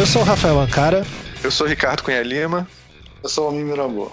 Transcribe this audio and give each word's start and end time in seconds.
Eu 0.00 0.06
sou 0.06 0.22
o 0.22 0.24
Rafael 0.24 0.58
Ancara. 0.58 1.04
Eu 1.44 1.50
sou 1.50 1.66
o 1.66 1.68
Ricardo 1.68 2.02
Cunha 2.02 2.22
Lima. 2.22 2.66
Eu 3.22 3.28
sou 3.28 3.44
o 3.44 3.46
Almir 3.48 3.66
Miramor. 3.66 4.10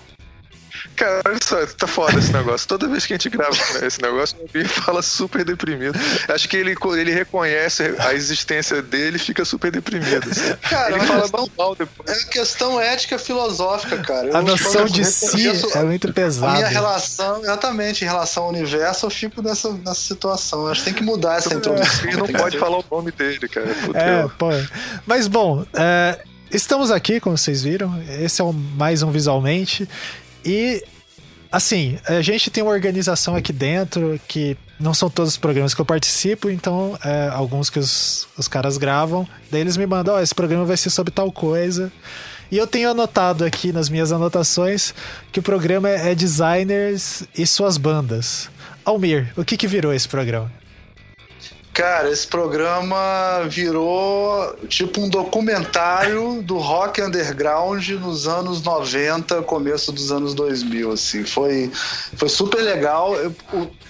Cara, 0.97 1.21
olha 1.27 1.37
só, 1.43 1.63
tá 1.77 1.85
foda 1.85 2.17
esse 2.17 2.33
negócio. 2.33 2.67
Toda 2.67 2.87
vez 2.87 3.05
que 3.05 3.13
a 3.13 3.17
gente 3.17 3.29
grava 3.29 3.55
esse 3.85 4.01
negócio, 4.01 4.35
o 4.39 4.41
Almir 4.41 4.67
fala 4.67 5.03
super 5.03 5.45
deprimido. 5.45 5.97
Acho 6.27 6.49
que 6.49 6.57
ele, 6.57 6.75
ele 6.97 7.11
reconhece 7.11 7.93
a 7.99 8.15
existência 8.15 8.81
dele 8.81 9.17
e 9.17 9.19
fica 9.19 9.45
super 9.45 9.71
deprimido. 9.71 10.27
Assim. 10.27 10.55
Cara, 10.67 10.95
ele 10.95 11.05
fala 11.05 11.27
mal, 11.31 11.49
mal 11.55 11.75
depois. 11.75 12.09
É 12.09 12.25
questão 12.25 12.81
ética 12.81 13.19
filosófica, 13.19 13.95
cara. 13.99 14.27
Eu 14.27 14.37
a 14.37 14.41
noção 14.41 14.85
de 14.85 15.05
si 15.05 15.47
é 15.75 15.83
muito 15.83 16.11
pesada. 16.11 16.53
A 16.53 16.55
minha 16.55 16.67
relação, 16.67 17.43
exatamente, 17.43 18.03
em 18.03 18.07
relação 18.07 18.45
ao 18.45 18.49
universo, 18.49 19.05
eu 19.05 19.11
fico 19.11 19.39
nessa, 19.43 19.71
nessa 19.73 20.01
situação. 20.01 20.65
Acho 20.65 20.81
que 20.81 20.85
tem 20.85 20.93
que 20.95 21.03
mudar 21.03 21.37
essa 21.37 21.53
introdução. 21.53 22.09
Ele 22.09 22.17
não 22.17 22.27
pode 22.27 22.57
falar 22.57 22.79
o 22.79 22.85
nome 22.89 23.11
dele, 23.11 23.47
cara. 23.47 23.67
Fudeu. 23.67 24.01
É, 24.01 24.27
pô. 24.35 24.49
Mas 25.05 25.27
bom, 25.27 25.63
é, 25.75 26.17
estamos 26.51 26.89
aqui, 26.89 27.19
como 27.19 27.37
vocês 27.37 27.61
viram. 27.61 28.01
Esse 28.19 28.41
é 28.41 28.43
o 28.43 28.51
mais 28.51 29.03
um 29.03 29.11
visualmente. 29.11 29.87
E 30.43 30.81
assim, 31.51 31.97
a 32.05 32.21
gente 32.21 32.49
tem 32.49 32.63
uma 32.63 32.71
organização 32.71 33.35
aqui 33.35 33.53
dentro 33.53 34.19
que 34.27 34.57
não 34.79 34.93
são 34.93 35.09
todos 35.09 35.33
os 35.33 35.37
programas 35.37 35.73
que 35.73 35.81
eu 35.81 35.85
participo, 35.85 36.49
então 36.49 36.97
é, 37.03 37.29
alguns 37.31 37.69
que 37.69 37.79
os, 37.79 38.27
os 38.37 38.47
caras 38.47 38.77
gravam. 38.77 39.27
Daí 39.51 39.61
eles 39.61 39.77
me 39.77 39.85
mandam: 39.85 40.15
Ó, 40.15 40.17
oh, 40.17 40.21
esse 40.21 40.35
programa 40.35 40.65
vai 40.65 40.77
ser 40.77 40.89
sobre 40.89 41.11
tal 41.11 41.31
coisa. 41.31 41.91
E 42.49 42.57
eu 42.57 42.65
tenho 42.65 42.89
anotado 42.89 43.43
aqui 43.43 43.73
nas 43.73 43.89
minhas 43.89 44.11
anotações 44.11 44.93
que 45.31 45.39
o 45.39 45.43
programa 45.43 45.89
é 45.89 46.15
designers 46.15 47.23
e 47.37 47.45
suas 47.45 47.77
bandas. 47.77 48.49
Almir, 48.85 49.33
o 49.35 49.43
que, 49.43 49.57
que 49.57 49.67
virou 49.67 49.93
esse 49.93 50.07
programa? 50.07 50.49
Cara, 51.77 52.09
esse 52.09 52.25
programa 52.25 53.43
virou 53.47 54.57
tipo 54.67 54.99
um 54.99 55.07
documentário 55.07 56.41
do 56.41 56.57
rock 56.57 56.99
underground 56.99 57.87
nos 57.89 58.27
anos 58.27 58.63
90, 58.63 59.43
começo 59.43 59.91
dos 59.91 60.11
anos 60.11 60.33
2000, 60.33 60.91
assim. 60.91 61.23
Foi, 61.23 61.71
foi 62.15 62.29
super 62.29 62.63
legal. 62.63 63.13
Eu, 63.13 63.31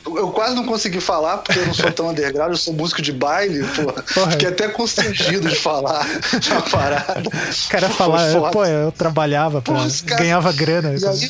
eu 0.03 0.29
quase 0.31 0.53
não 0.53 0.65
consegui 0.65 0.99
falar, 0.99 1.37
porque 1.37 1.59
eu 1.59 1.65
não 1.65 1.73
sou 1.73 1.89
tão 1.89 2.09
underground, 2.09 2.51
eu 2.51 2.57
sou 2.57 2.73
músico 2.73 3.01
de 3.01 3.13
baile, 3.13 3.63
pô. 3.63 3.93
Fiquei 4.31 4.49
até 4.49 4.67
constrangido 4.67 5.47
de 5.47 5.55
falar 5.55 6.05
na 6.49 6.61
parada. 6.63 7.29
O 7.29 7.69
cara 7.69 7.89
falar, 7.89 8.51
pô, 8.51 8.65
eu 8.65 8.91
trabalhava, 8.91 9.61
pra, 9.61 9.75
ganhava 10.17 10.51
grana. 10.51 10.89
E 10.89 11.05
aí, 11.07 11.29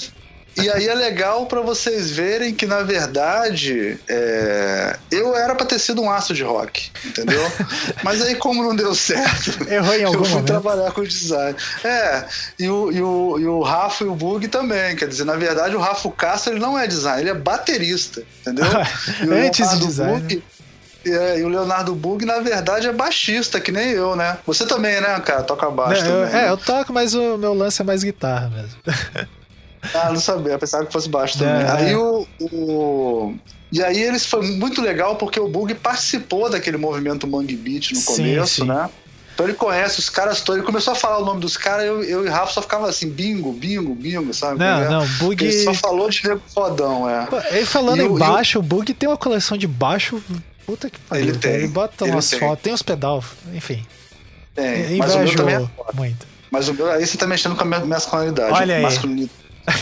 e 0.57 0.69
aí 0.69 0.87
é 0.87 0.93
legal 0.93 1.45
para 1.45 1.61
vocês 1.61 2.11
verem 2.11 2.53
que, 2.53 2.65
na 2.65 2.81
verdade, 2.81 3.99
é... 4.07 4.97
eu 5.11 5.35
era 5.35 5.55
pra 5.55 5.65
ter 5.65 5.79
sido 5.79 6.01
um 6.01 6.09
aço 6.09 6.33
de 6.33 6.43
rock, 6.43 6.89
entendeu? 7.05 7.41
Mas 8.03 8.21
aí, 8.21 8.35
como 8.35 8.63
não 8.63 8.75
deu 8.75 8.95
certo, 8.95 9.71
Errou 9.71 9.93
em 9.93 10.03
algum 10.03 10.19
eu 10.19 10.23
fui 10.23 10.33
momento. 10.33 10.47
trabalhar 10.47 10.91
com 10.91 11.03
design. 11.03 11.55
É, 11.83 12.25
e 12.57 12.67
o, 12.67 12.91
e, 12.91 13.01
o, 13.01 13.39
e 13.39 13.45
o 13.45 13.61
Rafa 13.61 14.03
e 14.03 14.07
o 14.07 14.15
Bug 14.15 14.47
também. 14.47 14.95
Quer 14.95 15.07
dizer, 15.07 15.25
na 15.25 15.35
verdade, 15.35 15.75
o 15.75 15.79
Rafa 15.79 16.09
Castro 16.11 16.53
ele 16.53 16.59
não 16.59 16.77
é 16.77 16.87
design, 16.87 17.21
ele 17.21 17.29
é 17.29 17.35
baterista, 17.35 18.23
entendeu? 18.41 18.65
Antes 19.45 19.69
de 19.69 19.85
design. 19.85 20.19
Bug, 20.19 20.43
é, 21.05 21.39
e 21.39 21.43
o 21.43 21.47
Leonardo 21.47 21.93
Bug, 21.95 22.25
na 22.25 22.39
verdade, 22.39 22.87
é 22.87 22.91
baixista, 22.91 23.59
que 23.59 23.71
nem 23.71 23.91
eu, 23.91 24.15
né? 24.15 24.37
Você 24.45 24.65
também, 24.65 24.99
né, 24.99 25.19
cara? 25.19 25.43
Toca 25.43 25.69
baixo. 25.69 26.01
Também, 26.01 26.17
eu, 26.17 26.25
né? 26.25 26.45
É, 26.45 26.49
eu 26.49 26.57
toco, 26.57 26.91
mas 26.91 27.13
o 27.13 27.37
meu 27.37 27.53
lance 27.53 27.81
é 27.81 27.85
mais 27.85 28.03
guitarra 28.03 28.49
mesmo. 28.49 28.77
Ah, 29.93 30.09
não 30.11 30.19
sabia, 30.19 30.57
pensava 30.57 30.85
que 30.85 30.91
fosse 30.93 31.09
baixo 31.09 31.37
também. 31.37 31.63
É, 31.65 31.71
aí 31.71 31.91
é. 31.91 31.97
o, 31.97 32.27
o, 32.41 33.35
E 33.71 33.83
aí 33.83 34.01
eles 34.01 34.25
foi 34.25 34.41
muito 34.51 34.81
legal 34.81 35.15
porque 35.15 35.39
o 35.39 35.47
Bug 35.47 35.73
participou 35.75 36.49
daquele 36.49 36.77
movimento 36.77 37.27
Mangue 37.27 37.55
Beat 37.55 37.91
no 37.91 37.97
Sim, 37.99 38.05
começo, 38.05 38.61
sim. 38.61 38.67
né? 38.67 38.89
Então 39.33 39.45
ele 39.45 39.53
conhece 39.55 39.99
os 39.99 40.09
caras 40.09 40.41
todos. 40.41 40.57
Ele 40.59 40.65
começou 40.65 40.93
a 40.93 40.95
falar 40.95 41.19
o 41.19 41.25
nome 41.25 41.39
dos 41.41 41.55
caras, 41.55 41.85
eu, 41.85 42.03
eu 42.03 42.25
e 42.25 42.29
Rafa 42.29 42.53
só 42.53 42.61
ficava 42.61 42.89
assim, 42.89 43.07
bingo, 43.07 43.51
bingo, 43.51 43.93
bingo, 43.93 44.33
sabe? 44.33 44.57
Não, 44.57 44.65
é? 44.81 44.89
não, 44.89 45.07
Bug. 45.19 45.43
Ele 45.45 45.63
só 45.63 45.73
falou 45.75 46.09
de 46.09 46.27
nego 46.27 46.41
fodão, 46.51 47.07
é. 47.07 47.27
Ele 47.51 47.65
falando 47.65 47.97
E 47.99 48.01
em 48.01 48.07
o- 48.07 48.13
e 48.13 48.15
o- 48.15 48.17
baixo, 48.17 48.57
o 48.57 48.63
Bug 48.63 48.91
tem 48.95 49.07
uma 49.07 49.17
coleção 49.17 49.55
de 49.55 49.67
baixo. 49.67 50.19
Puta 50.65 50.89
que 50.89 50.99
pariu. 51.01 51.25
Ele 51.29 51.37
tem, 51.37 51.51
Ele 51.53 51.67
bota 51.67 52.03
ele 52.03 52.11
umas 52.13 52.29
tem. 52.29 52.39
fotos, 52.39 52.63
tem 52.63 52.73
os 52.73 52.81
pedal, 52.81 53.23
enfim. 53.53 53.85
Tem, 54.55 54.97
mas 54.97 55.13
o 55.13 55.19
meu 55.19 55.35
também 55.35 55.55
é 55.55 55.67
muito. 55.93 56.25
Mas 56.49 56.67
o 56.67 56.73
meu 56.73 56.89
aí 56.89 57.05
você 57.05 57.15
tá 57.17 57.27
mexendo 57.27 57.55
com 57.55 57.61
a 57.61 57.65
minha 57.65 57.85
masculinidade. 57.85 58.53
Olha 58.53 58.75
aí. 58.77 58.81
masculinidade. 58.81 59.31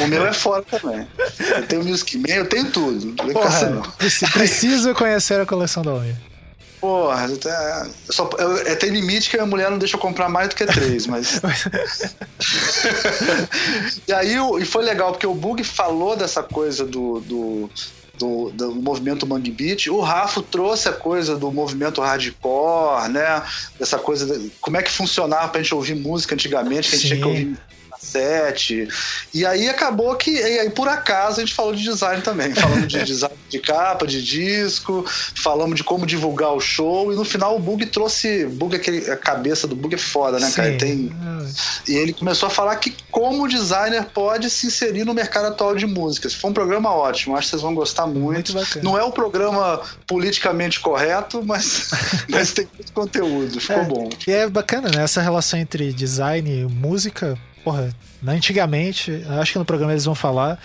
O 0.03 0.07
meu 0.07 0.25
é 0.25 0.33
fora 0.33 0.63
também. 0.63 1.07
Eu 1.39 1.67
tenho 1.67 1.83
Music 1.83 2.17
Man, 2.17 2.33
eu 2.33 2.47
tenho 2.47 2.71
tudo. 2.71 3.05
Não 3.23 3.33
Porra, 3.33 3.69
não. 3.69 3.81
preci- 3.83 4.29
preciso 4.31 4.93
conhecer 4.95 5.39
a 5.39 5.45
coleção 5.45 5.83
da 5.83 5.91
Almir. 5.91 6.15
Porra, 6.81 7.25
eu 7.27 7.35
até- 7.35 7.87
eu 8.07 8.13
só, 8.13 8.29
eu, 8.37 8.57
é, 8.67 8.75
tem 8.75 8.89
limite 8.89 9.29
que 9.29 9.37
a 9.39 9.45
mulher 9.45 9.71
não 9.71 9.77
deixa 9.77 9.95
eu 9.95 9.99
comprar 9.99 10.27
mais 10.29 10.49
do 10.49 10.55
que 10.55 10.65
três, 10.65 11.07
mas. 11.07 11.39
e 14.07 14.13
aí 14.13 14.35
e 14.61 14.65
foi 14.65 14.83
legal, 14.83 15.11
porque 15.11 15.27
o 15.27 15.33
Bug 15.33 15.63
falou 15.63 16.15
dessa 16.15 16.43
coisa 16.43 16.85
do. 16.85 17.19
do 17.21 17.69
do, 18.17 18.49
do 18.51 18.73
movimento 18.73 19.27
Mangue 19.27 19.51
Beat, 19.51 19.87
o 19.87 19.99
Rafa 19.99 20.41
trouxe 20.41 20.87
a 20.87 20.93
coisa 20.93 21.35
do 21.35 21.51
movimento 21.51 21.99
hardcore, 21.99 23.09
né? 23.09 23.43
Dessa 23.77 23.99
coisa, 23.99 24.25
de- 24.39 24.49
como 24.61 24.77
é 24.77 24.81
que 24.81 24.89
funcionava 24.89 25.49
pra 25.49 25.61
gente 25.61 25.75
ouvir 25.75 25.95
música 25.95 26.33
antigamente, 26.33 26.87
que 26.89 26.95
a 26.95 26.97
gente 26.97 27.07
tinha 27.09 27.17
que 27.17 27.23
Sim. 27.23 27.29
ouvir 27.29 27.57
cassete. 28.15 28.87
E 29.33 29.45
aí 29.45 29.67
acabou 29.67 30.15
que, 30.15 30.31
e 30.31 30.59
aí 30.59 30.69
por 30.69 30.87
acaso 30.87 31.37
a 31.41 31.45
gente 31.45 31.53
falou 31.53 31.73
de 31.75 31.83
design 31.83 32.21
também. 32.21 32.53
Falamos 32.53 32.87
de 32.87 33.01
design 33.03 33.35
de 33.49 33.59
capa, 33.59 34.05
de 34.07 34.23
disco, 34.23 35.05
falamos 35.07 35.75
de 35.75 35.83
como 35.83 36.05
divulgar 36.05 36.53
o 36.53 36.59
show, 36.59 37.11
e 37.11 37.15
no 37.15 37.23
final 37.25 37.55
o 37.55 37.59
Bug 37.59 37.85
trouxe. 37.87 38.45
Bug, 38.45 38.75
aquele, 38.75 39.09
a 39.09 39.17
cabeça 39.17 39.67
do 39.67 39.75
Bug 39.75 39.95
é 39.95 39.97
foda, 39.97 40.39
né, 40.39 40.51
cara? 40.51 40.71
Sim. 40.71 40.77
Tem, 40.77 41.11
e 41.87 41.93
ele 41.95 42.13
começou 42.13 42.47
a 42.47 42.49
falar 42.49 42.75
que 42.77 42.95
como 43.11 43.43
o 43.43 43.47
designer 43.47 44.05
pode 44.05 44.49
se 44.49 44.67
inserir 44.67 45.03
no 45.05 45.13
mercado 45.13 45.47
atual 45.47 45.75
de 45.75 45.85
músicas. 45.85 46.33
Foi 46.33 46.49
um 46.49 46.53
programa 46.53 46.91
ótimo, 46.93 47.35
acho 47.35 47.47
que 47.47 47.51
vocês 47.51 47.61
vão 47.61 47.73
gostar 47.75 48.07
muito. 48.07 48.53
Muito. 48.53 48.83
Não 48.83 48.97
é 48.97 49.03
o 49.03 49.11
programa 49.11 49.81
politicamente 50.07 50.79
correto, 50.79 51.43
mas, 51.45 51.89
mas 52.29 52.51
tem 52.53 52.67
muito 52.73 52.91
conteúdo, 52.91 53.59
ficou 53.59 53.75
É. 53.81 53.85
bom. 53.85 54.09
E 54.27 54.31
é 54.31 54.49
bacana, 54.49 54.89
né? 54.93 55.03
Essa 55.03 55.21
relação 55.21 55.59
entre 55.59 55.93
design 55.93 56.49
e 56.49 56.65
música. 56.65 57.37
Porra, 57.65 57.93
né, 58.21 58.33
antigamente, 58.33 59.25
acho 59.41 59.53
que 59.53 59.59
no 59.59 59.65
programa 59.65 59.91
eles 59.91 60.05
vão 60.05 60.13
falar, 60.13 60.59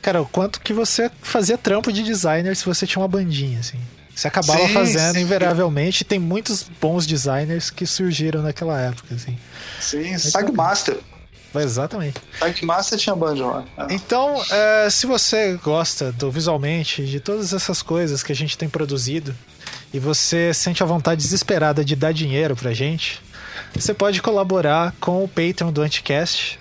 cara, 0.00 0.22
o 0.22 0.26
quanto 0.26 0.62
que 0.62 0.72
você 0.72 1.10
fazia 1.20 1.58
trampo 1.58 1.92
de 1.92 2.02
designer 2.02 2.56
se 2.56 2.64
você 2.64 2.86
tinha 2.86 3.02
uma 3.02 3.06
bandinha, 3.06 3.60
assim. 3.60 3.78
Você 4.14 4.26
acabava 4.26 4.66
Sim, 4.66 4.72
fazendo 4.72 5.14
sim. 5.14 5.20
invariavelmente. 5.20 6.04
Tem 6.04 6.18
muitos 6.18 6.64
bons 6.80 7.06
designers 7.06 7.70
que 7.70 7.86
surgiram 7.86 8.42
naquela 8.42 8.80
época, 8.80 9.14
assim. 9.14 9.38
Sim, 9.78 10.18
Sagmaster. 10.18 10.96
Exatamente. 11.54 12.20
Sagmaster 12.38 12.98
tinha 12.98 13.14
band 13.14 13.34
lá. 13.34 13.64
É. 13.76 13.94
Então, 13.94 14.42
é, 14.50 14.90
se 14.90 15.06
você 15.06 15.56
gosta 15.62 16.10
do 16.10 16.32
visualmente, 16.32 17.04
de 17.04 17.20
todas 17.20 17.52
essas 17.52 17.80
coisas 17.80 18.22
que 18.22 18.32
a 18.32 18.34
gente 18.34 18.58
tem 18.58 18.68
produzido, 18.68 19.36
e 19.92 20.00
você 20.00 20.52
sente 20.52 20.82
a 20.82 20.86
vontade 20.86 21.22
desesperada 21.22 21.84
de 21.84 21.94
dar 21.94 22.12
dinheiro 22.12 22.56
pra 22.56 22.72
gente, 22.72 23.20
você 23.74 23.94
pode 23.94 24.20
colaborar 24.22 24.94
com 25.00 25.24
o 25.24 25.28
Patreon 25.28 25.72
do 25.72 25.82
Anticast. 25.82 26.58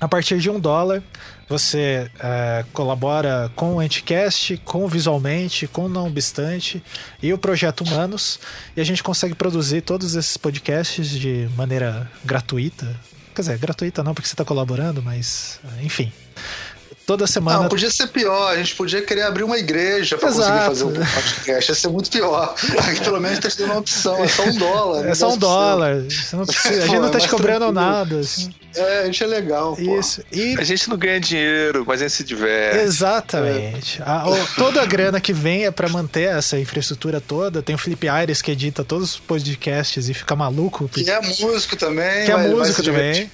A 0.00 0.08
partir 0.08 0.38
de 0.38 0.50
um 0.50 0.58
dólar, 0.58 1.02
você 1.48 2.10
é, 2.18 2.64
colabora 2.72 3.52
com 3.54 3.74
o 3.74 3.80
Anticast, 3.80 4.56
com 4.64 4.84
o 4.84 4.88
Visualmente, 4.88 5.66
com 5.66 5.84
o 5.84 5.88
Não 5.88 6.06
Obstante 6.06 6.82
e 7.22 7.32
o 7.32 7.38
Projeto 7.38 7.82
Humanos. 7.84 8.40
E 8.76 8.80
a 8.80 8.84
gente 8.84 9.02
consegue 9.02 9.34
produzir 9.34 9.82
todos 9.82 10.14
esses 10.14 10.36
podcasts 10.36 11.10
de 11.10 11.48
maneira 11.56 12.10
gratuita. 12.24 12.98
Quer 13.34 13.42
dizer, 13.42 13.58
gratuita 13.58 14.02
não 14.02 14.14
porque 14.14 14.28
você 14.28 14.34
está 14.34 14.44
colaborando, 14.44 15.02
mas 15.02 15.60
enfim. 15.82 16.12
Toda 17.06 17.26
semana. 17.26 17.60
Não, 17.60 17.68
podia 17.68 17.90
ser 17.90 18.06
pior. 18.08 18.52
A 18.52 18.56
gente 18.56 18.74
podia 18.76 19.02
querer 19.02 19.22
abrir 19.22 19.42
uma 19.44 19.58
igreja 19.58 20.16
pra 20.18 20.28
conseguir 20.28 20.58
fazer 20.66 20.84
um 20.84 20.92
podcast. 20.92 21.70
Ia 21.70 21.74
ser 21.74 21.88
muito 21.88 22.10
pior. 22.10 22.54
Aqui, 22.88 23.00
pelo 23.00 23.20
menos 23.20 23.38
tá 23.38 23.50
sendo 23.50 23.66
uma 23.72 23.78
opção. 23.78 24.22
É 24.24 24.28
só 24.28 24.44
um 24.44 24.56
dólar. 24.56 25.06
É 25.08 25.14
só 25.14 25.28
um 25.28 25.36
10%. 25.36 25.38
dólar. 25.38 26.02
Você 26.10 26.36
não 26.36 26.46
precisa- 26.46 26.68
a 26.74 26.86
gente 26.86 26.96
Pô, 26.96 27.02
não 27.02 27.10
tá 27.10 27.18
é 27.18 27.20
te 27.20 27.28
cobrando 27.28 27.58
tranquilo. 27.72 27.72
nada. 27.72 28.18
assim. 28.20 28.54
É, 28.74 29.00
a 29.00 29.04
gente 29.04 29.22
é 29.22 29.26
legal. 29.26 29.76
pô. 29.76 30.00
Isso. 30.00 30.22
E 30.32 30.56
A 30.58 30.64
gente 30.64 30.88
não 30.88 30.96
ganha 30.96 31.20
dinheiro, 31.20 31.84
mas 31.86 32.00
a 32.00 32.04
gente 32.04 32.16
se 32.16 32.24
diverte. 32.24 32.78
Exatamente. 32.78 34.02
A- 34.02 34.28
o- 34.28 34.46
toda 34.56 34.80
a 34.80 34.86
grana 34.86 35.20
que 35.20 35.32
vem 35.32 35.66
é 35.66 35.70
pra 35.70 35.88
manter 35.88 36.28
essa 36.28 36.58
infraestrutura 36.58 37.20
toda. 37.20 37.62
Tem 37.62 37.74
o 37.74 37.78
Felipe 37.78 38.08
Aires 38.08 38.40
que 38.40 38.50
edita 38.50 38.82
todos 38.82 39.10
os 39.14 39.20
podcasts 39.20 40.08
e 40.08 40.14
fica 40.14 40.34
maluco. 40.34 40.88
Que 40.88 41.10
é 41.10 41.20
músico 41.20 41.76
também. 41.76 42.24
que 42.24 42.30
é 42.30 42.34
vai- 42.34 42.48
músico 42.48 42.82
também. 42.82 43.30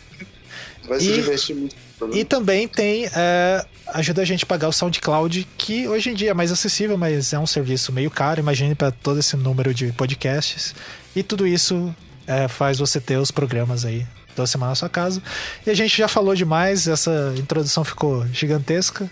Vai 0.88 0.98
se 1.00 1.12
divertir 1.12 1.54
muito. 1.54 1.76
E 2.12 2.24
também 2.24 2.68
tem. 2.68 3.08
é, 3.14 3.64
ajuda 3.94 4.22
a 4.22 4.24
gente 4.24 4.44
a 4.44 4.46
pagar 4.46 4.68
o 4.68 4.72
SoundCloud, 4.72 5.46
que 5.56 5.88
hoje 5.88 6.10
em 6.10 6.14
dia 6.14 6.30
é 6.30 6.34
mais 6.34 6.52
acessível, 6.52 6.96
mas 6.96 7.32
é 7.32 7.38
um 7.38 7.46
serviço 7.46 7.92
meio 7.92 8.10
caro. 8.10 8.40
Imagine 8.40 8.74
para 8.74 8.90
todo 8.90 9.18
esse 9.20 9.36
número 9.36 9.72
de 9.74 9.92
podcasts. 9.92 10.74
E 11.14 11.22
tudo 11.22 11.46
isso 11.46 11.94
é, 12.26 12.48
faz 12.48 12.78
você 12.78 13.00
ter 13.00 13.16
os 13.18 13.30
programas 13.30 13.84
aí 13.84 14.06
toda 14.34 14.46
semana 14.46 14.70
na 14.70 14.76
sua 14.76 14.88
casa. 14.88 15.22
E 15.66 15.70
a 15.70 15.74
gente 15.74 15.96
já 15.96 16.06
falou 16.06 16.34
demais, 16.34 16.86
essa 16.86 17.34
introdução 17.36 17.84
ficou 17.84 18.26
gigantesca. 18.28 19.10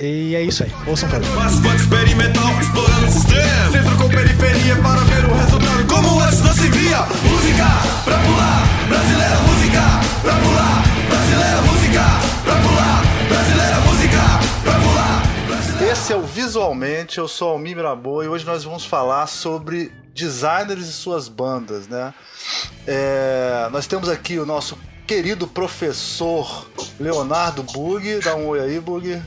E 0.00 0.34
é 0.34 0.42
isso 0.42 0.64
aí. 0.64 0.72
Ouçam 0.86 1.08
pra 1.08 1.20
mim. 1.20 1.26
Asfalto 1.38 1.76
experimental, 1.76 2.60
explorando 2.60 3.06
o 3.06 3.12
sistema. 3.12 3.70
Centro 3.70 3.96
com 3.96 4.08
periferia 4.08 4.76
para 4.76 5.00
ver 5.02 5.24
o 5.24 5.34
resultado. 5.34 5.86
Como 5.86 6.20
antes 6.20 6.40
não 6.40 6.52
se 6.52 6.68
via. 6.68 7.02
Música 7.02 7.73
Visualmente, 16.54 17.18
eu 17.18 17.26
sou 17.26 17.48
Almir 17.48 17.74
Mirabô 17.74 18.22
e 18.22 18.28
hoje 18.28 18.46
nós 18.46 18.62
vamos 18.62 18.84
falar 18.84 19.26
sobre 19.26 19.90
designers 20.14 20.86
e 20.86 20.92
suas 20.92 21.26
bandas, 21.26 21.88
né? 21.88 22.14
É, 22.86 23.68
nós 23.72 23.88
temos 23.88 24.08
aqui 24.08 24.38
o 24.38 24.46
nosso 24.46 24.78
querido 25.04 25.48
professor 25.48 26.70
Leonardo 27.00 27.64
Bug, 27.64 28.20
dá 28.20 28.36
um 28.36 28.46
oi 28.46 28.60
aí, 28.60 28.78
Bug. 28.78 29.20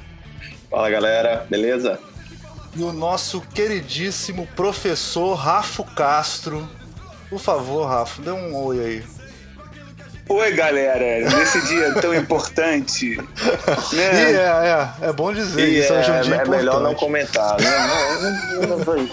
Fala 0.69 0.89
galera, 0.89 1.45
beleza? 1.49 1.99
E 2.73 2.81
o 2.81 2.93
nosso 2.93 3.41
queridíssimo 3.41 4.47
professor 4.55 5.33
Rafo 5.33 5.83
Castro. 5.83 6.65
Por 7.29 7.41
favor, 7.41 7.89
Rafa, 7.89 8.21
dê 8.21 8.31
um 8.31 8.55
oi 8.55 8.79
aí. 8.79 9.16
Oi, 10.29 10.51
galera, 10.53 11.29
nesse 11.37 11.61
dia 11.67 11.93
tão 12.01 12.13
importante. 12.13 13.13
E 13.13 13.95
Né? 13.95 14.31
é, 14.33 14.35
é, 15.03 15.09
é 15.09 15.13
bom 15.13 15.33
dizer, 15.33 15.67
E 15.67 15.79
isso 15.79 15.93
é, 15.93 15.99
hoje 15.99 16.11
é 16.11 16.13
um 16.13 16.21
dia 16.21 16.35
é 16.35 16.45
melhor 16.45 16.81
não 16.81 16.91
importante. 16.91 16.99
comentar, 16.99 17.57
né? 17.59 17.87
Não, 17.87 18.21
não, 18.21 18.31
não, 18.77 18.85
não, 18.95 19.09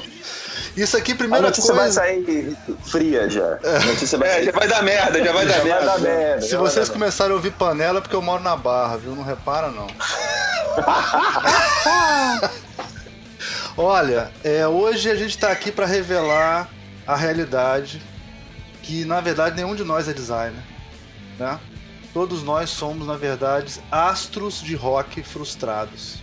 Isso 0.76 0.96
aqui, 0.96 1.12
A 1.12 1.16
primeira 1.16 1.46
notícia 1.46 1.72
vai 1.72 1.84
coisa. 1.84 2.00
sair 2.00 2.56
fria 2.86 3.30
já. 3.30 3.58
A 3.62 3.78
notícia 3.86 4.18
vai 4.18 4.28
É, 4.28 4.32
sair 4.34 4.44
já 4.46 4.52
vai 4.52 4.66
dar 4.68 4.82
merda, 4.82 5.24
já 5.24 5.32
vai 5.32 5.46
dar 5.46 5.52
já 5.54 5.58
vai 5.60 5.68
merda. 5.70 5.86
dar 5.86 5.98
merda. 6.00 6.42
Se 6.42 6.56
vai 6.56 6.66
vocês 6.66 6.88
dar 6.88 6.92
começarem 6.94 7.32
a 7.32 7.36
ouvir 7.36 7.52
panela 7.52 7.98
é 7.98 8.00
porque 8.02 8.16
eu 8.16 8.22
moro 8.22 8.42
na 8.42 8.56
Barra, 8.56 8.96
viu? 8.96 9.14
Não 9.14 9.22
repara, 9.22 9.68
não. 9.68 9.86
Olha, 13.76 14.30
é, 14.42 14.66
hoje 14.66 15.10
a 15.10 15.14
gente 15.14 15.36
tá 15.38 15.50
aqui 15.50 15.70
para 15.70 15.86
revelar 15.86 16.68
a 17.06 17.14
realidade 17.16 18.02
que, 18.82 19.04
na 19.04 19.20
verdade, 19.20 19.56
nenhum 19.56 19.74
de 19.74 19.84
nós 19.84 20.08
é 20.08 20.12
designer, 20.12 20.62
né? 21.38 21.58
Todos 22.12 22.42
nós 22.42 22.70
somos, 22.70 23.06
na 23.06 23.16
verdade, 23.16 23.80
astros 23.90 24.60
de 24.60 24.74
rock 24.74 25.22
frustrados. 25.22 26.22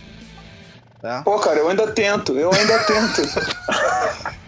Né? 1.02 1.20
Pô, 1.24 1.38
cara, 1.38 1.58
eu 1.58 1.68
ainda 1.68 1.90
tento, 1.90 2.38
eu 2.38 2.50
ainda 2.52 2.78
tento. 2.84 3.22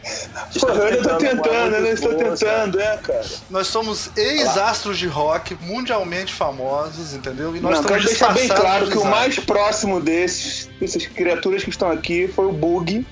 Pô, 0.60 0.68
eu 0.68 0.86
ainda 0.86 1.02
tô 1.02 1.16
tentando, 1.16 1.48
eu 1.48 1.76
ainda 1.76 1.88
estou 1.90 2.14
tentando, 2.14 2.80
é, 2.80 2.96
cara. 2.98 3.26
Nós 3.50 3.66
somos 3.66 4.10
ex-astros 4.16 4.98
de 4.98 5.08
rock 5.08 5.56
mundialmente 5.60 6.32
famosos, 6.32 7.12
entendeu? 7.12 7.56
E 7.56 7.60
nós 7.60 7.72
Não, 7.72 7.80
estamos 7.80 7.88
quero 7.88 8.04
deixar 8.04 8.34
bem 8.34 8.48
claro 8.48 8.88
que 8.88 8.98
o 8.98 9.04
mais 9.04 9.38
próximo 9.38 10.00
desses, 10.00 10.70
dessas 10.80 11.06
criaturas 11.06 11.64
que 11.64 11.70
estão 11.70 11.90
aqui 11.90 12.28
foi 12.28 12.46
o 12.46 12.52
Bug, 12.52 13.04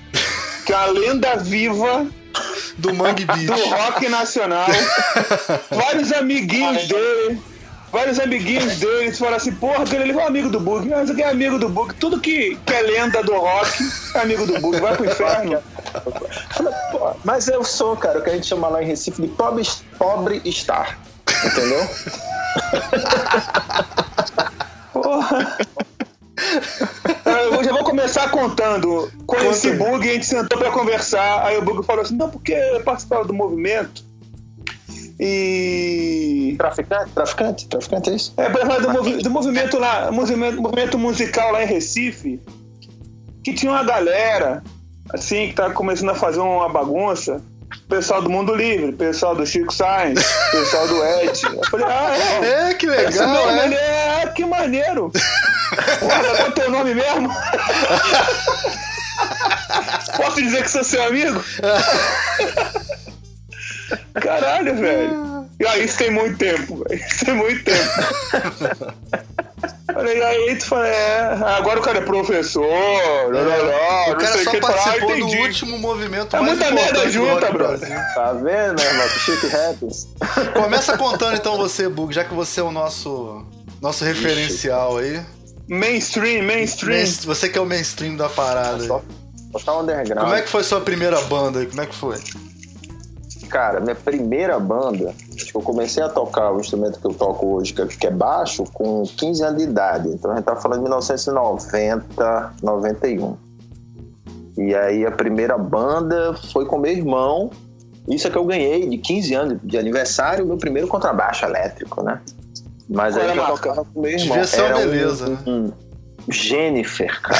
que 0.65 0.71
é 0.71 0.75
a 0.75 0.85
lenda 0.85 1.35
viva 1.35 2.07
do 2.77 2.93
Mangue 2.93 3.25
Beach. 3.25 3.45
do 3.45 3.53
rock 3.53 4.09
nacional. 4.09 4.67
Vários 5.69 6.11
amiguinhos 6.11 6.87
dele. 6.87 7.41
Vários 7.91 8.19
amiguinhos 8.19 8.77
dele 8.77 9.11
falaram 9.11 9.37
assim, 9.37 9.53
porra, 9.53 9.83
aquele 9.83 10.03
ali 10.03 10.11
é 10.13 10.15
um 10.15 10.25
amigo 10.25 10.49
do 10.49 10.59
Bug. 10.59 10.89
Mas 10.89 11.11
aquele 11.11 11.27
é 11.27 11.29
amigo 11.29 11.59
do 11.59 11.69
Bug. 11.69 11.93
Tudo 11.95 12.19
que, 12.19 12.57
que 12.65 12.73
é 12.73 12.81
lenda 12.81 13.21
do 13.21 13.33
rock 13.33 13.83
é 14.15 14.19
amigo 14.19 14.47
do 14.47 14.59
Bug. 14.59 14.79
Vai 14.79 14.95
pro 14.95 15.05
inferno. 15.05 15.61
Mas 17.23 17.47
eu 17.47 17.63
sou, 17.63 17.95
cara, 17.95 18.17
o 18.17 18.23
que 18.23 18.31
a 18.31 18.33
gente 18.33 18.47
chama 18.47 18.67
lá 18.67 18.81
em 18.81 18.87
Recife 18.87 19.21
de 19.21 19.27
pobre, 19.27 19.63
pobre 19.99 20.41
star. 20.51 20.97
Entendeu? 21.45 21.83
Porra. 24.93 25.57
Eu 27.25 27.63
já 27.63 27.71
vou 27.71 27.83
começar 27.83 28.29
contando. 28.31 29.11
Conheci 29.25 29.69
o 29.69 29.77
Bug, 29.77 30.09
a 30.09 30.13
gente 30.13 30.25
sentou 30.25 30.57
pra 30.57 30.71
conversar. 30.71 31.45
Aí 31.45 31.57
o 31.57 31.61
Bug 31.61 31.85
falou 31.85 32.01
assim: 32.01 32.15
não, 32.15 32.29
porque 32.29 32.53
eu 32.53 32.81
participava 32.83 33.23
do 33.25 33.33
movimento. 33.33 34.03
E. 35.19 36.55
Traficante? 36.57 37.11
Traficante? 37.11 37.67
Traficante 37.67 38.09
é 38.09 38.15
isso? 38.15 38.33
É 38.37 38.49
do, 38.49 38.89
movi- 38.89 39.17
do 39.23 39.29
movimento 39.29 39.77
lá, 39.79 40.11
movimento, 40.11 40.61
movimento 40.61 40.97
musical 40.97 41.51
lá 41.51 41.63
em 41.63 41.67
Recife, 41.67 42.41
que 43.43 43.53
tinha 43.53 43.71
uma 43.71 43.83
galera, 43.83 44.63
assim, 45.13 45.47
que 45.49 45.53
tava 45.53 45.73
começando 45.73 46.09
a 46.09 46.15
fazer 46.15 46.39
uma 46.39 46.67
bagunça. 46.67 47.41
Pessoal 47.89 48.21
do 48.21 48.29
Mundo 48.29 48.55
Livre, 48.55 48.91
pessoal 48.93 49.35
do 49.35 49.45
Chico 49.45 49.73
Sainz, 49.73 50.23
pessoal 50.51 50.87
do 50.87 51.03
Ed. 51.03 51.41
Eu 51.45 51.63
falei, 51.69 51.85
ah, 51.87 52.15
é? 52.15 52.69
É, 52.69 52.73
que 52.73 52.85
legal, 52.85 53.49
é. 53.49 53.65
ele 53.65 53.75
é, 53.75 54.21
ah, 54.23 54.27
que 54.27 54.45
maneiro. 54.45 55.11
Qual 55.99 56.25
é 56.35 56.51
teu 56.51 56.71
nome 56.71 56.93
mesmo? 56.93 57.29
Posso 60.17 60.41
dizer 60.41 60.63
que 60.63 60.71
sou 60.71 60.83
seu 60.83 61.03
amigo? 61.03 61.43
Caralho, 64.15 64.75
velho. 64.75 65.47
E 65.59 65.65
aí, 65.65 65.85
isso 65.85 65.97
tem 65.97 66.11
muito 66.11 66.37
tempo, 66.37 66.83
velho. 66.87 67.01
Isso 67.01 67.25
tem 67.25 67.33
muito 67.33 67.63
tempo. 67.63 67.89
Falei, 69.93 70.21
aí 70.23 70.55
tu 70.57 70.65
fala, 70.65 70.87
é, 70.87 71.21
agora 71.57 71.79
o 71.79 71.83
cara 71.83 71.99
é 71.99 72.01
professor, 72.01 72.65
lá, 73.31 73.41
lá, 73.41 73.55
lá, 73.57 74.05
O 74.07 74.09
não 74.11 74.17
cara 74.17 74.33
sei 74.33 74.43
só 74.43 74.51
que. 74.51 74.61
Fala, 74.61 74.73
ah, 74.73 74.77
participou 74.83 75.17
do 75.17 75.25
último 75.27 75.77
movimento 75.77 76.35
É 76.35 76.39
mais 76.41 76.57
muita 76.57 76.71
merda 76.73 77.09
junta. 77.11 77.51
Brasil. 77.51 77.95
Tá 78.15 78.33
vendo, 78.33 78.81
irmão? 78.81 79.07
Shit 79.09 79.55
happens. 79.55 80.07
Começa 80.53 80.97
contando 80.97 81.35
então 81.37 81.57
você, 81.57 81.87
Bug, 81.87 82.13
já 82.13 82.23
que 82.23 82.33
você 82.33 82.59
é 82.59 82.63
o 82.63 82.71
nosso, 82.71 83.45
nosso 83.81 84.03
referencial 84.03 84.97
aí. 84.97 85.21
Mainstream, 85.67 86.43
mainstream. 86.43 86.97
Main- 86.99 87.05
Você 87.25 87.49
que 87.49 87.57
é 87.57 87.61
o 87.61 87.65
mainstream 87.65 88.15
da 88.17 88.27
parada. 88.29 88.81
aí. 88.81 88.87
Só, 88.87 89.01
só 89.53 89.59
tá 89.59 89.77
underground. 89.79 90.19
Como 90.23 90.35
é 90.35 90.41
que 90.41 90.49
foi 90.49 90.63
sua 90.63 90.81
primeira 90.81 91.21
banda 91.21 91.59
aí? 91.59 91.65
Como 91.67 91.81
é 91.81 91.85
que 91.85 91.95
foi? 91.95 92.17
Cara, 93.53 93.79
minha 93.79 93.93
primeira 93.93 94.57
banda, 94.59 95.13
acho 95.35 95.45
que 95.45 95.55
eu 95.55 95.61
comecei 95.61 96.01
a 96.01 96.09
tocar 96.09 96.51
o 96.51 96.59
instrumento 96.59 96.99
que 96.99 97.05
eu 97.05 97.13
toco 97.13 97.45
hoje, 97.55 97.71
que 97.71 97.83
é- 97.83 98.07
é 98.07 98.11
baixo, 98.11 98.63
com 98.73 99.03
15 99.03 99.43
anos 99.43 99.59
de 99.59 99.69
idade. 99.69 100.07
Então 100.09 100.31
a 100.31 100.35
gente 100.37 100.45
tá 100.45 100.55
falando 100.55 100.79
de 100.79 100.83
1990, 100.85 102.51
91. 102.63 103.37
E 104.57 104.73
aí 104.73 105.05
a 105.05 105.11
primeira 105.11 105.55
banda 105.55 106.33
foi 106.51 106.65
com 106.65 106.79
meu 106.79 106.91
irmão. 106.91 107.51
Isso 108.09 108.27
é 108.27 108.31
que 108.31 108.37
eu 108.39 108.43
ganhei 108.43 108.89
de 108.89 108.97
15 108.97 109.35
anos 109.35 109.59
de 109.63 109.77
aniversário, 109.77 110.47
meu 110.47 110.57
primeiro 110.57 110.87
contrabaixo 110.87 111.45
elétrico, 111.45 112.01
né? 112.01 112.21
Mas 112.89 113.13
Qual 113.13 113.23
aí 113.25 113.31
era 113.37 113.41
eu 113.41 113.55
tocava 113.55 113.85
com 113.85 114.01
meu 114.01 114.09
irmão. 114.11 114.27
Devia 114.29 114.47
ser 114.47 114.61
uma 114.61 114.67
Era 114.69 114.77
um- 114.77 114.81
beleza, 114.81 115.27
né? 115.29 115.37
um 115.47 115.71
Jennifer, 116.27 117.21
cara. 117.21 117.37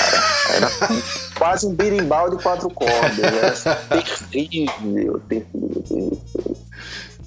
Era 0.55 0.69
quase 1.43 1.65
um 1.67 1.73
birimbau 1.73 2.29
de 2.29 2.41
quatro 2.41 2.69
cordas. 2.69 3.65
Era 3.65 4.01
terrível, 4.31 5.19
terrível, 5.27 5.83
terrível. 5.87 6.57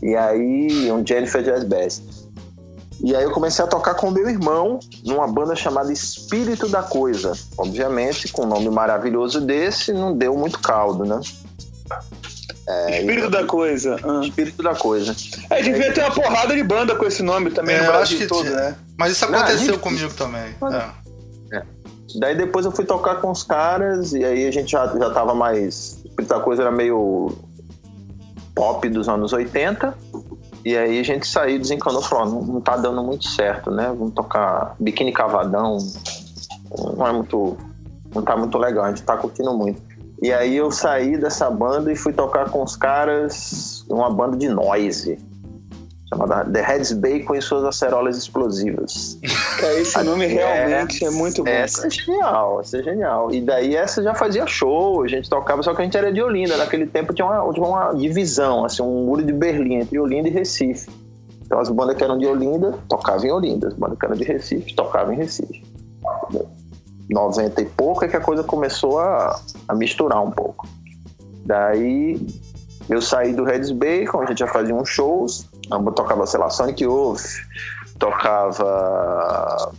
E 0.02 0.14
aí, 0.16 0.90
um 0.90 1.06
Jennifer 1.06 1.42
Jazz 1.42 1.64
Bass. 1.64 2.02
E 3.04 3.14
aí 3.14 3.24
eu 3.24 3.30
comecei 3.30 3.62
a 3.62 3.68
tocar 3.68 3.94
com 3.94 4.10
meu 4.10 4.26
irmão 4.28 4.80
numa 5.04 5.28
banda 5.28 5.54
chamada 5.54 5.92
Espírito 5.92 6.66
da 6.66 6.82
Coisa. 6.82 7.32
Obviamente, 7.58 8.28
com 8.28 8.44
um 8.44 8.46
nome 8.46 8.70
maravilhoso 8.70 9.38
desse, 9.42 9.92
não 9.92 10.16
deu 10.16 10.34
muito 10.34 10.58
caldo, 10.60 11.04
né? 11.04 11.20
É, 12.66 13.00
Espírito 13.00 13.28
da 13.30 13.44
coisa. 13.44 13.96
Ah. 14.02 14.20
Espírito 14.24 14.62
da 14.62 14.74
Coisa. 14.74 15.14
É, 15.50 15.62
devia 15.62 15.92
ter 15.92 16.00
uma 16.00 16.10
porrada 16.10 16.54
de 16.54 16.64
banda 16.64 16.96
com 16.96 17.04
esse 17.04 17.22
nome 17.22 17.50
também 17.50 17.76
É, 17.76 17.80
no 17.80 17.86
Brasil 17.86 18.02
acho 18.02 18.16
que 18.16 18.26
todo, 18.26 18.44
tinha. 18.44 18.56
né? 18.56 18.76
Mas 18.96 19.12
isso 19.12 19.30
Não, 19.30 19.38
aconteceu 19.38 19.66
gente- 19.74 19.78
comigo 19.78 20.14
também. 20.14 20.54
É. 20.72 21.05
Daí 22.18 22.34
depois 22.34 22.64
eu 22.64 22.72
fui 22.72 22.84
tocar 22.84 23.20
com 23.20 23.30
os 23.30 23.42
caras 23.42 24.12
e 24.12 24.24
aí 24.24 24.46
a 24.46 24.50
gente 24.50 24.72
já, 24.72 24.86
já 24.86 25.10
tava 25.10 25.34
mais. 25.34 26.02
A 26.30 26.40
coisa 26.40 26.62
era 26.62 26.70
meio 26.70 27.30
pop 28.54 28.88
dos 28.88 29.08
anos 29.08 29.32
80. 29.32 29.94
E 30.64 30.76
aí 30.76 30.98
a 30.98 31.02
gente 31.02 31.26
saiu, 31.26 31.58
desencanou 31.58 32.00
e 32.00 32.04
falou: 32.04 32.26
"Ó, 32.26 32.28
não, 32.30 32.54
não 32.54 32.60
tá 32.60 32.76
dando 32.76 33.02
muito 33.02 33.28
certo, 33.28 33.70
né? 33.70 33.86
Vamos 33.96 34.14
tocar 34.14 34.74
biquíni 34.80 35.12
cavadão. 35.12 35.78
Não 36.96 37.06
é 37.06 37.12
muito. 37.12 37.56
Não 38.14 38.22
tá 38.22 38.36
muito 38.36 38.56
legal, 38.56 38.84
a 38.84 38.88
gente 38.88 39.02
tá 39.02 39.16
curtindo 39.16 39.52
muito. 39.52 39.80
E 40.22 40.32
aí 40.32 40.56
eu 40.56 40.70
saí 40.70 41.18
dessa 41.18 41.50
banda 41.50 41.92
e 41.92 41.96
fui 41.96 42.12
tocar 42.12 42.48
com 42.48 42.62
os 42.62 42.74
caras, 42.74 43.84
uma 43.88 44.10
banda 44.10 44.36
de 44.36 44.48
noise. 44.48 45.18
Chamada 46.16 46.50
The 46.50 46.62
Heads 46.62 46.92
Bacon 46.92 47.34
e 47.34 47.42
suas 47.42 47.64
acerolas 47.64 48.16
explosivas. 48.16 49.18
Cara, 49.60 49.74
esse 49.80 50.02
nome 50.02 50.26
realmente 50.26 51.04
é 51.04 51.10
muito 51.10 51.44
bom. 51.44 51.50
Essa 51.50 51.82
cara. 51.82 51.88
é 51.88 51.90
genial, 51.90 52.60
essa 52.60 52.78
é 52.78 52.82
genial. 52.82 53.34
E 53.34 53.40
daí 53.40 53.76
essa 53.76 54.02
já 54.02 54.14
fazia 54.14 54.46
show, 54.46 55.02
a 55.02 55.08
gente 55.08 55.28
tocava, 55.28 55.62
só 55.62 55.74
que 55.74 55.82
a 55.82 55.84
gente 55.84 55.96
era 55.96 56.12
de 56.12 56.22
Olinda. 56.22 56.56
Naquele 56.56 56.86
tempo 56.86 57.12
tinha 57.12 57.26
uma, 57.26 57.52
tinha 57.52 57.66
uma 57.66 57.92
divisão, 57.92 58.64
assim, 58.64 58.82
um 58.82 59.04
muro 59.04 59.22
de 59.22 59.32
Berlim 59.32 59.76
entre 59.76 59.98
Olinda 59.98 60.28
e 60.28 60.32
Recife. 60.32 60.88
Então 61.44 61.60
as 61.60 61.68
bandas 61.68 61.96
que 61.96 62.02
eram 62.02 62.18
de 62.18 62.26
Olinda 62.26 62.74
tocavam 62.88 63.24
em 63.24 63.32
Olinda, 63.32 63.68
as 63.68 63.74
bandas 63.74 63.98
que 63.98 64.04
eram 64.04 64.16
de 64.16 64.24
Recife 64.24 64.74
tocavam 64.74 65.12
em 65.12 65.16
Recife. 65.16 65.62
90 67.08 67.60
e 67.60 67.64
pouco 67.66 68.04
é 68.04 68.08
que 68.08 68.16
a 68.16 68.20
coisa 68.20 68.42
começou 68.42 68.98
a, 68.98 69.38
a 69.68 69.74
misturar 69.74 70.22
um 70.22 70.30
pouco. 70.30 70.66
Daí 71.44 72.20
eu 72.88 73.00
saí 73.00 73.32
do 73.32 73.44
Reds 73.44 73.70
Bacon, 73.70 74.22
a 74.22 74.26
gente 74.26 74.38
já 74.38 74.46
fazia 74.46 74.74
uns 74.74 74.88
shows, 74.88 75.48
tocava, 75.94 76.26
sei 76.26 76.40
lá, 76.40 76.50
Sonic 76.50 76.82
Youth, 76.84 77.22
tocava 77.98 79.72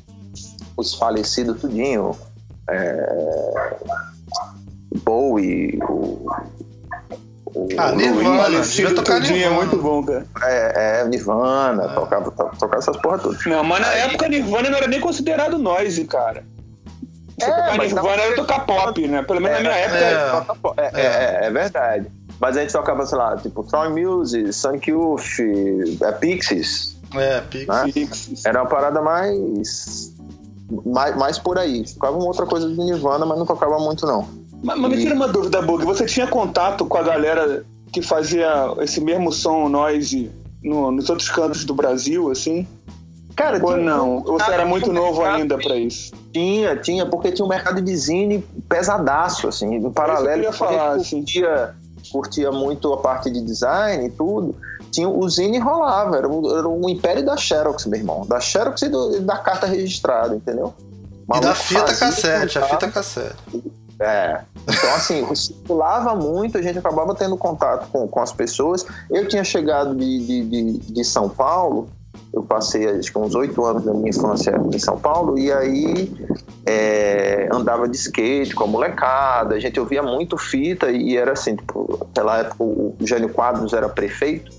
os 0.76 0.94
falecidos 0.94 1.60
tudinho, 1.62 2.16
é, 2.70 3.76
Bowie, 5.04 5.80
o, 5.88 6.28
o 7.46 7.68
Ah, 7.78 7.92
Nirvana, 7.94 8.62
devia 8.62 8.94
tocar 8.96 9.16
tudinho, 9.22 9.36
é 9.36 9.40
Nirvana. 9.50 9.56
muito 9.58 9.78
bom, 9.82 10.04
cara. 10.04 10.26
é, 10.44 11.00
é, 11.02 11.06
Nirvana, 11.08 11.90
tocava, 11.90 12.32
to- 12.32 12.52
tocava 12.60 12.78
essas 12.78 12.98
porra 12.98 13.20
todas. 13.20 13.46
Não, 13.46 13.64
mas 13.64 13.82
na 13.82 13.94
época 13.94 14.28
Nirvana 14.30 14.70
não 14.70 14.78
era 14.78 14.88
nem 14.88 15.00
considerado 15.00 15.58
noise, 15.58 16.04
cara. 16.06 16.44
Você 17.40 17.46
É, 17.46 17.52
tocar 17.54 17.78
mas 17.78 17.94
Nirvana 17.94 18.22
era 18.24 18.36
tocar 18.36 18.66
pop, 18.66 19.08
né? 19.08 19.22
Pelo 19.24 19.42
menos 19.42 19.58
na 19.58 19.64
minha 19.70 19.76
época. 19.76 19.98
é. 20.00 20.32
Toca- 20.32 20.82
É, 20.82 21.02
é, 21.02 21.06
é, 21.06 21.46
é 21.46 21.52
verdade. 21.52 22.12
Mas 22.40 22.56
a 22.58 22.62
gente 22.62 22.72
tocava, 22.74 23.06
sei 23.06 23.18
lá, 23.18 23.36
tipo, 23.38 23.64
Troy 23.64 23.90
Music, 23.90 24.54
Sun 24.54 24.80
Youth, 24.88 25.40
é, 26.02 26.12
Pixies. 26.14 26.96
É, 27.16 27.42
Pix. 27.42 27.68
né? 27.68 27.92
Pixies. 27.92 28.46
Era 28.46 28.62
uma 28.62 28.70
parada 28.70 29.02
mais, 29.02 30.14
mais. 30.86 31.16
mais 31.16 31.40
por 31.40 31.58
aí. 31.58 31.84
Tocava 31.94 32.18
uma 32.18 32.26
outra 32.28 32.46
coisa 32.46 32.68
do 32.68 32.84
Nirvana, 32.84 33.26
mas 33.26 33.38
não 33.40 33.46
tocava 33.46 33.80
muito, 33.80 34.06
não. 34.06 34.28
Mas, 34.64 34.78
mas 34.80 34.92
me 34.92 34.98
tira 34.98 35.16
uma 35.16 35.28
dúvida, 35.28 35.62
Bug. 35.62 35.86
Você 35.86 36.06
tinha 36.06 36.28
contato 36.28 36.86
com 36.86 36.98
a 36.98 37.04
galera 37.04 37.64
que 37.92 38.02
fazia 38.02 38.74
esse 38.80 39.00
mesmo 39.00 39.32
som 39.32 39.70
noise 39.70 40.30
no- 40.64 40.92
nos 40.92 41.10
outros 41.10 41.30
cantos 41.30 41.64
do 41.64 41.74
Brasil, 41.74 42.30
assim? 42.30 42.68
Cara, 43.36 43.60
Ou 43.64 43.74
tinha- 43.74 43.86
não? 43.86 44.16
Ou 44.26 44.40
você 44.40 44.52
era 44.52 44.66
muito 44.66 44.92
novo 44.92 45.20
mercado- 45.22 45.42
ainda 45.42 45.58
pra 45.60 45.76
isso? 45.76 46.12
Tinha, 46.34 46.76
tinha, 46.76 47.06
porque 47.06 47.32
tinha 47.32 47.46
um 47.46 47.50
mercado 47.50 47.82
de 47.82 47.96
zine 47.96 48.44
pesadaço, 48.68 49.48
assim, 49.48 49.76
em 49.76 49.92
paralelo. 49.92 50.28
eu 50.28 50.34
queria 50.34 50.52
falar, 50.54 50.92
assim. 50.94 51.18
curtia, 51.18 51.76
curtia 52.12 52.52
muito 52.52 52.92
a 52.94 52.98
parte 52.98 53.30
de 53.30 53.42
design 53.42 54.06
e 54.08 54.10
tudo. 54.10 54.56
Tinha, 54.92 55.08
o 55.10 55.30
zine 55.30 55.60
rolava, 55.60 56.18
era, 56.18 56.28
um- 56.28 56.58
era 56.58 56.68
um 56.68 56.88
império 56.90 57.26
da 57.26 57.36
Xerox, 57.38 57.86
meu 57.86 58.00
irmão. 58.00 58.26
Da 58.26 58.40
Xerox 58.40 58.82
e, 58.82 58.90
do- 58.90 59.20
da 59.22 59.38
carta 59.38 59.68
registrada, 59.68 60.36
entendeu? 60.36 60.74
E 60.80 61.28
da 61.28 61.42
Maluco 61.42 61.56
fita 61.56 61.96
cassete, 61.96 62.58
a 62.58 62.62
fita 62.64 62.90
cassete. 62.90 63.36
É. 64.00 64.42
Então, 64.64 64.94
assim, 64.96 65.26
circulava 65.36 66.16
muito, 66.16 66.58
a 66.58 66.62
gente 66.62 66.78
acabava 66.80 67.14
tendo 67.16 67.36
contato 67.36 67.88
com, 67.92 68.08
com 68.08 68.20
as 68.22 68.32
pessoas. 68.32 68.86
Eu 69.10 69.28
tinha 69.28 69.44
chegado 69.44 69.96
de, 69.96 70.26
de, 70.26 70.46
de, 70.46 70.74
de 70.80 71.04
São 71.04 71.28
Paulo, 71.28 71.90
eu 72.34 72.44
passei 72.44 72.88
acho 72.88 73.12
que 73.12 73.18
uns 73.18 73.36
oito 73.36 73.64
anos 73.66 73.84
da 73.84 73.94
minha 73.94 74.10
infância 74.10 74.56
em 74.74 74.80
São 74.80 75.00
Paulo, 75.00 75.38
e 75.38 75.52
aí 75.52 76.12
é, 76.66 77.50
andava 77.52 77.88
de 77.88 77.96
skate 77.96 78.54
com 78.54 78.66
a 78.66 78.68
molecada, 78.68 79.56
a 79.56 79.60
gente 79.60 79.80
ouvia 79.80 80.04
muito 80.04 80.38
fita, 80.38 80.92
e 80.92 81.18
era 81.18 81.32
assim, 81.32 81.56
tipo, 81.56 82.08
época 82.16 82.64
o 82.64 82.96
Jânio 83.02 83.30
Quadros 83.30 83.74
era 83.74 83.90
prefeito. 83.90 84.52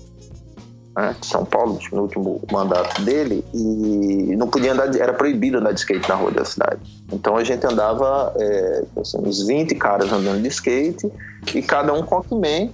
né, 0.97 1.15
de 1.19 1.25
São 1.25 1.45
Paulo, 1.45 1.79
no 1.91 2.01
último 2.01 2.41
mandato 2.51 3.01
dele, 3.03 3.45
e 3.53 4.35
não 4.35 4.47
podia 4.47 4.73
andar, 4.73 4.93
era 4.95 5.13
proibido 5.13 5.59
andar 5.59 5.71
de 5.71 5.79
skate 5.79 6.09
na 6.09 6.15
rua 6.15 6.31
da 6.31 6.43
cidade. 6.43 6.79
Então 7.11 7.37
a 7.37 7.43
gente 7.43 7.65
andava, 7.65 8.33
é, 8.37 8.83
assim, 8.99 9.17
uns 9.19 9.45
20 9.45 9.75
caras 9.75 10.11
andando 10.11 10.41
de 10.41 10.49
skate, 10.49 11.09
e 11.53 11.61
cada 11.61 11.93
um 11.93 12.03
com 12.03 12.15
Walkman, 12.15 12.73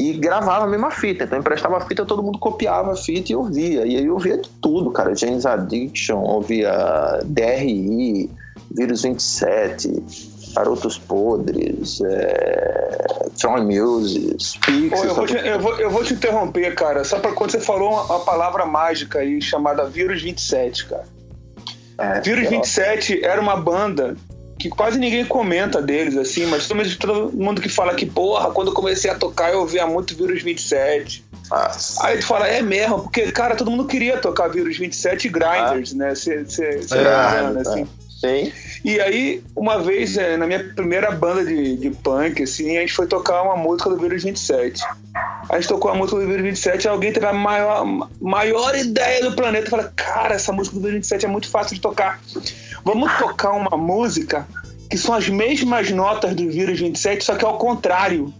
e 0.00 0.14
gravava 0.14 0.64
a 0.64 0.66
mesma 0.66 0.90
fita. 0.90 1.24
Então 1.24 1.38
emprestava 1.38 1.76
a 1.76 1.80
fita, 1.82 2.06
todo 2.06 2.22
mundo 2.22 2.38
copiava 2.38 2.92
a 2.92 2.96
fita 2.96 3.32
e 3.32 3.36
ouvia. 3.36 3.84
E 3.84 3.96
aí 3.96 4.06
eu 4.06 4.14
ouvia 4.14 4.38
de 4.38 4.48
tudo, 4.62 4.90
cara. 4.90 5.14
James 5.14 5.44
Addiction, 5.44 6.18
ouvia 6.18 7.20
DRI, 7.26 8.30
Vírus 8.74 9.02
27, 9.02 10.02
Garotos 10.54 10.96
Podres, 10.96 12.00
é, 12.00 13.28
Tron 13.38 13.64
Music, 13.64 14.58
Ô, 14.58 14.66
Pixies. 14.66 15.04
eu, 15.04 15.14
vou 15.14 15.26
te, 15.26 15.36
eu, 15.36 15.60
vou, 15.60 15.76
eu 15.78 15.90
vou 15.90 16.02
te 16.02 16.14
interromper, 16.14 16.74
cara, 16.74 17.04
só 17.04 17.18
pra 17.18 17.32
quando 17.32 17.50
você 17.50 17.60
falou 17.60 17.90
uma, 17.90 18.02
uma 18.04 18.20
palavra 18.20 18.64
mágica 18.64 19.18
aí 19.18 19.42
chamada 19.42 19.84
Vírus 19.84 20.22
27, 20.22 20.86
cara. 20.86 21.04
É, 21.98 22.20
Vírus 22.22 22.48
sei 22.48 22.56
lá. 22.56 22.62
27 22.62 23.24
era 23.24 23.40
uma 23.40 23.56
banda 23.56 24.16
que 24.60 24.68
quase 24.68 24.98
ninguém 24.98 25.24
comenta 25.24 25.80
deles, 25.80 26.16
assim, 26.16 26.44
mas 26.46 26.66
todo 26.66 27.32
mundo- 27.32 27.60
que 27.60 27.68
fala 27.68 27.94
que, 27.94 28.04
porra, 28.04 28.50
quando 28.50 28.68
eu 28.68 28.74
comecei 28.74 29.10
a 29.10 29.14
tocar 29.14 29.50
eu 29.52 29.60
ouvia 29.60 29.86
muito 29.86 30.14
Vírus 30.14 30.42
27. 30.42 31.24
Nossa. 31.50 32.06
Aí 32.06 32.18
tu 32.18 32.26
fala, 32.26 32.46
é 32.46 32.60
mesmo, 32.62 33.00
porque, 33.02 33.32
cara, 33.32 33.56
todo 33.56 33.70
mundo 33.70 33.86
queria 33.86 34.18
tocar 34.18 34.48
Vírus 34.48 34.76
27 34.76 35.26
e 35.26 35.30
Grinders, 35.30 35.94
né? 35.94 36.14
Cê, 36.14 36.44
cê, 36.46 36.82
cê 36.82 36.98
É, 36.98 37.02
tá 37.04 37.52
é. 37.56 37.60
assim. 37.60 37.88
Sim. 38.20 38.52
E 38.84 39.00
aí, 39.00 39.42
uma 39.56 39.78
vez, 39.78 40.18
é, 40.18 40.36
na 40.36 40.46
minha 40.46 40.62
primeira 40.74 41.10
banda 41.10 41.42
de, 41.42 41.76
de 41.76 41.88
punk, 41.90 42.42
assim, 42.42 42.76
a 42.76 42.80
gente 42.82 42.92
foi 42.92 43.06
tocar 43.06 43.42
uma 43.42 43.56
música 43.56 43.88
do 43.88 43.96
Vírus 43.96 44.22
27. 44.22 44.84
A 45.48 45.56
gente 45.58 45.68
tocou 45.68 45.90
a 45.90 45.94
música 45.94 46.20
do 46.20 46.26
Vírus 46.26 46.42
27 46.42 46.84
e 46.84 46.88
alguém 46.88 47.12
teve 47.12 47.24
a 47.24 47.32
maior, 47.32 47.82
maior 48.20 48.76
ideia 48.76 49.22
do 49.22 49.34
planeta. 49.34 49.70
Falei, 49.70 49.86
cara, 49.96 50.34
essa 50.34 50.52
música 50.52 50.76
do 50.76 50.82
Vírus 50.82 50.96
27 50.96 51.24
é 51.24 51.28
muito 51.30 51.48
fácil 51.48 51.74
de 51.74 51.80
tocar. 51.80 52.20
Vamos 52.84 53.12
tocar 53.18 53.52
uma 53.52 53.76
música 53.76 54.46
que 54.88 54.98
são 54.98 55.14
as 55.14 55.28
mesmas 55.28 55.90
notas 55.90 56.34
do 56.34 56.50
Vírus 56.50 56.80
27, 56.80 57.24
só 57.24 57.36
que 57.36 57.44
ao 57.44 57.58
contrário. 57.58 58.32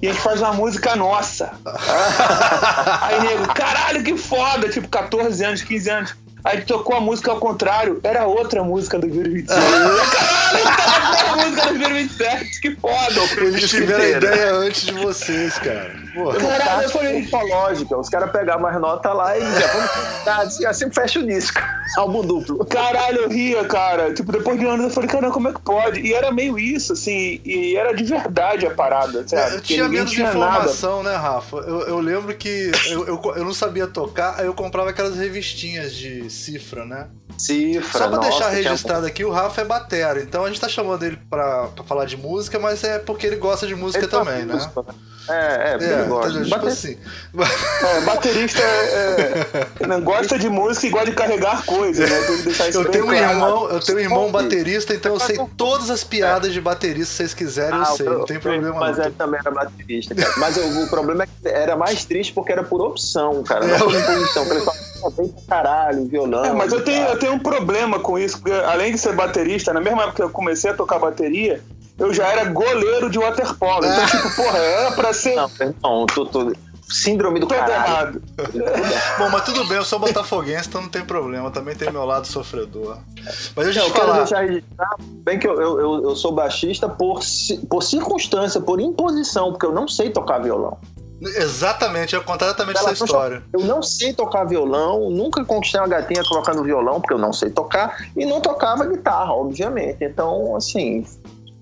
E 0.00 0.08
a 0.08 0.12
gente 0.12 0.22
faz 0.22 0.40
uma 0.40 0.52
música 0.52 0.96
nossa. 0.96 1.52
Aí, 3.02 3.20
nego, 3.20 3.46
caralho, 3.54 4.02
que 4.02 4.16
foda! 4.16 4.68
Tipo, 4.68 4.88
14 4.88 5.44
anos, 5.44 5.62
15 5.62 5.90
anos. 5.90 6.14
Aí 6.44 6.58
ele 6.58 6.66
tocou 6.66 6.94
a 6.94 7.00
música 7.00 7.30
ao 7.30 7.38
contrário, 7.38 8.00
era 8.02 8.26
outra 8.26 8.62
música 8.62 8.98
do 8.98 9.08
Vírus 9.08 9.32
27. 9.32 9.60
Caralho, 9.60 11.16
tocou 11.16 11.32
a 11.32 11.46
música 11.46 11.68
do 11.68 11.78
Vírus 11.78 11.92
27, 11.92 12.60
que 12.60 12.76
foda! 12.76 13.20
Eles 13.38 13.70
tiveram 13.70 14.04
a 14.04 14.08
ideia 14.08 14.52
antes 14.52 14.82
de 14.82 14.92
vocês, 14.92 15.58
cara. 15.58 16.03
Caralho, 16.14 16.82
eu 16.82 16.90
falei, 16.90 17.26
Tá 17.26 17.42
lógica. 17.42 17.96
Os 17.98 18.08
caras 18.08 18.30
pegavam 18.30 18.66
as 18.66 18.80
notas 18.80 19.14
lá 19.14 19.36
e 19.36 19.40
já 19.40 19.66
vamos. 19.66 19.90
Ah, 20.26 20.68
assim, 20.70 20.90
fecha 20.90 21.18
o 21.20 21.26
disco. 21.26 21.60
Álbum 21.96 22.22
duplo. 22.22 22.64
Caralho, 22.66 23.18
eu 23.22 23.28
ria, 23.28 23.64
cara. 23.64 24.12
Tipo, 24.14 24.32
depois 24.32 24.58
de 24.58 24.66
anos 24.66 24.84
eu 24.86 24.90
falei, 24.90 25.08
cara, 25.10 25.30
como 25.30 25.48
é 25.48 25.52
que 25.52 25.60
pode? 25.60 26.00
E 26.00 26.12
era 26.14 26.30
meio 26.32 26.58
isso, 26.58 26.92
assim, 26.92 27.40
e 27.44 27.76
era 27.76 27.92
de 27.94 28.04
verdade 28.04 28.66
a 28.66 28.70
parada, 28.70 29.26
sabe? 29.26 29.42
É, 29.42 29.50
Porque 29.50 29.74
tinha 29.74 29.84
ninguém 29.84 29.98
menos 30.00 30.12
tinha 30.12 30.28
informação, 30.28 31.02
né, 31.02 31.14
Rafa? 31.14 31.56
Eu, 31.58 31.80
eu 31.82 31.98
lembro 32.00 32.34
que 32.36 32.70
eu, 32.90 33.06
eu, 33.06 33.22
eu 33.36 33.44
não 33.44 33.54
sabia 33.54 33.86
tocar, 33.86 34.38
aí 34.38 34.46
eu 34.46 34.54
comprava 34.54 34.90
aquelas 34.90 35.16
revistinhas 35.16 35.92
de 35.94 36.30
cifra, 36.30 36.84
né? 36.84 37.08
Cifra, 37.38 37.98
Só 37.98 38.08
pra 38.08 38.16
nossa, 38.16 38.28
deixar 38.30 38.50
tinha- 38.50 38.62
registrado 38.62 39.06
aqui, 39.06 39.24
o 39.24 39.30
Rafa 39.30 39.60
é 39.60 39.64
batera, 39.64 40.20
então 40.22 40.44
a 40.44 40.48
gente 40.48 40.60
tá 40.60 40.68
chamando 40.68 41.02
ele 41.04 41.18
pra, 41.28 41.66
pra 41.74 41.84
falar 41.84 42.04
de 42.04 42.16
música, 42.16 42.58
mas 42.58 42.82
é 42.84 42.98
porque 42.98 43.26
ele 43.26 43.36
gosta 43.36 43.66
de 43.66 43.74
música 43.74 44.04
Ele 44.04 44.10
também, 44.10 44.44
né? 44.44 44.54
música, 44.54 44.84
É, 45.28 45.70
é, 45.72 45.78
porque 45.78 45.84
É, 45.92 46.03
ele 46.04 46.10
gosta. 46.10 46.30
entendeu? 46.38 46.44
tipo 46.58 46.66
assim. 46.66 46.96
É, 47.82 48.00
baterista 48.02 48.62
é, 48.62 49.66
é, 49.80 49.86
não 49.86 50.00
gosta 50.00 50.38
de 50.38 50.48
música 50.48 50.86
e 50.86 50.90
gosta 50.90 51.10
de 51.10 51.16
carregar 51.16 51.64
coisas, 51.64 52.08
né? 52.08 52.22
Tem 52.22 52.36
que 52.36 52.42
deixar 52.44 52.68
isso 52.68 52.78
Eu 52.80 52.84
tenho 52.90 53.04
um 53.04 53.08
claro. 53.08 53.24
irmão, 53.30 53.68
eu 53.70 53.80
tenho 53.80 53.98
um 53.98 54.00
irmão 54.00 54.30
baterista, 54.32 54.94
então 54.94 55.12
eu 55.14 55.20
sei 55.20 55.38
todas 55.56 55.90
as 55.90 56.04
piadas 56.04 56.52
de 56.52 56.60
baterista, 56.60 57.04
se 57.06 57.16
vocês 57.16 57.34
quiserem, 57.34 57.76
eu 57.76 57.82
Ah, 57.82 57.86
sei, 57.86 58.06
o- 58.08 58.18
não 58.18 58.24
tem 58.26 58.38
problema 58.38 58.78
Mas 58.78 58.98
ele 58.98 59.10
também 59.12 59.40
era 59.40 59.50
baterista, 59.50 60.14
cara. 60.14 60.32
Mas 60.38 60.56
o, 60.56 60.84
o 60.84 60.88
problema 60.88 61.24
é 61.24 61.26
que 61.26 61.48
era 61.48 61.76
mais 61.76 62.04
triste 62.04 62.32
porque 62.32 62.52
era 62.52 62.62
por 62.62 62.80
opção, 62.80 63.42
cara. 63.42 63.64
É. 63.64 63.68
Não 63.78 63.78
por 63.78 63.94
imposição. 63.94 64.44
Ele 64.44 64.60
falava, 64.60 65.16
bem 65.16 65.28
pra 65.28 65.56
caralho, 65.56 66.06
violão. 66.06 66.44
É, 66.44 66.52
mas 66.52 66.72
eu 66.72 66.82
tenho, 66.82 67.06
eu 67.08 67.18
tenho 67.18 67.32
um 67.34 67.38
problema 67.38 67.98
com 67.98 68.18
isso, 68.18 68.38
porque 68.40 68.52
além 68.52 68.92
de 68.92 68.98
ser 68.98 69.12
baterista, 69.14 69.72
na 69.72 69.80
mesma 69.80 70.02
época 70.02 70.16
que 70.16 70.22
eu 70.22 70.30
comecei 70.30 70.70
a 70.70 70.74
tocar 70.74 70.98
bateria, 70.98 71.60
eu 71.98 72.12
já 72.12 72.26
era 72.28 72.44
goleiro 72.44 73.08
de 73.10 73.18
waterpolo. 73.18 73.84
Então, 73.86 74.06
tipo, 74.06 74.36
porra, 74.36 74.58
era 74.58 74.92
pra 74.92 75.12
ser 75.12 75.34
Não, 75.36 75.50
não, 75.82 76.06
tô, 76.06 76.26
tô- 76.26 76.52
Síndrome 76.86 77.40
do 77.40 77.46
caralho. 77.46 77.72
errado. 77.72 78.22
Bom, 79.18 79.30
mas 79.30 79.42
tudo 79.44 79.64
bem, 79.66 79.78
eu 79.78 79.84
sou 79.86 79.98
botafoguense, 79.98 80.68
então 80.68 80.82
não 80.82 80.88
tem 80.90 81.02
problema, 81.02 81.50
também 81.50 81.74
tem 81.74 81.90
meu 81.90 82.04
lado 82.04 82.26
sofredor. 82.26 82.98
Mas 83.56 83.64
deixa 83.64 83.80
Não, 83.80 83.86
eu 83.86 83.88
eu 83.88 83.92
te 83.94 83.94
quero 83.94 84.06
falar. 84.06 84.18
deixar 84.18 84.40
registrado 84.42 84.96
bem 85.24 85.38
que 85.38 85.48
eu, 85.48 85.58
eu, 85.60 85.80
eu, 85.80 86.04
eu 86.04 86.14
sou 86.16 86.32
baixista 86.32 86.86
por, 86.86 87.20
por 87.70 87.82
circunstância, 87.82 88.60
por 88.60 88.80
imposição, 88.82 89.50
porque 89.52 89.64
eu 89.64 89.72
não 89.72 89.88
sei 89.88 90.10
tocar 90.10 90.38
violão. 90.40 90.76
Exatamente, 91.22 92.14
é 92.14 92.20
completamente 92.20 92.76
essa 92.76 92.88
Ela 92.88 92.92
puxa- 92.92 93.04
história. 93.04 93.42
Eu 93.52 93.60
não 93.60 93.82
sei 93.82 94.12
tocar 94.12 94.44
violão, 94.44 95.08
nunca 95.10 95.42
conquistei 95.42 95.80
uma 95.80 95.88
gatinha 95.88 96.22
colocando 96.28 96.62
violão, 96.62 97.00
porque 97.00 97.14
eu 97.14 97.18
não 97.18 97.32
sei 97.32 97.48
tocar, 97.50 98.08
e 98.14 98.26
não 98.26 98.40
tocava 98.42 98.84
guitarra, 98.84 99.32
obviamente. 99.32 100.04
Então, 100.04 100.54
assim, 100.54 101.06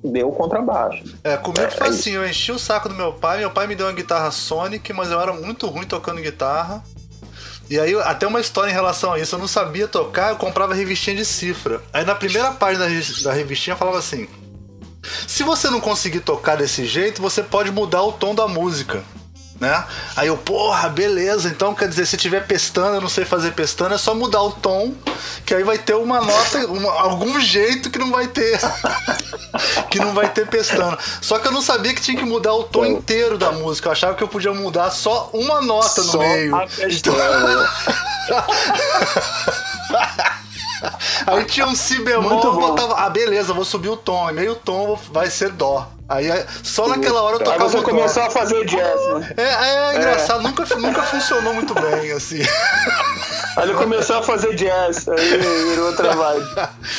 deu 0.05 0.31
contrabaixo. 0.33 1.05
É, 1.23 1.37
comigo 1.37 1.65
É, 1.65 1.71
foi 1.71 1.87
é 1.87 1.91
assim, 1.91 2.11
eu 2.13 2.27
enchi 2.27 2.51
o 2.53 2.59
saco 2.59 2.89
do 2.89 2.95
meu 2.95 3.13
pai, 3.13 3.39
meu 3.39 3.51
pai 3.51 3.67
me 3.67 3.75
deu 3.75 3.87
uma 3.87 3.93
guitarra 3.93 4.31
Sonic, 4.31 4.93
mas 4.93 5.11
eu 5.11 5.21
era 5.21 5.33
muito 5.33 5.67
ruim 5.69 5.87
tocando 5.87 6.21
guitarra. 6.21 6.83
E 7.71 7.79
aí, 7.79 7.95
até 8.03 8.27
uma 8.27 8.41
história 8.41 8.71
em 8.71 8.75
relação 8.75 9.13
a 9.13 9.19
isso, 9.19 9.35
eu 9.35 9.39
não 9.39 9.49
sabia 9.49 9.89
tocar, 9.89 10.31
eu 10.31 10.37
comprava 10.37 10.75
revistinha 10.75 11.17
de 11.17 11.25
cifra. 11.25 11.81
Aí 11.93 12.05
na 12.05 12.15
primeira 12.15 12.51
página 12.53 12.87
da 13.23 13.33
revistinha 13.33 13.77
falava 13.77 13.99
assim: 13.99 14.29
Se 15.27 15.43
você 15.43 15.71
não 15.71 15.81
conseguir 15.81 16.21
tocar 16.21 16.57
desse 16.57 16.85
jeito, 16.85 17.23
você 17.23 17.43
pode 17.43 17.71
mudar 17.71 18.03
o 18.03 18.13
tom 18.13 18.35
da 18.35 18.47
música. 18.47 19.03
Né? 19.63 19.85
Aí 20.17 20.27
eu, 20.27 20.37
porra, 20.37 20.89
beleza. 20.89 21.49
Então 21.49 21.73
quer 21.73 21.87
dizer, 21.89 22.05
se 22.05 22.17
tiver 22.17 22.45
pestana, 22.49 22.97
eu 22.97 23.01
não 23.01 23.09
sei 23.09 23.25
fazer 23.25 23.53
pestana, 23.53 23.95
é 23.95 23.99
só 23.99 24.13
mudar 24.13 24.43
o 24.43 24.51
tom, 24.51 24.93
que 25.47 25.55
aí 25.55 25.63
vai 25.63 25.79
ter 25.79 25.95
uma 25.95 26.21
nota, 26.21 26.67
uma- 26.67 26.91
algum 27.01 27.39
jeito 27.39 27.89
que 27.89 27.97
não 27.97 28.11
vai 28.11 28.27
ter. 28.27 28.59
que 29.89 30.01
não 30.01 30.13
vai 30.15 30.29
ter 30.29 30.49
pestana. 30.49 30.99
Só 31.21 31.39
que 31.39 31.47
eu 31.47 31.53
não 31.53 31.63
sabia 31.63 31.95
que 31.95 32.01
tinha 32.01 32.17
que 32.19 32.25
mudar 32.25 32.53
o 32.55 32.65
tom 32.65 32.85
inteiro 32.85 33.39
da 33.39 33.53
música. 33.53 33.87
Eu 33.87 33.93
achava 33.93 34.15
que 34.17 34.25
eu 34.25 34.29
podia 34.29 34.53
mudar 34.53 34.91
só 34.91 35.31
uma 35.33 35.61
nota 35.63 36.03
no 36.03 36.11
Só 36.11 36.19
meio. 36.19 36.57
a 36.57 36.67
pestana. 36.67 37.71
Aí 41.27 41.45
tinha 41.45 41.67
um 41.67 41.75
si 41.75 41.99
bemol, 42.01 42.41
botava 42.55 42.95
ah, 42.99 43.09
beleza, 43.11 43.53
vou 43.53 43.65
subir 43.65 43.89
o 43.89 43.97
tom, 43.97 44.31
e 44.31 44.33
meio 44.33 44.55
tom 44.55 44.99
vai 45.13 45.31
ser 45.31 45.51
dó. 45.51 45.89
Aí 46.09 46.29
é- 46.31 46.47
só 46.63 46.87
naquela 46.89 47.23
hora 47.23 47.37
eu 47.37 47.39
Aí 47.41 47.45
tocava 47.45 47.69
você 47.71 47.79
o 47.79 47.81
dó. 47.81 47.89
começou 47.89 48.23
a 48.25 48.31
fazer 48.31 48.65
jazz, 48.67 49.01
né? 49.15 49.31
É, 49.37 49.43
é 49.95 49.97
engraçado, 49.97 50.43
Nunca, 50.43 50.65
nunca 50.77 51.03
funcionou 51.03 51.55
muito 51.55 51.73
bem, 51.75 52.13
assim. 52.13 52.43
Aí 53.57 53.65
ele 53.65 53.75
começou 53.75 54.17
a 54.17 54.23
fazer 54.23 54.55
jazz, 54.55 55.09
aí 55.09 55.39
virou 55.71 55.87
outra 55.87 56.15
vibe. 56.15 56.47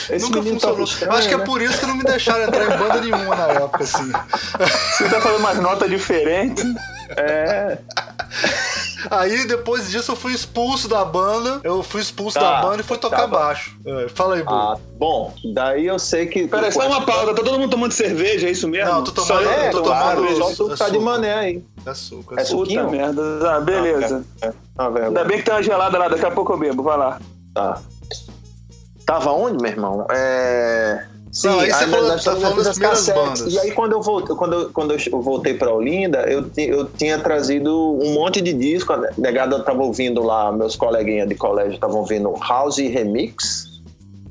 Esse 0.09 0.25
nunca 0.25 0.41
funcionou. 0.41 0.83
estranho, 0.83 1.13
Acho 1.13 1.27
que 1.27 1.33
é 1.33 1.37
né? 1.37 1.45
por 1.45 1.61
isso 1.61 1.79
que 1.79 1.85
não 1.85 1.95
me 1.95 2.03
deixaram 2.03 2.43
entrar 2.45 2.63
em 2.63 2.77
banda 2.77 3.01
nenhuma 3.01 3.35
na 3.35 3.47
época, 3.47 3.83
assim. 3.83 4.11
Você 4.97 5.09
tá 5.09 5.19
fazendo 5.21 5.39
umas 5.39 5.57
notas 5.57 5.89
diferentes. 5.89 6.63
É. 7.17 7.77
Aí 9.09 9.47
depois 9.47 9.89
disso 9.89 10.11
eu 10.11 10.15
fui 10.15 10.33
expulso 10.33 10.87
da 10.87 11.03
banda. 11.03 11.59
Eu 11.63 11.83
fui 11.83 12.01
expulso 12.01 12.39
Tá, 12.39 12.61
da 12.61 12.61
banda 12.61 12.81
e 12.81 12.83
fui 12.83 12.97
tocar 12.97 13.21
tá 13.21 13.27
baixo. 13.27 13.77
É, 13.85 14.07
fala 14.09 14.35
aí. 14.35 14.43
Ah, 14.47 14.75
bom, 14.97 15.33
daí 15.53 15.85
eu 15.87 15.99
sei 15.99 16.25
que. 16.27 16.47
Peraí, 16.47 16.71
só 16.71 16.87
uma 16.87 17.01
pausa. 17.05 17.33
Tá 17.33 17.43
todo 17.43 17.59
mundo 17.59 17.69
tomando 17.71 17.91
cerveja, 17.91 18.47
é 18.47 18.51
isso 18.51 18.67
mesmo? 18.67 18.91
Não, 18.91 19.03
tô 19.03 19.11
tomando-? 19.11 19.47
É, 19.49 19.67
eu 19.67 19.71
tô 19.71 19.83
claro, 19.83 20.25
tomando 20.25 20.55
só 20.55 20.67
tu 20.69 20.77
tá 20.77 20.89
de 20.89 20.99
mané 20.99 21.33
aí. 21.33 21.63
É 21.85 21.89
açúcar. 21.89 22.37
É 22.37 22.41
açúcar. 22.41 22.57
Puta 22.57 22.69
suquinho? 22.71 22.89
merda. 22.89 23.55
Ah, 23.55 23.59
beleza. 23.59 24.25
Ah, 24.77 24.89
velho. 24.89 25.07
Ainda 25.07 25.23
bem 25.25 25.37
que 25.37 25.43
tem 25.43 25.53
uma 25.53 25.63
gelada 25.63 25.97
lá, 25.97 26.07
daqui 26.07 26.25
a 26.25 26.31
pouco 26.31 26.53
eu 26.53 26.57
bebo. 26.57 26.83
Vai 26.83 26.97
lá. 26.97 27.19
Tá. 27.53 27.81
Tava 29.05 29.31
onde, 29.31 29.61
meu 29.61 29.71
irmão? 29.71 30.07
É. 30.09 31.05
Sim, 31.33 31.47
Não, 31.47 31.59
aí 31.61 31.71
você 31.73 31.87
falou- 31.87 32.01
nós 32.07 32.09
tá 32.09 32.15
estamos 32.33 32.41
falando 32.43 32.63
das 32.63 32.73
primeiras 32.77 33.05
cassetes. 33.07 33.41
bandas. 33.41 33.53
E 33.53 33.59
aí 33.59 33.71
quando 33.71 33.93
eu 33.93 34.01
voltei, 34.03 34.35
quando 34.35 34.53
eu, 34.53 34.69
quando 34.71 34.93
eu 34.93 35.21
voltei 35.21 35.53
pra 35.55 35.73
Olinda, 35.73 36.19
eu, 36.29 36.45
eu 36.55 36.85
tinha 36.85 37.17
trazido 37.17 37.75
um 37.99 38.13
monte 38.13 38.39
de 38.39 38.53
disco. 38.53 38.93
A 38.93 39.09
negada 39.17 39.59
tava 39.63 39.81
ouvindo 39.81 40.21
lá, 40.21 40.51
meus 40.51 40.75
coleguinhas 40.75 41.27
de 41.27 41.33
colégio 41.33 41.73
estavam 41.73 42.01
ouvindo 42.01 42.31
House 42.47 42.77
Remix. 42.77 43.73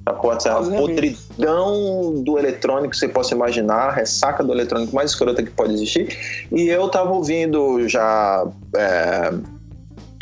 Sacou? 0.09 0.33
Essa 0.33 0.51
House 0.51 0.69
Remix. 0.69 0.81
podridão 0.81 2.23
do 2.23 2.39
eletrônico 2.39 2.91
que 2.91 2.97
você 2.97 3.09
possa 3.09 3.35
imaginar, 3.35 3.89
a 3.89 3.93
ressaca 3.93 4.45
do 4.45 4.53
eletrônico 4.53 4.95
mais 4.95 5.11
escrota 5.11 5.43
que 5.43 5.51
pode 5.51 5.73
existir. 5.73 6.17
E 6.53 6.69
eu 6.69 6.89
tava 6.89 7.11
ouvindo 7.11 7.89
já 7.89 8.47
é, 8.77 9.33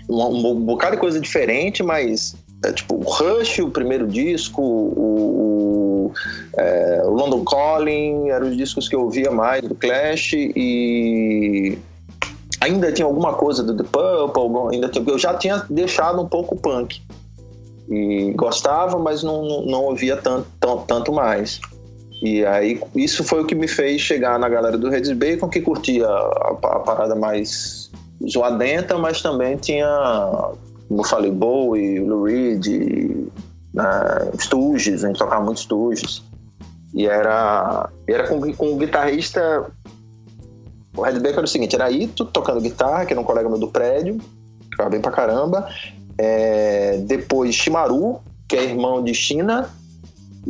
um, 0.09 0.47
um 0.49 0.55
bocado 0.61 0.97
de 0.97 1.01
coisa 1.01 1.21
diferente, 1.21 1.83
mas 1.83 2.35
é, 2.65 2.73
tipo 2.73 2.97
o 2.97 3.03
Rush, 3.03 3.59
o 3.61 3.71
primeiro 3.71 4.07
disco, 4.07 4.63
o, 4.63 6.07
o, 6.07 6.13
é, 6.57 7.03
o 7.05 7.11
London 7.11 7.45
Calling, 7.45 8.29
eram 8.29 8.49
os 8.49 8.57
discos 8.57 8.89
que 8.89 8.95
eu 8.95 9.03
ouvia 9.03 9.31
mais 9.31 9.63
do 9.63 9.75
Clash 9.75 10.33
e 10.35 11.79
ainda 12.61 12.93
tinha 12.93 13.07
alguma 13.07 13.33
coisa 13.33 13.63
do 13.63 13.77
The 13.77 13.85
Purple, 13.85 14.75
ainda 14.75 14.89
tinha, 14.89 15.05
eu 15.09 15.19
já 15.19 15.35
tinha 15.35 15.65
deixado 15.71 16.21
um 16.21 16.27
pouco 16.27 16.55
o 16.55 16.59
punk 16.59 17.01
e 17.89 18.33
gostava, 18.37 18.99
mas 18.99 19.23
não, 19.23 19.65
não, 19.65 19.85
ouvia 19.85 20.17
tanto, 20.17 20.47
tanto, 20.61 20.85
tanto 20.87 21.13
mais. 21.13 21.61
E 22.23 22.45
aí 22.45 22.81
isso 22.95 23.25
foi 23.25 23.41
o 23.41 23.47
que 23.47 23.55
me 23.55 23.67
fez 23.67 24.01
chegar 24.01 24.39
na 24.39 24.49
galera 24.49 24.77
do 24.77 24.89
Reds 24.89 25.11
Bacon, 25.13 25.49
que 25.49 25.61
curtia 25.61 26.07
a, 26.07 26.57
a 26.63 26.79
parada 26.81 27.17
mais 27.17 27.91
zoadenta, 28.29 28.97
mas 28.99 29.23
também 29.23 29.57
tinha, 29.57 29.89
como 30.91 31.03
eu 31.03 31.05
falei, 31.05 31.31
Bowie, 31.31 32.01
Lou 32.01 32.25
Reed, 32.25 32.67
né, 33.73 33.85
Stooges, 34.37 35.05
a 35.05 35.07
gente 35.07 35.19
tocava 35.21 35.45
muito 35.45 35.61
Stooges. 35.61 36.25
E 36.93 37.07
era, 37.07 37.89
era 38.09 38.27
com, 38.27 38.53
com 38.55 38.73
um 38.73 38.77
guitarrista. 38.77 39.71
O 40.97 41.03
Red 41.03 41.21
Bacon 41.21 41.37
era 41.37 41.45
o 41.45 41.49
seguinte: 41.49 41.77
era 41.77 41.89
Ito 41.89 42.25
tocando 42.25 42.61
guitarra, 42.61 43.07
que 43.07 43.13
era 43.13 43.21
um 43.21 43.25
colega 43.25 43.49
meu 43.49 43.57
do 43.57 43.69
prédio, 43.69 44.19
tocava 44.73 44.91
bem 44.91 45.01
pra 45.01 45.13
caramba. 45.13 45.69
É, 46.19 46.97
depois 47.07 47.55
Shimaru, 47.55 48.19
que 48.49 48.57
é 48.57 48.65
irmão 48.65 49.05
de 49.05 49.15
China, 49.15 49.71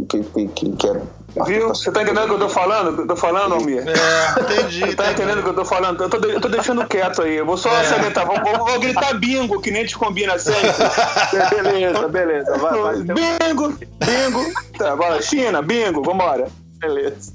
que, 0.09 0.23
que, 0.23 0.70
que 0.70 0.87
é. 0.87 1.02
Viu? 1.46 1.68
Você 1.68 1.92
tá 1.92 2.02
entendendo 2.02 2.25
o 2.25 2.28
que 2.28 2.34
eu 2.34 2.38
tô 2.40 2.49
falando? 2.49 3.00
Eu 3.02 3.06
tô 3.06 3.16
falando, 3.16 3.54
Almir? 3.54 3.84
É, 3.87 4.40
entendi. 4.40 4.80
Você 4.80 4.94
tá 4.96 5.12
entendendo 5.12 5.38
o 5.38 5.42
que 5.42 5.48
eu 5.50 5.55
tô 5.55 5.64
falando? 5.64 6.02
Eu 6.02 6.11
tô, 6.11 6.16
eu 6.26 6.40
tô 6.40 6.48
deixando 6.48 6.85
quieto 6.87 7.22
aí. 7.22 7.37
Eu 7.37 7.46
vou 7.46 7.57
só 7.57 7.70
salientar. 7.85 8.26
Vou, 8.26 8.37
vou- 8.40 8.66
vou 8.66 8.81
gritar 8.81 9.14
bingo, 9.18 9.61
que 9.61 9.70
nem 9.70 9.85
te 9.87 9.96
combina 9.96 10.38
sempre. 10.38 10.61
beleza, 11.62 12.09
beleza, 12.09 12.59
vai, 12.59 12.78
vai. 12.81 12.96
Bingo, 12.96 13.68
bingo. 13.70 14.52
Tá, 14.76 14.96
bora. 14.96 15.22
China, 15.22 15.62
bingo, 15.62 16.02
vambora. 16.02 16.48
beleza. 16.78 17.33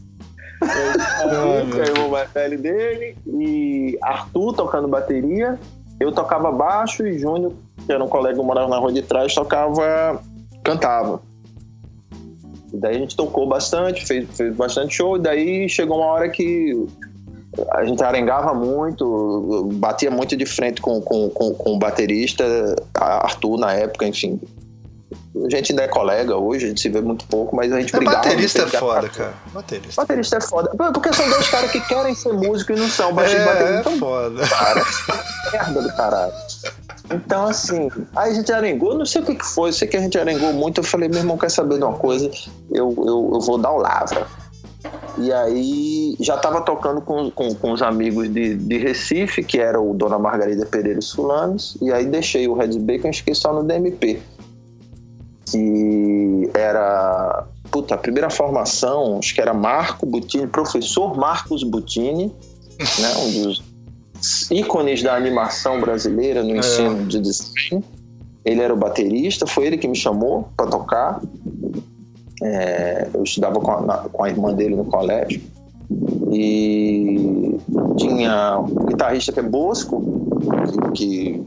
Aí 0.62 2.04
o 2.06 2.10
mais 2.10 2.30
velho 2.32 2.60
dele 2.60 3.16
e 3.28 3.98
Arthur 4.02 4.54
tocando 4.54 4.88
bateria. 4.88 5.60
Eu 6.00 6.12
tocava 6.12 6.52
baixo 6.52 7.06
e 7.08 7.18
Júnior, 7.18 7.54
que 7.86 7.92
era 7.92 8.04
um 8.04 8.08
colega 8.08 8.38
que 8.38 8.44
morava 8.44 8.68
na 8.68 8.78
rua 8.78 8.92
de 8.92 9.02
trás, 9.02 9.34
tocava, 9.34 10.20
cantava. 10.64 11.22
Daí 12.80 12.96
a 12.96 13.00
gente 13.00 13.16
tocou 13.16 13.48
bastante, 13.48 14.06
fez, 14.06 14.28
fez 14.36 14.56
bastante 14.56 14.96
show, 14.96 15.18
e 15.18 15.20
daí 15.20 15.70
chegou 15.70 15.98
uma 15.98 16.08
hora 16.08 16.30
que 16.30 16.74
a 17.72 17.86
gente 17.86 18.04
arengava 18.04 18.54
muito, 18.54 19.70
batia 19.74 20.12
muito 20.12 20.36
de 20.36 20.46
frente 20.46 20.82
com, 20.82 21.02
com, 21.02 21.30
com, 21.30 21.54
com 21.54 21.74
o 21.74 21.80
baterista, 21.80 22.44
Arthur 22.94 23.58
na 23.58 23.74
época, 23.74 24.08
enfim. 24.08 24.40
A 25.46 25.50
gente 25.50 25.72
ainda 25.74 25.84
é 25.84 25.88
colega 25.88 26.38
hoje, 26.38 26.66
a 26.66 26.68
gente 26.70 26.80
se 26.82 26.90
vê 26.90 27.02
muito 27.02 27.26
pouco, 27.28 27.56
mas 27.56 27.72
a 27.72 27.80
gente 27.80 27.94
É, 27.94 27.98
brigava. 28.00 28.18
baterista 28.24 28.62
é 28.62 28.68
foda, 28.68 29.10
cara. 29.10 29.34
Baterista. 29.54 30.02
Baterista 30.02 30.38
é 30.38 30.42
foda. 30.42 30.72
Porque 30.94 31.14
são 31.14 31.30
dois 31.30 31.50
caras 31.50 31.72
que 31.72 31.82
querem 31.82 32.16
ser 32.16 32.32
músico 32.34 32.72
e 32.72 32.76
não 32.78 32.88
são. 32.88 33.14
Baixista 33.14 33.42
e 33.42 33.46
baterista 33.46 33.74
É, 33.74 33.76
é 33.76 33.80
então, 33.82 33.98
foda. 34.00 34.48
cara. 34.48 34.86
Merda 35.52 35.82
do 35.82 35.96
caralho. 35.96 36.34
Então, 37.12 37.46
assim, 37.48 37.90
aí 38.16 38.32
a 38.32 38.34
gente 38.34 38.52
arengou, 38.52 38.98
não 38.98 39.06
sei 39.06 39.22
o 39.22 39.26
que, 39.26 39.36
que 39.36 39.46
foi, 39.46 39.70
eu 39.70 39.74
sei 39.74 39.88
que 39.88 39.98
a 39.98 40.02
gente 40.02 40.18
arengou 40.18 40.52
muito. 40.54 40.80
Eu 40.80 40.84
falei, 40.84 41.08
meu 41.10 41.20
irmão, 41.20 41.38
quer 41.38 41.52
saber 41.52 41.78
de 41.78 41.84
uma 41.84 41.94
coisa? 41.98 42.26
Eu, 42.72 42.94
eu, 42.98 43.30
eu 43.34 43.40
vou 43.42 43.58
dar 43.58 43.72
o 43.72 43.78
Lavra. 43.78 44.26
E 45.18 45.32
aí 45.32 46.16
já 46.20 46.38
tava 46.38 46.62
tocando 46.62 47.02
com, 47.02 47.30
com, 47.32 47.54
com 47.56 47.72
os 47.72 47.82
amigos 47.82 48.30
de, 48.32 48.56
de 48.56 48.78
Recife, 48.78 49.44
que 49.44 49.60
era 49.60 49.80
o 49.80 49.94
Dona 49.94 50.18
Margarida 50.20 50.66
Pereira 50.66 50.98
e 50.98 51.00
os 51.00 51.12
Fulanos, 51.12 51.78
e 51.82 51.92
aí 51.92 52.06
deixei 52.06 52.48
o 52.48 52.54
Red 52.54 52.78
Bacon 52.80 53.10
e 53.10 53.14
fiquei 53.14 53.34
só 53.34 53.52
no 53.54 53.64
DMP. 53.64 54.22
Que 55.52 56.50
era. 56.54 57.46
Puta, 57.72 57.96
a 57.96 57.98
primeira 57.98 58.30
formação, 58.30 59.18
acho 59.20 59.34
que 59.36 59.42
era 59.42 59.54
Marco 59.54 60.06
Butini, 60.06 60.48
professor 60.48 61.16
Marcos 61.18 61.64
Butini, 61.64 62.28
né, 62.80 63.10
um 63.20 63.44
dos 63.44 63.64
ícones 64.50 65.04
da 65.04 65.16
animação 65.16 65.80
brasileira 65.82 66.42
no 66.44 66.56
ensino 66.56 67.06
de 67.06 67.20
desenho. 67.20 67.84
Ele 68.46 68.62
era 68.62 68.74
o 68.74 68.78
baterista, 68.78 69.46
foi 69.48 69.66
ele 69.66 69.78
que 69.78 69.88
me 69.88 69.96
chamou 69.96 70.48
para 70.56 70.68
tocar. 70.68 71.20
É, 72.44 73.08
eu 73.14 73.24
estudava 73.24 73.60
com 73.60 73.72
a, 73.72 73.82
na- 73.82 73.98
com 74.12 74.24
a 74.24 74.30
irmã 74.30 74.54
dele 74.54 74.76
no 74.76 74.86
colégio. 74.86 75.42
E 76.32 77.58
tinha 77.98 78.60
um 78.60 78.86
guitarrista 78.86 79.32
que 79.32 79.40
é 79.40 79.44
Bosco, 79.44 80.02
que, 80.94 81.42
que 81.42 81.44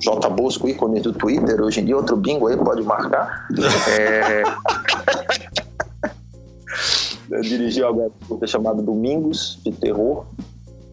J. 0.00 0.30
Bosco, 0.30 0.68
ícone 0.68 1.00
do 1.00 1.12
Twitter, 1.12 1.60
hoje 1.60 1.80
em 1.80 1.84
dia, 1.84 1.96
outro 1.96 2.16
bingo 2.16 2.46
aí 2.46 2.56
pode 2.56 2.82
marcar. 2.82 3.48
É, 7.30 7.36
eu 7.36 7.42
dirigi 7.42 7.82
algo 7.82 8.12
chamado 8.46 8.82
Domingos, 8.82 9.60
de 9.64 9.70
terror. 9.70 10.24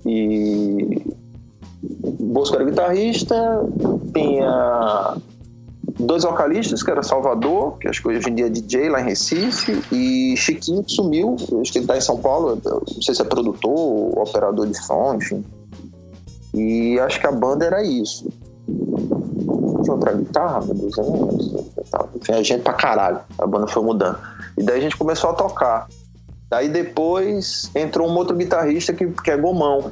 E 0.05 1.03
Bosco 1.81 2.55
era 2.55 2.65
guitarrista, 2.65 3.35
tinha 4.13 5.17
dois 5.99 6.23
vocalistas, 6.23 6.83
que 6.83 6.91
era 6.91 7.01
Salvador, 7.01 7.77
que 7.79 7.87
acho 7.87 8.01
que 8.01 8.07
hoje 8.07 8.29
em 8.29 8.35
dia 8.35 8.47
é 8.47 8.49
DJ 8.49 8.89
lá 8.89 9.01
em 9.01 9.05
Recife, 9.05 9.81
e 9.91 10.35
Chiquinho 10.37 10.83
que 10.83 10.93
sumiu, 10.93 11.35
acho 11.59 11.71
que 11.71 11.79
ele 11.79 11.87
tá 11.87 11.97
em 11.97 12.01
São 12.01 12.17
Paulo, 12.17 12.59
não 12.63 13.01
sei 13.01 13.15
se 13.15 13.21
é 13.21 13.25
produtor, 13.25 14.17
operador 14.17 14.67
de 14.67 14.77
som, 14.77 15.15
enfim. 15.15 15.43
E 16.53 16.99
acho 16.99 17.19
que 17.19 17.27
a 17.27 17.31
banda 17.31 17.65
era 17.65 17.83
isso. 17.83 18.27
Tinha 18.67 19.93
outra 19.93 20.13
guitarra, 20.13 20.61
meu 20.65 20.75
Deus, 20.75 20.97
eu 20.97 21.03
não 21.05 21.27
lembro. 21.27 21.63
Tinha 22.21 22.43
gente 22.43 22.61
pra 22.61 22.73
caralho, 22.73 23.19
a 23.37 23.47
banda 23.47 23.67
foi 23.67 23.81
mudando. 23.83 24.17
E 24.57 24.63
daí 24.63 24.79
a 24.79 24.81
gente 24.81 24.97
começou 24.97 25.29
a 25.29 25.33
tocar. 25.33 25.87
Daí 26.49 26.69
depois 26.69 27.69
entrou 27.75 28.07
um 28.09 28.15
outro 28.15 28.35
guitarrista 28.35 28.93
que, 28.93 29.07
que 29.07 29.31
é 29.31 29.37
Gomão, 29.37 29.91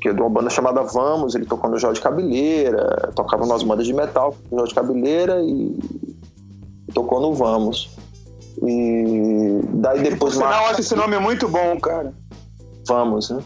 que 0.00 0.08
é 0.08 0.12
de 0.12 0.20
uma 0.20 0.30
banda 0.30 0.48
chamada 0.50 0.82
Vamos, 0.82 1.34
ele 1.34 1.44
tocou 1.44 1.70
no 1.70 1.78
Jorge 1.78 2.00
Cabeleira, 2.00 3.10
tocava 3.14 3.46
nas 3.46 3.62
bandas 3.62 3.86
de 3.86 3.92
metal, 3.92 4.34
Jorge 4.50 4.74
Cabeleira 4.74 5.40
e 5.42 5.76
tocou 6.94 7.20
no 7.20 7.34
Vamos. 7.34 7.90
E 8.62 9.60
daí 9.74 10.02
Por 10.02 10.10
depois 10.10 10.34
sinal, 10.34 10.50
eu 10.52 10.56
Mar- 10.62 10.70
acho 10.70 10.80
esse 10.80 10.94
nome 10.94 11.18
muito 11.18 11.48
bom, 11.48 11.78
cara. 11.80 12.12
Vamos, 12.86 13.30
né? 13.30 13.40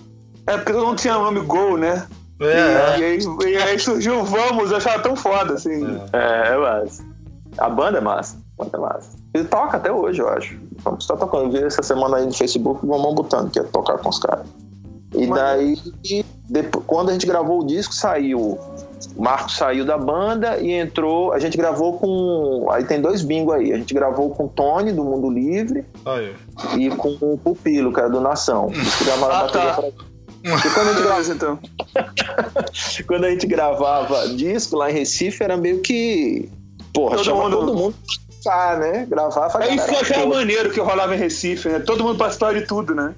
É 0.47 0.57
porque 0.57 0.73
mundo 0.73 0.97
tinha 0.97 1.15
nome 1.19 1.41
Gol, 1.41 1.77
né? 1.77 2.07
É, 2.45 2.99
E, 2.99 3.05
aí, 3.05 3.19
e 3.53 3.57
aí 3.57 3.79
surgiu 3.79 4.21
o 4.21 4.25
Vamos, 4.25 4.71
eu 4.71 4.77
achava 4.77 5.03
tão 5.03 5.15
foda, 5.17 5.55
assim. 5.55 5.85
É, 6.13 6.49
é 6.53 6.57
massa. 6.57 7.05
A 7.59 7.69
banda 7.69 7.99
é 7.99 8.01
massa. 8.01 8.37
A 8.59 8.65
banda 8.65 8.77
é 8.77 8.81
massa. 8.81 9.11
E 9.35 9.45
toca 9.45 9.77
até 9.77 9.93
hoje, 9.93 10.21
eu 10.21 10.29
acho. 10.29 10.59
Vamos 10.79 11.05
estar 11.05 11.17
tocando. 11.17 11.45
Eu 11.45 11.51
vi 11.51 11.65
essa 11.67 11.83
semana 11.83 12.17
aí 12.19 12.27
no 12.27 12.33
Facebook 12.33 12.85
o 12.85 12.89
Mamão 12.89 13.15
botando 13.15 13.51
que 13.51 13.59
ia 13.59 13.65
tocar 13.65 13.99
com 13.99 14.09
os 14.09 14.19
caras. 14.19 14.47
E 15.15 15.27
daí, 15.27 15.77
depois, 16.49 16.85
quando 16.87 17.11
a 17.11 17.13
gente 17.13 17.27
gravou 17.27 17.61
o 17.61 17.67
disco, 17.67 17.93
saiu 17.95 18.39
O 18.39 19.23
Marcos 19.23 19.59
saiu 19.59 19.85
da 19.85 19.99
banda 19.99 20.57
e 20.59 20.73
entrou. 20.73 21.33
A 21.35 21.39
gente 21.39 21.57
gravou 21.59 21.99
com. 21.99 22.67
Aí 22.71 22.85
tem 22.85 22.99
dois 23.01 23.21
bingos 23.21 23.55
aí. 23.55 23.73
A 23.75 23.77
gente 23.77 23.93
gravou 23.93 24.31
com 24.31 24.47
o 24.47 24.49
Tony, 24.49 24.91
do 24.91 25.05
Mundo 25.05 25.29
Livre, 25.29 25.85
Aí. 26.07 26.35
e 26.79 26.89
com 26.89 27.11
o 27.21 27.37
Pupilo, 27.37 27.93
que 27.93 28.01
era 28.01 28.09
do 28.09 28.21
Nação. 28.23 28.69
Eles 28.73 29.03
gravaram 29.03 29.35
a 29.35 29.39
Ah, 29.39 29.43
bateria 29.43 29.69
tá. 29.71 29.83
pra- 29.83 29.91
E 30.45 30.71
quando 30.71 30.89
a, 30.89 30.93
gente 30.93 31.03
gravava, 31.03 31.13
Beleza, 31.23 31.33
então. 31.35 31.59
quando 33.07 33.25
a 33.25 33.31
gente 33.31 33.47
gravava 33.47 34.29
disco 34.29 34.77
lá 34.77 34.91
em 34.91 34.95
Recife, 34.95 35.43
era 35.43 35.57
meio 35.57 35.81
que. 35.81 36.49
Porra, 36.93 37.17
Todo 37.17 37.35
mundo- 37.35 37.57
todo 37.57 37.75
mundo 37.75 37.95
cá, 38.45 38.77
né? 38.77 39.07
Gravar 39.09 39.47
É 39.47 39.47
eu 39.47 39.77
galera 39.77 40.01
achava 40.01 40.23
toda. 40.25 40.35
maneiro 40.35 40.71
que 40.71 40.81
rolava 40.81 41.15
em 41.15 41.19
Recife, 41.19 41.69
né? 41.69 41.79
Todo 41.79 42.03
mundo 42.05 42.19
participava 42.19 42.55
de 42.55 42.67
tudo, 42.67 42.95
né? 42.95 43.15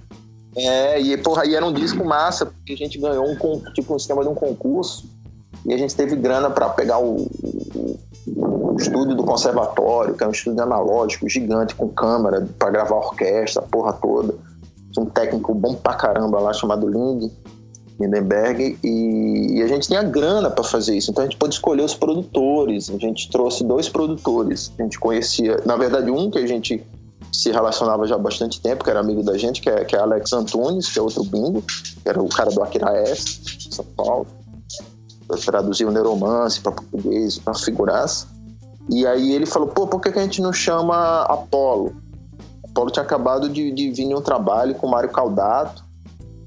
É, 0.57 1.01
e 1.01 1.17
porra, 1.17 1.45
e 1.47 1.55
era 1.55 1.65
um 1.67 1.73
disco 1.73 2.05
massa, 2.05 2.47
porque 2.47 2.75
a 2.75 2.77
gente 2.77 2.99
ganhou 2.99 3.27
um, 3.27 3.35
tipo, 3.73 3.95
um 3.95 3.99
sistema 3.99 4.23
de 4.23 4.29
um 4.29 4.35
concurso 4.35 5.05
e 5.67 5.73
a 5.75 5.77
gente 5.79 5.95
teve 5.97 6.15
grana 6.15 6.49
pra 6.51 6.69
pegar 6.69 6.99
o, 6.99 7.17
o- 7.17 7.99
o 8.27 8.77
estúdio 8.79 9.17
do 9.17 9.25
conservatório, 9.25 10.15
que 10.15 10.23
é 10.23 10.29
um 10.29 10.31
estúdio 10.31 10.63
analógico 10.63 11.29
gigante 11.29 11.75
com 11.75 11.89
câmera 11.89 12.47
pra 12.59 12.71
gravar 12.71 12.97
orquestra, 12.97 13.63
a 13.63 13.67
porra 13.67 13.93
toda. 13.95 14.35
Um 14.99 15.07
técnico 15.07 15.55
bom 15.55 15.75
pra 15.75 15.95
caramba 15.95 16.39
lá 16.39 16.53
chamado 16.53 16.89
Lind, 16.89 17.31
Lindenberg, 18.01 18.79
e, 18.83 19.59
e 19.59 19.63
a 19.63 19.67
gente 19.67 19.89
tinha 19.89 20.03
grana 20.03 20.51
pra 20.51 20.65
fazer 20.65 20.97
isso, 20.97 21.11
então 21.11 21.23
a 21.23 21.27
gente 21.27 21.37
pôde 21.37 21.55
escolher 21.55 21.83
os 21.83 21.95
produtores. 21.95 22.91
A 22.91 22.99
gente 22.99 23.31
trouxe 23.31 23.65
dois 23.65 23.89
produtores, 23.89 24.73
a 24.79 24.83
gente 24.83 24.99
conhecia, 24.99 25.61
na 25.65 25.77
verdade, 25.77 26.11
um 26.11 26.31
que 26.31 26.39
a 26.39 26.47
gente 26.47 26.85
se 27.33 27.51
relacionava 27.51 28.07
já 28.07 28.15
há 28.15 28.19
bastante 28.19 28.61
tempo, 28.61 28.85
que 28.85 28.91
era 28.91 29.01
amigo 29.01 29.23
da 29.23 29.37
gente, 29.37 29.61
que 29.61 29.69
é, 29.69 29.85
que 29.85 29.97
é 29.97 29.99
Alex 29.99 30.33
Antunes, 30.33 30.89
que 30.89 30.99
é 30.99 31.03
outro 31.03 31.25
bingo, 31.25 31.63
que 31.63 32.09
era 32.09 32.23
o 32.23 32.29
cara 32.29 32.51
do 32.51 32.63
Akira 32.63 32.97
S, 32.99 33.41
de 33.41 33.75
São 33.75 33.85
Paulo. 33.97 34.27
Traduziu 35.45 35.89
o 35.89 35.91
Neuromance 35.91 36.61
para 36.61 36.73
português, 36.73 37.41
uma 37.45 37.55
figuraça. 37.55 38.29
E 38.91 39.07
aí 39.07 39.33
ele 39.33 39.47
falou, 39.47 39.69
pô, 39.69 39.87
por 39.87 40.01
que, 40.01 40.13
que 40.13 40.19
a 40.19 40.23
gente 40.23 40.41
não 40.43 40.53
chama 40.53 41.23
Apolo? 41.23 41.95
Apolo 42.75 42.91
tinha 42.91 43.05
acabado 43.05 43.49
de, 43.49 43.71
de 43.71 43.91
vir 43.91 44.03
em 44.03 44.15
um 44.15 44.21
trabalho 44.21 44.75
com 44.75 44.89
o 44.89 44.91
Mário 44.91 45.09
Caldato, 45.09 45.85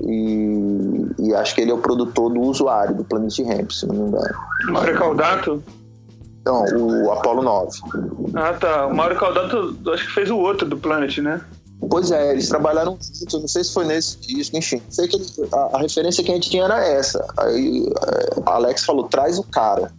e, 0.01 1.07
e 1.17 1.33
acho 1.33 1.55
que 1.55 1.61
ele 1.61 1.71
é 1.71 1.73
o 1.73 1.79
produtor 1.79 2.31
do 2.31 2.41
usuário 2.41 2.95
do 2.95 3.03
Planet 3.05 3.39
Ramp, 3.39 3.71
se 3.71 3.87
não 3.87 3.95
me 3.95 4.09
engano. 4.09 4.35
Mário 4.65 4.97
Caldato. 4.97 5.63
Não, 6.45 6.63
o 6.63 7.11
Apolo 7.11 7.41
9. 7.41 7.79
Ah, 8.35 8.53
tá. 8.53 8.87
O 8.87 8.95
Mário 8.95 9.17
Caldato, 9.17 9.75
acho 9.91 10.05
que 10.05 10.13
fez 10.13 10.29
o 10.29 10.37
outro 10.37 10.67
do 10.67 10.77
Planet, 10.77 11.17
né? 11.17 11.41
Pois 11.89 12.11
é, 12.11 12.31
eles 12.31 12.49
trabalharam 12.49 12.97
juntos, 12.99 13.39
não 13.39 13.47
sei 13.47 13.63
se 13.63 13.73
foi 13.73 13.85
nesse 13.85 14.19
disco, 14.19 14.57
enfim. 14.57 14.81
Sei 14.89 15.07
que 15.07 15.17
a, 15.53 15.77
a 15.77 15.79
referência 15.79 16.23
que 16.23 16.31
a 16.31 16.33
gente 16.33 16.49
tinha 16.49 16.63
era 16.63 16.83
essa. 16.85 17.25
Aí 17.37 17.85
é, 17.85 18.41
a 18.45 18.55
Alex 18.55 18.83
falou: 18.83 19.07
traz 19.07 19.37
o 19.37 19.43
cara. 19.43 19.91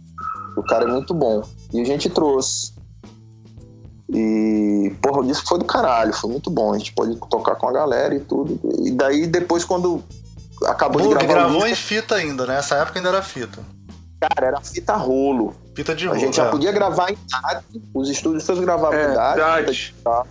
O 0.57 0.63
cara 0.63 0.85
é 0.85 0.87
muito 0.87 1.13
bom. 1.13 1.41
E 1.73 1.81
a 1.81 1.85
gente 1.85 2.09
trouxe. 2.09 2.73
E, 4.11 4.91
porra, 5.01 5.19
o 5.21 5.23
disco 5.25 5.47
foi 5.47 5.59
do 5.59 5.65
caralho, 5.65 6.11
foi 6.13 6.31
muito 6.31 6.49
bom. 6.49 6.73
A 6.73 6.77
gente 6.77 6.91
pôde 6.93 7.15
tocar 7.29 7.55
com 7.55 7.67
a 7.69 7.71
galera 7.71 8.15
e 8.15 8.19
tudo. 8.19 8.59
E 8.83 8.91
daí, 8.91 9.27
depois, 9.27 9.63
quando 9.63 10.03
acabou 10.65 11.01
Bug 11.01 11.17
de 11.17 11.25
gravar 11.27 11.33
gravou 11.43 11.61
o 11.61 11.67
em 11.67 11.75
fita 11.75 12.15
ainda, 12.15 12.45
né? 12.45 12.57
Essa 12.57 12.75
época 12.75 12.97
ainda 12.99 13.09
era 13.09 13.21
fita. 13.21 13.59
cara, 14.19 14.47
era 14.47 14.61
fita 14.61 14.95
rolo. 14.95 15.53
Fita 15.75 15.93
de 15.95 16.05
A 16.05 16.09
rolo. 16.09 16.19
gente 16.19 16.37
já 16.37 16.45
é. 16.45 16.49
podia 16.49 16.71
gravar 16.71 17.11
em 17.11 17.17
DAT, 17.29 17.63
os 17.93 18.09
estúdios 18.09 18.43
todos 18.45 18.61
gravavam 18.61 18.97
É, 18.97 19.11
em 19.11 19.13
DAT. 19.13 19.37
DAT. 19.37 19.95
tá? 20.03 20.25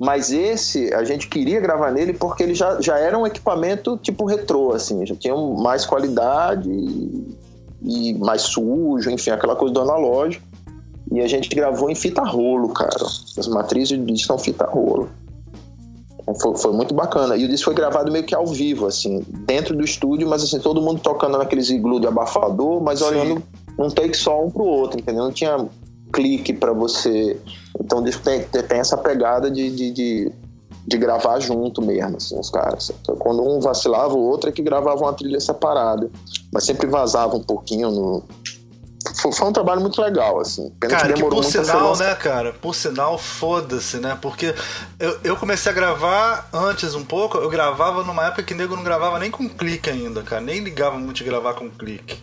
Mas 0.00 0.30
esse, 0.32 0.92
a 0.94 1.02
gente 1.04 1.26
queria 1.28 1.60
gravar 1.60 1.90
nele 1.90 2.12
porque 2.12 2.42
ele 2.42 2.54
já, 2.54 2.80
já 2.80 2.98
era 2.98 3.16
um 3.18 3.26
equipamento 3.26 3.96
tipo 3.96 4.24
retrô, 4.26 4.72
assim, 4.72 5.04
já 5.06 5.14
tinha 5.16 5.34
mais 5.36 5.84
qualidade 5.86 6.68
e, 6.70 7.36
e 7.82 8.14
mais 8.14 8.42
sujo, 8.42 9.10
enfim, 9.10 9.30
aquela 9.30 9.56
coisa 9.56 9.72
do 9.74 9.80
analógico. 9.80 10.46
E 11.12 11.20
a 11.20 11.26
gente 11.26 11.48
gravou 11.48 11.90
em 11.90 11.94
fita 11.94 12.22
rolo, 12.22 12.68
cara. 12.68 13.06
As 13.36 13.48
matrizes 13.48 13.98
do 13.98 14.04
disco 14.04 14.26
são 14.26 14.38
fita 14.38 14.64
rolo. 14.66 15.08
Então, 16.20 16.34
Foi, 16.34 16.56
foi 16.56 16.72
muito 16.72 16.94
bacana. 16.94 17.36
E 17.36 17.44
o 17.44 17.48
disco 17.48 17.66
foi 17.66 17.74
gravado 17.74 18.12
meio 18.12 18.24
que 18.24 18.34
ao 18.34 18.46
vivo, 18.46 18.86
assim, 18.86 19.24
dentro 19.46 19.74
do 19.74 19.84
estúdio, 19.84 20.28
mas 20.28 20.42
assim, 20.42 20.58
todo 20.58 20.82
mundo 20.82 21.00
tocando 21.00 21.38
naqueles 21.38 21.70
iglu 21.70 21.98
de 22.00 22.06
abafador, 22.06 22.82
mas 22.82 22.98
Sim. 22.98 23.06
olhando 23.06 23.42
um 23.78 23.88
take 23.88 24.16
só 24.16 24.44
um 24.44 24.50
pro 24.50 24.64
outro, 24.64 24.98
entendeu? 25.00 25.24
Não 25.24 25.32
tinha 25.32 25.66
clique 26.12 26.52
pra 26.52 26.72
você. 26.72 27.38
Então 27.80 27.98
o 28.00 28.04
disco 28.04 28.22
tem, 28.22 28.42
tem 28.42 28.78
essa 28.78 28.96
pegada 28.96 29.50
de, 29.50 29.70
de, 29.70 29.90
de, 29.90 30.32
de 30.86 30.98
gravar 30.98 31.38
junto 31.40 31.80
mesmo, 31.80 32.16
assim, 32.16 32.38
os 32.38 32.50
caras. 32.50 32.90
Então, 33.00 33.16
quando 33.16 33.42
um 33.42 33.60
vacilava, 33.60 34.14
o 34.14 34.20
outro 34.20 34.50
é 34.50 34.52
que 34.52 34.62
gravava 34.62 35.00
uma 35.02 35.12
trilha 35.12 35.40
separada. 35.40 36.10
Mas 36.52 36.64
sempre 36.64 36.86
vazava 36.86 37.36
um 37.36 37.42
pouquinho 37.42 37.90
no. 37.90 38.22
Foi, 39.14 39.32
foi 39.32 39.48
um 39.48 39.52
trabalho 39.52 39.80
muito 39.80 40.00
legal, 40.00 40.40
assim. 40.40 40.70
Pena 40.80 40.96
Cara, 40.96 41.08
que 41.08 41.14
demorou 41.14 41.40
por 41.40 41.44
muito 41.44 41.66
sinal, 41.66 41.96
né, 41.96 42.14
cara? 42.14 42.52
Por 42.52 42.74
sinal, 42.74 43.16
foda-se, 43.16 43.98
né? 43.98 44.18
Porque 44.20 44.54
eu, 44.98 45.18
eu 45.22 45.36
comecei 45.36 45.70
a 45.70 45.74
gravar 45.74 46.48
antes 46.52 46.94
um 46.94 47.04
pouco, 47.04 47.38
eu 47.38 47.48
gravava 47.48 48.02
numa 48.02 48.26
época 48.26 48.42
que 48.42 48.54
nego 48.54 48.74
não 48.74 48.82
gravava 48.82 49.18
nem 49.18 49.30
com 49.30 49.48
clique 49.48 49.88
ainda, 49.88 50.22
cara. 50.22 50.40
Nem 50.40 50.60
ligava 50.60 50.96
muito 50.98 51.16
de 51.18 51.24
gravar 51.24 51.54
com 51.54 51.70
clique. 51.70 52.20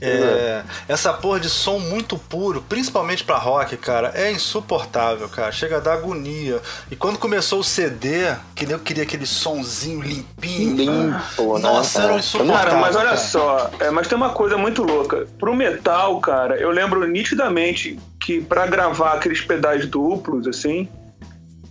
É, 0.00 0.62
essa 0.88 1.12
porra 1.12 1.38
de 1.38 1.48
som 1.48 1.78
muito 1.78 2.18
puro, 2.18 2.62
principalmente 2.68 3.22
pra 3.22 3.36
rock, 3.38 3.76
cara, 3.76 4.12
é 4.14 4.30
insuportável, 4.32 5.28
cara. 5.28 5.52
Chega 5.52 5.76
a 5.76 5.80
dar 5.80 5.94
agonia. 5.94 6.60
E 6.90 6.96
quando 6.96 7.18
começou 7.18 7.60
o 7.60 7.64
CD, 7.64 8.34
que 8.54 8.70
eu 8.70 8.78
queria 8.78 9.04
aquele 9.04 9.24
sonzinho 9.26 10.02
limpinho. 10.02 10.76
Limpo, 10.76 11.58
né? 11.58 11.62
Nossa, 11.62 12.02
era 12.02 12.12
um 12.12 12.16
É. 12.16 12.18
insuportável. 12.18 12.64
Cara, 12.64 12.80
mas 12.80 12.96
olha 12.96 13.04
cara. 13.06 13.16
só, 13.16 13.70
é, 13.78 13.90
mas 13.90 14.08
tem 14.08 14.16
uma 14.16 14.30
coisa 14.30 14.56
muito 14.56 14.82
louca. 14.82 15.26
Pro 15.38 15.54
metal, 15.54 16.20
cara, 16.20 16.56
eu 16.56 16.70
lembro 16.70 17.06
nitidamente 17.06 17.98
que 18.20 18.40
pra 18.40 18.66
gravar 18.66 19.12
aqueles 19.12 19.40
pedais 19.40 19.86
duplos, 19.86 20.46
assim, 20.48 20.88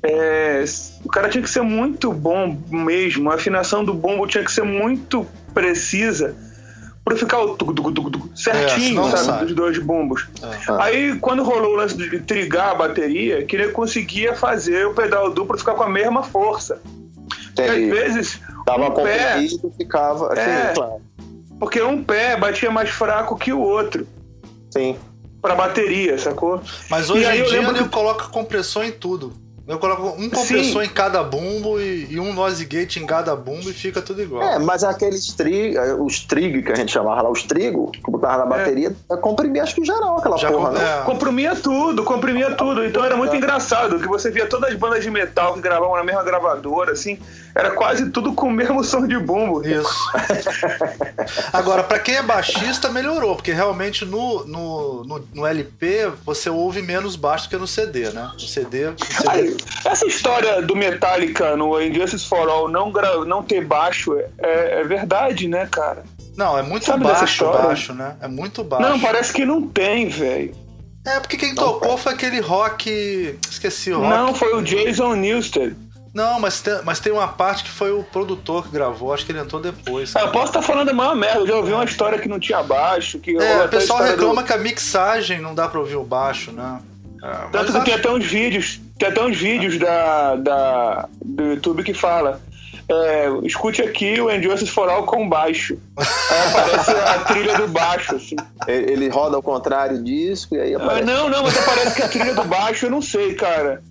é, 0.02 0.64
o 1.04 1.10
cara 1.10 1.30
tinha 1.30 1.44
que 1.44 1.50
ser 1.50 1.62
muito 1.62 2.12
bom 2.14 2.58
mesmo. 2.70 3.30
A 3.30 3.36
afinação 3.36 3.84
do 3.84 3.94
bombo 3.94 4.26
tinha 4.28 4.44
que 4.44 4.52
ser 4.52 4.64
muito 4.64 5.28
precisa 5.54 6.36
pra 7.04 7.16
ficar 7.18 7.40
o 7.42 7.56
tuc, 7.56 7.74
tuc, 7.76 7.92
tuc, 7.94 8.10
tuc, 8.12 8.26
certinho, 8.38 8.96
não 8.96 9.10
sabe, 9.12 9.24
sai. 9.26 9.46
dos 9.46 9.56
dois 9.56 9.78
bombos. 9.80 10.28
Aí, 10.80 11.18
quando 11.20 11.44
rolou 11.44 11.74
o 11.74 11.76
lance 11.76 11.98
de 11.98 12.20
trigar 12.22 12.70
a 12.72 12.76
bateria, 12.76 13.44
que 13.46 13.56
ele 13.56 13.70
conseguia 13.72 14.34
fazer 14.36 14.88
o 14.88 14.94
pedal 14.94 15.30
duplo 15.32 15.58
ficar 15.58 15.74
com 15.74 15.84
a 15.84 15.90
mesma 15.90 16.24
força. 16.24 16.82
E 17.58 17.62
às 17.62 17.76
vezes, 17.78 18.40
Tava 18.66 18.88
um 18.88 18.92
pé, 18.92 19.46
ficava. 19.78 20.34
É. 20.40 20.70
Sim, 20.70 20.74
claro. 20.76 21.02
porque 21.60 21.82
um 21.82 22.04
pé 22.04 22.38
batia 22.38 22.72
mais 22.72 22.90
fraco 22.90 23.36
que 23.38 23.52
o 23.54 23.60
outro 23.60 24.08
Sim. 24.72 24.96
pra 25.42 25.54
bateria, 25.54 26.18
sacou? 26.18 26.62
Mas 26.90 27.10
hoje 27.10 27.24
E 27.24 27.26
aí 27.28 27.40
em 27.40 27.42
eu 27.44 27.48
dia 27.50 27.60
lembro 27.60 27.78
eu 27.78 27.84
que- 27.84 27.90
coloco 27.90 28.30
compressor 28.32 28.86
em 28.86 28.92
tudo. 28.92 29.34
Eu 29.66 29.80
coloco 29.80 30.10
um 30.22 30.30
compressor 30.30 30.84
Sim. 30.84 30.90
em 30.90 30.94
cada 30.94 31.24
bumbo 31.24 31.80
e, 31.80 32.08
e 32.12 32.20
um 32.20 32.34
noise 32.34 32.66
gate 32.66 32.98
em 32.98 33.06
cada 33.06 33.34
bumbo 33.34 33.70
e 33.70 33.74
fica 33.74 34.02
tudo 34.02 34.22
igual. 34.22 34.44
É, 34.44 34.60
mas 34.60 34.84
aqueles 34.84 35.28
tri, 35.28 35.74
os 36.00 36.20
trig 36.20 36.62
que 36.62 36.72
a 36.72 36.76
gente 36.76 36.92
chamava 36.92 37.22
lá, 37.22 37.30
os 37.32 37.44
trigo, 37.44 37.90
que 37.92 38.12
botava 38.12 38.40
na 38.40 38.46
bateria, 38.46 38.94
comprimia 39.22 39.64
acho 39.64 39.74
que 39.76 39.86
geral 39.86 40.18
aquela 40.18 40.38
Já 40.38 40.52
porra, 40.52 40.68
com- 40.72 40.76
né? 40.76 41.00
é. 41.00 41.06
Comprimia 41.06 41.56
tudo, 41.56 42.04
comprimia 42.04 42.52
tudo. 42.56 42.84
Então 42.86 43.06
era 43.06 43.16
muito 43.16 43.34
engraçado 43.38 44.00
que 44.00 44.08
você 44.08 44.30
via 44.30 44.46
todas 44.48 44.70
as 44.70 44.76
bandas 44.78 45.02
de 45.02 45.10
metal 45.10 45.54
que 45.54 45.62
gravavam 45.62 45.96
na 45.96 46.04
mesma 46.04 46.24
gravadora, 46.24 46.92
assim, 46.92 47.18
era 47.56 47.72
quase 47.72 48.10
tudo 48.10 48.34
com 48.34 48.48
o 48.48 48.52
mesmo 48.52 48.84
som 48.84 49.08
de 49.08 49.18
bumbo. 49.18 49.66
Isso. 49.66 49.88
Agora, 51.54 51.84
pra 51.84 52.00
quem 52.00 52.16
é 52.16 52.22
baixista, 52.22 52.90
melhorou, 52.90 53.36
porque 53.36 53.54
realmente 53.54 54.04
no, 54.06 54.46
no, 54.46 55.04
no, 55.06 55.28
no 55.34 55.46
LP 55.46 56.12
você 56.26 56.50
ouve 56.50 56.82
menos 56.82 57.16
baixo 57.16 57.46
do 57.48 57.50
que 57.52 57.58
no 57.58 57.68
CD, 57.68 58.10
né? 58.10 58.30
No 58.34 58.40
CD. 58.42 58.90
no 58.90 58.98
CD 59.00 59.30
Aí, 59.30 59.53
essa 59.86 60.06
história 60.06 60.62
do 60.62 60.76
Metallica 60.76 61.56
no 61.56 61.82
Injustice 61.82 62.28
for 62.28 62.48
All 62.50 62.68
não, 62.70 62.92
gra- 62.92 63.24
não 63.26 63.42
ter 63.44 63.64
baixo 63.66 64.16
é, 64.18 64.82
é 64.82 64.84
verdade, 64.84 65.48
né, 65.48 65.68
cara? 65.70 66.04
não, 66.38 66.58
é 66.58 66.64
muito 66.64 66.86
Sabe 66.86 67.04
baixo, 67.04 67.46
baixo, 67.46 67.94
né? 67.94 68.16
É 68.22 68.28
muito 68.28 68.64
baixo. 68.64 68.88
Não, 68.90 69.00
parece 69.00 69.32
que 69.32 69.46
não 69.46 69.62
tem, 69.68 70.08
velho. 70.10 70.56
É, 71.06 71.20
porque 71.20 71.38
quem 71.38 71.54
tocou 71.54 71.98
foi 71.98 72.14
aquele 72.14 72.40
rock. 72.40 73.38
Esqueci 73.50 73.92
o 73.92 74.00
rock. 74.00 74.10
Não, 74.10 74.34
foi 74.34 74.56
o 74.56 74.62
Jason 74.64 75.14
Newsted. 75.16 75.76
Não, 76.14 76.40
mas 76.40 76.62
tem, 76.62 76.80
mas 76.84 77.00
tem 77.00 77.12
uma 77.12 77.28
parte 77.28 77.64
que 77.64 77.70
foi 77.72 77.92
o 77.92 78.04
produtor 78.04 78.64
que 78.66 78.70
gravou, 78.72 79.14
acho 79.14 79.26
que 79.26 79.32
ele 79.32 79.40
entrou 79.40 79.60
depois. 79.62 80.16
Ah, 80.16 80.22
eu 80.22 80.30
posso 80.32 80.46
estar 80.48 80.62
falando 80.62 80.90
a 80.90 80.94
maior 80.94 81.16
merda. 81.16 81.40
Eu 81.40 81.48
já 81.48 81.56
ouvi 81.58 81.74
uma 81.74 81.84
história 81.84 82.18
que 82.20 82.28
não 82.30 82.40
tinha 82.40 82.62
baixo. 82.64 83.20
Que 83.20 83.36
É, 83.36 83.66
o 83.66 83.70
pessoal 83.70 84.00
a 84.00 84.04
história 84.04 84.06
do- 84.16 84.20
reclama 84.22 84.44
que 84.44 84.54
a 84.54 84.58
mixagem 84.58 85.42
não 85.42 85.54
dá 85.54 85.68
pra 85.68 85.80
ouvir 85.80 85.96
o 85.98 86.04
baixo, 86.04 86.52
né? 86.52 86.80
É, 87.24 87.28
Tanto 87.52 87.66
que 87.68 87.72
tem 87.86 87.94
acho- 87.94 88.00
até 88.00 88.12
uns 88.12 88.26
vídeos, 88.26 88.80
tem 89.04 89.10
até 89.12 89.22
uns 89.22 89.38
vídeos 89.38 89.78
da, 89.78 90.36
da, 90.38 91.10
do 91.24 91.44
YouTube 91.44 91.84
que 91.84 91.94
fala. 91.94 92.40
é, 92.90 93.28
escute 93.44 93.82
aqui 93.82 94.20
o 94.22 94.32
Injustice 94.32 94.72
for 94.72 94.88
All 94.90 95.04
com 95.04 95.28
baixo. 95.28 95.78
Aí 95.98 96.48
aparece 96.50 96.92
a 96.92 97.20
trilha 97.26 97.58
do 97.58 97.68
baixo, 97.68 98.16
assim. 98.16 98.36
Ele 98.68 99.10
roda 99.10 99.36
ao 99.36 99.44
contrário 99.44 99.98
o 99.98 100.04
disco 100.04 100.56
e 100.56 100.60
aí 100.62 100.74
Ah, 100.76 100.78
aparece. 100.78 101.04
não, 101.06 101.30
não, 101.30 101.44
mas 101.44 101.58
aparece 101.58 101.96
que 101.96 102.02
a 102.02 102.08
trilha 102.08 102.34
do 102.34 102.44
baixo, 102.46 102.86
eu 102.86 102.92
não 102.92 103.02
sei, 103.02 103.34
cara. 103.34 103.82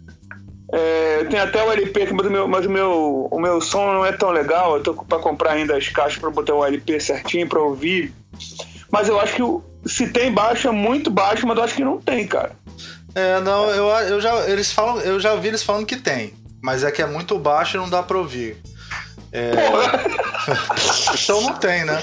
É, 0.73 1.25
tem 1.25 1.39
até 1.39 1.63
o 1.63 1.71
LP, 1.71 2.03
aqui, 2.05 2.15
mas, 2.15 2.27
o 2.27 2.31
meu, 2.31 2.49
mas 2.49 2.65
o, 2.65 2.71
meu, 2.71 3.29
o 3.31 3.39
meu 3.39 3.61
som 3.61 3.93
não 3.93 4.07
é 4.07 4.13
tão 4.13 4.31
legal. 4.31 4.77
Eu 4.77 4.83
tô 4.83 4.95
pra 4.95 5.19
comprar 5.19 5.53
ainda 5.53 5.77
as 5.77 5.89
caixas 5.89 6.19
pra 6.19 6.31
botar 6.31 6.55
o 6.55 6.65
LP 6.65 6.99
certinho 6.99 7.47
pra 7.47 7.61
ouvir. 7.61 8.13
Mas 8.91 9.09
eu 9.09 9.21
acho 9.21 9.35
que 9.35 9.91
se 9.91 10.07
tem 10.09 10.33
baixo 10.33 10.69
é 10.69 10.71
muito 10.71 11.11
baixo, 11.11 11.47
mas 11.47 11.59
eu 11.59 11.65
acho 11.65 11.75
que 11.75 11.85
não 11.85 11.99
tem, 11.99 12.27
cara. 12.27 12.53
É, 13.15 13.41
não, 13.41 13.71
eu, 13.71 13.89
eu 14.07 14.21
já 14.21 14.49
eles 14.49 14.73
falam, 14.73 14.99
eu 15.01 15.21
já 15.21 15.33
ouvi 15.33 15.49
eles 15.49 15.63
falando 15.63 15.87
que 15.87 15.97
tem, 15.97 16.35
mas 16.63 16.83
é 16.83 16.91
que 16.91 17.03
é 17.03 17.07
muito 17.07 17.39
baixo 17.39 17.77
e 17.77 17.81
não 17.81 17.89
dá 17.89 18.03
pra 18.03 18.19
ouvir. 18.19 18.57
É, 19.31 19.53
então 21.23 21.41
não 21.41 21.55
tem, 21.55 21.85
né? 21.85 22.03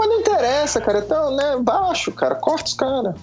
Não, 0.00 0.06
mas 0.06 0.08
não 0.08 0.20
interessa, 0.20 0.80
cara. 0.80 0.98
Então, 1.00 1.36
né? 1.36 1.56
Baixo, 1.60 2.10
cara. 2.12 2.34
Corta 2.34 2.64
os 2.68 2.74
caras. 2.74 3.14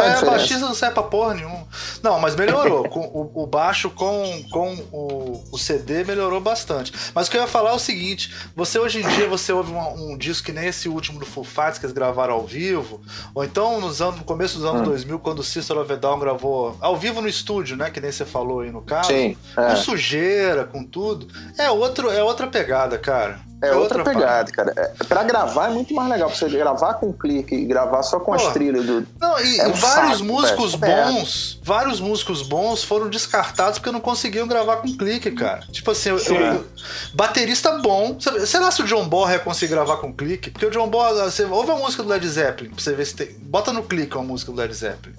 É, 0.00 0.24
baixista 0.24 0.66
não 0.66 0.74
serve 0.74 0.94
pra 0.94 1.02
porra 1.02 1.34
nenhuma. 1.34 1.66
Não, 2.02 2.18
mas 2.20 2.36
melhorou. 2.36 2.88
Com, 2.88 3.00
o, 3.00 3.42
o 3.42 3.46
baixo 3.46 3.90
com, 3.90 4.42
com 4.50 4.74
o, 4.92 5.42
o 5.52 5.58
CD 5.58 6.04
melhorou 6.04 6.40
bastante. 6.40 6.92
Mas 7.14 7.26
o 7.26 7.30
que 7.30 7.36
eu 7.36 7.42
ia 7.42 7.46
falar 7.46 7.70
é 7.70 7.74
o 7.74 7.78
seguinte: 7.78 8.34
você 8.54 8.78
hoje 8.78 9.00
em 9.02 9.08
dia 9.08 9.28
você 9.28 9.52
ouve 9.52 9.72
um, 9.72 10.12
um 10.12 10.18
disco 10.18 10.46
que 10.46 10.52
nem 10.52 10.66
esse 10.66 10.88
último 10.88 11.18
do 11.18 11.26
Full 11.26 11.44
Fighters 11.44 11.78
que 11.78 11.86
eles 11.86 11.94
gravaram 11.94 12.34
ao 12.34 12.44
vivo, 12.46 13.00
ou 13.34 13.44
então 13.44 13.80
nos 13.80 14.02
anos, 14.02 14.16
no 14.16 14.24
começo 14.24 14.58
dos 14.58 14.66
Hum. 14.66 14.70
anos 14.70 14.82
2000, 14.88 15.18
quando 15.20 15.38
o 15.40 15.44
System 15.44 15.78
of 15.78 15.92
a 15.92 15.96
Down 15.96 16.18
gravou 16.18 16.76
ao 16.80 16.96
vivo 16.96 17.20
no 17.22 17.28
estúdio, 17.28 17.76
né? 17.76 17.90
Que 17.90 18.00
nem 18.00 18.12
você 18.12 18.24
falou 18.24 18.60
aí 18.60 18.70
no 18.70 18.82
caso. 18.82 19.08
Sim, 19.08 19.36
Com 19.54 19.62
é. 19.62 19.76
sujeira, 19.76 20.64
com 20.64 20.84
tudo. 20.84 21.26
É, 21.58 21.70
outro, 21.70 22.10
é 22.10 22.22
outra 22.22 22.46
pegada, 22.46 22.98
cara. 22.98 23.40
É 23.62 23.74
outra 23.74 24.02
parada. 24.02 24.18
pegada, 24.20 24.52
cara. 24.52 24.72
É, 24.76 25.04
pra 25.04 25.22
gravar 25.22 25.68
é 25.70 25.74
muito 25.74 25.92
mais 25.94 26.08
legal. 26.10 26.28
Pra 26.28 26.38
você 26.38 26.48
gravar 26.48 26.94
com 26.94 27.12
clique 27.12 27.54
e 27.54 27.64
gravar 27.64 28.02
só 28.02 28.20
com 28.20 28.32
as 28.34 28.42
Pô. 28.42 28.50
trilhas 28.50 28.84
do. 28.84 29.06
Não, 29.20 29.38
e 29.40 29.58
É 29.60 29.68
um 29.68 29.72
vários 29.72 30.18
saco, 30.18 30.24
músicos 30.24 30.74
velho. 30.74 30.92
É. 30.92 31.04
bons, 31.12 31.60
vários 31.62 32.00
músicos 32.00 32.42
bons 32.42 32.82
foram 32.84 33.08
descartados 33.08 33.78
porque 33.78 33.90
não 33.92 34.00
conseguiam 34.00 34.46
gravar 34.46 34.76
com 34.76 34.96
clique, 34.96 35.30
cara. 35.30 35.60
Tipo 35.72 35.90
assim, 35.92 36.10
eu- 36.10 36.18
eu- 36.18 36.66
baterista 37.14 37.72
bom. 37.78 38.16
Sabe- 38.20 38.46
Será 38.46 38.70
se 38.70 38.82
o 38.82 38.84
John 38.86 39.08
Bonham 39.08 39.32
ia 39.32 39.38
conseguir 39.38 39.72
gravar 39.74 39.96
com 39.98 40.12
clique? 40.12 40.50
Porque 40.50 40.66
o 40.66 40.70
John 40.70 40.88
Bonham, 40.88 41.24
você 41.30 41.44
ouve 41.44 41.70
a 41.70 41.76
música 41.76 42.02
do 42.02 42.08
Led 42.08 42.26
Zeppelin 42.28 42.70
pra 42.70 42.82
você 42.82 42.92
ver 42.92 43.04
se 43.06 43.14
tem. 43.16 43.28
Bota 43.40 43.72
no 43.72 43.82
clique 43.82 44.16
uma 44.16 44.24
música 44.24 44.50
do 44.52 44.58
Led 44.58 44.72
Zeppelin. 44.74 45.14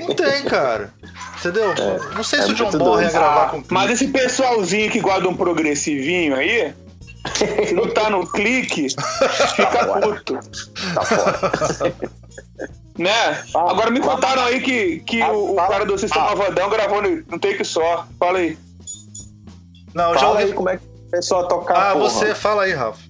Não 0.00 0.14
tem, 0.14 0.44
cara. 0.44 0.92
Entendeu? 1.38 1.74
não 2.14 2.22
sei 2.24 2.40
é 2.40 2.42
se 2.42 2.50
o 2.52 2.54
John 2.54 2.70
Bonham 2.70 3.02
ia 3.02 3.10
gravar 3.10 3.44
Ah, 3.44 3.48
com 3.50 3.58
clique. 3.58 3.72
mas 3.74 3.90
esse 3.90 4.08
pessoalzinho 4.08 4.90
que 4.90 5.00
guarda 5.00 5.28
um 5.28 5.36
progressivinho 5.36 6.34
aí, 6.34 6.74
se 7.34 7.74
não 7.74 7.88
tá 7.90 8.10
no 8.10 8.26
clique, 8.26 8.88
fica 9.56 10.00
puto. 10.00 10.38
Tá 10.94 11.04
fora. 11.04 11.94
Né? 12.98 13.44
Agora 13.54 13.92
me 13.92 14.00
contaram 14.00 14.42
aí 14.42 14.60
que, 14.60 14.98
que 15.00 15.22
o, 15.22 15.52
o 15.52 15.54
cara 15.54 15.86
do 15.86 15.96
Sistema 15.96 16.34
Vadão 16.34 16.68
gravou 16.68 17.00
no, 17.00 17.22
no 17.28 17.38
take 17.38 17.64
só. 17.64 18.08
Fala 18.18 18.40
aí. 18.40 18.58
Não, 19.94 20.08
eu 20.08 20.14
já 20.14 20.20
Fala 20.20 20.32
ouvi. 20.32 20.42
aí 20.42 20.52
como 20.52 20.68
é 20.68 20.76
que 20.78 20.82
começou 21.08 21.38
a 21.38 21.44
tocar. 21.44 21.76
Ah, 21.76 21.92
porra. 21.92 22.10
você 22.10 22.34
fala 22.34 22.64
aí, 22.64 22.72
Rafa. 22.72 23.00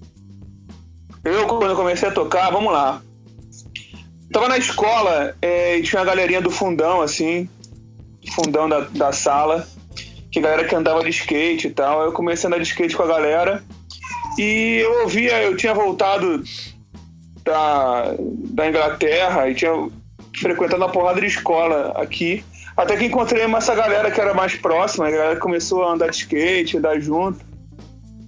Eu, 1.24 1.46
quando 1.46 1.70
eu 1.70 1.76
comecei 1.76 2.06
a 2.06 2.12
tocar, 2.12 2.50
vamos 2.50 2.70
lá. 2.70 3.00
Tava 4.30 4.48
na 4.48 4.58
escola 4.58 5.34
é, 5.40 5.78
e 5.78 5.82
tinha 5.82 6.00
uma 6.00 6.06
galerinha 6.06 6.42
do 6.42 6.50
fundão, 6.50 7.00
assim, 7.00 7.48
fundão 8.34 8.68
da, 8.68 8.80
da 8.80 9.10
sala, 9.10 9.66
que 10.30 10.38
galera 10.38 10.64
que 10.64 10.74
andava 10.74 11.02
de 11.02 11.08
skate 11.08 11.68
e 11.68 11.70
tal. 11.70 12.02
Eu 12.02 12.12
comecei 12.12 12.46
a 12.46 12.48
andar 12.48 12.62
de 12.62 12.68
skate 12.68 12.94
com 12.94 13.04
a 13.04 13.06
galera 13.06 13.64
e 14.38 14.78
eu 14.84 15.02
ouvia, 15.02 15.42
eu 15.42 15.56
tinha 15.56 15.74
voltado 15.74 16.42
da, 17.44 18.14
da 18.18 18.68
Inglaterra 18.68 19.48
e 19.48 19.54
tinha 19.54 19.72
frequentado 20.40 20.82
uma 20.82 20.90
porrada 20.92 21.20
de 21.20 21.26
escola 21.26 21.92
aqui. 21.96 22.44
Até 22.76 22.96
que 22.96 23.06
encontrei 23.06 23.42
essa 23.42 23.74
galera 23.74 24.10
que 24.10 24.20
era 24.20 24.32
mais 24.32 24.54
próxima, 24.54 25.08
a 25.08 25.10
galera 25.10 25.36
começou 25.36 25.84
a 25.84 25.92
andar 25.92 26.10
de 26.10 26.16
skate, 26.18 26.78
andar 26.78 27.00
junto. 27.00 27.44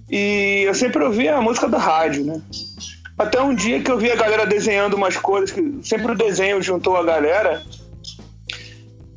E 0.09 0.63
eu 0.65 0.73
sempre 0.73 1.03
ouvia 1.03 1.37
a 1.37 1.41
música 1.41 1.69
do 1.69 1.77
rádio, 1.77 2.25
né? 2.25 2.41
Até 3.17 3.39
um 3.39 3.55
dia 3.55 3.81
que 3.81 3.89
eu 3.89 3.97
vi 3.97 4.11
a 4.11 4.15
galera 4.15 4.45
desenhando 4.45 4.95
umas 4.95 5.15
coisas, 5.15 5.51
que 5.51 5.79
sempre 5.83 6.11
o 6.11 6.15
desenho 6.15 6.61
juntou 6.61 6.97
a 6.97 7.03
galera. 7.03 7.61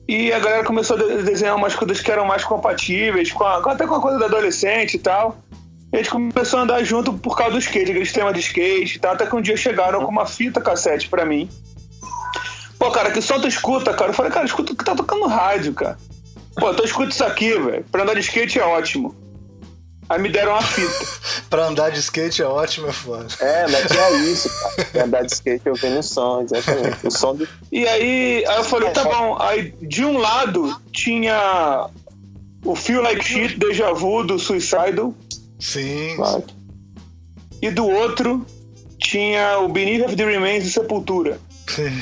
E 0.06 0.32
a 0.32 0.38
galera 0.38 0.62
começou 0.64 0.96
a 0.96 1.00
de- 1.00 1.22
desenhar 1.24 1.56
umas 1.56 1.74
coisas 1.74 2.00
que 2.00 2.12
eram 2.12 2.26
mais 2.26 2.44
compatíveis, 2.44 3.32
com 3.32 3.42
a- 3.42 3.58
até 3.72 3.86
com 3.86 3.94
a 3.94 4.00
coisa 4.00 4.18
da 4.18 4.26
adolescente 4.26 4.94
e 4.94 4.98
tal. 4.98 5.38
E 5.94 5.96
a 5.96 5.98
gente 5.98 6.10
começou 6.10 6.58
a 6.58 6.62
andar 6.62 6.82
junto 6.82 7.12
por 7.12 7.36
causa 7.36 7.52
do 7.52 7.58
skate, 7.60 7.92
aquele 7.92 8.04
tema 8.04 8.32
de 8.32 8.40
skate 8.40 8.96
e 8.96 8.98
tal. 8.98 9.12
Até 9.12 9.26
que 9.26 9.36
um 9.36 9.40
dia 9.40 9.56
chegaram 9.56 10.04
com 10.04 10.10
uma 10.10 10.26
fita 10.26 10.60
cassete 10.60 11.08
pra 11.08 11.24
mim. 11.24 11.48
Pô, 12.80 12.90
cara, 12.90 13.12
que 13.12 13.22
som 13.22 13.40
tu 13.40 13.46
escuta, 13.46 13.94
cara? 13.94 14.10
Eu 14.10 14.14
falei, 14.14 14.32
cara, 14.32 14.44
escuta 14.44 14.72
o 14.72 14.76
que 14.76 14.84
tá 14.84 14.96
tocando 14.96 15.24
rádio, 15.28 15.72
cara. 15.72 15.96
Pô, 16.56 16.72
então 16.72 16.84
escuta 16.84 17.10
isso 17.10 17.24
aqui, 17.24 17.56
velho. 17.56 17.84
Pra 17.92 18.02
andar 18.02 18.14
de 18.14 18.22
skate 18.22 18.58
é 18.58 18.64
ótimo. 18.64 19.14
Aí 20.08 20.20
me 20.20 20.30
deram 20.30 20.50
uma 20.50 20.62
fita. 20.62 21.06
Pra 21.48 21.66
andar 21.66 21.90
de 21.90 22.00
skate 22.00 22.42
é 22.42 22.44
ótimo, 22.44 22.88
é 22.88 22.92
foda. 22.92 23.28
É, 23.38 23.68
mas 23.68 23.86
tinha 23.86 24.10
isso, 24.32 24.50
cara. 24.50 24.88
Tinha 24.90 25.04
andar 25.04 25.22
de 25.22 25.32
skate 25.32 25.68
ouvindo 25.68 26.00
o 26.00 26.02
som, 26.02 26.42
exatamente. 26.42 27.06
O 27.06 27.10
som 27.12 27.36
do. 27.36 27.48
E 27.70 27.86
aí, 27.86 28.44
aí 28.48 28.56
eu 28.56 28.64
falei, 28.64 28.90
tá 28.90 29.04
bom. 29.04 29.36
Aí 29.40 29.72
de 29.80 30.04
um 30.04 30.18
lado 30.18 30.76
tinha 30.90 31.88
o 32.64 32.74
Feel 32.74 33.02
Like 33.02 33.24
Shit, 33.24 33.58
Deja 33.58 33.92
Vu 33.92 34.24
do 34.24 34.38
Suicidal, 34.38 35.14
Sim. 35.58 36.14
Claro. 36.16 36.44
e 37.62 37.70
do 37.70 37.86
outro 37.88 38.44
tinha 38.98 39.58
o 39.60 39.68
Beneath 39.68 40.04
of 40.06 40.16
the 40.16 40.24
Remains 40.24 40.64
do 40.64 40.70
Sepultura. 40.70 41.38
Sim. 41.66 42.00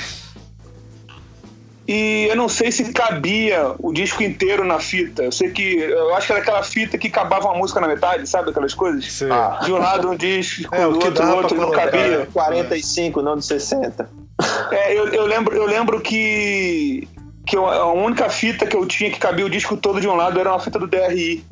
E 1.86 2.26
eu 2.30 2.36
não 2.36 2.48
sei 2.48 2.70
se 2.70 2.92
cabia 2.92 3.74
o 3.80 3.92
disco 3.92 4.22
inteiro 4.22 4.64
na 4.64 4.78
fita. 4.78 5.24
Eu 5.24 5.32
sei 5.32 5.50
que. 5.50 5.74
Eu 5.78 6.14
acho 6.14 6.26
que 6.28 6.32
era 6.32 6.40
aquela 6.40 6.62
fita 6.62 6.96
que 6.96 7.08
acabava 7.08 7.48
uma 7.48 7.58
música 7.58 7.80
na 7.80 7.88
metade, 7.88 8.26
sabe 8.28 8.50
aquelas 8.50 8.72
coisas? 8.72 9.10
Sim. 9.12 9.26
De 9.64 9.72
um 9.72 9.78
lado 9.78 10.08
um 10.10 10.16
disco, 10.16 10.72
É, 10.74 10.82
do 10.82 10.94
outro, 10.94 11.28
outro, 11.36 11.56
não 11.60 11.70
cabia. 11.72 12.00
é. 12.22 12.26
45, 12.32 13.20
não 13.20 13.36
de 13.36 13.44
60. 13.44 14.08
É, 14.70 14.96
eu, 14.96 15.08
eu 15.08 15.26
lembro, 15.26 15.54
eu 15.56 15.66
lembro 15.66 16.00
que, 16.00 17.06
que 17.46 17.56
eu- 17.56 17.66
a 17.66 17.92
única 17.92 18.28
fita 18.30 18.64
que 18.64 18.76
eu 18.76 18.86
tinha 18.86 19.10
que 19.10 19.18
cabia 19.18 19.44
o 19.44 19.50
disco 19.50 19.76
todo 19.76 20.00
de 20.00 20.06
um 20.08 20.14
lado 20.14 20.38
era 20.38 20.50
uma 20.50 20.60
fita 20.60 20.78
do 20.78 20.86
DRI. 20.86 21.44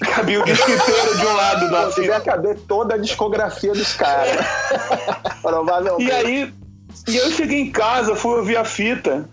Cabia 0.00 0.40
o 0.40 0.44
disco 0.44 0.70
inteiro 0.70 1.18
de 1.18 1.26
um 1.26 1.34
lado 1.34 1.70
da 1.70 1.88
devia 1.88 2.14
fita. 2.14 2.20
caber 2.20 2.58
toda 2.68 2.94
a 2.94 2.98
discografia 2.98 3.72
dos 3.72 3.94
caras. 3.94 4.36
Provavelmente. 5.42 6.08
E 6.08 6.12
aí, 6.12 6.54
e 7.08 7.16
eu 7.16 7.30
cheguei 7.30 7.60
em 7.60 7.70
casa, 7.70 8.14
fui 8.14 8.38
ouvir 8.38 8.56
a 8.56 8.64
fita. 8.64 9.28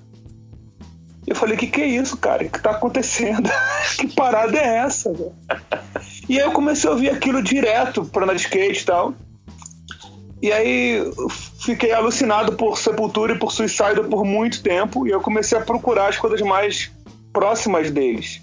Eu 1.27 1.35
falei, 1.35 1.57
que 1.57 1.67
que 1.67 1.81
é 1.81 1.87
isso, 1.87 2.17
cara? 2.17 2.43
O 2.43 2.49
que 2.49 2.61
tá 2.61 2.71
acontecendo? 2.71 3.49
que 3.97 4.07
parada 4.07 4.57
é 4.57 4.77
essa, 4.77 5.11
velho? 5.11 5.33
E 6.29 6.39
aí 6.39 6.45
eu 6.45 6.51
comecei 6.51 6.89
a 6.89 6.93
ouvir 6.93 7.09
aquilo 7.09 7.41
direto 7.41 8.05
pra 8.05 8.23
andar 8.23 8.35
de 8.35 8.41
skate 8.41 8.81
e 8.81 8.85
tal. 8.85 9.13
E 10.41 10.51
aí 10.51 11.11
fiquei 11.59 11.91
alucinado 11.91 12.53
por 12.53 12.77
Sepultura 12.77 13.33
e 13.33 13.39
por 13.39 13.51
Suicide 13.51 14.03
por 14.09 14.23
muito 14.23 14.61
tempo. 14.61 15.07
E 15.07 15.11
eu 15.11 15.21
comecei 15.21 15.57
a 15.57 15.61
procurar 15.61 16.09
as 16.09 16.17
coisas 16.17 16.41
mais 16.41 16.91
próximas 17.33 17.89
deles. 17.89 18.41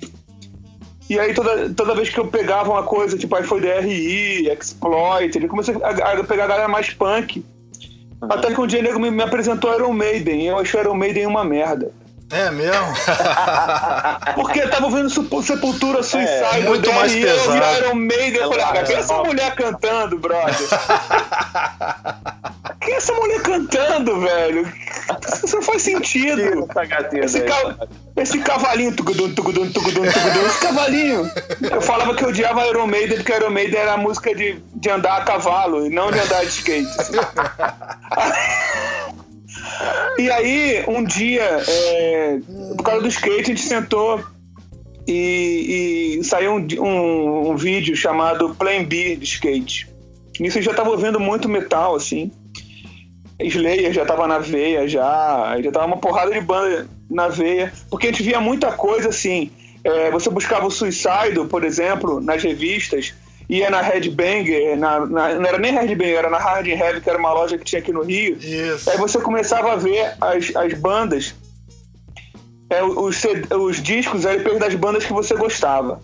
E 1.13 1.21
aí 1.21 1.35
toda, 1.35 1.69
toda 1.75 1.95
vez 1.95 2.09
que 2.09 2.19
eu 2.19 2.27
pegava 2.27 2.71
uma 2.71 2.85
coisa, 2.85 3.19
tipo, 3.19 3.37
aí 3.37 3.45
foi 3.45 3.61
DRI, 3.61 4.49
Exploit, 4.49 5.37
ele 5.37 5.47
comecei 5.47 5.77
a, 5.83 5.91
a 5.91 6.25
pegar 6.25 6.45
a 6.45 6.47
galera 6.47 6.69
mais 6.69 6.89
punk. 6.89 7.45
Até 8.31 8.55
que 8.55 8.59
um 8.59 8.67
dia 8.67 8.81
o 8.81 8.83
nego 8.83 8.99
me, 8.99 9.11
me 9.11 9.23
apresentou 9.23 9.75
Iron 9.75 9.93
Maiden, 9.93 10.41
e 10.41 10.47
eu 10.47 10.59
achei 10.59 10.81
Iron 10.81 10.95
Maiden 10.95 11.27
uma 11.27 11.45
merda. 11.45 11.93
É 12.31 12.51
mesmo? 12.51 12.95
Porque 14.35 14.61
eu 14.61 14.71
tava 14.71 14.87
ouvindo 14.87 15.11
Sepultura 15.11 16.03
Suicide, 16.03 16.31
É, 16.31 16.61
muito 16.61 16.81
DRI, 16.81 16.95
mais 16.95 17.15
eu 17.15 17.19
vi 17.19 17.27
pesado. 17.27 17.77
Iron 17.77 17.95
Maiden, 17.95 18.41
eu 18.41 18.49
falei, 18.49 18.65
ah, 18.65 18.85
é 18.89 18.93
essa 18.95 19.23
mulher 19.23 19.55
cantando, 19.55 20.19
brother? 20.19 20.57
quem 22.85 22.95
é 22.95 22.97
essa 22.97 23.13
mulher 23.15 23.41
cantando, 23.43 24.21
velho? 24.21 24.73
Isso 25.45 25.57
não 25.57 25.63
faz 25.63 25.83
sentido. 25.83 26.67
Esse, 27.25 27.41
ca- 27.43 27.77
esse 28.17 28.39
cavalinho, 28.41 28.95
tugudum, 28.95 29.33
tugudum, 29.35 29.71
tugudum, 29.73 30.03
tugudum, 30.11 30.47
esse 30.47 30.61
cavalinho. 30.61 31.31
Eu 31.71 31.81
falava 31.81 32.15
que 32.15 32.25
eu 32.25 32.29
odiava 32.29 32.67
Iron 32.67 32.87
Maiden 32.87 33.17
porque 33.19 33.33
Iron 33.33 33.51
Maiden 33.51 33.79
era 33.79 33.95
a 33.95 33.97
música 33.97 34.35
de, 34.35 34.61
de 34.75 34.91
andar 34.91 35.19
a 35.19 35.25
cavalo 35.25 35.87
e 35.87 35.91
não 35.91 36.11
de 36.11 36.19
andar 36.19 36.43
de 36.45 36.51
skate. 36.51 36.89
E 40.19 40.31
aí, 40.31 40.85
um 40.89 41.03
dia, 41.05 41.43
é, 41.67 42.39
por 42.77 42.85
causa 42.85 43.03
do 43.03 43.09
skate, 43.09 43.41
a 43.41 43.45
gente 43.45 43.63
sentou 43.63 44.23
e, 45.07 46.19
e 46.21 46.25
saiu 46.25 46.53
um, 46.53 46.67
um- 46.81 47.51
um 47.51 47.57
vídeo 47.57 47.95
chamado 47.97 48.55
Plan 48.55 48.85
B 48.85 49.17
de 49.17 49.25
skate. 49.25 49.91
Nisso 50.41 50.59
eu 50.59 50.63
já 50.63 50.73
tava 50.75 50.91
ouvindo 50.91 51.19
muito 51.21 51.49
metal, 51.49 51.95
assim. 51.95 52.31
Slayer 53.41 53.93
já 53.93 54.05
tava 54.05 54.27
na 54.27 54.39
veia, 54.39 54.87
já. 54.89 55.57
Já 55.63 55.73
tava 55.73 55.87
uma 55.87 55.97
porrada 55.97 56.33
de 56.33 56.41
banda 56.41 56.87
na 57.11 57.29
veia. 57.29 57.73
Porque 57.91 58.09
a 58.09 58.11
gente 58.11 58.23
via 58.23 58.41
muita 58.41 58.73
coisa 58.73 59.09
assim. 59.09 59.51
é, 59.85 60.11
você 60.11 60.31
buscava 60.31 60.67
o 60.67 60.71
Suicide, 60.71 61.47
por 61.49 61.65
exemplo, 61.65 62.21
nas 62.21 62.43
revistas, 62.43 63.15
ia 63.49 63.69
na 63.69 63.81
Headbanger, 63.81 64.79
na, 64.79 65.07
na, 65.07 65.35
não 65.35 65.47
era 65.47 65.59
nem 65.59 65.73
Headbanger, 65.73 66.19
era 66.19 66.31
na 66.31 66.39
Hard 66.39 66.67
Heavy, 66.67 67.01
que 67.01 67.11
era 67.11 67.19
uma 67.19 67.33
loja 67.33 67.59
que 67.59 67.65
tinha 67.65 67.81
aqui 67.81 67.93
no 67.93 68.03
Rio. 68.03 68.37
Isso. 68.39 68.89
Aí 68.89 68.97
você 68.97 69.21
começava 69.21 69.73
a 69.73 69.77
ver 69.77 70.15
as, 70.21 70.55
as 70.55 70.75
bandas, 70.75 71.35
é, 72.71 72.83
os, 72.83 73.23
os 73.51 73.83
discos, 73.83 74.25
LPs 74.25 74.59
das 74.59 74.75
bandas 74.75 75.05
que 75.05 75.13
você 75.13 75.35
gostava. 75.35 76.01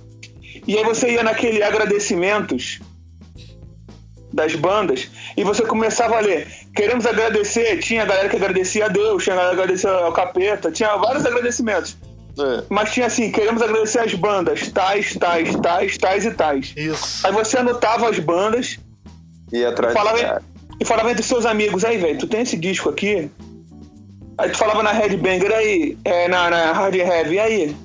E 0.67 0.77
aí 0.77 0.85
você 0.85 1.13
ia 1.13 1.23
naquele 1.23 1.63
agradecimentos 1.63 2.81
das 4.33 4.55
bandas 4.55 5.09
e 5.37 5.43
você 5.43 5.65
começava 5.65 6.17
a 6.17 6.21
ler. 6.21 6.47
Queremos 6.79 7.05
agradecer. 7.07 7.79
Tinha 7.81 8.05
a 8.05 8.07
galera 8.07 8.29
que 8.29 8.37
agradecia 8.37 8.85
a 8.85 8.89
Deus, 8.89 9.25
tinha 9.25 9.35
a 9.35 9.37
galera 9.37 9.57
que 9.57 9.63
agradecia 9.63 9.91
ao 9.91 10.13
capeta, 10.13 10.71
tinha 10.71 10.97
vários 10.97 11.27
agradecimentos. 11.27 11.97
É. 12.39 12.63
Mas 12.69 12.93
tinha 12.93 13.07
assim, 13.07 13.33
queremos 13.33 13.61
agradecer 13.61 13.99
as 13.99 14.15
bandas, 14.15 14.69
tais, 14.69 15.17
tais, 15.17 15.57
tais, 15.57 15.99
tais 15.99 16.25
e 16.25 16.31
tais. 16.31 16.73
Isso. 16.77 17.27
Aí 17.27 17.33
você 17.33 17.59
anotava 17.59 18.09
as 18.09 18.21
bandas 18.21 18.79
E 19.53 19.65
atrás 19.65 19.93
falava, 19.93 20.41
e 20.81 20.85
falava 20.85 21.11
entre 21.11 21.25
seus 21.25 21.45
amigos, 21.45 21.85
aí, 21.85 21.99
velho, 21.99 22.17
tu 22.17 22.29
tem 22.29 22.43
esse 22.43 22.57
disco 22.57 22.89
aqui? 22.89 23.29
Aí 24.39 24.49
tu 24.49 24.57
falava 24.57 24.81
na 24.81 24.93
Headbanger, 24.93 25.53
aí, 25.53 25.99
é, 26.05 26.29
na, 26.29 26.49
na 26.49 26.71
Hard 26.71 26.95
Heavy, 26.95 27.35
e 27.35 27.41
aí? 27.41 27.77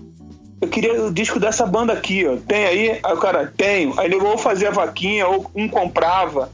Eu 0.62 0.68
queria 0.68 1.04
o 1.04 1.12
disco 1.12 1.40
dessa 1.40 1.66
banda 1.66 1.94
aqui, 1.94 2.28
ó. 2.28 2.38
Tem 2.48 2.66
aí? 2.66 3.00
Aí 3.04 3.14
o 3.14 3.18
cara, 3.18 3.52
tenho. 3.58 4.00
Aí 4.00 4.08
nego 4.08 4.28
ou 4.28 4.38
fazia 4.38 4.70
vaquinha, 4.70 5.28
ou 5.28 5.50
um 5.56 5.68
comprava. 5.68 6.52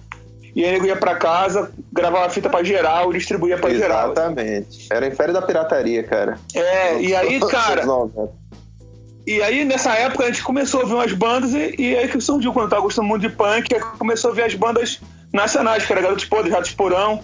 E 0.56 0.66
aí 0.66 0.72
nego 0.72 0.86
ia 0.86 0.96
pra 0.96 1.16
casa, 1.16 1.72
gravava 1.94 2.26
a 2.26 2.30
fita 2.30 2.50
pra 2.50 2.64
geral, 2.64 3.12
distribuía 3.14 3.58
pra 3.58 3.70
geral. 3.70 4.12
Exatamente. 4.12 4.88
Era 4.92 5.08
em 5.08 5.12
Féria 5.12 5.34
da 5.34 5.42
Pirataria, 5.42 6.04
cara. 6.04 6.40
É, 6.54 7.00
e 7.02 7.16
aí, 7.16 7.40
cara, 7.42 7.84
Anos 7.84 8.14
90. 8.16 8.32
E 9.28 9.42
aí, 9.44 9.64
nessa 9.64 9.94
época, 9.94 10.24
a 10.24 10.28
gente 10.28 10.42
começou 10.42 10.80
a 10.80 10.84
ouvir 10.84 10.96
umas 10.96 11.14
bandas 11.14 11.54
e, 11.54 11.76
e 11.78 11.96
aí 11.96 12.08
que 12.08 12.20
surgiu, 12.20 12.52
quando 12.52 12.66
eu 12.66 12.70
tava 12.72 12.82
gostando 12.82 13.08
muito 13.08 13.22
de 13.22 13.30
punk, 13.30 13.74
aí 13.76 13.80
começou 14.00 14.32
a 14.32 14.34
ver 14.34 14.44
as 14.46 14.56
bandas 14.56 15.00
nacionais, 15.32 15.86
que 15.86 15.92
era 15.92 16.02
Garotos 16.02 16.26
Podres, 16.26 16.52
Ratos 16.52 16.72
Porão, 16.72 17.22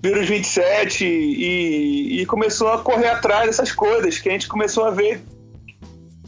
Vírus 0.00 0.28
27, 0.28 1.04
e, 1.04 2.20
e 2.20 2.26
começou 2.26 2.72
a 2.72 2.78
correr 2.78 3.08
atrás 3.08 3.46
dessas 3.46 3.72
coisas, 3.72 4.18
que 4.18 4.28
a 4.28 4.32
gente 4.32 4.46
começou 4.46 4.84
a 4.84 4.90
ver 4.90 5.20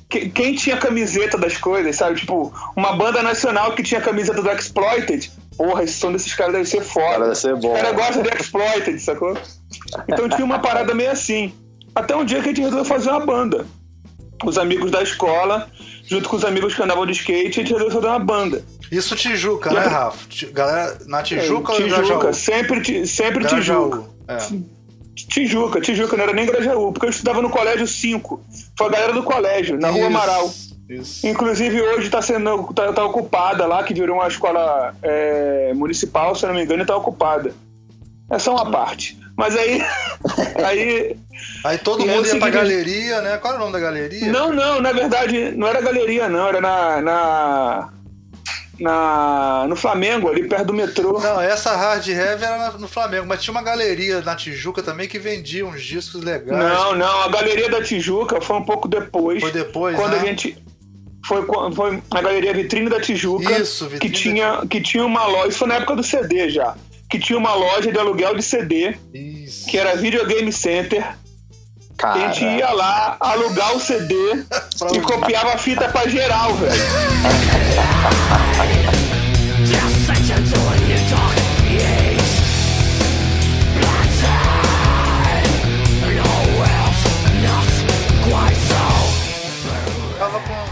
que- 0.08 0.28
quem 0.30 0.54
tinha 0.54 0.76
camiseta 0.76 1.36
das 1.38 1.56
coisas, 1.56 1.94
sabe? 1.96 2.18
Tipo, 2.20 2.52
uma 2.76 2.94
banda 2.96 3.22
nacional 3.22 3.72
que 3.74 3.82
tinha 3.82 4.00
camiseta 4.00 4.42
do 4.42 4.50
Exploited, 4.50 5.30
porra, 5.56 5.82
esse 5.84 5.94
som 5.94 6.12
desses 6.12 6.34
caras 6.34 6.52
deve 6.52 6.66
ser 6.66 6.82
foda. 6.82 7.06
Cara, 7.10 7.24
deve 7.24 7.34
ser 7.36 7.56
bom. 7.56 7.74
Os 7.74 7.80
caras 7.80 7.96
gostam 7.96 8.22
de 8.22 8.28
Exploited, 8.30 8.98
sacou? 9.00 9.36
Então 10.08 10.28
tinha 10.28 10.44
uma 10.44 10.58
parada 10.58 10.94
meio 10.94 11.10
assim. 11.10 11.52
Até 11.94 12.14
um 12.16 12.24
dia 12.24 12.38
que 12.40 12.46
a 12.46 12.48
gente 12.48 12.60
resolveu 12.60 12.84
fazer 12.84 13.10
uma 13.10 13.20
banda. 13.24 13.66
Os 14.44 14.58
amigos 14.58 14.90
da 14.90 15.00
escola, 15.02 15.68
junto 16.06 16.28
com 16.28 16.36
os 16.36 16.44
amigos 16.44 16.74
que 16.74 16.82
andavam 16.82 17.06
de 17.06 17.12
skate, 17.12 17.60
a 17.60 17.62
gente 17.62 17.72
resolveu 17.72 17.90
fazer 17.90 18.06
uma 18.08 18.18
banda. 18.18 18.64
Isso 18.90 19.14
Tijuca, 19.16 19.70
né, 19.72 19.80
Rafa? 19.86 20.28
Ti- 20.28 20.46
Galera, 20.46 20.98
na 21.06 21.22
Tijuca 21.22 21.72
ou 21.72 21.80
no 21.80 21.84
Tijuca, 21.86 22.02
Grajaú? 22.18 22.34
sempre, 22.34 23.06
sempre 23.06 23.44
Tijuca. 23.46 23.98
Grajaú. 23.98 24.08
É. 24.28 24.74
Tijuca, 25.14 25.80
Tijuca, 25.80 26.16
não 26.16 26.24
era 26.24 26.32
nem 26.32 26.46
Grajaú, 26.46 26.92
porque 26.92 27.06
eu 27.06 27.10
estudava 27.10 27.40
no 27.40 27.48
Colégio 27.48 27.86
5. 27.86 28.42
Foi 28.76 28.86
a 28.88 28.90
galera 28.90 29.12
do 29.12 29.22
colégio, 29.22 29.78
na 29.78 29.88
Rua 29.88 30.00
Isso, 30.00 30.06
Amaral. 30.08 30.54
Isso. 30.88 31.26
Inclusive 31.26 31.80
hoje 31.80 32.06
está 32.06 32.20
sendo 32.20 32.72
tá, 32.74 32.92
tá 32.92 33.04
ocupada 33.04 33.66
lá, 33.66 33.82
que 33.82 33.94
virou 33.94 34.16
uma 34.16 34.28
escola 34.28 34.94
é, 35.02 35.72
municipal, 35.74 36.34
se 36.34 36.44
eu 36.44 36.48
não 36.48 36.56
me 36.56 36.62
engano, 36.62 36.82
está 36.82 36.96
ocupada. 36.96 37.54
É 38.30 38.38
só 38.38 38.52
uma 38.52 38.70
parte. 38.70 39.18
Mas 39.36 39.56
aí. 39.56 39.82
aí 40.64 41.16
Aí 41.64 41.78
todo 41.78 42.00
mundo 42.00 42.10
eu 42.10 42.24
ia 42.24 42.38
pra 42.38 42.46
segui- 42.46 42.50
galeria, 42.50 43.20
né? 43.20 43.36
Qual 43.38 43.54
era 43.54 43.62
o 43.62 43.66
nome 43.66 43.72
da 43.72 43.80
galeria? 43.80 44.30
Não, 44.30 44.52
não, 44.52 44.80
na 44.80 44.92
verdade, 44.92 45.50
não 45.56 45.66
era 45.66 45.80
galeria, 45.80 46.28
não, 46.28 46.46
era 46.46 46.60
na. 46.60 47.00
na, 47.00 47.88
na 48.78 49.66
no 49.68 49.76
Flamengo, 49.76 50.28
ali 50.28 50.48
perto 50.48 50.66
do 50.66 50.74
metrô. 50.74 51.18
Não, 51.20 51.40
essa 51.40 51.74
Hard 51.74 52.06
Heavy 52.06 52.44
era 52.44 52.70
no 52.72 52.86
Flamengo, 52.88 53.26
mas 53.26 53.42
tinha 53.42 53.52
uma 53.52 53.62
galeria 53.62 54.20
na 54.20 54.36
Tijuca 54.36 54.82
também 54.82 55.08
que 55.08 55.18
vendia 55.18 55.66
uns 55.66 55.82
discos 55.82 56.22
legais. 56.22 56.58
Não, 56.58 56.94
não, 56.94 57.22
a 57.22 57.28
Galeria 57.28 57.68
da 57.68 57.82
Tijuca 57.82 58.40
foi 58.40 58.56
um 58.56 58.64
pouco 58.64 58.86
depois. 58.86 59.40
Foi 59.40 59.52
depois, 59.52 59.96
quando 59.96 60.12
né? 60.12 60.20
a 60.20 60.24
gente. 60.24 60.63
Foi, 61.26 61.44
foi 61.74 62.02
a 62.10 62.20
Galeria 62.20 62.52
Vitrine 62.52 62.88
da 62.88 63.00
Tijuca. 63.00 63.58
Isso, 63.58 63.86
que 63.86 64.08
Vitrine 64.08 64.10
da 64.10 64.18
tinha, 64.18 64.66
que 64.68 64.80
tinha 64.80 65.04
uma 65.04 65.26
loja. 65.26 65.48
Isso 65.48 65.58
foi 65.58 65.68
na 65.68 65.74
época 65.76 65.96
do 65.96 66.02
CD 66.02 66.48
já. 66.48 66.74
Que 67.08 67.18
tinha 67.18 67.38
uma 67.38 67.54
loja 67.54 67.92
de 67.92 67.98
aluguel 67.98 68.34
de 68.34 68.42
CD, 68.42 68.96
Isso. 69.12 69.66
que 69.66 69.78
era 69.78 69.96
Videogame 69.96 70.52
Center. 70.52 71.02
A 71.02 71.16
Cara, 71.96 72.32
gente 72.32 72.44
ia 72.44 72.70
lá 72.72 73.16
alugar 73.20 73.76
o 73.76 73.80
CD 73.80 74.14
e 74.92 75.00
copiava 75.00 75.54
a 75.54 75.58
fita 75.58 75.88
pra 75.88 76.08
geral, 76.08 76.54
velho. 76.54 76.74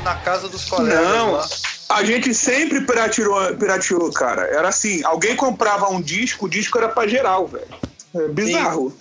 na 0.03 0.15
casa 0.17 0.49
dos 0.49 0.65
colegas 0.65 1.01
Não, 1.05 1.33
lá. 1.33 1.47
a 1.91 2.05
gente 2.05 2.35
sempre 2.35 2.81
pirateou, 2.83 3.55
pirateou, 3.57 4.11
cara. 4.12 4.43
Era 4.43 4.69
assim, 4.69 5.03
alguém 5.05 5.37
comprava 5.37 5.88
um 5.88 6.01
disco, 6.01 6.47
o 6.47 6.49
disco 6.49 6.79
era 6.79 6.88
pra 6.88 7.07
geral, 7.07 7.47
velho. 7.47 7.67
É 8.15 8.29
bizarro. 8.29 8.93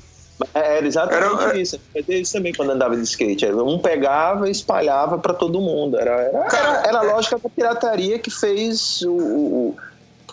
É, 0.56 0.78
Era 0.78 0.88
exatamente 0.88 1.44
Era- 1.44 1.58
isso. 1.60 1.76
Eu 1.94 2.02
fazia 2.02 2.20
isso 2.20 2.34
também 2.34 2.52
quando 2.54 2.72
andava 2.72 2.96
de 2.96 3.04
skate. 3.04 3.46
Era 3.46 3.56
Um 3.64 3.78
pegava 3.78 4.48
e 4.48 4.52
espalhava 4.52 5.20
pra 5.20 5.34
todo 5.36 5.62
mundo. 5.62 6.00
Era, 6.00 6.12
era, 6.14 6.40
Cara, 6.46 6.68
era, 6.80 6.88
era 6.88 7.02
a 7.02 7.06
é- 7.06 7.14
lógica 7.14 7.38
da 7.38 7.48
pirataria 7.50 8.18
que 8.18 8.32
fez 8.32 9.02
o, 9.04 9.12
o- 9.12 9.68
o- 9.70 9.76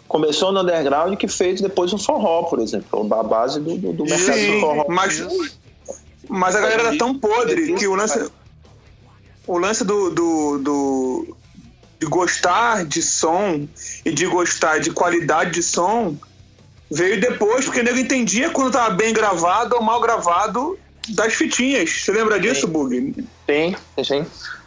Começou 0.06 0.50
no 0.52 0.60
underground 0.62 1.14
que 1.18 1.28
fez 1.28 1.60
depois 1.60 1.92
o 1.92 1.98
forró, 1.98 2.44
por 2.44 2.60
exemplo. 2.60 3.06
A 3.12 3.22
base 3.22 3.60
do, 3.60 3.76
do, 3.76 3.92
do 3.92 4.04
mercado 4.06 4.26
do 4.28 4.32
Sim, 4.34 4.60
forró. 4.62 4.86
mas, 4.88 5.22
mas 6.26 6.56
a 6.56 6.60
galera 6.62 6.82
era 6.84 6.96
tão 6.96 7.18
podre 7.18 7.74
que 7.74 7.86
o 7.86 7.94
lance, 7.94 8.30
o 9.48 9.58
lance 9.58 9.82
do, 9.84 10.10
do, 10.10 10.58
do- 10.58 11.36
de 11.98 12.06
gostar 12.06 12.84
de 12.84 13.02
som 13.02 13.66
e 14.04 14.12
de 14.12 14.26
gostar 14.26 14.78
de 14.78 14.90
qualidade 14.92 15.50
de 15.50 15.62
som 15.62 16.16
veio 16.90 17.20
depois, 17.20 17.64
porque 17.64 17.80
o 17.80 17.82
nego 17.84 17.98
entendia 17.98 18.50
quando 18.50 18.72
tava 18.72 18.90
bem 18.94 19.12
gravado 19.12 19.74
ou 19.74 19.82
mal 19.82 20.00
gravado 20.00 20.78
das 21.08 21.34
fitinhas. 21.34 21.90
Você 21.90 22.12
lembra 22.12 22.38
disso, 22.38 22.68
Bug? 22.68 23.26
Tem, 23.46 23.76
tem. 24.06 24.26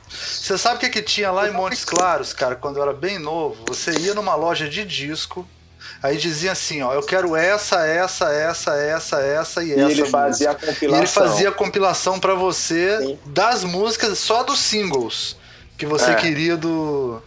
Você 0.09 0.57
sabe 0.57 0.75
o 0.75 0.79
que, 0.79 0.89
que 0.89 1.01
tinha 1.01 1.31
lá 1.31 1.47
em 1.47 1.53
Montes 1.53 1.85
Claros, 1.85 2.33
cara, 2.33 2.55
quando 2.55 2.77
eu 2.77 2.83
era 2.83 2.91
bem 2.93 3.17
novo? 3.17 3.63
Você 3.69 3.91
ia 3.97 4.13
numa 4.13 4.35
loja 4.35 4.67
de 4.67 4.83
disco, 4.83 5.47
aí 6.01 6.17
dizia 6.17 6.51
assim, 6.51 6.81
ó, 6.81 6.93
eu 6.93 7.01
quero 7.03 7.35
essa, 7.35 7.85
essa, 7.85 8.31
essa, 8.31 8.75
essa, 8.75 9.21
essa 9.21 9.63
e, 9.63 9.69
E 9.69 9.73
essa. 9.73 9.91
ele 9.91 10.05
fazia 10.05 10.51
a 10.51 10.55
compilação. 10.55 10.89
E 10.89 10.95
ele 10.99 11.07
fazia 11.07 11.49
a 11.49 11.51
compilação 11.51 12.19
pra 12.19 12.33
você 12.33 12.97
Sim. 12.99 13.19
das 13.25 13.63
músicas, 13.63 14.17
só 14.19 14.43
dos 14.43 14.59
singles 14.59 15.35
que 15.77 15.85
você 15.85 16.11
É. 16.11 16.15
queria 16.15 16.55
do. 16.57 17.21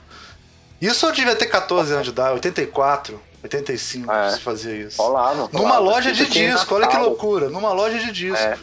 Isso 0.81 1.07
eu 1.07 1.13
devia 1.13 1.35
ter 1.35 1.47
14 1.47 1.93
anos 1.93 2.05
de 2.05 2.11
idade, 2.11 2.35
84, 2.35 3.19
85, 3.43 4.13
É. 4.13 4.31
você 4.31 4.41
fazia 4.41 4.75
isso. 4.75 5.01
Rolava. 5.01 5.49
Numa 5.53 5.79
loja 5.79 6.13
de 6.13 6.27
disco, 6.27 6.75
olha 6.75 6.87
que 6.89 6.97
loucura, 6.97 7.49
numa 7.49 7.73
loja 7.73 7.99
de 7.99 8.13
disco. 8.13 8.37
É. 8.39 8.59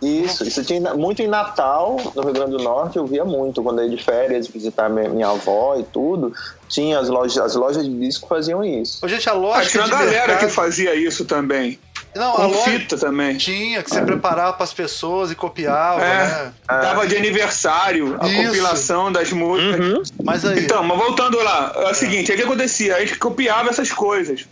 Isso, 0.00 0.42
isso 0.42 0.64
tinha 0.64 0.94
muito 0.94 1.22
em 1.22 1.28
Natal, 1.28 1.96
no 2.16 2.22
Rio 2.22 2.32
Grande 2.32 2.50
do 2.50 2.58
Norte, 2.62 2.96
eu 2.96 3.06
via 3.06 3.24
muito. 3.24 3.62
Quando 3.62 3.80
eu 3.80 3.84
ia 3.88 3.96
de 3.96 4.02
férias, 4.02 4.48
visitar 4.48 4.88
minha, 4.90 5.08
minha 5.08 5.28
avó 5.28 5.76
e 5.78 5.84
tudo, 5.84 6.34
tinha 6.72 6.98
as 6.98 7.08
lojas, 7.08 7.36
as 7.38 7.54
lojas 7.54 7.84
de 7.84 7.94
disco 7.98 8.26
faziam 8.26 8.64
isso. 8.64 9.04
Ô, 9.04 9.08
gente, 9.08 9.28
a 9.28 9.32
Acho 9.32 9.70
que 9.70 9.78
tinha 9.78 9.86
galera 9.86 10.10
mercado... 10.10 10.38
que 10.38 10.48
fazia 10.48 10.94
isso 10.94 11.24
também. 11.26 11.78
Não, 12.14 12.32
a 12.32 12.36
Com 12.36 12.46
lógica... 12.48 12.70
fita 12.70 12.98
também. 12.98 13.36
Tinha, 13.36 13.82
que 13.82 13.90
você 13.90 14.02
preparava 14.02 14.54
para 14.54 14.64
as 14.64 14.72
pessoas 14.72 15.30
e 15.30 15.34
copiava, 15.34 16.02
É, 16.02 16.26
né? 16.44 16.52
dava 16.68 17.06
de 17.06 17.16
aniversário 17.16 18.18
a 18.20 18.28
Isso. 18.28 18.42
compilação 18.42 19.10
das 19.12 19.32
músicas. 19.32 20.12
Mas 20.22 20.44
aí, 20.44 20.60
Então, 20.60 20.82
mas 20.84 20.98
voltando 20.98 21.38
lá, 21.42 21.72
é 21.76 21.90
o 21.90 21.94
seguinte, 21.94 22.30
o 22.32 22.36
que 22.36 22.42
acontecia? 22.42 22.96
A 22.96 23.00
gente 23.00 23.18
copiava 23.18 23.70
essas 23.70 23.90
coisas. 23.92 24.46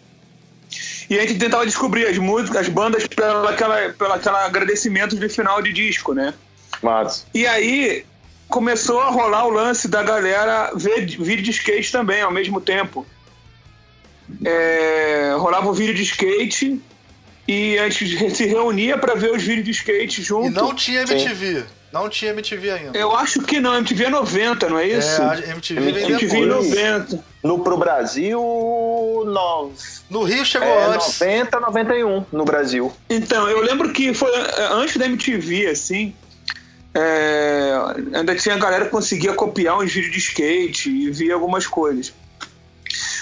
E 1.09 1.19
a 1.19 1.23
gente 1.23 1.39
tentava 1.39 1.67
descobrir 1.67 2.07
as 2.07 2.17
músicas, 2.19 2.63
as 2.63 2.69
bandas, 2.69 3.07
pela 3.07 3.51
aquela, 3.51 3.93
pela 3.99 4.15
aquela 4.15 4.45
agradecimento 4.47 5.17
de 5.17 5.29
final 5.29 5.61
de 5.61 5.73
disco, 5.73 6.15
né? 6.15 6.33
Mas, 6.83 7.27
E 7.35 7.47
aí 7.47 8.07
começou 8.51 9.01
a 9.01 9.09
rolar 9.09 9.47
o 9.47 9.51
lance 9.51 9.89
da 9.89 10.03
galera 10.03 10.73
ver 10.75 11.07
vídeo 11.07 11.43
de 11.43 11.51
skate 11.51 11.91
também 11.91 12.21
ao 12.21 12.31
mesmo 12.31 12.61
tempo. 12.61 13.07
É, 14.45 15.35
rolava 15.39 15.69
o 15.69 15.73
vídeo 15.73 15.95
de 15.95 16.03
skate 16.03 16.81
e 17.49 17.79
a 17.79 17.89
gente 17.89 18.31
se 18.35 18.47
reunia 18.47 18.99
para 18.99 19.15
ver 19.15 19.33
os 19.33 19.43
vídeos 19.43 19.65
de 19.65 19.71
skate 19.71 20.23
junto. 20.23 20.49
e 20.49 20.51
não 20.51 20.75
tinha 20.75 21.03
MTV. 21.03 21.65
Não 21.93 22.09
tinha 22.09 22.31
MTV 22.31 22.71
ainda. 22.71 22.97
Eu 22.99 23.17
acho 23.17 23.43
que 23.43 23.59
não, 23.59 23.75
MTV 23.75 24.05
é 24.05 24.11
90, 24.11 24.69
não 24.69 24.79
é 24.79 24.87
isso? 24.87 25.21
É, 25.21 25.51
MTV 25.51 25.93
vem 25.93 26.11
MTV 26.11 26.41
depois. 26.41 26.69
90. 26.69 27.25
no, 27.43 27.59
pro 27.65 27.77
Brasil, 27.77 28.41
no, 28.41 29.73
No 30.09 30.23
Rio 30.23 30.45
chegou 30.45 30.69
é, 30.69 30.87
antes. 30.87 31.19
90, 31.19 31.61
91 31.61 32.25
no 32.31 32.45
Brasil. 32.45 32.93
Então, 33.09 33.49
eu 33.49 33.61
lembro 33.61 33.93
que 33.93 34.15
foi 34.15 34.31
é, 34.31 34.69
antes 34.71 34.97
da 34.97 35.07
MTV, 35.07 35.67
assim. 35.67 36.15
É, 36.95 37.73
ainda 38.15 38.35
tinha 38.35 38.57
galera 38.57 38.85
que 38.85 38.91
conseguia 38.91 39.33
copiar 39.33 39.79
uns 39.79 39.93
vídeos 39.93 40.13
de 40.13 40.19
skate 40.19 40.91
e 40.91 41.11
via 41.11 41.35
algumas 41.35 41.67
coisas. 41.67 42.13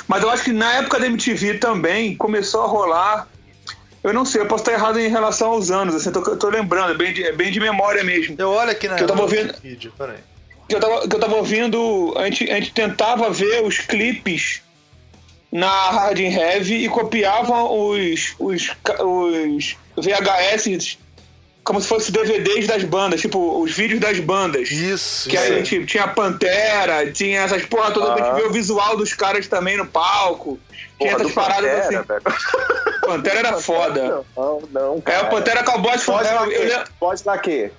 Mas 0.06 0.22
eu 0.22 0.30
acho 0.30 0.44
que 0.44 0.52
na 0.52 0.74
época 0.74 0.98
da 0.98 1.06
MTV 1.06 1.58
também 1.58 2.16
começou 2.16 2.62
a 2.62 2.66
rolar. 2.66 3.28
Eu 4.02 4.12
não 4.12 4.24
sei, 4.24 4.40
eu 4.40 4.46
posso 4.46 4.62
estar 4.62 4.72
errado 4.72 4.98
em 4.98 5.08
relação 5.08 5.50
aos 5.50 5.70
anos, 5.70 5.94
assim, 5.94 6.10
tô, 6.12 6.22
tô 6.36 6.48
lembrando, 6.48 6.92
é 6.92 6.94
bem, 6.96 7.12
de, 7.12 7.24
é 7.24 7.32
bem 7.32 7.50
de 7.50 7.60
memória 7.60 8.02
mesmo. 8.04 8.36
Eu 8.38 8.50
olho 8.50 8.70
aqui 8.70 8.88
na 8.88 8.94
Que 8.94 9.02
eu 9.02 9.08
tava 9.08 9.22
ouvindo- 9.22 9.48
Wikipedia, 9.48 9.90
peraí. 9.98 10.18
que 10.68 10.74
eu 10.74 10.80
tava, 10.80 11.08
que 11.08 11.16
eu 11.16 11.20
tava 11.20 11.34
ouvindo, 11.36 12.14
a 12.16 12.24
gente, 12.24 12.50
a 12.50 12.54
gente 12.54 12.72
tentava 12.72 13.28
ver 13.30 13.62
os 13.64 13.78
clipes 13.78 14.62
na 15.50 15.68
Hard 15.90 16.18
Heavy 16.20 16.84
e 16.84 16.88
copiavam 16.88 17.90
os, 17.90 18.34
os, 18.38 18.70
os 19.04 19.76
VHS 19.96 20.96
como 21.68 21.82
se 21.82 21.86
fossem 21.86 22.10
DVDs 22.10 22.66
das 22.66 22.82
bandas, 22.82 23.20
tipo 23.20 23.60
os 23.60 23.72
vídeos 23.72 24.00
das 24.00 24.18
bandas. 24.18 24.70
Isso, 24.70 25.28
Que 25.28 25.36
aí 25.36 25.52
a 25.52 25.62
gente 25.62 25.84
tinha 25.84 26.08
Pantera, 26.08 27.12
tinha 27.12 27.42
essas 27.42 27.62
porra 27.66 27.90
toda, 27.90 28.14
a 28.14 28.16
gente 28.16 28.26
Ah. 28.26 28.34
via 28.36 28.46
o 28.48 28.50
visual 28.50 28.96
dos 28.96 29.12
caras 29.12 29.46
também 29.48 29.76
no 29.76 29.84
palco. 29.84 30.58
Tinha 30.98 31.10
Porra, 31.12 31.24
essas 31.24 31.32
paradas 31.34 31.70
Pantera, 31.70 32.00
assim. 32.00 32.08
velho. 32.08 32.22
Pantera 33.04 33.38
era 33.40 33.60
foda. 33.60 34.24
Não, 34.34 34.62
não, 34.72 34.96
É, 34.96 35.00
cara. 35.02 35.26
o 35.26 35.28
Pantera 35.28 35.62
Cowboys. 35.62 36.02
Pode 36.04 36.26
é, 36.26 36.32
lá 36.32 36.46
eu? 36.48 36.84
Pode 36.98 37.22
lá 37.26 37.36
quê? 37.36 37.70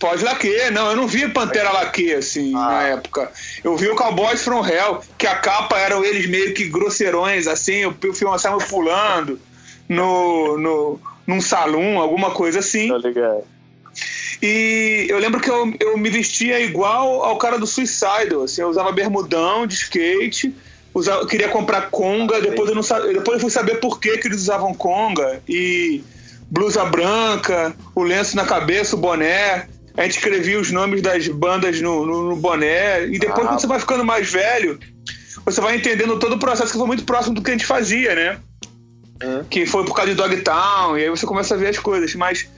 Pode 0.00 0.24
laque, 0.24 0.70
não, 0.70 0.90
eu 0.90 0.96
não 0.96 1.06
vi 1.06 1.28
Pantera 1.28 1.70
Laque, 1.72 2.14
assim, 2.14 2.54
Ah. 2.56 2.66
na 2.66 2.82
época. 2.84 3.30
Eu 3.62 3.76
vi 3.76 3.88
o 3.88 3.94
Cowboys 3.94 4.42
From 4.42 4.66
Hell, 4.66 5.02
que 5.18 5.26
a 5.26 5.36
capa 5.36 5.78
eram 5.78 6.02
eles 6.02 6.26
meio 6.26 6.54
que 6.54 6.66
grosseirões, 6.66 7.46
assim, 7.46 7.84
o, 7.84 7.92
filme 8.14 8.34
estava 8.36 8.56
pulando 8.58 9.38
no, 9.86 10.56
no, 10.58 11.00
num 11.26 11.40
salão, 11.40 11.98
alguma 11.98 12.30
coisa 12.30 12.60
assim. 12.60 12.88
Tá 12.88 12.98
ligado? 12.98 13.44
E 14.42 15.06
eu 15.08 15.18
lembro 15.18 15.40
que 15.40 15.50
eu, 15.50 15.72
eu 15.80 15.96
me 15.96 16.10
vestia 16.10 16.60
igual 16.60 17.24
ao 17.24 17.38
cara 17.38 17.58
do 17.58 17.66
Suicidal, 17.66 18.42
assim, 18.42 18.60
eu 18.60 18.68
usava 18.68 18.92
bermudão 18.92 19.66
de 19.66 19.74
skate, 19.74 20.54
usava, 20.92 21.26
queria 21.26 21.48
comprar 21.48 21.90
conga, 21.90 22.40
depois 22.40 22.68
eu, 22.68 22.74
não, 22.74 22.82
depois 23.12 23.36
eu 23.36 23.40
fui 23.40 23.50
saber 23.50 23.76
por 23.76 23.98
que, 23.98 24.18
que 24.18 24.28
eles 24.28 24.42
usavam 24.42 24.74
conga, 24.74 25.40
e 25.48 26.02
blusa 26.50 26.84
branca, 26.84 27.74
o 27.94 28.02
lenço 28.02 28.36
na 28.36 28.44
cabeça, 28.44 28.94
o 28.94 28.98
boné, 28.98 29.68
a 29.96 30.02
gente 30.02 30.18
escrevia 30.18 30.60
os 30.60 30.70
nomes 30.70 31.00
das 31.00 31.26
bandas 31.28 31.80
no, 31.80 32.04
no, 32.04 32.28
no 32.30 32.36
boné, 32.36 33.06
e 33.06 33.18
depois 33.18 33.46
Ah. 33.46 33.48
quando 33.48 33.60
você 33.60 33.66
vai 33.66 33.80
ficando 33.80 34.04
mais 34.04 34.30
velho, 34.30 34.78
você 35.46 35.60
vai 35.60 35.76
entendendo 35.76 36.18
todo 36.18 36.34
o 36.34 36.38
processo 36.38 36.72
que 36.72 36.78
foi 36.78 36.86
muito 36.86 37.04
próximo 37.04 37.34
do 37.34 37.42
que 37.42 37.50
a 37.50 37.54
gente 37.54 37.66
fazia, 37.66 38.14
né? 38.14 38.38
Hum. 39.22 39.44
Que 39.48 39.64
foi 39.66 39.84
por 39.84 39.94
causa 39.94 40.10
de 40.14 40.16
Dogtown, 40.16 40.98
e 40.98 41.04
aí 41.04 41.10
você 41.10 41.26
começa 41.26 41.54
a 41.54 41.56
ver 41.58 41.68
as 41.68 41.78
coisas, 41.78 42.14
mas 42.14 42.48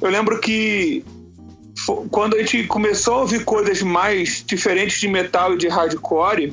eu 0.00 0.10
lembro 0.10 0.40
que 0.40 1.04
quando 2.10 2.34
a 2.34 2.38
gente 2.40 2.66
começou 2.66 3.14
a 3.14 3.20
ouvir 3.20 3.44
coisas 3.44 3.82
mais 3.82 4.42
diferentes 4.44 5.00
de 5.00 5.06
metal 5.08 5.54
e 5.54 5.58
de 5.58 5.68
hardcore, 5.68 6.52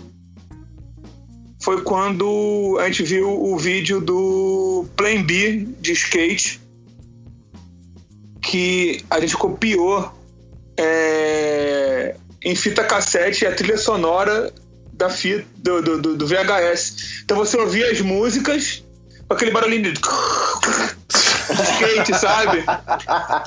foi 1.63 1.81
quando 1.81 2.77
a 2.79 2.85
gente 2.85 3.01
viu 3.01 3.27
o 3.27 3.57
vídeo 3.57 3.99
do 3.99 4.85
Plan 4.95 5.23
B 5.23 5.67
de 5.81 5.93
skate, 5.93 6.61
que 8.41 9.03
a 9.09 9.19
gente 9.19 9.35
copiou 9.35 10.11
é, 10.77 12.15
em 12.43 12.55
fita 12.55 12.83
cassete 12.83 13.47
a 13.47 13.51
trilha 13.55 13.77
sonora 13.77 14.53
da 14.93 15.09
fita, 15.09 15.43
do, 15.57 15.81
do- 15.97 16.15
do 16.15 16.27
VHS. 16.27 17.21
Então 17.23 17.35
você 17.37 17.57
ouvia 17.57 17.89
as 17.91 17.99
músicas 17.99 18.84
com 19.27 19.33
aquele 19.33 19.51
barulhinho 19.51 19.91
de 19.91 19.99
skate, 21.63 22.13
sabe? 22.19 22.63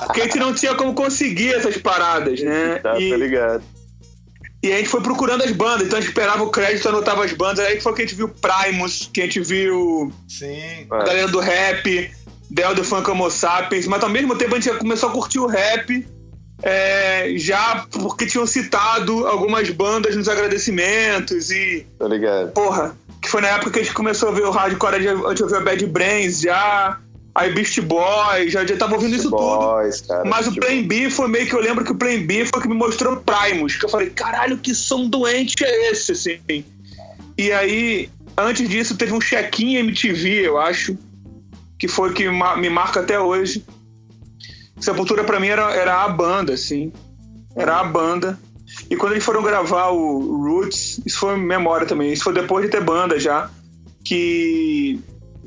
Porque 0.05 0.21
a 0.21 0.23
gente 0.25 0.39
não 0.39 0.53
tinha 0.53 0.75
como 0.75 0.93
conseguir 0.93 1.53
essas 1.53 1.77
paradas, 1.77 2.39
né? 2.41 2.75
Tá, 2.81 2.99
E- 2.99 3.09
tá 3.09 3.17
ligado. 3.17 3.63
e 4.63 4.71
a 4.71 4.77
gente 4.77 4.89
foi 4.89 5.01
procurando 5.01 5.43
as 5.43 5.51
bandas, 5.51 5.87
então 5.87 5.97
a 5.97 6.01
gente 6.01 6.09
esperava 6.09 6.43
o 6.43 6.49
crédito, 6.49 6.87
anotava 6.89 7.23
as 7.23 7.33
bandas. 7.33 7.65
Aí 7.65 7.79
foi 7.79 7.93
que 7.93 8.01
a 8.01 8.05
gente 8.05 8.15
viu 8.15 8.29
Primus, 8.29 9.09
que 9.13 9.21
a 9.21 9.23
gente 9.25 9.39
viu 9.41 10.11
Sim. 10.27 10.85
a 10.91 10.97
galera 11.03 11.27
do 11.27 11.39
rap, 11.39 12.11
Del 12.49 12.73
do 12.75 12.83
Funk 12.83 13.09
Homo 13.09 13.29
Sapiens, 13.29 13.85
mas 13.87 14.01
ao 14.03 14.09
mesmo 14.09 14.35
tempo 14.35 14.55
a 14.55 14.59
gente 14.59 14.69
já 14.71 14.77
começou 14.77 15.09
a 15.09 15.11
curtir 15.13 15.39
o 15.39 15.45
rap, 15.45 16.05
é, 16.63 17.33
já 17.37 17.85
porque 17.91 18.25
tinham 18.25 18.45
citado 18.45 19.25
algumas 19.27 19.69
bandas 19.69 20.13
nos 20.15 20.27
agradecimentos 20.27 21.51
e, 21.51 21.85
Tá 21.97 22.07
ligado. 22.07 22.51
porra, 22.51 22.97
que 23.21 23.29
foi 23.29 23.41
na 23.41 23.49
época 23.49 23.71
que 23.71 23.79
a 23.79 23.83
gente 23.83 23.93
começou 23.93 24.29
a 24.29 24.31
ver 24.31 24.43
o 24.43 24.51
hardcore, 24.51 24.95
a 24.95 24.99
gente 24.99 25.43
ouviu 25.43 25.57
a 25.57 25.61
Bad 25.61 25.85
Brains 25.87 26.41
já, 26.41 26.99
aí 27.35 27.53
Beast 27.53 27.79
Boys, 27.81 28.51
já, 28.51 28.65
já 28.65 28.77
tava 28.77 28.95
ouvindo 28.95 29.15
isso 29.15 29.29
tudo. 29.29 29.37
Boys, 29.37 30.01
cara. 30.01 30.23
Mas 30.25 30.47
o 30.47 30.51
Tipo, 30.51 30.65
Plan 30.65 30.83
B 30.83 31.09
foi 31.09 31.27
meio 31.27 31.47
que 31.47 31.53
eu 31.53 31.61
lembro 31.61 31.83
que 31.83 31.91
o 31.91 31.95
Plan 31.95 32.21
B 32.25 32.45
foi 32.45 32.61
que 32.61 32.67
me 32.67 32.75
mostrou 32.75 33.17
Primus. 33.17 33.75
Que 33.75 33.85
eu 33.85 33.89
falei, 33.89 34.09
caralho, 34.09 34.57
que 34.57 34.73
som 34.73 35.07
doente 35.07 35.63
é 35.63 35.91
esse, 35.91 36.11
assim? 36.11 36.65
E 37.37 37.51
aí, 37.51 38.09
antes 38.37 38.67
disso, 38.67 38.97
teve 38.97 39.13
um 39.13 39.19
check-in 39.19 39.75
MTV, 39.77 40.47
eu 40.47 40.57
acho, 40.57 40.97
que 41.77 41.87
foi 41.87 42.13
que 42.13 42.29
me 42.29 42.69
marca 42.69 42.99
até 42.99 43.19
hoje. 43.19 43.65
Sepultura 44.79 45.23
pra 45.23 45.39
mim 45.39 45.47
era, 45.47 45.73
era 45.73 46.03
a 46.03 46.09
banda, 46.09 46.53
assim. 46.53 46.91
Era 47.55 47.79
a 47.79 47.83
banda. 47.83 48.39
E 48.89 48.95
quando 48.95 49.13
eles 49.13 49.23
foram 49.23 49.41
gravar 49.41 49.89
o 49.89 50.43
Roots, 50.43 51.01
isso 51.05 51.19
foi 51.19 51.37
memória 51.37 51.85
também. 51.85 52.11
Isso 52.11 52.23
foi 52.23 52.33
depois 52.33 52.65
de 52.65 52.71
ter 52.71 52.81
banda 52.81 53.19
já. 53.19 53.49
Que 54.03 54.99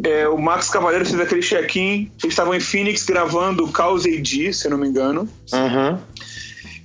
é, 0.05 0.29
o 0.29 0.39
Max 0.39 0.69
Cavaleiro 0.69 1.05
fez 1.05 1.21
aquele 1.21 1.43
check-in. 1.43 2.11
Eles 2.23 2.33
estavam 2.33 2.55
em 2.55 2.61
Phoenix 2.61 3.05
gravando 3.05 3.67
Cause 3.69 4.09
AD, 4.09 4.53
se 4.53 4.67
eu 4.67 4.71
não 4.71 4.79
me 4.79 4.89
engano. 4.89 5.29
Uhum. 5.53 5.99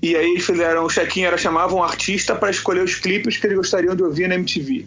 E 0.01 0.15
aí 0.15 0.31
eles 0.31 0.45
fizeram 0.45 0.85
o 0.85 0.87
check-in, 0.87 1.23
era 1.23 1.37
chamavam 1.37 1.79
um 1.79 1.83
artista 1.83 2.35
para 2.35 2.51
escolher 2.51 2.83
os 2.83 2.95
clipes 2.95 3.37
que 3.37 3.47
eles 3.47 3.57
gostariam 3.57 3.95
de 3.95 4.03
ouvir 4.03 4.27
na 4.27 4.35
MTV. 4.35 4.85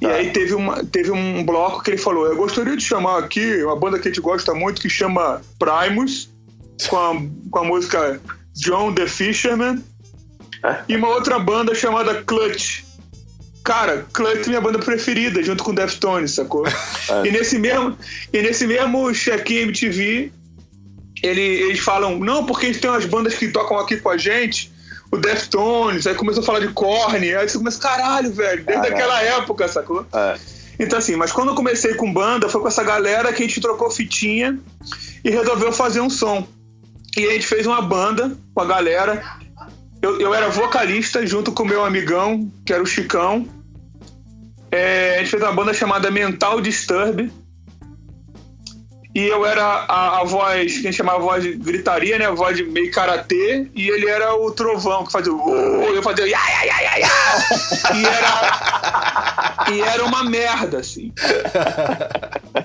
E 0.00 0.06
Tá. 0.06 0.14
aí 0.14 0.30
teve, 0.30 0.54
uma, 0.54 0.84
teve 0.84 1.10
um 1.12 1.44
bloco 1.44 1.82
que 1.82 1.90
ele 1.90 1.98
falou: 1.98 2.26
Eu 2.26 2.36
gostaria 2.36 2.76
de 2.76 2.82
chamar 2.82 3.18
aqui 3.18 3.62
uma 3.62 3.76
banda 3.76 3.98
que 3.98 4.08
a 4.08 4.10
gente 4.10 4.20
gosta 4.20 4.52
muito 4.52 4.80
que 4.80 4.88
chama 4.88 5.42
Primus, 5.58 6.28
com 6.88 6.96
a, 6.96 7.14
com 7.50 7.58
a 7.58 7.64
música 7.64 8.20
John 8.54 8.92
the 8.94 9.06
Fisherman, 9.06 9.82
e 10.88 10.96
uma 10.96 11.08
outra 11.08 11.38
banda 11.38 11.74
chamada 11.74 12.22
Clutch. 12.22 12.82
Cara, 13.64 14.06
Clutch 14.12 14.44
é 14.46 14.48
minha 14.48 14.60
banda 14.60 14.78
preferida, 14.78 15.42
junto 15.42 15.62
com 15.62 15.72
Deftones, 15.74 16.32
sacou? 16.32 16.64
E 17.24 17.30
nesse 17.30 17.58
mesmo, 17.58 17.96
e 18.32 18.42
nesse 18.42 18.66
mesmo 18.66 19.12
check-in 19.12 19.58
MTV, 19.68 20.32
ele- 21.22 21.40
eles 21.40 21.78
falam, 21.80 22.18
não, 22.18 22.44
porque 22.44 22.66
a 22.66 22.68
gente 22.72 22.80
tem 22.80 22.90
umas 22.90 23.04
bandas 23.06 23.34
que 23.34 23.48
tocam 23.48 23.78
aqui 23.78 23.96
com 23.98 24.10
a 24.10 24.16
gente, 24.16 24.72
o 25.12 25.16
Deftones, 25.16 26.06
aí 26.06 26.14
começou 26.14 26.42
a 26.42 26.46
falar 26.46 26.60
de 26.60 26.68
Korn, 26.68 27.34
aí 27.34 27.48
você 27.48 27.56
começa, 27.58 27.78
caralho, 27.78 28.32
velho, 28.32 28.64
desde 28.64 28.72
Caralho. 28.88 28.94
aquela 28.94 29.22
época, 29.22 29.68
sacou? 29.68 30.04
É. 30.12 30.36
Então 30.80 30.98
assim, 30.98 31.14
mas 31.14 31.30
quando 31.30 31.50
eu 31.50 31.54
comecei 31.54 31.94
com 31.94 32.12
banda, 32.12 32.48
foi 32.48 32.60
com 32.60 32.66
essa 32.66 32.82
galera 32.82 33.32
que 33.32 33.42
a 33.42 33.46
gente 33.46 33.60
trocou 33.60 33.90
fitinha 33.90 34.58
e 35.24 35.30
resolveu 35.30 35.70
fazer 35.72 36.00
um 36.00 36.10
som. 36.10 36.48
E 37.16 37.26
a 37.26 37.32
gente 37.32 37.46
fez 37.46 37.66
uma 37.66 37.80
banda 37.82 38.36
com 38.54 38.60
a 38.62 38.64
galera. 38.64 39.22
Eu, 40.02 40.20
eu 40.20 40.34
era 40.34 40.48
vocalista 40.50 41.24
junto 41.24 41.52
com 41.52 41.64
meu 41.64 41.84
amigão, 41.84 42.50
que 42.66 42.72
era 42.72 42.82
o 42.82 42.86
Chicão. 42.86 43.46
É, 44.70 45.14
a 45.14 45.18
gente 45.18 45.30
fez 45.30 45.42
uma 45.42 45.52
banda 45.52 45.72
chamada 45.72 46.10
Mental 46.10 46.60
Disturb. 46.60 47.30
E 49.14 49.26
eu 49.26 49.44
era 49.44 49.62
a, 49.62 50.20
a 50.20 50.24
voz, 50.24 50.72
que 50.72 50.78
a 50.80 50.82
gente 50.90 50.96
chamava 50.96 51.18
a 51.18 51.22
voz 51.22 51.42
de 51.44 51.52
gritaria, 51.54 52.18
né? 52.18 52.26
A 52.26 52.30
voz 52.32 52.56
de 52.56 52.64
meio 52.64 52.90
karatê. 52.90 53.68
E 53.74 53.88
ele 53.90 54.08
era 54.08 54.34
o 54.34 54.50
trovão, 54.50 55.04
que 55.04 55.12
fazia. 55.12 55.32
"Oh", 55.32 55.82
Eu 55.94 56.02
fazia... 56.02 56.26
E 56.26 58.04
era... 58.06 59.68
E 59.70 59.80
era 59.82 60.04
uma 60.04 60.24
merda, 60.24 60.78
assim. 60.78 61.12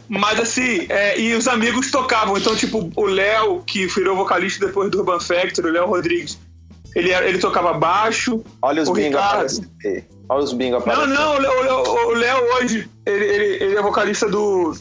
Mas 0.07 0.39
assim, 0.39 0.85
é, 0.89 1.19
e 1.19 1.35
os 1.35 1.47
amigos 1.47 1.91
tocavam. 1.91 2.38
Então, 2.38 2.55
tipo, 2.55 2.89
o 2.95 3.05
Léo, 3.05 3.61
que 3.65 3.85
virou 3.88 4.15
vocalista 4.15 4.65
depois 4.65 4.89
do 4.89 4.99
Urban 4.99 5.19
Factory, 5.19 5.67
o 5.67 5.71
Léo 5.71 5.85
Rodrigues, 5.85 6.39
ele, 6.95 7.13
ele 7.13 7.38
tocava 7.39 7.73
baixo. 7.73 8.43
Olha 8.61 8.81
os 8.83 8.89
bingo 8.89 9.17
aparecendo. 9.17 9.69
Olha 10.29 10.43
os 10.43 10.53
bingo 10.53 10.71
Não, 10.71 10.79
aparecendo. 10.79 11.13
não, 11.13 11.35
o 11.35 11.39
Léo, 11.39 11.51
o 11.51 11.61
Léo- 11.63 12.07
o 12.07 12.13
Léo 12.13 12.55
hoje, 12.55 12.89
ele, 13.05 13.25
ele, 13.25 13.63
ele 13.63 13.75
é 13.77 13.81
vocalista 13.81 14.27
do. 14.29 14.75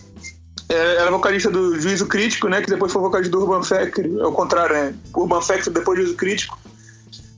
é, 0.69 0.97
Era 0.97 1.11
vocalista 1.11 1.51
do 1.51 1.79
Juízo 1.81 2.07
Crítico, 2.07 2.49
né? 2.49 2.61
Que 2.63 2.71
depois 2.71 2.93
foi 2.93 3.03
vocalista 3.03 3.31
do 3.31 3.43
Urban 3.43 3.63
Factory. 3.63 4.19
É 4.19 4.27
o 4.27 4.33
contrário, 4.33 4.75
né? 4.75 4.95
Urban 5.15 5.41
Factory 5.43 5.75
depois 5.75 5.99
Juízo 5.99 6.17
Crítico. 6.17 6.59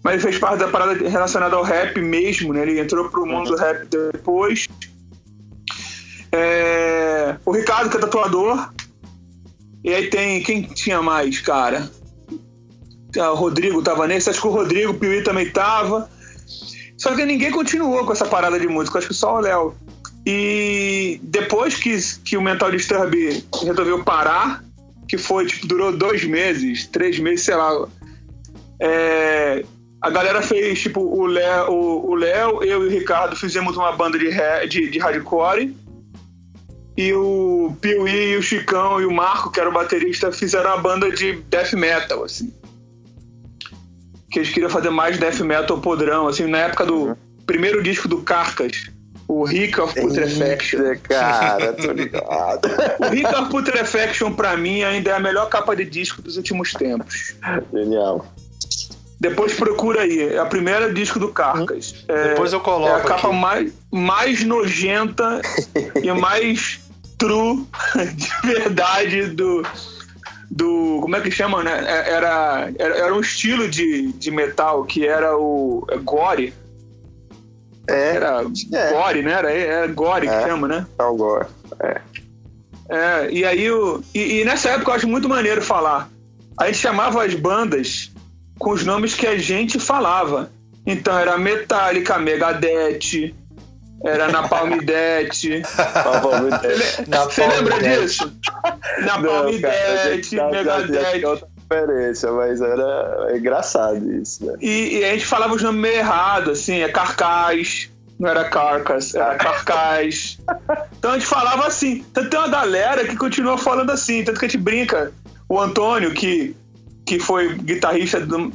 Mas 0.03 0.15
ele 0.15 0.23
fez 0.23 0.39
parte 0.39 0.59
da 0.61 0.69
parada 0.69 0.95
relacionada 1.09 1.57
ao 1.57 1.63
rap 1.65 2.01
mesmo, 2.01 2.53
né? 2.53 2.63
Ele 2.63 2.79
entrou 2.81 3.09
pro 3.11 3.27
mundo 3.27 3.51
do 3.51 3.57
rap 3.57 3.85
depois. 4.13 4.69
É, 6.31 7.37
o 7.45 7.53
Ricardo, 7.53 7.91
que 7.91 7.97
é 7.97 8.01
tatuador. 8.01 8.71
E 9.83 9.93
aí 9.95 10.09
tem. 10.09 10.43
Quem 10.43 10.63
tinha 10.63 11.01
mais, 11.03 11.41
cara? 11.41 11.91
O 13.21 13.35
Rodrigo 13.35 13.83
tava 13.83 14.07
nesse, 14.07 14.31
acho 14.31 14.41
que 14.41 14.47
o 14.47 14.51
Rodrigo, 14.51 14.93
o 14.93 14.95
Piuí 14.95 15.23
também 15.23 15.51
tava. 15.51 16.09
Só 16.97 17.15
que 17.15 17.25
ninguém 17.25 17.51
continuou 17.51 18.05
com 18.05 18.13
essa 18.13 18.27
parada 18.27 18.59
de 18.59 18.67
música, 18.67 18.99
acho 18.99 19.09
que 19.09 19.15
só 19.15 19.37
o 19.37 19.41
Léo. 19.41 19.75
E 20.27 21.21
depois 21.23 21.77
que, 21.77 21.97
que 22.25 22.37
o 22.37 22.43
Mental 22.43 22.71
Disturb 22.71 23.45
resolveu 23.65 24.03
parar, 24.03 24.63
que 25.09 25.17
foi, 25.17 25.47
tipo, 25.47 25.67
durou 25.67 25.97
dois 25.97 26.25
meses, 26.25 26.87
três 26.87 27.19
meses, 27.19 27.45
sei 27.45 27.55
lá. 27.55 27.89
é, 28.81 29.65
a 30.03 30.11
galera 30.11 30.43
fez, 30.43 30.81
tipo, 30.81 31.01
o 31.01 31.27
Léo, 31.27 31.71
o, 31.71 32.11
o 32.11 32.15
Léo, 32.15 32.63
eu 32.63 32.85
e 32.85 32.87
o 32.87 32.91
Ricardo 32.91 33.37
fizemos 33.37 33.77
uma 33.77 33.93
banda 33.93 34.19
de, 34.19 34.29
de, 34.69 34.91
de 34.91 34.99
hardcore. 34.99 35.75
E 36.97 37.13
o 37.13 37.77
Piuí, 37.81 38.37
o 38.37 38.43
Chicão 38.43 39.01
e 39.01 39.07
o 39.07 39.13
Marco, 39.13 39.53
que 39.53 39.61
era 39.61 39.69
o 39.69 39.73
baterista, 39.73 40.33
fizeram 40.33 40.71
uma 40.71 40.79
banda 40.79 41.11
de 41.13 41.35
death 41.49 41.73
metal, 41.75 42.25
assim 42.25 42.53
que 44.31 44.39
eles 44.41 44.51
queriam 44.51 44.71
fazer 44.71 44.91
mais 44.91 45.19
death 45.19 45.41
metal 45.41 45.79
podrão, 45.79 46.29
assim, 46.29 46.47
na 46.47 46.59
época 46.59 46.85
do 46.87 47.17
primeiro 47.47 47.83
disco 47.83 48.07
do 48.09 48.19
Carcas, 48.23 48.91
O 49.27 49.45
Rick 49.45 49.79
of 49.81 49.95
Putrefaction. 49.99 50.83
Eita, 50.83 51.01
Cara, 51.09 51.73
tô 51.75 51.93
ligado. 51.93 52.69
O 53.01 53.09
Rick 53.11 53.35
of 53.35 53.51
Putrefaction, 53.51 54.33
pra 54.33 54.57
mim, 54.57 54.83
ainda 54.83 55.11
é 55.11 55.15
a 55.15 55.21
melhor 55.21 55.49
capa 55.49 55.75
de 55.77 55.85
disco 55.85 56.23
dos 56.23 56.37
últimos 56.37 56.73
tempos. 56.73 57.35
Genial. 57.73 58.27
Depois 59.21 59.53
procura 59.55 60.03
aí. 60.03 60.35
É 60.35 60.39
a 60.39 60.47
primeira 60.47 60.93
disco 60.93 61.19
do 61.19 61.29
Carcas. 61.29 62.05
É, 62.07 62.29
Depois 62.31 62.53
eu 62.53 62.61
coloco 62.61 62.89
É 62.89 62.95
a 62.95 63.01
capa 63.01 63.29
aqui. 63.29 63.37
mais, 63.37 63.73
mais 63.91 64.45
nojenta 64.45 65.41
e 66.03 66.13
mais 66.13 66.81
true 67.19 67.67
de 68.15 68.31
verdade 68.47 69.27
do. 69.27 69.63
Do. 70.51 70.99
Como 71.03 71.15
é 71.17 71.21
que 71.21 71.31
chama, 71.31 71.63
né? 71.63 71.85
É- 71.87 72.11
Era, 72.13 72.71
era, 72.79 72.97
era 72.97 73.15
um 73.15 73.21
estilo 73.21 73.69
de, 73.69 74.13
de 74.13 74.31
metal 74.31 74.85
que 74.85 75.07
era 75.07 75.37
o. 75.37 75.87
é 75.91 75.97
Gore. 75.99 76.55
É, 77.87 78.17
Era 78.17 78.43
É. 78.73 78.93
Gore, 78.93 79.23
né? 79.23 79.33
Era, 79.33 79.53
era 79.53 79.87
Gore 79.89 80.27
É. 80.27 80.31
que 80.43 80.49
chama, 80.49 80.69
né? 80.69 80.87
Tal 80.97 81.17
Gore. 81.17 81.47
É, 82.91 83.29
e 83.31 83.45
aí 83.45 83.71
o. 83.71 84.03
E, 84.15 84.41
e 84.41 84.45
nessa 84.45 84.71
época 84.71 84.91
eu 84.91 84.95
acho 84.95 85.09
muito 85.09 85.29
maneiro 85.29 85.61
falar. 85.63 86.09
A 86.59 86.67
gente 86.67 86.79
chamava 86.79 87.25
as 87.25 87.35
bandas 87.35 88.11
com 88.59 88.71
os 88.71 88.85
nomes 88.85 89.15
que 89.15 89.27
a 89.27 89.37
gente 89.37 89.79
falava. 89.79 90.51
Então 90.87 91.17
era 91.19 91.37
Metallica, 91.37 92.19
Megadeth, 92.19 93.35
era 94.05 94.27
Death. 94.27 94.33
Napalm 97.09 97.31
Você 97.31 97.47
lembra 97.47 97.79
disso? 97.81 98.33
Napalm 99.01 99.53
Não, 99.53 99.61
cara, 99.61 99.75
a 99.75 100.05
Death, 100.05 100.15
gente 100.15 100.37
tá- 100.37 100.43
já 100.45 100.51
tinha 100.51 100.51
Megadeth. 100.51 101.25
outra 101.27 101.49
referência, 101.71 102.33
mas 102.33 102.61
era 102.61 103.27
é 103.31 103.37
engraçado 103.39 104.13
isso, 104.15 104.45
né? 104.47 104.55
E, 104.61 104.99
e 104.99 105.05
a 105.05 105.13
gente 105.13 105.27
falava 105.27 105.55
os 105.55 105.63
nomes 105.63 105.81
meio 105.81 105.97
errado, 105.97 106.51
assim, 106.53 106.81
é 106.81 106.89
Carcaz, 106.89 107.91
não 108.19 108.29
era 108.29 108.45
Carcas, 108.45 109.15
era 109.15 109.35
Carcaz. 109.37 110.39
Então 110.99 111.13
a 111.13 111.15
gente 111.15 111.27
falava 111.27 111.67
assim. 111.67 112.05
Tanto 112.13 112.31
tem 112.31 112.39
uma 112.41 112.49
galera 112.49 113.05
que 113.05 113.17
continua 113.17 113.57
falando 113.59 113.91
assim, 113.91 114.25
tanto 114.25 114.39
que 114.41 114.47
a 114.47 114.49
gente 114.49 114.61
brinca. 114.61 115.13
O 115.49 115.59
Antônio, 115.61 116.13
que, 116.13 116.55
que 117.07 117.19
foi 117.19 117.55
guitarrista 117.55 118.21
do, 118.21 118.53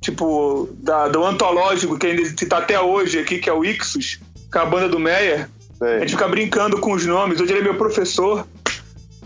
tipo, 0.00 0.68
da, 0.80 1.08
do 1.08 1.24
antológico, 1.24 1.98
que 1.98 2.06
ainda 2.08 2.22
está 2.22 2.58
até 2.58 2.78
hoje 2.80 3.18
aqui, 3.18 3.38
que 3.38 3.48
é 3.48 3.52
o 3.52 3.64
Ixus, 3.64 4.20
é 4.58 4.62
a 4.62 4.66
banda 4.66 4.88
do 4.88 4.98
Meyer. 4.98 5.48
A 5.80 6.00
gente 6.00 6.12
fica 6.12 6.28
brincando 6.28 6.78
com 6.78 6.92
os 6.92 7.04
nomes. 7.04 7.40
Hoje 7.40 7.52
ele 7.52 7.60
é 7.60 7.64
meu 7.64 7.76
professor 7.76 8.46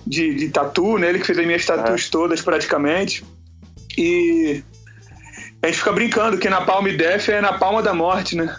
de, 0.06 0.34
de 0.34 0.48
tatu, 0.48 0.98
né? 0.98 1.10
Ele 1.10 1.18
que 1.18 1.26
fez 1.26 1.38
as 1.38 1.46
minhas 1.46 1.64
tatuas 1.64 2.08
todas 2.08 2.40
praticamente. 2.40 3.24
E 3.96 4.62
a 5.62 5.66
gente 5.66 5.78
fica 5.78 5.92
brincando 5.92 6.38
que 6.38 6.48
na 6.48 6.62
Palma 6.62 6.90
Def 6.90 7.28
é 7.28 7.40
na 7.40 7.58
palma 7.58 7.82
da 7.82 7.92
morte, 7.92 8.36
né? 8.36 8.56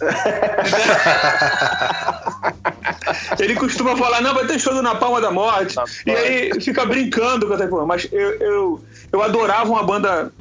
Ele 3.38 3.54
costuma 3.54 3.96
falar, 3.96 4.22
não, 4.22 4.34
vai 4.34 4.46
ter 4.46 4.58
show 4.58 4.82
na 4.82 4.94
palma 4.94 5.20
da 5.20 5.30
morte. 5.30 5.76
E 6.06 6.10
aí 6.10 6.60
fica 6.60 6.86
brincando 6.86 7.46
com 7.46 7.54
essa. 7.54 7.68
Mas 7.86 8.08
eu, 8.10 8.30
eu, 8.40 8.84
eu 9.12 9.22
adorava 9.22 9.70
uma 9.70 9.82
banda 9.82 10.32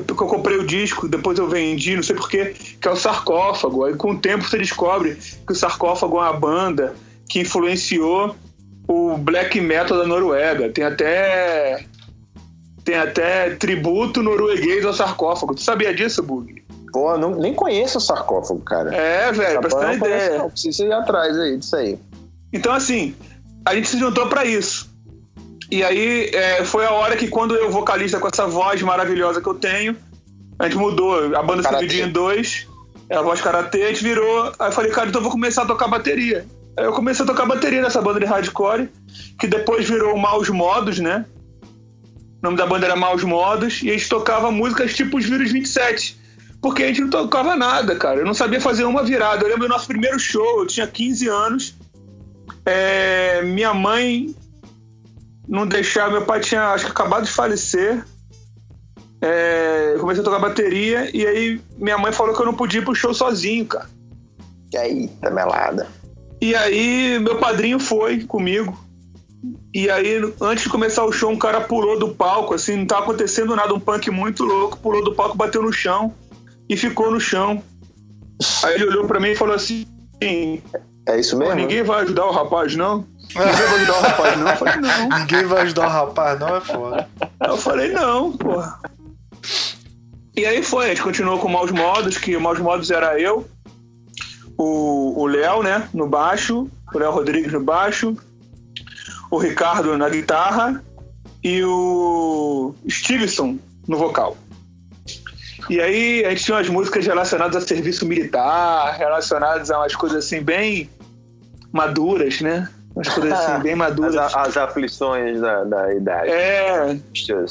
que 0.00 0.12
eu, 0.12 0.16
que 0.16 0.22
eu 0.22 0.26
comprei 0.26 0.58
o 0.58 0.66
disco, 0.66 1.08
depois 1.08 1.38
eu 1.38 1.48
vendi, 1.48 1.96
não 1.96 2.02
sei 2.02 2.16
porquê, 2.16 2.54
que 2.80 2.88
é 2.88 2.90
o 2.90 2.96
Sarcófago. 2.96 3.84
Aí 3.84 3.94
com 3.94 4.12
o 4.12 4.18
tempo 4.18 4.44
você 4.44 4.58
descobre 4.58 5.16
que 5.46 5.52
o 5.52 5.54
Sarcófago 5.54 6.18
é 6.18 6.22
uma 6.22 6.32
banda 6.32 6.94
que 7.28 7.40
influenciou 7.40 8.34
o 8.88 9.16
black 9.16 9.60
metal 9.60 9.98
da 9.98 10.06
Noruega. 10.06 10.70
Tem 10.70 10.84
até 10.84 11.84
tem 12.84 12.96
até 12.96 13.50
tributo 13.50 14.22
norueguês 14.22 14.84
ao 14.84 14.92
sarcófago. 14.92 15.56
Tu 15.56 15.62
sabia 15.62 15.92
disso, 15.92 16.22
Bug? 16.22 16.64
Pô, 16.92 17.18
não, 17.18 17.34
nem 17.34 17.52
conheço 17.52 17.98
o 17.98 18.00
sarcófago, 18.00 18.60
cara. 18.60 18.94
É, 18.94 19.32
velho, 19.32 19.60
pra 19.60 19.68
você 19.68 19.76
ter 19.76 19.84
uma 19.84 19.92
eu 19.92 19.98
não 19.98 19.98
conheço, 19.98 20.24
ideia. 20.24 20.38
Não, 20.38 20.50
precisa 20.50 20.84
ir 20.84 20.92
atrás 20.92 21.36
aí 21.36 21.56
disso 21.58 21.76
aí. 21.76 21.98
Então, 22.52 22.72
assim, 22.72 23.14
a 23.64 23.74
gente 23.74 23.88
se 23.88 23.98
juntou 23.98 24.28
pra 24.28 24.44
isso. 24.44 24.88
E 25.70 25.82
aí 25.82 26.30
é, 26.32 26.64
foi 26.64 26.84
a 26.84 26.92
hora 26.92 27.16
que, 27.16 27.28
quando 27.28 27.54
eu, 27.54 27.70
vocalista 27.70 28.18
com 28.18 28.28
essa 28.28 28.46
voz 28.46 28.80
maravilhosa 28.82 29.40
que 29.40 29.48
eu 29.48 29.54
tenho, 29.54 29.96
a 30.58 30.64
gente 30.64 30.76
mudou. 30.76 31.36
A 31.36 31.42
banda 31.42 31.62
se 31.62 31.74
dividiu 31.74 32.06
em 32.06 32.10
dois. 32.10 32.66
É 33.08 33.16
a 33.16 33.22
voz 33.22 33.40
karatê, 33.40 33.84
a 33.84 33.88
gente 33.88 34.02
virou. 34.02 34.52
Aí 34.58 34.68
eu 34.68 34.72
falei, 34.72 34.90
cara, 34.90 35.08
então 35.08 35.20
eu 35.20 35.24
vou 35.24 35.32
começar 35.32 35.62
a 35.62 35.66
tocar 35.66 35.88
bateria. 35.88 36.46
Aí 36.76 36.84
eu 36.84 36.92
comecei 36.92 37.24
a 37.24 37.26
tocar 37.26 37.46
bateria 37.46 37.80
nessa 37.80 38.02
banda 38.02 38.20
de 38.20 38.26
hardcore, 38.26 38.88
que 39.38 39.46
depois 39.46 39.88
virou 39.88 40.16
Maus 40.16 40.48
Modos, 40.48 40.98
né? 40.98 41.24
O 42.42 42.46
nome 42.46 42.56
da 42.56 42.66
banda 42.66 42.86
era 42.86 42.96
Maus 42.96 43.24
Modos, 43.24 43.82
e 43.82 43.90
a 43.90 43.92
gente 43.92 44.08
tocava 44.08 44.50
músicas 44.50 44.94
tipo 44.94 45.18
os 45.18 45.24
Vírus 45.24 45.52
27. 45.52 46.18
Porque 46.60 46.82
a 46.82 46.86
gente 46.88 47.02
não 47.02 47.10
tocava 47.10 47.54
nada, 47.54 47.94
cara. 47.96 48.20
Eu 48.20 48.26
não 48.26 48.34
sabia 48.34 48.60
fazer 48.60 48.84
uma 48.84 49.02
virada. 49.02 49.44
Eu 49.44 49.48
lembro 49.48 49.68
do 49.68 49.68
nosso 49.68 49.86
primeiro 49.86 50.18
show, 50.18 50.60
eu 50.60 50.66
tinha 50.66 50.86
15 50.86 51.28
anos. 51.28 51.74
É, 52.64 53.42
minha 53.42 53.72
mãe 53.72 54.34
não 55.48 55.66
deixava. 55.66 56.12
Meu 56.12 56.22
pai 56.22 56.40
tinha, 56.40 56.72
acho 56.72 56.86
que, 56.86 56.90
acabado 56.90 57.24
de 57.24 57.32
falecer. 57.32 58.04
É, 59.20 59.92
eu 59.94 60.00
comecei 60.00 60.20
a 60.20 60.24
tocar 60.24 60.38
bateria 60.38 61.10
e 61.16 61.26
aí 61.26 61.60
minha 61.78 61.96
mãe 61.96 62.12
falou 62.12 62.34
que 62.34 62.40
eu 62.40 62.46
não 62.46 62.54
podia 62.54 62.80
ir 62.80 62.84
pro 62.84 62.94
show 62.94 63.14
sozinho, 63.14 63.64
cara. 63.64 63.88
E 64.72 64.76
aí, 64.76 65.08
tá 65.20 65.30
melada. 65.30 65.88
E 66.40 66.54
aí 66.54 67.18
meu 67.18 67.38
padrinho 67.38 67.78
foi 67.78 68.24
comigo. 68.24 68.78
E 69.72 69.88
aí, 69.90 70.20
antes 70.40 70.64
de 70.64 70.70
começar 70.70 71.04
o 71.04 71.12
show, 71.12 71.30
um 71.30 71.38
cara 71.38 71.60
pulou 71.60 71.98
do 71.98 72.08
palco, 72.08 72.54
assim, 72.54 72.76
não 72.76 72.86
tava 72.86 73.02
acontecendo 73.02 73.54
nada, 73.54 73.74
um 73.74 73.80
punk 73.80 74.10
muito 74.10 74.42
louco, 74.42 74.78
pulou 74.78 75.04
do 75.04 75.14
palco, 75.14 75.36
bateu 75.36 75.62
no 75.62 75.72
chão 75.72 76.14
e 76.68 76.76
ficou 76.76 77.10
no 77.10 77.20
chão. 77.20 77.62
Aí 78.64 78.74
ele 78.74 78.86
olhou 78.86 79.06
pra 79.06 79.20
mim 79.20 79.28
e 79.28 79.36
falou 79.36 79.54
assim: 79.54 79.86
É 81.06 81.20
isso 81.20 81.32
"Pô, 81.36 81.44
mesmo? 81.44 81.54
ninguém 81.54 81.82
vai 81.82 82.02
ajudar 82.02 82.26
o 82.26 82.32
rapaz, 82.32 82.74
não? 82.74 83.06
Ninguém 83.34 83.52
vai 83.52 83.76
ajudar 83.76 83.98
o 83.98 84.02
rapaz, 84.02 84.38
não? 84.38 84.48
Eu 84.48 84.56
falei, 84.56 84.76
não. 84.76 85.08
Ninguém 85.18 85.44
vai 85.46 85.62
ajudar 85.62 85.86
o 85.86 85.90
rapaz, 85.90 86.40
não 86.40 86.56
é 86.56 86.60
foda. 86.60 87.08
Eu 87.46 87.56
falei, 87.56 87.92
não, 87.92 88.32
porra. 88.32 88.80
E 90.36 90.44
aí 90.44 90.62
foi, 90.62 90.86
a 90.86 90.88
gente 90.88 91.02
continuou 91.02 91.38
com 91.38 91.48
o 91.48 91.52
Maus 91.52 91.70
Modos, 91.70 92.18
que 92.18 92.36
o 92.36 92.40
Maus 92.40 92.58
Modos 92.58 92.90
era 92.90 93.18
eu, 93.20 93.48
o 94.58 95.22
o 95.22 95.26
Léo, 95.26 95.62
né, 95.62 95.88
no 95.94 96.06
baixo, 96.06 96.68
o 96.94 96.98
Léo 96.98 97.10
Rodrigues 97.12 97.52
no 97.52 97.60
baixo, 97.62 98.16
o 99.30 99.38
Ricardo 99.38 99.96
na 99.96 100.08
guitarra 100.08 100.82
e 101.42 101.62
o 101.64 102.74
Stevenson 102.88 103.58
no 103.88 103.96
vocal. 103.96 104.36
E 105.68 105.80
aí 105.80 106.24
a 106.24 106.30
gente 106.30 106.44
tinha 106.44 106.56
umas 106.56 106.68
músicas 106.68 107.06
relacionadas 107.06 107.56
a 107.56 107.66
serviço 107.66 108.06
militar, 108.06 108.94
relacionadas 108.96 109.70
a 109.70 109.78
umas 109.78 109.96
coisas 109.96 110.24
assim 110.24 110.40
bem 110.42 110.88
maduras, 111.76 112.40
né? 112.40 112.68
Umas 112.94 113.08
coisas 113.08 113.32
assim 113.32 113.60
bem 113.62 113.76
maduras. 113.76 114.16
As, 114.16 114.34
as 114.34 114.56
aflições 114.56 115.40
da, 115.40 115.64
da 115.64 115.94
idade. 115.94 116.30
É, 116.30 116.98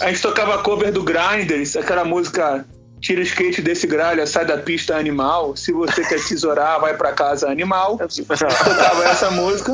a 0.01 0.07
gente 0.07 0.21
tocava 0.21 0.61
cover 0.63 0.91
do 0.91 1.03
Grinders, 1.03 1.78
aquela 1.78 2.03
música 2.03 2.65
Tira 3.05 3.19
o 3.19 3.23
skate 3.23 3.61
desse 3.61 3.86
gralha, 3.86 4.26
sai 4.26 4.45
da 4.45 4.57
pista 4.57 4.95
animal. 4.95 5.55
Se 5.55 5.71
você 5.71 6.03
quer 6.03 6.19
tesourar, 6.26 6.82
vai 6.82 6.97
pra 6.97 7.11
casa 7.11 7.47
animal. 7.47 7.99
Tocava 7.99 9.03
essa 9.05 9.30
música, 9.30 9.73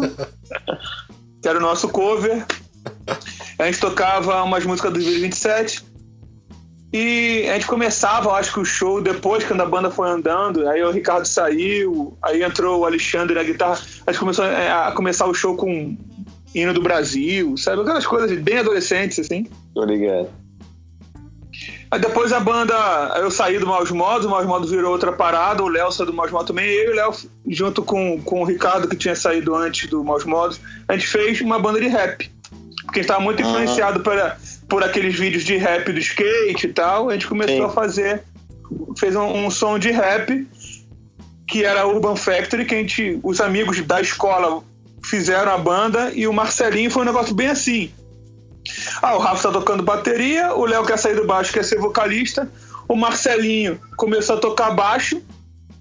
que 1.41 1.47
era 1.47 1.57
o 1.57 1.61
nosso 1.61 1.87
cover. 1.87 2.45
A 3.57 3.65
gente 3.65 3.79
tocava 3.79 4.43
umas 4.43 4.65
músicas 4.65 4.91
do 4.91 4.99
Vídeo 4.99 5.21
27. 5.21 5.81
E 6.93 7.47
a 7.49 7.53
gente 7.53 7.67
começava, 7.67 8.27
eu 8.27 8.35
acho 8.35 8.53
que 8.53 8.59
o 8.59 8.65
show, 8.65 9.01
depois 9.01 9.45
quando 9.45 9.61
a 9.61 9.65
banda 9.65 9.89
foi 9.89 10.09
andando, 10.09 10.67
aí 10.67 10.83
o 10.83 10.91
Ricardo 10.91 11.25
saiu, 11.25 12.17
aí 12.21 12.43
entrou 12.43 12.81
o 12.81 12.85
Alexandre 12.85 13.33
na 13.33 13.43
guitarra, 13.43 13.79
a 14.05 14.11
gente 14.11 14.19
começou 14.19 14.45
é, 14.45 14.69
a 14.69 14.91
começar 14.91 15.25
o 15.25 15.33
show 15.33 15.55
com 15.55 15.97
hino 16.53 16.73
do 16.73 16.81
Brasil, 16.81 17.55
sabe? 17.55 17.81
Aquelas 17.81 18.05
coisas 18.05 18.37
bem 18.39 18.57
adolescentes, 18.57 19.19
assim. 19.19 19.47
Tô 19.73 19.85
ligado. 19.85 20.29
Aí 21.91 21.99
depois 21.99 22.33
a 22.33 22.39
banda, 22.41 22.73
eu 23.17 23.31
saí 23.31 23.57
do 23.57 23.67
Maus 23.67 23.91
Modos, 23.91 24.25
o 24.25 24.29
Maus 24.29 24.45
Modos 24.45 24.69
virou 24.69 24.91
outra 24.91 25.13
parada, 25.13 25.63
o 25.63 25.69
Léo 25.69 25.91
saiu 25.91 26.07
do 26.07 26.13
Maus 26.13 26.31
Modos 26.31 26.47
também, 26.47 26.65
eu 26.65 26.89
e 26.89 26.93
o 26.93 26.95
Léo, 26.95 27.11
junto 27.47 27.83
com, 27.83 28.21
com 28.21 28.41
o 28.41 28.45
Ricardo, 28.45 28.87
que 28.87 28.97
tinha 28.97 29.15
saído 29.15 29.55
antes 29.55 29.89
do 29.89 30.03
Maus 30.03 30.25
Modos, 30.25 30.59
a 30.89 30.93
gente 30.93 31.07
fez 31.07 31.39
uma 31.39 31.59
banda 31.59 31.79
de 31.79 31.87
rap. 31.87 32.29
Porque 32.83 32.99
a 32.99 33.03
gente 33.03 33.07
tava 33.07 33.21
muito 33.21 33.41
influenciado 33.41 34.01
por, 34.01 34.13
por 34.71 34.85
aqueles 34.85 35.19
vídeos 35.19 35.43
de 35.43 35.57
rap 35.57 35.91
do 35.91 35.99
skate 35.99 36.65
e 36.65 36.71
tal, 36.71 37.09
a 37.09 37.13
gente 37.13 37.27
começou 37.27 37.57
Sim. 37.57 37.65
a 37.65 37.69
fazer, 37.69 38.23
fez 38.97 39.17
um, 39.17 39.45
um 39.45 39.51
som 39.51 39.77
de 39.77 39.91
rap, 39.91 40.47
que 41.45 41.65
era 41.65 41.85
Urban 41.85 42.15
Factory, 42.15 42.63
que 42.63 42.73
a 42.73 42.77
gente, 42.77 43.19
os 43.21 43.41
amigos 43.41 43.81
da 43.81 43.99
escola 43.99 44.63
fizeram 45.03 45.51
a 45.51 45.57
banda, 45.57 46.13
e 46.15 46.25
o 46.25 46.31
Marcelinho 46.31 46.89
foi 46.89 47.01
um 47.01 47.05
negócio 47.05 47.35
bem 47.35 47.47
assim. 47.47 47.91
Ah, 49.01 49.17
o 49.17 49.19
Rafa 49.19 49.49
tá 49.49 49.59
tocando 49.59 49.83
bateria, 49.83 50.55
o 50.55 50.63
Léo 50.63 50.85
quer 50.85 50.97
sair 50.97 51.15
do 51.15 51.27
baixo, 51.27 51.51
quer 51.51 51.65
ser 51.65 51.77
vocalista, 51.77 52.49
o 52.87 52.95
Marcelinho 52.95 53.77
começou 53.97 54.37
a 54.37 54.39
tocar 54.39 54.71
baixo. 54.71 55.21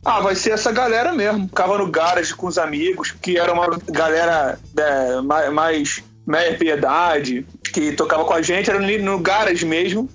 Ah, 0.04 0.20
vai 0.20 0.34
ser 0.34 0.50
essa 0.50 0.72
galera 0.72 1.12
mesmo. 1.12 1.46
Ficava 1.46 1.78
no 1.78 1.86
garage 1.86 2.34
com 2.34 2.48
os 2.48 2.58
amigos, 2.58 3.12
que 3.12 3.38
era 3.38 3.52
uma 3.52 3.68
galera 3.88 4.58
é, 4.76 5.20
mais 5.52 6.02
meia 6.30 6.56
piedade, 6.56 7.44
que 7.72 7.92
tocava 7.92 8.24
com 8.24 8.32
a 8.32 8.40
gente, 8.40 8.70
era 8.70 8.78
no 8.78 9.18
garage 9.18 9.66
mesmo, 9.66 10.08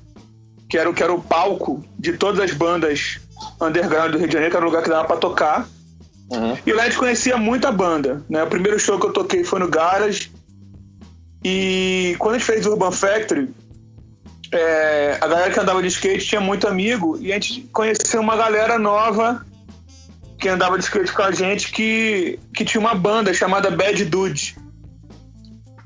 que 0.70 0.78
era, 0.78 0.90
o- 0.90 0.94
que 0.94 1.04
era 1.04 1.14
o 1.14 1.22
palco 1.22 1.84
de 2.00 2.14
todas 2.14 2.40
as 2.40 2.52
bandas 2.52 3.20
underground 3.62 4.12
do 4.14 4.18
Rio 4.18 4.28
de 4.28 4.34
Janeiro, 4.34 4.52
que 4.52 4.58
era 4.58 4.66
o 4.66 4.70
lugar 4.70 4.82
que 4.84 4.90
dava 4.90 5.06
pra 5.06 5.18
tocar. 5.18 5.68
Uhum. 6.32 6.58
E 6.66 6.72
a 6.72 6.86
gente 6.86 6.98
conhecia 6.98 7.38
muita 7.38 7.72
banda, 7.72 8.24
né? 8.30 8.42
O 8.44 8.48
primeiro 8.48 8.80
show 8.80 9.00
que 9.00 9.06
eu 9.06 9.14
toquei 9.14 9.44
foi 9.44 9.60
no 9.60 9.68
Garage. 9.68 10.32
E 11.44 12.16
quando 12.18 12.36
a 12.36 12.38
gente 12.40 12.48
fez 12.48 12.66
o 12.66 12.72
Urban 12.72 12.92
Factory, 12.92 13.50
é, 14.52 15.18
a 15.22 15.28
galera 15.28 15.52
que 15.52 15.60
andava 15.60 15.82
de 15.82 15.88
skate 15.90 16.26
tinha 16.26 16.42
muito 16.42 16.68
amigo 16.68 17.18
e 17.22 17.32
a 17.32 17.36
gente 17.36 17.62
conheceu 17.72 18.22
uma 18.22 18.36
galera 18.36 18.80
nova 18.80 19.46
que 20.40 20.48
andava 20.50 20.78
de 20.78 20.84
skate 20.86 21.12
com 21.12 21.22
a 21.22 21.32
gente 21.32 21.72
que, 21.72 22.40
que 22.56 22.66
tinha 22.66 22.82
uma 22.82 22.96
banda 22.96 23.34
chamada 23.34 23.70
Bad 23.70 24.04
Dude. 24.06 24.56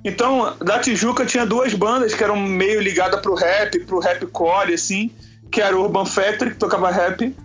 Então, 0.04 0.56
da 0.60 0.80
Tijuca 0.80 1.26
tinha 1.26 1.46
duas 1.46 1.74
bandas 1.74 2.14
que 2.14 2.24
eram 2.24 2.38
meio 2.38 2.80
ligadas 2.80 3.20
pro 3.22 3.36
rap, 3.36 3.78
pro 3.86 4.00
rapcore, 4.00 4.74
assim, 4.74 5.12
que 5.52 5.62
era 5.62 5.78
o 5.78 5.82
Urban 5.82 6.06
Factory, 6.06 6.52
que 6.52 6.58
tocava 6.58 6.90
rap, 6.90 7.36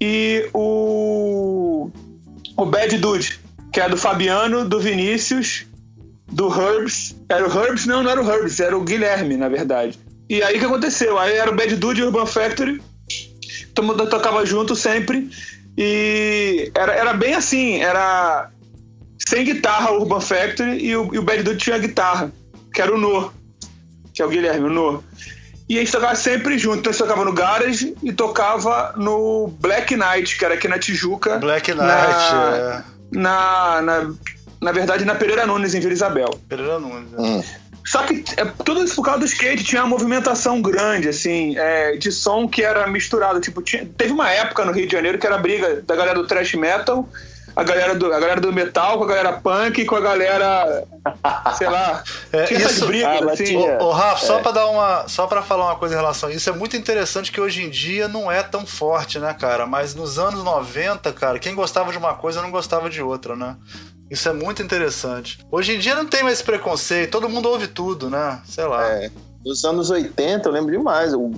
e 0.00 0.48
o, 0.52 1.90
o 2.56 2.66
Bad 2.66 2.98
Dude, 2.98 3.38
que 3.72 3.80
é 3.80 3.88
do 3.88 3.96
Fabiano, 3.96 4.68
do 4.68 4.80
Vinícius, 4.80 5.66
do 6.32 6.48
Herbs. 6.48 7.16
Era 7.28 7.48
o 7.48 7.64
Herbs? 7.64 7.86
Não, 7.86 8.02
não 8.02 8.10
era 8.10 8.22
o 8.22 8.30
Herbs, 8.30 8.58
era 8.58 8.76
o 8.76 8.82
Guilherme, 8.82 9.36
na 9.36 9.48
verdade. 9.48 9.98
E 10.28 10.42
aí 10.42 10.56
o 10.56 10.58
que 10.58 10.64
aconteceu? 10.64 11.18
Aí 11.18 11.34
era 11.34 11.50
o 11.50 11.54
Bad 11.54 11.76
Dude 11.76 12.00
e 12.00 12.04
o 12.04 12.06
Urban 12.06 12.26
Factory, 12.26 12.82
todo 13.74 13.86
mundo 13.86 14.08
tocava 14.08 14.44
junto 14.44 14.74
sempre, 14.74 15.30
e 15.78 16.70
era, 16.74 16.92
era 16.92 17.12
bem 17.12 17.34
assim, 17.34 17.80
era 17.80 18.50
sem 19.18 19.44
guitarra 19.44 19.92
o 19.92 20.00
Urban 20.02 20.20
Factory 20.20 20.84
e 20.84 20.96
o, 20.96 21.14
e 21.14 21.18
o 21.18 21.22
Bad 21.22 21.42
Dude 21.42 21.58
tinha 21.58 21.78
guitarra, 21.78 22.32
que 22.72 22.80
era 22.82 22.94
o 22.94 22.98
No, 22.98 23.32
que 24.14 24.22
é 24.22 24.24
o 24.24 24.28
Guilherme, 24.28 24.66
o 24.66 24.70
No. 24.70 25.04
E 25.68 25.76
a 25.76 25.80
gente 25.80 25.90
tocava 25.90 26.14
sempre 26.14 26.56
junto. 26.58 26.78
Então 26.78 26.90
a 26.90 26.92
gente 26.92 27.02
tocava 27.02 27.24
no 27.24 27.32
Garage 27.32 27.96
e 28.02 28.12
tocava 28.12 28.94
no 28.96 29.48
Black 29.60 29.96
Knight, 29.96 30.38
que 30.38 30.44
era 30.44 30.54
aqui 30.54 30.68
na 30.68 30.78
Tijuca. 30.78 31.38
Black 31.38 31.72
Knight, 31.72 31.84
na, 31.84 32.56
é. 32.56 32.82
na, 33.10 33.82
na, 33.82 34.14
na 34.60 34.72
verdade, 34.72 35.04
na 35.04 35.16
Pereira 35.16 35.44
Nunes, 35.44 35.74
em 35.74 35.80
Vila 35.80 35.92
Isabel. 35.92 36.30
Pereira 36.48 36.78
Nunes. 36.78 37.10
né? 37.10 37.18
Hum. 37.18 37.42
Só 37.84 38.02
que 38.04 38.24
é, 38.36 38.44
tudo 38.64 38.82
isso 38.84 38.96
por 38.96 39.04
causa 39.04 39.20
do 39.20 39.26
skate, 39.26 39.62
tinha 39.64 39.82
uma 39.82 39.88
movimentação 39.88 40.60
grande, 40.60 41.08
assim, 41.08 41.56
é, 41.56 41.96
de 41.96 42.10
som 42.12 42.48
que 42.48 42.62
era 42.62 42.86
misturado. 42.88 43.40
Tipo, 43.40 43.60
tinha- 43.62 43.88
teve 43.96 44.12
uma 44.12 44.30
época 44.30 44.64
no 44.64 44.72
Rio 44.72 44.86
de 44.86 44.92
Janeiro 44.92 45.18
que 45.18 45.26
era 45.26 45.36
a 45.36 45.38
briga 45.38 45.82
da 45.82 45.94
galera 45.96 46.18
do 46.18 46.26
thrash 46.26 46.54
metal, 46.54 47.08
a 47.56 47.64
galera 47.64 47.94
do, 47.94 48.12
a 48.12 48.20
galera 48.20 48.40
do 48.40 48.52
metal 48.52 48.98
com 48.98 49.04
a 49.04 49.06
galera 49.06 49.32
punk, 49.32 49.84
com 49.86 49.96
a 49.96 50.00
galera. 50.00 50.84
sei 51.56 51.68
lá. 51.68 52.04
É, 52.32 52.42
tinha 52.44 52.60
essas 52.60 52.76
isso- 52.76 52.86
brigas, 52.86 53.22
Ah, 53.26 53.32
assim. 53.32 53.44
tinha- 53.44 53.78
Ô, 53.82 53.90
Rafa, 53.90 54.26
só 54.26 54.38
pra 54.40 54.50
dar 54.52 54.66
uma. 54.66 55.08
Só 55.08 55.26
para 55.26 55.42
falar 55.42 55.64
uma 55.66 55.76
coisa 55.76 55.94
em 55.94 55.98
relação 55.98 56.28
a 56.28 56.32
isso, 56.32 56.48
é 56.50 56.52
muito 56.52 56.76
interessante 56.76 57.32
que 57.32 57.40
hoje 57.40 57.62
em 57.64 57.70
dia 57.70 58.06
não 58.08 58.30
é 58.30 58.42
tão 58.42 58.66
forte, 58.66 59.18
né, 59.18 59.34
cara? 59.34 59.66
Mas 59.66 59.94
nos 59.94 60.18
anos 60.18 60.44
90, 60.44 61.12
cara, 61.12 61.38
quem 61.38 61.54
gostava 61.54 61.90
de 61.90 61.98
uma 61.98 62.14
coisa 62.14 62.42
não 62.42 62.50
gostava 62.50 62.90
de 62.90 63.00
outra, 63.02 63.34
né? 63.34 63.56
Isso 64.10 64.28
é 64.28 64.32
muito 64.32 64.62
interessante. 64.62 65.38
Hoje 65.50 65.74
em 65.74 65.78
dia 65.78 65.94
não 65.96 66.06
tem 66.06 66.22
mais 66.22 66.34
esse 66.34 66.44
preconceito, 66.44 67.10
todo 67.10 67.28
mundo 67.28 67.48
ouve 67.48 67.66
tudo, 67.66 68.08
né? 68.10 68.40
Sei 68.46 68.64
lá. 68.64 68.86
É, 68.86 69.10
nos 69.44 69.64
anos 69.64 69.90
80, 69.90 70.48
eu 70.48 70.52
lembro 70.52 70.70
demais. 70.70 71.12
O 71.14 71.32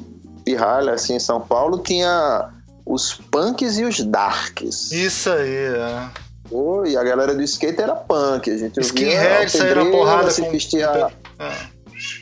Pirralha, 0.44 0.92
assim, 0.92 1.14
em 1.14 1.20
São 1.20 1.40
Paulo, 1.40 1.78
tinha 1.78 2.48
os 2.88 3.12
punks 3.30 3.78
e 3.78 3.84
os 3.84 4.00
darks. 4.00 4.90
Isso 4.90 5.30
aí, 5.30 5.54
é. 5.54 6.08
Pô, 6.48 6.86
e 6.86 6.96
a 6.96 7.04
galera 7.04 7.34
do 7.34 7.42
skate 7.42 7.82
era 7.82 7.94
punk. 7.94 8.50
A 8.50 8.56
gente 8.56 8.80
Skinhead 8.80 9.44
na 9.44 9.50
pedreira, 9.50 9.84
porrada 9.90 10.30
se 10.30 10.40
com-. 10.40 10.56
É. 10.56 11.08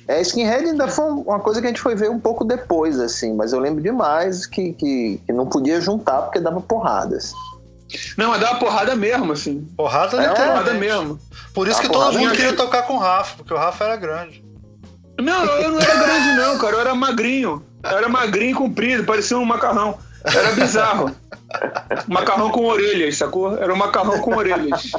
É, 0.08 0.20
skinhead 0.20 0.64
ainda 0.64 0.88
foi 0.88 1.04
uma 1.04 1.38
coisa 1.38 1.60
que 1.60 1.66
a 1.66 1.70
gente 1.70 1.80
foi 1.80 1.94
ver 1.94 2.10
um 2.10 2.18
pouco 2.18 2.44
depois, 2.44 2.98
assim. 2.98 3.34
Mas 3.34 3.52
eu 3.52 3.60
lembro 3.60 3.80
demais 3.80 4.44
que, 4.44 4.72
que, 4.72 5.20
que 5.24 5.32
não 5.32 5.46
podia 5.46 5.80
juntar 5.80 6.22
porque 6.22 6.40
dava 6.40 6.60
porradas. 6.60 7.32
Não, 8.16 8.30
mas 8.30 8.40
dava 8.40 8.58
porrada 8.58 8.96
mesmo, 8.96 9.32
assim. 9.32 9.60
Porrada 9.76 10.20
É, 10.20 10.28
Porrada 10.30 10.74
mesmo. 10.74 11.20
Por 11.54 11.68
isso 11.68 11.80
que 11.80 11.88
todo 11.88 12.18
mundo 12.18 12.32
queria 12.32 12.54
tocar 12.54 12.82
com 12.82 12.94
o 12.94 12.98
Rafa, 12.98 13.36
porque 13.36 13.54
o 13.54 13.56
Rafa 13.56 13.84
era 13.84 13.96
grande. 13.96 14.44
Não, 15.20 15.44
eu 15.44 15.70
não 15.70 15.80
era 15.80 15.94
grande, 15.94 16.36
não, 16.36 16.58
cara. 16.58 16.74
Eu 16.74 16.80
era 16.80 16.94
magrinho. 16.94 17.64
Eu 17.84 17.98
era 17.98 18.08
magrinho 18.08 18.50
e 18.50 18.54
comprido, 18.54 19.04
parecia 19.04 19.38
um 19.38 19.44
macarrão. 19.44 19.96
Era 20.34 20.52
bizarro. 20.52 21.14
macarrão 22.08 22.50
com 22.50 22.64
orelhas, 22.64 23.16
sacou? 23.16 23.56
Era 23.56 23.72
um 23.72 23.76
macarrão 23.76 24.20
com 24.20 24.34
orelhas. 24.34 24.92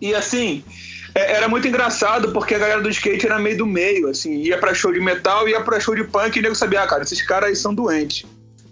E 0.00 0.14
assim, 0.14 0.64
é- 1.14 1.32
era 1.32 1.48
muito 1.48 1.66
engraçado 1.66 2.32
porque 2.32 2.54
a 2.54 2.58
galera 2.58 2.80
do 2.80 2.88
skate 2.90 3.26
era 3.26 3.38
meio 3.38 3.58
do 3.58 3.66
meio, 3.66 4.08
assim, 4.08 4.34
ia 4.36 4.58
pra 4.58 4.74
show 4.74 4.92
de 4.92 5.00
metal, 5.00 5.48
ia 5.48 5.60
pra 5.60 5.80
show 5.80 5.94
de 5.94 6.04
punk 6.04 6.36
e 6.36 6.40
o 6.40 6.42
nego 6.42 6.54
sabia, 6.54 6.82
ah, 6.82 6.86
cara, 6.86 7.02
esses 7.02 7.22
caras 7.22 7.50
aí 7.50 7.56
são 7.56 7.74
doentes. 7.74 8.24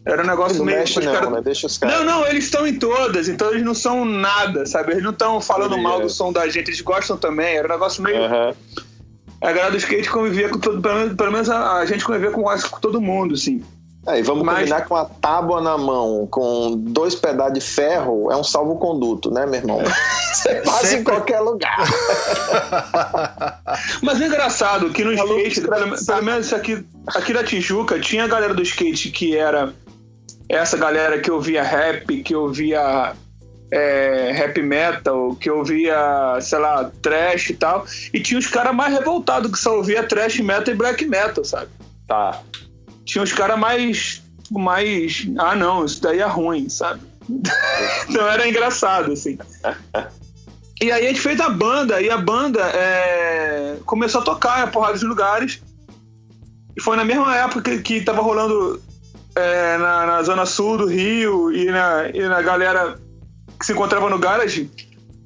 Era 0.04 0.22
um 0.22 0.26
negócio 0.26 0.64
meio. 0.64 0.78
mexe 0.78 1.00
não, 1.00 1.30
né? 1.32 1.40
Deixa 1.42 1.66
os 1.66 1.78
caras. 1.78 1.98
Não, 1.98 2.04
não, 2.04 2.26
eles 2.28 2.44
estão 2.44 2.64
em 2.64 2.78
todas, 2.78 3.28
então 3.28 3.50
eles 3.50 3.64
não 3.64 3.74
são 3.74 4.04
nada, 4.04 4.64
sabe? 4.64 4.92
Eles 4.92 5.02
não 5.02 5.10
estão 5.10 5.40
falando 5.40 5.76
mal 5.76 5.98
é. 5.98 6.02
do 6.04 6.08
som 6.08 6.32
da 6.32 6.48
gente, 6.48 6.68
eles 6.68 6.80
gostam 6.80 7.16
também. 7.16 7.56
Era 7.56 7.66
um 7.66 7.72
negócio 7.72 8.00
meio. 8.02 8.22
Aham. 8.22 8.54
A 9.42 9.52
galera 9.52 9.72
do 9.72 9.76
skate 9.76 10.08
convivia 10.08 10.48
com 10.48 10.60
todo. 10.60 10.80
Pelo 10.80 10.94
menos, 10.94 11.14
pelo 11.16 11.32
menos 11.32 11.50
a, 11.50 11.84
gente 11.86 12.04
convivia 12.04 12.30
com, 12.30 12.42
com 12.42 12.80
todo 12.80 13.00
mundo, 13.00 13.34
assim. 13.34 13.64
É, 14.08 14.20
e 14.20 14.22
vamos 14.22 14.44
Mas- 14.44 14.58
combinar 14.60 14.86
com 14.86 14.94
a 14.94 15.04
tábua 15.04 15.60
na 15.60 15.76
mão, 15.76 16.28
com 16.30 16.76
dois 16.76 17.16
pedaços 17.16 17.54
de 17.54 17.60
ferro, 17.60 18.30
é 18.30 18.36
um 18.36 18.44
salvo-conduto, 18.44 19.32
né, 19.32 19.44
meu 19.46 19.56
irmão? 19.60 19.80
Você 20.32 20.54
passa 20.56 20.86
em 20.86 20.90
Sempre. 20.90 21.12
qualquer 21.12 21.40
lugar. 21.40 21.76
Mas 24.02 24.20
é 24.20 24.26
engraçado 24.26 24.90
que 24.90 25.02
no 25.02 25.12
skate, 25.12 25.60
pelo, 25.62 26.06
pelo 26.06 26.22
menos 26.22 26.52
aqui, 26.52 26.84
aqui 27.08 27.32
da 27.32 27.42
Tijuca, 27.42 27.98
tinha 27.98 28.24
a 28.24 28.28
galera 28.28 28.54
do 28.54 28.62
skate 28.62 29.10
que 29.10 29.36
era 29.36 29.72
essa 30.48 30.76
galera 30.76 31.18
que 31.18 31.30
ouvia 31.30 31.62
rap, 31.62 32.22
que 32.22 32.34
ouvia 32.34 33.12
é, 33.72 34.30
rap 34.32 34.62
metal, 34.62 35.34
que 35.34 35.50
ouvia, 35.50 36.38
sei 36.40 36.58
lá, 36.58 36.90
trash 37.02 37.50
e 37.50 37.54
tal. 37.54 37.84
E 38.12 38.20
tinha 38.20 38.38
os 38.38 38.46
caras 38.46 38.74
mais 38.74 38.94
revoltados 38.94 39.50
que 39.50 39.58
só 39.58 39.76
ouvia 39.76 40.04
trash 40.04 40.38
metal 40.38 40.72
e 40.72 40.76
black 40.76 41.04
metal, 41.06 41.44
sabe? 41.44 41.68
Tá. 42.06 42.40
Tinha 43.06 43.24
os 43.24 43.32
caras 43.32 43.58
mais. 43.58 44.22
mais. 44.50 45.26
Ah, 45.38 45.54
não, 45.54 45.84
isso 45.84 46.02
daí 46.02 46.18
é 46.18 46.26
ruim, 46.26 46.68
sabe? 46.68 47.00
então 48.08 48.28
era 48.28 48.46
engraçado, 48.46 49.12
assim. 49.12 49.38
E 50.80 50.92
aí 50.92 51.06
a 51.06 51.08
gente 51.08 51.20
fez 51.20 51.40
a 51.40 51.48
banda, 51.48 52.02
e 52.02 52.10
a 52.10 52.18
banda 52.18 52.60
é, 52.60 53.78
começou 53.86 54.20
a 54.20 54.24
tocar 54.24 54.68
em 54.68 54.70
porrada 54.70 54.98
de 54.98 55.04
lugares. 55.06 55.62
E 56.76 56.82
foi 56.82 56.96
na 56.96 57.04
mesma 57.04 57.34
época 57.34 57.62
que, 57.62 57.78
que 57.78 58.00
tava 58.02 58.20
rolando 58.20 58.82
é, 59.34 59.78
na, 59.78 60.06
na 60.06 60.22
zona 60.22 60.44
sul 60.44 60.76
do 60.76 60.86
Rio 60.86 61.50
e 61.50 61.66
na, 61.66 62.10
e 62.12 62.20
na 62.28 62.42
galera 62.42 62.98
que 63.58 63.64
se 63.64 63.72
encontrava 63.72 64.10
no 64.10 64.18
garage. 64.18 64.70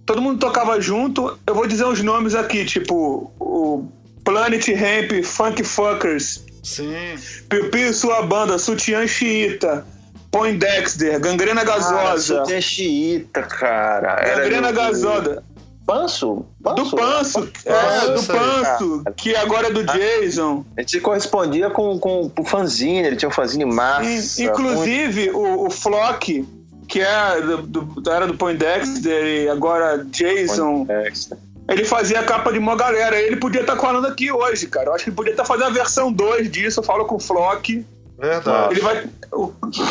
Todo 0.07 0.23
mundo 0.23 0.39
tocava 0.39 0.81
junto. 0.81 1.37
Eu 1.47 1.55
vou 1.55 1.67
dizer 1.67 1.85
uns 1.85 2.03
nomes 2.03 2.35
aqui, 2.35 2.65
tipo 2.65 3.33
o 3.41 3.89
Planet 4.25 4.69
Ramp, 4.69 5.25
Funk 5.25 5.65
Fuckers, 5.65 6.45
Sim. 6.63 7.15
Piu 7.49 7.71
Piu 7.71 7.91
e 7.91 7.93
sua 7.93 8.23
banda, 8.23 8.59
Sutiã 8.59 9.07
Xiita, 9.07 9.85
Poindexter, 10.31 11.19
Gangrena 11.21 11.65
Gasosa, 11.65 12.43
Ah, 12.47 12.61
xiita, 12.61 13.43
cara. 13.43 14.21
Era 14.21 14.43
Gangrena 14.43 14.69
do- 14.73 14.77
Gasosa, 14.77 15.43
Panso? 15.87 16.47
do 16.61 16.91
Panso, 16.91 17.51
é, 17.65 18.07
do 18.07 18.23
Panso 18.23 18.33
aí, 18.33 18.39
Panso, 18.39 19.05
que 19.17 19.35
agora 19.35 19.69
é 19.69 19.73
do 19.73 19.83
Jason. 19.85 20.65
A 20.77 20.83
gente 20.83 21.01
correspondia 21.01 21.69
com, 21.69 21.99
com 21.99 22.31
o 22.39 22.45
fanzine, 22.45 22.99
ele 23.01 23.17
tinha 23.17 23.29
um 23.29 23.33
fanzine 23.33 23.65
massa. 23.65 24.41
In- 24.43 24.47
Inclusive, 24.47 25.31
o, 25.31 25.67
o 25.67 25.71
Flock, 25.71 26.47
que 26.87 27.01
é 27.01 27.41
do, 27.41 27.57
do- 27.63 28.01
da 28.03 28.15
era 28.15 28.27
do 28.29 28.35
Poindexter 28.35 29.25
e 29.27 29.49
agora 29.49 30.05
Jason, 30.05 30.87
muito- 30.89 31.37
ele 31.71 31.85
fazia 31.85 32.19
a 32.19 32.25
capa 32.25 32.53
de 32.53 32.59
uma 32.59 32.75
galera. 32.75 33.17
Ele 33.17 33.37
podia 33.37 33.61
estar 33.61 33.77
falando 33.77 34.07
aqui 34.07 34.31
hoje, 34.31 34.67
cara. 34.67 34.89
Eu 34.89 34.95
acho 34.95 35.05
que 35.05 35.11
ele 35.11 35.17
podia 35.17 35.31
estar 35.33 35.45
fazendo 35.45 35.69
a 35.69 35.71
versão 35.71 36.13
2 36.13 36.51
disso. 36.51 36.81
Eu 36.81 36.85
falo 36.85 37.05
com 37.05 37.15
o 37.15 37.21
Flock. 37.21 37.87
Verdade. 38.19 38.75
Ele 38.75 38.81
vai. 38.81 39.09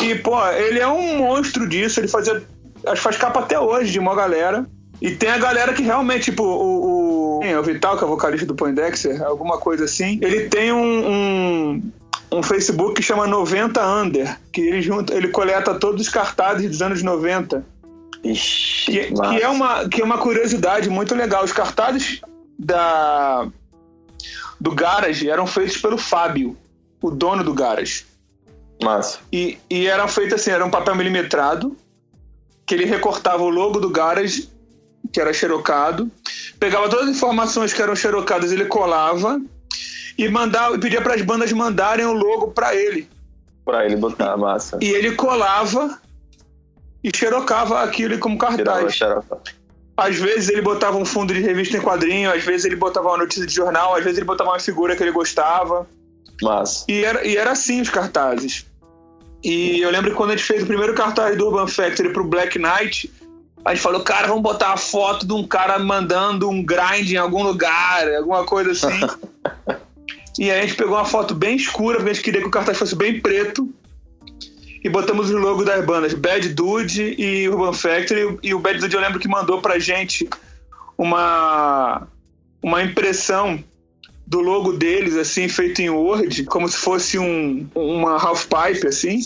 E, 0.02 0.14
pô, 0.16 0.46
ele 0.48 0.78
é 0.78 0.86
um 0.86 1.18
monstro 1.18 1.66
disso. 1.66 1.98
Ele 1.98 2.08
fazia. 2.08 2.42
Acho 2.84 2.96
que 2.96 3.00
faz 3.00 3.16
capa 3.16 3.40
até 3.40 3.58
hoje 3.58 3.92
de 3.92 3.98
uma 3.98 4.14
galera. 4.14 4.66
E 5.00 5.12
tem 5.12 5.30
a 5.30 5.38
galera 5.38 5.72
que 5.72 5.82
realmente, 5.82 6.24
tipo, 6.24 6.42
o, 6.42 7.40
o, 7.40 7.58
o 7.58 7.62
Vital, 7.62 7.96
que 7.96 8.04
é 8.04 8.06
o 8.06 8.10
vocalista 8.10 8.44
do 8.44 8.54
Poindexter, 8.54 9.22
alguma 9.22 9.56
coisa 9.56 9.84
assim. 9.86 10.18
Ele 10.20 10.50
tem 10.50 10.70
um, 10.72 11.08
um, 11.08 11.92
um 12.30 12.42
Facebook 12.42 12.96
que 12.96 13.02
chama 13.02 13.26
90 13.26 13.82
Under, 13.86 14.38
que 14.52 14.60
ele, 14.60 14.82
junta, 14.82 15.14
ele 15.14 15.28
coleta 15.28 15.74
todos 15.74 16.02
os 16.02 16.08
cartazes 16.10 16.68
dos 16.68 16.82
anos 16.82 17.02
90. 17.02 17.64
Ixi, 18.22 18.84
Que, 18.92 19.12
que 19.12 19.42
é 19.42 19.48
uma, 19.48 19.88
que 19.88 20.00
é 20.00 20.04
uma 20.04 20.18
curiosidade 20.18 20.88
muito 20.90 21.14
legal. 21.14 21.44
Os 21.44 21.52
cartazes 21.52 22.20
da, 22.58 23.48
do 24.60 24.74
Garage 24.74 25.28
eram 25.28 25.46
feitos 25.46 25.76
pelo 25.78 25.96
Fábio, 25.96 26.56
o 27.00 27.10
dono 27.10 27.42
do 27.42 27.54
Garage. 27.54 28.04
Massa. 28.82 29.18
E, 29.32 29.58
e 29.68 29.86
eram 29.86 30.08
feitos 30.08 30.34
assim, 30.34 30.50
era 30.50 30.64
um 30.64 30.70
papel 30.70 30.94
milimetrado, 30.94 31.76
que 32.66 32.74
ele 32.74 32.84
recortava 32.84 33.42
o 33.42 33.48
logo 33.48 33.80
do 33.80 33.90
Garage, 33.90 34.48
que 35.12 35.20
era 35.20 35.32
xerocado, 35.32 36.10
pegava 36.58 36.88
todas 36.88 37.08
as 37.08 37.16
informações 37.16 37.72
que 37.72 37.82
eram 37.82 37.96
xerocadas, 37.96 38.52
ele 38.52 38.66
colava 38.66 39.40
e 40.16 40.28
mandava, 40.28 40.78
pedia 40.78 41.00
para 41.00 41.14
as 41.14 41.22
bandas 41.22 41.50
mandarem 41.52 42.04
o 42.04 42.12
logo 42.12 42.48
para 42.48 42.74
ele. 42.74 43.08
Pra 43.64 43.84
ele 43.84 43.96
botar 43.96 44.36
massa. 44.36 44.78
E 44.80 44.88
ele 44.90 45.12
colava 45.12 45.98
e 47.02 47.10
xerocava 47.14 47.82
aquilo 47.82 48.18
como 48.18 48.38
cartaz. 48.38 48.98
Às 49.96 50.16
vezes 50.16 50.48
ele 50.48 50.62
botava 50.62 50.96
um 50.96 51.04
fundo 51.04 51.34
de 51.34 51.40
revista 51.40 51.76
em 51.76 51.80
quadrinho, 51.80 52.32
às 52.32 52.42
vezes 52.42 52.64
ele 52.64 52.76
botava 52.76 53.08
uma 53.08 53.18
notícia 53.18 53.46
de 53.46 53.54
jornal, 53.54 53.94
às 53.94 54.02
vezes 54.02 54.18
ele 54.18 54.26
botava 54.26 54.50
uma 54.50 54.58
figura 54.58 54.96
que 54.96 55.02
ele 55.02 55.12
gostava. 55.12 55.86
Mas, 56.42 56.86
E 56.88 57.04
era, 57.04 57.26
e 57.26 57.36
era 57.36 57.52
assim 57.52 57.80
os 57.80 57.90
cartazes. 57.90 58.66
E 59.44 59.80
eu 59.80 59.90
lembro 59.90 60.10
que 60.10 60.16
quando 60.16 60.30
a 60.30 60.36
gente 60.36 60.46
fez 60.46 60.62
o 60.62 60.66
primeiro 60.66 60.94
cartaz 60.94 61.36
do 61.36 61.46
Urban 61.46 61.66
Factory 61.66 62.12
pro 62.12 62.24
Black 62.24 62.58
Knight, 62.58 63.10
a 63.64 63.74
gente 63.74 63.82
falou, 63.82 64.02
cara, 64.02 64.28
vamos 64.28 64.42
botar 64.42 64.72
a 64.72 64.76
foto 64.76 65.26
de 65.26 65.32
um 65.32 65.46
cara 65.46 65.78
mandando 65.78 66.48
um 66.48 66.62
grind 66.62 67.10
em 67.10 67.16
algum 67.16 67.42
lugar, 67.42 68.08
alguma 68.14 68.44
coisa 68.44 68.70
assim. 68.72 69.06
e 70.38 70.50
aí 70.50 70.60
a 70.60 70.62
gente 70.62 70.76
pegou 70.76 70.96
uma 70.96 71.04
foto 71.04 71.34
bem 71.34 71.56
escura, 71.56 71.96
porque 71.96 72.10
a 72.10 72.14
gente 72.14 72.24
queria 72.24 72.40
que 72.40 72.48
o 72.48 72.50
cartaz 72.50 72.78
fosse 72.78 72.94
bem 72.94 73.20
preto. 73.20 73.68
E 74.82 74.88
botamos 74.88 75.30
o 75.30 75.36
logo 75.36 75.64
das 75.64 75.84
bandas, 75.84 76.14
Bad 76.14 76.48
Dude 76.50 77.14
e 77.18 77.48
Urban 77.48 77.72
Factory. 77.72 78.38
E 78.42 78.54
o 78.54 78.58
Bad 78.58 78.78
Dude 78.78 78.94
eu 78.94 79.00
lembro 79.00 79.18
que 79.20 79.28
mandou 79.28 79.60
pra 79.60 79.78
gente 79.78 80.28
uma, 80.96 82.06
uma 82.62 82.82
impressão 82.82 83.62
do 84.26 84.40
logo 84.40 84.72
deles, 84.72 85.16
assim, 85.16 85.48
feito 85.48 85.80
em 85.82 85.90
Word, 85.90 86.44
como 86.44 86.68
se 86.68 86.76
fosse 86.76 87.18
um, 87.18 87.66
uma 87.74 88.12
half 88.12 88.46
pipe, 88.46 88.86
assim. 88.86 89.22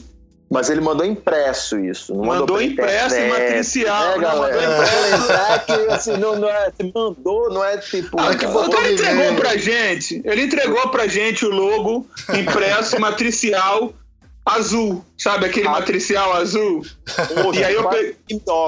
mas 0.51 0.71
ele 0.71 0.81
mandou 0.81 1.05
impresso 1.05 1.79
isso. 1.79 2.15
Não 2.15 2.25
Mandou 2.25 2.57
pela 2.57 2.65
impresso 2.65 3.17
e 3.17 3.29
matricial, 3.29 4.19
Né, 4.19 4.27
não, 4.27 4.39
mandou 4.39 4.49
galera? 4.49 4.73
impresso. 4.73 4.93
Pra 4.97 5.19
lembrar 5.19 5.67
que 5.67 5.73
assim, 5.93 6.17
não, 6.17 6.37
não 6.41 6.49
é, 6.49 6.73
se 6.75 6.93
mandou, 6.95 7.51
não 7.51 7.65
é 7.65 7.77
tipo. 7.79 8.19
Ah, 8.19 8.35
que 8.35 8.47
botou 8.47 8.81
no 8.81 8.91
entregou 8.91 9.35
pra 9.37 9.57
gente, 9.57 10.23
ele 10.25 10.43
entregou 10.43 10.89
pra 10.89 11.07
gente 11.07 11.45
o 11.45 11.51
logo 11.51 12.07
impresso 12.35 12.99
matricial 12.99 13.93
azul, 14.45 15.05
sabe 15.17 15.47
aquele 15.47 15.69
matricial 15.69 16.35
azul? 16.35 16.85
E 17.55 17.65
aí 17.65 17.75
eu 17.75 17.89
pe- 17.89 18.17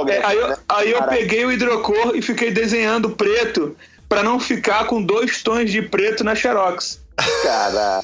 É, 0.08 0.24
aí 0.24 0.38
eu, 0.38 0.56
aí 0.68 0.90
eu 0.92 1.02
peguei 1.04 1.44
o 1.44 1.52
hidrocor 1.52 2.12
e 2.14 2.22
fiquei 2.22 2.50
desenhando 2.50 3.10
preto 3.10 3.76
pra 4.08 4.22
não 4.22 4.40
ficar 4.40 4.86
com 4.86 5.02
dois 5.02 5.42
tons 5.42 5.70
de 5.70 5.82
preto 5.82 6.24
na 6.24 6.34
Xerox. 6.34 7.00
Cara, 7.42 8.02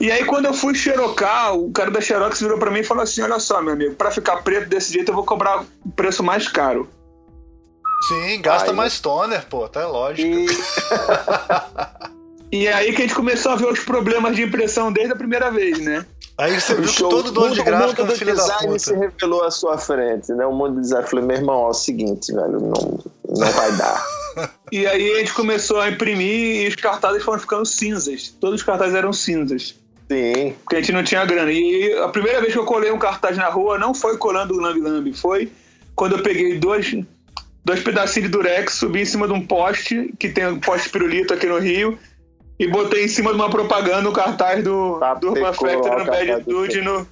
E 0.00 0.10
aí, 0.10 0.24
quando 0.24 0.46
eu 0.46 0.54
fui 0.54 0.74
xerocar, 0.74 1.54
o 1.54 1.70
cara 1.72 1.90
da 1.90 2.00
Xerox 2.00 2.40
virou 2.40 2.58
pra 2.58 2.70
mim 2.70 2.80
e 2.80 2.84
falou 2.84 3.02
assim: 3.04 3.22
Olha 3.22 3.38
só, 3.38 3.62
meu 3.62 3.72
amigo, 3.74 3.94
pra 3.94 4.10
ficar 4.10 4.38
preto 4.42 4.68
desse 4.68 4.92
jeito 4.92 5.10
eu 5.10 5.14
vou 5.14 5.24
cobrar 5.24 5.64
o 5.84 5.90
preço 5.92 6.22
mais 6.22 6.48
caro. 6.48 6.88
Sim, 8.08 8.40
gasta 8.42 8.70
Ai, 8.70 8.76
mais 8.76 8.98
toner, 9.00 9.46
pô, 9.46 9.68
tá 9.68 9.86
lógico. 9.86 10.28
e 12.50 12.62
E 12.62 12.66
é 12.66 12.72
aí 12.72 12.92
que 12.92 13.02
a 13.02 13.06
gente 13.06 13.14
começou 13.14 13.52
a 13.52 13.56
ver 13.56 13.66
os 13.66 13.80
problemas 13.80 14.36
de 14.36 14.42
impressão 14.42 14.92
desde 14.92 15.12
a 15.12 15.16
primeira 15.16 15.50
vez, 15.50 15.78
né? 15.78 16.04
Aí 16.38 16.58
você 16.60 16.74
viu 16.74 16.84
que 16.84 16.90
show- 16.92 17.08
todo 17.10 17.30
dono 17.30 17.54
de 17.54 17.60
o 17.60 17.64
gráfico 17.64 18.00
é 18.00 18.04
mundo 18.04 18.10
um 18.10 18.12
do 18.14 18.18
filho 18.18 18.34
da 18.34 18.42
design 18.42 18.78
se 18.80 18.92
puta. 18.94 19.06
revelou 19.06 19.44
à 19.44 19.50
sua 19.50 19.78
frente, 19.78 20.32
né? 20.32 20.46
O 20.46 20.52
mundo 20.52 20.74
do 20.76 20.80
design. 20.80 21.06
Falei, 21.06 21.24
meu 21.24 21.36
irmão, 21.36 21.56
ó, 21.56 21.66
é 21.68 21.70
o 21.70 21.74
seguinte, 21.74 22.32
velho, 22.32 22.60
não, 22.60 23.00
não 23.28 23.50
vai 23.52 23.72
dar. 23.76 24.04
E 24.72 24.86
aí 24.86 25.12
a 25.12 25.18
gente 25.18 25.34
começou 25.34 25.78
a 25.78 25.90
imprimir 25.90 26.64
e 26.64 26.68
os 26.68 26.74
cartazes 26.76 27.22
foram 27.22 27.38
ficando 27.38 27.66
cinzas. 27.66 28.34
Todos 28.40 28.60
os 28.60 28.66
cartazes 28.66 28.94
eram 28.94 29.12
cinzas. 29.12 29.74
Sim, 30.10 30.54
Porque 30.64 30.76
a 30.76 30.80
gente 30.80 30.92
não 30.92 31.04
tinha 31.04 31.22
grana. 31.26 31.52
E 31.52 31.92
a 31.98 32.08
primeira 32.08 32.40
vez 32.40 32.54
que 32.54 32.58
eu 32.58 32.64
colei 32.64 32.90
um 32.90 32.98
cartaz 32.98 33.36
na 33.36 33.50
rua 33.50 33.76
não 33.78 33.92
foi 33.92 34.16
colando 34.16 34.54
o 34.54 34.58
Lambi 34.58 34.80
Lambi, 34.80 35.12
foi 35.12 35.52
quando 35.94 36.16
eu 36.16 36.22
peguei 36.22 36.58
dois, 36.58 36.94
dois 37.62 37.82
pedacinhos 37.82 38.30
de 38.30 38.32
durex, 38.32 38.72
subi 38.72 39.02
em 39.02 39.04
cima 39.04 39.26
de 39.26 39.34
um 39.34 39.46
poste, 39.46 40.10
que 40.18 40.30
tem 40.30 40.46
um 40.46 40.58
poste 40.58 40.88
pirulito 40.88 41.34
aqui 41.34 41.44
no 41.46 41.58
Rio, 41.58 41.98
e 42.62 42.68
botei 42.70 43.04
em 43.04 43.08
cima 43.08 43.30
de 43.30 43.36
uma 43.36 43.50
propaganda 43.50 44.08
o 44.08 44.12
cartaz 44.12 44.62
do, 44.62 44.98
Tá, 44.98 45.14
do 45.14 45.28
Urban 45.28 45.52
Factory 45.52 46.04
Bad 46.04 46.80
no, 46.82 47.06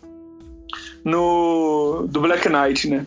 no, 1.05 2.07
do 2.09 2.21
Black 2.21 2.49
Knight, 2.49 2.89
né? 2.89 3.07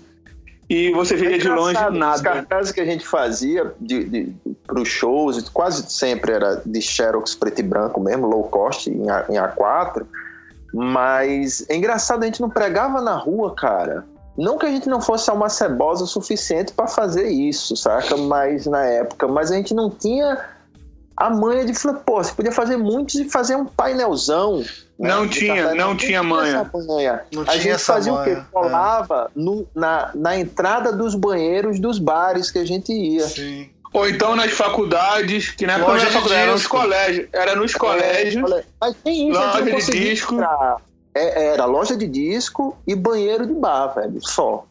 E 0.69 0.91
você 0.91 1.15
via 1.15 1.37
de 1.37 1.47
longe 1.47 1.71
Engraçado, 1.71 1.93
Os 1.93 1.99
nada. 1.99 2.21
cartazes 2.23 2.71
que 2.71 2.81
a 2.81 2.85
gente 2.85 3.05
fazia 3.05 3.73
de, 3.79 4.03
de, 4.05 4.33
pros 4.65 4.87
shows, 4.87 5.47
quase 5.49 5.89
sempre 5.91 6.31
era 6.33 6.61
de 6.65 6.81
Xerox 6.81 7.35
preto 7.35 7.59
e 7.59 7.63
branco 7.63 7.99
mesmo, 7.99 8.27
low 8.27 8.43
cost, 8.45 8.89
em, 8.89 9.09
A- 9.09 9.25
em 9.29 9.35
A4. 9.35 10.05
Mas 10.73 11.65
é 11.69 11.75
engraçado, 11.75 12.23
a 12.23 12.25
gente 12.25 12.41
não 12.41 12.49
pregava 12.49 13.01
na 13.01 13.15
rua, 13.15 13.53
cara. 13.53 14.05
Não 14.35 14.57
que 14.57 14.65
a 14.65 14.69
gente 14.69 14.89
não 14.89 14.99
fosse 14.99 15.29
alma 15.29 15.47
cebosa 15.47 16.05
o 16.05 16.07
suficiente 16.07 16.73
para 16.73 16.87
fazer 16.87 17.27
isso, 17.27 17.75
saca? 17.75 18.17
Mas 18.17 18.65
na 18.65 18.83
época, 18.83 19.27
mas 19.27 19.51
a 19.51 19.55
gente 19.55 19.75
não 19.75 19.91
tinha 19.91 20.39
a 21.27 21.29
manha 21.29 21.65
de 21.65 21.73
falar, 21.73 21.95
pô, 21.99 22.23
você 22.23 22.33
podia 22.33 22.51
fazer 22.51 22.77
muitos 22.77 23.15
e 23.15 23.29
fazer 23.29 23.55
um 23.55 23.65
painelzão. 23.65 24.59
né, 24.59 25.09
Não 25.09 25.25
de 25.27 25.39
tinha, 25.39 25.73
não 25.75 25.95
tinha 25.95 26.21
manha. 26.23 26.59
essa 26.71 26.85
manha. 26.87 27.21
Não 27.33 27.41
a 27.41 27.45
tinha 27.45 27.57
gente 27.57 27.69
essa 27.71 27.93
fazia 27.93 28.11
o 28.11 28.15
manha, 28.15 28.35
quê? 28.35 28.41
é. 28.41 28.45
Colava 28.51 29.31
no- 29.35 29.67
na, 29.75 30.11
na 30.13 30.37
entrada 30.37 30.91
dos 30.91 31.15
banheiros 31.15 31.79
dos 31.79 31.97
bares 31.99 32.49
que 32.51 32.59
a 32.59 32.65
gente 32.65 32.91
ia. 32.93 33.27
Sim. 33.27 33.69
Ou 33.93 34.09
então 34.09 34.35
nas 34.35 34.51
faculdades, 34.51 35.51
que 35.51 35.67
na 35.67 35.73
época 35.73 35.99
faculdade, 35.99 36.41
era 36.41 36.51
nos 36.51 36.67
colégios. 36.67 37.27
Era 37.31 37.55
nos 37.55 37.73
colégios. 37.75 38.51
Olha, 38.51 38.65
Mas 38.81 38.95
tem 39.03 39.29
isso, 39.29 39.39
Loja 39.39 39.61
de 39.63 39.91
disco. 39.91 40.35
É, 41.15 41.45
era 41.53 41.65
loja 41.65 41.95
de 41.95 42.07
disco 42.07 42.75
e 42.87 42.95
banheiro 42.95 43.45
de 43.45 43.53
bar, 43.53 43.93
velho, 43.93 44.19
só. 44.19 44.65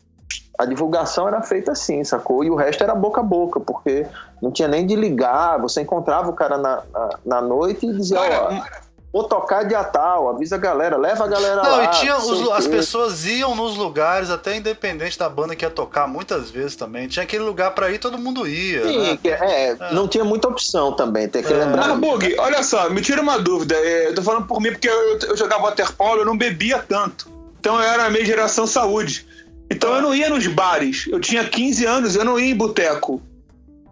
A 0.59 0.65
divulgação 0.65 1.29
era 1.29 1.41
feita 1.41 1.71
assim, 1.71 2.03
sacou? 2.03 2.43
E 2.43 2.51
o 2.51 2.57
resto 2.57 2.83
era 2.83 2.95
boca 2.97 3.21
a 3.21 3.25
boca, 3.25 3.61
porque 3.61 4.05
não 4.43 4.51
tinha 4.51 4.67
nem 4.69 4.85
de 4.85 4.97
ligar. 4.97 5.59
Você 5.61 5.81
encontrava 5.81 6.29
o 6.29 6.33
cara 6.35 6.59
na, 6.59 6.83
na, 6.93 7.09
na 7.25 7.41
noite 7.41 7.87
e 7.87 7.93
dizia: 7.95 8.19
Olha, 8.21 8.41
Ó, 8.43 8.83
vou 9.13 9.25
tocar 9.25 9.63
dia 9.63 9.85
tal, 9.85 10.29
avisa 10.31 10.57
a 10.57 10.59
galera, 10.59 10.97
leva 10.97 11.25
a 11.25 11.29
galera 11.29 11.63
Não, 11.63 11.71
lá. 11.77 11.85
e 11.85 11.89
tinha 11.91 12.17
os- 12.17 12.51
as 12.51 12.67
pessoas 12.67 13.25
iam 13.27 13.55
nos 13.55 13.77
lugares, 13.77 14.31
até 14.31 14.57
independente 14.57 15.19
da 15.19 15.29
banda 15.29 15.55
que 15.55 15.65
ia 15.65 15.71
tocar, 15.71 16.09
muitas 16.09 16.51
vezes 16.51 16.75
também. 16.77 17.07
Tinha 17.09 17.23
aquele 17.23 17.45
lugar 17.45 17.75
pra 17.75 17.91
ir, 17.91 17.99
todo 17.99 18.17
mundo 18.19 18.47
ia. 18.49 18.83
Sim, 18.83 18.99
né? 19.11 19.19
que- 19.23 19.29
é, 19.29 19.77
não 19.93 20.09
tinha 20.09 20.25
muita 20.25 20.49
opção 20.49 20.93
também, 20.93 21.29
tem 21.29 21.43
que 21.43 21.53
É. 21.53 21.57
lembrar. 21.57 21.89
Mas, 21.89 21.99
Bug, 21.99 22.35
olha 22.39 22.63
só, 22.63 22.89
me 22.91 23.01
tira 23.03 23.21
uma 23.23 23.39
dúvida. 23.39 23.75
é, 23.77 24.09
Eu 24.09 24.15
tô 24.15 24.23
falando 24.23 24.47
por 24.47 24.61
mim 24.61 24.71
porque 24.73 24.89
eu, 24.89 25.19
eu 25.21 25.37
jogava 25.37 25.65
waterpolo, 25.65 26.23
eu 26.23 26.25
não 26.27 26.37
bebia 26.37 26.79
tanto. 26.89 27.31
Então 27.61 27.77
eu 27.77 27.83
era 27.83 28.11
meio 28.11 28.25
geração 28.27 28.67
saúde. 28.67 29.25
Então 29.71 29.95
eu 29.95 30.03
não 30.03 30.15
ia 30.15 30.29
nos 30.29 30.47
bares. 30.49 31.07
Eu 31.11 31.21
tinha 31.21 31.45
15 31.45 31.85
anos, 31.87 32.17
eu 32.17 32.25
não 32.25 32.39
ia 32.41 32.51
em 32.51 32.57
boteco. 32.57 33.23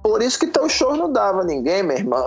Por 0.03 0.23
isso 0.23 0.39
que 0.39 0.47
teu 0.47 0.69
show 0.69 0.97
não 0.97 1.13
dava 1.13 1.45
ninguém, 1.45 1.83
meu 1.83 1.97
irmão. 1.97 2.25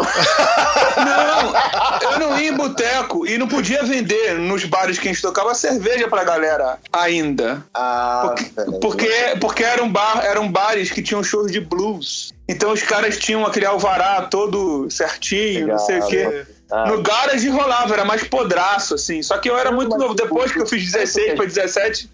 Não, 0.97 2.11
eu 2.11 2.19
não 2.19 2.39
ia 2.39 2.49
em 2.49 2.55
boteco 2.55 3.25
e 3.25 3.37
não 3.37 3.47
podia 3.47 3.83
vender 3.83 4.35
nos 4.35 4.63
bares 4.65 4.99
que 4.99 5.07
a 5.09 5.11
gente 5.11 5.21
tocava 5.21 5.53
cerveja 5.55 6.07
pra 6.07 6.23
galera 6.23 6.77
ainda. 6.91 7.65
Ah, 7.73 8.21
Porque, 8.35 8.79
porque, 8.79 9.09
porque 9.41 9.63
eram, 9.63 9.91
bar, 9.91 10.23
eram 10.23 10.51
bares 10.51 10.91
que 10.91 11.01
tinham 11.01 11.23
shows 11.23 11.51
de 11.51 11.59
blues. 11.59 12.31
Então 12.47 12.71
os 12.71 12.83
caras 12.83 13.17
tinham 13.17 13.45
aquele 13.45 13.65
alvará 13.65 14.23
todo 14.23 14.89
certinho, 14.91 15.67
não 15.67 15.79
sei 15.79 15.99
o 15.99 16.07
quê. 16.07 16.25
Legal. 16.27 16.45
Ah, 16.71 16.85
No 16.89 17.01
garage 17.03 17.49
rolava, 17.49 17.93
era 17.93 18.05
mais 18.05 18.23
podraço, 18.23 18.95
assim. 18.95 19.21
Só 19.21 19.37
que 19.37 19.49
eu 19.49 19.57
era 19.57 19.71
muito 19.71 19.97
novo. 19.97 20.13
Depois 20.13 20.51
que 20.51 20.59
eu 20.59 20.65
fiz 20.67 20.91
16 20.91 21.33
para 21.35 21.45
17, 21.45 22.09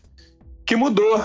que 0.65 0.75
mudou. 0.75 1.21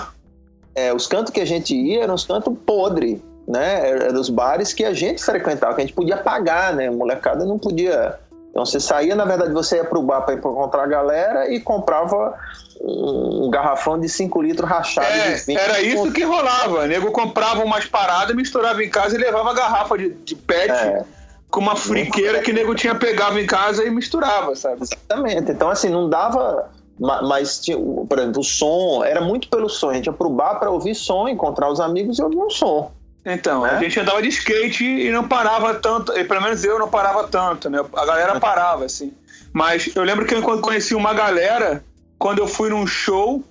é, 0.75 0.93
os 0.93 1.07
cantos 1.07 1.31
que 1.33 1.39
a 1.41 1.45
gente 1.45 1.75
ia 1.75 2.03
eram 2.03 2.13
os 2.15 2.25
cantos 2.25 2.53
podres, 2.65 3.19
né? 3.47 3.89
Eram 3.89 4.19
os 4.19 4.29
bares 4.29 4.73
que 4.73 4.83
a 4.85 4.93
gente 4.93 5.23
frequentava, 5.23 5.73
que 5.75 5.81
a 5.81 5.85
gente 5.85 5.95
podia 5.95 6.17
pagar, 6.17 6.73
né? 6.73 6.87
A 6.87 6.91
molecada 6.91 7.45
não 7.45 7.57
podia. 7.59 8.15
Então 8.49 8.65
você 8.65 8.79
saía, 8.79 9.15
na 9.15 9.25
verdade, 9.25 9.51
você 9.51 9.75
ia 9.77 9.83
pro 9.85 10.01
bar 10.01 10.21
para 10.21 10.35
encontrar 10.35 10.83
a 10.83 10.87
galera 10.87 11.51
e 11.53 11.59
comprava 11.59 12.33
um, 12.81 13.49
garrafão 13.49 13.99
de 13.99 14.07
5 14.07 14.41
litros 14.41 14.69
rachado 14.69 15.07
É, 15.07 15.33
de 15.33 15.45
vinho. 15.45 15.59
era 15.59 15.81
isso 15.81 16.11
que 16.11 16.23
rolava. 16.23 16.79
O 16.83 16.85
nego 16.87 17.11
comprava 17.11 17.63
umas 17.63 17.85
paradas, 17.85 18.35
misturava 18.35 18.83
em 18.83 18.89
casa 18.89 19.15
e 19.15 19.17
levava 19.17 19.51
a 19.51 19.53
garrafa 19.53 19.97
de, 19.97 20.09
de 20.09 20.35
pet 20.35 20.71
É. 20.71 21.03
com 21.49 21.59
uma 21.59 21.75
friqueira 21.75 22.39
que 22.41 22.51
o 22.51 22.53
nego 22.53 22.73
tinha 22.75 22.95
pegava 22.95 23.39
em 23.41 23.45
casa 23.45 23.83
e 23.83 23.89
misturava, 23.89 24.55
sabe? 24.55 24.81
Exatamente. 24.83 25.51
Então, 25.51 25.69
assim, 25.69 25.89
não 25.89 26.09
dava. 26.09 26.69
ma- 26.99 27.21
Mas, 27.23 27.59
tinha, 27.59 27.77
por 27.77 28.19
exemplo, 28.19 28.39
o 28.39 28.43
som 28.43 29.03
era 29.03 29.19
muito 29.21 29.49
pelo 29.49 29.67
som. 29.69 29.89
A 29.89 29.93
gente 29.95 30.05
ia 30.07 30.13
pro 30.13 30.29
bar 30.29 30.59
para 30.59 30.69
ouvir 30.69 30.95
som, 30.95 31.27
encontrar 31.27 31.69
os 31.69 31.79
amigos 31.81 32.19
e 32.19 32.23
ouvir 32.23 32.37
um 32.37 32.49
som. 32.49 32.91
Então, 33.25 33.65
É? 33.65 33.71
a 33.75 33.79
gente 33.79 33.99
andava 33.99 34.21
de 34.21 34.29
skate 34.29 34.83
e 34.85 35.09
não 35.11 35.27
parava 35.27 35.73
tanto, 35.75 36.11
e 36.15 36.23
pelo 36.23 36.41
menos 36.41 36.63
eu 36.63 36.77
não 36.77 36.87
parava 36.87 37.27
tanto, 37.27 37.69
né? 37.69 37.79
A 37.95 38.05
galera 38.05 38.39
parava, 38.39 38.85
assim. 38.85 39.11
Mas 39.51 39.89
eu 39.95 40.03
lembro 40.03 40.25
que 40.25 40.35
eu 40.35 40.41
quando 40.43 40.61
conheci 40.61 40.93
uma 40.93 41.13
galera, 41.13 41.83
quando 42.19 42.39
eu 42.39 42.47
fui 42.47 42.69
num 42.69 42.85
show, 42.85 43.43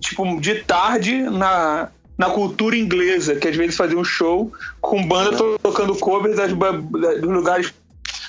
tipo, 0.00 0.40
de 0.40 0.56
tarde, 0.64 1.22
na, 1.22 1.88
na 2.18 2.30
cultura 2.30 2.76
inglesa, 2.76 3.36
que 3.36 3.46
às 3.46 3.54
vezes 3.56 3.76
fazia 3.76 3.96
um 3.98 4.04
show 4.04 4.52
com 4.80 5.06
banda 5.06 5.36
to- 5.36 5.58
tocando 5.62 5.94
covers 5.96 6.36
das, 6.36 6.50
dos 6.52 7.30
lugares 7.30 7.72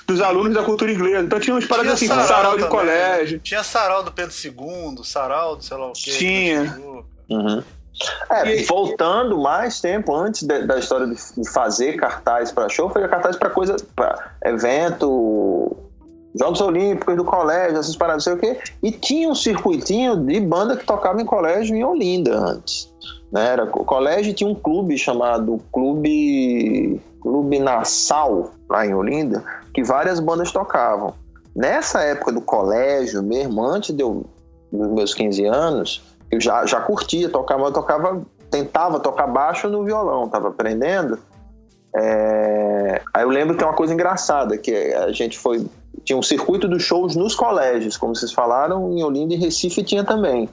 dos 0.05 0.19
alunos 0.21 0.53
da 0.53 0.61
cultura 0.61 0.91
inglesa. 0.91 1.23
Então 1.23 1.39
tinha 1.39 1.53
umas 1.55 1.65
paradas 1.65 1.93
assim, 1.93 2.07
sarau, 2.07 2.51
de 2.57 2.63
também, 2.63 2.69
colégio. 2.69 3.37
né? 3.37 3.41
Tinha 3.43 3.63
sarau 3.63 4.03
do 4.03 4.11
Pedro 4.11 4.33
II, 4.43 5.03
sarau 5.05 5.55
do 5.55 5.63
sei 5.63 5.77
lá 5.77 5.87
o 5.87 5.93
quê. 5.93 6.11
Tinha. 6.11 6.61
Pedro 6.63 7.05
Uhum. 7.29 7.63
É, 8.29 8.63
voltando 8.63 9.37
mais 9.37 9.81
tempo 9.81 10.15
antes 10.15 10.43
de- 10.43 10.65
da 10.65 10.79
história 10.79 11.07
de, 11.07 11.49
fazer 11.49 11.97
cartaz 11.97 12.51
para 12.51 12.69
show, 12.69 12.89
foi 12.89 13.07
cartaz 13.07 13.35
para 13.35 13.49
coisa, 13.49 13.75
para 13.95 14.31
evento, 14.45 15.75
Jogos 16.39 16.61
Olímpicos 16.61 17.15
do 17.15 17.25
colégio, 17.25 17.77
essas 17.77 17.95
paradas, 17.95 18.25
não 18.25 18.37
sei 18.37 18.51
o 18.51 18.55
quê. 18.55 18.61
E 18.81 18.91
tinha 18.91 19.29
um 19.29 19.35
circuitinho 19.35 20.15
de 20.15 20.39
banda 20.39 20.77
que 20.77 20.85
tocava 20.85 21.21
em 21.21 21.25
colégio 21.25 21.75
em 21.75 21.83
Olinda 21.83 22.37
antes. 22.37 22.89
Né? 23.31 23.47
Era, 23.47 23.65
o 23.65 23.85
colégio 23.85 24.33
tinha 24.33 24.49
um 24.49 24.55
clube 24.55 24.97
chamado 24.97 25.59
Clube, 25.71 27.01
clube 27.21 27.59
Nassau, 27.59 28.51
lá 28.69 28.85
em 28.85 28.93
Olinda, 28.93 29.43
que 29.73 29.83
várias 29.83 30.19
bandas 30.19 30.51
tocavam. 30.51 31.13
Nessa 31.53 32.01
época 32.01 32.31
do 32.31 32.41
colégio 32.41 33.21
mesmo, 33.21 33.61
antes 33.63 33.93
de 33.93 34.01
eu, 34.01 34.25
dos 34.71 34.89
meus 34.89 35.13
15 35.13 35.45
anos, 35.45 36.01
eu 36.31 36.39
já, 36.39 36.65
já 36.65 36.79
curtia 36.79 37.27
eu 37.27 37.71
tocava, 37.71 38.21
tentava 38.49 38.99
tocar 38.99 39.27
baixo 39.27 39.67
no 39.67 39.83
violão, 39.83 40.29
tava 40.29 40.49
aprendendo. 40.49 41.19
É, 41.95 42.61
Aí 43.13 43.23
eu 43.23 43.29
lembro 43.29 43.53
que 43.53 43.59
tem 43.59 43.67
uma 43.67 43.75
coisa 43.75 43.93
engraçada, 43.93 44.57
que 44.57 44.73
a 44.73 45.11
gente 45.11 45.37
foi. 45.37 45.65
Tinha 46.03 46.17
um 46.17 46.23
circuito 46.23 46.67
dos 46.67 46.81
shows 46.81 47.15
nos 47.15 47.35
colégios, 47.35 47.97
como 47.97 48.15
vocês 48.15 48.31
falaram, 48.31 48.91
em 48.91 49.03
Olinda 49.03 49.33
e 49.33 49.37
Recife 49.37 49.83
tinha 49.83 50.03
também. 50.03 50.49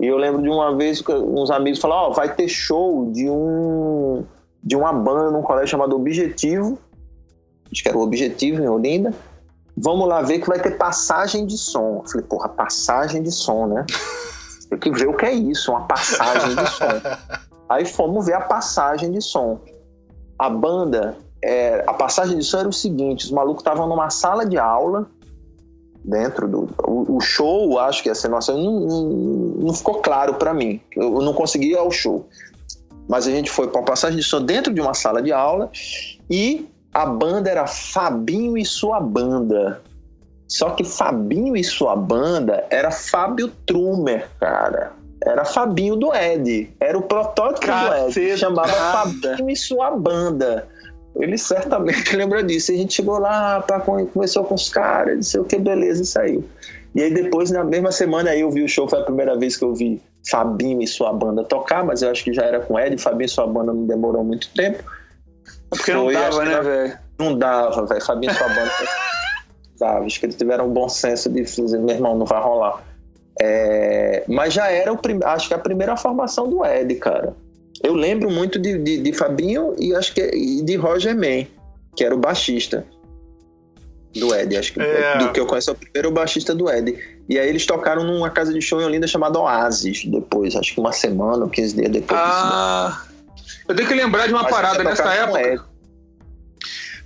E 0.00 0.06
eu 0.06 0.16
lembro 0.16 0.42
de 0.42 0.48
uma 0.48 0.76
vez 0.76 1.00
que 1.00 1.12
uns 1.12 1.50
amigos 1.50 1.80
falaram, 1.80 2.10
ó, 2.10 2.12
vai 2.12 2.32
ter 2.32 2.46
show 2.46 3.10
de 3.10 3.28
um 3.28 4.24
de 4.62 4.76
uma 4.76 4.92
banda 4.92 5.30
num 5.30 5.42
colégio 5.42 5.68
chamado 5.68 5.96
Objetivo, 5.96 6.78
acho 7.72 7.82
que 7.82 7.88
era 7.88 7.96
o 7.96 8.02
Objetivo 8.02 8.62
em 8.62 8.68
Olinda. 8.68 9.14
Vamos 9.76 10.08
lá 10.08 10.20
ver 10.20 10.40
que 10.40 10.48
vai 10.48 10.60
ter 10.60 10.76
passagem 10.76 11.46
de 11.46 11.56
som. 11.56 12.02
Eu 12.04 12.10
falei, 12.10 12.26
porra, 12.26 12.48
passagem 12.48 13.22
de 13.22 13.30
som, 13.30 13.66
né? 13.66 13.86
Tem 14.68 14.78
que 14.78 14.90
ver 14.90 15.08
o 15.08 15.16
que 15.16 15.26
é 15.26 15.32
isso, 15.32 15.70
uma 15.72 15.86
passagem 15.86 16.54
de 16.54 16.70
som. 16.70 16.86
Aí 17.68 17.84
fomos 17.84 18.26
ver 18.26 18.34
a 18.34 18.40
passagem 18.40 19.10
de 19.10 19.20
som. 19.20 19.60
A 20.38 20.48
banda, 20.48 21.16
é, 21.42 21.84
a 21.86 21.92
passagem 21.92 22.38
de 22.38 22.44
som 22.44 22.58
era 22.58 22.68
o 22.68 22.72
seguinte: 22.72 23.26
os 23.26 23.30
malucos 23.30 23.60
estavam 23.60 23.88
numa 23.88 24.10
sala 24.10 24.46
de 24.46 24.58
aula, 24.58 25.06
dentro 26.04 26.48
do. 26.48 26.68
O, 26.86 27.16
o 27.16 27.20
show, 27.20 27.78
acho 27.78 28.02
que 28.02 28.08
ia 28.08 28.14
ser 28.14 28.28
nossa, 28.28 28.52
não, 28.52 28.80
não, 28.80 29.02
não 29.58 29.74
ficou 29.74 29.96
claro 29.96 30.34
para 30.34 30.54
mim. 30.54 30.80
Eu 30.96 31.20
não 31.20 31.32
consegui 31.32 31.72
ir 31.72 31.76
ao 31.76 31.90
show. 31.90 32.26
Mas 33.08 33.26
a 33.26 33.30
gente 33.30 33.50
foi 33.50 33.68
para 33.68 33.80
uma 33.80 33.86
passagem 33.86 34.18
de 34.18 34.22
som 34.24 34.42
dentro 34.42 34.72
de 34.72 34.80
uma 34.80 34.92
sala 34.92 35.22
de 35.22 35.32
aula 35.32 35.70
e 36.30 36.68
a 36.92 37.06
banda 37.06 37.50
era 37.50 37.66
Fabinho 37.66 38.56
e 38.56 38.64
sua 38.64 39.00
banda. 39.00 39.80
Só 40.48 40.70
que 40.70 40.82
Fabinho 40.82 41.54
e 41.54 41.62
sua 41.62 41.94
banda 41.94 42.64
era 42.70 42.90
Fábio 42.90 43.48
Trumer, 43.66 44.26
cara. 44.40 44.92
Era 45.22 45.44
Fabinho 45.44 45.94
do 45.94 46.14
Ed. 46.14 46.70
Era 46.80 46.96
o 46.96 47.02
protótipo 47.02 47.66
do 47.66 48.08
Ed. 48.08 48.38
Chamava 48.38 48.72
Fabinho 48.72 49.50
e 49.50 49.56
sua 49.56 49.90
banda. 49.90 50.66
Ele 51.16 51.36
certamente 51.36 52.14
lembra 52.16 52.42
disso. 52.42 52.72
E 52.72 52.76
a 52.76 52.78
gente 52.78 52.94
chegou 52.94 53.18
lá, 53.18 53.60
pra, 53.60 53.80
conversou 53.80 54.44
com 54.44 54.54
os 54.54 54.70
caras, 54.70 55.16
não 55.16 55.22
sei 55.22 55.40
o 55.40 55.44
que, 55.44 55.58
beleza, 55.58 56.02
e 56.02 56.06
saiu. 56.06 56.44
E 56.94 57.02
aí 57.02 57.12
depois, 57.12 57.50
na 57.50 57.62
mesma 57.62 57.92
semana, 57.92 58.30
aí 58.30 58.40
eu 58.40 58.50
vi 58.50 58.62
o 58.62 58.68
show, 58.68 58.88
foi 58.88 59.00
a 59.00 59.04
primeira 59.04 59.36
vez 59.36 59.56
que 59.56 59.64
eu 59.64 59.74
vi 59.74 60.00
Fabinho 60.30 60.80
e 60.80 60.86
sua 60.86 61.12
banda 61.12 61.44
tocar, 61.44 61.84
mas 61.84 62.00
eu 62.00 62.10
acho 62.10 62.24
que 62.24 62.32
já 62.32 62.42
era 62.42 62.60
com 62.60 62.78
Ed. 62.78 62.96
Fabinho 62.96 63.26
e 63.26 63.28
sua 63.28 63.46
banda 63.46 63.72
não 63.72 63.84
demorou 63.84 64.24
muito 64.24 64.48
tempo. 64.54 64.82
Porque 65.68 65.92
não 65.92 66.04
Foi, 66.04 66.16
acho 66.16 66.38
dava, 66.38 66.44
né, 66.44 66.60
velho? 66.62 66.98
Não 67.18 67.36
dava, 67.36 67.84
velho. 67.84 68.04
Fabinho 68.04 68.32
e 68.32 68.34
sua 68.34 68.48
banda. 68.48 68.70
Acho 69.80 70.20
que 70.20 70.26
eles 70.26 70.36
tiveram 70.36 70.66
um 70.66 70.72
bom 70.72 70.88
senso 70.88 71.28
de 71.30 71.42
dizer, 71.42 71.78
meu 71.78 71.94
irmão, 71.94 72.16
não 72.16 72.26
vai 72.26 72.40
rolar. 72.40 72.82
É, 73.40 74.24
mas 74.26 74.54
já 74.54 74.70
era, 74.70 74.92
o 74.92 74.98
prim... 74.98 75.20
acho 75.22 75.48
que 75.48 75.54
a 75.54 75.58
primeira 75.58 75.96
formação 75.96 76.48
do 76.48 76.64
Ed, 76.64 76.94
cara. 76.96 77.34
Eu 77.82 77.94
lembro 77.94 78.30
muito 78.30 78.58
de, 78.58 78.76
de, 78.78 78.98
de 78.98 79.12
Fabinho 79.12 79.74
e 79.78 79.94
acho 79.94 80.12
que 80.12 80.20
e 80.20 80.62
de 80.62 80.76
Roger 80.76 81.14
Man, 81.14 81.46
que 81.94 82.04
era 82.04 82.14
o 82.14 82.18
baixista 82.18 82.84
do 84.18 84.34
Ed. 84.34 84.56
Acho 84.56 84.72
que 84.72 84.80
É. 84.80 85.18
do 85.18 85.32
que 85.32 85.38
eu 85.38 85.46
conheço 85.46 85.70
é 85.70 85.72
o 85.72 85.76
primeiro 85.76 86.10
baixista 86.10 86.54
do 86.54 86.68
Ed. 86.68 86.98
E 87.28 87.38
aí 87.38 87.48
eles 87.48 87.64
tocaram 87.64 88.02
numa 88.02 88.30
casa 88.30 88.52
de 88.52 88.60
show 88.60 88.80
em 88.80 88.84
Olinda 88.84 89.06
chamada 89.06 89.38
Oasis, 89.38 90.04
depois, 90.04 90.56
acho 90.56 90.74
que 90.74 90.80
uma 90.80 90.92
semana 90.92 91.44
ou 91.44 91.50
15 91.50 91.76
dias 91.76 91.90
depois. 91.90 92.20
Ah, 92.20 93.04
eu 93.68 93.76
tenho 93.76 93.86
que 93.86 93.94
lembrar 93.94 94.26
de 94.26 94.32
uma 94.32 94.42
Mas 94.42 94.50
parada 94.52 94.82
nessa 94.82 95.14
época. 95.14 95.64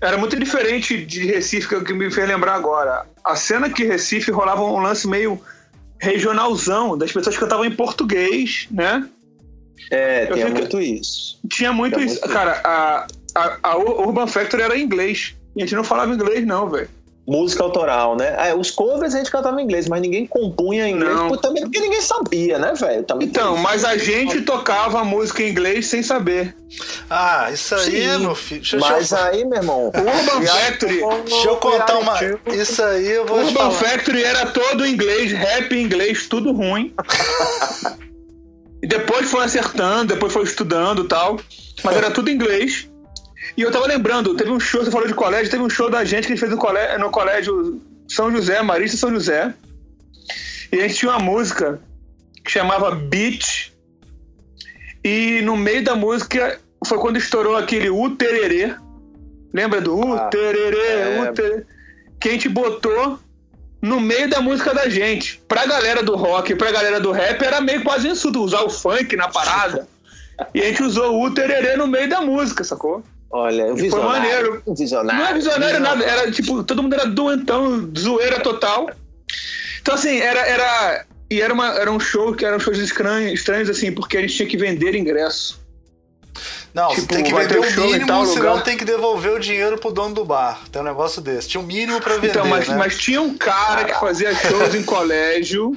Era 0.03 0.19
muito 0.19 0.37
diferente 0.37 1.05
de 1.05 1.25
Recife, 1.27 1.69
que, 1.69 1.85
que 1.85 1.95
me 1.95 2.11
fez 2.11 2.27
lembrar 2.27 2.55
agora. 2.55 3.07
A 3.25 3.37
cena 3.37 3.71
que 3.71 3.85
Recife 3.85 4.33
rolava 4.33 4.61
um 4.61 4.81
lance 4.81 5.07
meio 5.07 5.41
regionalzão, 6.01 6.99
das 6.99 7.13
pessoas 7.13 7.37
que 7.37 7.41
cantavam 7.41 7.65
em 7.65 7.71
português, 7.71 8.67
né? 8.69 9.09
É, 9.93 10.27
tinha 10.27 10.49
muito 10.49 10.81
isso. 10.81 11.39
Tinha 11.49 11.73
muito 11.73 11.95
Tinha 11.95 12.07
isso. 12.07 12.21
muito 12.21 12.33
Cara, 12.33 12.61
a, 12.65 13.07
a, 13.37 13.59
a 13.63 13.77
Urban 13.77 14.27
Factory 14.27 14.65
era 14.65 14.77
em 14.77 14.83
inglês. 14.83 15.37
E 15.55 15.63
a 15.63 15.65
gente 15.65 15.77
não 15.77 15.85
falava 15.85 16.13
inglês, 16.13 16.45
não, 16.45 16.69
velho. 16.69 16.89
Música 17.27 17.63
autoral, 17.63 18.17
né? 18.17 18.35
É, 18.49 18.55
os 18.55 18.71
covers 18.71 19.15
a 19.15 19.19
gente 19.19 19.31
cantava 19.31 19.61
em 19.61 19.65
inglês, 19.65 19.87
mas 19.89 20.01
ninguém 20.03 20.27
compunha 20.27 20.89
em 20.89 20.95
inglês, 20.97 21.41
também 21.41 21.63
porque 21.63 21.79
ninguém 21.79 22.01
sabia, 22.01 22.59
né, 22.59 22.73
velho? 22.75 23.05
Também 23.05 23.29
Então, 23.29 23.55
tem- 23.55 23.63
mas 23.63 23.85
a 23.85 23.97
gente 23.97 24.41
tocava 24.43 25.01
a 25.01 25.05
música 25.05 25.43
em 25.43 25.51
inglês 25.51 25.87
sem 25.87 26.03
saber. 26.03 26.55
Ah, 27.09 27.49
isso 27.53 27.75
aí, 27.77 27.83
Sim, 28.13 28.19
meu 28.19 28.35
filho. 28.35 28.61
Deixa, 28.63 28.77
Mas 28.79 29.11
deixa, 29.11 29.25
aí, 29.29 29.45
meu 29.45 29.59
irmão. 29.59 29.87
Urban 29.87 30.47
Factory. 30.47 31.01
eu, 31.01 31.23
deixa 31.25 31.49
eu 31.49 31.57
contar 31.57 31.99
uma. 31.99 32.19
Isso 32.53 32.83
aí 32.83 33.09
eu 33.11 33.25
vou 33.27 33.39
te 33.39 33.45
Urban 33.49 33.71
falar. 33.71 33.71
Factory 33.73 34.25
era 34.25 34.47
todo 34.47 34.85
em 34.85 34.93
inglês, 34.93 35.31
rap 35.33 35.73
em 35.73 35.83
inglês, 35.85 36.27
tudo 36.27 36.51
ruim. 36.53 36.93
e 38.83 38.87
depois 38.87 39.31
foi 39.31 39.45
acertando, 39.45 40.07
depois 40.15 40.33
foi 40.33 40.43
estudando 40.43 41.05
e 41.05 41.09
tal. 41.09 41.39
Mas 41.85 41.97
era 41.97 42.11
tudo 42.11 42.31
em 42.31 42.35
inglês. 42.35 42.89
E 43.57 43.63
eu 43.63 43.71
tava 43.71 43.87
lembrando, 43.87 44.35
teve 44.37 44.51
um 44.51 44.61
show, 44.61 44.85
você 44.85 44.91
falou 44.91 45.07
de 45.07 45.15
colégio, 45.15 45.51
teve 45.51 45.63
um 45.63 45.71
show 45.71 45.91
da 45.91 46.05
gente 46.05 46.27
que 46.27 46.33
a 46.33 46.37
gente 46.37 46.41
fez 46.41 46.53
no 46.53 46.59
colégio, 46.59 46.99
no 46.99 47.11
colégio 47.11 47.83
São 48.09 48.31
José, 48.31 48.63
Marista 48.63 48.97
São 48.97 49.11
José. 49.11 49.53
E 50.71 50.79
a 50.79 50.83
gente 50.83 50.97
tinha 50.97 51.13
uma 51.13 51.19
música 51.19 51.81
que 52.45 52.51
chamava 52.51 52.95
Beat. 52.95 53.73
E 55.05 55.41
no 55.43 55.57
meio 55.57 55.83
da 55.83 55.95
música 55.95 56.59
foi 56.87 56.99
quando 56.99 57.17
estourou 57.17 57.57
aquele 57.57 57.91
U 57.91 58.11
Tererê. 58.11 58.75
Lembra 59.53 59.81
do 59.81 59.97
U 59.97 60.15
Ah, 60.15 60.31
é. 61.59 61.65
Que 62.19 62.29
a 62.29 62.33
gente 62.33 62.49
botou 62.49 63.19
no 63.83 64.01
meio 64.01 64.31
da 64.31 64.41
música 64.41 64.73
da 64.73 64.89
gente. 64.89 65.43
Pra 65.49 65.67
galera 65.67 66.03
do 66.03 66.15
rock, 66.15 66.55
pra 66.55 66.71
galera 66.71 67.01
do 67.01 67.11
rap, 67.11 67.43
era 67.43 67.61
meio 67.61 67.83
quase 67.83 68.09
insulto 68.09 68.43
usar 68.43 68.63
o 68.63 68.71
funk 68.71 69.17
na 69.17 69.29
parada. 69.29 69.89
E 70.55 70.63
a 70.63 70.65
gente 70.67 70.83
usou 70.83 71.15
o 71.15 71.25
U 71.25 71.35
Tererê 71.35 71.77
no 71.77 71.87
meio 71.87 72.09
da 72.09 72.21
música, 72.21 72.65
sacou? 72.65 73.05
Olha, 73.33 73.75
visionário. 73.75 74.11
maneiro. 74.11 74.63
Visionário. 74.67 75.21
Não 75.21 75.27
é 75.27 75.35
visionário 75.35 75.81
nada, 75.81 76.05
era 76.05 76.31
tipo, 76.31 76.63
todo 76.63 76.83
mundo 76.83 76.95
era 76.95 77.07
doentão, 77.07 77.91
zoeira 77.99 78.41
total. 78.41 78.91
Então, 79.81 79.95
assim, 79.95 80.19
era. 80.19 80.41
era 80.41 81.07
e 81.31 81.41
era, 81.41 81.55
uma, 81.55 81.69
era 81.69 81.91
um 81.91 81.99
show 81.99 82.35
que 82.35 82.45
eram 82.45 82.61
shows 82.61 82.77
estranhos, 82.77 83.33
estranhos, 83.33 83.71
assim, 83.71 83.91
porque 83.91 84.19
a 84.19 84.21
gente 84.21 84.37
tinha 84.37 84.47
que 84.47 84.59
vender 84.59 84.95
ingresso. 84.95 85.63
Não, 86.75 86.91
você 86.91 87.01
Tipo, 87.03 87.15
tem 87.15 87.25
que 87.25 87.35
vender 87.35 87.59
o 87.59 87.71
show 87.71 87.85
em 87.87 87.93
mínimo, 87.93 88.27
senão 88.27 88.51
lugar. 88.51 88.65
tem 88.65 88.77
que 88.77 88.85
devolver 88.85 89.33
o 89.33 89.39
dinheiro 89.39 89.79
pro 89.79 89.91
dono 89.91 90.15
do 90.15 90.25
bar. 90.27 90.61
Tem 90.71 90.83
um 90.83 90.85
negócio 90.85 91.23
desse. 91.23 91.49
Tinha 91.49 91.61
um 91.63 91.67
mínimo 91.67 92.01
pra 92.03 92.15
vender. 92.17 92.31
Então, 92.31 92.47
mas, 92.47 92.69
né? 92.69 92.77
mas 92.77 92.99
tinha 92.99 93.21
um 93.23 93.35
cara 93.37 93.85
que 93.85 93.99
fazia 93.99 94.35
shows 94.35 94.75
em 94.75 94.83
colégio. 94.85 95.75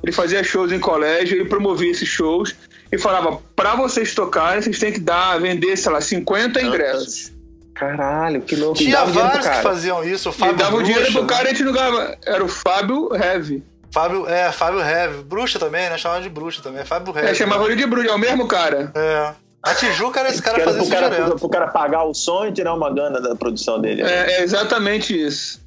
Ele 0.00 0.12
fazia 0.12 0.44
shows 0.44 0.70
em 0.70 0.78
colégio, 0.78 1.40
ele 1.40 1.48
promovia 1.48 1.90
esses 1.90 2.08
shows 2.08 2.54
e 2.90 2.98
falava: 2.98 3.40
pra 3.54 3.74
vocês 3.74 4.14
tocarem, 4.14 4.62
vocês 4.62 4.78
têm 4.78 4.92
que 4.92 5.00
dar, 5.00 5.38
vender, 5.40 5.76
sei 5.76 5.92
lá, 5.92 6.00
50 6.00 6.60
ingressos. 6.62 7.32
Caralho, 7.74 8.40
que 8.42 8.56
louco. 8.56 8.80
E 8.80 8.86
Tinha 8.86 8.98
dava 8.98 9.12
vários 9.12 9.46
que 9.46 9.62
faziam 9.62 10.02
isso. 10.02 10.30
O 10.30 10.32
E 10.32 10.34
Fábio 10.34 10.56
dava 10.56 10.70
o 10.74 10.78
Bruxa, 10.78 10.92
dinheiro 10.92 11.12
pro 11.12 11.22
né? 11.22 11.28
cara 11.28 11.44
e 11.44 11.46
a 11.46 11.50
gente 11.50 11.64
não 11.64 11.72
ganhava. 11.72 12.18
Era 12.26 12.44
o 12.44 12.48
Fábio 12.48 13.08
Heavy. 13.14 13.62
Fábio, 13.92 14.28
é, 14.28 14.50
Fábio 14.50 14.80
Heavy. 14.80 15.22
Bruxa 15.22 15.58
também, 15.58 15.88
né? 15.88 15.96
Chamava 15.96 16.20
de 16.20 16.28
bruxa 16.28 16.60
também. 16.60 16.84
Fábio 16.84 17.14
Heavy. 17.14 17.28
É, 17.28 17.34
chamava 17.34 17.64
ele 17.66 17.76
de 17.76 17.86
Bruno, 17.86 18.08
é 18.08 18.14
o 18.14 18.18
mesmo 18.18 18.48
cara. 18.48 18.90
É. 18.94 19.32
A 19.62 19.74
Tijuca 19.74 20.20
era 20.20 20.28
esse 20.28 20.42
cara 20.42 20.56
Que 20.56 20.62
era 20.62 20.70
fazia 20.72 20.86
pro 20.86 20.92
isso 20.92 21.02
cara, 21.02 21.14
direto. 21.14 21.38
pro, 21.38 21.48
cara 21.48 21.68
pagar 21.68 22.04
o 22.04 22.14
som 22.14 22.46
e 22.46 22.52
tirar 22.52 22.74
uma 22.74 22.92
grana 22.92 23.20
da 23.20 23.34
produção 23.36 23.80
dele. 23.80 24.02
É, 24.02 24.38
é 24.38 24.42
exatamente 24.42 25.16
isso. 25.20 25.60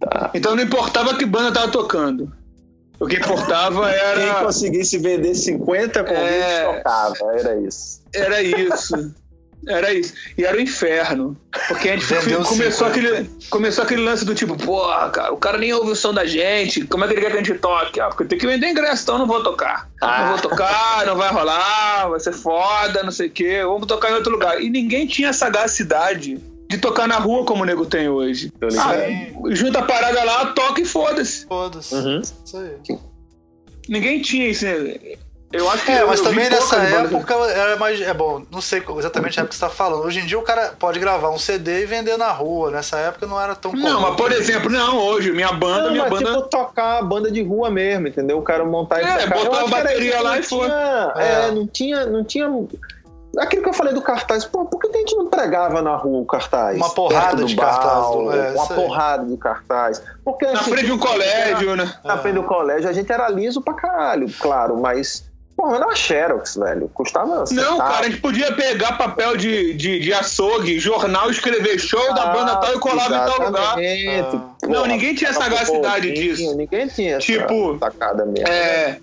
Tá. 0.00 0.30
Então 0.34 0.56
não 0.56 0.62
importava 0.62 1.14
que 1.16 1.24
banda 1.26 1.52
tava 1.52 1.68
tocando. 1.70 2.32
O 3.02 3.06
que 3.08 3.16
importava 3.16 3.88
Quem 3.90 3.98
era, 3.98 4.34
conseguisse 4.44 4.96
vender 4.98 5.34
50 5.34 6.04
convites 6.04 6.24
É. 6.24 6.64
tocava, 6.76 7.16
era 7.38 7.56
isso. 7.60 8.00
era 8.14 8.42
isso. 8.42 9.14
Era 9.66 9.92
isso. 9.94 10.12
E 10.36 10.44
era 10.44 10.56
o 10.56 10.60
inferno. 10.60 11.36
Porque 11.68 11.88
a 11.88 11.92
gente 11.96 12.04
Vendeu 12.04 12.42
começou 12.42 12.88
50. 12.88 12.88
aquele, 12.88 13.30
começou 13.48 13.84
aquele 13.84 14.02
lance 14.02 14.24
do 14.24 14.34
tipo, 14.34 14.56
porra, 14.56 15.08
cara, 15.10 15.32
o 15.32 15.36
cara 15.36 15.56
nem 15.56 15.72
ouve 15.72 15.92
o 15.92 15.96
som 15.96 16.12
da 16.12 16.24
gente. 16.24 16.84
Como 16.86 17.04
é 17.04 17.06
que 17.06 17.14
ele 17.14 17.20
quer 17.20 17.30
que 17.30 17.36
a 17.38 17.42
gente 17.42 17.58
toque? 17.60 18.00
Ah, 18.00 18.08
porque 18.08 18.24
tem 18.24 18.38
que 18.38 18.46
vender 18.46 18.66
ingresso, 18.68 19.02
então 19.04 19.14
eu 19.14 19.18
não 19.20 19.26
vou 19.26 19.42
tocar. 19.42 19.88
Não 20.00 20.28
vou 20.30 20.38
tocar, 20.38 21.06
não 21.06 21.16
vai 21.16 21.30
rolar, 21.30 22.08
vai 22.08 22.18
ser 22.18 22.32
foda, 22.32 23.04
não 23.04 23.12
sei 23.12 23.28
o 23.28 23.30
quê. 23.30 23.62
Vamos 23.64 23.86
tocar 23.86 24.10
em 24.10 24.14
outro 24.14 24.32
lugar. 24.32 24.60
E 24.60 24.68
ninguém 24.68 25.06
tinha 25.06 25.30
a 25.30 25.32
sagacidade 25.32 26.40
de 26.72 26.78
tocar 26.78 27.06
na 27.06 27.18
rua 27.18 27.44
como 27.44 27.62
o 27.62 27.66
nego 27.66 27.84
tem 27.86 28.08
hoje. 28.08 28.50
Tô 28.50 28.66
ligado. 28.68 28.94
Ah, 28.94 29.54
junta 29.54 29.78
a 29.80 29.82
parada 29.82 30.24
lá, 30.24 30.46
toca 30.46 30.80
e 30.80 30.84
foda-se. 30.84 31.46
Foda-se. 31.46 31.94
Uhum. 31.94 32.20
Isso 32.20 32.56
aí. 32.56 32.98
Ninguém 33.88 34.22
tinha 34.22 34.48
isso, 34.48 34.64
né? 34.64 34.96
Eu 35.52 35.68
acho 35.70 35.84
que 35.84 35.92
É, 35.92 36.00
eu- 36.00 36.06
mas 36.06 36.20
eu 36.20 36.24
também 36.24 36.48
nessa 36.48 36.76
época 36.76 37.34
era 37.34 37.76
mais. 37.76 38.00
É 38.00 38.14
bom, 38.14 38.42
não 38.50 38.62
sei 38.62 38.82
exatamente 38.98 39.38
a 39.38 39.42
época 39.42 39.48
que 39.50 39.54
você 39.56 39.60
tá 39.60 39.68
falando. 39.68 40.02
Hoje 40.02 40.20
em 40.20 40.24
dia 40.24 40.38
o 40.38 40.42
cara 40.42 40.74
pode 40.78 40.98
gravar 40.98 41.28
um 41.28 41.38
CD 41.38 41.82
e 41.82 41.84
vender 41.84 42.16
na 42.16 42.30
rua. 42.32 42.70
Nessa 42.70 42.96
época 42.96 43.26
não 43.26 43.38
era 43.38 43.54
tão 43.54 43.70
Não, 43.72 44.00
mas 44.00 44.16
por 44.16 44.32
exemplo, 44.32 44.70
não, 44.70 44.96
hoje, 44.96 45.30
minha 45.30 45.52
banda, 45.52 45.82
Não, 45.84 45.90
minha 45.92 46.04
mas 46.08 46.10
banda. 46.22 46.24
tipo 46.36 46.48
tocar 46.48 47.00
a 47.00 47.02
banda 47.02 47.30
de 47.30 47.42
rua 47.42 47.70
mesmo, 47.70 48.08
entendeu? 48.08 48.38
O 48.38 48.42
cara 48.42 48.64
montar 48.64 49.02
e 49.02 49.04
É, 49.04 49.26
tocar. 49.26 49.44
botar 49.44 49.60
a 49.60 49.66
bateria 49.66 50.22
lá 50.22 50.38
e 50.38 50.42
foi. 50.42 50.66
tinha- 50.66 51.12
É. 51.18 51.32
É, 51.48 51.50
não 51.50 51.66
tinha, 51.66 52.06
não 52.06 52.24
tinha. 52.24 52.46
Aquilo 53.38 53.62
que 53.62 53.68
eu 53.70 53.72
falei 53.72 53.94
do 53.94 54.02
cartaz, 54.02 54.44
pô, 54.44 54.64
por 54.66 54.78
que 54.78 54.88
a 54.88 54.92
gente 55.00 55.16
não 55.16 55.26
pregava 55.26 55.80
na 55.80 55.96
rua 55.96 56.20
o 56.20 56.26
cartaz? 56.26 56.76
Uma 56.76 56.90
porrada 56.90 57.36
do 57.36 57.46
de 57.46 57.56
cartaz, 57.56 58.06
bar, 58.06 58.36
é, 58.36 58.50
uma 58.50 58.62
isso 58.62 58.72
aí. 58.72 58.78
porrada 58.78 59.24
de 59.26 59.36
cartaz. 59.38 60.02
Porque, 60.24 60.46
Na 60.46 60.62
frente 60.62 60.86
de 60.86 60.92
um 60.92 60.98
colégio, 60.98 61.74
né? 61.76 61.94
Na 62.04 62.18
frente 62.18 62.34
do 62.34 62.42
colégio, 62.42 62.90
a 62.90 62.92
gente 62.92 63.10
era 63.10 63.28
liso 63.28 63.62
pra 63.62 63.74
caralho, 63.74 64.26
claro, 64.38 64.76
mas. 64.78 65.24
Porra, 65.56 65.76
era 65.76 65.84
uma 65.86 65.94
Xerox, 65.94 66.56
velho. 66.56 66.88
Custava. 66.94 67.26
Não, 67.36 67.46
centavo. 67.46 67.78
cara, 67.78 68.00
a 68.06 68.08
gente 68.08 68.20
podia 68.20 68.52
pegar 68.54 68.92
papel 68.98 69.36
de, 69.36 69.74
de, 69.74 70.00
de 70.00 70.12
açougue, 70.12 70.78
jornal, 70.78 71.30
escrever 71.30 71.78
show 71.78 72.14
da 72.14 72.26
banda 72.26 72.56
tal 72.56 72.74
e 72.74 72.78
colar 72.78 73.06
em 73.06 73.10
tal 73.10 73.46
lugar. 73.46 73.76
Ah. 73.78 74.66
Não, 74.66 74.86
ninguém 74.86 75.14
tinha 75.14 75.32
sagacidade 75.32 76.10
disso. 76.12 76.56
Ninguém 76.56 76.86
tinha 76.88 77.12
essa 77.16 77.20
Tipo, 77.20 77.78
sacada 77.78 78.24
mesmo. 78.24 78.48
É. 78.48 78.98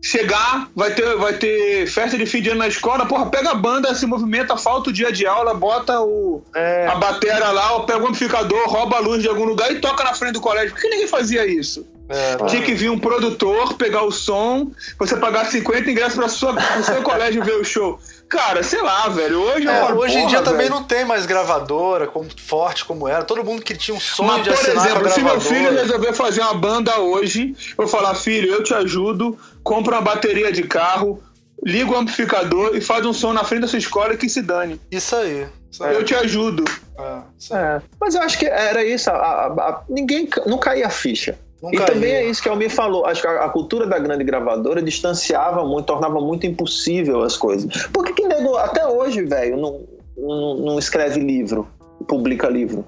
Chegar, 0.00 0.68
vai 0.76 0.94
ter, 0.94 1.16
vai 1.16 1.32
ter 1.32 1.86
festa 1.88 2.16
de 2.16 2.24
fim 2.24 2.40
de 2.40 2.50
ano 2.50 2.60
na 2.60 2.68
escola, 2.68 3.04
porra, 3.04 3.26
pega 3.26 3.50
a 3.50 3.54
banda, 3.54 3.94
se 3.94 4.06
movimenta, 4.06 4.56
falta 4.56 4.90
o 4.90 4.92
dia 4.92 5.10
de 5.10 5.26
aula, 5.26 5.54
bota 5.54 6.00
o, 6.00 6.42
É. 6.54 6.86
a 6.86 6.94
batera 6.94 7.50
lá, 7.50 7.80
pega 7.80 7.98
o 7.98 8.06
amplificador, 8.06 8.68
rouba 8.68 8.96
a 8.96 9.00
luz 9.00 9.22
de 9.22 9.28
algum 9.28 9.44
lugar 9.44 9.72
e 9.72 9.80
toca 9.80 10.04
na 10.04 10.14
frente 10.14 10.34
do 10.34 10.40
colégio. 10.40 10.70
Por 10.72 10.80
que 10.80 10.88
ninguém 10.88 11.08
fazia 11.08 11.46
isso? 11.46 11.84
É, 12.08 12.36
Tinha 12.46 12.62
que 12.62 12.74
vir 12.74 12.90
um 12.90 12.98
produtor, 12.98 13.74
pegar 13.74 14.02
o 14.02 14.10
som, 14.10 14.70
você 14.98 15.16
pagar 15.16 15.44
50 15.44 15.90
ingressos 15.90 16.32
sua, 16.32 16.54
pro 16.54 16.82
seu 16.82 17.02
colégio 17.04 17.44
ver 17.44 17.56
o 17.56 17.64
show. 17.64 18.00
Cara, 18.28 18.62
sei 18.62 18.82
lá, 18.82 19.08
velho. 19.08 19.40
Hoje, 19.40 19.66
É, 19.66 19.90
eu- 19.90 19.96
hoje 19.96 20.14
em 20.16 20.20
porra, 20.20 20.30
dia 20.30 20.42
também 20.42 20.66
velho. 20.68 20.70
não 20.74 20.84
tem 20.84 21.04
mais 21.04 21.24
gravadora 21.24 22.06
como, 22.06 22.28
forte 22.44 22.84
como 22.84 23.08
era. 23.08 23.24
Todo 23.24 23.42
mundo 23.42 23.62
que 23.62 23.74
tinha 23.74 23.96
um 23.96 24.00
sonho 24.00 24.28
Mas, 24.32 24.42
de 24.44 24.50
por 24.50 24.58
assinar 24.58 24.84
exemplo, 24.86 25.02
com 25.02 25.08
a 25.08 25.10
se 25.12 25.22
meu 25.22 25.40
filho 25.40 25.70
resolver 25.72 26.12
fazer 26.12 26.40
uma 26.42 26.54
banda 26.54 26.98
hoje, 27.00 27.54
eu 27.70 27.76
vou 27.76 27.88
falar, 27.88 28.14
filho, 28.14 28.52
eu 28.52 28.62
te 28.62 28.74
ajudo, 28.74 29.38
compra 29.62 29.94
uma 29.96 30.02
bateria 30.02 30.52
de 30.52 30.62
carro, 30.64 31.22
liga 31.64 31.90
o 31.90 31.96
amplificador 31.96 32.76
e 32.76 32.80
faz 32.82 33.06
um 33.06 33.12
som 33.14 33.32
na 33.32 33.44
frente 33.44 33.62
da 33.62 33.68
sua 33.68 33.78
escola 33.78 34.14
que 34.16 34.28
se 34.28 34.42
dane. 34.42 34.78
Isso 34.90 35.16
aí. 35.16 35.46
Isso 35.70 35.82
aí. 35.84 35.94
Eu 35.94 36.04
te 36.04 36.14
ajudo. 36.14 36.64
É. 36.98 37.56
É, 37.56 37.80
mas 38.00 38.14
eu 38.14 38.20
acho 38.22 38.38
que 38.38 38.46
era 38.46 38.84
isso. 38.84 39.08
a- 39.10 39.14
a- 39.14 39.46
a- 39.46 39.82
ninguém 39.88 40.28
não 40.46 40.58
caía 40.58 40.86
a 40.86 40.90
ficha. 40.90 41.38
Não 41.62 41.72
e 41.72 41.76
também 41.84 42.12
é 42.12 42.24
isso 42.28 42.40
que 42.42 42.48
o 42.48 42.52
Almir 42.52 42.70
falou. 42.70 43.04
Acho 43.04 43.20
que 43.22 43.26
a, 43.26 43.44
a 43.44 43.48
cultura 43.48 43.86
da 43.86 43.98
grande 43.98 44.22
gravadora 44.22 44.80
distanciava 44.80 45.64
muito, 45.64 45.86
tornava 45.86 46.20
muito 46.20 46.46
impossível 46.46 47.22
as 47.22 47.36
coisas. 47.36 47.86
Por 47.88 48.04
que, 48.04 48.12
que 48.12 48.26
nego, 48.28 48.56
até 48.56 48.86
hoje, 48.86 49.22
velho, 49.24 49.56
não, 49.56 49.80
não, 50.16 50.56
não 50.56 50.78
escreve 50.78 51.18
livro, 51.18 51.66
publica 52.06 52.48
livro? 52.48 52.84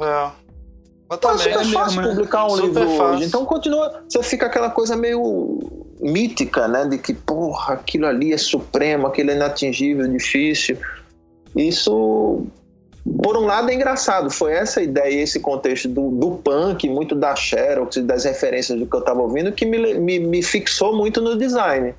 É. 0.00 0.30
Mas 1.10 1.18
É 1.18 1.20
também. 1.20 1.38
super 1.38 1.58
mesmo, 1.58 1.72
fácil 1.72 2.02
né? 2.02 2.08
publicar 2.08 2.46
um 2.46 2.56
livro 2.56 2.88
fácil. 2.90 3.04
hoje. 3.04 3.24
Então 3.24 3.44
continua. 3.44 4.02
Você 4.08 4.22
fica 4.22 4.46
aquela 4.46 4.70
coisa 4.70 4.96
meio 4.96 5.58
mítica, 6.00 6.68
né? 6.68 6.86
De 6.86 6.98
que, 6.98 7.12
porra, 7.14 7.74
aquilo 7.74 8.06
ali 8.06 8.32
é 8.32 8.38
supremo, 8.38 9.06
aquilo 9.06 9.30
é 9.30 9.34
inatingível, 9.34 10.06
difícil. 10.08 10.78
Isso, 11.56 12.46
por 13.22 13.36
um 13.36 13.46
lado, 13.46 13.70
é 13.70 13.74
engraçado. 13.74 14.30
Foi 14.30 14.52
essa 14.52 14.82
ideia, 14.82 15.22
esse 15.22 15.40
contexto 15.40 15.88
do, 15.88 16.10
do 16.10 16.30
punk, 16.32 16.88
muito 16.88 17.14
da 17.14 17.34
Xerox 17.34 17.96
e 17.96 18.02
das 18.02 18.24
referências 18.24 18.78
do 18.78 18.86
que 18.86 18.94
eu 18.96 19.00
tava 19.00 19.22
ouvindo, 19.22 19.52
que 19.52 19.64
me, 19.64 19.94
me, 19.94 20.18
me 20.18 20.42
fixou 20.42 20.94
muito 20.96 21.20
no 21.20 21.36
design. 21.36 21.94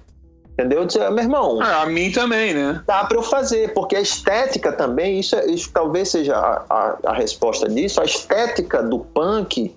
Entendeu? 0.54 0.80
Eu 0.80 0.86
disse, 0.86 1.00
meu 1.00 1.20
irmão, 1.20 1.60
Ah, 1.62 1.84
a 1.84 1.86
mim 1.86 2.12
também, 2.12 2.54
né? 2.54 2.84
dá 2.86 3.06
para 3.06 3.18
eu 3.18 3.24
fazer, 3.24 3.74
porque 3.74 3.96
a 3.96 4.02
estética 4.02 4.74
também, 4.74 5.20
isso, 5.20 5.36
é- 5.36 5.46
isso 5.46 5.72
talvez 5.74 6.10
seja 6.10 6.36
a, 6.36 6.66
a, 6.70 6.98
a 7.06 7.14
resposta 7.14 7.70
disso, 7.70 8.02
a 8.02 8.04
estética 8.04 8.84
do 8.84 9.00
punk, 9.00 9.74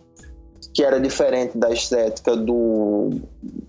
que 0.74 0.82
era 0.82 0.98
diferente 0.98 1.56
da 1.56 1.70
estética 1.70 2.36
do, 2.36 3.10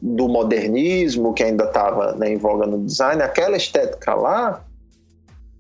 do 0.02 0.28
modernismo, 0.28 1.34
que 1.34 1.44
ainda 1.44 1.66
estava 1.66 2.18
em 2.26 2.38
voga 2.38 2.66
no 2.66 2.84
design, 2.84 3.22
aquela 3.22 3.58
estética 3.58 4.16
lá 4.16 4.62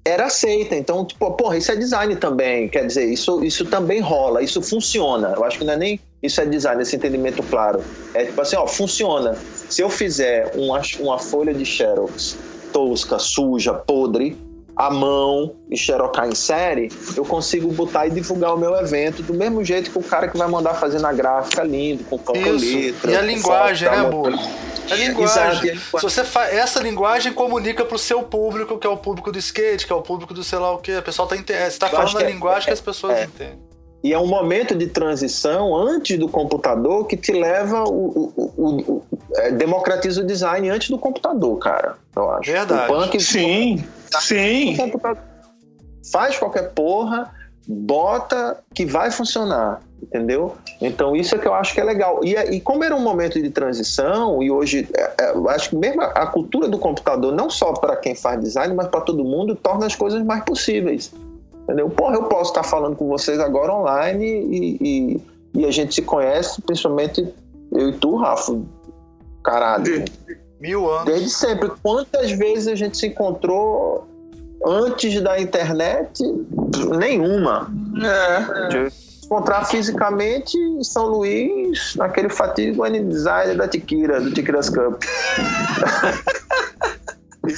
era 0.06 0.26
aceita. 0.26 0.76
Então, 0.76 1.06
tipo, 1.06 1.32
porra, 1.32 1.58
isso 1.58 1.72
é 1.72 1.76
design 1.76 2.16
também. 2.16 2.68
Quer 2.68 2.86
dizer, 2.88 3.06
isso, 3.06 3.44
isso 3.44 3.66
também 3.66 4.00
rola, 4.00 4.42
isso 4.42 4.62
funciona. 4.62 5.34
Eu 5.36 5.44
acho 5.44 5.58
que 5.58 5.64
não 5.64 5.74
é 5.74 5.78
nem 5.78 6.00
isso 6.22 6.40
é 6.40 6.46
design, 6.46 6.82
esse 6.82 6.96
entendimento 6.96 7.44
claro. 7.44 7.84
É 8.14 8.26
tipo 8.26 8.40
assim, 8.42 8.56
ó, 8.56 8.66
funciona. 8.66 9.36
Se 9.70 9.82
eu 9.82 9.90
fizer 9.90 10.54
uma, 10.56 10.82
uma 11.00 11.20
folha 11.20 11.54
de 11.54 11.66
Xerox 11.66 12.38
tosca, 12.72 13.20
suja, 13.20 13.74
podre, 13.74 14.38
à 14.76 14.90
mão 14.90 15.54
e 15.70 15.78
xerocar 15.78 16.28
em 16.28 16.34
série, 16.34 16.90
eu 17.16 17.24
consigo 17.24 17.72
botar 17.72 18.08
e 18.08 18.10
divulgar 18.10 18.56
o 18.56 18.58
meu 18.58 18.74
evento 18.76 19.22
do 19.22 19.34
mesmo 19.34 19.64
jeito 19.64 19.92
que 19.92 20.00
o 20.00 20.02
cara 20.02 20.28
que 20.28 20.38
vai 20.38 20.48
mandar 20.48 20.74
fazer 20.76 21.00
na 21.00 21.14
gráfica 21.14 21.62
lindo, 21.62 22.04
com 22.06 22.18
Isso. 22.36 22.76
letra. 22.76 23.12
E 23.12 23.16
a 23.16 23.22
linguagem, 23.22 23.88
foto, 23.88 24.30
né, 24.32 24.38
tá, 24.38 24.73
A 24.92 24.96
linguagem. 24.96 25.24
Exato, 25.24 25.40
a 25.40 25.54
linguagem. 25.62 25.80
Se 25.80 26.02
você 26.02 26.24
fa... 26.24 26.46
Essa 26.46 26.80
linguagem 26.82 27.34
comunica 27.34 27.86
pro 27.86 27.98
seu 27.98 28.24
público, 28.24 28.78
que 28.78 28.86
é 28.86 28.90
o 28.90 28.98
público 28.98 29.32
do 29.32 29.40
skate, 29.40 29.86
que 29.88 29.94
é 29.94 29.96
o 29.96 30.02
público 30.02 30.34
do 30.34 30.44
sei 30.44 30.60
lá 30.60 30.72
o 30.74 30.78
quê. 30.80 30.98
O 30.98 31.02
pessoal 31.04 31.28
tá 31.28 31.36
entendendo. 31.38 31.72
Você 31.72 31.80
tá 31.80 31.88
Eu 31.88 31.92
falando 31.92 32.18
a 32.18 32.24
é- 32.24 32.32
linguagem 32.32 32.66
que 32.66 32.74
as 32.74 32.82
pessoas 32.82 33.18
é. 33.18 33.24
entendem. 33.26 33.60
E 34.04 34.12
é 34.12 34.20
um 34.20 34.28
momento 34.28 34.76
de 34.76 34.88
transição 34.88 35.74
antes 35.74 36.20
do 36.20 36.28
computador 36.28 37.08
que 37.08 37.16
te 37.16 37.32
leva 37.32 37.86
o, 37.86 38.34
o- 38.36 38.54
o- 38.58 38.82
o- 38.96 39.04
é, 39.38 39.52
democratiza 39.52 40.20
o 40.22 40.26
design 40.26 40.70
antes 40.70 40.90
do 40.90 40.98
computador, 41.00 41.58
cara. 41.58 41.96
Eu 42.14 42.30
acho. 42.32 42.52
Verdade. 42.52 42.92
O 42.92 42.96
punk 42.98 43.18
Sim, 43.22 43.82
o 44.14 44.20
sim. 44.20 44.76
faz 46.12 46.38
qualquer 46.38 46.72
porra, 46.74 47.32
bota 47.66 48.62
que 48.76 48.86
vai 48.86 49.10
funcionar, 49.10 49.82
entendeu? 50.04 50.56
Então 50.82 51.16
isso 51.16 51.34
é 51.36 51.38
que 51.38 51.48
eu 51.48 51.54
acho 51.54 51.74
que 51.74 51.80
é 51.80 51.84
legal. 51.84 52.20
E, 52.24 52.36
é- 52.36 52.54
e 52.54 52.60
como 52.60 52.84
era 52.84 52.96
um 52.96 53.00
momento 53.02 53.42
de 53.42 53.50
transição 53.50 54.44
e 54.44 54.52
hoje 54.52 54.88
é, 54.94 55.14
é, 55.20 55.34
acho 55.50 55.70
que 55.70 55.76
mesmo 55.76 56.02
a, 56.02 56.06
a 56.06 56.28
cultura 56.28 56.68
do 56.68 56.78
computador 56.78 57.34
não 57.34 57.50
só 57.50 57.74
para 57.74 57.96
quem 57.96 58.14
faz 58.16 58.40
design, 58.42 58.74
mas 58.74 58.88
para 58.88 59.02
todo 59.02 59.24
mundo 59.24 59.56
torna 59.56 59.86
as 59.86 59.96
coisas 59.96 60.24
mais 60.24 60.44
possíveis. 60.44 61.12
Entendeu? 61.64 61.90
Porra, 61.90 62.16
eu 62.16 62.24
posso 62.24 62.52
estar 62.52 62.64
falando 62.64 62.96
com 62.96 63.08
vocês 63.08 63.40
agora 63.40 63.74
online 63.74 64.26
e, 64.26 64.78
e, 64.82 65.22
e 65.62 65.66
a 65.66 65.72
gente 65.72 65.96
se 65.96 66.02
conhece, 66.02 66.62
principalmente 66.62 67.26
eu 67.72 67.90
e 67.90 67.94
tu, 67.94 68.18
Rafa. 68.18 68.60
Caralho. 69.44 70.04
Mil 70.60 70.90
anos. 70.90 71.06
Desde 71.06 71.30
sempre. 71.30 71.72
Quantas 71.82 72.32
vezes 72.32 72.68
a 72.68 72.76
gente 72.76 72.98
se 72.98 73.08
encontrou 73.08 74.08
antes 74.66 75.22
da 75.22 75.40
internet? 75.40 76.22
Nenhuma. 76.98 77.70
É. 78.02 78.68
De 78.68 78.92
encontrar 79.26 79.66
fisicamente 79.66 80.58
em 80.58 80.84
São 80.84 81.06
Luís, 81.08 81.96
naquele 81.96 82.30
fatídico 82.30 82.86
N-Design 82.86 83.56
da 83.56 83.68
Tiquira, 83.68 84.20
do 84.20 84.32
Tiquiras 84.32 84.70
Cup. 84.70 85.04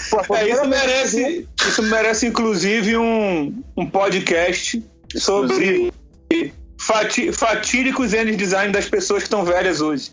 Pô, 0.10 0.34
a 0.34 0.40
É, 0.40 0.50
isso 0.50 0.66
merece, 0.66 1.48
isso 1.68 1.84
merece 1.84 2.28
inclusive 2.28 2.98
um, 2.98 3.64
um 3.78 3.86
podcast 3.88 4.84
sobre 5.16 5.94
fati, 6.80 7.32
fatídicos 7.32 8.14
N-Design 8.14 8.72
das 8.72 8.90
pessoas 8.90 9.20
que 9.20 9.28
estão 9.28 9.46
velhas 9.46 9.82
hoje. 9.82 10.12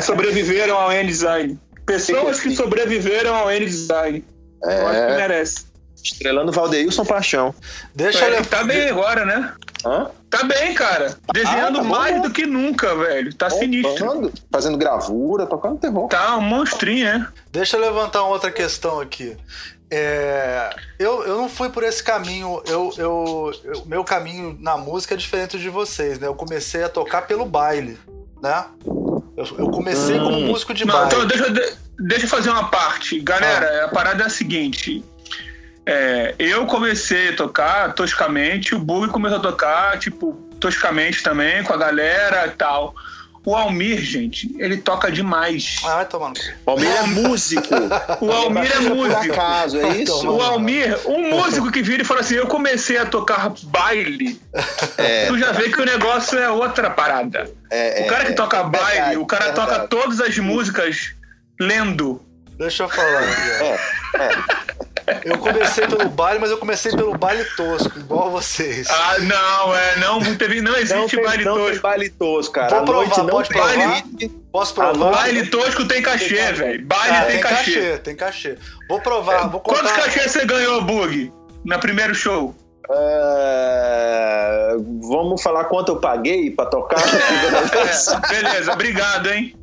Sobreviveram 0.00 0.76
ao 0.76 0.90
N-Design. 0.92 1.58
Pessoas 1.86 2.40
que 2.40 2.54
sobreviveram 2.54 3.34
ao 3.34 3.50
N-Design. 3.50 4.24
Eu 4.62 4.86
acho 4.86 4.98
que 4.98 5.12
É, 5.12 5.16
merece. 5.16 5.64
estrelando 6.02 6.50
Valdeilson 6.52 7.04
Paixão. 7.04 7.54
Deixa 7.94 8.26
eu 8.26 8.34
Ele 8.36 8.44
tá 8.44 8.64
bem 8.64 8.88
agora, 8.88 9.24
né? 9.24 9.52
Hã? 9.84 10.10
Tá 10.32 10.44
bem, 10.44 10.72
cara. 10.72 11.14
Desenhando 11.34 11.76
tá 11.76 11.82
bom, 11.82 11.88
mais 11.90 12.22
do 12.22 12.30
que 12.30 12.46
nunca, 12.46 12.94
velho. 12.96 13.34
Tá 13.34 13.50
sinistro. 13.50 13.94
Tocando, 13.94 14.32
fazendo 14.50 14.78
gravura, 14.78 15.44
tocando 15.46 15.78
terror. 15.78 16.08
Tá 16.08 16.38
um 16.38 16.40
monstrinho, 16.40 17.04
né? 17.04 17.28
Deixa 17.52 17.76
eu 17.76 17.80
levantar 17.82 18.22
uma 18.22 18.30
outra 18.32 18.50
questão 18.50 18.98
aqui. 18.98 19.36
É, 19.90 20.74
eu, 20.98 21.22
eu 21.24 21.36
não 21.36 21.50
fui 21.50 21.68
por 21.68 21.82
esse 21.82 22.02
caminho. 22.02 22.62
Eu, 22.66 22.94
eu, 22.96 23.52
eu- 23.62 23.84
meu 23.84 24.02
caminho 24.02 24.56
na 24.58 24.74
música 24.78 25.12
é 25.12 25.18
diferente 25.18 25.58
de 25.58 25.68
vocês, 25.68 26.18
né? 26.18 26.26
Eu 26.26 26.34
comecei 26.34 26.82
a 26.82 26.88
tocar 26.88 27.26
pelo 27.26 27.44
baile, 27.44 27.98
né? 28.42 28.64
Eu, 29.36 29.46
eu 29.58 29.70
comecei 29.70 30.18
como 30.18 30.40
músico 30.40 30.72
de 30.72 30.86
Não, 30.86 30.94
baile. 30.94 31.08
então 31.14 31.26
deixa, 31.26 31.76
deixa 31.98 32.24
eu 32.24 32.30
fazer 32.30 32.48
uma 32.48 32.68
parte. 32.70 33.20
Galera, 33.20 33.84
a 33.84 33.88
parada 33.88 34.22
é 34.22 34.26
a 34.26 34.30
seguinte. 34.30 35.04
É, 35.84 36.34
eu 36.38 36.66
comecei 36.66 37.30
a 37.30 37.36
tocar 37.36 37.92
toscamente, 37.94 38.74
o 38.74 38.78
Bug 38.78 39.08
começou 39.08 39.38
a 39.38 39.42
tocar, 39.42 39.98
tipo, 39.98 40.32
toscamente 40.60 41.22
também, 41.22 41.62
com 41.64 41.72
a 41.72 41.76
galera 41.76 42.46
e 42.46 42.50
tal. 42.50 42.94
O 43.44 43.56
Almir, 43.56 44.00
gente, 44.00 44.54
ele 44.56 44.76
toca 44.76 45.10
demais. 45.10 45.80
Ah, 45.84 45.96
vai 45.96 46.04
tomar 46.04 46.28
no 46.28 46.34
cu. 46.36 46.42
O 46.64 46.70
Almir 46.70 46.96
é 46.96 47.02
músico. 47.02 47.74
O 48.20 48.30
Almir 48.30 48.70
é 48.70 48.76
Por 48.88 48.94
músico. 48.94 49.32
acaso, 49.32 49.78
é 49.80 49.88
isso? 49.96 50.30
O 50.30 50.40
Almir, 50.40 50.96
um 51.06 51.30
músico 51.30 51.72
que 51.72 51.82
vira 51.82 52.02
e 52.02 52.04
fala 52.04 52.20
assim: 52.20 52.36
Eu 52.36 52.46
comecei 52.46 52.98
a 52.98 53.04
tocar 53.04 53.52
baile. 53.64 54.40
É, 54.96 55.26
Tu 55.26 55.36
já 55.38 55.50
vê 55.50 55.70
que 55.70 55.80
o 55.80 55.84
negócio 55.84 56.38
é 56.38 56.48
outra 56.48 56.88
parada. 56.88 57.50
é, 57.68 58.04
O 58.04 58.06
cara 58.06 58.26
que 58.26 58.30
é, 58.30 58.34
toca 58.36 58.58
é 58.58 58.62
baile, 58.62 58.90
verdade, 58.92 59.16
o 59.16 59.26
cara 59.26 59.46
é 59.46 59.52
toca 59.52 59.88
todas 59.88 60.20
as 60.20 60.38
músicas 60.38 61.12
lendo. 61.60 62.22
Deixa 62.56 62.84
eu 62.84 62.88
falar. 62.88 63.24
É, 63.24 63.78
Eu 65.24 65.38
comecei 65.38 65.86
pelo 65.86 66.08
baile, 66.08 66.38
mas 66.40 66.50
eu 66.50 66.58
comecei 66.58 66.92
pelo 66.92 67.16
baile 67.16 67.44
tosco, 67.56 67.98
igual 67.98 68.30
vocês. 68.30 68.88
Ah, 68.90 69.16
não, 69.20 69.74
é, 69.76 69.96
não, 69.96 70.36
teve, 70.36 70.60
não 70.60 70.72
não 70.72 70.78
existe 70.78 71.16
tem, 71.16 71.24
baile 71.24 71.44
não 71.44 71.54
tem 71.56 71.64
tosco. 71.66 71.82
baile 71.82 72.10
tosco, 72.10 72.52
cara. 72.54 72.68
Vou 72.82 72.94
noite 72.94 73.08
provar, 73.10 73.22
não 73.24 73.30
pode 73.30 73.48
tem 73.48 73.60
provar? 73.62 73.76
baile. 73.88 74.28
Posso 74.52 74.74
provar? 74.74 75.10
Baile 75.12 75.46
tosco 75.46 75.86
tem 75.88 76.02
cachê, 76.02 76.52
velho. 76.52 76.86
Baile 76.86 77.16
Ah, 77.16 77.24
tem, 77.24 77.40
cachê. 77.40 77.98
tem 77.98 78.16
cachê. 78.16 78.58
Vou 78.88 79.00
provar, 79.00 79.48
vou 79.48 79.60
contar. 79.60 79.80
Quantos 79.80 79.92
cachês 80.04 80.30
você 80.32 80.44
ganhou, 80.44 80.82
Bug? 80.82 81.32
No 81.64 81.78
primeiro 81.78 82.14
show? 82.14 82.54
É, 82.90 84.76
vamos 85.02 85.42
falar 85.42 85.64
quanto 85.64 85.92
eu 85.92 85.96
paguei 85.96 86.50
pra 86.50 86.66
tocar? 86.66 87.00
É, 87.02 88.28
beleza, 88.28 88.72
obrigado, 88.72 89.26
hein? 89.28 89.54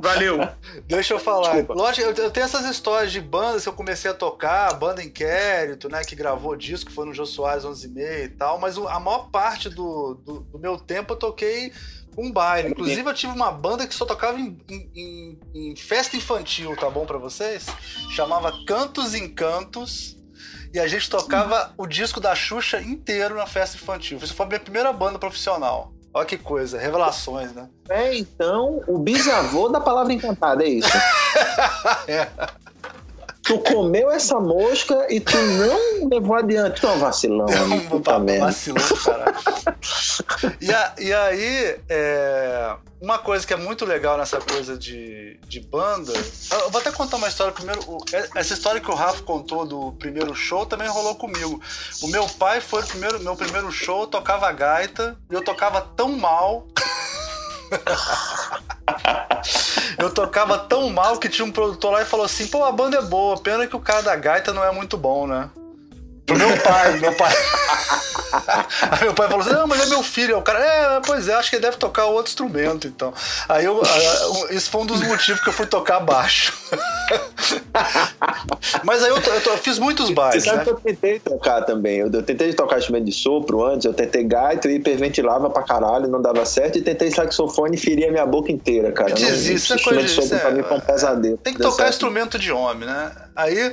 Valeu. 0.00 0.38
Deixa 0.86 1.14
eu 1.14 1.18
falar. 1.18 1.50
Desculpa. 1.54 1.74
Lógico, 1.74 2.08
eu, 2.08 2.30
tenho 2.30 2.44
essas 2.44 2.64
histórias 2.66 3.12
de 3.12 3.20
bandas 3.20 3.62
que 3.62 3.68
eu 3.68 3.72
comecei 3.72 4.10
a 4.10 4.14
tocar, 4.14 4.72
banda 4.74 5.02
Inquérito, 5.02 5.88
né, 5.88 6.02
que 6.04 6.14
gravou 6.16 6.56
disco, 6.56 6.90
foi 6.90 7.06
no 7.06 7.14
Jô 7.14 7.26
Soares 7.26 7.64
11 7.64 7.86
e 7.86 7.90
meia 7.90 8.24
e 8.24 8.28
tal, 8.28 8.58
mas 8.58 8.76
a 8.78 8.98
maior 9.00 9.30
parte 9.30 9.68
do, 9.68 10.14
do, 10.24 10.40
do 10.40 10.58
meu 10.58 10.76
tempo 10.78 11.12
eu 11.12 11.16
toquei 11.18 11.72
com 12.14 12.30
baile. 12.32 12.70
Inclusive 12.70 13.08
eu 13.08 13.14
tive 13.14 13.32
uma 13.32 13.52
banda 13.52 13.86
que 13.86 13.94
só 13.94 14.04
tocava 14.04 14.38
em, 14.40 14.58
em- 14.68 15.38
em- 15.54 15.76
festa 15.76 16.16
infantil, 16.16 16.76
tá 16.76 16.90
bom 16.90 17.06
pra 17.06 17.18
vocês? 17.18 17.66
Chamava 18.10 18.52
Cantos 18.66 19.14
Encantos. 19.14 20.16
E 20.72 20.78
a 20.78 20.86
gente 20.86 21.10
tocava 21.10 21.74
o 21.76 21.84
disco 21.84 22.20
da 22.20 22.32
Xuxa 22.32 22.80
inteiro 22.80 23.34
na 23.34 23.44
festa 23.46 23.76
infantil. 23.76 24.18
Isso 24.22 24.32
foi 24.34 24.46
a 24.46 24.48
minha 24.50 24.60
primeira 24.60 24.92
banda 24.92 25.18
profissional. 25.18 25.92
Olha 26.12 26.26
que 26.26 26.36
coisa, 26.36 26.78
revelações, 26.78 27.52
né? 27.52 27.68
É, 27.88 28.16
então, 28.16 28.82
o 28.88 28.98
bisavô 28.98 29.68
da 29.68 29.80
palavra 29.80 30.12
encantada, 30.12 30.64
é 30.64 30.68
isso. 30.68 30.90
É. 32.08 32.28
Tu 33.50 33.58
comeu 33.58 34.08
essa 34.12 34.38
mosca 34.38 35.08
e 35.10 35.18
tu 35.18 35.36
não 35.36 36.08
levou 36.08 36.36
adiante. 36.36 36.80
Tu 36.80 36.86
é 36.86 36.90
um 36.90 36.98
vacilão, 37.00 37.46
amigo. 37.48 37.90
Puta 37.90 38.16
merda. 38.20 38.44
Vacilou, 38.46 38.80
caralho. 39.04 39.34
e, 40.60 40.72
a- 40.72 40.94
e 41.00 41.12
aí, 41.12 41.80
é, 41.88 42.74
uma 43.00 43.18
coisa 43.18 43.44
que 43.44 43.52
é 43.52 43.56
muito 43.56 43.84
legal 43.84 44.16
nessa 44.16 44.38
coisa 44.40 44.78
de, 44.78 45.36
de 45.48 45.58
banda. 45.58 46.12
Eu 46.52 46.70
vou 46.70 46.80
até 46.80 46.92
contar 46.92 47.16
uma 47.16 47.26
história 47.26 47.52
primeiro. 47.52 47.80
o- 47.90 47.98
Essa 48.36 48.54
história 48.54 48.80
que 48.80 48.88
o 48.90 48.94
Rafa 48.94 49.24
contou 49.24 49.66
do 49.66 49.90
primeiro 49.98 50.32
show 50.32 50.64
também 50.64 50.86
rolou 50.86 51.16
comigo. 51.16 51.60
O 52.02 52.06
meu 52.06 52.28
pai 52.28 52.60
foi 52.60 52.82
o 52.82 52.86
primeiro, 52.86 53.18
meu 53.18 53.34
primeiro 53.34 53.72
show, 53.72 54.06
tocava 54.06 54.52
gaita, 54.52 55.16
e 55.28 55.34
eu 55.34 55.42
tocava 55.42 55.80
tão 55.80 56.10
mal. 56.16 56.68
Eu 60.00 60.10
tocava 60.10 60.58
tão 60.58 60.88
mal 60.88 61.18
que 61.18 61.28
tinha 61.28 61.44
um 61.44 61.52
produtor 61.52 61.92
lá 61.92 62.02
e 62.02 62.06
falou 62.06 62.24
assim: 62.24 62.46
pô, 62.46 62.64
a 62.64 62.72
banda 62.72 62.96
é 62.96 63.02
boa, 63.02 63.38
pena 63.38 63.66
que 63.66 63.76
o 63.76 63.80
cara 63.80 64.02
da 64.02 64.16
gaita 64.16 64.52
não 64.52 64.64
é 64.64 64.72
muito 64.72 64.96
bom, 64.96 65.26
né? 65.26 65.50
Pro 66.30 66.38
meu 66.48 66.56
pai, 66.58 66.98
meu 66.98 67.12
pai. 67.14 67.34
Aí 68.92 69.02
meu 69.02 69.14
pai 69.14 69.28
falou 69.28 69.40
assim: 69.44 69.52
não, 69.52 69.66
mas 69.66 69.82
é 69.82 69.86
meu 69.86 70.02
filho. 70.02 70.34
Aí 70.36 70.40
O 70.40 70.42
cara, 70.42 70.58
é, 70.60 71.00
pois 71.04 71.28
é, 71.28 71.34
acho 71.34 71.50
que 71.50 71.56
ele 71.56 71.62
deve 71.62 71.76
tocar 71.76 72.06
outro 72.06 72.30
instrumento, 72.30 72.86
então. 72.86 73.12
Aí 73.48 73.64
eu, 73.64 73.82
esse 74.50 74.68
foi 74.70 74.82
um 74.82 74.86
dos 74.86 75.02
motivos 75.02 75.40
que 75.42 75.48
eu 75.48 75.52
fui 75.52 75.66
tocar 75.66 76.00
baixo. 76.00 76.52
mas 78.84 79.02
aí 79.02 79.10
eu, 79.10 79.16
eu 79.16 79.40
eu 79.50 79.58
fiz 79.58 79.78
muitos 79.78 80.06
Você 80.06 80.14
bailes, 80.14 80.44
sabe 80.44 80.58
né? 80.58 80.64
que 80.64 80.70
eu 80.70 80.76
tentei 80.76 81.18
tocar 81.18 81.62
também. 81.62 81.98
Eu, 81.98 82.10
eu 82.12 82.22
tentei 82.22 82.52
tocar 82.52 82.78
instrumento 82.78 83.04
de 83.06 83.12
sopro 83.12 83.64
antes, 83.64 83.84
eu 83.84 83.92
tentei 83.92 84.22
gaita, 84.24 84.68
eu 84.68 84.72
hiperventilava 84.76 85.50
pra 85.50 85.62
caralho, 85.62 86.06
não 86.08 86.20
dava 86.22 86.44
certo, 86.44 86.78
e 86.78 86.82
tentei 86.82 87.10
saxofone 87.10 87.76
e 87.76 87.80
feria 87.80 88.10
minha 88.10 88.26
boca 88.26 88.52
inteira, 88.52 88.92
cara. 88.92 89.12
Desiste, 89.12 89.48
não, 89.48 89.56
isso 89.56 89.74
é 89.74 89.78
coisa 89.78 90.00
de 90.02 90.06
de- 90.06 90.12
sopro 90.14 90.36
isso 90.36 90.38
pra 90.38 90.50
é- 90.50 90.54
mim 90.54 90.62
foi 90.62 90.76
um 90.76 90.80
pesadelo. 90.80 91.38
Tem 91.38 91.52
que 91.54 91.60
tocar 91.60 91.76
certo. 91.76 91.90
instrumento 91.90 92.38
de 92.38 92.52
homem, 92.52 92.88
né? 92.88 93.10
Aí, 93.36 93.72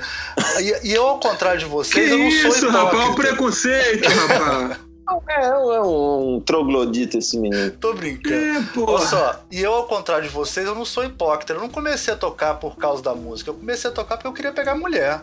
e, 0.59 0.89
e 0.89 0.93
eu, 0.93 1.07
ao 1.07 1.19
contrário 1.19 1.59
de 1.59 1.65
Que 1.65 1.71
vocês, 1.71 2.11
eu 2.11 2.17
não 2.17 2.31
sou 2.31 2.49
isso, 2.49 2.69
rapaz? 2.69 2.93
Olha 2.93 2.97
o 2.97 3.03
hipócrita. 3.03 3.29
preconceito, 3.29 4.07
rapaz. 4.07 4.77
É, 5.29 5.45
é 5.45 5.57
um, 5.57 5.71
é 5.73 5.81
um 5.81 6.41
troglodita 6.45 7.17
esse 7.17 7.39
menino. 7.39 7.71
Tô 7.71 7.93
brincando. 7.93 8.35
É, 8.35 8.57
Olha 8.57 8.63
porra. 8.73 9.05
só, 9.05 9.45
e 9.49 9.61
eu, 9.61 9.73
ao 9.73 9.87
contrário 9.87 10.27
de 10.27 10.29
vocês, 10.33 10.67
eu 10.67 10.75
não 10.75 10.83
sou 10.83 11.05
hipócrita. 11.05 11.53
Eu 11.53 11.61
não 11.61 11.69
comecei 11.69 12.13
a 12.13 12.17
tocar 12.17 12.55
por 12.55 12.75
causa 12.75 13.01
da 13.01 13.15
música. 13.15 13.49
Eu 13.49 13.53
comecei 13.53 13.89
a 13.89 13.93
tocar 13.93 14.17
porque 14.17 14.27
eu 14.27 14.33
queria 14.33 14.51
pegar 14.51 14.75
mulher. 14.75 15.21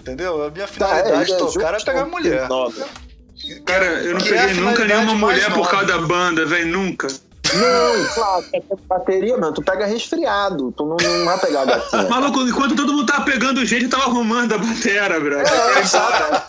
Entendeu? 0.00 0.44
A 0.44 0.50
minha 0.50 0.66
finalidade 0.66 1.30
de 1.30 1.38
tocar 1.38 1.74
era 1.74 1.84
pegar 1.84 2.06
mulher. 2.06 2.48
Cara, 3.64 3.84
eu 4.02 4.14
não 4.14 4.20
Que 4.20 4.34
é 4.34 4.46
peguei 4.46 4.60
nunca 4.60 4.84
nenhuma 4.84 5.14
mulher 5.14 5.52
por 5.52 5.70
causa 5.70 5.86
da 5.86 5.98
banda, 5.98 6.44
velho, 6.44 6.66
nunca. 6.66 7.06
Não, 7.54 8.08
claro, 8.14 8.44
é 8.52 8.62
bateria, 8.86 9.36
mano. 9.36 9.52
Tu 9.52 9.62
pega 9.62 9.86
resfriado, 9.86 10.72
tu 10.72 10.84
não, 10.86 10.96
não 10.96 11.24
vai 11.24 11.38
pegar 11.38 11.62
a 11.62 11.64
gatinha. 11.64 12.08
Maluco, 12.08 12.40
enquanto 12.40 12.76
todo 12.76 12.92
mundo 12.92 13.06
tava 13.06 13.24
pegando 13.24 13.64
gente, 13.64 13.84
eu 13.84 13.90
tava 13.90 14.04
arrumando 14.04 14.54
a 14.54 14.58
batera, 14.58 15.20
bro. 15.20 15.38
É, 15.40 15.84
sabe? 15.84 16.42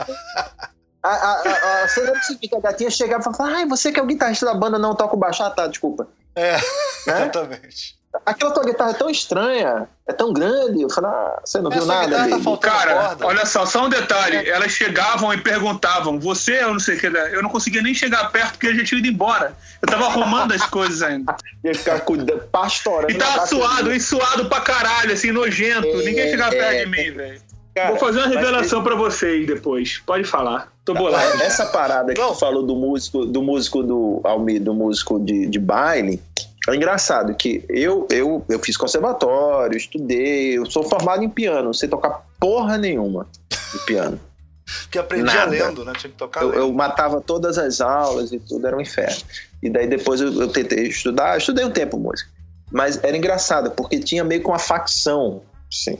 A, 1.01 1.09
a, 1.09 1.31
a, 1.31 1.83
a 1.83 1.87
cena 1.87 2.11
do 2.11 2.23
seguinte, 2.23 2.55
a 2.55 2.59
gatinha 2.59 2.89
chegava 2.89 3.21
e 3.21 3.23
falava, 3.23 3.57
ai, 3.57 3.65
você 3.65 3.91
que 3.91 3.99
é 3.99 4.03
o 4.03 4.07
guitarrista 4.07 4.45
da 4.45 4.53
banda, 4.53 4.77
não 4.77 4.95
toca 4.95 5.15
o 5.15 5.19
baixo. 5.19 5.43
Ah, 5.43 5.49
tá, 5.49 5.67
desculpa. 5.67 6.07
É, 6.35 6.53
Né? 6.53 6.61
exatamente. 7.07 7.98
Aquela 8.25 8.51
tua 8.51 8.63
guitarra 8.63 8.91
é 8.91 8.93
tão 8.95 9.09
estranha, 9.09 9.87
é 10.07 10.13
tão 10.13 10.33
grande. 10.33 10.81
Eu 10.81 10.89
falei, 10.89 11.11
ah, 11.11 11.41
você 11.45 11.59
não 11.61 11.69
viu 11.69 11.79
Essa 11.79 11.87
nada, 11.87 12.23
guitarra 12.27 12.57
tá 12.57 12.57
Cara, 12.57 12.95
corda. 12.95 13.27
olha 13.27 13.45
só, 13.45 13.65
só 13.65 13.85
um 13.85 13.89
detalhe. 13.89 14.49
Elas 14.49 14.71
chegavam 14.71 15.31
e 15.33 15.37
perguntavam, 15.37 16.19
você, 16.19 16.63
eu 16.63 16.73
não 16.73 16.79
sei 16.79 16.95
o 16.95 16.99
que, 16.99 17.05
eu 17.05 17.43
não 17.43 17.49
conseguia 17.49 17.81
nem 17.81 17.93
chegar 17.93 18.31
perto 18.31 18.53
porque 18.53 18.67
eu 18.67 18.75
já 18.75 18.83
tinha 18.83 18.99
ido 18.99 19.07
embora. 19.07 19.53
Eu 19.81 19.87
tava 19.87 20.05
arrumando 20.05 20.53
as 20.53 20.65
coisas 20.65 21.01
ainda. 21.03 21.35
Ia 21.63 21.75
ficar 21.75 21.99
cuidando, 22.01 22.41
pastorando. 22.51 23.11
E 23.11 23.15
tava 23.15 23.45
suado, 23.45 23.93
e 23.93 23.99
suado 23.99 24.49
pra 24.49 24.61
caralho, 24.61 25.13
assim, 25.13 25.31
nojento. 25.31 25.87
É, 25.87 26.03
Ninguém 26.03 26.29
chegava 26.29 26.51
perto 26.51 26.73
é, 26.73 26.85
de 26.85 26.89
mim, 26.89 27.11
velho. 27.11 27.41
Cara, 27.75 27.89
Vou 27.89 27.99
fazer 27.99 28.19
uma 28.19 28.27
revelação 28.27 28.83
pra 28.83 28.95
vocês 28.95 29.45
depois. 29.45 30.01
Pode 30.05 30.23
falar. 30.23 30.71
Tô 30.83 30.93
bolado. 30.93 31.41
Essa 31.43 31.67
parada 31.67 32.13
que 32.13 32.19
Não. 32.19 32.33
tu 32.33 32.39
falou 32.39 32.63
do 32.63 32.75
músico, 32.75 33.25
do 33.25 33.43
músico 33.43 33.83
do 33.83 34.19
Almir, 34.23 34.61
do 34.61 34.73
músico 34.73 35.19
de, 35.19 35.45
de 35.45 35.59
baile, 35.59 36.19
é 36.73 36.75
engraçado 36.75 37.33
que 37.35 37.63
eu, 37.69 38.07
eu, 38.09 38.45
eu 38.49 38.59
fiz 38.59 38.75
conservatório, 38.77 39.77
estudei, 39.77 40.57
eu 40.57 40.65
sou 40.65 40.83
formado 40.83 41.23
em 41.23 41.29
piano, 41.29 41.65
não 41.65 41.73
sei 41.73 41.87
tocar 41.89 42.25
porra 42.39 42.77
nenhuma 42.77 43.27
de 43.73 43.85
piano. 43.85 44.19
Porque 44.83 44.99
aprendia 44.99 45.33
Nada. 45.33 45.51
lendo, 45.51 45.83
né? 45.83 45.93
Tinha 45.97 46.11
que 46.11 46.17
tocar 46.17 46.41
Eu, 46.41 46.49
lendo. 46.49 46.59
eu 46.59 46.73
matava 46.73 47.19
todas 47.21 47.57
as 47.57 47.81
aulas 47.81 48.31
e 48.31 48.39
tudo, 48.39 48.67
era 48.67 48.77
um 48.77 48.81
inferno. 48.81 49.17
E 49.63 49.69
daí 49.69 49.87
depois 49.87 50.21
eu, 50.21 50.31
eu 50.41 50.47
tentei 50.47 50.87
estudar, 50.87 51.33
eu 51.33 51.37
estudei 51.39 51.65
um 51.65 51.71
tempo 51.71 51.97
música. 51.97 52.29
Mas 52.71 53.03
era 53.03 53.17
engraçado, 53.17 53.71
porque 53.71 53.99
tinha 53.99 54.23
meio 54.23 54.41
que 54.41 54.47
uma 54.47 54.59
facção, 54.59 55.41
assim. 55.71 55.97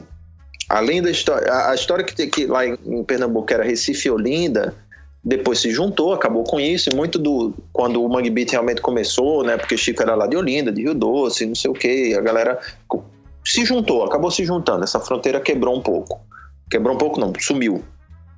Além 0.70 1.01
da 1.01 1.09
história, 1.09 1.51
a, 1.51 1.72
a 1.72 1.76
história 1.76 2.03
que, 2.03 2.28
que 2.28 2.45
lá 2.45 2.65
em, 2.65 2.78
em 2.86 3.03
Pernambuco 3.03 3.51
era 3.51 3.63
Recife 3.63 4.07
e 4.07 4.11
Olinda, 4.11 4.76
depois 5.24 5.59
se 5.59 5.72
juntou, 5.72 6.13
acabou 6.13 6.43
com 6.43 6.59
isso, 6.59 6.89
e 6.91 6.95
muito 6.95 7.20
do. 7.20 7.53
Quando 7.74 8.03
o 8.03 8.09
Mangue 8.09 8.30
Beat 8.30 8.51
realmente 8.51 8.82
começou, 8.82 9.43
né? 9.43 9.57
Porque 9.57 9.78
Chico 9.78 10.01
era 10.01 10.15
lá 10.15 10.28
de 10.28 10.38
Olinda, 10.38 10.72
de 10.72 10.82
Rio 10.82 10.93
Doce, 10.93 11.45
não 11.45 11.55
sei 11.55 11.70
o 11.70 11.74
quê, 11.74 12.09
e 12.09 12.15
a 12.15 12.22
galera 12.22 12.59
se 13.45 13.65
juntou, 13.65 14.03
acabou 14.03 14.32
se 14.32 14.45
juntando, 14.45 14.84
essa 14.84 14.99
fronteira 14.99 15.39
quebrou 15.39 15.76
um 15.76 15.82
pouco. 15.82 16.22
Quebrou 16.70 16.95
um 16.95 16.97
pouco, 16.97 17.20
não, 17.20 17.34
sumiu. 17.39 17.84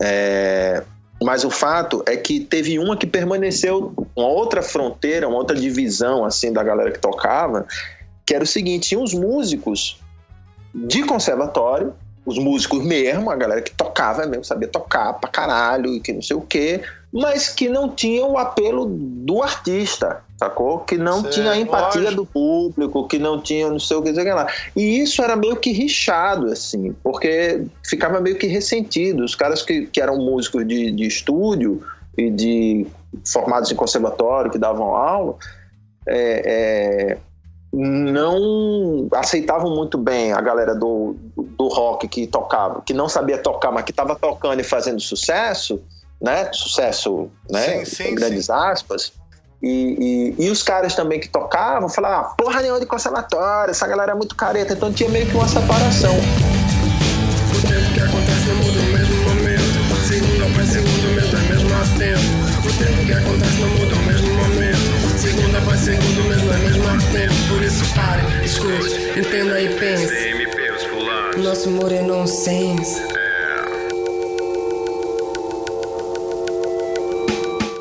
É, 0.01 0.83
mas 1.21 1.43
o 1.43 1.51
fato 1.51 2.03
é 2.07 2.17
que 2.17 2.39
teve 2.39 2.79
uma 2.79 2.97
que 2.97 3.05
permaneceu, 3.05 3.93
uma 4.15 4.27
outra 4.27 4.63
fronteira, 4.63 5.27
uma 5.27 5.37
outra 5.37 5.55
divisão 5.55 6.25
assim 6.25 6.51
da 6.51 6.63
galera 6.63 6.91
que 6.91 6.99
tocava, 6.99 7.67
que 8.25 8.33
era 8.33 8.43
o 8.43 8.47
seguinte: 8.47 8.89
tinha 8.89 8.99
os 8.99 9.13
músicos 9.13 9.99
de 10.73 11.03
conservatório, 11.03 11.93
os 12.25 12.37
músicos 12.37 12.83
mesmo, 12.83 13.31
a 13.31 13.35
galera 13.35 13.61
que 13.61 13.71
tocava 13.71 14.25
mesmo, 14.25 14.43
sabia 14.43 14.67
tocar 14.67 15.13
pra 15.13 15.29
caralho 15.29 15.93
e 15.93 15.99
que 15.99 16.13
não 16.13 16.21
sei 16.21 16.35
o 16.35 16.41
quê, 16.41 16.81
mas 17.11 17.49
que 17.49 17.67
não 17.67 17.89
tinha 17.89 18.25
o 18.25 18.37
apelo 18.37 18.85
do 18.85 19.41
artista, 19.41 20.23
sacou? 20.37 20.79
Que 20.79 20.97
não 20.97 21.21
Sei, 21.23 21.31
tinha 21.31 21.51
a 21.51 21.57
empatia 21.57 22.01
lógico. 22.01 22.21
do 22.21 22.25
público, 22.25 23.07
que 23.07 23.19
não 23.19 23.41
tinha 23.41 23.69
não 23.69 23.79
sei 23.79 23.97
o 23.97 24.01
que, 24.01 24.09
não 24.09 24.15
sei 24.15 24.23
o 24.23 24.27
que 24.27 24.33
lá. 24.33 24.47
E 24.75 25.01
isso 25.01 25.21
era 25.21 25.35
meio 25.35 25.57
que 25.57 25.71
rixado, 25.71 26.47
assim, 26.47 26.95
porque 27.03 27.65
ficava 27.83 28.21
meio 28.21 28.37
que 28.37 28.47
ressentido. 28.47 29.25
Os 29.25 29.35
caras 29.35 29.61
que, 29.61 29.87
que 29.87 29.99
eram 29.99 30.17
músicos 30.17 30.65
de, 30.65 30.91
de 30.91 31.05
estúdio 31.05 31.83
e 32.17 32.29
de 32.29 32.87
formados 33.25 33.71
em 33.71 33.75
conservatório, 33.75 34.49
que 34.49 34.57
davam 34.57 34.95
aula, 34.95 35.35
é, 36.07 37.11
é, 37.13 37.17
não 37.73 39.07
aceitavam 39.13 39.73
muito 39.73 39.97
bem 39.97 40.33
a 40.33 40.41
galera 40.41 40.75
do, 40.75 41.15
do 41.37 41.67
rock 41.67 42.07
que 42.07 42.27
tocava, 42.27 42.81
que 42.81 42.93
não 42.93 43.07
sabia 43.07 43.37
tocar, 43.37 43.71
mas 43.71 43.85
que 43.85 43.91
estava 43.91 44.15
tocando 44.15 44.59
e 44.59 44.63
fazendo 44.63 44.99
sucesso, 44.99 45.81
né? 46.21 46.51
Sucesso, 46.51 47.29
né? 47.49 47.79
Sim, 47.79 47.85
sim, 47.85 48.03
em 48.09 48.15
grandes 48.15 48.49
aspas. 48.49 49.13
E, 49.63 50.35
e, 50.39 50.45
e 50.45 50.49
os 50.49 50.63
caram 50.63 50.89
também 50.89 51.19
que 51.19 51.29
tocavam 51.29 51.87
falavam, 51.87 52.19
ah, 52.19 52.35
porra 52.35 52.61
nenhuma 52.61 52.79
de 52.79 52.85
conservatório, 52.85 53.71
essa 53.71 53.87
galera 53.87 54.11
é 54.11 54.15
muito 54.15 54.35
careta, 54.35 54.73
então 54.73 54.91
tinha 54.91 55.07
meio 55.09 55.27
que 55.27 55.35
uma 55.35 55.47
separação. 55.47 56.15
Mesmo 66.57 66.71
mesmo 66.81 66.87
a 66.87 66.97
tempo. 67.11 67.33
Por 67.47 67.63
isso 67.63 67.83
pare, 67.95 68.45
escute, 68.45 69.19
entenda 69.19 69.61
e 69.61 69.79
pense. 69.79 70.33
Os. 71.35 71.43
Nosso 71.43 71.69
amor 71.69 71.91
é 71.91 72.01
nonsense. 72.01 73.01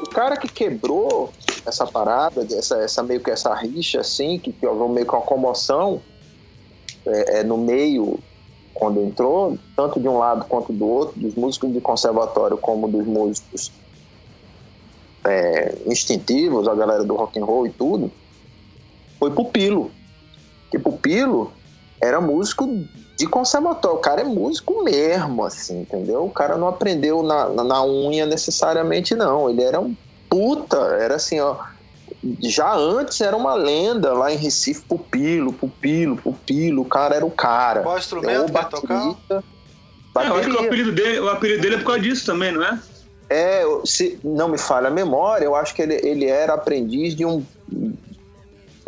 O 0.03 0.09
cara 0.11 0.37
que 0.37 0.49
quebrou 0.49 1.33
essa 1.67 1.87
parada, 1.87 2.47
essa, 2.57 2.77
essa 2.79 3.03
meio 3.03 3.21
que 3.21 3.31
essa 3.31 3.55
rixa, 3.55 4.01
assim, 4.01 4.39
que, 4.39 4.53
que 4.53 4.67
houve 4.67 4.93
meio 4.93 5.07
que 5.07 5.15
uma 5.15 5.23
comoção 5.23 6.01
é, 7.07 7.41
é, 7.41 7.45
no 7.45 7.57
meio 7.57 8.19
quando 8.75 9.01
entrou, 9.01 9.59
tanto 9.77 10.01
de 10.01 10.09
um 10.09 10.19
lado 10.19 10.47
quanto 10.47 10.73
do 10.73 10.89
outro, 10.89 11.21
dos 11.21 11.35
músicos 11.35 11.73
de 11.73 11.81
conservatório 11.81 12.57
como 12.57 12.89
dos 12.89 13.07
músicos 13.07 13.73
é, 15.25 15.77
instintivos, 15.87 16.67
a 16.67 16.75
galera 16.75 17.05
do 17.05 17.15
rock 17.15 17.39
and 17.39 17.45
roll 17.45 17.67
e 17.67 17.71
tudo, 17.71 18.11
foi 19.21 19.31
Pupilo. 19.31 19.91
Que 20.71 20.79
Pupilo 20.79 21.53
era 22.01 22.21
músico 22.21 22.67
de 23.17 23.27
conservatório. 23.27 23.99
O 23.99 24.01
cara 24.01 24.23
é 24.23 24.25
músico 24.25 24.83
mesmo, 24.83 25.45
assim, 25.45 25.83
entendeu? 25.83 26.25
O 26.25 26.31
cara 26.31 26.57
não 26.57 26.67
aprendeu 26.67 27.23
na, 27.23 27.49
na, 27.51 27.63
na 27.63 27.85
unha 27.85 28.25
necessariamente, 28.25 29.15
não. 29.15 29.51
Ele 29.51 29.63
era 29.63 29.79
um 29.79 29.95
puta, 30.29 30.79
era 30.99 31.17
assim, 31.17 31.39
ó. 31.39 31.57
Já 32.41 32.75
antes 32.75 33.21
era 33.21 33.37
uma 33.37 33.55
lenda 33.55 34.13
lá 34.13 34.33
em 34.33 34.37
Recife, 34.37 34.83
Pupilo, 34.83 35.53
Pupilo, 35.53 36.17
Pupilo. 36.17 36.83
O 36.83 36.85
cara 36.85 37.17
era 37.17 37.27
o 37.27 37.31
cara. 37.31 37.83
Qual 37.83 37.99
instrumento 37.99 38.49
o 38.49 38.53
que 38.53 38.59
ele 38.59 38.65
tocava? 38.69 39.05
baterista. 39.05 39.45
É, 40.17 40.29
eu 40.29 40.35
acho 40.35 40.49
que 40.49 40.51
o 40.51 40.53
Bateria. 40.55 40.67
apelido, 40.67 40.93
dele, 40.93 41.21
o 41.21 41.29
apelido 41.29 41.63
dele 41.63 41.75
é 41.77 41.79
por 41.79 41.87
causa 41.87 42.01
disso 42.01 42.27
também, 42.27 42.53
não 42.53 42.65
é? 42.65 42.79
É, 43.29 43.63
se 43.85 44.19
não 44.25 44.49
me 44.49 44.59
falha 44.59 44.89
a 44.89 44.91
memória, 44.91 45.45
eu 45.45 45.55
acho 45.55 45.73
que 45.73 45.83
ele, 45.83 45.95
ele 46.03 46.27
era 46.27 46.55
aprendiz 46.55 47.15
de 47.15 47.25
um. 47.25 47.45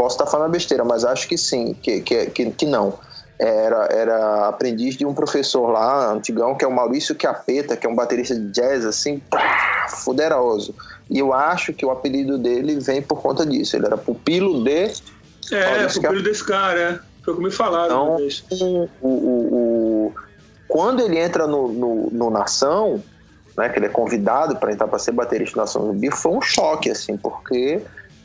Posso 0.02 0.16
estar 0.16 0.26
falando 0.26 0.50
besteira, 0.50 0.84
mas 0.84 1.04
acho 1.04 1.28
que 1.28 1.38
sim, 1.38 1.74
que, 1.80 2.00
que, 2.00 2.26
que, 2.26 2.50
que 2.50 2.66
não. 2.66 2.98
Era, 3.38 3.86
era 3.92 4.48
aprendiz 4.48 4.96
de 4.96 5.06
um 5.06 5.14
professor 5.14 5.68
lá, 5.70 6.10
antigão, 6.10 6.56
que 6.56 6.64
é 6.64 6.68
o 6.68 6.72
Maurício 6.72 7.16
Chiapeta, 7.16 7.76
que 7.76 7.86
é 7.86 7.88
um 7.88 7.94
baterista 7.94 8.34
de 8.34 8.48
jazz, 8.50 8.84
assim, 8.84 9.20
pá, 9.20 9.86
fuderoso. 9.88 10.74
E 11.08 11.20
eu 11.20 11.32
acho 11.32 11.72
que 11.72 11.86
o 11.86 11.90
apelido 11.92 12.36
dele 12.36 12.80
vem 12.80 13.00
por 13.00 13.22
conta 13.22 13.46
disso. 13.46 13.76
Ele 13.76 13.86
era 13.86 13.96
pupilo 13.96 14.64
de. 14.64 14.90
É, 15.52 15.84
esse 15.84 16.00
pupilo 16.00 16.20
desse 16.20 16.44
cara, 16.44 16.80
é. 16.80 17.00
Foi 17.24 17.34
o 17.34 17.36
que 17.36 17.42
me 17.44 17.52
falaram 17.52 18.16
Então, 18.18 18.90
o, 19.00 19.08
o, 19.08 20.06
o- 20.08 20.14
quando 20.66 21.00
ele 21.00 21.16
entra 21.16 21.46
no, 21.46 21.68
no, 21.68 22.10
no 22.10 22.28
Nação, 22.28 23.00
né, 23.56 23.68
que 23.68 23.78
ele 23.78 23.86
é 23.86 23.88
convidado 23.88 24.56
para 24.56 24.72
entrar 24.72 24.88
para 24.88 24.98
ser 24.98 25.12
baterista 25.12 25.54
do 25.54 25.60
Nação 25.60 25.86
Zumbi, 25.86 26.10
foi 26.10 26.32
um 26.32 26.42
choque, 26.42 26.90
assim, 26.90 27.16
porque 27.16 27.80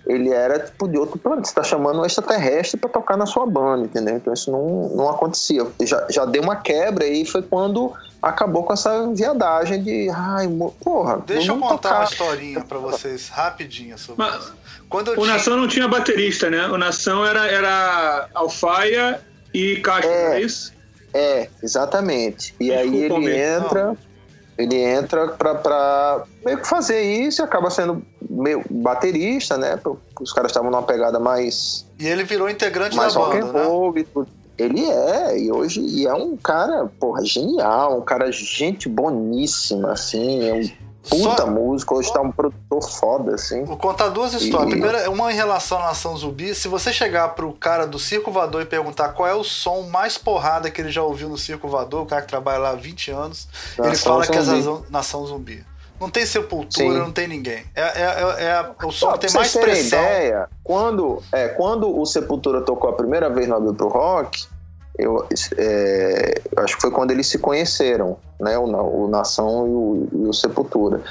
ele 0.07 0.29
era 0.31 0.59
tipo 0.59 0.87
de 0.87 0.97
outro 0.97 1.17
planeta. 1.19 1.43
Você 1.45 1.51
está 1.51 1.63
chamando 1.63 1.99
um 2.01 2.05
extraterrestre 2.05 2.79
para 2.79 2.89
tocar 2.89 3.17
na 3.17 3.25
sua 3.25 3.45
banda, 3.45 3.85
entendeu? 3.85 4.15
Então 4.15 4.33
isso 4.33 4.51
não, 4.51 4.89
não 4.95 5.09
acontecia. 5.09 5.65
Já, 5.81 6.05
já 6.09 6.25
deu 6.25 6.41
uma 6.41 6.55
quebra 6.55 7.05
e 7.05 7.25
foi 7.25 7.41
quando 7.41 7.93
acabou 8.21 8.63
com 8.63 8.73
essa 8.73 9.07
viadagem 9.13 9.83
de. 9.83 10.09
Ai, 10.09 10.47
porra, 10.83 11.21
Deixa 11.25 11.51
eu 11.51 11.55
contar 11.59 11.67
uma 11.67 11.77
tocar. 11.77 12.03
historinha 12.11 12.61
pra 12.61 12.77
vocês, 12.79 13.29
rapidinho 13.29 13.97
sobre 13.97 14.23
Mas- 14.25 14.43
isso. 14.43 14.53
Quando 14.89 15.09
eu 15.09 15.13
O 15.15 15.21
tinha... 15.23 15.33
Nação 15.33 15.57
não 15.57 15.67
tinha 15.67 15.85
baterista, 15.87 16.49
né? 16.49 16.65
O 16.67 16.77
Nação 16.77 17.25
era, 17.25 17.45
era 17.45 18.29
Alfaia 18.33 19.19
e 19.53 19.75
Castro, 19.81 20.09
É. 20.09 20.25
não 20.27 20.33
é 20.33 20.41
isso? 20.41 20.73
É, 21.13 21.49
exatamente. 21.61 22.55
E 22.59 22.71
aí 22.71 22.89
Desculpa, 22.89 23.21
ele 23.23 23.43
Almir. 23.43 23.63
entra, 23.65 23.97
ele 24.57 24.75
entra 24.75 25.27
pra, 25.29 25.55
pra 25.55 26.23
meio 26.43 26.57
que 26.57 26.67
fazer 26.67 27.01
isso 27.01 27.41
e 27.41 27.43
acaba 27.43 27.69
sendo 27.69 28.01
meio 28.29 28.63
baterista, 28.69 29.57
né? 29.57 29.79
Os 30.19 30.33
caras 30.33 30.51
estavam 30.51 30.71
numa 30.71 30.83
pegada 30.83 31.19
mais, 31.19 31.85
E 31.99 32.07
ele 32.07 32.23
virou 32.23 32.49
integrante 32.49 32.95
mais 32.95 33.13
da 33.13 33.19
banda, 33.19 33.45
and 33.45 33.51
né? 33.53 33.63
roll 33.63 33.97
e 33.97 34.03
tudo. 34.03 34.27
Ele 34.57 34.83
é, 34.89 35.39
e 35.39 35.51
hoje 35.51 35.81
e 35.81 36.07
é 36.07 36.13
um 36.15 36.35
cara, 36.35 36.89
porra, 36.99 37.23
genial, 37.23 37.99
um 37.99 38.01
cara 38.01 38.31
gente 38.31 38.89
boníssima, 38.89 39.91
assim, 39.91 40.49
é 40.49 40.53
um 40.55 40.86
puta 41.09 41.41
Só- 41.43 41.47
músico, 41.47 41.95
hoje 41.95 42.11
tá 42.11 42.21
um 42.21 42.31
produtor 42.31 42.81
foda, 42.89 43.35
assim. 43.35 43.63
Vou 43.63 43.77
contar 43.77 44.09
duas 44.09 44.33
histórias. 44.33 44.69
E- 44.69 44.71
Primeira, 44.79 45.09
uma 45.09 45.31
em 45.31 45.35
relação 45.35 45.79
à 45.79 45.83
Nação 45.87 46.15
Zumbi. 46.17 46.53
Se 46.55 46.67
você 46.67 46.91
chegar 46.93 47.29
pro 47.29 47.51
cara 47.53 47.85
do 47.87 47.97
Circo 47.99 48.31
Voador 48.31 48.61
e 48.61 48.65
perguntar 48.65 49.09
qual 49.09 49.27
é 49.27 49.33
o 49.33 49.43
som 49.43 49.83
mais 49.83 50.17
porrada 50.17 50.69
que 50.69 50.81
ele 50.81 50.91
já 50.91 51.01
ouviu 51.03 51.29
no 51.29 51.37
Circo 51.37 51.67
Voador, 51.67 52.03
o 52.03 52.05
cara 52.05 52.21
que 52.21 52.27
trabalha 52.27 52.59
lá 52.59 52.69
há 52.71 52.75
20 52.75 53.11
anos, 53.11 53.47
ele 53.77 53.87
Nação 53.89 54.13
fala 54.13 54.27
que 54.27 54.37
é 54.37 54.41
Zumbi. 54.41 54.85
Nação, 54.89 55.25
Zumbi. 55.25 55.65
Não 55.99 56.11
tem 56.11 56.27
sepultura, 56.27 56.69
Sim. 56.93 56.99
não 56.99 57.11
tem 57.11 57.27
ninguém. 57.27 57.65
É, 57.73 57.81
é- 57.81 58.43
é- 58.43 58.43
é 58.81 58.85
o 58.85 58.91
som 58.91 59.07
Ó, 59.07 59.11
que 59.13 59.25
tem 59.25 59.33
mais 59.33 59.51
pressão. 59.55 59.97
ideia, 59.99 60.47
quando, 60.63 61.23
é, 61.31 61.47
quando 61.47 61.89
o 61.99 62.05
Sepultura 62.05 62.61
tocou 62.61 62.87
a 62.87 62.93
primeira 62.93 63.31
vez 63.31 63.47
no 63.47 63.55
Abril 63.55 63.73
pro 63.73 63.87
Rock, 63.87 64.45
eu 64.97 65.25
é, 65.57 66.41
eu 66.55 66.63
acho 66.63 66.75
que 66.75 66.81
foi 66.81 66.91
quando 66.91 67.11
eles 67.11 67.27
se 67.27 67.37
conheceram, 67.39 68.17
né? 68.39 68.57
O, 68.57 68.67
Na- 68.67 68.81
o 68.81 69.07
Nação 69.07 69.67
e 69.67 69.69
o, 69.69 70.07
e 70.25 70.27
o 70.27 70.33
Sepultura. 70.33 71.01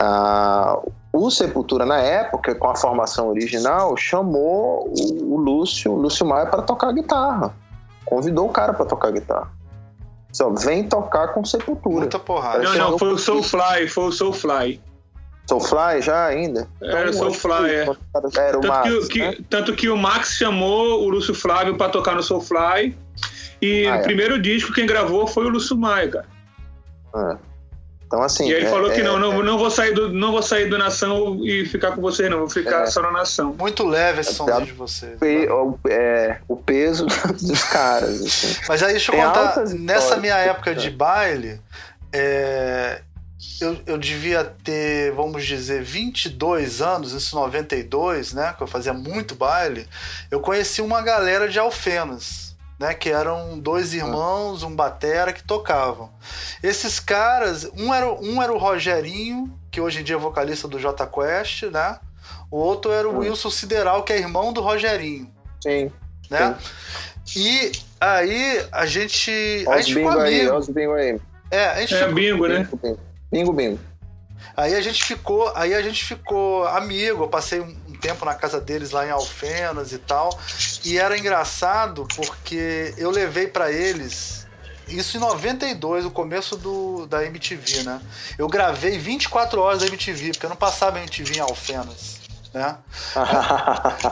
Ah, 0.00 0.78
o 1.12 1.30
Sepultura, 1.30 1.84
na 1.86 1.98
época, 1.98 2.54
com 2.54 2.68
a 2.68 2.74
formação 2.74 3.28
original, 3.28 3.96
chamou 3.96 4.88
o, 4.88 5.34
o 5.34 5.36
Lúcio, 5.36 5.92
o 5.92 5.96
Lúcio 5.96 6.26
Maia, 6.26 6.46
para 6.46 6.62
tocar 6.62 6.92
guitarra. 6.92 7.54
Convidou 8.04 8.46
o 8.46 8.50
cara 8.50 8.72
para 8.72 8.84
tocar 8.86 9.10
guitarra. 9.12 9.50
Só 10.32 10.48
vem 10.50 10.88
tocar 10.88 11.28
com 11.34 11.44
Sepultura. 11.44 11.96
Muita 12.00 12.18
porrada. 12.18 12.62
Não, 12.62 12.74
não, 12.74 12.98
foi 12.98 13.12
o 13.12 13.18
Soulfly, 13.18 13.86
foi 13.88 14.04
o 14.04 14.12
Soulfly. 14.12 14.80
Soulfly 15.48 16.00
já 16.00 16.26
ainda? 16.26 16.66
Era 16.80 17.10
Então, 17.10 17.12
Soulfly, 17.14 17.52
acho 17.52 17.64
que 18.30 18.38
é. 18.40 18.42
Era 18.48 18.58
o 18.58 18.60
Tanto, 18.60 18.68
Max, 18.68 19.08
que, 19.08 19.18
né? 19.18 19.32
que- 19.34 19.42
tanto 19.42 19.74
que 19.74 19.88
o 19.88 19.96
Max 19.96 20.34
chamou 20.34 21.02
o 21.04 21.08
Lúcio 21.08 21.34
Flávio 21.34 21.76
pra 21.76 21.88
tocar 21.88 22.14
no 22.14 22.22
Soulfly. 22.22 22.96
E 23.60 23.86
Ah, 23.86 23.94
no 23.94 23.96
é. 23.98 24.02
primeiro 24.02 24.40
disco 24.40 24.72
quem 24.72 24.86
gravou 24.86 25.26
foi 25.26 25.44
o 25.44 25.48
Lúcio 25.48 25.76
Maia, 25.76 26.08
cara. 26.08 26.26
É. 27.14 27.36
Então, 28.06 28.22
assim. 28.22 28.46
e 28.46 28.52
ele 28.52 28.66
é- 28.66 28.68
falou 28.70 28.90
que 28.90 29.00
é- 29.00 29.04
não, 29.04 29.18
não, 29.18 29.42
não 29.42 29.56
vou 29.56 29.70
sair 29.70 29.92
do, 29.94 30.12
não 30.12 30.32
vou 30.32 30.42
sair 30.42 30.68
do 30.68 30.76
Nação 30.76 31.40
e 31.46 31.64
ficar 31.64 31.92
com 31.92 32.00
vocês, 32.02 32.28
não. 32.30 32.40
Vou 32.40 32.50
ficar 32.50 32.82
É. 32.82 32.86
só 32.86 33.00
na 33.00 33.10
Nação. 33.10 33.54
Muito 33.58 33.86
leve 33.86 34.20
esse 34.20 34.30
É, 34.30 34.34
somzinho 34.34 34.66
de 34.66 34.72
vocês. 34.72 35.18
pe- 35.18 35.48
o, 35.48 35.78
é, 35.88 36.38
o 36.46 36.56
peso 36.56 37.06
dos 37.40 37.62
caras. 37.64 38.20
Assim. 38.22 38.60
Mas 38.68 38.82
aí 38.82 38.92
deixa 38.92 39.12
eu 39.12 39.16
Tem 39.16 39.24
contar, 39.26 39.64
nessa 39.78 40.16
minha 40.18 40.34
né? 40.34 40.48
época 40.48 40.74
de 40.74 40.90
baile, 40.90 41.58
é, 42.12 43.00
eu, 43.60 43.78
eu 43.86 43.98
devia 43.98 44.44
ter, 44.44 45.12
vamos 45.12 45.44
dizer, 45.44 45.82
22 45.82 46.80
anos, 46.82 47.12
isso 47.12 47.36
em 47.36 47.40
92, 47.40 48.32
né? 48.32 48.54
Que 48.56 48.62
eu 48.62 48.66
fazia 48.66 48.92
muito 48.92 49.34
baile. 49.34 49.86
Eu 50.30 50.40
conheci 50.40 50.80
uma 50.82 51.00
galera 51.02 51.48
de 51.48 51.58
Alfenas, 51.58 52.56
né? 52.78 52.94
Que 52.94 53.10
eram 53.10 53.58
dois 53.58 53.94
irmãos, 53.94 54.62
um 54.62 54.74
batera 54.74 55.32
que 55.32 55.42
tocavam. 55.42 56.10
Esses 56.62 56.98
caras, 57.00 57.68
um 57.76 57.92
era, 57.92 58.12
um 58.12 58.42
era 58.42 58.52
o 58.52 58.58
Rogerinho, 58.58 59.52
que 59.70 59.80
hoje 59.80 60.00
em 60.00 60.04
dia 60.04 60.16
é 60.16 60.18
vocalista 60.18 60.66
do 60.68 60.78
J 60.78 61.06
Quest, 61.06 61.64
né? 61.64 61.98
O 62.50 62.58
outro 62.58 62.92
era 62.92 63.08
o 63.08 63.18
Wilson 63.18 63.50
Sideral, 63.50 64.02
que 64.02 64.12
é 64.12 64.18
irmão 64.18 64.52
do 64.52 64.60
Rogerinho, 64.60 65.30
Sim. 65.62 65.90
né? 66.30 66.56
E 67.36 67.72
aí 68.00 68.66
a 68.70 68.84
gente. 68.84 69.64
A 69.66 69.70
Olha 69.70 69.82
gente 69.82 69.88
os 69.88 69.94
ficou 69.96 70.10
bingo 70.10 70.22
aí, 70.22 70.34
amigo. 70.34 70.50
olha 70.50 70.58
os 70.58 70.68
bingo 70.68 70.92
aí. 70.92 71.20
É, 71.50 71.64
a 71.66 71.80
gente 71.80 71.94
É 71.94 71.98
ficou, 71.98 72.14
bingo, 72.14 72.46
né? 72.46 72.58
Bingo, 72.64 72.76
bingo. 72.76 73.11
Bingo, 73.32 73.52
bingo. 73.52 73.80
aí 74.54 74.74
a 74.74 74.82
gente 74.82 75.02
ficou, 75.02 75.50
aí 75.56 75.74
a 75.74 75.80
gente 75.80 76.04
ficou 76.04 76.68
amigo. 76.68 77.24
Eu 77.24 77.28
passei 77.28 77.60
um, 77.60 77.74
tempo 78.02 78.24
na 78.24 78.34
casa 78.34 78.60
deles 78.60 78.90
lá 78.90 79.06
em 79.06 79.10
Alfenas 79.10 79.92
e 79.92 79.98
tal. 79.98 80.38
E 80.84 80.98
era 80.98 81.16
engraçado 81.16 82.06
porque 82.14 82.92
eu 82.98 83.10
levei 83.10 83.46
pra 83.46 83.72
eles 83.72 84.42
isso 84.88 85.16
em 85.16 85.20
92, 85.20 86.04
o 86.04 86.10
começo 86.10 86.56
do, 86.56 87.06
da 87.06 87.24
MTV, 87.24 87.84
né? 87.84 88.00
Eu 88.36 88.48
gravei 88.48 88.98
24 88.98 89.60
horas 89.60 89.80
da 89.80 89.86
MTV, 89.86 90.32
porque 90.32 90.44
eu 90.44 90.50
não 90.50 90.56
passava 90.56 90.98
MTV 90.98 91.36
em 91.36 91.40
Alfenas, 91.40 92.20
né? 92.52 92.76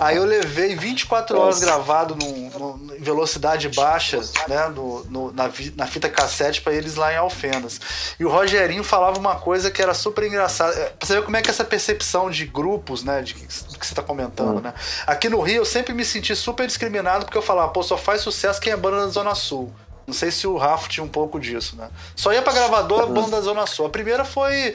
Aí 0.01 0.17
eu 0.17 0.25
levei 0.25 0.75
24 0.77 1.39
horas 1.39 1.61
gravado 1.61 2.15
num, 2.17 2.51
em 2.97 3.03
velocidade 3.03 3.69
baixa, 3.71 4.21
né, 4.49 4.69
no, 4.69 5.05
no- 5.05 5.33
na, 5.33 5.51
na 5.77 5.87
fita 5.87 6.09
cassete 6.09 6.61
pra 6.63 6.73
eles 6.73 6.95
lá 6.97 7.13
em 7.13 7.17
Alfenas. 7.17 7.81
E 8.19 8.25
o 8.25 8.31
Rogerinho 8.31 8.83
falava 8.85 9.19
uma 9.19 9.37
coisa 9.37 9.71
que 9.71 9.81
era 9.83 9.95
super 9.95 10.25
engraçada. 10.25 10.75
É, 10.75 10.85
Pra 10.91 11.07
você 11.07 11.15
ver 11.17 11.25
como 11.25 11.37
é 11.37 11.43
que 11.43 11.51
essa 11.51 11.65
percepção 11.65 12.31
de 12.31 12.47
grupos, 12.47 13.03
né, 13.05 13.23
de 13.23 13.35
do 13.35 13.79
que 13.79 13.87
você 13.87 13.95
tá 13.95 14.03
comentando, 14.03 14.61
né? 14.61 14.73
Aqui 15.07 15.29
no 15.29 15.41
Rio 15.41 15.59
eu 15.59 15.65
sempre 15.65 15.93
me 15.95 16.05
senti 16.05 16.35
super 16.35 16.67
discriminado 16.67 17.25
porque 17.25 17.39
eu 17.39 17.43
falava, 17.43 17.71
pô, 17.73 17.83
só 17.83 17.97
faz 17.97 18.21
sucesso 18.23 18.61
quem 18.61 18.73
é 18.73 18.77
banda 18.77 19.01
da 19.05 19.09
Zona 19.09 19.35
Sul. 19.35 19.73
Não 20.07 20.15
sei 20.15 20.31
se 20.31 20.47
o 20.47 20.57
Rafa 20.57 20.89
tinha 20.89 21.05
um 21.05 21.09
pouco 21.09 21.39
disso, 21.39 21.77
né? 21.77 21.89
Só 22.17 22.33
ia 22.33 22.43
pra 22.43 22.53
gravadora 22.53 23.07
banda 23.07 23.31
da 23.31 23.41
Zona 23.41 23.67
Sul. 23.67 23.87
A 23.87 23.91
primeira 23.91 24.25
foi. 24.25 24.75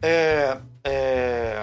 é, 0.00 0.56
é, 0.84 1.62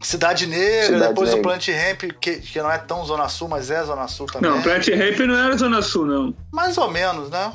Cidade 0.00 0.46
Negra, 0.46 0.86
Cidade 0.86 1.08
depois 1.08 1.30
o 1.32 1.36
Negra. 1.36 1.50
Plant 1.50 1.68
Ramp, 1.68 2.12
que, 2.20 2.36
que 2.38 2.58
não 2.62 2.70
é 2.70 2.78
tão 2.78 3.04
Zona 3.04 3.28
Sul, 3.28 3.48
mas 3.48 3.70
é 3.70 3.84
Zona 3.84 4.08
Sul 4.08 4.26
também. 4.26 4.50
Não, 4.50 4.62
Plant 4.62 4.88
Ramp 4.88 5.18
não 5.26 5.36
era 5.36 5.56
Zona 5.56 5.82
Sul, 5.82 6.06
não. 6.06 6.34
Mais 6.52 6.78
ou 6.78 6.90
menos, 6.90 7.28
né? 7.30 7.52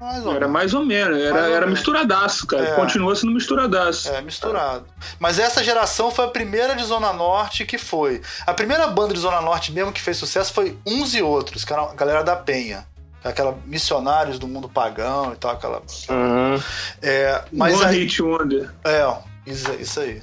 Mais 0.00 0.24
ou 0.26 0.32
Era 0.32 0.40
menos. 0.40 0.52
mais 0.52 0.74
ou 0.74 0.84
menos. 0.84 1.18
Era, 1.18 1.32
Mais 1.32 1.46
ou 1.46 1.54
era 1.54 1.66
misturadaço, 1.66 2.46
cara. 2.46 2.64
É. 2.68 2.74
Continua 2.74 3.14
sendo 3.14 3.32
misturadaço. 3.32 4.08
É, 4.10 4.20
misturado. 4.20 4.84
Mas 5.18 5.38
essa 5.38 5.62
geração 5.62 6.10
foi 6.10 6.24
a 6.26 6.28
primeira 6.28 6.74
de 6.74 6.84
Zona 6.84 7.12
Norte 7.12 7.64
que 7.64 7.78
foi. 7.78 8.20
A 8.46 8.52
primeira 8.52 8.86
banda 8.88 9.14
de 9.14 9.20
Zona 9.20 9.40
Norte 9.40 9.72
mesmo 9.72 9.92
que 9.92 10.00
fez 10.02 10.16
sucesso 10.16 10.52
foi 10.52 10.76
Uns 10.86 11.14
e 11.14 11.22
Outros, 11.22 11.64
que 11.64 11.72
era 11.72 11.82
a 11.82 11.94
galera 11.94 12.22
da 12.22 12.36
Penha. 12.36 12.84
aquela 13.22 13.56
missionários 13.64 14.38
do 14.38 14.46
mundo 14.46 14.68
pagão 14.68 15.32
e 15.32 15.36
tal, 15.36 15.52
aquela. 15.52 15.80
Uhum. 16.10 16.60
É, 17.00 17.42
mas 17.52 17.74
One 17.76 17.84
aí, 17.86 18.00
Hit 18.00 18.20
Wonder. 18.22 18.70
é, 18.84 19.04
ó, 19.04 19.18
isso, 19.46 19.72
isso 19.74 20.00
aí. 20.00 20.22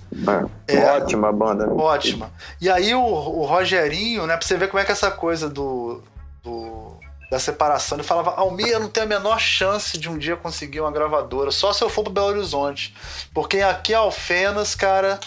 É, 0.68 0.76
É. 0.76 0.91
Ótima 0.98 1.31
banda, 1.31 1.65
né? 1.68 1.73
Ótima. 1.73 2.31
E 2.60 2.69
aí 2.69 2.93
o, 2.95 3.02
o 3.02 3.45
Rogerinho, 3.45 4.26
né, 4.26 4.35
pra 4.38 4.45
você 4.45 4.57
ver 4.57 4.68
como 4.69 4.80
é 4.80 4.85
que 4.85 4.91
é 4.91 4.93
essa 4.93 5.11
coisa 5.11 5.49
do, 5.49 6.02
do- 6.43 6.91
da 7.30 7.39
separação, 7.39 7.98
ele 7.98 8.03
falava, 8.06 8.31
Almir, 8.31 8.68
eu 8.68 8.80
não 8.80 8.89
tenho 8.89 9.06
a 9.06 9.10
menor 9.10 9.39
chance 9.39 9.98
de 9.98 10.10
um 10.10 10.18
dia 10.18 10.35
conseguir 10.35 10.81
uma 10.81 10.91
gravadora, 10.91 11.49
só 11.49 11.72
se 11.72 11.81
eu 11.81 11.89
for 11.89 12.03
pro 12.03 12.11
Belo 12.11 12.27
Horizonte. 12.27 12.93
Porque 13.34 13.61
aqui 13.61 13.93
em 13.93 13.95
Alfenas, 13.95 14.76
cara, 14.76 15.18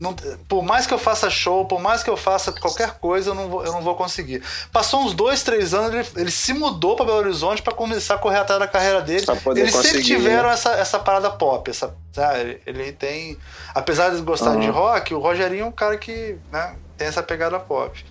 não- 0.00 0.14
por 0.48 0.62
mais 0.62 0.86
que 0.86 0.94
eu 0.94 0.98
faça 0.98 1.28
show, 1.28 1.64
por 1.64 1.80
mais 1.80 2.02
que 2.02 2.10
eu 2.10 2.16
faça 2.16 2.52
qualquer 2.52 2.92
coisa, 2.98 3.30
eu 3.30 3.34
não 3.34 3.48
vou, 3.48 3.64
eu 3.64 3.72
não 3.72 3.82
vou 3.82 3.94
conseguir. 3.96 4.42
Passou 4.72 5.00
uns 5.02 5.12
dois, 5.12 5.42
três 5.42 5.74
anos, 5.74 5.92
ele, 5.92 6.06
ele 6.22 6.30
se 6.30 6.52
mudou 6.52 6.94
pra 6.94 7.04
Belo 7.04 7.18
Horizonte 7.18 7.62
pra 7.62 7.74
começar 7.74 8.14
a 8.14 8.18
correr 8.18 8.38
atrás 8.38 8.60
da 8.60 8.68
carreira 8.68 9.00
dele. 9.02 9.24
Eles 9.60 9.74
sempre 9.74 9.88
conseguir, 9.98 10.04
tiveram 10.16 10.48
né? 10.48 10.54
essa, 10.54 10.70
essa 10.74 10.98
parada 11.00 11.30
pop, 11.30 11.68
essa, 11.68 11.94
sabe? 12.12 12.60
Ele 12.64 12.92
tem. 12.92 13.36
Apesar 13.74 14.10
de 14.10 14.20
gostar 14.22 14.56
de 14.56 14.68
rock, 14.68 15.12
o 15.14 15.18
Rogerinho 15.18 15.64
é 15.64 15.66
um 15.66 15.72
cara 15.72 15.96
que 15.98 16.36
né, 16.52 16.76
tem 16.96 17.08
essa 17.08 17.22
pegada 17.22 17.58
pop. 17.58 18.04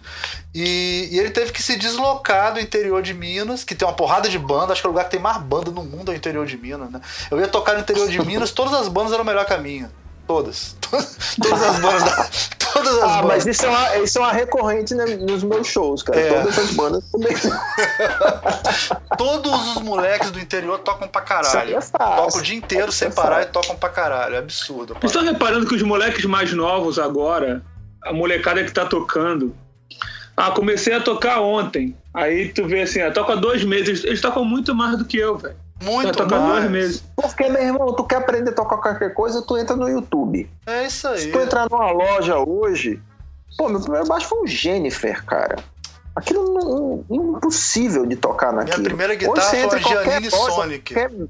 E, 0.53 1.07
e 1.11 1.19
ele 1.19 1.29
teve 1.29 1.51
que 1.51 1.61
se 1.63 1.77
deslocar 1.77 2.53
do 2.53 2.59
interior 2.59 3.01
de 3.01 3.13
Minas, 3.13 3.63
que 3.63 3.75
tem 3.75 3.87
uma 3.87 3.93
porrada 3.93 4.27
de 4.27 4.39
banda, 4.39 4.73
acho 4.73 4.81
que 4.81 4.87
é 4.87 4.89
o 4.89 4.91
lugar 4.91 5.05
que 5.05 5.11
tem 5.11 5.19
mais 5.19 5.37
banda 5.37 5.71
no 5.71 5.83
mundo 5.83 6.11
é 6.11 6.15
o 6.15 6.17
interior 6.17 6.45
de 6.45 6.57
Minas, 6.57 6.89
né? 6.89 6.99
Eu 7.29 7.39
ia 7.39 7.47
tocar 7.47 7.73
no 7.75 7.79
interior 7.79 8.09
de 8.09 8.19
Minas, 8.25 8.51
todas 8.51 8.73
as 8.73 8.87
bandas 8.87 9.13
eram 9.13 9.23
melhor 9.23 9.45
que 9.45 9.53
a 9.53 9.57
minha. 9.57 9.89
Todas. 10.27 10.75
Todas 11.41 11.61
as 11.63 11.79
bandas. 11.79 12.03
da- 12.03 12.29
Todas 12.73 12.97
as 12.97 13.03
Ah, 13.03 13.07
bandas. 13.21 13.25
mas 13.25 13.45
isso 13.47 13.65
é 13.65 13.69
uma, 13.69 13.97
isso 13.97 14.17
é 14.17 14.21
uma 14.21 14.31
recorrente 14.33 14.93
né, 14.93 15.05
nos 15.05 15.43
meus 15.43 15.67
shows, 15.67 16.03
cara. 16.03 16.19
É. 16.19 16.41
Todas 16.41 16.59
as 16.59 16.71
bandas 16.73 17.03
também. 17.11 17.33
Todos 19.17 19.75
os 19.77 19.81
moleques 19.81 20.31
do 20.31 20.39
interior 20.39 20.79
tocam 20.79 21.07
pra 21.07 21.21
caralho. 21.21 21.77
é. 21.77 21.81
Tocam 21.81 22.39
o 22.39 22.41
dia 22.41 22.55
inteiro 22.57 22.91
sem 22.91 23.07
é 23.07 23.11
parar 23.11 23.41
e 23.43 23.45
tocam 23.45 23.75
pra 23.75 23.89
caralho. 23.89 24.35
É 24.35 24.39
absurdo. 24.39 24.93
Vocês 24.95 25.11
estão 25.11 25.23
reparando 25.23 25.65
que 25.65 25.75
os 25.75 25.81
moleques 25.81 26.25
mais 26.25 26.53
novos 26.53 26.99
agora, 26.99 27.61
a 28.03 28.11
molecada 28.13 28.63
que 28.63 28.71
tá 28.71 28.85
tocando. 28.85 29.55
Ah, 30.35 30.51
comecei 30.51 30.93
a 30.93 30.99
tocar 31.01 31.39
ontem. 31.41 31.97
Aí 32.13 32.49
tu 32.49 32.67
vê 32.67 32.81
assim, 32.81 33.01
ah, 33.01 33.11
toca 33.11 33.35
dois 33.35 33.63
meses. 33.63 34.03
Eles 34.03 34.21
tocam 34.21 34.43
muito 34.45 34.75
mais 34.75 34.97
do 34.97 35.05
que 35.05 35.17
eu, 35.17 35.37
velho. 35.37 35.55
Muito 35.83 36.27
mais. 36.27 36.43
dois 36.43 36.71
meses. 36.71 37.03
Porque, 37.15 37.47
meu 37.49 37.61
irmão, 37.61 37.93
tu 37.93 38.03
quer 38.03 38.17
aprender 38.17 38.49
a 38.51 38.53
tocar 38.53 38.77
qualquer 38.77 39.13
coisa, 39.13 39.41
tu 39.41 39.57
entra 39.57 39.75
no 39.75 39.87
YouTube. 39.87 40.49
É 40.65 40.85
isso 40.85 41.07
aí. 41.07 41.19
Se 41.19 41.31
tu 41.31 41.39
entrar 41.39 41.69
numa 41.69 41.91
loja 41.91 42.37
hoje. 42.39 42.99
Pô, 43.57 43.69
meu 43.69 43.79
primeiro 43.81 44.07
baixo 44.07 44.27
foi 44.27 44.39
o 44.43 44.47
Jennifer, 44.47 45.23
cara. 45.25 45.55
Aquilo 46.15 46.53
não, 46.53 47.03
não- 47.09 47.33
impossível 47.35 48.05
de 48.05 48.15
tocar 48.15 48.51
naquilo. 48.51 48.83
primeira 48.83 49.13
Hoje 49.13 49.25
guitarra 49.25 49.49
foi 49.69 49.77
a 49.77 49.81
Giannini 49.81 50.29
loja, 50.29 50.51
Sonic. 50.55 50.93
qualquer- 50.93 51.27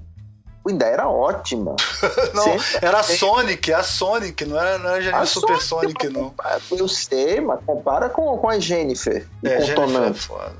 Ainda 0.67 0.85
era 0.85 1.07
ótima. 1.07 1.75
Não, 2.35 2.43
Você- 2.59 2.79
era 2.81 2.99
a 2.99 3.03
Sonic, 3.03 3.71
é 3.71 3.75
a 3.75 3.83
Sonic, 3.83 4.43
não 4.43 4.59
era, 4.59 4.77
não 4.77 4.89
era 4.89 5.01
Janine 5.01 5.21
A 5.23 5.25
Super 5.25 5.61
Sonic, 5.61 6.03
Sonic, 6.05 6.09
não. 6.19 6.33
Eu 6.77 6.87
sei, 6.89 7.39
mas 7.39 7.61
compara 7.65 8.09
com, 8.09 8.37
com 8.37 8.49
a 8.49 8.59
Jennifer. 8.59 9.25
e 9.41 9.47
É, 9.47 9.55
com 9.55 9.61
o 9.61 9.87
Jennifer 9.87 10.03
é 10.03 10.13
foda. 10.13 10.55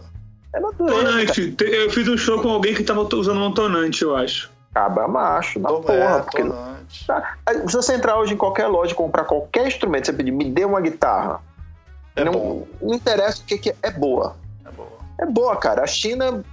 É 0.54 0.60
natureza. 0.60 0.96
Tonante. 1.04 1.52
Te- 1.52 1.64
Eu 1.66 1.90
fiz 1.90 2.08
um 2.08 2.18
show 2.18 2.42
com 2.42 2.50
alguém 2.50 2.74
que 2.74 2.84
tava 2.84 3.02
usando 3.16 3.40
um 3.42 3.54
tonante, 3.54 4.04
eu 4.04 4.16
acho. 4.16 4.50
Cabra 4.74 5.08
macho, 5.08 5.60
da 5.60 5.70
Tô- 5.70 5.82
porra. 5.82 5.94
é, 5.98 6.20
porque 6.22 6.44
tonante. 6.44 7.06
Se 7.68 7.76
você 7.76 7.94
entrar 7.96 8.18
hoje 8.18 8.34
em 8.34 8.38
qualquer 8.38 8.68
loja 8.68 8.92
e 8.92 8.96
comprar 8.96 9.24
qualquer 9.26 9.68
instrumento, 9.68 10.06
você 10.06 10.14
pedir, 10.14 10.32
me 10.32 10.46
dê 10.50 10.64
uma 10.66 10.80
guitarra. 10.80 11.42
É 12.16 12.24
não, 12.24 12.32
bom. 12.32 12.68
não 12.82 12.94
interessa 12.96 13.42
o 13.42 13.46
que, 13.46 13.58
que 13.58 13.70
é, 13.72 13.76
é 13.84 13.92
boa. 13.92 14.36
É 14.66 14.72
boa. 14.72 14.90
É 15.20 15.26
boa, 15.26 15.56
cara. 15.56 15.84
A 15.84 15.88
China, 15.88 16.44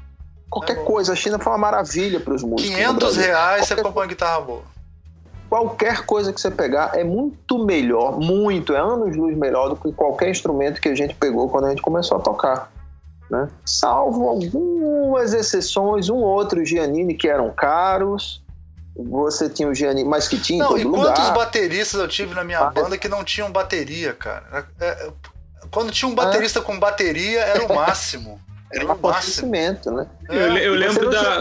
qualquer 0.51 0.79
É 0.79 0.83
coisa, 0.83 1.12
a 1.12 1.16
China 1.16 1.39
foi 1.39 1.53
uma 1.53 1.59
maravilha 1.59 2.19
para 2.21 2.35
os 2.35 2.43
músicos. 2.43 2.71
no 2.71 2.77
500 2.77 2.97
Brasil. 3.15 3.23
reais 3.23 3.61
você 3.66 3.75
Qualquer 3.75 3.83
compra 3.85 4.01
uma 4.03 4.07
guitarra 4.09 4.41
boa. 4.41 4.62
Qualquer 5.49 6.05
coisa 6.05 6.33
que 6.33 6.41
você 6.41 6.51
pegar 6.51 6.93
é 6.99 7.05
muito 7.05 7.65
melhor, 7.65 8.19
muito, 8.19 8.75
é 8.75 8.79
anos 8.79 9.15
luz 9.16 9.37
melhor 9.37 9.69
do 9.69 9.77
que 9.77 9.93
qualquer 9.93 10.29
instrumento 10.31 10.81
que 10.81 10.89
a 10.89 10.95
gente 10.95 11.15
pegou 11.15 11.49
quando 11.49 11.66
a 11.66 11.71
gente 11.71 11.83
começou 11.83 12.16
a 12.19 12.21
tocar. 12.21 12.73
Né? 13.30 13.48
Salvo 13.64 14.28
algumas 14.28 15.32
exceções, 15.32 16.09
um 16.09 16.16
outro 16.16 16.64
Giannini 16.64 17.14
que 17.14 17.28
eram 17.28 17.51
caros. 17.52 18.42
Você 18.96 19.48
tinha 19.48 19.68
o 19.68 19.74
Giannini, 19.74 20.09
mas 20.09 20.28
que 20.28 20.38
tinha 20.38 20.59
em 20.59 20.60
Não, 20.62 20.68
todo 20.68 20.80
e 20.80 20.84
quantos 20.84 21.24
lugar. 21.24 21.34
bateristas 21.34 22.01
eu 22.01 22.06
tive 22.06 22.32
na 22.34 22.44
minha 22.44 22.60
Ah, 22.60 22.70
banda 22.70 22.96
que 22.96 23.09
não 23.09 23.24
tinham 23.24 23.51
bateria, 23.51 24.12
cara? 24.12 24.66
É, 24.80 24.86
é, 24.86 25.12
quando 25.70 25.90
tinha 25.90 26.09
um 26.09 26.14
baterista 26.14 26.60
com 26.60 26.78
bateria, 26.78 27.40
era 27.40 27.64
o 27.66 27.74
máximo. 27.74 28.40
Era 28.72 28.84
o 28.84 28.88
máximo. 28.88 29.09
abastecimento, 29.09 29.90
né? 29.90 30.06
Eu, 30.28 30.56
eu 30.59 30.74
lembro 30.74 31.10
da. 31.10 31.38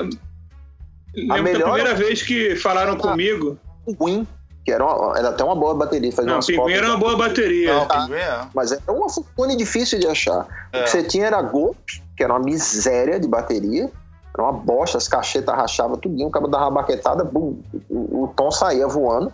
Lembro 1.15 1.27
da 1.27 1.41
melhor- 1.43 1.63
primeira 1.73 1.93
vez 1.93 2.23
que 2.23 2.55
falaram 2.55 2.97
comigo. 2.97 3.59
Pinguim, 3.85 4.25
que 4.63 4.71
era, 4.71 4.83
uma- 4.85 5.17
era 5.17 5.29
até 5.29 5.43
uma 5.43 5.55
boa 5.55 5.75
bateria. 5.75 6.11
fazia 6.11 6.29
Não, 6.29 6.37
umas 6.37 6.45
Pinguim 6.45 6.73
era 6.73 6.87
uma 6.87 6.97
boa 6.97 7.17
bateria. 7.17 7.73
Não, 7.73 7.87
pinguim 7.87 8.15
é. 8.19 8.47
Mas 8.53 8.71
era 8.71 8.81
uma 8.91 9.07
fone 9.09 9.55
difícil 9.57 9.99
de 9.99 10.07
achar. 10.07 10.47
É. 10.71 10.81
O 10.81 10.83
que 10.83 10.89
você 10.89 11.03
tinha 11.03 11.25
era 11.27 11.41
golpe, 11.41 12.01
que 12.15 12.23
era 12.23 12.33
uma 12.33 12.39
miséria 12.43 13.19
de 13.19 13.27
bateria. 13.27 13.91
Era 14.33 14.43
uma 14.43 14.53
bosta, 14.53 14.97
as 14.97 15.07
cachetas 15.07 15.53
rachavam 15.53 15.97
tudinho, 15.97 16.27
o 16.27 16.31
cabo 16.31 16.47
dava 16.47 16.65
uma 16.65 16.81
baquetada, 16.81 17.23
bum, 17.23 17.59
o, 17.89 18.23
o 18.23 18.33
tom 18.35 18.49
saía 18.49 18.87
voando. 18.87 19.31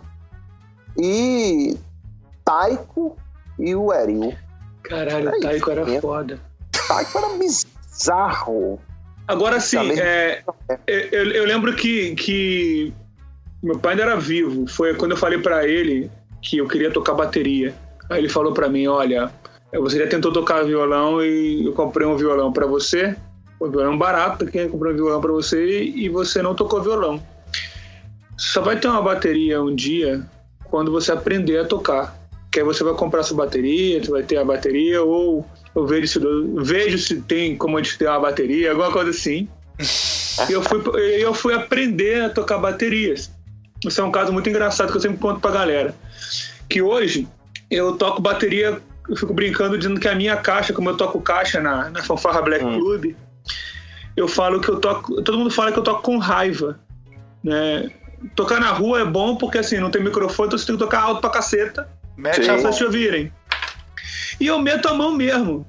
E 0.98 1.78
Taiko 2.44 3.16
e 3.58 3.74
o 3.74 3.92
Eril. 3.92 4.34
Caralho, 4.82 5.30
o 5.30 5.40
Taiko 5.40 5.70
era 5.70 5.90
é. 5.90 6.00
foda. 6.00 6.38
Taiko 6.88 7.18
era 7.18 7.28
bizarro. 7.38 8.78
Agora 9.28 9.60
sim, 9.60 9.92
é, 10.00 10.42
eu, 10.88 11.30
eu 11.30 11.44
lembro 11.44 11.74
que, 11.76 12.16
que 12.16 12.92
meu 13.62 13.78
pai 13.78 13.92
ainda 13.92 14.04
era 14.04 14.16
vivo. 14.16 14.66
Foi 14.66 14.94
quando 14.94 15.12
eu 15.12 15.16
falei 15.16 15.38
pra 15.38 15.66
ele 15.66 16.10
que 16.42 16.58
eu 16.58 16.68
queria 16.68 16.90
tocar 16.90 17.14
bateria. 17.14 17.74
Aí 18.08 18.20
ele 18.20 18.28
falou 18.28 18.52
pra 18.52 18.68
mim: 18.68 18.86
Olha, 18.86 19.30
você 19.72 19.98
já 19.98 20.06
tentou 20.06 20.32
tocar 20.32 20.64
violão 20.64 21.22
e 21.22 21.66
eu 21.66 21.72
comprei 21.72 22.06
um 22.06 22.16
violão 22.16 22.52
pra 22.52 22.66
você. 22.66 23.16
Um 23.60 23.70
violão 23.70 23.96
barato, 23.98 24.46
quem 24.46 24.68
comprou 24.68 24.92
um 24.92 24.96
violão 24.96 25.20
pra 25.20 25.32
você 25.32 25.84
e 25.84 26.08
você 26.08 26.40
não 26.40 26.54
tocou 26.54 26.82
violão. 26.82 27.22
Só 28.36 28.62
vai 28.62 28.80
ter 28.80 28.88
uma 28.88 29.02
bateria 29.02 29.62
um 29.62 29.74
dia 29.74 30.26
quando 30.64 30.90
você 30.90 31.12
aprender 31.12 31.58
a 31.58 31.64
tocar. 31.64 32.18
Que 32.50 32.60
aí 32.60 32.64
você 32.64 32.82
vai 32.82 32.94
comprar 32.94 33.22
sua 33.22 33.36
bateria, 33.36 34.02
você 34.02 34.10
vai 34.10 34.22
ter 34.22 34.38
a 34.38 34.44
bateria, 34.44 35.02
ou 35.04 35.46
eu 35.76 35.86
vejo 35.86 36.08
se, 36.08 36.20
vejo 36.62 36.98
se 36.98 37.20
tem 37.20 37.56
como 37.56 37.76
a 37.76 37.82
gente 37.82 37.96
ter 37.96 38.08
uma 38.08 38.18
bateria, 38.18 38.70
alguma 38.70 38.90
coisa 38.90 39.10
assim. 39.10 39.48
E 40.48 40.52
eu 40.52 40.62
fui, 40.62 40.80
eu 41.20 41.34
fui 41.34 41.52
aprender 41.52 42.22
a 42.22 42.30
tocar 42.30 42.56
baterias. 42.56 43.30
Isso 43.86 44.00
é 44.00 44.04
um 44.04 44.10
caso 44.10 44.32
muito 44.32 44.48
engraçado 44.48 44.90
que 44.90 44.96
eu 44.96 45.00
sempre 45.00 45.18
conto 45.18 45.40
pra 45.40 45.50
galera. 45.50 45.94
Que 46.68 46.82
hoje 46.82 47.26
eu 47.70 47.96
toco 47.96 48.20
bateria, 48.20 48.80
eu 49.08 49.16
fico 49.16 49.32
brincando 49.32 49.78
dizendo 49.78 49.98
que 49.98 50.08
a 50.08 50.14
minha 50.14 50.36
caixa, 50.36 50.72
como 50.72 50.90
eu 50.90 50.96
toco 50.96 51.20
caixa 51.20 51.60
na, 51.60 51.90
na 51.90 52.02
Fanfarra 52.02 52.42
Black 52.42 52.64
Hum. 52.64 52.78
Club, 52.78 53.14
eu 54.16 54.28
falo 54.28 54.60
que 54.60 54.68
eu 54.68 54.78
toco. 54.78 55.22
Todo 55.22 55.38
mundo 55.38 55.50
fala 55.50 55.72
que 55.72 55.78
eu 55.78 55.82
toco 55.82 56.02
com 56.02 56.18
raiva. 56.18 56.78
Né? 57.42 57.90
Tocar 58.36 58.60
na 58.60 58.70
rua 58.70 59.00
é 59.00 59.04
bom 59.04 59.36
porque 59.36 59.58
assim, 59.58 59.78
não 59.78 59.90
tem 59.90 60.02
microfone, 60.02 60.48
então 60.48 60.58
você 60.58 60.66
tem 60.66 60.76
que 60.76 60.82
tocar 60.82 61.00
alto 61.00 61.22
pra 61.22 61.30
caceta 61.30 61.88
Mete 62.16 62.44
pra 62.44 62.58
vocês 62.58 62.76
te 62.76 62.84
ouvirem. 62.84 63.32
E 64.38 64.46
eu 64.46 64.58
meto 64.58 64.88
a 64.88 64.94
mão 64.94 65.12
mesmo. 65.12 65.66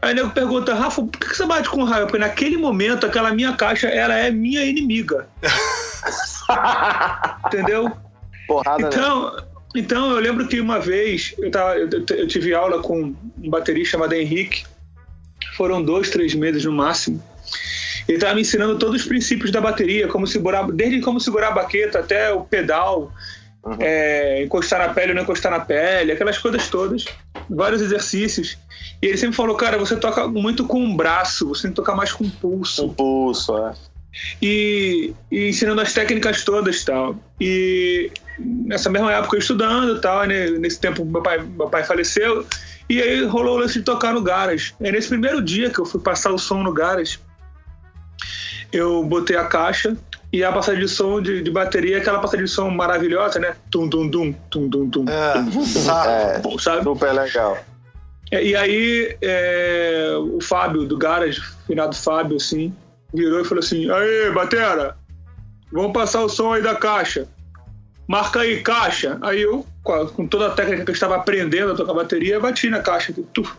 Aí 0.00 0.12
o 0.12 0.16
nego 0.16 0.30
pergunta, 0.30 0.74
Rafa, 0.74 1.02
por 1.02 1.18
que 1.18 1.36
você 1.36 1.46
bate 1.46 1.68
com 1.68 1.84
raiva? 1.84 2.06
Porque 2.06 2.18
naquele 2.18 2.56
momento, 2.56 3.06
aquela 3.06 3.32
minha 3.32 3.52
caixa, 3.52 3.88
ela 3.88 4.14
é 4.14 4.30
minha 4.30 4.64
inimiga. 4.64 5.28
Entendeu? 7.46 7.92
Porrada, 8.46 8.82
né? 8.82 8.88
Então, 8.88 9.36
então 9.74 10.10
eu 10.10 10.18
lembro 10.18 10.46
que 10.46 10.60
uma 10.60 10.78
vez 10.78 11.34
eu, 11.38 11.50
tava, 11.50 11.76
eu, 11.76 11.88
eu 12.10 12.26
tive 12.26 12.54
aula 12.54 12.80
com 12.80 13.14
um 13.42 13.50
baterista 13.50 13.92
chamado 13.92 14.12
Henrique. 14.14 14.64
Foram 15.56 15.82
dois, 15.82 16.10
três 16.10 16.34
meses 16.34 16.64
no 16.64 16.72
máximo. 16.72 17.22
Ele 18.08 18.16
estava 18.16 18.34
me 18.34 18.40
ensinando 18.40 18.78
todos 18.78 19.02
os 19.02 19.06
princípios 19.06 19.50
da 19.50 19.60
bateria, 19.60 20.08
como 20.08 20.26
segurar, 20.26 20.70
desde 20.72 21.00
como 21.00 21.20
segurar 21.20 21.48
a 21.48 21.52
baqueta 21.52 22.00
até 22.00 22.32
o 22.32 22.42
pedal, 22.42 23.12
Uhum. 23.64 23.76
é, 23.78 24.42
encostar 24.42 24.80
na 24.80 24.92
pele 24.92 25.10
ou 25.10 25.14
não 25.14 25.22
encostar 25.22 25.52
na 25.52 25.60
pele, 25.60 26.10
aquelas 26.10 26.36
coisas 26.36 26.68
todas, 26.68 27.04
vários 27.48 27.80
exercícios. 27.80 28.58
E 29.00 29.06
ele 29.06 29.16
sempre 29.16 29.36
falou, 29.36 29.54
cara, 29.54 29.78
você 29.78 29.94
toca 29.94 30.26
muito 30.26 30.66
com 30.66 30.84
o 30.84 30.96
braço, 30.96 31.48
você 31.48 31.62
tem 31.62 31.70
que 31.70 31.76
tocar 31.76 31.94
mais 31.94 32.12
com 32.12 32.24
o 32.24 32.30
pulso 32.30 32.86
Um 32.86 32.94
pulso, 32.94 33.56
é. 33.58 33.72
E, 34.40 35.14
e 35.30 35.48
ensinando 35.48 35.80
as 35.80 35.92
técnicas 35.92 36.44
todas 36.44 36.84
tal. 36.84 37.16
E 37.40 38.10
nessa 38.38 38.90
mesma 38.90 39.12
época 39.12 39.36
eu 39.36 39.40
estudando 39.40 40.00
tal, 40.00 40.24
né? 40.24 40.50
nesse 40.50 40.80
tempo 40.80 41.04
meu 41.04 41.22
pai, 41.22 41.38
meu 41.38 41.68
pai 41.68 41.84
faleceu 41.84 42.46
e 42.88 43.00
aí 43.00 43.24
rolou 43.24 43.56
o 43.56 43.60
lance 43.60 43.78
de 43.78 43.84
tocar 43.84 44.12
no 44.12 44.22
Garas. 44.22 44.74
E 44.80 44.92
nesse 44.92 45.08
primeiro 45.08 45.40
dia 45.42 45.70
que 45.70 45.78
eu 45.78 45.84
fui 45.86 46.00
passar 46.00 46.32
o 46.32 46.38
som 46.38 46.62
no 46.62 46.72
Garas, 46.72 47.18
eu 48.72 49.02
botei 49.04 49.36
a 49.36 49.44
caixa 49.44 49.96
e 50.32 50.42
a 50.42 50.50
passagem 50.50 50.80
de 50.80 50.88
som 50.88 51.20
de, 51.20 51.42
de 51.42 51.50
bateria, 51.50 51.98
aquela 51.98 52.18
passagem 52.18 52.46
de 52.46 52.50
som 52.50 52.70
maravilhosa, 52.70 53.38
né? 53.38 53.54
Tum, 53.70 53.88
tum, 53.88 54.10
tum, 54.10 54.32
tum, 54.50 54.70
tum, 54.70 54.90
tum, 54.90 55.04
É, 55.08 55.34
sabe? 55.78 56.10
É, 56.10 56.38
tum, 56.40 56.58
sabe? 56.58 56.82
super 56.82 57.12
legal. 57.12 57.58
É, 58.30 58.42
E 58.42 58.56
aí, 58.56 59.16
é, 59.20 60.14
o 60.18 60.40
Fábio 60.40 60.84
do 60.86 60.96
Garas, 60.96 61.36
finado 61.66 61.94
Fábio, 61.94 62.38
assim, 62.38 62.74
virou 63.14 63.40
e 63.40 63.44
falou 63.44 63.62
assim: 63.62 63.90
Aê, 63.90 64.30
Batera, 64.30 64.96
vamos 65.70 65.92
passar 65.92 66.22
o 66.22 66.28
som 66.28 66.52
aí 66.52 66.62
da 66.62 66.74
caixa. 66.74 67.28
Marca 68.08 68.40
aí, 68.40 68.62
caixa. 68.62 69.18
Aí 69.22 69.42
eu, 69.42 69.66
com 69.82 70.26
toda 70.26 70.48
a 70.48 70.50
técnica 70.50 70.84
que 70.84 70.90
eu 70.90 70.94
estava 70.94 71.16
aprendendo 71.16 71.72
a 71.72 71.74
tocar 71.74 71.94
bateria, 71.94 72.40
bati 72.40 72.68
na 72.68 72.80
caixa. 72.80 73.14
Tuf. 73.32 73.52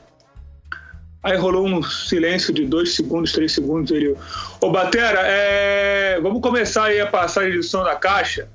Aí 1.23 1.37
rolou 1.37 1.65
um 1.65 1.81
silêncio 1.81 2.53
de 2.53 2.65
dois 2.65 2.95
segundos, 2.95 3.31
três 3.31 3.53
segundos. 3.53 3.91
Ele, 3.91 4.15
ô 4.59 4.69
Batera, 4.69 5.21
é... 5.23 6.19
vamos 6.21 6.41
começar 6.41 6.85
aí 6.85 6.99
a 6.99 7.07
passagem 7.07 7.53
de 7.53 7.63
som 7.63 7.83
da 7.83 7.95
caixa. 7.95 8.49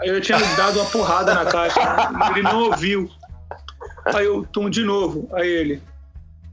Aí 0.00 0.08
eu 0.08 0.20
tinha 0.20 0.38
dado 0.56 0.80
uma 0.80 0.90
porrada 0.90 1.34
na 1.34 1.44
caixa. 1.44 1.78
ele 2.30 2.42
não 2.42 2.64
ouviu. 2.64 3.10
Aí 4.06 4.24
eu, 4.24 4.46
tum, 4.46 4.70
de 4.70 4.82
novo. 4.82 5.28
Aí 5.34 5.48
ele, 5.48 5.82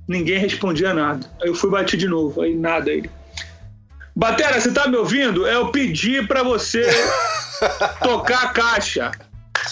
ninguém 0.07 0.37
respondia 0.37 0.93
nada. 0.93 1.25
Aí 1.41 1.47
eu 1.47 1.55
fui 1.55 1.69
bater 1.69 1.95
de 1.95 2.07
novo. 2.07 2.41
Aí 2.41 2.53
nada. 2.53 2.91
Ele, 2.91 3.09
Batera, 4.15 4.61
você 4.61 4.71
tá 4.71 4.87
me 4.87 4.95
ouvindo? 4.97 5.47
Eu 5.47 5.69
pedi 5.71 6.25
pra 6.27 6.43
você 6.43 6.87
tocar 8.03 8.43
a 8.43 8.49
caixa. 8.49 9.11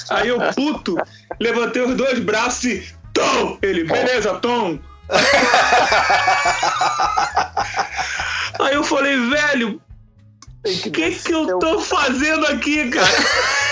Aí 0.10 0.30
eu, 0.30 0.40
puto, 0.54 0.98
levantei 1.40 1.82
os 1.82 1.96
dois 1.96 2.20
braços 2.20 2.64
e. 2.66 3.02
Tom! 3.14 3.58
Ele, 3.62 3.84
beleza, 3.84 4.34
Tom. 4.36 4.80
Aí 8.60 8.74
eu 8.74 8.84
falei, 8.84 9.20
velho, 9.30 9.82
o 10.66 10.92
que, 10.92 11.12
que 11.12 11.34
eu 11.34 11.60
tô 11.60 11.80
fazendo 11.80 12.48
aqui, 12.48 12.90
cara? 12.90 13.08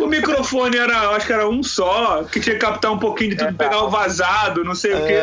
O 0.00 0.06
microfone 0.06 0.76
era, 0.76 1.04
eu 1.04 1.10
acho 1.12 1.26
que 1.26 1.32
era 1.32 1.48
um 1.48 1.62
só, 1.62 2.22
que 2.24 2.38
tinha 2.38 2.54
que 2.54 2.60
captar 2.60 2.92
um 2.92 2.98
pouquinho 2.98 3.30
de 3.30 3.36
tudo, 3.36 3.54
pegar 3.54 3.82
o 3.82 3.88
vazado, 3.90 4.62
não 4.62 4.74
sei 4.74 4.92
o 4.92 5.06
quê. 5.06 5.20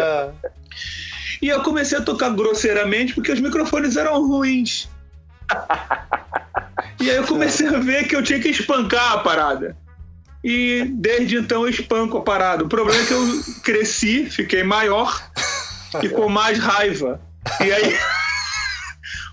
É, 1.44 1.45
E 1.45 1.49
eu 1.49 1.61
comecei 1.61 1.98
a 1.98 2.02
tocar 2.02 2.30
grosseiramente 2.30 3.14
porque 3.14 3.32
os 3.32 3.40
microfones 3.40 3.98
eram 3.98 4.26
ruins. 4.26 4.88
E 6.99 7.10
aí 7.10 7.18
eu 7.18 7.28
comecei 7.28 7.68
a 7.68 7.80
ver 7.80 8.07
que 8.07 8.15
eu 8.15 8.24
tinha 8.24 8.40
que 8.40 8.49
espancar 8.49 9.14
a 9.14 9.18
parada. 9.20 9.76
E 10.44 10.86
desde 10.95 11.38
então 11.38 11.64
eu 11.64 11.70
espanco 11.70 12.18
a 12.18 12.22
parada. 12.22 12.64
O 12.64 12.70
problema 12.70 13.02
é 13.02 13.06
que 13.06 13.14
eu 13.14 13.26
cresci, 13.64 14.26
fiquei 14.26 14.64
maior 14.64 15.22
e 16.02 16.10
com 16.10 16.28
mais 16.30 16.60
raiva. 16.60 17.20
E 17.61 17.72
aí 17.72 17.98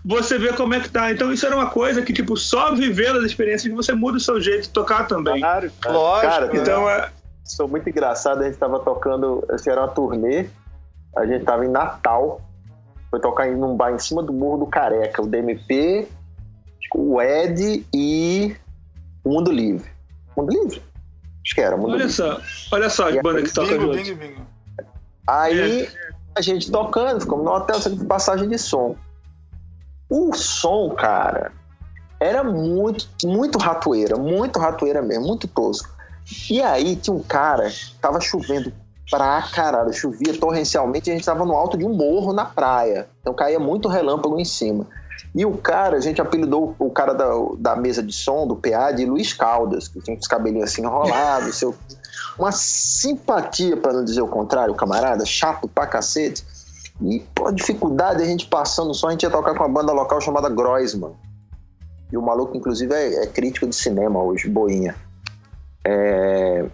você 0.05 0.39
vê 0.39 0.53
como 0.53 0.75
é 0.75 0.81
que 0.81 0.89
tá. 0.89 1.11
Então 1.11 1.33
isso 1.33 1.47
era 1.47 1.57
uma 1.57 1.71
coisa 1.71 2.03
que, 2.03 2.13
tipo, 2.13 2.37
só 2.37 2.75
vivendo 2.75 3.19
as 3.19 3.25
experiências 3.25 3.69
que 3.69 3.77
você 3.77 3.93
muda 3.93 4.19
o 4.19 4.21
seu 4.21 4.41
jeito 4.41 4.63
de 4.63 4.71
tocar 4.71 5.07
também. 5.07 5.41
Claro, 5.41 5.71
cara. 5.81 5.95
Lógico, 5.95 6.33
Cara, 6.33 6.47
né? 6.47 6.53
então, 6.55 6.91
é. 6.91 7.11
foi 7.57 7.67
muito 7.67 7.89
engraçado. 7.89 8.43
A 8.43 8.45
gente 8.45 8.59
tava 8.59 8.79
tocando, 8.81 9.45
assim, 9.51 9.71
era 9.71 9.81
uma 9.81 9.89
turnê. 9.89 10.47
A 11.17 11.27
gente 11.27 11.45
tava 11.45 11.65
em 11.65 11.69
Natal. 11.71 12.41
Foi 13.11 13.19
tocar 13.21 13.49
em 13.49 13.57
num 13.57 13.77
bar 13.77 13.93
em 13.93 13.99
cima 13.99 14.23
do 14.23 14.33
Morro 14.33 14.59
do 14.59 14.67
Careca. 14.67 15.21
O 15.23 15.27
DMP, 15.27 16.07
o 16.95 17.21
Ed 17.21 17.85
e 17.95 18.57
o 19.25 19.31
Mundo 19.31 19.51
Livre. 19.51 19.91
Mundo 20.37 20.51
Livre? 20.53 20.83
Acho 21.45 21.55
que 21.55 21.61
era, 21.61 21.77
Mundo 21.77 21.91
Olha 21.95 22.05
Livre. 22.05 22.13
só, 22.13 22.41
olha 22.73 22.89
só 22.91 23.09
as 23.09 23.17
E 23.17 23.23
bandas 23.23 23.49
que 23.49 23.55
tocam 23.55 23.79
bingo, 23.79 23.93
juntos. 23.95 24.09
bingo, 24.09 24.19
bingo. 24.21 24.47
Aí 25.27 25.83
É. 25.85 25.89
a 26.37 26.41
gente 26.41 26.71
tocando, 26.71 27.21
ficamos 27.21 27.45
no 27.45 27.51
hotel, 27.51 27.81
que 27.81 28.05
passagem 28.05 28.49
de 28.49 28.59
som. 28.59 28.97
O 30.09 30.33
som, 30.35 30.91
cara, 30.91 31.53
era 32.21 32.45
muito, 32.45 33.09
muito 33.25 33.59
ratoeira, 33.59 34.17
muito 34.17 34.59
ratoeira 34.59 35.03
mesmo, 35.03 35.27
muito 35.27 35.49
tosco. 35.49 35.89
E 36.51 36.61
aí 36.63 36.95
tinha 36.97 37.15
um 37.17 37.23
cara, 37.23 37.71
tava 38.01 38.21
chovendo 38.21 38.73
pra 39.11 39.43
caralho, 39.43 39.93
chovia 39.93 40.39
torrencialmente 40.39 41.11
e 41.11 41.13
a 41.13 41.17
gente 41.17 41.27
tava 41.27 41.45
no 41.45 41.55
alto 41.55 41.77
de 41.77 41.85
um 41.85 41.93
morro 41.93 42.33
na 42.33 42.45
praia. 42.45 43.09
Então 43.21 43.35
caía 43.35 43.59
muito 43.59 43.89
relâmpago 43.89 44.39
em 44.39 44.45
cima. 44.45 44.87
E 45.35 45.45
o 45.45 45.57
cara, 45.57 45.97
a 45.97 46.01
gente 46.01 46.21
apelidou 46.21 46.75
o 46.79 46.91
cara 46.91 47.13
da, 47.13 47.27
da 47.59 47.77
mesa 47.77 48.03
de 48.03 48.13
som, 48.13 48.47
do 48.47 48.57
PA, 48.57 48.91
de 48.93 49.05
Luiz 49.05 49.33
Caldas, 49.33 49.89
que 49.89 50.01
tinha 50.01 50.17
os 50.17 50.27
cabelinhos 50.27 50.71
assim 50.71 50.83
enrolados, 50.83 51.57
seu 51.57 51.75
uma 52.39 52.53
simpatia, 52.53 53.77
para 53.77 53.93
não 53.93 54.05
dizer 54.05 54.23
o 54.23 54.29
contrário, 54.29 54.75
camarada, 54.75 55.27
chato 55.27 55.69
pra 55.69 55.87
cacete. 55.87 56.43
E, 57.03 57.21
pô, 57.35 57.51
dificuldade, 57.53 58.23
a 58.23 58.27
gente 58.27 58.47
passando 58.47 58.95
só, 58.95 59.09
a 59.09 59.11
gente 59.11 59.23
ia 59.23 59.31
tocar 59.31 59.55
com 59.55 59.65
uma 59.65 59.69
banda 59.69 59.93
local 59.93 60.21
chamada 60.21 60.49
Groisman. 60.49 61.13
E 62.11 62.17
o 62.17 62.23
maluco, 62.23 62.57
inclusive, 62.57 62.95
é, 62.95 63.25
é 63.25 63.27
crítico 63.27 63.67
de 63.67 63.75
cinema 63.75 64.23
hoje, 64.23 64.49
boinha. 64.49 64.95
É... 65.85 66.67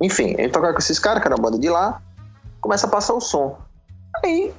Enfim, 0.00 0.34
a 0.38 0.42
gente 0.42 0.52
tocava 0.52 0.72
com 0.72 0.78
esses 0.78 0.98
caras, 0.98 1.20
que 1.20 1.28
era 1.28 1.36
uma 1.36 1.42
banda 1.42 1.58
de 1.58 1.68
lá, 1.68 2.00
começa 2.60 2.86
a 2.86 2.90
passar 2.90 3.14
o 3.14 3.20
som. 3.20 3.58
Aí, 4.24 4.52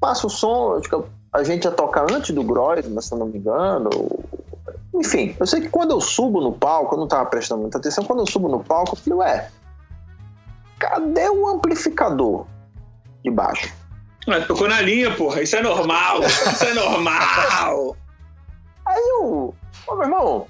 passa 0.00 0.26
o 0.26 0.30
som, 0.30 0.76
acho 0.76 0.88
que 0.88 1.08
a 1.32 1.42
gente 1.42 1.64
ia 1.64 1.70
tocar 1.70 2.10
antes 2.10 2.34
do 2.34 2.42
Groisman, 2.42 3.00
se 3.00 3.12
eu 3.12 3.18
não 3.18 3.26
me 3.26 3.38
engano, 3.38 3.90
enfim, 4.94 5.34
eu 5.40 5.46
sei 5.46 5.60
que 5.60 5.68
quando 5.68 5.90
eu 5.90 6.00
subo 6.00 6.40
no 6.40 6.52
palco, 6.52 6.94
eu 6.94 7.00
não 7.00 7.08
tava 7.08 7.26
prestando 7.26 7.62
muita 7.62 7.78
atenção, 7.78 8.04
quando 8.04 8.20
eu 8.20 8.26
subo 8.26 8.48
no 8.48 8.62
palco, 8.62 8.94
eu 8.94 8.98
falei, 8.98 9.18
ué, 9.18 9.50
cadê 10.78 11.28
o 11.28 11.48
amplificador 11.48 12.46
de 13.24 13.30
baixo? 13.30 13.72
Ah, 14.28 14.40
tocou 14.40 14.68
na 14.68 14.80
linha, 14.80 15.14
porra. 15.16 15.42
Isso 15.42 15.56
é 15.56 15.62
normal. 15.62 16.22
Isso 16.22 16.64
é 16.64 16.72
normal. 16.72 17.96
Aí 18.86 19.02
eu, 19.20 19.54
ô 19.86 19.94
meu 19.94 20.04
irmão, 20.04 20.46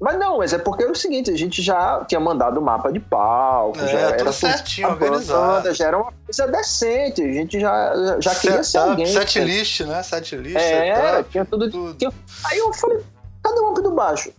mas 0.00 0.18
não, 0.18 0.38
mas 0.38 0.52
é 0.52 0.58
porque 0.58 0.82
era 0.84 0.92
o 0.92 0.96
seguinte, 0.96 1.30
a 1.30 1.36
gente 1.36 1.60
já 1.62 2.04
tinha 2.06 2.18
mandado 2.20 2.58
o 2.58 2.62
mapa 2.62 2.90
de 2.90 2.98
palco, 3.00 3.78
É, 3.78 3.86
já 3.88 3.98
era 3.98 4.32
certinho, 4.32 4.88
organizado. 4.88 5.72
já 5.74 5.86
era 5.88 5.98
uma 5.98 6.12
coisa 6.24 6.46
decente, 6.48 7.22
a 7.22 7.32
gente 7.32 7.60
já, 7.60 7.92
já 8.18 8.34
queria 8.34 8.64
ser 8.64 8.78
alguém. 8.78 9.06
set 9.06 9.38
list, 9.40 9.80
né? 9.82 10.02
Set 10.02 10.34
list, 10.36 10.56
É, 10.56 10.94
setup, 10.96 11.30
tinha 11.30 11.44
tudo, 11.44 11.70
tudo. 11.70 11.94
tinha- 11.96 12.12
Aí 12.46 12.58
eu 12.58 12.72
falei, 12.72 13.00
cadê 13.44 13.60
o 13.60 13.68
amp 13.70 13.78
do 13.78 13.92
baixo? 13.92 14.32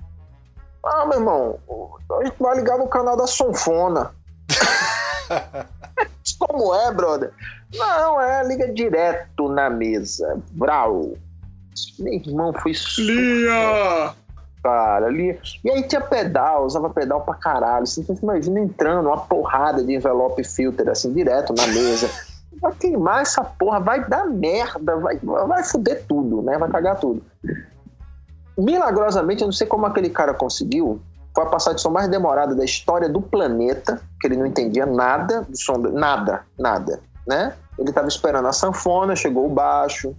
Ah, 0.83 1.05
meu 1.05 1.19
irmão, 1.19 1.59
a 2.19 2.23
gente 2.25 2.35
vai 2.39 2.55
ligar 2.57 2.77
no 2.79 2.88
canal 2.88 3.15
da 3.15 3.27
Sonfona. 3.27 4.11
Como 6.39 6.73
é, 6.73 6.91
brother? 6.91 7.31
Não, 7.73 8.19
é, 8.19 8.43
liga 8.47 8.67
direto 8.73 9.47
na 9.49 9.69
mesa. 9.69 10.39
Brau. 10.51 11.13
Meu 11.99 12.13
irmão 12.13 12.51
foi 12.53 12.73
super, 12.73 13.03
Linha! 13.03 14.13
Cara. 14.61 15.07
Ali. 15.07 15.39
E 15.63 15.69
aí 15.69 15.83
tinha 15.83 16.01
pedal, 16.01 16.65
usava 16.65 16.89
pedal 16.89 17.21
pra 17.21 17.33
caralho. 17.35 17.85
Você 17.85 18.03
imagina 18.21 18.59
entrando 18.59 19.07
uma 19.07 19.17
porrada 19.17 19.83
de 19.83 19.93
envelope 19.93 20.43
filter, 20.43 20.89
assim, 20.89 21.13
direto 21.13 21.53
na 21.53 21.67
mesa. 21.67 22.09
Vai 22.61 22.73
queimar 22.73 23.21
essa 23.21 23.43
porra, 23.43 23.79
vai 23.79 24.07
dar 24.07 24.25
merda, 24.25 24.95
vai, 24.97 25.17
vai 25.17 25.63
foder 25.63 26.03
tudo, 26.07 26.41
né? 26.41 26.57
Vai 26.57 26.69
cagar 26.69 26.99
tudo. 26.99 27.23
Milagrosamente, 28.57 29.41
eu 29.41 29.47
não 29.47 29.53
sei 29.53 29.65
como 29.65 29.85
aquele 29.85 30.09
cara 30.09 30.33
conseguiu. 30.33 31.01
Foi 31.33 31.45
a 31.45 31.47
passagem 31.47 31.77
de 31.77 31.81
som 31.81 31.89
mais 31.89 32.09
demorada 32.09 32.53
da 32.53 32.63
história 32.63 33.07
do 33.07 33.21
planeta, 33.21 34.01
que 34.19 34.27
ele 34.27 34.35
não 34.35 34.45
entendia 34.45 34.85
nada 34.85 35.41
do 35.41 35.57
som, 35.57 35.77
nada, 35.77 36.43
nada, 36.59 36.99
né? 37.25 37.53
Ele 37.79 37.91
tava 37.91 38.09
esperando 38.09 38.47
a 38.47 38.53
sanfona, 38.53 39.15
chegou 39.15 39.45
o 39.45 39.49
baixo, 39.49 40.13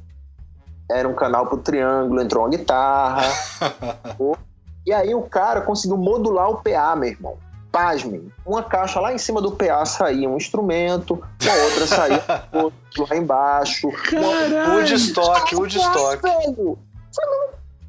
era 0.91 1.09
um 1.09 1.15
canal 1.15 1.47
pro 1.47 1.59
triângulo, 1.59 2.21
entrou 2.21 2.45
uma 2.45 2.51
guitarra. 2.51 3.23
e 4.87 4.93
aí 4.93 5.15
o 5.15 5.23
cara 5.23 5.61
conseguiu 5.63 5.97
modular 5.97 6.51
o 6.51 6.63
PA, 6.63 6.95
meu 6.97 7.11
irmão. 7.11 7.37
Pasmem, 7.71 8.31
uma 8.45 8.63
caixa 8.63 9.01
lá 9.01 9.15
em 9.15 9.19
cima 9.19 9.41
do 9.41 9.53
PA 9.53 9.87
saía 9.87 10.29
um 10.29 10.37
instrumento, 10.37 11.15
uma 11.15 11.65
outra 11.65 11.87
saía 11.87 12.23
outro 12.53 13.07
lá 13.09 13.17
embaixo. 13.17 13.89
Caralho! 14.11 14.75
Woodstock, 14.75 15.57
Woodstock. 15.57 16.23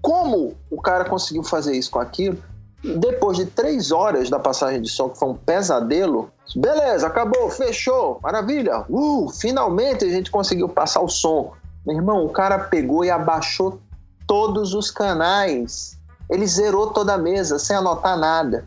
Como 0.01 0.55
o 0.71 0.81
cara 0.81 1.03
conseguiu 1.05 1.43
fazer 1.43 1.75
isso 1.75 1.91
com 1.91 1.99
aquilo? 1.99 2.37
Depois 2.83 3.37
de 3.37 3.45
três 3.45 3.91
horas 3.91 4.29
da 4.29 4.37
passagem 4.37 4.81
de 4.81 4.89
som, 4.89 5.09
que 5.09 5.17
foi 5.17 5.29
um 5.29 5.35
pesadelo, 5.35 6.29
beleza, 6.53 7.07
acabou, 7.07 7.49
fechou, 7.49 8.19
maravilha. 8.21 8.83
Uh, 8.89 9.29
finalmente 9.29 10.03
a 10.03 10.09
gente 10.09 10.29
conseguiu 10.29 10.67
passar 10.67 11.01
o 11.01 11.07
som. 11.07 11.53
Meu 11.85 11.95
irmão, 11.97 12.25
o 12.25 12.29
cara 12.29 12.57
pegou 12.59 13.03
e 13.03 13.09
abaixou 13.09 13.79
todos 14.27 14.73
os 14.73 14.89
canais. 14.89 15.97
Ele 16.29 16.47
zerou 16.47 16.87
toda 16.87 17.13
a 17.13 17.17
mesa 17.17 17.59
sem 17.59 17.75
anotar 17.75 18.17
nada. 18.17 18.65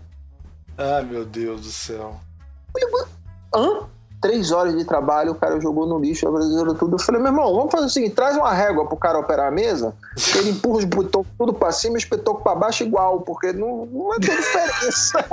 Ai, 0.77 1.03
meu 1.05 1.25
Deus 1.25 1.63
do 1.63 1.71
céu. 1.71 2.21
Hã? 3.55 3.81
Três 4.21 4.51
horas 4.51 4.77
de 4.77 4.85
trabalho, 4.85 5.33
o 5.33 5.35
cara 5.35 5.61
jogou 5.61 5.87
no 5.87 5.99
lixo, 5.99 6.27
zerou 6.49 6.75
tudo. 6.75 6.97
Eu 6.97 6.99
falei, 6.99 7.21
meu 7.21 7.31
irmão, 7.31 7.55
vamos 7.55 7.71
fazer 7.71 7.87
o 7.87 7.91
seguinte: 7.91 8.15
traz 8.15 8.37
uma 8.37 8.53
régua 8.53 8.87
pro 8.87 8.97
cara 8.97 9.19
operar 9.19 9.49
a 9.49 9.51
mesa, 9.51 9.95
que 10.17 10.39
ele 10.39 10.51
empurra 10.51 10.79
os 10.79 10.85
botões 10.85 11.27
tudo 11.39 11.53
pra 11.55 11.71
cima 11.71 11.95
e 11.95 11.99
os 11.99 12.05
petocos 12.05 12.43
pra 12.43 12.55
baixo 12.55 12.83
igual, 12.83 13.21
porque 13.21 13.53
não, 13.53 13.87
não 13.87 14.09
vai 14.09 14.19
ter 14.19 14.37
diferença. 14.37 15.25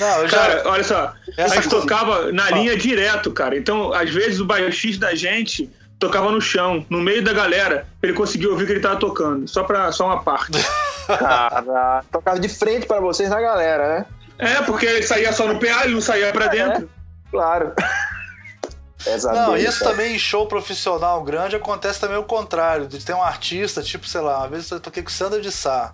Não, 0.00 0.26
já. 0.28 0.36
Cara, 0.38 0.62
olha 0.66 0.84
só, 0.84 1.12
Essa 1.36 1.54
a 1.54 1.60
gente 1.60 1.68
coisa- 1.70 1.86
tocava 1.86 2.32
na 2.32 2.50
linha 2.50 2.76
direto, 2.76 3.30
cara. 3.32 3.56
Então, 3.56 3.92
às 3.92 4.10
vezes, 4.10 4.40
o 4.40 4.44
baixista 4.44 5.06
da 5.06 5.14
gente 5.14 5.70
tocava 6.02 6.32
no 6.32 6.40
chão, 6.40 6.84
no 6.90 7.00
meio 7.00 7.22
da 7.22 7.32
galera, 7.32 7.86
pra 8.00 8.08
ele 8.10 8.16
conseguir 8.16 8.48
ouvir 8.48 8.64
o 8.64 8.66
que 8.66 8.72
ele 8.72 8.80
tava 8.80 8.96
tocando. 8.96 9.46
Só, 9.46 9.62
pra, 9.62 9.92
só 9.92 10.06
uma 10.06 10.22
parte. 10.22 10.58
Cara, 11.06 12.04
tocava 12.10 12.40
de 12.40 12.48
frente 12.48 12.86
pra 12.86 13.00
vocês 13.00 13.30
na 13.30 13.40
galera, 13.40 13.98
né? 13.98 14.06
É, 14.38 14.62
porque 14.62 14.84
ele 14.84 15.02
saía 15.02 15.32
só 15.32 15.46
no 15.46 15.60
PA, 15.60 15.84
ele 15.84 15.94
não 15.94 16.00
saía 16.00 16.32
pra 16.32 16.48
dentro. 16.48 16.90
Claro. 17.30 17.72
Essa 19.06 19.32
Não, 19.32 19.56
isso 19.56 19.80
cara. 19.80 19.90
também 19.90 20.14
em 20.14 20.18
show 20.18 20.46
profissional 20.46 21.22
grande 21.24 21.56
acontece 21.56 22.00
também 22.00 22.16
o 22.16 22.22
contrário. 22.22 22.86
De 22.86 23.04
ter 23.04 23.14
um 23.14 23.22
artista, 23.22 23.82
tipo, 23.82 24.06
sei 24.06 24.20
lá, 24.20 24.38
uma 24.38 24.48
vez 24.48 24.70
eu 24.70 24.78
toquei 24.78 25.02
com 25.02 25.10
Sandra 25.10 25.40
de 25.40 25.50
Sá. 25.50 25.92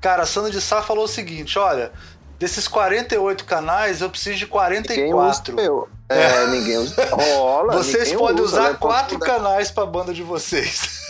Cara, 0.00 0.22
a 0.22 0.26
Sandra 0.26 0.50
de 0.50 0.60
Sá 0.60 0.82
falou 0.82 1.04
o 1.04 1.08
seguinte: 1.08 1.58
olha, 1.58 1.92
desses 2.38 2.66
48 2.66 3.44
canais, 3.44 4.00
eu 4.00 4.08
preciso 4.08 4.38
de 4.38 4.44
Ninguém 4.46 5.12
usa 5.12 5.42
44. 5.42 5.54
meu. 5.54 5.88
É, 6.08 6.46
ninguém 6.48 6.78
usa. 6.78 7.04
Rola. 7.10 7.72
Vocês 7.72 8.04
ninguém 8.04 8.18
podem 8.18 8.44
usa, 8.44 8.60
usar 8.60 8.72
né? 8.72 8.78
quatro 8.80 9.18
canais 9.18 9.70
pra 9.70 9.84
banda 9.86 10.14
de 10.14 10.22
vocês. 10.22 11.06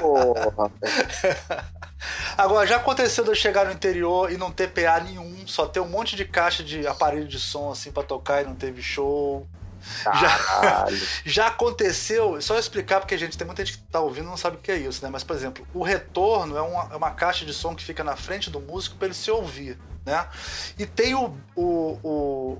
Porra, 0.00 0.70
Agora, 2.38 2.66
já 2.66 2.76
aconteceu 2.76 3.24
de 3.24 3.30
eu 3.30 3.34
chegar 3.34 3.66
no 3.66 3.72
interior 3.72 4.30
e 4.32 4.36
não 4.36 4.50
ter 4.50 4.68
PA 4.68 5.00
nenhum, 5.00 5.46
só 5.46 5.66
ter 5.66 5.80
um 5.80 5.88
monte 5.88 6.16
de 6.16 6.24
caixa 6.24 6.62
de 6.62 6.86
aparelho 6.86 7.26
de 7.26 7.38
som 7.38 7.70
assim 7.70 7.90
pra 7.90 8.02
tocar 8.02 8.42
e 8.42 8.46
não 8.46 8.54
teve 8.54 8.80
show. 8.82 9.46
caralho. 10.04 10.96
Já 11.24 11.48
aconteceu, 11.48 12.40
só 12.40 12.58
explicar 12.58 13.00
porque 13.00 13.18
gente 13.18 13.36
tem 13.36 13.46
muita 13.46 13.64
gente 13.64 13.78
que 13.78 13.84
tá 13.84 14.00
ouvindo 14.00 14.26
e 14.26 14.30
não 14.30 14.36
sabe 14.36 14.56
o 14.56 14.60
que 14.60 14.70
é 14.70 14.76
isso, 14.76 15.04
né? 15.04 15.10
Mas 15.10 15.24
por 15.24 15.34
exemplo, 15.36 15.66
o 15.74 15.82
retorno 15.82 16.56
é 16.56 16.62
uma, 16.62 16.88
é 16.92 16.96
uma 16.96 17.10
caixa 17.10 17.44
de 17.44 17.52
som 17.52 17.74
que 17.74 17.84
fica 17.84 18.04
na 18.04 18.16
frente 18.16 18.50
do 18.50 18.60
músico 18.60 18.96
para 18.96 19.06
ele 19.06 19.14
se 19.14 19.30
ouvir, 19.30 19.78
né? 20.06 20.26
E 20.78 20.86
tem 20.86 21.14
o, 21.14 21.36
o, 21.54 21.98
o, 22.02 22.10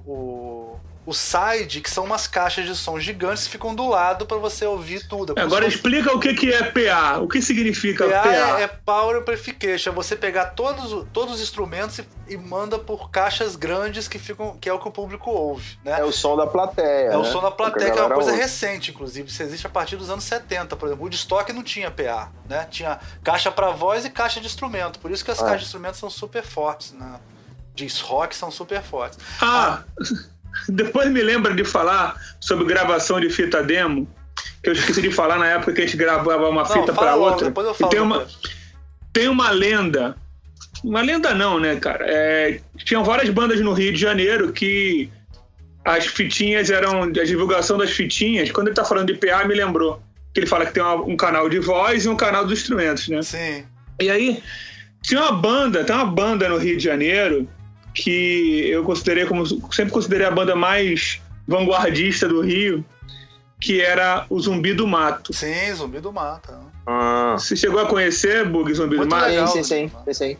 o, 0.07 0.81
o 1.07 1.15
side, 1.15 1.81
que 1.81 1.91
são 1.91 2.05
umas 2.05 2.27
caixas 2.27 2.67
de 2.67 2.77
som 2.77 3.01
gigantes 3.01 3.45
que 3.45 3.51
ficam 3.51 3.75
do 3.75 3.89
lado 3.89 4.27
para 4.27 4.37
você 4.37 4.67
ouvir 4.67 5.09
tudo. 5.09 5.33
É 5.37 5.41
Agora 5.43 5.65
fosse- 5.65 5.77
explica 5.77 6.15
o 6.15 6.21
que, 6.21 6.35
que 6.35 6.53
é 6.53 6.63
PA. 6.63 7.19
O 7.19 7.27
que 7.27 7.41
significa 7.41 8.07
PA 8.07 8.23
PA? 8.23 8.29
é, 8.29 8.63
é 8.63 8.67
Power 8.69 9.17
Amplification, 9.17 9.91
é 9.91 9.93
você 9.95 10.15
pegar 10.15 10.47
todos, 10.51 10.93
o- 10.93 11.05
todos 11.07 11.37
os 11.37 11.41
instrumentos 11.41 11.99
e, 11.99 12.07
e 12.29 12.37
manda 12.37 12.79
por 12.79 13.11
caixas 13.11 13.57
grandes 13.57 14.07
que 14.07 14.19
ficam, 14.19 14.57
que 14.61 14.69
é 14.69 14.73
o 14.73 14.79
que 14.79 14.87
o 14.87 14.91
público 14.93 15.31
ouve, 15.31 15.79
né? 15.85 15.99
É 16.01 16.05
o 16.05 16.13
som 16.13 16.37
da 16.37 16.47
plateia. 16.47 17.09
É 17.13 17.17
o 17.17 17.23
né? 17.23 17.31
som 17.33 17.41
da 17.41 17.51
plateia, 17.51 17.91
a 17.91 17.93
que 17.95 17.99
é 17.99 18.03
uma 18.05 18.15
coisa 18.15 18.31
ouve. 18.31 18.43
recente, 18.43 18.91
inclusive. 18.91 19.29
Isso 19.29 19.43
existe 19.43 19.67
a 19.67 19.71
partir 19.71 19.97
dos 19.97 20.11
anos 20.11 20.25
70, 20.25 20.77
por 20.77 20.87
exemplo. 20.87 21.03
O 21.03 21.07
Woodstock 21.07 21.51
não 21.53 21.63
tinha 21.63 21.91
PA, 21.91 22.31
né? 22.49 22.69
Tinha 22.71 23.01
caixa 23.25 23.51
para 23.51 23.71
voz 23.71 24.05
e 24.05 24.11
caixa 24.11 24.39
de 24.39 24.47
instrumento. 24.47 24.99
Por 24.99 25.11
isso 25.11 25.25
que 25.25 25.31
as 25.31 25.39
Ah. 25.41 25.45
caixas 25.45 25.61
de 25.63 25.67
instrumentos 25.67 25.99
são 25.99 26.11
super 26.11 26.43
fortes, 26.45 26.93
né? 26.93 27.19
Diz 27.75 28.01
rock 28.01 28.37
são 28.37 28.51
super 28.51 28.83
fortes. 28.83 29.19
Ah, 29.41 29.83
depois 30.69 31.11
me 31.11 31.23
lembra 31.23 31.55
de 31.55 31.65
falar 31.65 32.15
sobre 32.41 32.65
gravação 32.67 33.21
de 33.21 33.31
fita 33.31 33.63
demo, 33.63 34.09
que 34.63 34.71
eu 34.71 34.73
esqueci 34.75 35.03
de 35.03 35.11
falar 35.11 35.39
na 35.39 35.47
época 35.47 35.73
que 35.73 35.81
a 35.83 35.85
gente 35.87 35.97
gravava 35.97 36.49
uma 36.49 36.63
Não, 36.63 36.69
fita 36.71 36.93
para 36.93 37.15
outra. 37.17 37.47
depois 37.47 37.67
eu 37.67 37.73
E 37.73 37.77
falo. 37.77 37.91
tem 37.91 38.01
uma, 38.01 38.19
depois. 38.19 38.39
tem 39.13 39.29
uma 39.29 39.51
lenda. 39.51 40.17
Uma 40.83 41.03
lenda 41.03 41.35
não, 41.35 41.59
né, 41.61 41.77
cara? 41.77 42.07
É, 42.09 42.61
tinham 42.79 43.05
várias 43.05 43.29
bandas 43.29 43.61
no 43.61 43.73
Rio 43.73 43.93
de 43.93 44.01
Janeiro 44.01 44.51
que 44.53 45.11
as 45.85 46.07
fitinhas 46.07 46.71
eram. 46.71 47.03
A 47.03 47.25
divulgação 47.25 47.77
das 47.77 47.91
fitinhas, 47.91 48.51
quando 48.51 48.69
ele 48.69 48.77
tá 48.77 48.85
falando 48.85 49.13
de 49.13 49.15
PA, 49.19 49.45
me 49.47 49.55
lembrou. 49.55 50.03
Que 50.33 50.41
ele 50.41 50.47
fala 50.47 50.65
que 50.65 50.73
tem 50.73 50.83
uma- 50.83 50.95
um 50.95 51.17
canal 51.17 51.49
de 51.51 51.59
voz 51.59 52.05
e 52.05 52.09
um 52.09 52.17
canal 52.17 52.45
dos 52.47 52.59
instrumentos, 52.61 53.09
né? 53.09 53.21
Sim. 53.23 53.65
E 54.01 54.09
aí, 54.09 54.43
tinha 55.03 55.21
uma 55.21 55.33
banda, 55.33 55.85
tem 55.85 55.95
uma 55.95 56.07
banda 56.07 56.49
no 56.49 56.57
Rio 56.57 56.77
de 56.79 56.85
Janeiro 56.85 57.47
que 57.95 58.69
eu 58.69 58.83
considerei 58.85 59.27
como. 59.27 59.47
Sempre 59.73 59.93
considerei 59.93 60.27
a 60.27 60.31
banda 60.31 60.55
mais 60.55 61.21
vanguardista 61.47 62.29
do 62.29 62.41
Rio, 62.41 62.85
que 63.61 63.81
era 63.81 64.25
o 64.31 64.41
Zumbi 64.41 64.73
do 64.73 64.87
Mato. 64.87 65.33
Sim, 65.33 65.75
zumbi 65.75 66.01
do 66.01 66.13
mata. 66.13 66.59
Ah. 66.87 67.37
Você 67.39 67.55
chegou 67.57 67.81
a 67.81 67.87
conhecer, 67.87 68.49
Bug, 68.49 68.73
Zumbi 68.73 68.97
Muito 68.97 69.11
do 69.11 69.17
Mato? 69.17 69.29
legal. 69.29 69.47
Sim, 69.49 69.63
sim, 69.63 69.89
sim, 69.89 69.97
sim, 70.07 70.15
sim. 70.15 70.37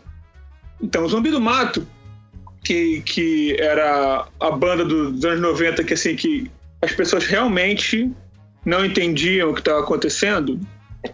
Então, 0.81 1.03
o 1.03 1.09
Zumbi 1.09 1.29
do 1.29 1.39
Mato, 1.39 1.85
que, 2.63 3.01
que 3.01 3.55
era 3.59 4.27
a 4.39 4.51
banda 4.51 4.83
dos 4.83 5.23
anos 5.23 5.41
90, 5.41 5.83
que 5.83 5.93
assim, 5.93 6.15
que 6.15 6.49
as 6.81 6.91
pessoas 6.91 7.25
realmente 7.25 8.11
não 8.65 8.83
entendiam 8.83 9.51
o 9.51 9.53
que 9.53 9.61
estava 9.61 9.81
acontecendo, 9.81 10.59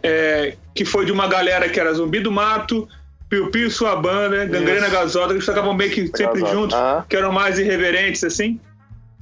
é, 0.03 0.55
que 0.73 0.85
foi 0.85 1.05
de 1.05 1.11
uma 1.11 1.27
galera 1.27 1.67
que 1.67 1.79
era 1.79 1.93
Zumbi 1.93 2.19
do 2.19 2.31
Mato, 2.31 2.87
Piu 3.29 3.51
Piu 3.51 3.67
e 3.67 3.71
sua 3.71 3.95
banda, 3.95 4.45
Gangrena 4.45 4.87
Isso. 4.87 4.95
Gasosa, 4.95 5.27
que 5.27 5.33
eles 5.33 5.45
tocavam 5.45 5.73
meio 5.73 5.91
que 5.91 6.07
sempre 6.07 6.41
Gasosa. 6.41 6.53
juntos, 6.53 6.75
Ah. 6.77 7.05
que 7.09 7.15
eram 7.15 7.31
mais 7.31 7.59
irreverentes, 7.59 8.23
assim. 8.23 8.59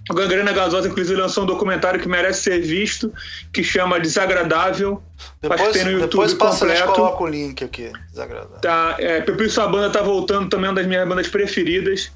O 0.10 0.14
Gangrena 0.14 0.54
Gasosa, 0.54 0.88
inclusive, 0.88 1.20
lançou 1.20 1.44
um 1.44 1.48
documentário 1.48 2.00
que 2.00 2.08
merece 2.08 2.44
ser 2.44 2.62
visto, 2.62 3.12
que 3.52 3.64
chama 3.64 4.00
Desagradável. 4.00 5.02
Acho 5.18 5.34
Depois, 5.42 5.62
que 5.62 5.74
tem 5.74 5.84
no 5.86 5.92
YouTube 5.94 6.10
depois 6.12 6.34
passa, 6.36 6.60
completo. 6.68 6.92
coloca 6.94 7.24
o 7.24 7.28
link 7.28 7.64
aqui. 7.64 7.92
Desagradável. 8.12 8.60
Tá, 8.62 8.96
é, 9.00 9.22
Pepe 9.22 9.46
e 9.46 9.50
sua 9.50 9.68
banda 9.68 9.90
tá 9.90 10.04
voltando 10.04 10.48
também, 10.48 10.70
uma 10.70 10.76
das 10.76 10.86
minhas 10.86 11.08
bandas 11.08 11.28
preferidas. 11.28 12.12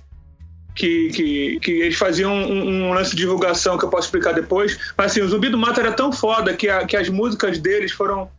Que, 0.76 1.10
que, 1.10 1.60
que 1.62 1.72
eles 1.82 1.98
faziam 1.98 2.32
um, 2.32 2.88
um 2.90 2.94
lance 2.94 3.10
de 3.12 3.18
divulgação 3.18 3.78
que 3.78 3.84
eu 3.84 3.90
posso 3.90 4.06
explicar 4.08 4.34
depois. 4.34 4.78
Mas 4.96 5.12
assim, 5.12 5.22
o 5.22 5.28
Zumbi 5.28 5.50
do 5.50 5.58
Mato 5.58 5.80
era 5.82 5.92
tão 5.92 6.10
foda 6.12 6.54
que, 6.54 6.70
a- 6.70 6.86
que 6.86 6.96
as 6.96 7.10
músicas 7.10 7.58
deles 7.58 7.92
foram, 7.92 8.30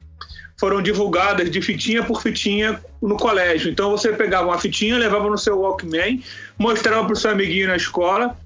foram 0.60 0.82
divulgadas 0.82 1.50
de 1.50 1.62
fitinha 1.62 2.02
por 2.02 2.22
fitinha 2.22 2.78
no 3.00 3.16
colégio. 3.16 3.72
Então 3.72 3.90
você 3.90 4.12
pegava 4.12 4.48
uma 4.48 4.58
fitinha, 4.58 4.98
levava 4.98 5.28
no 5.30 5.38
seu 5.38 5.58
Walkman, 5.58 6.22
mostrava 6.58 7.06
pro 7.06 7.16
seu 7.16 7.30
amiguinho 7.30 7.68
na 7.68 7.76
escola 7.76 8.36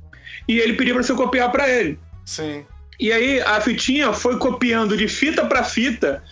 e 0.46 0.60
ele 0.60 0.74
pedia 0.74 0.94
para 0.94 1.02
você 1.02 1.12
copiar 1.12 1.50
para 1.50 1.68
ele. 1.68 1.98
Sim. 2.24 2.64
E 3.00 3.12
aí 3.12 3.40
a 3.40 3.60
fitinha 3.60 4.12
foi 4.12 4.38
copiando 4.38 4.96
de 4.96 5.08
fita 5.08 5.44
para 5.44 5.64
fita. 5.64 6.22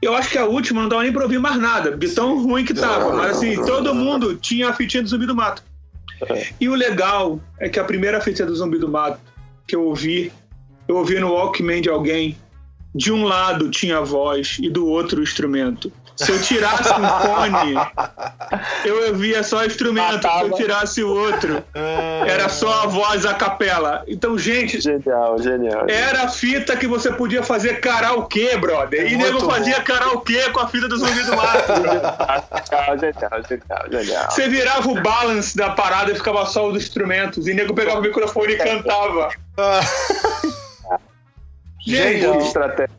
Eu 0.00 0.14
acho 0.14 0.30
que 0.30 0.38
a 0.38 0.46
última 0.46 0.82
não 0.82 0.88
dava 0.88 1.02
nem 1.02 1.12
pra 1.12 1.24
ouvir 1.24 1.40
mais 1.40 1.58
nada, 1.58 1.96
de 1.96 2.08
tão 2.10 2.40
ruim 2.40 2.64
que 2.64 2.72
tava. 2.72 3.12
Mas 3.12 3.36
assim, 3.36 3.56
todo 3.56 3.92
mundo 3.92 4.36
tinha 4.36 4.68
a 4.68 4.72
fitinha 4.72 5.02
do 5.02 5.08
Zumbi 5.08 5.26
do 5.26 5.34
Mato. 5.34 5.64
E 6.60 6.68
o 6.68 6.74
legal 6.74 7.40
é 7.58 7.68
que 7.68 7.80
a 7.80 7.84
primeira 7.84 8.20
fita 8.20 8.46
do 8.46 8.54
Zumbi 8.54 8.78
do 8.78 8.88
Mato 8.88 9.18
que 9.66 9.74
eu 9.74 9.84
ouvi, 9.84 10.32
eu 10.86 10.96
ouvi 10.96 11.18
no 11.18 11.32
Walkman 11.32 11.82
de 11.82 11.88
alguém. 11.88 12.36
De 12.94 13.12
um 13.12 13.24
lado 13.24 13.70
tinha 13.70 13.98
a 13.98 14.00
voz 14.00 14.56
e 14.60 14.68
do 14.68 14.86
outro 14.86 15.20
o 15.20 15.22
instrumento. 15.22 15.92
Se 16.16 16.30
eu 16.32 16.42
tirasse 16.42 16.90
um 16.92 17.08
fone, 17.08 17.74
eu 18.84 19.08
ouvia 19.08 19.42
só 19.42 19.60
o 19.60 19.64
instrumento. 19.64 20.20
Se 20.28 20.42
eu 20.42 20.52
tirasse 20.52 21.02
o 21.02 21.08
outro, 21.08 21.64
era 22.26 22.46
só 22.50 22.82
a 22.82 22.86
voz 22.86 23.24
a 23.24 23.32
capela. 23.32 24.02
Então, 24.06 24.36
gente, 24.36 24.78
Genial, 24.82 25.40
genial. 25.40 25.86
era 25.88 26.24
a 26.24 26.28
fita 26.28 26.76
que 26.76 26.86
você 26.86 27.10
podia 27.10 27.42
fazer 27.42 27.80
karaokê, 27.80 28.54
brother. 28.58 29.10
E 29.10 29.14
É 29.14 29.16
Muito 29.16 29.34
nego 29.34 29.50
fazia 29.50 29.78
bom. 29.78 29.84
karaokê 29.84 30.50
com 30.50 30.60
a 30.60 30.68
fita 30.68 30.88
do 30.88 30.98
Zumbi 30.98 31.22
do 31.22 31.36
Mato. 31.36 31.72
Genial, 31.80 32.98
genial, 32.98 33.42
genial, 33.48 34.02
genial. 34.04 34.30
Você 34.30 34.48
virava 34.48 34.88
o 34.90 35.00
balance 35.00 35.56
da 35.56 35.70
parada 35.70 36.12
e 36.12 36.14
ficava 36.14 36.44
só 36.44 36.68
os 36.68 36.76
instrumentos. 36.76 37.46
E 37.46 37.54
nego 37.54 37.72
pegava 37.74 37.98
o 38.00 38.02
microfone 38.02 38.52
e 38.52 38.56
cantava. 38.58 39.30
Gente, 41.86 42.20
Genial. 42.20 42.40
Estratégia. 42.40 42.94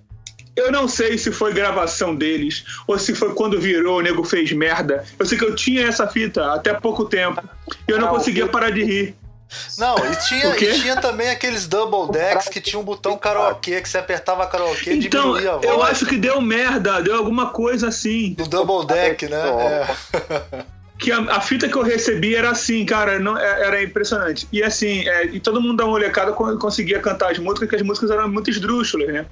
eu 0.55 0.71
não 0.71 0.87
sei 0.87 1.17
se 1.17 1.31
foi 1.31 1.53
gravação 1.53 2.15
deles 2.15 2.63
ou 2.87 2.97
se 2.99 3.13
foi 3.15 3.33
quando 3.33 3.59
virou, 3.59 3.99
o 3.99 4.01
nego 4.01 4.23
fez 4.23 4.51
merda. 4.51 5.03
Eu 5.19 5.25
sei 5.25 5.37
que 5.37 5.45
eu 5.45 5.55
tinha 5.55 5.87
essa 5.87 6.07
fita 6.07 6.53
até 6.53 6.73
pouco 6.73 7.05
tempo. 7.05 7.41
E 7.87 7.91
eu 7.91 7.99
não 7.99 8.07
Ah, 8.07 8.11
o 8.11 8.15
conseguia 8.15 8.45
que- 8.45 8.51
parar 8.51 8.69
de 8.71 8.83
rir. 8.83 9.15
Não, 9.77 9.95
e 9.97 10.15
tinha, 10.27 10.49
O 10.49 10.55
quê? 10.55 10.71
e 10.71 10.79
tinha 10.81 10.95
também 10.95 11.29
aqueles 11.29 11.67
double 11.67 12.09
decks 12.09 12.47
que 12.47 12.61
tinha 12.61 12.79
um 12.79 12.83
botão 12.85 13.17
karaokê, 13.17 13.81
que 13.81 13.89
você 13.89 13.97
apertava 13.97 14.47
karaokê 14.47 14.93
e 14.93 15.05
Então, 15.05 15.23
diminuía 15.33 15.49
a 15.51 15.57
voz. 15.57 15.65
eu 15.65 15.83
acho 15.83 16.05
que 16.05 16.17
deu 16.17 16.39
merda, 16.39 17.01
deu 17.01 17.15
alguma 17.17 17.47
coisa 17.49 17.89
assim. 17.89 18.33
Do 18.33 18.47
double 18.47 18.87
deck, 18.87 19.27
né? 19.27 19.37
É. 19.37 19.85
que 21.01 21.11
a, 21.11 21.17
a 21.19 21.41
fita 21.41 21.67
que 21.67 21.75
eu 21.75 21.81
recebi 21.81 22.35
era 22.35 22.51
assim, 22.51 22.85
cara, 22.85 23.17
não, 23.19 23.35
é- 23.37 23.65
era 23.67 23.83
impressionante. 23.83 24.47
E 24.51 24.61
assim, 24.63 25.07
é, 25.09 25.25
e 25.25 25.39
todo 25.39 25.59
mundo 25.59 25.77
da 25.77 25.85
molecada 25.85 26.31
con- 26.31 26.57
conseguia 26.59 26.99
cantar 26.99 27.31
as 27.31 27.39
músicas, 27.39 27.67
que 27.69 27.75
as 27.75 27.81
músicas 27.81 28.11
eram 28.11 28.29
muito 28.29 28.49
esdrúxulas, 28.51 29.07
né? 29.09 29.25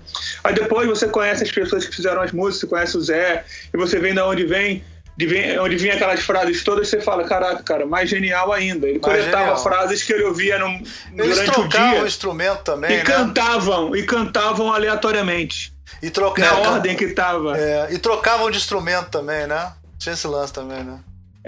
Aí 0.43 0.53
depois 0.53 0.87
você 0.89 1.07
conhece 1.07 1.43
as 1.43 1.51
pessoas 1.51 1.85
que 1.85 1.95
fizeram 1.95 2.21
as 2.23 2.31
músicas, 2.31 2.61
você 2.61 2.67
conhece 2.67 2.97
o 2.97 3.01
Zé, 3.01 3.45
e 3.73 3.77
você 3.77 3.99
vem 3.99 4.15
da 4.15 4.25
onde 4.27 4.45
vem, 4.45 4.83
de 5.15 5.27
vem 5.27 5.59
onde 5.59 5.75
vinha 5.77 5.93
aquelas 5.93 6.21
frases 6.21 6.63
todas, 6.63 6.87
você 6.87 6.99
fala, 7.01 7.23
caraca, 7.25 7.61
cara, 7.61 7.85
mais 7.85 8.09
genial 8.09 8.51
ainda. 8.51 8.87
Ele 8.87 8.99
Mais 8.99 9.03
coletava 9.19 9.43
genial. 9.55 9.61
frases 9.63 10.01
que 10.03 10.11
ele 10.13 10.23
ouvia 10.23 10.57
no, 10.57 10.81
durante 11.13 11.49
o 11.49 11.53
trocavam 11.53 11.91
dia 11.93 12.03
o 12.03 12.07
instrumento 12.07 12.59
também, 12.63 12.91
e 12.93 12.97
né? 12.97 13.03
cantavam, 13.03 13.95
e 13.95 14.01
cantavam 14.03 14.73
aleatoriamente, 14.73 15.71
E, 16.01 16.09
troca... 16.09 16.41
na 16.41 16.47
é, 16.47 16.67
ordem 16.67 16.95
que 16.95 17.09
tava. 17.09 17.55
é, 17.57 17.89
e 17.91 17.97
trocavam 17.99 18.49
de 18.49 18.57
instrumento 18.57 19.09
também, 19.09 19.45
né? 19.45 19.73
Tinha 19.99 20.13
esse 20.13 20.25
lance 20.25 20.53
também, 20.53 20.83
né? 20.83 20.99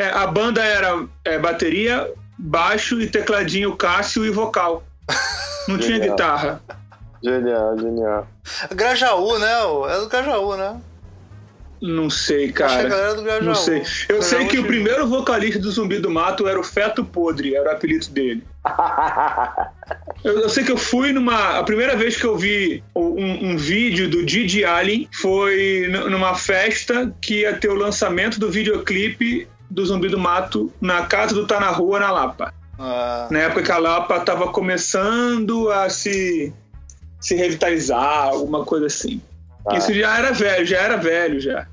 É, 0.02 0.10
a 0.10 0.26
banda 0.26 0.64
era 0.64 1.06
é, 1.24 1.38
bateria, 1.38 2.12
baixo 2.36 3.00
e 3.00 3.06
tecladinho 3.06 3.76
Cássio 3.76 4.26
e 4.26 4.32
vocal. 4.32 4.84
Não 5.68 5.78
tinha 5.78 6.00
guitarra. 6.00 6.60
Genial, 7.24 7.78
genial. 7.78 8.28
Grajaú, 8.74 9.38
né? 9.38 9.52
É 9.92 10.00
do 10.00 10.10
Grajaú, 10.10 10.58
né? 10.58 10.82
Não 11.80 12.10
sei, 12.10 12.46
Acho 12.46 12.54
que 12.54 12.64
a 12.64 12.68
cara. 12.68 12.90
Grajaú. 13.22 13.44
Não 13.44 13.54
sei. 13.54 13.84
Eu 14.10 14.24
sei 14.24 14.40
Grajaú 14.40 14.50
que 14.50 14.60
o 14.60 14.66
primeiro 14.66 15.08
vocalista 15.08 15.60
do 15.60 15.70
Zumbi 15.70 16.00
do 16.00 16.10
Mato 16.10 16.48
era 16.48 16.60
o 16.60 16.64
Feto 16.64 17.06
Podre, 17.06 17.54
era 17.54 17.70
o 17.70 17.72
apelido 17.74 18.10
dele. 18.10 18.44
Eu, 20.24 20.40
eu 20.42 20.50
sei 20.50 20.64
que 20.64 20.72
eu 20.72 20.78
fui 20.78 21.12
numa. 21.12 21.58
A 21.58 21.64
primeira 21.64 21.96
vez 21.96 22.16
que 22.16 22.26
eu 22.26 22.38
vi 22.38 22.84
um, 22.96 23.54
um 23.54 23.58
vídeo 23.58 24.08
do 24.08 24.24
Didi 24.24 24.64
Allen 24.64 25.10
foi 25.12 25.88
numa 25.90 26.36
festa 26.36 27.12
que 27.20 27.40
ia 27.40 27.56
ter 27.56 27.70
o 27.70 27.76
lançamento 27.76 28.40
do 28.40 28.50
videoclipe 28.50 29.48
do 29.72 29.86
Zumbi 29.86 30.10
do 30.10 30.20
Mato 30.20 30.72
na 30.82 31.06
casa 31.06 31.34
do 31.34 31.48
Tá 31.48 31.60
na 31.60 31.70
Rua, 31.70 32.00
na 32.00 32.12
Lapa. 32.12 32.54
Ah, 32.78 33.28
Na 33.32 33.40
época 33.40 33.64
que 33.64 33.72
a 33.72 33.78
Lapa 33.78 34.18
estava 34.18 34.48
começando 34.52 35.70
a 35.72 35.90
se 35.90 36.54
se 37.20 37.36
revitalizar, 37.36 38.30
alguma 38.30 38.66
coisa 38.66 38.88
assim. 38.88 39.22
Ah. 39.68 39.78
Isso 39.78 39.94
já 39.94 40.18
era 40.18 40.32
velho, 40.34 40.66
já 40.66 40.78
era 40.80 40.98
velho 40.98 41.40
já. 41.40 41.68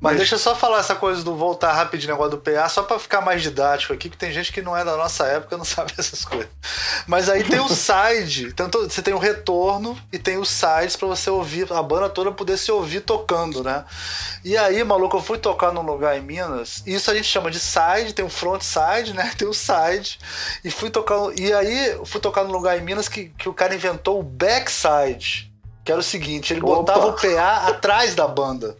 Mas 0.00 0.16
deixa 0.16 0.36
eu 0.36 0.38
só 0.38 0.54
falar 0.54 0.78
essa 0.78 0.94
coisa 0.94 1.24
do 1.24 1.34
voltar 1.34 1.72
rapidinho 1.72 2.12
negócio 2.12 2.32
do 2.32 2.38
PA, 2.38 2.68
só 2.68 2.82
pra 2.82 2.98
ficar 2.98 3.20
mais 3.20 3.42
didático 3.42 3.92
aqui, 3.92 4.08
que 4.08 4.16
tem 4.16 4.30
gente 4.30 4.52
que 4.52 4.62
não 4.62 4.76
é 4.76 4.84
da 4.84 4.96
nossa 4.96 5.26
época 5.26 5.56
não 5.56 5.64
sabe 5.66 5.92
essas 5.98 6.24
coisas. 6.24 6.48
Mas 7.06 7.28
aí 7.28 7.42
tem 7.42 7.58
o 7.58 7.68
side, 7.68 8.52
tanto 8.52 8.88
você 8.88 9.02
tem 9.02 9.12
o 9.12 9.18
retorno 9.18 9.98
e 10.12 10.18
tem 10.18 10.38
os 10.38 10.48
sides 10.48 10.94
pra 10.94 11.08
você 11.08 11.28
ouvir, 11.30 11.72
a 11.72 11.82
banda 11.82 12.08
toda 12.08 12.30
poder 12.30 12.56
se 12.56 12.70
ouvir 12.70 13.00
tocando, 13.00 13.64
né? 13.64 13.84
E 14.44 14.56
aí, 14.56 14.82
maluco, 14.84 15.16
eu 15.16 15.22
fui 15.22 15.38
tocar 15.38 15.72
num 15.72 15.82
lugar 15.82 16.16
em 16.16 16.22
Minas, 16.22 16.82
e 16.86 16.94
isso 16.94 17.10
a 17.10 17.14
gente 17.14 17.26
chama 17.26 17.50
de 17.50 17.58
side, 17.58 18.14
tem 18.14 18.24
o 18.24 18.30
front 18.30 18.62
side, 18.62 19.12
né? 19.14 19.32
Tem 19.38 19.46
o 19.46 19.54
side. 19.54 20.18
E 20.64 20.70
fui 20.70 20.90
tocar. 20.90 21.16
E 21.36 21.52
aí, 21.52 21.90
eu 21.90 22.04
fui 22.04 22.20
tocar 22.20 22.44
num 22.44 22.52
lugar 22.52 22.76
em 22.76 22.82
Minas 22.82 23.08
que, 23.08 23.26
que 23.38 23.48
o 23.48 23.54
cara 23.54 23.74
inventou 23.74 24.18
o 24.18 24.22
backside. 24.22 25.52
Que 25.84 25.92
era 25.92 26.00
o 26.00 26.04
seguinte, 26.04 26.52
ele 26.52 26.60
Opa. 26.60 26.76
botava 26.76 27.06
o 27.06 27.12
PA 27.12 27.68
atrás 27.68 28.14
da 28.14 28.26
banda. 28.26 28.76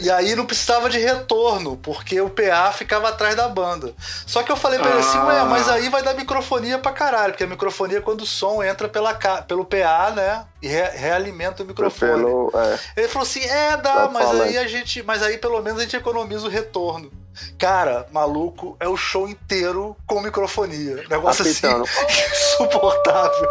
E 0.00 0.10
aí 0.10 0.34
não 0.34 0.46
precisava 0.46 0.88
de 0.88 0.98
retorno, 0.98 1.76
porque 1.78 2.20
o 2.20 2.30
PA 2.30 2.72
ficava 2.72 3.08
atrás 3.08 3.34
da 3.34 3.48
banda. 3.48 3.92
Só 4.26 4.42
que 4.42 4.52
eu 4.52 4.56
falei 4.56 4.78
pra 4.78 4.90
ele 4.90 5.00
assim, 5.00 5.18
ué, 5.18 5.42
mas 5.44 5.68
aí 5.68 5.88
vai 5.88 6.02
dar 6.02 6.14
microfonia 6.14 6.78
pra 6.78 6.92
caralho, 6.92 7.32
porque 7.32 7.44
a 7.44 7.48
microfonia 7.48 7.98
é 7.98 8.00
quando 8.00 8.20
o 8.22 8.26
som 8.26 8.62
entra 8.62 8.88
pela, 8.88 9.14
pelo 9.46 9.64
PA, 9.64 10.12
né? 10.14 10.44
E 10.62 10.68
re- 10.68 10.90
realimenta 10.94 11.62
o 11.62 11.66
microfone. 11.66 12.12
pelo, 12.12 12.52
é, 12.54 12.78
Ele 12.96 13.08
falou 13.08 13.26
assim: 13.26 13.40
é, 13.44 13.76
dá, 13.76 14.08
mas 14.12 14.40
aí 14.40 14.58
a 14.58 14.66
gente. 14.66 15.02
Mas 15.02 15.22
aí 15.22 15.38
pelo 15.38 15.60
menos 15.62 15.78
a 15.80 15.82
gente 15.82 15.96
economiza 15.96 16.46
o 16.46 16.50
retorno. 16.50 17.10
Cara, 17.58 18.06
maluco, 18.12 18.76
é 18.80 18.88
o 18.88 18.96
show 18.96 19.28
inteiro 19.28 19.94
com 20.06 20.20
microfonia. 20.22 21.04
Negócio 21.10 21.42
Apitando. 21.44 21.84
assim. 21.84 22.32
Insuportável. 22.32 23.48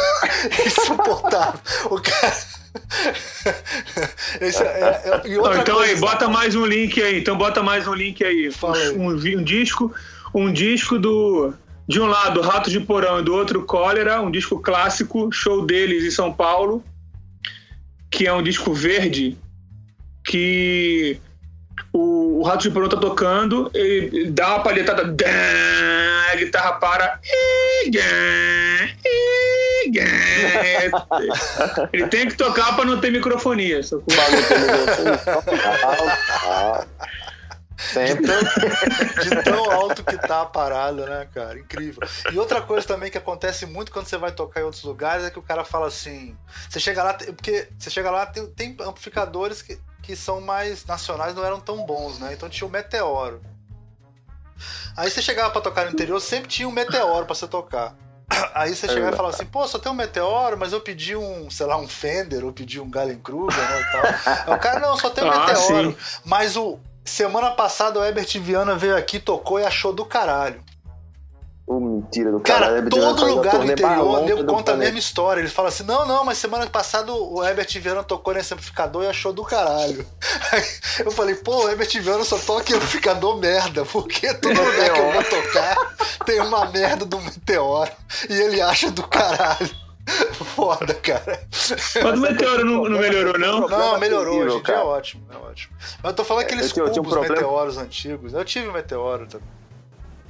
insuportável. 0.66 1.60
O 1.90 2.00
cara. 2.00 2.55
É- 4.40 4.48
é- 4.48 5.22
e 5.24 5.38
outra 5.38 5.60
então 5.60 5.76
coisa, 5.76 5.92
aí, 5.92 5.98
bota 5.98 6.28
mais 6.28 6.54
um 6.54 6.64
link 6.64 7.00
aí. 7.02 7.18
Então 7.18 7.36
bota 7.36 7.62
mais 7.62 7.86
um 7.86 7.94
link 7.94 8.22
aí. 8.24 8.50
Aí. 8.74 8.90
Um, 8.96 9.10
um 9.10 9.42
disco, 9.42 9.94
um 10.34 10.52
disco 10.52 10.98
do 10.98 11.54
de 11.88 12.00
um 12.00 12.06
lado 12.06 12.40
Rato 12.40 12.68
de 12.68 12.80
Porão 12.80 13.20
e 13.20 13.22
do 13.22 13.32
outro 13.34 13.64
Cólera, 13.64 14.20
um 14.20 14.30
disco 14.30 14.60
clássico, 14.60 15.30
show 15.32 15.64
deles 15.64 16.04
em 16.04 16.10
São 16.10 16.32
Paulo, 16.32 16.84
que 18.10 18.26
é 18.26 18.32
um 18.32 18.42
disco 18.42 18.74
verde 18.74 19.38
que 20.24 21.20
o, 21.92 22.40
o 22.40 22.42
Rato 22.42 22.64
de 22.64 22.70
Porão 22.70 22.88
tá 22.88 22.96
tocando, 22.96 23.70
ele 23.72 24.30
dá 24.30 24.48
uma 24.48 24.64
palhetada, 24.64 25.02
a 25.02 26.36
guitarra 26.36 26.72
para. 26.74 27.20
e, 27.24 27.90
e. 29.04 29.65
Ele 31.92 32.06
tem 32.08 32.28
que 32.28 32.36
tocar 32.36 32.74
para 32.74 32.84
não 32.84 33.00
ter 33.00 33.10
microfonia. 33.10 33.80
o 33.92 34.02
bagulho 34.14 34.46
pelo 34.48 35.16
ah, 35.64 36.16
ah. 36.44 36.86
Sempre. 37.78 38.32
de 39.22 39.42
tão 39.44 39.70
alto 39.70 40.02
que 40.02 40.16
tá 40.16 40.42
a 40.42 40.46
parada, 40.46 41.06
né, 41.06 41.28
cara? 41.32 41.58
Incrível. 41.58 42.02
E 42.32 42.38
outra 42.38 42.62
coisa 42.62 42.86
também 42.86 43.10
que 43.10 43.18
acontece 43.18 43.66
muito 43.66 43.92
quando 43.92 44.06
você 44.06 44.16
vai 44.16 44.32
tocar 44.32 44.60
em 44.60 44.64
outros 44.64 44.82
lugares 44.82 45.24
é 45.24 45.30
que 45.30 45.38
o 45.38 45.42
cara 45.42 45.64
fala 45.64 45.86
assim. 45.86 46.36
Você 46.68 46.80
chega 46.80 47.02
lá, 47.02 47.14
porque 47.14 47.68
você 47.78 47.90
chega 47.90 48.10
lá, 48.10 48.26
tem, 48.26 48.46
tem 48.46 48.76
amplificadores 48.80 49.60
que, 49.60 49.78
que 50.02 50.16
são 50.16 50.40
mais 50.40 50.84
nacionais, 50.86 51.34
não 51.34 51.44
eram 51.44 51.60
tão 51.60 51.84
bons, 51.84 52.18
né? 52.18 52.32
Então 52.32 52.48
tinha 52.48 52.66
o 52.66 52.70
Meteoro. 52.70 53.42
Aí 54.96 55.10
você 55.10 55.20
chegava 55.20 55.50
pra 55.50 55.60
tocar 55.60 55.84
no 55.84 55.92
interior, 55.92 56.18
sempre 56.20 56.48
tinha 56.48 56.66
um 56.66 56.72
Meteoro 56.72 57.26
pra 57.26 57.34
você 57.34 57.46
tocar. 57.46 57.94
Aí 58.54 58.74
você 58.74 58.88
chegava 58.88 59.12
e 59.12 59.16
falava 59.16 59.34
assim, 59.34 59.46
pô, 59.46 59.66
só 59.68 59.78
tem 59.78 59.90
um 59.90 59.94
Meteoro, 59.94 60.56
mas 60.58 60.72
eu 60.72 60.80
pedi 60.80 61.14
um, 61.16 61.48
sei 61.50 61.66
lá, 61.66 61.76
um 61.76 61.86
Fender, 61.88 62.44
ou 62.44 62.52
pedi 62.52 62.80
um 62.80 62.90
Galen 62.90 63.18
Kruger, 63.18 63.56
né, 63.56 63.80
e 63.80 63.92
tal. 63.92 64.54
O 64.54 64.58
cara, 64.58 64.80
não, 64.80 64.96
só 64.96 65.10
tem 65.10 65.24
um 65.24 65.28
Ah, 65.30 65.46
Meteoro. 65.46 65.90
sim. 65.92 66.20
Mas 66.24 66.56
o 66.56 66.78
semana 67.04 67.52
passada 67.52 68.00
o 68.00 68.04
Herbert 68.04 68.38
Viana 68.40 68.74
veio 68.74 68.96
aqui, 68.96 69.20
tocou 69.20 69.60
e 69.60 69.64
achou 69.64 69.92
do 69.92 70.04
caralho. 70.04 70.60
Ô, 71.66 71.80
mentira 71.80 72.30
do 72.30 72.38
Cara, 72.38 72.66
cara. 72.66 72.88
todo 72.88 73.26
lugar 73.26 73.58
do 73.58 73.64
interior 73.72 74.24
do 74.24 74.46
conta 74.46 74.72
a 74.72 74.76
mesma 74.76 74.98
história. 75.00 75.40
Eles 75.40 75.52
falam 75.52 75.68
assim: 75.68 75.82
não, 75.82 76.06
não, 76.06 76.24
mas 76.24 76.38
semana 76.38 76.64
passada 76.68 77.12
o 77.12 77.44
Herbert 77.44 77.68
Viana 77.80 78.04
tocou 78.04 78.32
nesse 78.34 78.54
amplificador 78.54 79.02
e 79.02 79.08
achou 79.08 79.32
do 79.32 79.42
caralho. 79.42 80.06
Aí 80.52 80.62
eu 81.04 81.10
falei, 81.10 81.34
pô, 81.34 81.64
o 81.64 81.68
Herbert 81.68 81.90
Viana 82.00 82.22
só 82.22 82.38
toca 82.38 82.72
em 82.72 82.76
amplificador 82.76 83.36
merda, 83.38 83.84
porque 83.84 84.32
todo 84.34 84.56
lugar 84.56 84.92
que 84.92 85.00
eu 85.00 85.12
vou 85.12 85.24
tocar 85.24 85.76
tem 86.24 86.40
uma 86.40 86.66
merda 86.66 87.04
do 87.04 87.20
meteoro 87.20 87.90
e 88.30 88.34
ele 88.34 88.60
acha 88.60 88.88
do 88.92 89.02
caralho. 89.02 89.86
Foda, 90.54 90.94
cara. 90.94 91.40
Mas 91.50 91.96
o 91.96 92.16
Meteoro 92.22 92.64
não, 92.64 92.84
não 92.84 92.98
melhorou, 93.00 93.36
não? 93.38 93.68
Não, 93.68 93.98
melhorou, 93.98 94.34
terrível, 94.34 94.52
hoje 94.54 94.60
em 94.60 94.62
dia 94.62 94.74
é 94.74 94.78
ótimo, 94.78 95.26
é 95.32 95.36
ótimo. 95.36 95.76
Mas 95.80 96.10
eu 96.10 96.12
tô 96.14 96.24
falando 96.24 96.44
aqueles 96.44 96.76
Eu 96.76 96.86
eu 96.86 96.92
um 96.92 96.94
cubos 96.94 97.12
problema. 97.12 97.34
meteoros 97.34 97.76
antigos. 97.76 98.32
Eu 98.32 98.44
tive 98.44 98.68
um 98.68 98.72
meteoro 98.72 99.26
também. 99.26 99.55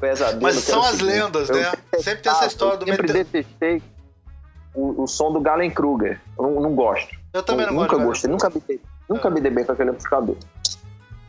Pesadelo, 0.00 0.42
Mas 0.42 0.56
são 0.56 0.80
as 0.82 0.96
seguinte, 0.96 1.04
lendas, 1.04 1.48
eu 1.48 1.56
né? 1.56 1.64
Sempre 1.64 1.78
tem 1.78 1.92
essa 2.00 2.12
detestava, 2.14 2.46
história 2.46 2.74
eu 2.74 2.78
do 2.78 2.86
sempre 2.86 3.02
meteoro. 3.08 3.24
detestei 3.24 3.82
o, 4.74 5.02
o 5.02 5.06
som 5.06 5.32
do 5.32 5.40
Galen 5.40 5.70
Kruger. 5.70 6.20
Eu 6.38 6.44
não, 6.44 6.60
não 6.60 6.74
gosto. 6.74 7.16
Eu 7.32 7.42
também 7.42 7.66
não 7.66 7.74
nunca 7.74 7.96
gosto. 7.96 8.06
gostei, 8.06 8.30
nunca 8.30 8.50
me, 8.50 8.62
dei, 8.66 8.80
nunca 9.08 9.30
me 9.30 9.40
dei 9.40 9.50
bem 9.50 9.64
com 9.64 9.72
aquele 9.72 9.90
amplificador. 9.90 10.36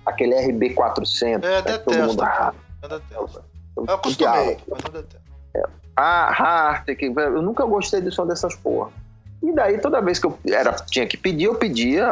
Aquele 0.05 0.35
RB400. 0.35 1.43
É, 1.43 1.61
que 1.61 1.79
todo 1.79 1.93
detesto. 1.93 2.07
mundo 2.07 2.21
ah, 2.23 2.53
Eu 2.81 2.89
detesto. 2.89 3.43
eu 3.77 3.85
Eu 3.85 3.93
acostumei, 3.95 4.57
mas 4.69 4.79
eu 4.85 4.91
detesto. 4.91 5.27
Ah, 5.99 6.27
Hartek, 6.31 7.05
eu 7.05 7.41
nunca 7.41 7.65
gostei 7.65 7.99
do 8.01 8.11
som 8.11 8.27
dessas 8.27 8.55
porra. 8.55 8.91
E 9.41 9.51
daí, 9.53 9.79
toda 9.79 9.99
vez 10.01 10.19
que 10.19 10.27
eu 10.27 10.37
era, 10.47 10.73
tinha 10.73 11.07
que 11.07 11.17
pedir, 11.17 11.45
eu 11.45 11.55
pedia 11.55 12.07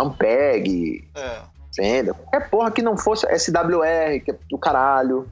Ampeg, 0.00 1.06
É. 1.14 1.40
Fender, 1.74 2.14
qualquer 2.14 2.50
porra 2.50 2.70
que 2.70 2.82
não 2.82 2.96
fosse 2.96 3.26
SWR, 3.38 4.20
que 4.24 4.30
é 4.30 4.34
do 4.50 4.58
caralho, 4.58 5.26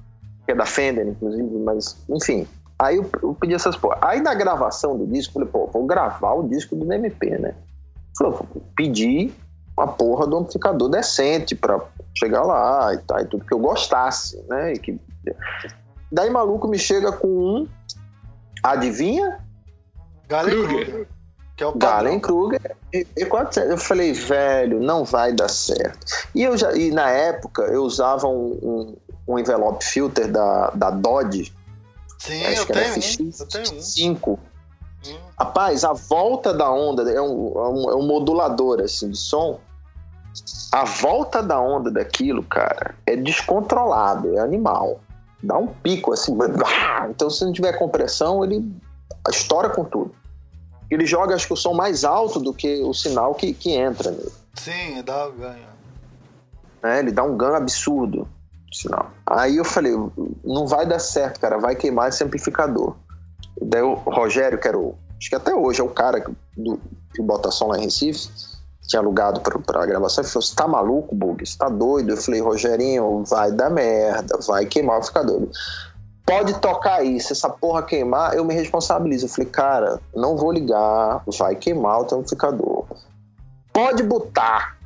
que 0.50 0.52
é 0.52 0.54
da 0.56 0.66
Fender, 0.66 1.06
inclusive, 1.06 1.48
mas 1.58 1.96
enfim. 2.08 2.46
Aí 2.78 2.96
eu, 2.96 3.08
eu 3.22 3.34
pedi 3.34 3.54
essas 3.54 3.76
porra. 3.76 3.98
Aí 4.00 4.20
na 4.20 4.34
gravação 4.34 4.98
do 4.98 5.06
disco, 5.06 5.40
eu 5.40 5.46
falei, 5.46 5.48
pô, 5.48 5.70
vou 5.72 5.86
gravar 5.86 6.32
o 6.32 6.48
disco 6.48 6.74
do 6.74 6.92
MP, 6.92 7.38
né? 7.38 7.54
Falei, 8.18 8.32
vou 8.32 8.62
pedir 8.74 9.32
uma 9.76 9.86
porra 9.86 10.26
do 10.26 10.38
amplificador 10.38 10.88
decente 10.88 11.54
pra 11.54 11.80
chegar 12.14 12.42
lá 12.42 12.92
e 12.92 12.98
tal, 12.98 13.20
e 13.20 13.24
tudo 13.26 13.44
que 13.44 13.54
eu 13.54 13.58
gostasse, 13.58 14.42
né? 14.48 14.72
E 14.72 14.78
que... 14.78 14.98
Daí 16.10 16.28
maluco 16.28 16.66
me 16.66 16.78
chega 16.78 17.12
com 17.12 17.28
um, 17.28 17.68
adivinha? 18.62 19.38
Kruger. 20.28 21.06
Que 21.60 21.64
é 21.64 21.66
o. 21.66 21.72
Galen 21.72 22.18
Kruger 22.18 22.74
e, 22.90 23.06
e 23.14 23.26
400. 23.26 23.70
Eu 23.70 23.76
falei, 23.76 24.14
velho, 24.14 24.80
não 24.80 25.04
vai 25.04 25.30
dar 25.30 25.48
certo. 25.48 26.06
E, 26.34 26.42
eu 26.42 26.56
já, 26.56 26.72
e 26.72 26.90
na 26.90 27.10
época 27.10 27.62
eu 27.64 27.82
usava 27.82 28.26
um, 28.26 28.58
um, 28.62 28.96
um 29.28 29.38
envelope 29.38 29.84
filter 29.84 30.26
da, 30.26 30.70
da 30.70 30.90
Dodge, 30.90 31.52
Sim, 32.18 32.42
eu 32.44 32.64
tenho 32.64 32.94
um. 32.94 33.30
Eu 33.38 33.46
tenho 33.46 33.78
um. 33.78 33.82
5. 33.82 34.38
Hum. 35.06 35.16
Rapaz, 35.38 35.84
a 35.84 35.92
volta 35.92 36.54
da 36.54 36.70
onda 36.70 37.10
é 37.10 37.20
um, 37.20 37.52
é 37.54 37.68
um, 37.68 37.90
é 37.90 37.94
um 37.94 38.06
modulador 38.06 38.80
assim, 38.80 39.10
de 39.10 39.18
som. 39.18 39.60
A 40.72 40.84
volta 40.86 41.42
da 41.42 41.60
onda 41.60 41.90
daquilo, 41.90 42.42
cara, 42.42 42.94
é 43.04 43.16
descontrolado, 43.16 44.34
é 44.34 44.40
animal. 44.40 44.98
Dá 45.42 45.58
um 45.58 45.66
pico 45.66 46.14
assim. 46.14 46.34
Então, 47.10 47.28
se 47.28 47.44
não 47.44 47.52
tiver 47.52 47.74
compressão, 47.74 48.42
ele 48.42 48.64
estoura 49.28 49.68
com 49.68 49.84
tudo. 49.84 50.14
Ele 50.90 51.06
joga, 51.06 51.34
acho 51.34 51.46
que 51.46 51.52
o 51.52 51.56
som 51.56 51.72
mais 51.72 52.04
alto 52.04 52.40
do 52.40 52.52
que 52.52 52.82
o 52.82 52.92
sinal 52.92 53.34
que, 53.34 53.52
que 53.52 53.72
entra 53.72 54.10
nele. 54.10 54.32
Sim, 54.54 55.02
dá 55.04 55.28
ganho. 55.28 55.68
né? 56.82 56.98
Ele 56.98 57.12
dá 57.12 57.22
um 57.22 57.36
ganho 57.36 57.54
absurdo 57.54 58.28
no 58.66 58.74
sinal. 58.74 59.10
Aí 59.26 59.56
eu 59.56 59.64
falei, 59.64 59.92
não 60.44 60.66
vai 60.66 60.84
dar 60.86 60.98
certo, 60.98 61.40
cara, 61.40 61.58
vai 61.58 61.76
queimar 61.76 62.08
esse 62.08 62.24
amplificador. 62.24 62.96
E 63.60 63.64
daí 63.64 63.82
o 63.82 63.94
Rogério, 63.94 64.58
que 64.58 64.66
era 64.66 64.78
o, 64.78 64.96
acho 65.16 65.28
que 65.28 65.36
até 65.36 65.54
hoje 65.54 65.80
é 65.80 65.84
o 65.84 65.88
cara 65.88 66.24
do, 66.56 66.80
que 67.14 67.22
bota 67.22 67.50
som 67.50 67.68
lá 67.68 67.78
em 67.78 67.82
Recife, 67.82 68.28
tinha 68.88 69.00
alugado 69.00 69.40
pra, 69.40 69.56
pra 69.60 69.86
gravação, 69.86 70.24
ele 70.24 70.32
falou, 70.32 70.42
você 70.42 70.56
tá 70.56 70.66
maluco, 70.66 71.14
Bug? 71.14 71.46
Você 71.46 71.56
tá 71.56 71.68
doido? 71.68 72.10
Eu 72.10 72.16
falei, 72.16 72.40
Rogerinho, 72.40 73.22
vai 73.24 73.52
dar 73.52 73.70
merda, 73.70 74.36
vai 74.44 74.66
queimar 74.66 74.96
o 74.96 74.98
amplificador. 74.98 75.48
Pode 76.30 76.60
tocar 76.60 77.00
aí, 77.00 77.18
se 77.18 77.32
essa 77.32 77.50
porra 77.50 77.82
queimar, 77.82 78.34
eu 78.34 78.44
me 78.44 78.54
responsabilizo. 78.54 79.26
Eu 79.26 79.28
falei, 79.28 79.50
cara, 79.50 80.00
não 80.14 80.36
vou 80.36 80.52
ligar, 80.52 81.22
vai 81.38 81.56
queimar 81.56 82.00
o 82.00 82.04
teu 82.04 82.18
amplificador. 82.18 82.84
Pode 83.72 84.04
botar, 84.04 84.76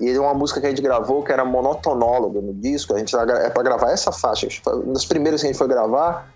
e 0.00 0.10
é 0.10 0.18
uma 0.18 0.34
música 0.34 0.60
que 0.60 0.66
a 0.66 0.70
gente 0.70 0.82
gravou 0.82 1.22
que 1.22 1.32
era 1.32 1.44
monotonóloga 1.44 2.40
no 2.40 2.52
disco. 2.52 2.94
A 2.94 2.98
gente 2.98 3.12
tá 3.12 3.22
é 3.22 3.48
pra 3.48 3.62
gravar 3.62 3.90
essa 3.90 4.10
faixa. 4.10 4.48
Uma 4.66 4.92
das 4.94 5.04
primeiras 5.04 5.40
que 5.40 5.46
a 5.46 5.50
gente 5.50 5.58
foi 5.58 5.68
gravar, 5.68 6.28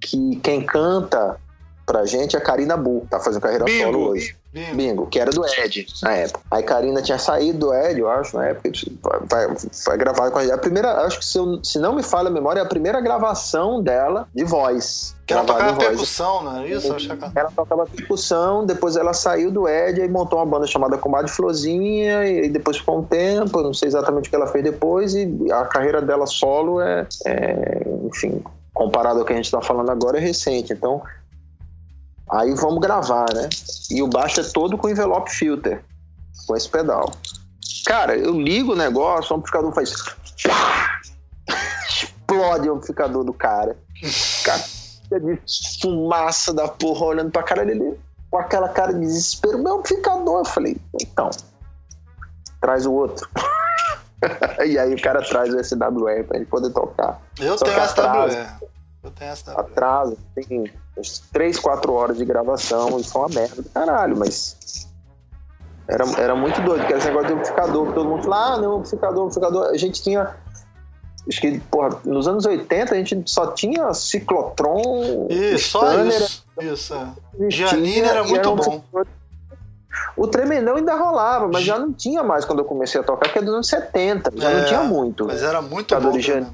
que 0.00 0.36
quem 0.36 0.64
canta 0.64 1.38
pra 1.86 2.04
gente 2.04 2.34
é 2.36 2.38
a 2.38 2.42
Karina 2.42 2.76
Bu, 2.76 3.06
tá 3.10 3.20
fazendo 3.20 3.42
carreira 3.42 3.64
Bingo. 3.64 3.84
solo 3.84 4.08
hoje. 4.10 4.36
Bingo. 4.52 4.74
Bingo, 4.76 5.06
que 5.06 5.18
era 5.18 5.32
do 5.32 5.44
Ed 5.44 5.86
na 6.02 6.12
época. 6.14 6.40
Aí 6.50 6.62
Karina 6.62 7.02
tinha 7.02 7.18
saído 7.18 7.58
do 7.58 7.74
Ed, 7.74 7.98
eu 7.98 8.08
acho, 8.08 8.36
na 8.36 8.46
época. 8.46 8.70
Vai, 9.28 9.48
vai 9.86 9.96
gravar 9.98 10.30
com 10.30 10.38
a 10.38 10.42
gente. 10.42 10.52
A 10.52 10.58
primeira, 10.58 10.92
acho 11.04 11.18
que 11.18 11.24
se, 11.24 11.36
eu- 11.36 11.62
se 11.64 11.78
não 11.80 11.94
me 11.94 12.02
falha 12.04 12.28
a 12.28 12.30
memória, 12.30 12.60
é 12.60 12.62
a 12.62 12.66
primeira 12.68 13.00
gravação 13.00 13.82
dela 13.82 14.28
de 14.32 14.44
voz. 14.44 15.16
Que 15.26 15.32
ela 15.32 15.42
tocava 15.44 15.76
percussão, 15.76 16.42
não 16.44 16.60
é 16.60 16.68
isso? 16.68 16.94
Ela- 17.34 17.50
tocava 17.50 17.84
percussão, 17.86 18.64
depois 18.64 18.94
ela 18.96 19.12
saiu 19.12 19.50
do 19.50 19.68
Ed 19.68 20.00
e 20.00 20.08
montou 20.08 20.38
uma 20.38 20.46
banda 20.46 20.66
chamada 20.68 20.96
Comadre 20.98 21.30
Florzinha, 21.30 22.24
e 22.26 22.48
depois 22.48 22.76
ficou 22.76 22.98
um 22.98 23.02
tempo, 23.02 23.60
não 23.60 23.74
sei 23.74 23.88
exatamente 23.88 24.28
o 24.28 24.30
que 24.30 24.36
ela 24.36 24.46
fez 24.46 24.62
depois, 24.62 25.14
e 25.14 25.28
a 25.50 25.64
carreira 25.64 26.00
dela 26.00 26.26
solo 26.26 26.80
é, 26.80 27.06
é, 27.26 27.82
enfim, 28.04 28.40
comparado 28.72 29.18
ao 29.20 29.24
que 29.24 29.32
a 29.32 29.36
gente 29.36 29.50
tá 29.50 29.60
falando 29.62 29.90
agora, 29.90 30.18
é 30.18 30.20
recente. 30.20 30.72
Então, 30.72 31.02
aí 32.34 32.54
vamos 32.54 32.80
gravar, 32.80 33.26
né? 33.32 33.48
E 33.90 34.02
o 34.02 34.08
baixo 34.08 34.40
é 34.40 34.44
todo 34.44 34.76
com 34.76 34.88
envelope 34.88 35.30
filter, 35.30 35.84
com 36.46 36.56
esse 36.56 36.68
pedal. 36.68 37.12
Cara, 37.86 38.16
eu 38.16 38.32
ligo 38.32 38.72
o 38.72 38.76
negócio, 38.76 39.34
o 39.34 39.38
amplificador 39.38 39.72
faz. 39.72 39.92
Explode 41.88 42.68
o 42.68 42.74
amplificador 42.74 43.24
do 43.24 43.32
cara. 43.32 43.76
Cara, 44.42 44.62
de 45.20 45.40
fumaça 45.80 46.52
da 46.52 46.66
porra 46.66 47.06
olhando 47.06 47.30
pra 47.30 47.42
cara 47.42 47.64
dele 47.64 47.98
com 48.30 48.38
aquela 48.38 48.68
cara 48.68 48.92
de 48.92 49.00
desespero. 49.00 49.58
Meu 49.58 49.78
amplificador. 49.78 50.40
Eu 50.40 50.44
falei, 50.44 50.76
então, 51.00 51.30
traz 52.60 52.84
o 52.86 52.92
outro. 52.92 53.28
e 54.66 54.78
aí 54.78 54.94
o 54.94 55.00
cara 55.00 55.22
traz 55.22 55.52
o 55.54 55.62
SWR 55.62 56.24
pra 56.26 56.36
ele 56.36 56.46
poder 56.46 56.70
tocar. 56.70 57.20
Eu 57.38 57.56
Só 57.56 57.64
tenho 57.64 57.80
que 57.80 57.88
SWE. 57.88 58.73
Atraso, 59.58 60.16
tem 60.34 60.72
uns 60.96 61.18
3, 61.32 61.58
4 61.58 61.92
horas 61.92 62.18
de 62.18 62.24
gravação 62.24 62.98
e 62.98 63.04
foi 63.04 63.22
uma 63.22 63.28
merda 63.28 63.62
do 63.62 63.68
caralho, 63.68 64.16
mas. 64.16 64.88
Era, 65.86 66.04
era 66.18 66.34
muito 66.34 66.60
doido, 66.62 66.80
porque 66.80 66.94
esse 66.94 67.06
negócio 67.08 67.28
de 67.28 67.34
amplificador, 67.34 67.92
todo 67.92 68.08
mundo 68.08 68.22
fala, 68.22 68.54
ah, 68.54 68.58
não, 68.58 68.76
amplificador, 68.76 69.26
amplificador. 69.26 69.66
A 69.66 69.76
gente 69.76 70.02
tinha. 70.02 70.34
Acho 71.28 71.40
que, 71.40 71.58
porra, 71.70 72.00
nos 72.04 72.28
anos 72.28 72.46
80 72.46 72.94
a 72.94 72.98
gente 72.98 73.30
só 73.30 73.48
tinha 73.48 73.92
ciclotron. 73.92 75.26
Isso, 75.28 75.70
só 75.70 76.02
isso. 76.04 76.44
Isso, 76.60 76.94
é. 76.94 77.50
Giannini 77.50 78.00
era 78.00 78.24
muito 78.24 78.50
um 78.50 78.56
bom. 78.56 78.82
O 80.16 80.26
tremendão 80.26 80.76
ainda 80.76 80.94
rolava, 80.94 81.48
mas 81.48 81.64
já 81.64 81.78
não 81.78 81.92
tinha 81.92 82.22
mais 82.22 82.44
quando 82.44 82.60
eu 82.60 82.64
comecei 82.64 83.00
a 83.00 83.04
tocar, 83.04 83.32
que 83.32 83.38
é 83.38 83.42
dos 83.42 83.54
anos 83.54 83.66
70, 83.66 84.32
já 84.36 84.50
É, 84.50 84.60
não 84.60 84.66
tinha 84.66 84.82
muito. 84.82 85.26
Mas 85.26 85.42
era 85.42 85.60
muito 85.60 85.94
bom. 86.00 86.12
Também, 86.12 86.46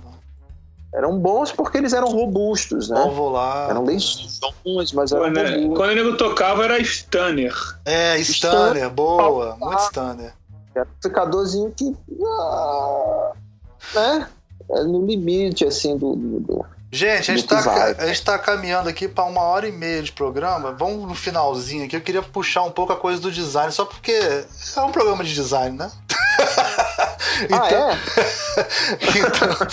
Eram 0.93 1.19
bons 1.19 1.53
porque 1.53 1.79
eles 1.79 1.93
eram 1.93 2.09
robustos, 2.09 2.89
né? 2.89 2.99
Lá. 2.99 3.69
Eram 3.71 3.85
bem 3.85 3.99
sons, 4.01 4.93
mas 4.93 5.13
eram 5.13 5.25
Quando, 5.25 5.39
robustos. 5.39 5.77
quando 5.77 5.91
o 5.91 5.95
nego 5.95 6.17
tocava 6.17 6.65
era 6.65 6.79
Stanner. 6.81 7.55
É, 7.85 8.19
Stanner, 8.19 8.91
boa. 8.91 9.57
Muito 9.61 9.79
Stanner. 9.85 10.33
Era 10.75 10.85
um 10.85 10.89
amplificadorzinho 10.89 11.73
que. 11.77 11.97
ah, 12.27 13.33
né? 13.95 14.29
É 14.73 14.83
no 14.85 15.05
limite, 15.07 15.65
assim, 15.65 15.97
do. 15.97 16.15
do- 16.17 16.65
Gente, 16.93 17.31
a 17.31 17.37
gente, 17.37 17.47
tá, 17.47 17.61
vai. 17.61 17.93
a 17.93 18.07
gente 18.09 18.25
tá 18.25 18.37
caminhando 18.37 18.89
aqui 18.89 19.07
para 19.07 19.23
uma 19.25 19.43
hora 19.43 19.69
e 19.69 19.71
meia 19.71 20.03
de 20.03 20.11
programa. 20.11 20.73
Vamos 20.73 21.07
no 21.09 21.15
finalzinho 21.15 21.85
aqui. 21.85 21.95
Eu 21.95 22.01
queria 22.01 22.21
puxar 22.21 22.63
um 22.65 22.71
pouco 22.73 22.93
a 22.93 22.97
coisa 22.97 23.21
do 23.21 23.31
design, 23.31 23.71
só 23.71 23.85
porque 23.85 24.11
é 24.11 24.81
um 24.81 24.91
programa 24.91 25.23
de 25.23 25.33
design, 25.33 25.79
né? 25.79 25.89
Ah, 27.51 27.69
é? 27.71 27.99
Então, 29.19 29.69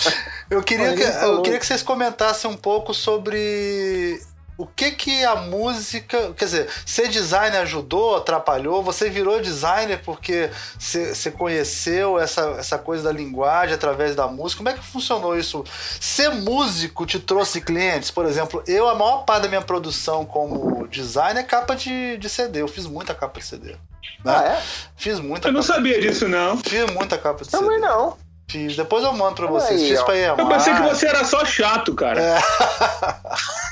eu 0.50 0.64
queria, 0.64 0.96
que, 0.96 1.04
eu 1.04 1.42
queria 1.42 1.60
que 1.60 1.66
vocês 1.66 1.84
comentassem 1.84 2.50
um 2.50 2.56
pouco 2.56 2.94
sobre 2.94 4.22
o 4.58 4.66
que 4.66 4.92
que 4.92 5.24
a 5.24 5.36
música, 5.36 6.34
quer 6.34 6.46
dizer, 6.46 6.70
ser 6.86 7.08
designer 7.10 7.60
ajudou, 7.62 8.16
atrapalhou? 8.18 8.82
Você 8.84 9.10
virou 9.10 9.40
designer 9.40 10.02
porque 10.04 10.50
você 10.80 11.30
conheceu 11.30 12.20
essa, 12.20 12.42
essa 12.58 12.78
coisa 12.78 13.04
da 13.04 13.12
linguagem 13.12 13.76
através 13.76 14.16
da 14.16 14.28
música? 14.28 14.58
Como 14.58 14.70
é 14.70 14.74
que 14.74 14.84
funcionou 14.84 15.38
isso? 15.38 15.64
Ser 16.00 16.30
músico 16.30 17.06
te 17.06 17.20
trouxe 17.20 17.62
clientes? 17.62 18.10
Por 18.10 18.26
exemplo, 18.26 18.64
eu, 18.66 18.90
a 18.90 18.96
maior 18.96 19.24
parte 19.26 19.44
da 19.44 19.48
minha 19.50 19.62
produção 19.62 20.26
como 20.26 20.88
designer 20.88 21.42
é 21.42 21.44
capa 21.44 21.76
de, 21.76 22.18
de 22.18 22.28
CD. 22.30 22.62
Eu 22.62 22.68
fiz 22.68 22.86
muita 22.88 23.14
capa 23.14 23.40
de 23.40 23.46
CD. 23.46 23.72
né? 23.72 23.78
Ah, 24.26 24.44
é? 24.44 24.62
Fiz 24.96 25.20
muita 25.20 25.50
Eu 25.50 25.52
não 25.54 25.62
capa. 25.62 25.74
sabia 25.76 26.02
disso, 26.02 26.28
não. 26.28 26.58
Fiz 26.58 26.86
muita 26.94 27.18
capa 27.18 27.44
de 27.44 27.50
Também 27.52 27.76
CD. 27.80 27.82
não. 27.88 28.18
Fiz. 28.50 28.76
Depois 28.78 29.04
eu 29.04 29.12
mando 29.14 29.36
pra 29.36 29.48
vocês. 29.48 29.82
aí, 29.82 29.90
Fiz 29.90 30.00
ó. 30.00 30.04
pra 30.06 30.18
EMA. 30.18 30.42
Eu 30.42 30.48
pensei 30.48 30.74
que 30.74 30.82
você 30.82 31.06
era 31.08 31.24
só 31.26 31.44
chato, 31.46 31.94
cara. 31.94 32.20
É. 32.22 32.38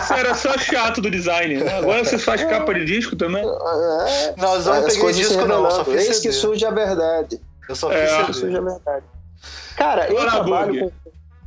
Você 0.00 0.14
era 0.14 0.34
só 0.34 0.56
chato 0.58 1.00
do 1.00 1.10
design. 1.10 1.56
né? 1.62 1.78
Agora 1.78 2.04
você 2.04 2.18
faz 2.18 2.42
capa 2.44 2.74
de 2.74 2.84
disco 2.84 3.16
também. 3.16 3.42
É, 3.42 4.34
Não, 4.36 4.54
eu 4.54 4.62
não 4.62 4.72
as 4.72 4.94
peguei 4.94 5.12
disco, 5.12 5.44
não. 5.46 5.64
Eu 5.64 5.70
só 5.70 5.84
fiz 5.84 6.08
Eis 6.08 6.20
que 6.20 6.32
surge 6.32 6.64
a 6.64 6.70
verdade. 6.70 7.40
Eu 7.68 7.74
só 7.74 7.90
É. 7.92 8.06
fiz 8.06 8.36
CD. 8.36 8.40
surge 8.40 8.56
a 8.56 8.60
verdade. 8.60 9.04
Cara, 9.76 10.08
eu 10.08 10.16
Bora, 10.16 10.30
trabalho 10.30 10.72
Bug. 10.74 10.92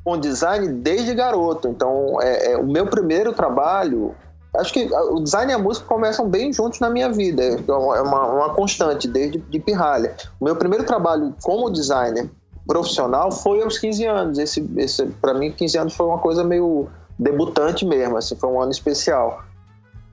com, 0.03 0.11
com 0.11 0.17
design 0.19 0.67
desde 0.67 1.13
garoto. 1.13 1.67
Então, 1.67 2.17
é, 2.21 2.53
é, 2.53 2.57
o 2.57 2.65
meu 2.65 2.85
primeiro 2.87 3.33
trabalho. 3.33 4.15
Acho 4.57 4.73
que 4.73 4.89
o 5.11 5.19
design 5.19 5.51
e 5.51 5.55
a 5.55 5.59
música 5.59 5.85
começam 5.85 6.27
bem 6.27 6.51
juntos 6.51 6.79
na 6.79 6.89
minha 6.89 7.11
vida. 7.11 7.43
É 7.43 7.71
uma, 7.71 8.25
uma 8.25 8.49
constante, 8.55 9.07
desde 9.07 9.37
de 9.37 9.59
pirralha. 9.59 10.15
O 10.39 10.45
meu 10.45 10.55
primeiro 10.55 10.83
trabalho 10.83 11.35
como 11.43 11.69
designer 11.69 12.27
profissional 12.67 13.31
foi 13.31 13.61
aos 13.61 13.77
15 13.77 14.05
anos. 14.05 14.39
Esse, 14.39 14.67
esse 14.77 15.05
para 15.21 15.35
mim, 15.35 15.51
15 15.51 15.77
anos 15.77 15.93
foi 15.95 16.07
uma 16.07 16.17
coisa 16.17 16.43
meio 16.43 16.87
debutante 17.19 17.85
mesmo. 17.85 18.17
Assim, 18.17 18.35
foi 18.35 18.49
um 18.49 18.61
ano 18.61 18.71
especial. 18.71 19.43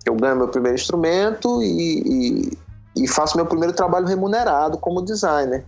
Eu 0.04 0.14
ganho 0.14 0.36
meu 0.36 0.48
primeiro 0.48 0.76
instrumento 0.76 1.62
e, 1.62 2.02
e, 2.96 3.04
e 3.04 3.08
faço 3.08 3.36
meu 3.36 3.46
primeiro 3.46 3.72
trabalho 3.72 4.06
remunerado 4.06 4.76
como 4.78 5.00
designer. 5.00 5.64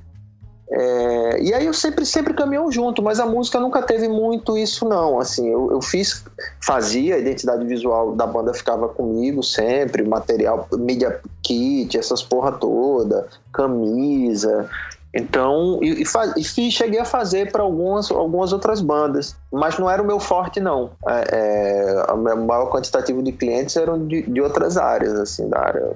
É, 0.71 1.43
e 1.43 1.55
aí 1.55 1.65
eu 1.65 1.73
sempre, 1.73 2.05
sempre 2.05 2.35
caminhou 2.35 2.71
junto, 2.71 3.03
mas 3.03 3.19
a 3.19 3.25
música 3.25 3.59
nunca 3.59 3.81
teve 3.81 4.07
muito 4.07 4.57
isso 4.59 4.87
não, 4.87 5.19
assim, 5.19 5.49
eu, 5.49 5.71
eu 5.71 5.81
fiz, 5.81 6.23
fazia, 6.63 7.15
a 7.15 7.19
identidade 7.19 7.65
visual 7.65 8.15
da 8.15 8.27
banda 8.27 8.53
ficava 8.53 8.87
comigo 8.87 9.43
sempre, 9.43 10.07
material, 10.07 10.69
media 10.73 11.23
kit, 11.43 11.97
essas 11.97 12.23
porra 12.23 12.53
toda, 12.53 13.29
camisa, 13.51 14.69
então, 15.15 15.81
e, 15.83 16.03
e, 16.03 16.69
e 16.69 16.71
cheguei 16.71 17.01
a 17.01 17.05
fazer 17.05 17.51
para 17.51 17.63
algumas, 17.63 18.11
algumas 18.11 18.53
outras 18.53 18.81
bandas, 18.81 19.35
mas 19.51 19.79
não 19.79 19.89
era 19.89 20.03
o 20.03 20.07
meu 20.07 20.21
forte 20.21 20.61
não, 20.61 20.91
é, 21.07 22.05
é, 22.09 22.15
maior 22.15 22.71
quantitativo 22.71 23.23
de 23.23 23.33
clientes 23.33 23.77
eram 23.77 24.07
de, 24.07 24.23
de 24.23 24.41
outras 24.41 24.77
áreas, 24.77 25.15
assim, 25.15 25.49
da 25.49 25.61
área, 25.61 25.93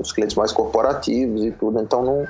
os 0.00 0.12
clientes 0.12 0.36
mais 0.36 0.50
corporativos 0.52 1.44
e 1.44 1.52
tudo, 1.52 1.80
então 1.80 2.02
não 2.02 2.26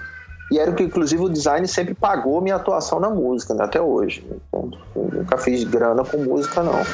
e 0.50 0.58
era 0.58 0.72
que, 0.72 0.84
inclusive, 0.84 1.24
o 1.24 1.28
design 1.28 1.66
sempre 1.66 1.92
pagou 1.92 2.40
minha 2.40 2.54
atuação 2.54 3.00
na 3.00 3.10
música, 3.10 3.52
né, 3.52 3.64
até 3.64 3.80
hoje. 3.80 4.24
Então, 4.30 4.70
nunca 4.94 5.36
fiz 5.38 5.64
grana 5.64 6.04
com 6.04 6.18
música, 6.18 6.62
não. 6.62 6.84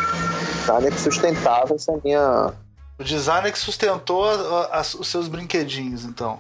Design 0.61 0.87
é 0.87 0.91
que 0.91 1.01
sustentava 1.01 1.75
essa 1.75 1.93
minha. 2.03 2.51
O 2.99 3.05
designer 3.05 3.53
que 3.53 3.59
sustentou 3.59 4.25
a- 4.25 4.79
a- 4.79 4.81
os 4.81 5.07
seus 5.07 5.29
brinquedinhos, 5.29 6.05
então. 6.05 6.39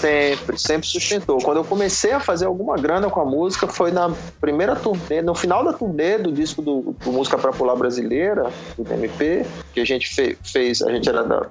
Sempre, 0.00 0.58
sempre 0.58 0.86
sustentou. 0.86 1.38
Quando 1.38 1.58
eu 1.58 1.64
comecei 1.64 2.12
a 2.12 2.20
fazer 2.20 2.46
alguma 2.46 2.76
grana 2.76 3.10
com 3.10 3.20
a 3.20 3.24
música, 3.24 3.66
foi 3.66 3.90
na 3.90 4.12
primeira 4.40 4.76
turnê, 4.76 5.22
no 5.22 5.34
final 5.34 5.64
da 5.64 5.72
turnê 5.72 6.18
do 6.18 6.30
disco 6.30 6.62
do, 6.62 6.94
do 7.04 7.12
Música 7.12 7.36
Popular 7.38 7.74
Brasileira, 7.76 8.50
do 8.76 8.92
MP, 8.92 9.44
que 9.72 9.80
a 9.80 9.84
gente 9.84 10.08
fe- 10.14 10.36
fez, 10.42 10.82
a 10.82 10.90
gente 10.92 11.08
era 11.08 11.24
da, 11.24 11.46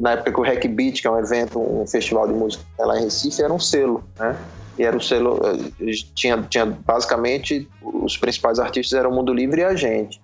na 0.00 0.12
época 0.12 0.32
que 0.32 0.40
o 0.40 0.42
Hack 0.42 0.66
Beat, 0.68 1.00
que 1.00 1.06
é 1.06 1.10
um 1.10 1.18
evento, 1.18 1.58
um 1.60 1.86
festival 1.86 2.26
de 2.26 2.34
música 2.34 2.64
lá 2.78 2.98
em 2.98 3.04
Recife, 3.04 3.42
era 3.42 3.52
um 3.52 3.58
selo, 3.60 4.02
né? 4.18 4.36
E 4.78 4.82
era 4.84 4.96
um 4.96 5.00
selo, 5.00 5.40
eh, 5.44 5.92
tinha, 6.14 6.42
tinha 6.42 6.66
basicamente 6.66 7.68
os 7.82 8.16
principais 8.16 8.58
artistas 8.58 8.98
eram 8.98 9.10
o 9.10 9.14
Mundo 9.14 9.32
Livre 9.32 9.62
e 9.62 9.64
a 9.64 9.74
gente. 9.74 10.20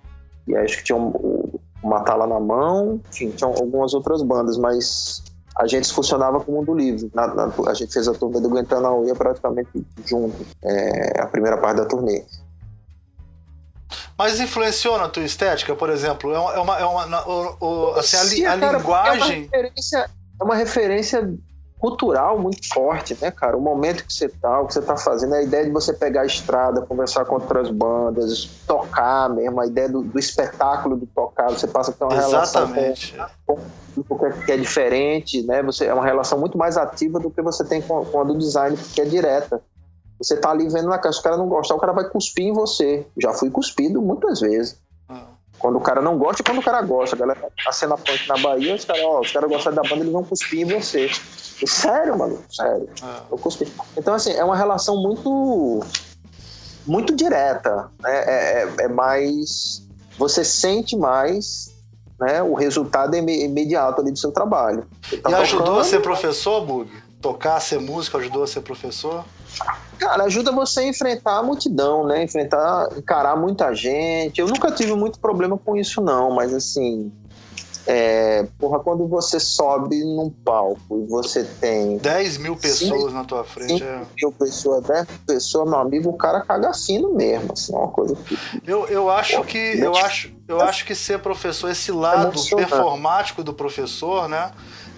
E 0.47 0.57
acho 0.57 0.79
que 0.79 0.85
tinha 0.85 0.99
o 0.99 1.61
Matala 1.83 2.27
na 2.27 2.39
mão, 2.39 3.01
enfim, 3.11 3.31
tinham 3.31 3.51
algumas 3.53 3.95
outras 3.95 4.21
bandas, 4.23 4.59
mas 4.59 5.23
a 5.57 5.67
gente 5.67 5.93
funcionava 5.93 6.41
com 6.41 6.53
o 6.53 6.55
Mundo 6.57 6.75
Livre. 6.75 7.11
Na- 7.15 7.27
na- 7.35 7.53
a 7.69 7.75
gente 7.75 7.93
fez 7.93 8.09
a 8.09 8.13
turnê 8.15 8.41
do 8.41 8.49
Guantanauê 8.49 9.15
praticamente 9.15 9.69
junto, 10.07 10.47
é, 10.63 11.21
a 11.21 11.27
primeira 11.27 11.57
parte 11.59 11.77
da 11.79 11.85
turnê. 11.85 12.25
Mas 14.17 14.41
influenciou 14.41 14.99
na 14.99 15.09
tua 15.09 15.25
estética, 15.25 15.75
por 15.75 15.91
exemplo? 15.91 16.33
É 16.33 16.39
uma. 16.39 16.55
É 16.55 16.59
uma, 16.59 16.79
é 16.81 16.85
uma- 16.85 17.29
o- 17.29 17.57
o- 17.61 17.95
assim, 17.95 18.17
a, 18.17 18.23
li- 18.25 18.47
a 18.47 18.55
linguagem. 18.57 19.49
É 19.53 19.57
uma, 19.59 19.63
referência, 19.63 20.11
é 20.41 20.45
uma 20.45 20.55
referência 20.55 21.35
cultural 21.83 22.39
muito 22.39 22.73
forte, 22.73 23.19
né, 23.21 23.33
cara? 23.33 23.57
O 23.57 23.61
momento 23.61 24.07
que 24.07 24.15
você 24.15 24.29
tá, 24.29 24.61
o 24.61 24.69
que 24.69 24.75
você 24.75 24.81
tá 24.81 24.97
fazendo, 24.97 25.35
a 25.35 25.43
ideia 25.43 25.65
de 25.65 25.71
você 25.73 25.93
pegar 25.93 26.21
a 26.21 26.25
estrada, 26.25 26.81
conversar 26.83 27.25
com 27.25 27.35
outras 27.35 27.71
bandas, 27.71 28.45
tocar 28.69 29.29
mesmo, 29.29 29.61
a 29.61 29.67
ideia 29.67 29.89
do, 29.89 30.01
do 30.01 30.17
espetáculo 30.17 30.97
do 30.97 31.07
tocar, 31.07 31.51
você 31.51 31.67
passa 31.67 31.91
a 31.91 31.95
ter 31.95 32.05
uma 32.05 32.15
relação 32.15 32.69
com 32.69 32.79
Exatamente. 32.79 33.21
o 33.49 33.59
público 33.97 34.19
que 34.21 34.25
é, 34.25 34.45
que 34.45 34.53
é 34.53 34.57
diferente, 34.57 35.43
né? 35.43 35.61
Você 35.65 35.87
é 35.87 35.93
uma 35.93 36.05
relação 36.05 36.39
muito 36.39 36.57
mais 36.57 36.77
ativa 36.77 37.19
do 37.19 37.29
que 37.29 37.43
você 37.43 37.65
tem 37.65 37.83
com, 37.83 38.05
com 38.05 38.21
a 38.21 38.23
do 38.23 38.39
design, 38.39 38.77
que 38.77 39.01
é 39.01 39.05
direta. 39.05 39.61
Você 40.19 40.37
tá 40.37 40.51
ali 40.51 40.69
vendo 40.69 40.87
na 40.87 40.99
casa, 40.99 41.15
se 41.15 41.21
o 41.21 41.25
cara 41.25 41.37
não 41.37 41.49
gostar, 41.49 41.75
o 41.75 41.81
cara 41.81 41.93
vai 41.93 42.09
cuspir 42.09 42.47
em 42.47 42.53
você. 42.53 43.05
Já 43.21 43.33
fui 43.33 43.51
cuspido 43.51 44.01
muitas 44.01 44.39
vezes. 44.39 44.81
Ah. 45.53 45.57
Quando 45.59 45.77
o 45.77 45.81
cara 45.81 46.01
não 46.03 46.19
gosta 46.19 46.43
e 46.43 46.45
quando 46.45 46.59
o 46.59 46.63
cara 46.63 46.83
gosta. 46.83 47.15
A 47.15 47.19
galera 47.19 47.41
acena 47.67 47.97
punk 47.97 48.27
na 48.29 48.37
Bahia, 48.39 48.75
os 48.75 48.85
caras, 48.85 49.03
ó, 49.05 49.21
os 49.21 49.31
caras 49.31 49.49
gostam 49.51 49.73
da 49.73 49.83
banda, 49.83 49.97
eles 49.97 50.13
vão 50.13 50.25
cuspir 50.25 50.61
em 50.61 50.65
você. 50.81 51.11
E, 51.63 51.69
sério, 51.69 52.19
mano, 52.19 52.39
sério. 52.51 52.89
Eu 53.31 53.39
cuspi. 53.39 53.73
Então, 53.97 54.15
assim, 54.15 54.33
é 54.33 54.43
uma 54.45 54.57
relação 54.57 54.97
muito. 55.01 55.81
muito 56.87 57.15
direta. 57.15 57.89
Né? 58.01 58.11
É, 58.11 58.63
é, 58.63 58.85
é 58.85 58.89
mais. 58.89 59.83
Você 60.19 60.45
sente 60.45 60.97
mais 60.97 61.73
né, 62.19 62.43
o 62.43 62.55
resultado 62.55 63.17
ime- 63.17 63.45
imediato 63.45 64.01
ali 64.01 64.11
do 64.13 64.19
seu 64.19 64.33
trabalho. 64.33 64.87
Tá 65.23 65.31
E 65.31 65.35
ajudou 65.35 65.67
tocando, 65.67 65.81
a 65.81 65.85
ser 65.85 66.01
professor, 66.01 66.61
Bug? 66.67 66.91
Tocar, 67.21 67.61
ser 67.61 67.81
músico, 67.81 68.19
ajudou 68.19 68.43
a 68.43 68.47
ser 68.47 68.61
professor? 68.63 69.25
Cara, 69.99 70.25
ajuda 70.25 70.51
você 70.51 70.81
a 70.81 70.87
enfrentar 70.89 71.39
a 71.39 71.43
multidão, 71.43 72.07
né? 72.07 72.23
Enfrentar, 72.25 72.89
encarar 72.97 73.37
muita 73.37 73.73
gente. 73.75 74.41
Eu 74.41 74.47
nunca 74.49 74.71
tive 74.73 74.95
muito 74.95 75.21
problema 75.21 75.57
com 75.57 75.77
isso, 75.77 76.01
não, 76.01 76.31
mas 76.31 76.53
assim. 76.53 77.13
É, 77.85 78.47
porra, 78.61 78.79
quando 78.79 79.09
você 79.09 79.41
sobe 79.41 80.05
num 80.05 80.31
palco 80.31 81.03
e 81.03 81.07
você 81.09 81.43
tem 81.43 81.99
10 81.99 82.39
mil 82.39 82.55
pessoas 82.55 83.13
na 83.13 83.25
tua 83.25 83.43
frente. 83.43 83.79
5 83.79 83.85
É... 83.85 84.03
mil 84.21 84.31
pessoas, 84.31 84.85
10 84.85 85.07
pessoas, 85.27 85.69
meu 85.69 85.79
amigo, 85.81 86.09
o 86.11 86.17
cara 86.17 86.43
caga 86.43 86.73
fino 86.73 87.13
mesmo, 87.13 87.53
assim, 87.53 87.75
é 87.75 87.79
uma 87.79 87.89
coisa 87.89 88.15
que. 88.15 88.39
Eu, 88.65 88.87
eu 88.87 89.11
acho 89.11 89.43
que 89.43 89.59
eu 89.81 89.97
acho, 89.97 90.33
eu 90.47 90.61
acho 90.61 90.85
que 90.87 90.95
ser 90.95 91.19
professor, 91.19 91.71
esse 91.71 91.91
lado 91.91 92.29
Emocionante. 92.29 92.71
performático 92.71 93.43
do 93.43 93.53
professor, 93.53 94.29
né? 94.29 94.53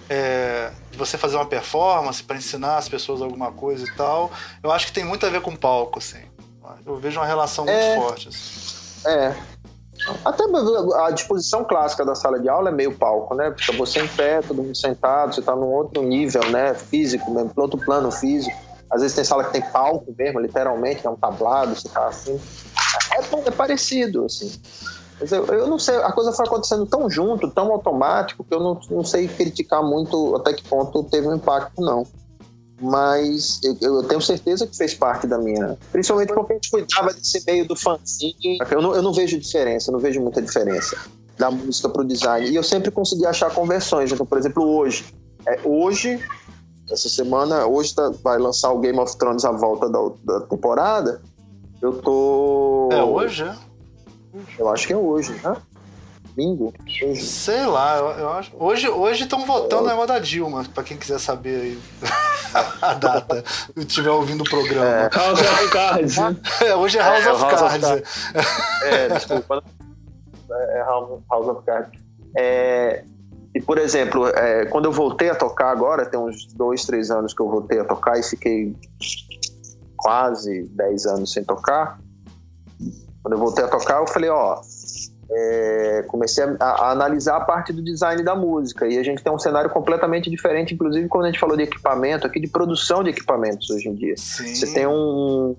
É, 0.07 0.71
de 0.95 0.99
você 0.99 1.17
fazer 1.17 1.35
uma 1.35 1.45
performance 1.45 2.23
para 2.23 2.37
ensinar 2.37 2.77
as 2.77 2.87
pessoas 2.87 3.21
alguma 3.21 3.51
coisa 3.51 3.83
e 3.85 3.91
tal, 3.95 4.31
eu 4.63 4.71
acho 4.71 4.87
que 4.87 4.93
tem 4.93 5.03
muito 5.03 5.25
a 5.25 5.29
ver 5.29 5.41
com 5.41 5.53
palco, 5.55 5.99
assim. 5.99 6.21
Eu 6.85 6.95
vejo 6.97 7.19
uma 7.19 7.25
relação 7.25 7.65
muito 7.65 7.77
É. 7.77 7.95
forte. 7.95 8.29
Assim. 8.29 9.09
É. 9.09 9.35
Até 10.23 10.43
a 11.05 11.11
disposição 11.11 11.63
clássica 11.63 12.05
da 12.05 12.15
sala 12.15 12.39
de 12.39 12.47
aula 12.47 12.69
é 12.69 12.71
meio 12.71 12.93
palco, 12.93 13.35
né? 13.35 13.53
Fica 13.57 13.73
você 13.77 13.99
em 13.99 14.07
pé, 14.07 14.41
todo 14.41 14.61
mundo 14.61 14.75
sentado, 14.75 15.35
você 15.35 15.41
tá 15.41 15.55
num 15.55 15.67
outro 15.67 16.01
nível, 16.01 16.49
né? 16.49 16.73
Físico 16.73 17.29
mesmo, 17.31 17.51
outro 17.57 17.79
plano 17.79 18.11
físico. 18.11 18.55
Às 18.89 19.01
vezes 19.01 19.15
tem 19.15 19.23
sala 19.25 19.43
que 19.43 19.51
tem 19.51 19.61
palco 19.71 20.13
mesmo, 20.17 20.39
literalmente, 20.39 21.05
é 21.05 21.09
um 21.09 21.15
tablado, 21.15 21.75
você 21.75 21.89
tá 21.89 22.07
assim. 22.07 22.39
É, 23.11 23.47
é 23.47 23.51
parecido, 23.51 24.25
assim. 24.25 24.51
Eu, 25.19 25.45
eu 25.45 25.67
não 25.67 25.79
sei, 25.79 25.95
a 25.95 26.11
coisa 26.11 26.31
foi 26.33 26.45
acontecendo 26.45 26.85
tão 26.85 27.09
junto, 27.09 27.49
tão 27.49 27.71
automático, 27.71 28.43
que 28.43 28.53
eu 28.53 28.59
não, 28.59 28.79
não 28.89 29.03
sei 29.03 29.27
criticar 29.27 29.81
muito 29.81 30.35
até 30.35 30.53
que 30.53 30.63
ponto 30.63 31.03
teve 31.03 31.27
um 31.27 31.35
impacto, 31.35 31.81
não. 31.81 32.05
Mas 32.81 33.61
eu, 33.63 33.77
eu 33.81 34.03
tenho 34.03 34.21
certeza 34.21 34.67
que 34.67 34.75
fez 34.75 34.93
parte 34.93 35.25
da 35.25 35.37
minha. 35.37 35.77
Principalmente 35.91 36.33
porque 36.33 36.51
a 36.51 36.55
gente 36.55 36.69
cuidava 36.69 37.13
desse 37.13 37.41
meio 37.47 37.65
do 37.65 37.75
fanzine. 37.75 38.57
Eu 38.69 38.81
não, 38.81 38.93
eu 38.93 39.01
não 39.01 39.13
vejo 39.13 39.39
diferença, 39.39 39.89
eu 39.89 39.93
não 39.93 39.99
vejo 39.99 40.19
muita 40.19 40.41
diferença 40.41 40.97
da 41.37 41.49
música 41.49 41.87
pro 41.87 42.03
design. 42.03 42.49
E 42.49 42.55
eu 42.55 42.63
sempre 42.63 42.91
consegui 42.91 43.25
achar 43.25 43.53
conversões. 43.53 44.11
Então, 44.11 44.25
por 44.25 44.37
exemplo, 44.37 44.63
hoje. 44.63 45.05
É, 45.47 45.59
hoje, 45.63 46.19
essa 46.91 47.07
semana, 47.07 47.65
hoje 47.65 47.93
tá- 47.95 48.11
vai 48.23 48.37
lançar 48.37 48.71
o 48.71 48.79
Game 48.79 48.99
of 48.99 49.15
Thrones 49.17 49.45
a 49.45 49.51
volta 49.51 49.89
da, 49.89 49.99
da 50.23 50.41
temporada. 50.41 51.21
Eu 51.81 51.93
tô. 52.01 52.89
É 52.91 53.03
hoje, 53.03 53.43
é? 53.43 53.55
Eu 54.57 54.69
acho 54.69 54.87
que 54.87 54.93
é 54.93 54.97
hoje, 54.97 55.33
né? 55.43 55.55
Domingo. 56.35 56.73
Hoje. 57.03 57.21
Sei 57.21 57.65
lá, 57.65 57.97
eu, 57.97 58.05
eu 58.19 58.29
acho. 58.29 58.51
Hoje 58.59 58.89
hoje 58.89 59.23
estão 59.23 59.45
votando 59.45 59.83
o 59.83 59.87
negócio 59.87 60.07
da 60.07 60.19
Dilma, 60.19 60.65
pra 60.73 60.83
quem 60.83 60.97
quiser 60.97 61.19
saber 61.19 61.61
aí 61.61 61.79
a 62.81 62.93
data, 62.93 63.43
se 63.47 63.79
estiver 63.79 64.09
ouvindo 64.09 64.41
o 64.41 64.49
programa. 64.49 65.09
House 65.13 65.39
of 65.39 65.69
Cards. 65.71 66.17
É, 66.61 66.75
hoje 66.75 66.97
é 66.97 67.01
House 67.01 67.25
É, 67.25 67.31
of 67.31 67.41
House 67.41 67.61
of 67.61 67.79
Cards. 67.79 68.33
É, 68.83 69.07
desculpa. 69.09 69.63
É 70.49 70.79
House, 70.79 71.21
House 71.31 71.47
of 71.47 71.65
Cards. 71.65 71.99
É, 72.35 73.03
e, 73.55 73.61
por 73.61 73.77
exemplo, 73.77 74.27
é, 74.27 74.65
quando 74.65 74.85
eu 74.85 74.91
voltei 74.91 75.29
a 75.29 75.35
tocar 75.35 75.71
agora, 75.71 76.05
tem 76.05 76.19
uns 76.19 76.47
dois, 76.53 76.83
três 76.83 77.09
anos 77.09 77.33
que 77.33 77.41
eu 77.41 77.49
voltei 77.49 77.79
a 77.79 77.85
tocar 77.85 78.19
e 78.19 78.23
fiquei 78.23 78.75
quase 79.95 80.63
dez 80.73 81.05
anos 81.05 81.31
sem 81.31 81.43
tocar. 81.43 81.97
Quando 83.25 83.33
eu 83.33 83.39
voltei 83.39 83.65
a 83.65 83.67
tocar, 83.67 84.01
eu 84.01 84.05
falei, 84.05 84.29
ó, 84.29 84.61
é, 85.31 86.05
comecei 86.07 86.43
a, 86.43 86.63
a 86.63 86.91
analisar 86.91 87.37
a 87.37 87.39
parte 87.39 87.73
do 87.73 87.83
design 87.83 88.21
da 88.21 88.35
música 88.35 88.87
e 88.87 88.99
a 88.99 89.03
gente 89.03 89.23
tem 89.23 89.33
um 89.33 89.39
cenário 89.39 89.67
completamente 89.71 90.29
diferente, 90.29 90.75
inclusive 90.75 91.07
quando 91.07 91.23
a 91.23 91.27
gente 91.29 91.39
falou 91.39 91.57
de 91.57 91.63
equipamento, 91.63 92.27
aqui 92.27 92.39
de 92.39 92.47
produção 92.47 93.03
de 93.03 93.09
equipamentos 93.09 93.67
hoje 93.71 93.89
em 93.89 93.95
dia. 93.95 94.13
Sim. 94.15 94.53
Você 94.53 94.71
tem 94.75 94.85
um, 94.85 95.55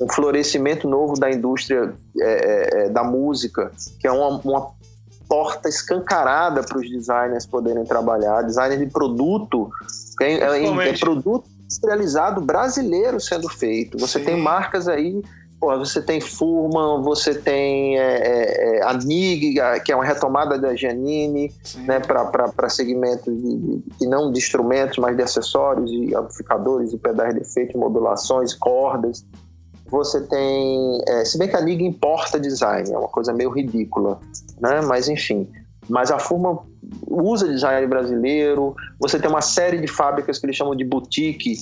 um 0.00 0.08
florescimento 0.08 0.88
novo 0.88 1.20
da 1.20 1.30
indústria 1.30 1.92
é, 2.18 2.24
é, 2.24 2.86
é, 2.86 2.88
da 2.88 3.04
música, 3.04 3.70
que 4.00 4.06
é 4.06 4.10
uma, 4.10 4.28
uma 4.38 4.70
porta 5.28 5.68
escancarada 5.68 6.62
para 6.62 6.78
os 6.78 6.88
designers 6.88 7.44
poderem 7.44 7.84
trabalhar. 7.84 8.40
Design 8.40 8.74
de 8.74 8.90
produto, 8.90 9.70
é, 10.18 10.32
é- 10.32 10.88
é 10.88 10.96
produto 10.96 11.46
industrializado 11.62 12.40
brasileiro 12.40 13.20
sendo 13.20 13.50
feito. 13.50 13.98
Você 13.98 14.18
Sim. 14.18 14.24
tem 14.24 14.40
marcas 14.40 14.88
aí. 14.88 15.22
Porra, 15.66 15.78
você 15.78 16.00
tem 16.00 16.20
Furman, 16.20 17.02
você 17.02 17.34
tem 17.34 17.98
é, 17.98 18.02
é, 18.02 18.76
é, 18.78 18.82
a 18.84 18.92
NIG, 18.94 19.58
a- 19.58 19.80
que 19.80 19.90
é 19.90 19.96
uma 19.96 20.04
retomada 20.04 20.56
da 20.56 20.76
Sim. 20.76 21.82
né, 21.88 21.98
para 21.98 22.68
segmentos 22.68 23.34
de, 23.36 23.82
de- 23.98 24.06
não 24.06 24.30
de 24.30 24.38
instrumentos, 24.38 24.96
mas 24.98 25.16
de 25.16 25.24
acessórios 25.24 25.90
e 25.90 26.14
amplificadores 26.14 26.92
e 26.92 26.98
pedais 26.98 27.34
de 27.34 27.40
efeito, 27.40 27.76
modulações, 27.76 28.54
cordas. 28.54 29.26
Você 29.90 30.20
tem, 30.20 31.02
é, 31.08 31.24
se 31.24 31.36
bem 31.36 31.48
que 31.48 31.56
a 31.56 31.60
Liga 31.60 31.82
importa 31.82 32.38
design, 32.38 32.92
é 32.92 32.96
uma 32.96 33.08
coisa 33.08 33.32
meio 33.32 33.50
ridícula, 33.50 34.20
né? 34.60 34.80
Mas 34.82 35.08
enfim, 35.08 35.48
mas 35.88 36.12
a 36.12 36.20
Furman 36.20 36.58
usa 37.08 37.48
design 37.48 37.84
brasileiro. 37.88 38.74
Você 39.00 39.18
tem 39.18 39.28
uma 39.28 39.40
série 39.42 39.80
de 39.80 39.88
fábricas 39.88 40.38
que 40.38 40.46
eles 40.46 40.54
chamam 40.56 40.76
de 40.76 40.84
boutique, 40.84 41.54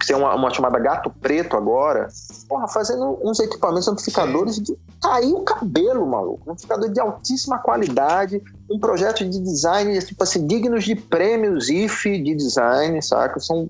que 0.00 0.06
tem 0.06 0.16
uma, 0.16 0.34
uma 0.34 0.50
chamada 0.50 0.78
Gato 0.78 1.10
Preto 1.20 1.56
agora, 1.56 2.08
porra, 2.48 2.68
fazendo 2.68 3.18
uns 3.22 3.38
equipamentos 3.40 3.88
amplificadores 3.88 4.56
de 4.56 4.76
cair 5.02 5.32
o 5.32 5.42
cabelo, 5.42 6.06
maluco. 6.06 6.42
Um 6.46 6.52
amplificador 6.52 6.90
de 6.90 7.00
altíssima 7.00 7.58
qualidade, 7.58 8.42
um 8.70 8.78
projeto 8.78 9.28
de 9.28 9.38
design, 9.38 9.98
tipo 10.00 10.22
assim, 10.22 10.46
dignos 10.46 10.84
de 10.84 10.94
prêmios 10.94 11.68
IF 11.68 12.22
de 12.22 12.34
design, 12.34 13.00
saca? 13.02 13.40
São 13.40 13.68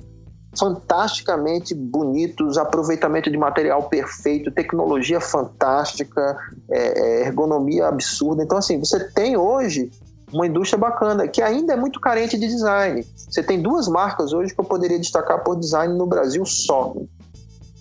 fantasticamente 0.58 1.74
bonitos, 1.74 2.56
aproveitamento 2.56 3.30
de 3.30 3.36
material 3.36 3.84
perfeito, 3.84 4.50
tecnologia 4.50 5.20
fantástica, 5.20 6.36
é, 6.70 6.78
é, 6.78 7.26
ergonomia 7.26 7.86
absurda. 7.86 8.42
Então, 8.42 8.56
assim, 8.56 8.78
você 8.78 9.00
tem 9.10 9.36
hoje 9.36 9.90
uma 10.32 10.46
indústria 10.46 10.78
bacana, 10.78 11.28
que 11.28 11.40
ainda 11.40 11.72
é 11.72 11.76
muito 11.76 12.00
carente 12.00 12.38
de 12.38 12.46
design. 12.46 13.06
Você 13.14 13.42
tem 13.42 13.60
duas 13.60 13.86
marcas 13.86 14.32
hoje 14.32 14.54
que 14.54 14.60
eu 14.60 14.64
poderia 14.64 14.98
destacar 14.98 15.44
por 15.44 15.56
design 15.56 15.94
no 15.94 16.06
Brasil 16.06 16.44
só. 16.44 16.94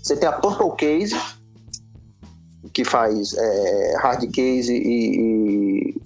Você 0.06 0.16
tem 0.16 0.30
a 0.30 0.34
Purple 0.34 0.72
Case, 0.78 1.20
que 2.72 2.86
faz 2.86 3.34
é, 3.34 3.96
hard 3.98 4.30
case 4.32 4.72
e, 4.72 5.90
e 5.90 6.02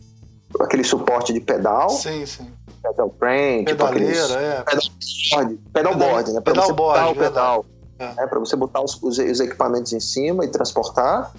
aquele 0.62 0.86
suporte 0.86 1.34
de 1.34 1.42
pedal, 1.42 1.90
Sim, 1.90 2.26
sim. 2.26 2.48
pedal 2.82 3.14
frame, 3.20 3.66
tipo 3.66 3.84
aqueles 3.84 4.18
Pedaleira, 4.18 4.42
é. 4.42 4.64
pedalboard, 4.64 5.60
pedalboard, 5.74 6.32
né? 6.32 6.40
Pra 6.42 6.54
botar 6.54 7.10
o 7.10 7.16
pedal, 7.16 7.66
né? 8.00 8.26
Para 8.28 8.40
você 8.40 8.56
botar 8.56 8.82
os, 8.82 8.94
os- 9.04 9.18
os 9.20 9.40
equipamentos 9.42 9.92
em 9.92 10.00
cima 10.00 10.46
e 10.46 10.48
transportar. 10.48 11.34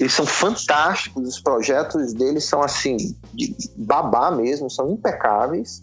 Eles 0.00 0.12
são 0.12 0.26
fantásticos, 0.26 1.28
os 1.28 1.40
projetos 1.40 2.12
deles 2.14 2.42
são 2.46 2.60
assim, 2.64 2.96
de 3.32 3.54
babá 3.76 4.28
mesmo, 4.32 4.68
são 4.68 4.90
impecáveis. 4.90 5.80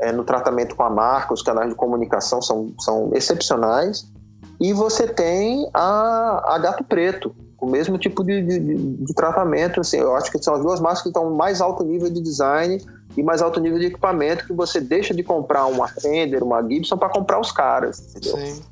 É, 0.00 0.10
no 0.10 0.24
tratamento 0.24 0.74
com 0.74 0.82
a 0.82 0.90
marca, 0.90 1.32
os 1.32 1.40
canais 1.40 1.68
de 1.68 1.76
comunicação 1.76 2.42
são, 2.42 2.74
são 2.80 3.12
excepcionais. 3.14 4.12
E 4.60 4.72
você 4.72 5.06
tem 5.06 5.68
a, 5.74 6.54
a 6.54 6.58
Gato 6.58 6.84
Preto, 6.84 7.34
o 7.60 7.66
mesmo 7.66 7.98
tipo 7.98 8.22
de, 8.22 8.42
de, 8.42 8.58
de- 8.58 9.14
tratamento. 9.14 9.80
Assim, 9.80 9.98
eu 9.98 10.14
acho 10.14 10.30
que 10.30 10.42
são 10.42 10.54
as 10.54 10.62
duas 10.62 10.80
marcas 10.80 11.02
que 11.02 11.08
estão 11.08 11.30
mais 11.34 11.60
alto 11.60 11.82
nível 11.82 12.10
de 12.10 12.20
design 12.20 12.80
e 13.16 13.22
mais 13.22 13.40
alto 13.40 13.60
nível 13.60 13.78
de 13.78 13.86
equipamento 13.86 14.46
que 14.46 14.52
você 14.52 14.80
deixa 14.80 15.14
de 15.14 15.22
comprar 15.22 15.66
uma 15.66 15.88
Fender, 15.88 16.42
uma 16.42 16.62
Gibson 16.62 16.96
para 16.96 17.08
comprar 17.08 17.40
os 17.40 17.50
caras. 17.50 18.14
Entendeu? 18.16 18.36
Sim. 18.38 18.62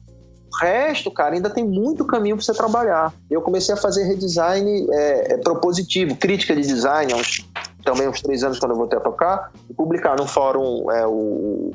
O 0.52 0.64
resto, 0.64 1.10
cara, 1.10 1.34
ainda 1.34 1.48
tem 1.48 1.64
muito 1.64 2.04
caminho 2.04 2.36
para 2.36 2.44
você 2.44 2.52
trabalhar. 2.52 3.12
Eu 3.30 3.40
comecei 3.40 3.74
a 3.74 3.78
fazer 3.78 4.04
redesign 4.04 4.86
é, 4.90 5.34
é, 5.34 5.36
propositivo, 5.38 6.14
crítica 6.16 6.54
de 6.54 6.60
design, 6.60 7.12
há 7.12 7.16
uns, 7.16 7.48
também 7.82 8.06
uns 8.06 8.20
três 8.20 8.44
anos 8.44 8.58
quando 8.58 8.72
eu 8.72 8.76
voltei 8.76 8.98
a 8.98 9.00
tocar, 9.00 9.50
e 9.70 9.72
publicar 9.72 10.14
no 10.16 10.26
fórum 10.26 10.90
é, 10.90 11.06
o, 11.06 11.70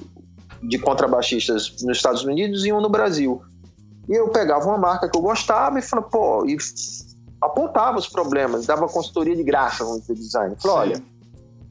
de 0.61 0.77
contrabaixistas 0.77 1.73
nos 1.81 1.97
Estados 1.97 2.23
Unidos 2.23 2.65
e 2.65 2.71
um 2.71 2.79
no 2.79 2.89
Brasil. 2.89 3.41
E 4.07 4.13
eu 4.13 4.29
pegava 4.29 4.65
uma 4.65 4.77
marca 4.77 5.09
que 5.09 5.17
eu 5.17 5.21
gostava 5.21 5.77
e 5.79 5.81
falava, 5.81 6.07
pô, 6.09 6.45
e 6.45 6.55
apontava 7.41 7.97
os 7.97 8.07
problemas, 8.07 8.65
dava 8.65 8.87
consultoria 8.87 9.35
de 9.35 9.43
graça, 9.43 9.83
vamos 9.83 10.01
dizer, 10.01 10.13
design. 10.15 10.55
Falei, 10.59 10.77
olha, 10.95 11.03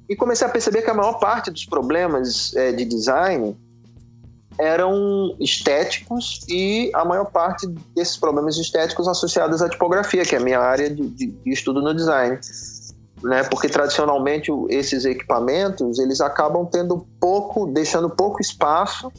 e 0.09 0.15
comecei 0.15 0.47
a 0.47 0.51
perceber 0.51 0.83
que 0.83 0.91
a 0.91 0.95
maior 0.95 1.19
parte 1.19 1.51
dos 1.51 1.65
problemas 1.65 2.55
é, 2.55 2.73
de 2.73 2.85
design 2.85 3.57
eram 4.59 5.35
estéticos 5.39 6.41
e 6.49 6.91
a 6.95 7.05
maior 7.05 7.27
parte 7.27 7.67
desses 7.95 8.17
problemas 8.17 8.57
estéticos 8.57 9.07
associados 9.07 9.61
à 9.61 9.69
tipografia, 9.69 10.25
que 10.25 10.35
é 10.35 10.39
a 10.39 10.41
minha 10.41 10.61
área 10.61 10.89
de, 10.89 11.07
de- 11.09 11.27
de 11.27 11.51
estudo 11.53 11.83
no 11.83 11.93
design. 11.95 12.39
né? 13.23 13.43
Porque 13.45 13.69
tradicionalmente 13.69 14.51
esses 14.71 15.05
equipamentos 15.05 15.99
eles 15.99 16.21
acabam 16.21 16.65
tendo 16.67 17.07
pouco, 17.21 17.67
deixando 17.67 18.09
pouco 18.09 18.41
espaço, 18.41 19.13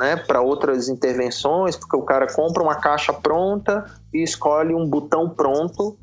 né, 0.00 0.16
para 0.16 0.40
outras 0.40 0.88
intervenções, 0.88 1.76
porque 1.76 1.94
o 1.94 2.00
cara 2.02 2.26
compra 2.32 2.62
uma 2.62 2.74
caixa 2.74 3.12
pronta 3.12 3.84
e 4.14 4.22
escolhe 4.22 4.74
um 4.74 4.86
botão 4.88 5.28
pronto 5.28 5.94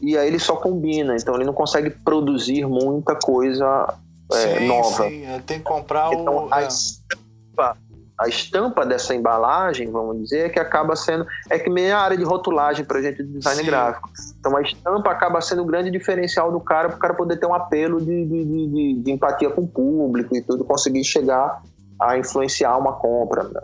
e 0.00 0.16
aí 0.16 0.26
ele 0.26 0.38
só 0.38 0.56
combina, 0.56 1.14
então 1.14 1.34
ele 1.34 1.44
não 1.44 1.52
consegue 1.52 1.90
produzir 1.90 2.66
muita 2.66 3.14
coisa 3.14 3.94
é, 4.32 4.58
sim, 4.58 4.66
nova. 4.66 5.04
sim. 5.04 5.26
é, 5.26 5.38
Tem 5.46 5.58
que 5.58 5.64
comprar 5.64 6.12
Então, 6.14 6.46
o. 6.46 6.48
a 6.54 6.62
é. 6.62 6.66
estampa, 6.66 7.76
a 8.18 8.28
estampa 8.28 8.86
dessa 8.86 9.14
embalagem, 9.14 9.90
vamos 9.90 10.18
dizer, 10.22 10.46
é 10.46 10.48
que 10.48 10.58
acaba 10.58 10.96
sendo. 10.96 11.26
É 11.50 11.58
que 11.58 11.68
meio 11.68 11.94
a 11.94 11.98
área 12.00 12.16
de 12.16 12.24
rotulagem 12.24 12.84
para 12.86 13.02
gente 13.02 13.22
de 13.22 13.34
design 13.34 13.60
Sim. 13.60 13.66
gráfico. 13.66 14.08
Então, 14.40 14.56
a 14.56 14.62
estampa 14.62 15.10
acaba 15.10 15.40
sendo 15.42 15.62
o 15.62 15.66
grande 15.66 15.90
diferencial 15.90 16.50
do 16.50 16.58
cara, 16.58 16.88
para 16.88 16.96
o 16.96 17.00
cara 17.00 17.14
poder 17.14 17.36
ter 17.36 17.46
um 17.46 17.54
apelo 17.54 18.00
de, 18.00 18.24
de, 18.24 18.44
de, 18.44 18.66
de- 18.68 18.94
de 19.02 19.10
empatia 19.12 19.50
com 19.50 19.60
o 19.62 19.68
público 19.68 20.34
e 20.34 20.40
tudo, 20.42 20.64
conseguir 20.64 21.04
chegar 21.04 21.62
a 22.08 22.18
influenciar 22.18 22.76
uma 22.78 22.92
compra. 22.94 23.44
né? 23.44 23.60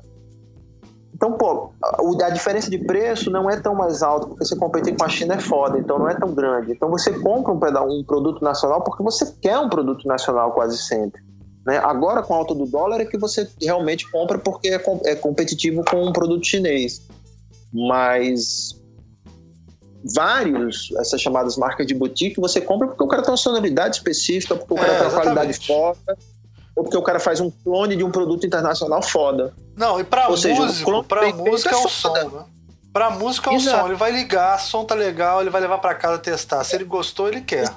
Então, 1.15 1.33
pô, 1.33 1.73
a 2.23 2.31
diferença 2.31 2.71
de 2.71 2.79
preço 2.79 3.29
não 3.29 3.51
é 3.51 3.59
tão 3.59 3.75
mais 3.75 4.05
alta, 4.05 4.29
porque 4.29 4.45
você 4.45 4.55
competir 4.55 4.97
com 4.97 5.05
a 5.05 5.09
China 5.09 5.35
é 5.35 5.41
foda, 5.41 5.77
então 5.77 5.99
não 5.99 6.09
é 6.09 6.15
tão 6.15 6.33
grande. 6.33 6.71
Então 6.73 6.89
você 6.89 7.13
compra 7.19 7.53
um, 7.53 7.99
um 7.99 8.05
produto 8.05 8.43
nacional 8.43 8.83
porque 8.83 9.03
você 9.03 9.27
quer 9.41 9.59
um 9.59 9.69
produto 9.69 10.07
nacional 10.07 10.53
quase 10.53 10.79
sempre. 10.79 11.21
né? 11.67 11.79
Agora, 11.79 12.23
com 12.23 12.35
a 12.35 12.37
alta 12.37 12.55
do 12.55 12.67
dólar, 12.67 13.01
é 13.01 13.05
que 13.05 13.19
você 13.19 13.49
realmente 13.61 14.09
compra 14.11 14.39
porque 14.39 14.69
é, 14.69 14.81
é 15.07 15.17
competitivo 15.17 15.85
com 15.85 16.05
um 16.05 16.13
produto 16.13 16.47
chinês. 16.47 17.03
Mas 17.73 18.81
vários, 20.15 20.93
essas 21.01 21.21
chamadas 21.21 21.57
marcas 21.57 21.85
de 21.85 21.95
boutique, 21.95 22.41
você 22.41 22.61
compra 22.61 22.87
porque 22.87 23.03
o 23.03 23.09
cara 23.09 23.23
tem 23.23 23.33
uma 23.33 23.37
sonoridade 23.37 23.97
específica, 23.97 24.55
porque 24.55 24.73
o 24.73 24.77
cara 24.77 24.93
É, 24.93 24.99
tem 24.99 25.07
uma 25.09 25.13
qualidade 25.21 25.51
exatamente. 25.51 26.38
Ou 26.79 26.85
porque 26.85 26.97
o 26.97 27.03
cara 27.03 27.19
faz 27.19 27.41
um 27.41 27.51
clone 27.51 27.97
de 27.97 28.05
um 28.05 28.11
produto 28.11 28.47
internacional 28.47 29.03
foda. 29.03 29.53
Não, 29.77 29.99
e 29.99 30.05
pra 30.05 30.29
Ou 30.29 30.37
seja, 30.37 30.63
músico, 30.63 30.89
clone 30.91 31.05
pra 31.09 31.33
música 31.33 31.75
é 31.75 31.77
o 31.77 31.89
foda. 31.89 32.21
som, 32.23 32.37
né? 32.37 32.45
Pra 32.93 33.11
música 33.11 33.51
é 33.51 33.53
o 33.53 33.57
Exato. 33.57 33.81
som. 33.81 33.87
Ele 33.89 33.97
vai 33.97 34.13
ligar, 34.13 34.59
som 34.61 34.85
tá 34.85 34.95
legal, 34.95 35.41
ele 35.41 35.51
vai 35.51 35.61
levar 35.61 35.79
pra 35.79 35.95
casa 35.95 36.19
testar. 36.19 36.63
Se 36.63 36.77
ele 36.77 36.85
gostou, 36.85 37.29
ele 37.29 37.41
quer. 37.41 37.69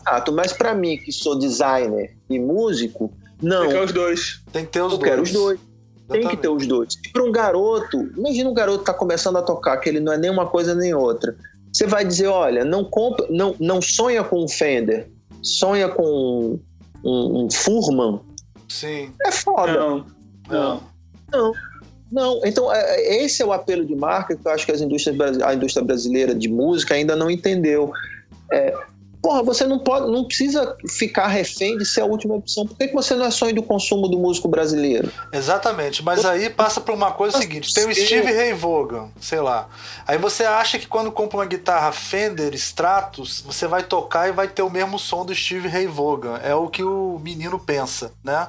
Exato, 0.00 0.32
mas 0.32 0.52
pra 0.52 0.74
mim, 0.74 0.96
que 0.96 1.10
sou 1.10 1.36
designer 1.38 2.16
e 2.30 2.38
músico, 2.38 3.12
não. 3.42 3.66
Fica 3.68 3.82
os 3.82 3.92
dois. 3.92 4.42
Tem 4.52 4.64
que 4.64 4.70
ter 4.70 4.82
os 4.82 4.92
Eu 4.92 4.98
dois. 4.98 5.10
quero 5.10 5.22
os 5.22 5.32
dois. 5.32 5.60
Tem 6.08 6.28
que 6.28 6.36
ter 6.36 6.48
os 6.48 6.66
dois. 6.66 6.94
E 7.04 7.10
para 7.10 7.24
um 7.24 7.32
garoto, 7.32 7.98
imagina 8.16 8.48
um 8.48 8.54
garoto 8.54 8.80
que 8.80 8.84
tá 8.86 8.94
começando 8.94 9.38
a 9.38 9.42
tocar, 9.42 9.76
que 9.78 9.88
ele 9.88 10.00
não 10.00 10.12
é 10.12 10.18
nem 10.18 10.30
uma 10.30 10.46
coisa 10.46 10.74
nem 10.74 10.94
outra. 10.94 11.34
Você 11.72 11.86
vai 11.86 12.04
dizer, 12.04 12.28
olha, 12.28 12.64
não 12.64 12.84
compra, 12.84 13.26
não, 13.28 13.56
não 13.58 13.82
sonha 13.82 14.22
com 14.22 14.44
um 14.44 14.46
Fender, 14.48 15.10
sonha 15.42 15.88
com 15.88 16.60
um, 17.04 17.44
um 17.44 17.50
Furman. 17.50 18.20
Sim. 18.68 19.12
É 19.24 19.30
foda. 19.30 19.72
Não. 19.72 20.06
Não. 21.30 21.52
Não, 22.10 22.40
então 22.44 22.72
é- 22.72 22.96
é- 23.00 23.24
esse 23.24 23.42
é 23.42 23.46
o 23.46 23.52
apelo 23.52 23.84
de 23.84 23.96
marca 23.96 24.36
que 24.36 24.46
eu 24.46 24.52
acho 24.52 24.64
que 24.64 24.72
as 24.72 24.80
indústrias, 24.80 25.40
a 25.42 25.54
indústria 25.54 25.84
brasileira 25.84 26.34
de 26.34 26.48
música 26.48 26.94
ainda 26.94 27.16
não 27.16 27.28
entendeu. 27.30 27.92
É, 28.52 28.72
porra, 29.24 29.42
você 29.42 29.64
não 29.64 29.78
pode, 29.78 30.10
não 30.12 30.22
precisa 30.24 30.76
ficar 30.98 31.28
refém 31.28 31.78
de 31.78 31.86
ser 31.86 32.02
a 32.02 32.04
última 32.04 32.34
opção. 32.34 32.66
Por 32.66 32.76
que, 32.76 32.88
que 32.88 32.94
você 32.94 33.14
não 33.14 33.24
é 33.24 33.30
sonho 33.30 33.54
do 33.54 33.62
consumo 33.62 34.06
do 34.06 34.18
músico 34.18 34.46
brasileiro? 34.48 35.10
Exatamente, 35.32 36.04
mas 36.04 36.26
aí 36.26 36.50
passa 36.50 36.78
por 36.78 36.94
uma 36.94 37.10
coisa 37.10 37.38
seguinte: 37.38 37.72
tem 37.72 37.88
o 37.88 37.94
Sim. 37.94 38.04
Steve 38.04 38.30
Ray 38.30 38.52
Vaughan, 38.52 39.08
sei 39.18 39.40
lá. 39.40 39.66
Aí 40.06 40.18
você 40.18 40.44
acha 40.44 40.78
que 40.78 40.86
quando 40.86 41.10
compra 41.10 41.38
uma 41.38 41.46
guitarra 41.46 41.90
Fender 41.90 42.52
Stratus, 42.52 43.42
você 43.46 43.66
vai 43.66 43.82
tocar 43.82 44.28
e 44.28 44.32
vai 44.32 44.46
ter 44.46 44.60
o 44.60 44.68
mesmo 44.68 44.98
som 44.98 45.24
do 45.24 45.34
Steve 45.34 45.68
Ray 45.68 45.86
Vaughan. 45.86 46.38
É 46.44 46.54
o 46.54 46.68
que 46.68 46.82
o 46.84 47.18
menino 47.24 47.58
pensa, 47.58 48.12
né? 48.22 48.46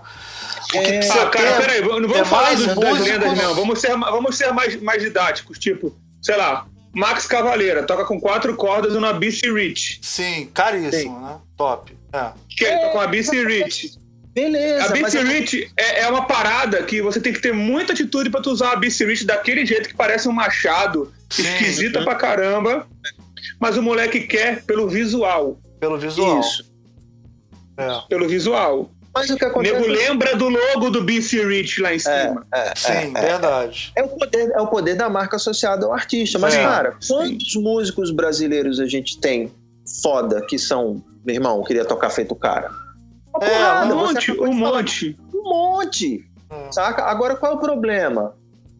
O 0.67 0.71
que 0.71 0.77
É. 0.79 0.97
precisa 0.97 1.21
Ah, 1.21 1.29
cara, 1.29 1.51
ter 1.53 1.61
peraí, 1.61 1.81
não 1.81 1.95
é 1.97 2.07
vamos 2.07 2.27
falar 2.27 2.43
mais 2.43 2.57
dos, 2.59 2.67
das 2.67 2.75
músicos. 2.75 3.07
lendas, 3.07 3.37
não. 3.37 3.55
Vamos 3.55 3.79
ser, 3.79 3.97
vamos 3.97 4.35
ser 4.37 4.51
mais, 4.51 4.81
mais 4.81 5.01
didáticos. 5.01 5.57
Tipo, 5.57 5.95
sei 6.21 6.35
lá, 6.35 6.65
Max 6.95 7.27
Cavaleira 7.27 7.83
toca 7.83 8.05
com 8.05 8.19
quatro 8.19 8.55
cordas 8.55 8.93
numa 8.93 9.11
BC 9.11 9.51
Rich. 9.51 9.99
Sim, 10.01 10.49
caríssimo, 10.53 11.19
né? 11.19 11.37
Top. 11.57 11.95
É. 12.13 12.31
Que 12.49 12.63
ele 12.63 12.77
toca 12.77 12.91
com 12.91 13.47
Rich. 13.47 13.99
Beleza, 14.33 14.85
A 14.85 14.87
BC 14.89 15.23
Rich 15.23 15.71
é, 15.77 16.01
é 16.01 16.09
uma 16.09 16.25
parada 16.25 16.83
que 16.83 17.01
você 17.01 17.19
tem 17.19 17.31
que 17.33 17.41
ter 17.41 17.53
muita 17.53 17.93
atitude 17.93 18.29
pra 18.29 18.41
tu 18.41 18.49
usar 18.51 18.71
a 18.71 18.75
BC 18.77 19.05
Rich 19.05 19.25
daquele 19.25 19.65
jeito 19.65 19.89
que 19.89 19.95
parece 19.95 20.27
um 20.27 20.31
machado, 20.31 21.13
Sim. 21.29 21.43
esquisita 21.43 22.03
pra 22.03 22.15
caramba. 22.15 22.87
Mas 23.59 23.77
o 23.77 23.81
moleque 23.81 24.21
quer 24.21 24.63
pelo 24.63 24.87
visual. 24.89 25.59
Pelo 25.79 25.97
visual. 25.97 26.39
Isso. 26.39 26.73
É. 27.77 27.89
Pelo 28.07 28.27
visual. 28.27 28.89
Mas 29.15 29.29
o 29.29 29.37
que 29.37 29.45
acontece 29.45 29.73
nego 29.73 29.87
lembra 29.87 30.35
do 30.35 30.49
logo 30.49 30.89
do 30.89 31.01
BC 31.01 31.45
Rich 31.47 31.81
lá 31.81 31.93
em 31.95 31.99
cima. 31.99 32.45
Sim, 32.75 33.13
verdade. 33.13 33.93
é 33.95 34.03
o, 34.03 34.09
poder, 34.09 34.51
é 34.51 34.61
o 34.61 34.67
poder 34.67 34.95
da 34.95 35.09
marca 35.09 35.37
associada 35.37 35.85
ao 35.85 35.93
artista. 35.93 36.37
Mas, 36.37 36.53
É, 36.53 36.63
cara, 36.63 36.97
quantos 37.07 37.55
músicos 37.55 38.11
brasileiros 38.11 38.79
a 38.79 38.85
gente 38.85 39.17
tem 39.19 39.51
foda 40.03 40.41
que 40.45 40.59
são, 40.59 41.01
meu 41.25 41.35
irmão, 41.35 41.63
queria 41.63 41.85
tocar 41.85 42.09
feito 42.09 42.33
o 42.33 42.35
cara? 42.35 42.69
Uma 43.33 43.45
É, 43.45 43.49
porrada, 43.49 43.93
Um 43.93 43.97
monte, 43.97 44.31
um 44.31 44.49
de 44.49 44.59
falar. 44.59 44.71
monte. 44.77 45.17
Um 45.33 45.43
monte. 45.43 46.25
É. 46.49 46.71
Saca? 46.71 47.03
Agora, 47.03 47.35
qual 47.35 47.53
é 47.53 47.55
o 47.55 47.59
problema? 47.59 48.33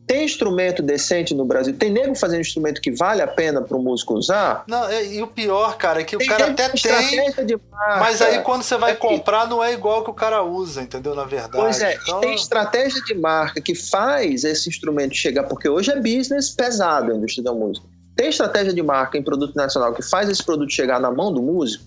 Tem 0.08 0.24
instrumento 0.24 0.84
decente 0.84 1.34
no 1.34 1.46
Brasil? 1.46 1.76
Tem 1.76 1.90
nego 1.90 2.14
fazendo 2.14 2.42
instrumento 2.42 2.80
que 2.80 2.92
vale 2.92 3.24
a 3.24 3.28
pena 3.28 3.60
para 3.62 3.76
o 3.76 3.82
músico 3.82 4.14
usar? 4.14 4.64
Não, 4.68 4.88
é- 4.88 5.04
e 5.04 5.22
o 5.24 5.26
pior, 5.28 5.78
cara, 5.78 6.02
é 6.02 6.04
que 6.04 6.16
o 6.16 6.20
Tem 6.20 6.28
cara 6.28 6.44
nego 6.48 6.54
até 6.54 6.66
tem, 6.70 6.76
estratégia 6.76 7.44
de 7.46 7.58
marca. 7.72 8.00
mas 8.00 8.22
aí 8.22 8.40
quando 8.42 8.62
você 8.62 8.78
vai 8.78 8.92
É 8.92 8.96
que- 8.96 9.02
comprar 9.02 9.48
não 9.48 9.64
é 9.64 9.74
igual 9.74 10.04
que 10.04 10.12
o 10.12 10.14
cara 10.14 10.44
usa, 10.44 10.84
entendeu? 10.84 11.16
Na 11.16 11.24
verdade. 11.24 11.58
Pois 11.58 11.82
é, 11.82 11.96
Então, 11.96 12.20
tem 12.22 12.36
estratégia 12.36 13.02
de 13.04 13.16
marca 13.16 13.60
que 13.60 13.74
faz 13.74 14.44
esse 14.44 14.70
instrumento 14.70 15.16
chegar, 15.16 15.44
porque 15.46 15.68
hoje 15.68 15.90
é 15.92 15.96
business 16.00 16.52
pesado 16.52 17.12
a 17.12 17.16
indústria 17.16 17.44
da 17.44 17.54
música. 17.54 17.88
Tem 18.16 18.30
estratégia 18.30 18.74
de 18.74 18.84
marca 18.84 19.18
em 19.18 19.24
produto 19.24 19.56
nacional 19.56 19.92
que 19.94 20.04
faz 20.04 20.30
esse 20.30 20.44
produto 20.44 20.72
chegar 20.72 21.00
na 21.00 21.10
mão 21.12 21.34
do 21.34 21.42
músico 21.42 21.84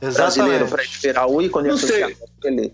brasileiro 0.00 0.66
para 0.68 0.82
exatamente. 0.82 0.94
esperar 0.94 1.26
o 1.26 1.42
ícone 1.42 1.68
Não 1.68 1.76
sei. 1.76 2.16
ele. 2.44 2.72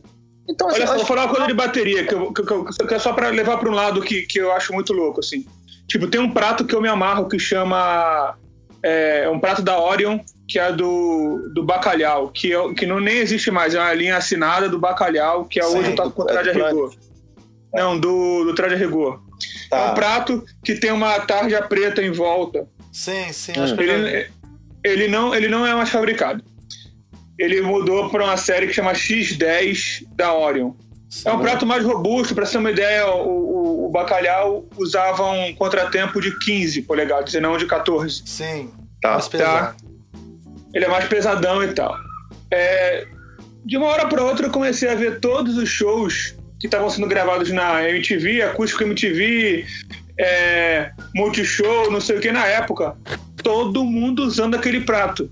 Então, 0.48 0.68
assim, 0.68 0.76
Olha 0.78 0.86
só, 0.86 0.92
acho 0.94 0.98
vou 1.00 1.06
falar 1.08 1.24
uma 1.24 1.30
coisa 1.32 1.46
de 1.46 1.54
bateria, 1.54 2.04
que, 2.06 2.14
eu, 2.14 2.32
que, 2.32 2.40
eu- 2.52 2.64
que 2.64 2.94
é 2.94 2.98
só 2.98 3.12
pra 3.12 3.28
levar 3.30 3.58
pra 3.58 3.68
um 3.68 3.74
lado 3.74 4.00
que, 4.00 4.22
que 4.22 4.38
eu 4.38 4.52
acho 4.52 4.72
muito 4.72 4.92
louco, 4.92 5.20
assim. 5.20 5.44
Tipo, 5.88 6.06
tem 6.08 6.20
um 6.20 6.30
prato 6.30 6.64
que 6.64 6.74
eu 6.74 6.80
me 6.80 6.88
amarro 6.88 7.28
que 7.28 7.38
chama. 7.38 8.36
É, 8.82 9.24
é 9.24 9.30
um 9.30 9.40
prato 9.40 9.62
da 9.62 9.80
Orion, 9.80 10.18
que 10.46 10.58
é 10.58 10.70
do, 10.72 11.50
do 11.52 11.64
bacalhau, 11.64 12.28
que, 12.28 12.52
é, 12.52 12.74
que 12.74 12.86
não 12.86 13.00
nem 13.00 13.16
existe 13.16 13.50
mais, 13.50 13.74
é 13.74 13.80
uma 13.80 13.92
linha 13.94 14.16
assinada 14.16 14.68
do 14.68 14.78
bacalhau, 14.78 15.44
que 15.46 15.58
é 15.58 15.64
Sim, 15.64 15.78
hoje 15.78 15.94
eu 15.96 16.10
com 16.12 16.22
do- 16.22 16.26
traje 16.26 16.50
a 16.50 16.52
é 16.52 16.56
rigor. 16.68 16.94
Não, 17.74 17.98
do, 17.98 18.44
do 18.44 18.54
traje 18.54 18.74
a 18.74 18.78
rigor. 18.78 19.20
É 19.72 19.76
um 19.76 19.78
tá. 19.88 19.92
prato 19.94 20.44
que 20.64 20.74
tem 20.76 20.92
uma 20.92 21.18
tarja 21.20 21.60
preta 21.62 22.00
em 22.02 22.12
volta. 22.12 22.66
Sim, 22.92 23.32
sim, 23.32 23.52
acho 23.58 23.74
que 23.76 23.82
ele, 24.84 25.08
não, 25.08 25.34
ele 25.34 25.48
não 25.48 25.66
é 25.66 25.74
mais 25.74 25.88
fabricado. 25.90 26.42
Ele 27.38 27.60
mudou 27.60 28.08
para 28.10 28.24
uma 28.24 28.36
série 28.36 28.66
que 28.66 28.72
chama 28.72 28.92
X10 28.92 30.06
da 30.16 30.32
Orion. 30.34 30.72
É 31.24 31.32
um 31.32 31.38
prato 31.40 31.64
mais 31.66 31.84
robusto, 31.84 32.34
para 32.34 32.46
ter 32.46 32.58
uma 32.58 32.70
ideia, 32.70 33.06
o, 33.08 33.28
o- 33.28 33.86
o 33.86 33.88
bacalhau 33.90 34.66
usava 34.76 35.30
um 35.30 35.54
contratempo 35.54 36.20
de 36.20 36.36
15 36.40 36.82
polegadas 36.82 37.32
e 37.34 37.40
não 37.40 37.56
de 37.56 37.66
14. 37.66 38.22
Sim, 38.26 38.70
Tá, 39.00 39.12
mais 39.12 39.28
pesado. 39.28 39.76
Ele 40.74 40.84
é 40.84 40.88
mais 40.88 41.04
pesadão 41.06 41.62
e 41.62 41.68
tal. 41.72 41.96
É, 42.50 43.06
de 43.64 43.76
uma 43.76 43.86
hora 43.86 44.06
para 44.08 44.22
outra 44.24 44.46
eu 44.46 44.50
comecei 44.50 44.88
a 44.88 44.94
ver 44.94 45.20
todos 45.20 45.56
os 45.56 45.68
shows 45.68 46.34
que 46.58 46.66
estavam 46.66 46.88
sendo 46.90 47.06
gravados 47.06 47.50
na 47.52 47.88
MTV, 47.88 48.42
Acústico 48.42 48.82
MTV, 48.82 49.64
é, 50.18 50.90
Multishow, 51.14 51.90
não 51.90 52.00
sei 52.00 52.16
o 52.16 52.20
que 52.20 52.32
na 52.32 52.46
época. 52.46 52.96
Todo 53.42 53.84
mundo 53.84 54.24
usando 54.24 54.54
aquele 54.56 54.80
prato. 54.80 55.30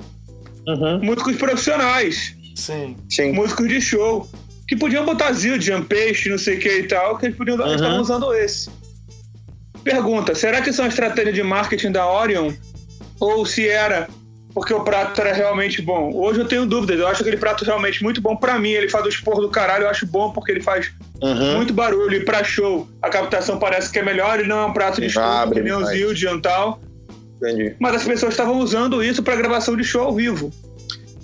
Uhum, 0.66 1.00
Músicos 1.04 1.36
profissionais, 1.36 2.34
Sim. 2.56 2.96
sim. 3.10 3.32
músicos 3.32 3.68
de 3.68 3.80
show, 3.80 4.28
que 4.66 4.76
podiam 4.76 5.04
botar 5.04 5.32
Zildjian, 5.32 5.82
Peixe, 5.82 6.28
não 6.30 6.38
sei 6.38 6.56
o 6.56 6.60
que 6.60 6.68
e 6.78 6.82
tal, 6.88 7.18
que 7.18 7.26
eles 7.26 7.36
podiam 7.36 7.58
Uhum. 7.58 7.74
estavam 7.74 8.00
usando 8.00 8.32
esse. 8.34 8.70
Pergunta, 9.82 10.34
será 10.34 10.62
que 10.62 10.70
isso 10.70 10.80
é 10.80 10.84
uma 10.84 10.88
estratégia 10.88 11.32
de 11.32 11.42
marketing 11.42 11.92
da 11.92 12.10
Orion? 12.10 12.52
Ou 13.20 13.44
se 13.44 13.68
era 13.68 14.08
porque 14.54 14.72
o 14.72 14.80
prato 14.84 15.20
era 15.20 15.32
realmente 15.32 15.82
bom? 15.82 16.12
Hoje 16.14 16.40
eu 16.40 16.46
tenho 16.46 16.64
dúvidas, 16.64 16.98
eu 16.98 17.08
acho 17.08 17.22
aquele 17.22 17.36
prato 17.36 17.64
realmente 17.64 18.02
muito 18.04 18.20
bom 18.20 18.36
pra 18.36 18.56
mim, 18.58 18.70
ele 18.70 18.88
faz 18.88 19.04
o 19.04 19.08
esporro 19.08 19.40
do 19.42 19.50
caralho, 19.50 19.82
eu 19.84 19.88
acho 19.90 20.06
bom 20.06 20.30
porque 20.32 20.52
ele 20.52 20.62
faz 20.62 20.90
Uhum. 21.22 21.56
muito 21.56 21.72
barulho 21.74 22.14
e 22.16 22.24
pra 22.24 22.42
show 22.44 22.88
a 23.02 23.08
captação 23.08 23.58
parece 23.58 23.90
que 23.90 23.98
é 23.98 24.02
melhor, 24.02 24.38
ele 24.40 24.48
não 24.48 24.58
é 24.60 24.66
um 24.66 24.72
prato 24.72 25.00
de 25.00 25.08
que 25.12 25.60
nem 25.60 25.72
o. 25.72 25.84
Zildjian 25.86 26.36
e 26.36 26.40
tal 26.42 26.80
Entendi. 27.36 27.74
mas 27.78 27.96
as 27.96 28.04
pessoas 28.04 28.32
estavam 28.32 28.58
usando 28.58 29.02
isso 29.02 29.22
para 29.22 29.36
gravação 29.36 29.76
de 29.76 29.84
show 29.84 30.02
ao 30.02 30.14
vivo. 30.14 30.52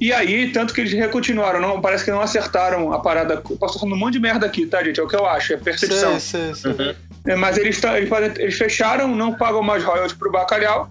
E 0.01 0.15
aí, 0.15 0.51
tanto 0.51 0.73
que 0.73 0.81
eles 0.81 0.93
recontinuaram, 0.95 1.61
não, 1.61 1.79
parece 1.79 2.05
que 2.07 2.11
não 2.11 2.23
acertaram 2.23 2.91
a 2.91 2.99
parada. 2.99 3.35
Eu 3.35 3.57
posso 3.59 3.79
falando 3.79 3.95
um 3.95 3.99
monte 3.99 4.15
de 4.15 4.21
merda 4.21 4.47
aqui, 4.47 4.65
tá, 4.65 4.83
gente? 4.83 4.99
É 4.99 5.03
o 5.03 5.07
que 5.07 5.15
eu 5.15 5.27
acho, 5.27 5.53
é 5.53 5.59
percepção. 5.59 6.19
Sei, 6.19 6.55
sei, 6.55 6.75
sei. 6.75 6.97
É, 7.27 7.37
Mas 7.37 7.59
eles, 7.59 7.79
eles, 7.85 8.39
eles 8.39 8.57
fecharam, 8.57 9.15
não 9.15 9.35
pagam 9.35 9.63
mais 9.63 9.85
royalties 9.85 10.17
pro 10.17 10.33
bacalhau, 10.33 10.91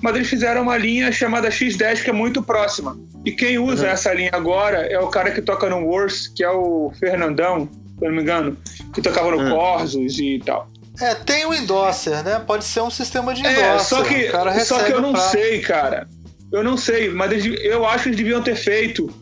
mas 0.00 0.14
eles 0.14 0.28
fizeram 0.28 0.62
uma 0.62 0.76
linha 0.76 1.10
chamada 1.10 1.48
X10 1.48 2.04
que 2.04 2.10
é 2.10 2.12
muito 2.12 2.42
próxima. 2.42 2.96
E 3.24 3.32
quem 3.32 3.58
usa 3.58 3.88
essa 3.88 4.14
linha 4.14 4.30
agora 4.32 4.86
é 4.86 5.00
o 5.00 5.08
cara 5.08 5.32
que 5.32 5.42
toca 5.42 5.68
no 5.68 5.78
Worse, 5.78 6.32
que 6.32 6.44
é 6.44 6.50
o 6.50 6.92
Fernandão, 7.00 7.68
se 7.98 8.04
eu 8.04 8.08
não 8.08 8.16
me 8.16 8.22
engano, 8.22 8.56
que 8.94 9.02
tocava 9.02 9.30
no 9.34 9.50
Corsos 9.50 10.18
e 10.18 10.40
tal. 10.44 10.70
É, 11.00 11.14
tem 11.14 11.44
o 11.46 11.52
endosser, 11.54 12.22
né? 12.22 12.40
Pode 12.46 12.64
ser 12.64 12.80
um 12.82 12.90
sistema 12.90 13.34
de 13.34 13.40
endosser. 13.40 13.64
É, 13.64 13.78
só 13.80 14.02
que, 14.02 14.28
o 14.28 14.32
cara 14.32 14.60
só 14.64 14.82
que 14.82 14.92
eu 14.92 15.00
não 15.00 15.12
prato. 15.12 15.30
sei, 15.30 15.60
cara. 15.60 16.06
Eu 16.52 16.62
não 16.62 16.76
sei, 16.76 17.10
mas 17.10 17.32
eles- 17.32 17.60
eu 17.64 17.84
acho 17.86 18.04
que 18.04 18.08
eles 18.10 18.16
deviam 18.18 18.40
ter 18.42 18.54
feito 18.54 19.12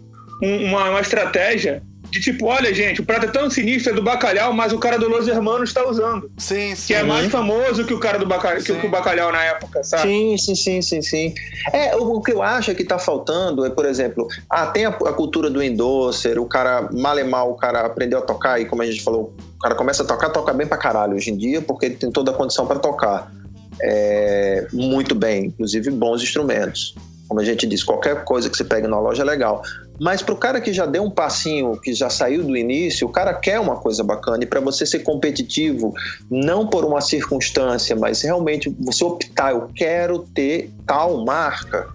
um- 0.43 0.65
uma, 0.66 0.90
uma 0.90 1.01
estratégia 1.01 1.82
de 2.11 2.20
tipo, 2.20 2.44
olha, 2.44 2.74
gente, 2.74 3.01
o 3.01 3.07
prato 3.07 3.24
é 3.24 3.28
tão 3.31 3.49
sinistro, 3.49 3.90
é 3.90 3.94
do 3.94 4.03
bacalhau, 4.03 4.53
mas 4.53 4.70
o 4.70 4.78
cara 4.78 4.99
do 4.99 5.09
Los 5.09 5.27
Hermanos 5.28 5.70
está 5.70 5.89
usando. 5.89 6.31
Sim, 6.36 6.74
sim. 6.74 6.89
Que 6.89 6.94
é 6.94 7.03
mais 7.03 7.31
famoso 7.32 7.86
que 7.86 7.94
o 7.94 7.99
cara 7.99 8.19
do 8.19 8.27
bacalhau, 8.27 8.59
que, 8.59 8.70
Sim. 8.70 8.81
que 8.81 8.86
o 8.86 8.90
bacalhau 8.90 9.32
na 9.32 9.43
época, 9.43 9.82
sabe? 9.82 10.03
Sim, 10.03 10.36
sim, 10.36 10.55
sim, 10.55 10.82
sim, 10.82 11.01
sim. 11.01 11.35
É, 11.73 11.97
o, 11.97 12.16
o 12.16 12.20
que 12.23 12.31
eu 12.35 12.43
acho 12.43 12.70
é 12.70 12.74
que 12.74 12.85
tá 12.85 12.99
faltando 12.99 13.65
é, 13.65 13.70
por 13.70 13.86
exemplo, 13.86 14.28
ah, 14.51 14.66
tem 14.66 14.85
a, 14.85 14.90
a 14.90 15.12
cultura 15.15 15.49
do 15.49 15.62
endosser, 15.62 16.39
o 16.39 16.44
cara, 16.44 16.86
mal 16.93 17.19
e 17.19 17.24
mal, 17.24 17.51
o 17.51 17.55
cara 17.55 17.86
aprendeu 17.86 18.19
a 18.19 18.23
tocar 18.23 18.61
e 18.61 18.66
como 18.66 18.82
a 18.82 18.85
gente 18.86 19.03
falou, 19.03 19.35
cara 19.62 19.74
começa 19.74 20.02
a 20.02 20.06
tocar, 20.06 20.30
toca 20.30 20.52
bem 20.52 20.66
pra 20.66 20.76
caralho 20.76 21.14
hoje 21.14 21.30
em 21.30 21.36
dia, 21.36 21.62
porque 21.62 21.86
ele 21.86 21.97
tem 21.97 22.10
toda 22.10 22.30
a 22.32 22.34
condição 22.34 22.66
para 22.66 22.78
tocar. 22.78 23.32
É, 23.80 24.66
muito 24.72 25.14
bem, 25.14 25.47
inclusive 25.47 25.90
bons 25.90 26.22
instrumentos. 26.22 26.94
Como 27.28 27.40
a 27.40 27.44
gente 27.44 27.66
diz, 27.66 27.82
qualquer 27.82 28.24
coisa 28.24 28.51
que 28.51 28.56
você 28.56 28.64
pegue 28.64 28.86
na 28.86 28.98
loja 28.98 29.22
é 29.22 29.24
legal. 29.24 29.62
Mas 30.01 30.20
pro 30.20 30.36
cara 30.36 30.60
que 30.60 30.72
já 30.72 30.84
deu 30.84 31.05
um 31.05 31.10
passinho, 31.10 31.80
que 31.80 31.94
já 31.94 32.10
saiu 32.10 32.43
do 32.43 32.56
início, 32.56 33.06
o 33.06 33.10
cara 33.10 33.32
quer 33.32 33.60
uma 33.60 33.76
coisa 33.76 34.02
bacana. 34.02 34.43
E 34.43 34.47
para 34.47 34.60
você 34.60 34.84
ser 34.84 34.98
competitivo, 34.98 35.94
não 36.30 36.66
por 36.66 36.84
uma 36.84 37.01
circunstância, 37.01 37.94
mas 37.94 38.20
realmente 38.22 38.68
você 38.80 39.05
optar, 39.05 39.52
eu 39.52 39.70
quero 39.74 40.26
ter 40.34 40.70
tal 40.86 41.24
marca, 41.24 41.89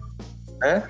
né? 0.60 0.84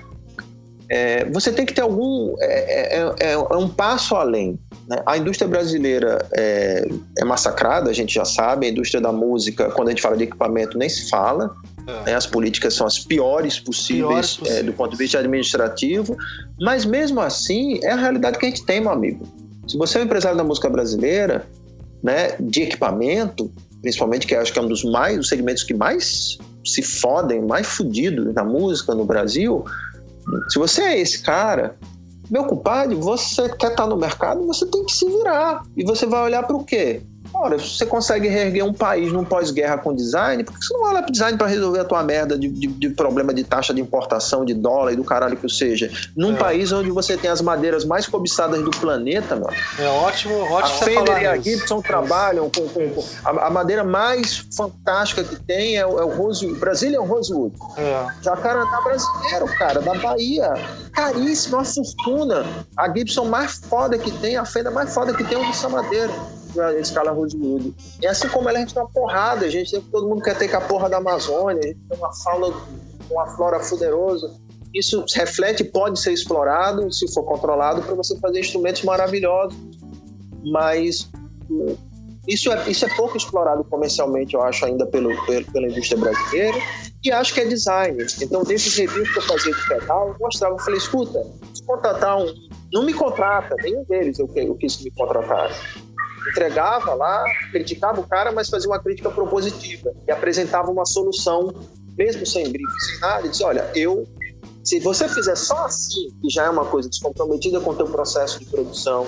É, 0.90 1.24
você 1.26 1.52
tem 1.52 1.66
que 1.66 1.74
ter 1.74 1.82
algum. 1.82 2.34
É, 2.40 2.98
é- 2.98 3.14
é- 3.20 3.32
é 3.32 3.56
um 3.56 3.68
passo 3.68 4.14
além. 4.16 4.58
né? 4.88 5.02
A 5.04 5.18
indústria 5.18 5.46
brasileira 5.46 6.26
é, 6.32 6.88
é 7.18 7.24
massacrada, 7.24 7.90
a 7.90 7.92
gente 7.92 8.14
já 8.14 8.24
sabe. 8.24 8.66
A 8.66 8.70
indústria 8.70 9.00
da 9.00 9.12
música, 9.12 9.70
quando 9.70 9.88
a 9.88 9.90
gente 9.90 10.00
fala 10.00 10.16
de 10.16 10.24
equipamento, 10.24 10.78
nem 10.78 10.88
se 10.88 11.10
fala. 11.10 11.54
É. 11.86 12.04
né? 12.06 12.14
As 12.14 12.26
políticas 12.26 12.74
são 12.74 12.86
as 12.86 12.98
piores 12.98 13.58
possíveis, 13.60 14.36
Piores 14.36 14.58
é, 14.58 14.62
do 14.62 14.72
ponto 14.72 14.92
de 14.92 14.96
vista 14.96 15.18
administrativo. 15.18 16.16
Mas 16.60 16.84
mesmo 16.84 17.20
assim, 17.20 17.80
é 17.82 17.92
a 17.92 17.96
realidade 17.96 18.38
que 18.38 18.46
a 18.46 18.48
gente 18.48 18.64
tem, 18.64 18.80
meu 18.80 18.90
amigo. 18.90 19.26
Se 19.66 19.76
você 19.76 19.98
é 19.98 20.00
um 20.00 20.04
empresário 20.04 20.36
da 20.36 20.44
música 20.44 20.70
brasileira, 20.70 21.46
né, 22.02 22.34
de 22.40 22.62
equipamento, 22.62 23.52
principalmente 23.82 24.26
que 24.26 24.34
acho 24.34 24.52
que 24.52 24.58
é 24.58 24.62
um 24.62 24.68
dos 24.68 24.84
mais, 24.84 25.18
os 25.18 25.28
segmentos 25.28 25.62
que 25.62 25.74
mais 25.74 26.38
se 26.64 26.82
fodem, 26.82 27.42
mais 27.42 27.66
fudidos 27.66 28.34
na 28.34 28.44
música 28.44 28.94
no 28.94 29.04
Brasil, 29.04 29.64
se 30.48 30.58
você 30.58 30.82
é 30.82 31.00
esse 31.00 31.22
cara, 31.22 31.76
meu 32.30 32.44
compadre, 32.44 32.94
você 32.94 33.48
quer 33.48 33.70
estar 33.70 33.86
no 33.86 33.96
mercado, 33.96 34.46
você 34.46 34.66
tem 34.66 34.84
que 34.84 34.92
se 34.92 35.06
virar. 35.06 35.62
E 35.76 35.84
você 35.84 36.06
vai 36.06 36.22
olhar 36.22 36.42
para 36.46 36.56
o 36.56 36.64
quê? 36.64 37.02
Ora, 37.34 37.58
se 37.58 37.76
você 37.76 37.86
consegue 37.86 38.26
reerguer 38.28 38.64
um 38.64 38.72
país 38.72 39.12
num 39.12 39.24
pós-guerra 39.24 39.78
com 39.78 39.94
design, 39.94 40.42
por 40.44 40.58
que 40.58 40.64
você 40.64 40.74
não 40.74 40.80
vai 40.82 40.90
olhar 40.92 41.02
para 41.02 41.12
design 41.12 41.38
para 41.38 41.46
resolver 41.46 41.78
a 41.80 41.84
tua 41.84 42.02
merda 42.02 42.36
de, 42.38 42.48
de- 42.48 42.66
de 42.66 42.88
problema 42.90 43.32
de 43.32 43.44
taxa 43.44 43.72
de 43.72 43.80
importação, 43.80 44.44
de 44.44 44.54
dólar 44.54 44.92
e 44.92 44.96
do 44.96 45.04
caralho 45.04 45.36
que 45.36 45.48
seja? 45.48 45.90
Num 46.16 46.32
É. 46.34 46.36
país 46.36 46.72
onde 46.72 46.90
você 46.90 47.16
tem 47.16 47.30
as 47.30 47.40
madeiras 47.40 47.84
mais 47.84 48.06
cobiçadas 48.06 48.62
do 48.62 48.70
planeta, 48.70 49.36
meu. 49.36 49.48
É 49.78 49.86
ótimo, 49.88 50.34
A 50.46 50.52
ótimo 50.54 50.78
você 50.78 50.84
Fender 50.86 51.22
e 51.22 51.26
a. 51.26 51.36
Gibson 51.36 51.80
trabalham 51.80 52.50
com, 52.50 52.66
com- 52.68 52.90
com- 52.90 53.04
a, 53.24 53.46
a 53.46 53.50
madeira 53.50 53.84
mais 53.84 54.44
fantástica 54.56 55.22
que 55.22 55.36
tem 55.36 55.76
é 55.76 55.86
o, 55.86 55.98
é 56.00 56.04
o 56.04 56.08
Rosewood. 56.08 56.58
Brazilian 56.58 57.02
Rosewood. 57.02 57.54
É. 57.76 58.06
Jacarandá 58.22 58.80
brasileiro, 58.80 59.46
cara, 59.58 59.80
da 59.80 59.94
Bahia. 59.94 60.52
Caríssimo, 60.92 61.56
uma 61.58 61.64
fortuna. 61.64 62.44
A 62.76 62.88
Gibson 62.92 63.26
mais 63.26 63.58
foda 63.68 63.96
que 63.98 64.10
tem, 64.10 64.36
a 64.36 64.44
Fender 64.44 64.72
mais 64.72 64.92
foda 64.92 65.12
que 65.14 65.22
tem 65.24 65.38
é 65.44 65.48
essa 65.50 65.68
madeira. 65.68 66.12
A 66.56 66.72
escala 66.74 67.10
Rosewood. 67.12 67.74
E 68.00 68.06
assim 68.06 68.28
como 68.28 68.48
ela, 68.48 68.58
a 68.58 68.60
gente 68.60 68.74
tem 68.74 68.82
uma 68.82 68.88
porrada. 68.90 69.46
A 69.46 69.50
gente 69.50 69.70
tem, 69.70 69.80
todo 69.80 70.08
mundo 70.08 70.22
quer 70.22 70.36
ter 70.38 70.48
com 70.48 70.56
a 70.56 70.60
porra 70.60 70.88
da 70.88 70.96
Amazônia. 70.98 71.60
A 71.62 71.66
gente 71.66 71.78
tem 71.88 71.98
uma 71.98 72.12
fauna, 72.12 72.54
uma 73.10 73.26
flora 73.36 73.60
fuderosa. 73.60 74.32
Isso 74.74 75.04
reflete 75.14 75.64
pode 75.64 76.00
ser 76.00 76.12
explorado, 76.12 76.92
se 76.92 77.12
for 77.12 77.24
controlado, 77.24 77.82
para 77.82 77.94
você 77.94 78.18
fazer 78.18 78.40
instrumentos 78.40 78.82
maravilhosos. 78.82 79.58
Mas 80.44 81.10
hum, 81.50 81.74
isso 82.26 82.52
é, 82.52 82.70
isso 82.70 82.84
é 82.84 82.88
pouco 82.94 83.16
explorado 83.16 83.64
comercialmente, 83.64 84.34
eu 84.34 84.42
acho, 84.42 84.64
ainda 84.66 84.86
pelo, 84.86 85.08
pelo- 85.26 85.44
pela 85.50 85.66
indústria 85.66 85.98
brasileira. 85.98 86.58
E 87.04 87.10
acho 87.12 87.32
que 87.32 87.40
é 87.40 87.44
design. 87.46 88.04
Então, 88.20 88.42
desses 88.42 88.74
reviews 88.76 89.08
que 89.10 89.18
eu 89.18 89.22
fazia 89.22 89.52
de 89.54 89.68
pedal, 89.68 90.08
eu 90.08 90.16
mostrava, 90.20 90.54
eu 90.54 90.58
falei, 90.58 90.78
escuta, 90.78 91.22
se 91.54 91.64
contratar 91.64 92.18
um. 92.18 92.26
Não 92.72 92.84
me 92.84 92.92
contrata, 92.92 93.54
nenhum 93.62 93.84
deles 93.84 94.18
eu, 94.18 94.28
eu 94.36 94.54
quis 94.56 94.76
que 94.76 94.84
me 94.84 94.90
contratasse. 94.90 95.58
Entregava 96.28 96.94
lá, 96.94 97.24
criticava 97.50 98.00
o 98.00 98.06
cara, 98.06 98.32
mas 98.32 98.48
fazia 98.48 98.68
uma 98.68 98.78
crítica 98.78 99.10
propositiva 99.10 99.92
e 100.06 100.12
apresentava 100.12 100.70
uma 100.70 100.84
solução, 100.84 101.54
mesmo 101.96 102.26
sem 102.26 102.50
briefing, 102.50 102.78
sem 102.78 103.00
nada, 103.00 103.26
e 103.26 103.30
dizia, 103.30 103.46
olha, 103.46 103.70
eu 103.74 104.06
se 104.68 104.78
você 104.80 105.08
fizer 105.08 105.34
só 105.34 105.64
assim, 105.64 106.10
que 106.20 106.28
já 106.28 106.44
é 106.44 106.50
uma 106.50 106.66
coisa 106.66 106.90
descomprometida 106.90 107.58
com 107.58 107.70
o 107.70 107.74
teu 107.74 107.86
processo 107.86 108.38
de 108.38 108.44
produção, 108.44 109.06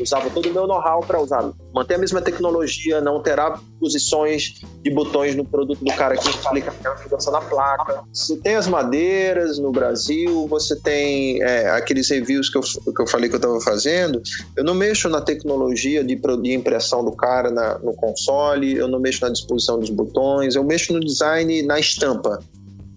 usava 0.00 0.30
todo 0.30 0.48
o 0.48 0.52
meu 0.54 0.66
know-how 0.66 1.00
para 1.00 1.20
usar, 1.20 1.52
manter 1.74 1.96
a 1.96 1.98
mesma 1.98 2.22
tecnologia, 2.22 2.98
não 2.98 3.22
terá 3.22 3.60
posições 3.78 4.54
de 4.82 4.90
botões 4.90 5.36
no 5.36 5.44
produto 5.44 5.84
do 5.84 5.94
cara 5.94 6.16
que 6.16 6.30
implica 6.30 6.70
aquela 6.70 6.98
mudança 7.02 7.30
na 7.30 7.42
placa. 7.42 8.02
Você 8.10 8.38
tem 8.38 8.54
as 8.54 8.66
madeiras 8.66 9.58
no 9.58 9.70
Brasil, 9.70 10.48
você 10.48 10.74
tem 10.80 11.42
é, 11.42 11.68
aqueles 11.68 12.08
reviews 12.08 12.48
que 12.48 12.56
eu, 12.56 12.62
que 12.62 13.02
eu 13.02 13.06
falei 13.06 13.28
que 13.28 13.34
eu 13.34 13.38
estava 13.38 13.60
fazendo. 13.60 14.22
Eu 14.56 14.64
não 14.64 14.74
mexo 14.74 15.10
na 15.10 15.20
tecnologia 15.20 16.02
de, 16.02 16.16
de 16.16 16.54
impressão 16.54 17.04
do 17.04 17.12
cara 17.12 17.50
na- 17.50 17.78
no 17.80 17.94
console, 17.94 18.74
eu 18.74 18.88
não 18.88 18.98
mexo 18.98 19.20
na 19.22 19.30
disposição 19.30 19.78
dos 19.78 19.90
botões, 19.90 20.54
eu 20.54 20.64
mexo 20.64 20.94
no 20.94 21.00
design 21.00 21.62
na 21.64 21.78
estampa 21.78 22.38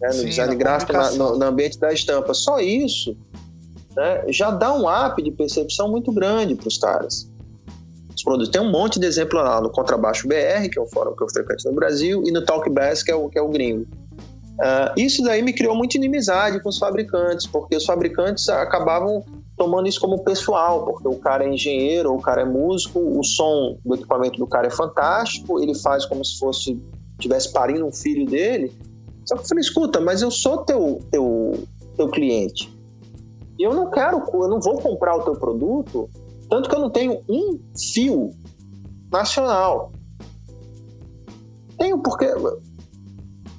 né, 0.01 0.07
no 0.09 0.13
Sim, 0.13 0.25
design 0.25 0.55
gráfico, 0.55 0.93
na- 0.93 1.11
no, 1.11 1.37
no 1.37 1.45
ambiente 1.45 1.79
da 1.79 1.91
estampa. 1.91 2.33
Só 2.33 2.59
isso 2.59 3.15
né, 3.95 4.25
já 4.29 4.51
dá 4.51 4.73
um 4.73 4.83
up 4.87 5.21
de 5.21 5.31
percepção 5.31 5.89
muito 5.89 6.11
grande 6.11 6.55
para 6.55 6.67
os 6.67 6.77
caras. 6.77 7.29
Os 8.15 8.23
produtos. 8.23 8.49
Tem 8.49 8.61
um 8.61 8.71
monte 8.71 8.99
de 8.99 9.05
exemplo 9.05 9.39
lá 9.39 9.59
no 9.59 9.69
Contrabaixo 9.69 10.27
BR, 10.27 10.69
que 10.71 10.79
é 10.79 10.81
o 10.81 10.87
fórum 10.87 11.15
que 11.15 11.23
eu 11.23 11.29
frequento 11.29 11.63
no 11.69 11.75
Brasil, 11.75 12.23
e 12.25 12.31
no 12.31 12.43
Talk 12.45 12.69
Bass, 12.69 13.03
que 13.03 13.11
é 13.11 13.15
o, 13.15 13.29
que 13.29 13.37
é 13.37 13.41
o 13.41 13.49
gringo. 13.49 13.85
Ah, 14.61 14.93
isso 14.95 15.21
daí 15.23 15.41
me 15.41 15.51
criou 15.51 15.75
muita 15.75 15.97
inimizade 15.97 16.61
com 16.61 16.69
os 16.69 16.77
fabricantes, 16.77 17.45
porque 17.45 17.75
os 17.75 17.85
fabricantes 17.85 18.47
acabavam 18.47 19.23
tomando 19.57 19.87
isso 19.87 19.99
como 19.99 20.23
pessoal, 20.23 20.85
porque 20.85 21.07
o 21.07 21.15
cara 21.15 21.43
é 21.43 21.49
engenheiro, 21.49 22.13
o 22.13 22.21
cara 22.21 22.41
é 22.41 22.45
músico, 22.45 22.99
o 22.99 23.23
som 23.23 23.77
do 23.83 23.95
equipamento 23.95 24.37
do 24.37 24.47
cara 24.47 24.67
é 24.67 24.69
fantástico, 24.69 25.61
ele 25.61 25.75
faz 25.75 26.05
como 26.05 26.23
se 26.23 26.37
fosse 26.39 26.81
tivesse 27.19 27.51
parindo 27.51 27.85
um 27.85 27.91
filho 27.91 28.25
dele. 28.25 28.73
Só 29.25 29.35
que 29.35 29.41
eu 29.41 29.47
falei, 29.47 29.61
escuta, 29.61 29.99
mas 29.99 30.21
eu 30.21 30.31
sou 30.31 30.59
teu, 30.59 30.99
teu, 31.11 31.53
teu 31.95 32.09
cliente. 32.09 32.73
E 33.57 33.63
eu 33.63 33.73
não 33.73 33.89
quero, 33.89 34.21
eu 34.33 34.47
não 34.47 34.59
vou 34.59 34.77
comprar 34.79 35.15
o 35.15 35.23
teu 35.23 35.33
produto, 35.33 36.09
tanto 36.49 36.69
que 36.69 36.75
eu 36.75 36.79
não 36.79 36.89
tenho 36.89 37.21
um 37.27 37.59
fio 37.93 38.31
nacional. 39.11 39.91
Tenho 41.77 41.99
porque 41.99 42.25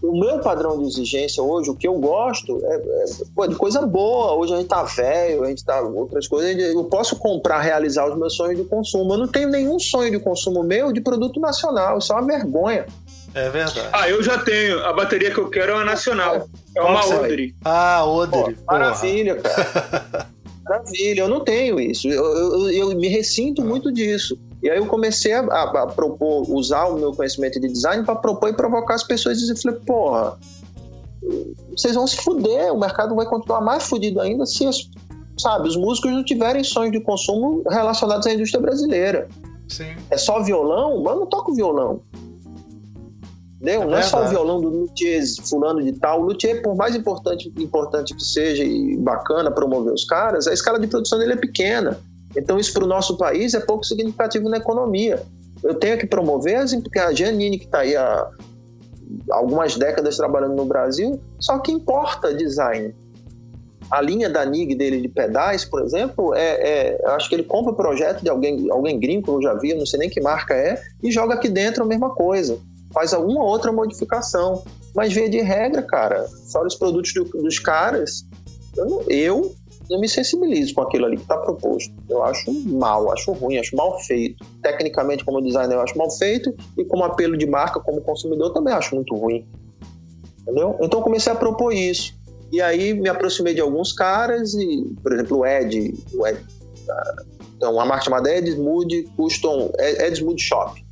o 0.02 0.18
meu 0.18 0.40
padrão 0.40 0.78
de 0.78 0.86
exigência 0.86 1.42
hoje, 1.42 1.70
o 1.70 1.74
que 1.74 1.88
eu 1.88 1.98
gosto, 1.98 2.60
é, 2.64 2.74
é, 2.76 3.48
de 3.48 3.54
coisa 3.56 3.82
boa. 3.86 4.34
Hoje 4.34 4.54
a 4.54 4.56
gente 4.58 4.68
tá 4.68 4.82
velho, 4.82 5.44
a 5.44 5.48
gente 5.48 5.64
tá 5.64 5.80
outras 5.80 6.28
coisas. 6.28 6.56
Eu 6.56 6.84
posso 6.84 7.16
comprar, 7.16 7.60
realizar 7.60 8.08
os 8.08 8.16
meus 8.16 8.34
sonhos 8.34 8.56
de 8.58 8.64
consumo. 8.64 9.14
Eu 9.14 9.18
não 9.18 9.28
tenho 9.28 9.48
nenhum 9.48 9.78
sonho 9.78 10.10
de 10.10 10.18
consumo 10.18 10.62
meu 10.62 10.92
de 10.92 11.00
produto 11.00 11.40
nacional. 11.40 11.98
Isso 11.98 12.12
é 12.12 12.16
uma 12.16 12.26
vergonha. 12.26 12.86
É 13.36 13.50
verdade. 13.50 13.88
Ah, 13.92 14.08
eu 14.08 14.22
já 14.22 14.38
tenho. 14.38 14.82
A 14.84 14.92
bateria 14.94 15.30
que 15.30 15.38
eu 15.38 15.48
quero 15.50 15.72
é 15.72 15.74
uma 15.74 15.84
nacional. 15.84 16.48
É 16.74 16.80
uma? 16.80 17.04
Odri. 17.06 17.54
Ah, 17.64 18.04
Odri. 18.04 18.56
maravilha, 18.66 19.36
cara. 19.40 20.26
maravilha, 20.64 21.20
eu 21.20 21.28
não 21.28 21.44
tenho 21.44 21.78
isso. 21.78 22.08
Eu, 22.08 22.24
eu- 22.24 22.70
eu 22.70 22.96
me 22.96 23.08
ressinto 23.08 23.62
muito 23.62 23.92
disso. 23.92 24.38
E 24.62 24.70
aí 24.70 24.78
eu 24.78 24.86
comecei 24.86 25.32
a, 25.34 25.40
a- 25.40 25.82
a 25.82 25.86
propor, 25.86 26.50
usar 26.50 26.86
o 26.86 26.98
meu 26.98 27.12
conhecimento 27.12 27.60
de 27.60 27.68
design 27.68 28.04
para 28.04 28.16
propor 28.16 28.48
e 28.48 28.52
provocar 28.54 28.94
as 28.94 29.04
pessoas 29.04 29.36
e 29.36 29.40
dizer, 29.42 29.60
falei, 29.60 29.78
porra, 29.80 30.38
vocês 31.76 31.94
vão 31.94 32.06
se 32.06 32.16
fuder, 32.16 32.72
o 32.72 32.78
mercado 32.80 33.14
vai 33.14 33.26
continuar 33.26 33.60
mais 33.60 33.84
fudido 33.84 34.18
ainda 34.20 34.46
se, 34.46 34.66
as- 34.66 34.88
sabe, 35.38 35.68
os 35.68 35.76
músicos 35.76 36.10
não 36.10 36.24
tiverem 36.24 36.64
sonhos 36.64 36.92
de 36.92 37.00
consumo 37.00 37.62
relacionados 37.68 38.26
à 38.26 38.32
indústria 38.32 38.60
brasileira. 38.62 39.28
Sim. 39.68 39.94
É 40.10 40.16
só 40.16 40.42
violão? 40.42 41.02
Mas 41.02 41.12
eu 41.12 41.20
não 41.20 41.26
toco 41.26 41.54
violão. 41.54 42.00
Entendeu? 43.60 43.82
É 43.82 43.86
não 43.86 43.96
é 43.96 44.02
só 44.02 44.24
o 44.24 44.28
violão 44.28 44.60
do 44.60 44.68
luthier 44.68 45.22
fulano 45.48 45.82
de 45.82 45.92
tal. 45.92 46.20
O 46.20 46.26
luthier, 46.26 46.62
por 46.62 46.76
mais 46.76 46.94
importante, 46.94 47.52
importante 47.56 48.14
que 48.14 48.22
seja 48.22 48.62
e 48.62 48.96
bacana 48.98 49.50
promover 49.50 49.92
os 49.92 50.04
caras, 50.04 50.46
a 50.46 50.52
escala 50.52 50.78
de 50.78 50.86
produção 50.86 51.18
dele 51.18 51.32
é 51.32 51.36
pequena. 51.36 51.98
Então 52.36 52.58
isso 52.58 52.72
para 52.72 52.84
o 52.84 52.86
nosso 52.86 53.16
país 53.16 53.54
é 53.54 53.60
pouco 53.60 53.84
significativo 53.84 54.48
na 54.48 54.58
economia. 54.58 55.22
Eu 55.62 55.74
tenho 55.74 55.96
que 55.96 56.06
promover, 56.06 56.56
as, 56.56 56.74
porque 56.74 56.98
a 56.98 57.12
Janine 57.12 57.58
que 57.58 57.64
está 57.64 57.78
aí 57.78 57.96
há 57.96 58.28
algumas 59.30 59.76
décadas 59.76 60.16
trabalhando 60.16 60.54
no 60.54 60.66
Brasil, 60.66 61.18
só 61.40 61.58
que 61.58 61.72
importa 61.72 62.34
design. 62.34 62.94
A 63.90 64.00
linha 64.00 64.28
da 64.28 64.44
NIG 64.44 64.74
dele 64.74 65.00
de 65.00 65.08
pedais, 65.08 65.64
por 65.64 65.80
exemplo, 65.80 66.34
é, 66.34 66.96
é- 66.98 67.06
acho 67.10 67.28
que 67.28 67.36
ele 67.36 67.44
compra 67.44 67.72
o 67.72 67.76
projeto 67.76 68.20
de 68.20 68.28
alguém, 68.28 68.68
alguém 68.70 68.98
gringo, 68.98 69.22
que 69.22 69.30
eu 69.30 69.42
já 69.42 69.54
vi, 69.54 69.70
eu 69.70 69.78
não 69.78 69.86
sei 69.86 70.00
nem 70.00 70.10
que 70.10 70.20
marca 70.20 70.54
é, 70.54 70.82
e 71.02 71.10
joga 71.10 71.34
aqui 71.34 71.48
dentro 71.48 71.84
a 71.84 71.86
mesma 71.86 72.10
coisa. 72.10 72.58
Faz 72.92 73.12
alguma 73.12 73.44
outra 73.44 73.72
modificação. 73.72 74.62
Mas 74.94 75.12
via 75.12 75.28
de 75.28 75.40
regra, 75.40 75.82
cara, 75.82 76.26
fora 76.50 76.66
os 76.66 76.74
produtos 76.74 77.12
do- 77.12 77.24
dos 77.24 77.58
caras, 77.58 78.26
eu 78.76 78.86
não, 78.86 79.02
eu 79.08 79.54
não 79.90 80.00
me 80.00 80.08
sensibilizo 80.08 80.74
com 80.74 80.80
aquilo 80.80 81.06
ali 81.06 81.16
que 81.16 81.22
está 81.22 81.36
proposto. 81.36 81.92
Eu 82.08 82.22
acho 82.24 82.50
mal, 82.68 83.12
acho 83.12 83.32
ruim, 83.32 83.58
acho 83.58 83.76
mal 83.76 83.98
feito. 84.00 84.44
Tecnicamente, 84.62 85.24
como 85.24 85.42
designer, 85.42 85.74
eu 85.74 85.80
acho 85.82 85.96
mal 85.98 86.10
feito, 86.10 86.54
e 86.78 86.84
como 86.84 87.04
apelo 87.04 87.36
de 87.36 87.46
marca, 87.46 87.78
como 87.80 88.00
consumidor, 88.00 88.52
também 88.52 88.72
acho 88.72 88.94
muito 88.94 89.14
ruim. 89.14 89.46
Entendeu? 90.42 90.76
Então 90.80 91.02
comecei 91.02 91.32
a 91.32 91.36
propor 91.36 91.72
isso. 91.72 92.14
E 92.52 92.60
aí 92.62 92.94
me 92.94 93.08
aproximei 93.08 93.54
de 93.54 93.60
alguns 93.60 93.92
caras, 93.92 94.54
e, 94.54 94.94
por 95.02 95.12
exemplo, 95.12 95.38
o 95.38 95.46
Ed, 95.46 95.92
o 96.14 96.26
Ed 96.26 96.38
ah, 96.88 97.14
então, 97.56 97.72
uma 97.72 97.84
marca 97.84 98.04
chamada 98.04 98.30
Edsmood 98.32 99.04
Custom, 99.16 99.72
Edsmood 99.78 100.40
Shop, 100.40 100.85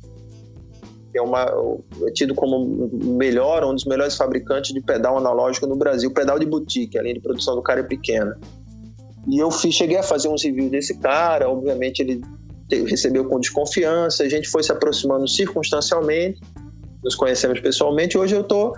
que 1.15 1.19
é, 1.19 1.21
uma, 1.21 1.45
é 2.05 2.11
tido 2.11 2.35
como 2.35 2.89
melhor, 3.15 3.63
um 3.63 3.73
dos 3.73 3.85
melhores 3.85 4.17
fabricantes 4.17 4.73
de 4.73 4.81
pedal 4.81 5.17
analógico 5.17 5.65
no 5.65 5.77
Brasil, 5.77 6.11
pedal 6.11 6.37
de 6.37 6.45
boutique, 6.45 6.99
a 6.99 7.01
linha 7.01 7.13
de 7.13 7.21
produção 7.21 7.55
do 7.55 7.61
cara 7.61 7.79
é 7.79 7.83
pequena. 7.83 8.37
E 9.25 9.39
eu 9.39 9.49
fiz, 9.49 9.73
cheguei 9.73 9.97
a 9.97 10.03
fazer 10.03 10.27
uns 10.27 10.43
reviews 10.43 10.69
desse 10.69 10.99
cara, 10.99 11.49
obviamente 11.49 12.01
ele 12.01 12.21
recebeu 12.69 13.23
com 13.29 13.39
desconfiança, 13.39 14.23
a 14.23 14.29
gente 14.29 14.49
foi 14.49 14.61
se 14.61 14.73
aproximando 14.73 15.25
circunstancialmente, 15.25 16.41
nos 17.01 17.15
conhecemos 17.15 17.61
pessoalmente, 17.61 18.17
hoje 18.17 18.35
eu 18.35 18.43
tô 18.43 18.73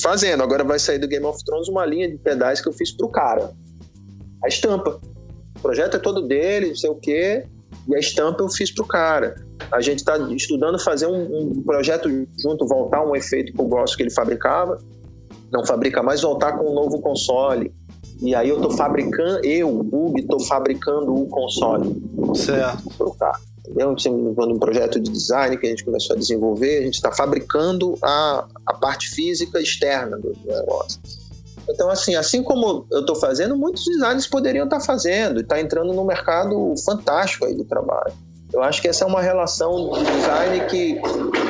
fazendo. 0.00 0.44
Agora 0.44 0.62
vai 0.62 0.78
sair 0.78 1.00
do 1.00 1.08
Game 1.08 1.26
of 1.26 1.42
Thrones 1.44 1.68
uma 1.68 1.84
linha 1.84 2.08
de 2.08 2.18
pedais 2.18 2.60
que 2.60 2.68
eu 2.68 2.72
fiz 2.72 2.92
pro 2.96 3.08
cara. 3.08 3.52
A 4.44 4.46
estampa. 4.46 5.00
O 5.56 5.60
projeto 5.60 5.96
é 5.96 5.98
todo 5.98 6.22
dele, 6.22 6.68
não 6.68 6.76
sei 6.76 6.90
o 6.90 6.94
quê, 6.94 7.46
e 7.88 7.94
a 7.94 7.98
estampa 7.98 8.42
eu 8.42 8.48
fiz 8.48 8.70
pro 8.72 8.86
cara. 8.86 9.34
A 9.70 9.80
gente 9.80 9.98
está 9.98 10.16
estudando 10.30 10.78
fazer 10.78 11.06
um, 11.06 11.40
um 11.40 11.62
projeto 11.62 12.08
junto, 12.38 12.66
voltar 12.66 13.04
um 13.06 13.14
efeito 13.14 13.52
que 13.52 13.60
eu 13.60 13.66
gosto 13.66 13.96
que 13.96 14.02
ele 14.02 14.10
fabricava, 14.10 14.78
não 15.52 15.64
fabrica 15.64 16.02
mais, 16.02 16.22
voltar 16.22 16.58
com 16.58 16.70
um 16.70 16.74
novo 16.74 17.00
console. 17.00 17.72
E 18.20 18.34
aí 18.34 18.48
eu 18.48 18.60
tô 18.60 18.70
fabricando, 18.70 19.44
eu, 19.44 19.82
Bug, 19.82 20.22
tô 20.26 20.40
fabricando 20.40 21.14
o 21.14 21.26
console 21.26 22.02
Certo. 22.34 22.88
pro 22.96 23.12
cara. 23.14 23.38
Entendeu? 23.66 23.94
Tem 23.96 24.12
um 24.12 24.58
projeto 24.58 25.00
de 25.00 25.10
design 25.10 25.56
que 25.56 25.66
a 25.66 25.70
gente 25.70 25.84
começou 25.84 26.14
a 26.14 26.18
desenvolver, 26.18 26.78
a 26.78 26.82
gente 26.82 26.94
está 26.94 27.10
fabricando 27.10 27.96
a, 28.02 28.46
a 28.66 28.74
parte 28.74 29.08
física 29.10 29.58
externa 29.58 30.18
do 30.18 30.36
negócio. 30.44 31.00
Então, 31.68 31.88
assim, 31.90 32.14
assim 32.14 32.42
como 32.42 32.86
eu 32.90 33.00
estou 33.00 33.16
fazendo, 33.16 33.56
muitos 33.56 33.84
designers 33.84 34.26
poderiam 34.26 34.64
estar 34.64 34.80
fazendo 34.80 35.38
e 35.40 35.42
está 35.42 35.60
entrando 35.60 35.92
num 35.92 36.04
mercado 36.04 36.74
fantástico 36.84 37.46
aí 37.46 37.54
do 37.54 37.64
trabalho. 37.64 38.12
Eu 38.52 38.62
acho 38.62 38.80
que 38.80 38.86
essa 38.86 39.04
é 39.04 39.06
uma 39.08 39.20
relação 39.20 39.90
de 39.90 40.04
design 40.04 40.66
que, 40.66 41.00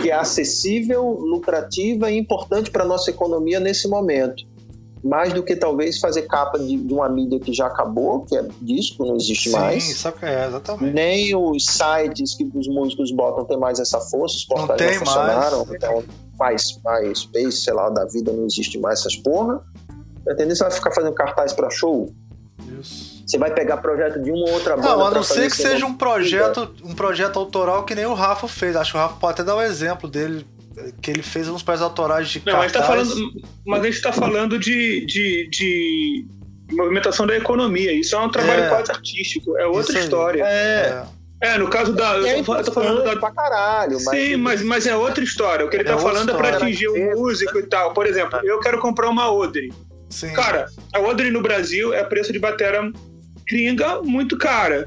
que 0.01 0.11
é 0.11 0.15
acessível, 0.15 1.03
lucrativa 1.20 2.11
e 2.11 2.19
importante 2.19 2.70
para 2.70 2.82
a 2.82 2.86
nossa 2.86 3.11
economia 3.11 3.61
nesse 3.61 3.86
momento. 3.89 4.43
Mais 5.03 5.35
do 5.35 5.43
que 5.43 5.55
talvez 5.55 5.99
fazer 5.99 6.23
capa 6.23 6.59
de, 6.59 6.78
de 6.78 6.95
uma 6.95 7.07
mídia 7.11 7.39
que 7.39 7.53
já 7.53 7.66
acabou, 7.66 8.20
que 8.20 8.35
é 8.35 8.43
disco, 8.62 9.05
não 9.05 9.16
existe 9.16 9.51
Sim, 9.51 9.57
mais 9.57 9.85
sabe 9.99 10.19
que 10.19 10.24
é, 10.24 10.47
exatamente. 10.47 10.95
nem 10.95 11.36
os 11.36 11.66
sites 11.66 12.35
que 12.35 12.51
os 12.55 12.66
músicos 12.69 13.12
botam 13.12 13.45
tem 13.45 13.59
mais 13.59 13.78
essa 13.78 14.01
força, 14.01 14.36
os 14.36 14.49
Não 14.49 14.57
portais 14.57 14.81
tem 14.81 14.99
não 14.99 15.05
funcionaram, 15.05 15.59
mais. 15.66 15.74
então 15.74 16.05
mais, 16.39 16.81
mais 16.82 17.19
space, 17.19 17.59
sei 17.59 17.74
lá, 17.74 17.91
da 17.91 18.07
vida 18.07 18.32
não 18.32 18.47
existe 18.47 18.78
mais 18.78 19.01
essas 19.01 19.16
porra. 19.16 19.62
Tá 20.24 20.32
Entendeu? 20.32 20.56
Você 20.56 20.62
vai 20.64 20.72
ficar 20.72 20.92
fazendo 20.92 21.14
cartaz 21.14 21.52
pra 21.52 21.70
show? 21.70 22.12
Isso. 22.80 23.22
Você 23.26 23.38
vai 23.38 23.51
pegar 23.52 23.78
projeto 23.78 24.20
de 24.22 24.30
uma 24.30 24.44
ou 24.46 24.52
outra 24.52 24.76
banda. 24.76 24.88
Não, 24.88 25.06
a 25.06 25.10
não 25.10 25.22
ser 25.22 25.51
que 25.51 25.56
seja 25.56 25.86
um 25.86 25.94
projeto, 25.94 26.74
um 26.84 26.94
projeto 26.94 27.38
autoral 27.38 27.84
que 27.84 27.94
nem 27.94 28.06
o 28.06 28.14
Rafa 28.14 28.46
fez. 28.46 28.76
Acho 28.76 28.92
que 28.92 28.98
o 28.98 29.01
Rafa 29.01 29.16
pode 29.16 29.32
até 29.32 29.44
dar 29.44 29.56
o 29.56 29.62
exemplo 29.62 30.09
dele, 30.09 30.46
que 31.01 31.10
ele 31.10 31.22
fez 31.22 31.48
uns 31.48 31.62
projetos 31.62 31.84
autorais 31.88 32.28
de 32.28 32.42
Não, 32.44 32.59
mas, 32.59 32.70
tá 32.72 32.80
cartaz. 32.80 33.09
falando, 33.09 33.30
mas 33.66 33.80
a 33.80 33.84
gente 33.86 33.94
está 33.96 34.12
falando 34.12 34.59
de, 34.59 35.05
de, 35.06 35.48
de 35.51 36.26
movimentação 36.72 37.26
da 37.26 37.34
economia. 37.36 37.92
Isso 37.92 38.14
é 38.14 38.18
um 38.20 38.28
trabalho 38.30 38.64
É. 38.64 38.68
quase 38.68 38.90
artístico, 38.92 39.56
é 39.59 39.66
outra 39.66 39.98
história. 39.98 40.42
É, 40.44 41.05
É, 41.40 41.59
no 41.59 41.68
caso 41.68 41.92
da. 41.94 42.18
e 42.18 42.26
é 42.28 42.40
Eu 42.40 42.44
tô, 42.44 42.55
eu 42.56 42.64
tô 42.64 42.72
falando 42.72 43.05
da. 43.05 43.16
pra 43.16 43.30
caralho, 43.32 43.98
mas. 44.05 44.18
Sim, 44.18 44.36
mas, 44.36 44.62
mas 44.62 44.86
é 44.86 44.94
outra 44.96 45.24
história. 45.24 45.64
O 45.64 45.70
que 45.70 45.76
ele 45.76 45.82
É 45.84 45.86
tá 45.86 45.96
outra 45.96 46.10
falando 46.12 46.30
é 46.30 46.34
pra 46.34 46.48
história. 46.51 46.66
atingir 46.66 46.88
o 46.88 47.16
músico 47.16 47.59
e 47.59 47.62
tal. 47.64 47.92
Por 47.94 48.06
exemplo, 48.06 48.38
eu 48.44 48.60
quero 48.60 48.78
comprar 48.80 49.09
uma 49.09 49.32
Odre. 49.32 49.72
Sim. 50.15 50.32
Cara, 50.32 50.66
a 50.93 51.01
Odre 51.01 51.31
no 51.31 51.43
Brasil 51.43 51.93
é 51.93 52.03
preço 52.05 52.32
de 52.32 52.39
batera 52.39 52.91
gringa 53.49 54.01
muito 54.03 54.39
cara. 54.39 54.86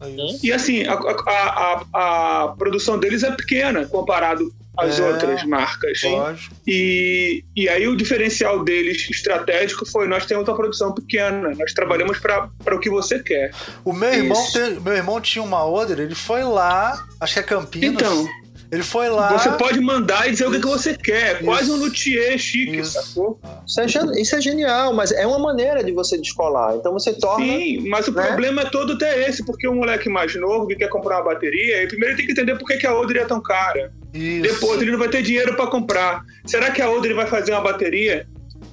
é 0.00 0.08
isso. 0.08 0.46
E 0.46 0.52
assim, 0.52 0.84
a, 0.86 0.94
a, 0.94 1.82
a, 1.92 2.42
a 2.44 2.48
produção 2.56 2.98
deles 2.98 3.22
é 3.22 3.30
pequena 3.32 3.84
comparado 3.86 4.50
às 4.78 4.98
É. 4.98 5.02
outras 5.06 5.44
marcas. 5.44 6.00
Lógico. 6.02 6.54
E, 6.66 7.44
e 7.54 7.68
aí 7.68 7.86
o 7.86 7.94
diferencial 7.96 8.64
deles 8.64 9.06
estratégico 9.10 9.84
foi 9.84 10.08
nós 10.08 10.24
temos 10.24 10.48
uma 10.48 10.56
produção 10.56 10.94
pequena, 10.94 11.50
nós 11.58 11.72
trabalhamos 11.74 12.18
para 12.18 12.48
o 12.74 12.78
que 12.78 12.88
você 12.88 13.18
quer. 13.18 13.50
O 13.84 13.92
meu 13.92 14.12
irmão, 14.14 14.42
tem- 14.52 14.80
meu 14.80 14.94
irmão 14.94 15.20
tinha 15.20 15.42
uma 15.42 15.66
Oder, 15.66 15.98
ele 16.00 16.14
foi 16.14 16.42
lá, 16.42 17.04
acho 17.20 17.34
que 17.34 17.40
é 17.40 17.42
Campinas. 17.42 17.92
Então, 17.94 18.26
ele 18.72 18.82
foi 18.82 19.10
lá. 19.10 19.36
você 19.36 19.50
pode 19.50 19.78
mandar 19.80 20.26
e 20.26 20.30
dizer 20.30 20.46
o 20.46 20.50
que, 20.50 20.58
que 20.58 20.66
Isso. 20.66 20.78
você 20.78 20.96
quer, 20.96 21.32
é 21.32 21.34
quase 21.44 21.64
Isso. 21.64 21.74
um 21.74 21.76
luthier 21.76 22.38
chique, 22.38 22.78
Isso. 22.78 22.92
sacou? 22.92 23.38
Isso 23.66 23.80
é, 23.80 24.20
isso 24.20 24.34
é 24.34 24.40
genial, 24.40 24.94
mas 24.94 25.12
é 25.12 25.26
uma 25.26 25.38
maneira 25.38 25.84
de 25.84 25.92
você 25.92 26.16
descolar. 26.16 26.74
Então 26.76 26.90
você 26.94 27.12
torna. 27.12 27.44
Sim, 27.44 27.86
mas 27.90 28.08
o 28.08 28.12
né? 28.12 28.26
problema 28.26 28.62
é 28.62 28.64
todo 28.64 28.94
até 28.94 29.28
esse, 29.28 29.44
porque 29.44 29.68
o 29.68 29.74
moleque 29.74 30.08
mais 30.08 30.34
novo 30.34 30.66
que 30.66 30.76
quer 30.76 30.88
comprar 30.88 31.18
uma 31.18 31.34
bateria, 31.34 31.76
ele 31.76 31.88
primeiro 31.88 32.16
tem 32.16 32.24
que 32.24 32.32
entender 32.32 32.56
por 32.56 32.66
que, 32.66 32.78
que 32.78 32.86
a 32.86 32.98
Odre 32.98 33.18
é 33.18 33.26
tão 33.26 33.42
cara. 33.42 33.92
Isso. 34.14 34.42
Depois 34.42 34.80
ele 34.80 34.92
não 34.92 34.98
vai 34.98 35.08
ter 35.10 35.20
dinheiro 35.20 35.54
para 35.54 35.66
comprar. 35.66 36.24
Será 36.46 36.70
que 36.70 36.80
a 36.80 36.90
Odre 36.90 37.12
vai 37.12 37.26
fazer 37.26 37.52
uma 37.52 37.60
bateria 37.60 38.26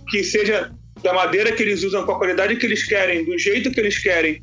que 0.07 0.23
seja 0.23 0.71
da 1.03 1.13
madeira 1.13 1.51
que 1.51 1.61
eles 1.61 1.83
usam, 1.83 2.05
com 2.05 2.13
a 2.13 2.17
qualidade 2.17 2.55
que 2.55 2.65
eles 2.65 2.85
querem, 2.85 3.25
do 3.25 3.37
jeito 3.37 3.71
que 3.71 3.79
eles 3.79 3.97
querem, 3.97 4.41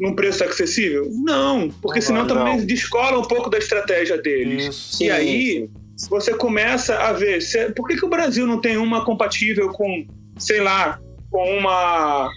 num 0.00 0.14
preço 0.14 0.42
acessível? 0.42 1.08
Não, 1.24 1.68
porque 1.82 2.00
Não 2.00 2.06
senão 2.06 2.26
vai, 2.26 2.28
também 2.36 2.56
não. 2.58 2.66
descola 2.66 3.18
um 3.18 3.22
pouco 3.28 3.50
da 3.50 3.58
estratégia 3.58 4.16
deles. 4.16 4.64
Isso. 4.68 4.96
Sim, 4.96 5.04
E 5.04 5.10
aí, 5.10 5.70
você 6.08 6.32
começa 6.34 6.96
a 6.96 7.12
ver, 7.12 7.42
se- 7.42 7.70
por 7.72 7.86
que, 7.86 7.96
que 7.96 8.04
o 8.04 8.08
Brasil 8.08 8.46
não 8.46 8.58
tem 8.60 8.76
uma 8.78 9.04
compatível 9.04 9.68
com, 9.70 10.06
sei 10.38 10.60
lá, 10.60 10.98
com 11.30 11.58
uma, 11.58 12.30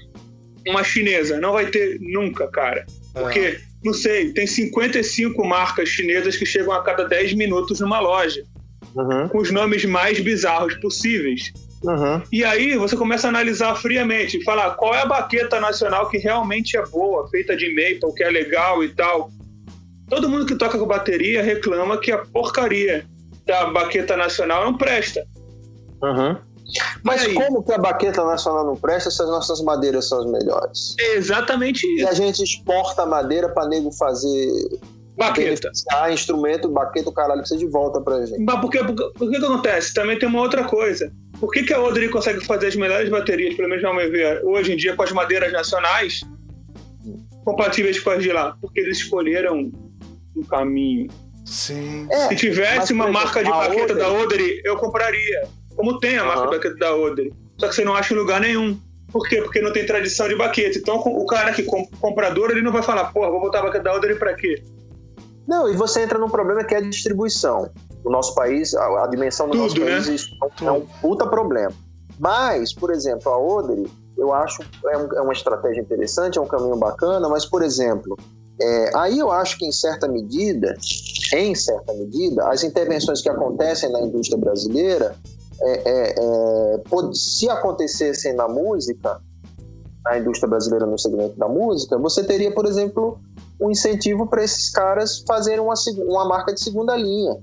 uma 0.68 0.84
chinesa? 0.84 1.40
Não 1.40 1.54
vai 1.54 1.68
ter 1.68 1.98
nunca, 2.02 2.48
cara. 2.50 2.86
É. 3.16 3.22
Porque, 3.22 3.60
não 3.84 3.94
sei, 3.94 4.34
tem 4.34 4.46
55 4.46 5.46
marcas 5.48 5.88
chinesas 5.88 6.36
que 6.36 6.46
chegam 6.46 6.74
a 6.74 6.84
cada 6.84 7.06
10 7.06 7.34
minutos 7.34 7.80
numa 7.80 8.00
loja, 8.02 8.44
Uhum, 8.96 9.28
com 9.30 9.40
os 9.40 9.50
nomes 9.50 9.84
mais 9.86 10.20
bizarros 10.20 10.76
possíveis. 10.76 11.52
Uhum. 11.84 12.22
E 12.32 12.44
aí 12.44 12.78
você 12.78 12.96
começa 12.96 13.28
a 13.28 13.30
analisar 13.30 13.76
friamente, 13.76 14.38
e 14.38 14.44
falar 14.44 14.72
qual 14.72 14.94
é 14.96 15.02
a 15.02 15.06
baqueta 15.06 15.60
nacional 15.60 16.10
que 16.10 16.18
realmente 16.18 16.78
é 16.78 16.86
boa, 16.86 17.28
feita 17.30 17.56
de 17.56 17.70
maple, 17.70 18.14
que 18.16 18.24
é 18.24 18.30
legal 18.30 18.84
e 18.84 18.90
tal. 18.90 19.32
Todo 20.10 20.30
mundo 20.30 20.46
que 20.46 20.56
toca 20.56 20.78
com 20.78 20.86
bateria 20.86 21.42
reclama 21.42 21.98
que 21.98 22.12
a 22.12 22.20
porcaria 22.20 23.06
da 23.46 23.68
baqueta 23.68 24.16
nacional 24.16 24.66
não 24.66 24.78
presta. 24.78 25.26
Uhum. 26.02 26.38
Mas 27.04 27.24
E 27.24 27.34
como 27.34 27.64
que 27.64 27.74
a 27.74 27.78
baqueta 27.78 28.24
nacional 28.24 28.66
não 28.66 28.76
presta 28.76 29.12
se 29.12 29.22
as 29.22 29.28
nossas 29.30 29.62
madeiras 29.62 30.08
são 30.08 30.20
as 30.20 30.26
melhores? 30.26 30.96
É 31.00 31.16
exatamente 31.16 31.86
E 31.86 31.98
isso. 31.98 32.08
a 32.08 32.14
gente 32.14 32.44
exporta 32.44 33.06
madeira 33.06 33.50
pra 33.50 33.68
nego 33.68 33.92
fazer 33.92 34.50
Baqueta. 35.18 35.62
beneficiar 35.70 36.12
instrumento, 36.14 36.70
baqueta, 36.70 37.10
o 37.10 37.14
caralho 37.14 37.40
precisa 37.42 37.60
de 37.60 37.68
volta 37.68 38.02
pra 38.02 38.26
gente. 38.26 38.40
Mas 38.44 38.60
por 38.62 38.70
que, 38.70 38.80
por, 38.84 38.96
que- 38.96 39.20
por 39.20 39.30
que 39.32 39.40
que 39.40 39.46
acontece? 39.46 39.94
Também 39.94 40.18
tem 40.18 40.28
uma 40.28 40.42
outra 40.42 40.64
coisa. 40.64 41.12
Por 41.40 41.52
que, 41.52 41.64
que 41.64 41.74
a 41.74 41.82
Odri 41.82 42.10
consegue 42.10 42.44
fazer 42.46 42.68
as 42.68 42.76
melhores 42.76 43.10
baterias, 43.10 43.54
pelo 43.56 43.70
menos 43.70 43.84
ao 43.84 43.94
meu 43.96 44.10
ver, 44.12 44.42
hoje 44.46 44.74
em 44.74 44.78
dia 44.78 44.96
com 44.96 45.04
as 45.04 45.12
madeiras 45.12 45.52
nacionais, 45.52 46.22
compatíveis 47.44 48.00
com 48.00 48.10
as 48.12 48.24
de 48.24 48.32
lá? 48.32 48.56
Porque 48.62 48.80
eles 48.80 48.98
escolheram 48.98 49.72
um 50.36 50.44
caminho. 50.44 51.10
Sim. 51.46 52.08
É, 52.10 52.30
Se 52.30 52.36
tivesse 52.36 52.78
mas, 52.78 52.90
uma 52.92 53.04
exemplo, 53.06 53.22
marca 53.22 53.44
de 53.44 53.50
baqueta 53.50 53.96
da 53.96 54.12
Odri, 54.12 54.62
eu 54.64 54.78
compraria. 54.78 55.44
Como 55.76 56.00
tem 56.00 56.18
a 56.18 56.24
marca 56.24 56.44
de 56.46 56.52
baqueta 56.56 56.76
da 56.76 56.96
Odri. 56.96 57.34
Só 57.60 57.68
que 57.68 57.76
você 57.76 57.84
não 57.84 57.94
acha 57.94 58.14
em 58.14 58.18
lugar 58.18 58.40
nenhum. 58.40 58.80
Por 59.12 59.28
quê? 59.28 59.42
Porque 59.42 59.62
não 59.62 59.72
tem 59.72 59.86
tradição 59.86 60.28
de 60.28 60.36
baqueta. 60.36 60.78
Então 60.78 60.96
o 60.96 61.26
cara 61.28 61.52
que 61.54 61.64
com- 61.64 61.86
comprador, 62.00 62.50
ele 62.52 62.62
não 62.62 62.72
vai 62.72 62.82
falar, 62.82 63.06
porra, 63.12 63.30
vou 63.30 63.42
botar 63.42 63.60
a 63.60 63.64
baqueta 63.64 63.84
da 63.84 63.94
Odri 63.96 64.16
pra 64.16 64.34
quê? 64.34 64.64
Não, 65.48 65.70
e 65.70 65.76
você 65.76 66.02
entra 66.04 66.18
num 66.18 66.30
problema 66.30 66.64
que 66.64 66.74
é 66.74 66.78
a 66.78 66.82
distribuição. 66.82 67.70
O 68.04 68.10
nosso 68.12 68.34
país, 68.36 68.74
a, 68.74 69.04
a 69.04 69.08
dimensão 69.08 69.48
do 69.48 69.52
Tudo, 69.54 69.62
nosso 69.64 69.80
país, 69.80 70.08
né? 70.08 70.16
isso 70.16 70.30
é 70.42 70.64
um- 70.64 70.68
é 70.68 70.72
um 70.72 70.86
puta 71.02 71.28
problema. 71.28 71.72
Mas, 72.20 72.74
por 72.74 72.92
exemplo, 72.92 73.32
a 73.32 73.38
Odri, 73.38 73.90
eu 74.18 74.34
acho 74.34 74.62
é, 74.88 74.98
um- 74.98 75.14
é 75.18 75.22
uma 75.22 75.34
estratégia 75.34 75.82
interessante, 75.82 76.38
é 76.38 76.42
um 76.42 76.48
caminho 76.48 76.76
bacana, 76.76 77.28
mas, 77.30 77.46
por 77.46 77.64
exemplo, 77.64 78.18
é, 78.62 78.92
aí 78.96 79.18
eu 79.20 79.32
acho 79.32 79.58
que 79.58 79.66
em 79.66 79.72
certa 79.72 80.08
medida 80.08 80.76
em 81.36 81.56
certa 81.56 81.92
medida, 81.94 82.48
as 82.48 82.64
intervenções 82.64 83.20
que 83.20 83.28
acontecem 83.30 83.92
na 83.92 84.02
indústria 84.02 84.38
brasileira, 84.40 85.16
é, 85.60 85.72
é, 85.90 86.16
é, 86.16 86.78
pod- 86.88 87.18
se 87.18 87.50
acontecessem 87.50 88.34
na 88.36 88.48
música, 88.48 89.20
na 90.06 90.20
indústria 90.20 90.48
brasileira 90.48 90.86
no 90.86 91.00
segmento 91.00 91.36
da 91.40 91.48
música, 91.48 91.98
você 91.98 92.24
teria, 92.24 92.54
por 92.54 92.68
exemplo, 92.68 93.20
um 93.64 93.72
incentivo 93.72 94.28
para 94.28 94.44
esses 94.44 94.70
caras 94.70 95.24
fazerem 95.28 95.60
uma, 95.62 95.74
uma 96.08 96.26
marca 96.28 96.54
de 96.54 96.62
segunda 96.62 96.96
linha. 96.96 97.38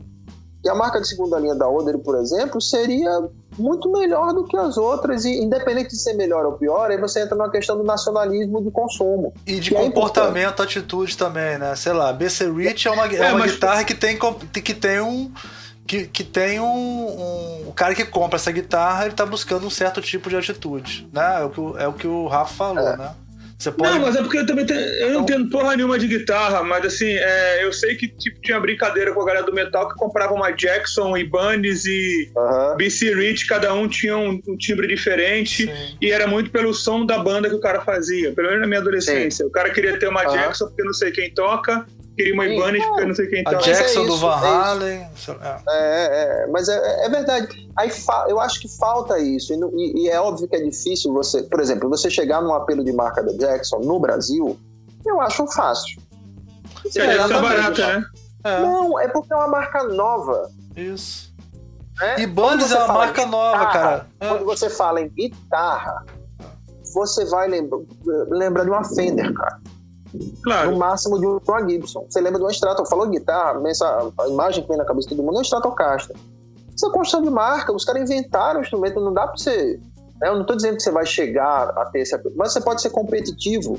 E 0.63 0.69
a 0.69 0.75
marca 0.75 1.01
de 1.01 1.09
segunda 1.09 1.39
linha 1.39 1.55
da 1.55 1.67
Oder, 1.69 1.97
por 1.99 2.17
exemplo, 2.19 2.61
seria 2.61 3.11
muito 3.59 3.91
melhor 3.91 4.35
do 4.35 4.45
que 4.45 4.57
as 4.57 4.77
outras, 4.77 5.25
e 5.25 5.31
independente 5.43 5.89
de 5.91 5.97
ser 6.01 6.13
melhor 6.15 6.45
ou 6.45 6.53
pior, 6.53 6.91
aí 6.91 6.99
você 7.01 7.23
entra 7.23 7.35
na 7.35 7.49
questão 7.49 7.79
do 7.79 7.83
nacionalismo 7.83 8.63
de 8.63 8.71
consumo. 8.71 9.33
E 9.47 9.59
de 9.59 9.75
é 9.75 9.79
comportamento, 9.83 10.63
atitude 10.63 11.17
também, 11.17 11.57
né? 11.59 11.75
Sei 11.77 11.93
lá, 11.95 12.13
BC 12.13 12.51
Rich 12.53 12.87
é 12.87 12.91
uma, 12.91 13.07
é 13.07 13.17
É, 13.17 13.29
uma 13.31 13.39
mas- 13.39 13.53
guitarra 13.53 13.85
que 13.85 13.95
tem, 13.95 14.19
que 14.63 14.75
tem 14.75 15.01
um. 15.01 15.33
Que, 15.87 16.07
que 16.07 16.23
tem 16.23 16.61
um, 16.61 16.67
um- 16.67 17.69
O 17.69 17.73
cara 17.73 17.95
que 17.95 18.05
compra 18.05 18.37
essa 18.37 18.53
guitarra, 18.53 19.07
ele 19.07 19.15
tá 19.15 19.25
buscando 19.27 19.67
um 19.67 19.71
certo 19.71 20.01
tipo 20.03 20.29
de 20.29 20.37
atitude. 20.37 21.09
Né? 21.13 21.41
É, 21.41 21.45
o 21.45 21.51
que, 21.51 21.61
o- 21.61 21.79
é 21.79 21.89
o 21.89 21.93
que 21.95 22.07
o 22.07 22.29
Rafa 22.29 22.55
falou, 22.55 22.97
né? 22.97 23.11
Você 23.61 23.71
pode. 23.71 23.93
Não, 23.93 24.01
mas 24.01 24.17
é 24.17 24.23
porque 24.23 24.39
eu 24.39 24.47
também 24.47 24.65
tenho- 24.65 24.81
eu 24.81 25.11
não 25.13 25.21
entendo 25.21 25.51
porra 25.51 25.77
nenhuma 25.77 25.99
de 25.99 26.09
guitarra, 26.09 26.63
mas 26.63 26.83
assim, 26.87 27.11
é, 27.13 27.63
eu 27.63 27.71
sei 27.75 27.95
que 27.95 28.09
tipo, 28.09 28.41
tinha 28.41 28.59
brincadeira 28.59 29.13
com 29.13 29.21
a 29.21 29.27
galera 29.27 29.45
do 29.45 29.53
metal 29.53 29.87
que 29.87 29.97
comprava 29.97 30.33
uma 30.33 30.51
Jackson, 30.51 31.15
Ibanez 31.15 31.85
e 31.85 32.31
Aham. 32.35 32.77
BC 32.79 33.15
Rich, 33.15 33.47
cada 33.47 33.75
um 33.75 33.87
tinha 33.87 34.17
um, 34.17 34.41
um 34.49 34.57
timbre 34.57 34.87
diferente 34.89 35.67
Sim. 35.67 35.97
e 36.01 36.11
era 36.11 36.27
muito 36.27 36.51
pelo 36.51 36.73
som 36.73 37.05
da 37.05 37.19
banda 37.19 37.51
que 37.51 37.55
o 37.55 37.61
cara 37.61 37.83
fazia, 37.83 38.33
pelo 38.33 38.47
menos 38.49 38.63
na 38.63 38.67
minha 38.67 38.81
adolescência. 38.81 39.47
O 39.47 39.51
cara 39.51 39.69
queria 39.69 39.99
ter 39.99 40.09
uma 40.09 40.23
Aham. 40.23 40.33
Jackson 40.33 40.67
porque 40.69 40.83
não 40.83 40.95
sei 40.95 41.11
quem 41.11 41.31
toca, 41.31 41.85
queria 42.17 42.35
uma 42.35 42.47
Ibanez 42.47 42.85
porque 42.85 43.05
não 43.05 43.15
sei 43.15 43.27
quem 43.29 43.41
A 43.41 43.45
toca. 43.51 43.57
é 43.57 43.73
Jackson 43.73 44.03
do 44.05 44.09
isso, 44.15 44.19
Van 44.19 44.35
é 44.35 44.39
isso. 44.39 44.47
Halen. 44.47 45.09
é. 45.41 45.61
É, 45.69 46.43
é, 46.43 46.47
mas 46.51 46.69
é, 46.69 47.07
é 47.07 47.09
verdade. 47.09 47.69
Aí 47.77 47.91
fa- 47.91 48.27
eu 48.29 48.39
acho 48.41 48.61
que 48.61 48.69
falta 48.79 49.19
isso. 49.19 49.53
E, 49.53 49.57
e- 49.77 50.05
e 50.05 50.09
é 50.11 50.21
óbvio 50.21 50.47
que 50.49 50.57
é 50.57 50.61
difícil 50.63 51.13
você, 51.13 51.43
por 51.45 51.61
exemplo, 51.61 51.89
você 51.89 52.11
chegar 52.11 52.43
num 52.43 52.53
apelo 52.55 52.85
de 52.85 52.93
marca 52.93 53.23
da 53.23 53.33
Jackson 53.33 53.79
no 53.81 53.99
Brasil, 53.99 54.59
eu 55.07 55.21
acho 55.21 55.47
fácil. 55.49 56.01
É, 56.97 57.07
deve 57.07 57.29
ser 57.29 57.41
barata, 57.43 57.87
né? 58.01 58.05
É, 58.45 58.61
Não, 58.63 58.99
é 58.99 59.07
porque 59.09 59.33
é 59.33 59.37
uma 59.37 59.49
marca 59.49 59.85
nova. 59.85 60.51
isso. 60.77 61.31
Né? 62.01 62.21
E 62.21 62.27
Bandes 62.27 62.69
você 62.69 62.75
é 62.77 62.85
uma 62.85 62.95
marca 62.95 63.27
nova, 63.27 63.59
guitarra, 63.67 63.73
cara. 63.73 64.07
Quando 64.19 64.41
É. 64.41 64.45
você 64.45 64.71
fala 64.71 65.01
em 65.03 65.09
guitarra, 65.11 66.05
você 66.95 67.25
vai 67.27 67.47
lembra, 67.49 67.79
lembrar 68.31 68.65
de 68.65 68.71
uma 68.71 68.83
Fender, 68.83 69.33
cara. 69.35 69.61
No 70.13 70.43
Claro. 70.43 70.77
máximo 70.77 71.19
de 71.19 71.27
uma 71.27 71.69
Gibson. 71.69 72.07
Você 72.09 72.21
lembra 72.21 72.39
de 72.39 72.45
uma 72.45 72.51
Strato? 72.53 72.85
Falou 72.87 73.09
guitarra, 73.09 73.61
essa, 73.69 74.11
a 74.19 74.29
imagem 74.29 74.63
que 74.63 74.69
vem 74.69 74.79
na 74.79 74.85
cabeça 74.85 75.09
de 75.09 75.15
todo 75.17 75.25
mundo 75.25 75.35
é 75.37 75.39
uma 75.39 75.43
Stratocaster. 75.43 76.17
Isso 76.75 76.87
é 76.87 76.93
construção 76.93 77.23
de 77.23 77.31
marca, 77.31 77.73
os 77.73 77.85
caras 77.85 78.03
inventaram 78.11 78.61
o 78.61 78.63
instrumento, 78.63 79.01
não 79.01 79.13
dá 79.13 79.27
pra 79.27 79.37
você. 79.37 79.79
né? 80.21 80.29
Eu 80.29 80.37
não 80.37 80.45
tô 80.47 80.55
dizendo 80.57 80.77
que 80.77 80.83
você 80.83 80.91
vai 80.91 81.07
chegar 81.07 81.71
a 81.77 81.85
ter 81.87 82.01
esse 82.01 82.19
mas 82.37 82.53
você 82.53 82.61
pode 82.61 82.81
ser 82.83 82.91
competitivo 82.91 83.79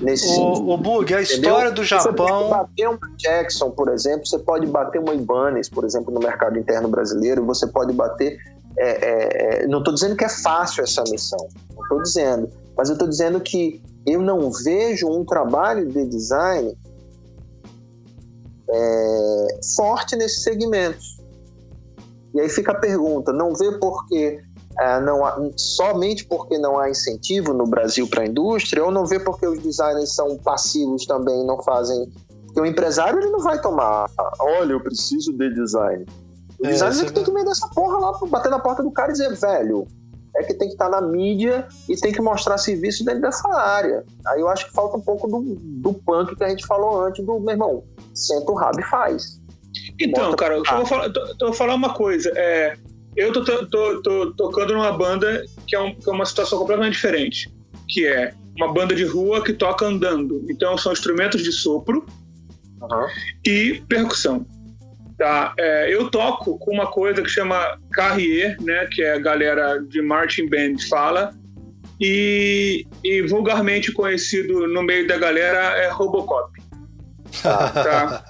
nesse 0.00 0.26
sentido. 0.28 0.68
O, 0.68 0.74
o 0.74 0.76
Bug, 0.76 1.14
a 1.14 1.22
entendeu? 1.22 1.50
história 1.50 1.70
do 1.70 1.84
Você 1.84 2.12
pode 2.12 2.28
Japão. 2.30 2.48
bater 2.50 2.88
uma 2.88 2.98
Jackson, 3.18 3.70
por 3.70 3.88
exemplo, 3.90 4.26
você 4.26 4.38
pode 4.38 4.66
bater 4.66 5.00
uma 5.00 5.14
Ibanez, 5.14 5.68
por 5.68 5.84
exemplo, 5.84 6.12
no 6.12 6.20
mercado 6.20 6.58
interno 6.58 6.88
brasileiro, 6.88 7.44
você 7.44 7.66
pode 7.66 7.92
bater. 7.92 8.38
é, 8.78 8.90
é, 8.90 9.62
é, 9.64 9.66
não 9.66 9.78
estou 9.78 9.92
dizendo 9.92 10.14
que 10.14 10.24
é 10.24 10.28
fácil 10.28 10.84
essa 10.84 11.02
missão, 11.10 11.48
não 11.74 11.82
estou 11.82 12.00
dizendo, 12.02 12.48
mas 12.76 12.88
eu 12.88 12.92
estou 12.92 13.08
dizendo 13.08 13.40
que 13.40 13.82
eu 14.12 14.20
não 14.22 14.50
vejo 14.50 15.08
um 15.08 15.24
trabalho 15.24 15.86
de 15.86 16.04
design 16.06 16.76
é, 18.70 19.46
forte 19.76 20.16
nesses 20.16 20.42
segmentos. 20.42 21.18
E 22.34 22.40
aí 22.40 22.48
fica 22.48 22.72
a 22.72 22.74
pergunta: 22.78 23.32
não 23.32 23.54
vê 23.54 23.72
porque 23.78 24.40
ah, 24.78 25.00
não 25.00 25.24
há- 25.24 25.38
somente 25.56 26.24
porque 26.26 26.58
não 26.58 26.78
há 26.78 26.90
incentivo 26.90 27.52
no 27.52 27.66
Brasil 27.66 28.06
para 28.08 28.22
a 28.22 28.26
indústria, 28.26 28.84
ou 28.84 28.90
não 28.90 29.06
vê 29.06 29.18
porque 29.18 29.46
os 29.46 29.58
designers 29.60 30.14
são 30.14 30.36
passivos 30.38 31.06
também, 31.06 31.44
não 31.46 31.60
fazem. 31.62 32.10
Porque 32.46 32.60
o 32.60 32.66
empresário 32.66 33.18
ele 33.18 33.30
não 33.30 33.40
vai 33.40 33.60
tomar, 33.60 34.10
olha, 34.40 34.72
eu 34.72 34.80
preciso 34.80 35.32
de 35.36 35.52
design. 35.54 36.06
O 36.60 36.66
É, 36.66 36.70
designer 36.70 36.98
é 36.98 37.02
é 37.02 37.04
que 37.06 37.12
tem 37.12 37.24
que 37.24 37.32
vender 37.32 37.50
essa 37.50 37.68
porra 37.68 37.98
lá, 37.98 38.18
bater 38.28 38.50
na 38.50 38.58
porta 38.58 38.82
do 38.82 38.90
cara 38.90 39.10
e 39.10 39.12
dizer, 39.12 39.34
velho, 39.36 39.86
é 40.38 40.42
que 40.44 40.54
tem 40.54 40.68
que 40.68 40.74
estar 40.74 40.88
na 40.88 41.00
mídia 41.00 41.66
e 41.88 41.96
tem 41.96 42.12
que 42.12 42.20
mostrar 42.20 42.56
serviço 42.58 43.04
dentro 43.04 43.20
dessa 43.22 43.48
área. 43.52 44.04
Aí 44.28 44.40
eu 44.40 44.48
acho 44.48 44.66
que 44.66 44.72
falta 44.72 44.96
um 44.96 45.00
pouco 45.00 45.26
do, 45.28 45.56
do 45.58 45.92
punk 45.94 46.34
que 46.36 46.44
a 46.44 46.48
gente 46.48 46.66
falou 46.66 47.02
antes, 47.04 47.24
do 47.24 47.38
meu 47.40 47.50
irmão, 47.50 47.84
senta 48.14 48.50
o 48.50 48.54
rabo 48.54 48.80
e 48.80 48.84
faz. 48.84 49.40
Então, 50.00 50.24
Bota- 50.30 50.36
cara, 50.36 50.54
eu 50.56 50.64
vou 50.64 50.86
falar, 50.86 51.10
tô, 51.10 51.34
tô 51.36 51.52
falar 51.52 51.74
uma 51.74 51.92
coisa. 51.92 52.30
É, 52.36 52.76
eu 53.16 53.32
tô, 53.32 53.44
tô- 53.44 54.02
tô- 54.02 54.32
tocando 54.34 54.72
numa 54.74 54.92
banda 54.92 55.44
que 55.66 55.74
é, 55.74 55.80
um- 55.80 55.94
que 55.94 56.08
é 56.08 56.12
uma 56.12 56.24
situação 56.24 56.58
completamente 56.58 56.94
diferente. 56.94 57.52
Que 57.88 58.06
é 58.06 58.32
uma 58.56 58.72
banda 58.72 58.94
de 58.94 59.04
rua 59.04 59.42
que 59.42 59.52
toca 59.52 59.84
andando. 59.86 60.44
Então 60.48 60.76
são 60.78 60.92
instrumentos 60.92 61.42
de 61.42 61.50
sopro 61.52 62.06
e 63.46 63.82
percussão. 63.88 64.46
Tá? 65.18 65.52
É, 65.58 65.92
eu 65.92 66.08
toco 66.10 66.58
com 66.60 66.70
uma 66.72 66.86
coisa 66.86 67.20
que 67.22 67.28
chama 67.28 67.76
carrier, 67.92 68.56
né? 68.62 68.86
Que 68.92 69.02
é 69.02 69.14
a 69.14 69.18
galera 69.18 69.78
de 69.88 70.00
marching 70.00 70.48
band 70.48 70.76
fala. 70.88 71.34
E, 72.00 72.86
e 73.02 73.22
vulgarmente 73.22 73.90
conhecido 73.90 74.68
no 74.68 74.82
meio 74.84 75.08
da 75.08 75.18
galera 75.18 75.58
é 75.78 75.88
Robocop. 75.88 76.52
Tá? 77.42 78.24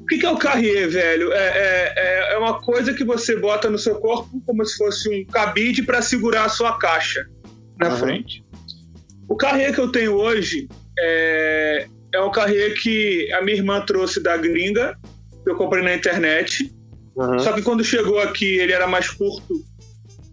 O 0.00 0.06
que, 0.06 0.18
que 0.18 0.26
é 0.26 0.30
o 0.30 0.36
carrier, 0.36 0.88
velho? 0.90 1.32
É, 1.32 1.36
é, 1.36 1.92
é- 1.96 2.34
é 2.34 2.38
uma 2.38 2.60
coisa 2.60 2.92
que 2.92 3.04
você 3.04 3.36
bota 3.36 3.70
no 3.70 3.78
seu 3.78 3.94
corpo 4.00 4.42
como 4.44 4.64
se 4.66 4.76
fosse 4.76 5.08
um 5.08 5.24
cabide 5.26 5.82
para 5.84 6.02
segurar 6.02 6.46
a 6.46 6.48
sua 6.48 6.76
caixa 6.78 7.24
na 7.78 7.90
Uhum. 7.90 7.96
frente. 7.98 8.44
O 9.28 9.36
carrier 9.36 9.72
que 9.72 9.80
eu 9.80 9.92
tenho 9.92 10.14
hoje 10.14 10.68
é, 10.98 11.86
é 12.12 12.20
um 12.20 12.30
carrier 12.32 12.74
que 12.74 13.32
a 13.32 13.42
minha 13.42 13.56
irmã 13.56 13.80
trouxe 13.86 14.20
da 14.20 14.36
gringa, 14.36 14.98
eu 15.46 15.56
comprei 15.56 15.82
na 15.82 15.94
internet. 15.94 16.72
Uhum. 17.16 17.38
Só 17.38 17.52
que 17.52 17.62
quando 17.62 17.84
chegou 17.84 18.18
aqui, 18.20 18.58
ele 18.58 18.72
era 18.72 18.86
mais 18.86 19.10
curto 19.10 19.64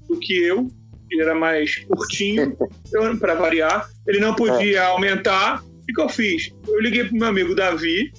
do 0.07 0.19
que 0.19 0.33
eu. 0.33 0.67
Ele 1.11 1.21
era 1.21 1.33
mais 1.33 1.75
curtinho, 1.85 2.55
pra 3.19 3.35
variar. 3.35 3.89
Ele 4.07 4.19
não 4.19 4.35
podia 4.35 4.83
aumentar. 4.83 5.63
O 5.63 5.85
que, 5.93 5.99
eu 5.99 6.09
fiz? 6.09 6.51
Eu 6.67 6.79
liguei 6.79 7.03
pro 7.03 7.15
meu 7.15 7.27
amigo 7.27 7.55
Davi, 7.55 8.11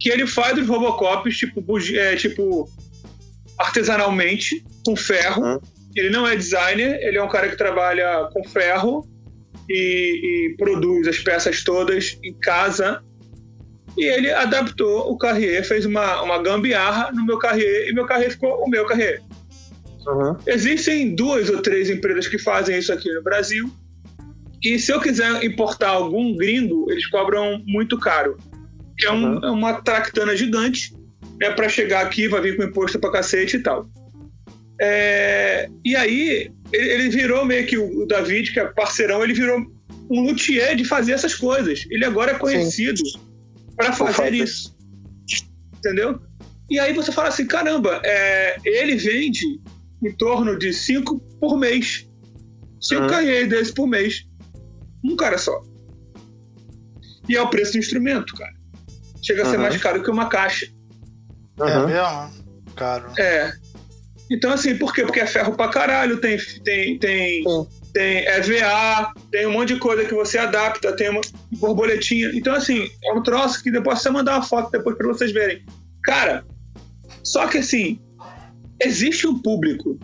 que 0.00 0.08
ele 0.08 0.26
faz 0.26 0.58
os 0.58 0.66
Robocops, 0.66 1.36
tipo, 1.36 1.62
é, 1.94 2.16
tipo 2.16 2.66
artesanalmente, 3.58 4.64
com 4.86 4.96
ferro. 4.96 5.42
Uhum. 5.42 5.60
Ele 5.94 6.10
não 6.10 6.26
é 6.26 6.34
designer, 6.34 6.98
ele 7.02 7.18
é 7.18 7.22
um 7.22 7.28
cara 7.28 7.48
que 7.48 7.56
trabalha 7.56 8.28
com 8.32 8.42
ferro 8.48 9.06
e, 9.68 10.52
e 10.52 10.56
produz 10.56 11.06
as 11.06 11.18
peças 11.18 11.62
todas 11.62 12.18
em 12.22 12.32
casa. 12.40 13.02
E 13.98 14.04
ele 14.04 14.30
adaptou 14.30 15.10
o 15.10 15.18
Carrier, 15.18 15.66
fez 15.66 15.84
uma, 15.84 16.22
uma 16.22 16.40
gambiarra 16.40 17.10
no 17.12 17.26
meu 17.26 17.36
Carrier, 17.38 17.88
e 17.88 17.92
meu 17.92 18.06
Carrier 18.06 18.30
ficou 18.30 18.62
o 18.64 18.68
meu 18.68 18.86
Carrier. 18.86 19.20
Uhum. 20.06 20.36
Existem 20.46 21.14
duas 21.14 21.50
ou 21.50 21.60
três 21.60 21.90
empresas 21.90 22.28
que 22.28 22.38
fazem 22.38 22.78
isso 22.78 22.92
aqui 22.92 23.12
no 23.12 23.22
Brasil. 23.22 23.68
E 24.62 24.78
se 24.78 24.92
eu 24.92 25.00
quiser 25.00 25.42
importar 25.44 25.88
algum 25.90 26.36
gringo, 26.36 26.86
eles 26.90 27.06
cobram 27.08 27.62
muito 27.66 27.98
caro. 27.98 28.36
Que 28.96 29.06
é, 29.06 29.12
um- 29.12 29.34
Uhum. 29.34 29.44
é 29.44 29.50
uma 29.50 29.82
tractana 29.82 30.36
gigante. 30.36 30.92
É 31.42 31.50
para 31.50 31.68
chegar 31.68 32.00
aqui, 32.04 32.26
vai 32.28 32.40
vir 32.40 32.56
com 32.56 32.62
imposto 32.64 32.98
pra 32.98 33.12
cacete 33.12 33.56
e 33.56 33.62
tal. 33.62 33.88
É, 34.80 35.68
e 35.84 35.96
aí, 35.96 36.50
ele, 36.72 37.08
virou 37.08 37.44
meio 37.44 37.66
que 37.66 37.76
o, 37.76 38.02
o 38.02 38.06
David, 38.06 38.52
que 38.52 38.60
é 38.60 38.64
parceirão, 38.66 39.22
ele 39.24 39.34
virou 39.34 39.60
um 40.10 40.20
luthier 40.22 40.74
de 40.76 40.84
fazer 40.84 41.12
essas 41.12 41.34
coisas. 41.34 41.84
Ele 41.90 42.04
agora 42.04 42.32
é 42.32 42.34
conhecido 42.34 43.00
para 43.78 43.92
fazer 43.92 44.34
isso. 44.34 44.76
Entendeu? 45.78 46.20
E 46.68 46.78
aí 46.78 46.92
você 46.92 47.10
fala 47.12 47.28
assim: 47.28 47.46
caramba, 47.46 48.00
é, 48.04 48.56
ele 48.64 48.96
vende 48.96 49.40
em 50.04 50.12
torno 50.16 50.58
de 50.58 50.72
5 50.72 51.18
por 51.40 51.56
mês. 51.56 52.06
5 52.80 53.02
Uhum. 53.02 53.06
carreiras 53.08 53.48
desses 53.48 53.72
por 53.72 53.86
mês. 53.86 54.24
Um 55.04 55.16
cara 55.16 55.38
só. 55.38 55.58
E 57.28 57.36
é 57.36 57.42
o 57.42 57.48
preço 57.50 57.72
do 57.72 57.78
instrumento, 57.78 58.34
cara. 58.36 58.52
Chega 59.22 59.42
a 59.42 59.50
ser 59.50 59.58
mais 59.58 59.76
caro 59.80 60.02
que 60.02 60.10
uma 60.10 60.28
caixa. 60.28 60.66
É 61.60 61.78
Uhum. 61.78 61.86
mesmo? 61.86 62.44
Caro. 62.74 63.12
É. 63.18 63.52
Então, 64.30 64.52
assim, 64.52 64.76
por 64.76 64.94
quê? 64.94 65.02
Porque 65.02 65.20
é 65.20 65.26
ferro 65.26 65.56
pra 65.56 65.68
caralho, 65.68 66.20
tem, 66.20 66.38
tem, 66.64 66.98
tem, 66.98 67.42
Sim. 67.42 67.66
Tem 67.92 68.26
EVA, 68.26 69.12
tem 69.32 69.46
um 69.46 69.52
monte 69.52 69.74
de 69.74 69.80
coisa 69.80 70.04
que 70.04 70.14
você 70.14 70.38
adapta, 70.38 70.94
tem 70.96 71.08
uma 71.10 71.20
borboletinha. 71.58 72.30
Então, 72.34 72.54
assim, 72.54 72.88
é 73.04 73.12
um 73.12 73.22
troço 73.22 73.62
que 73.62 73.70
depois 73.70 74.00
você 74.00 74.10
mandar 74.10 74.34
uma 74.34 74.42
foto 74.42 74.70
depois 74.70 74.96
pra 74.96 75.06
vocês 75.08 75.32
verem. 75.32 75.64
Cara, 76.04 76.44
só 77.24 77.46
que 77.46 77.58
assim, 77.58 78.00
existe 78.82 79.26
um 79.26 79.38
público 79.40 79.98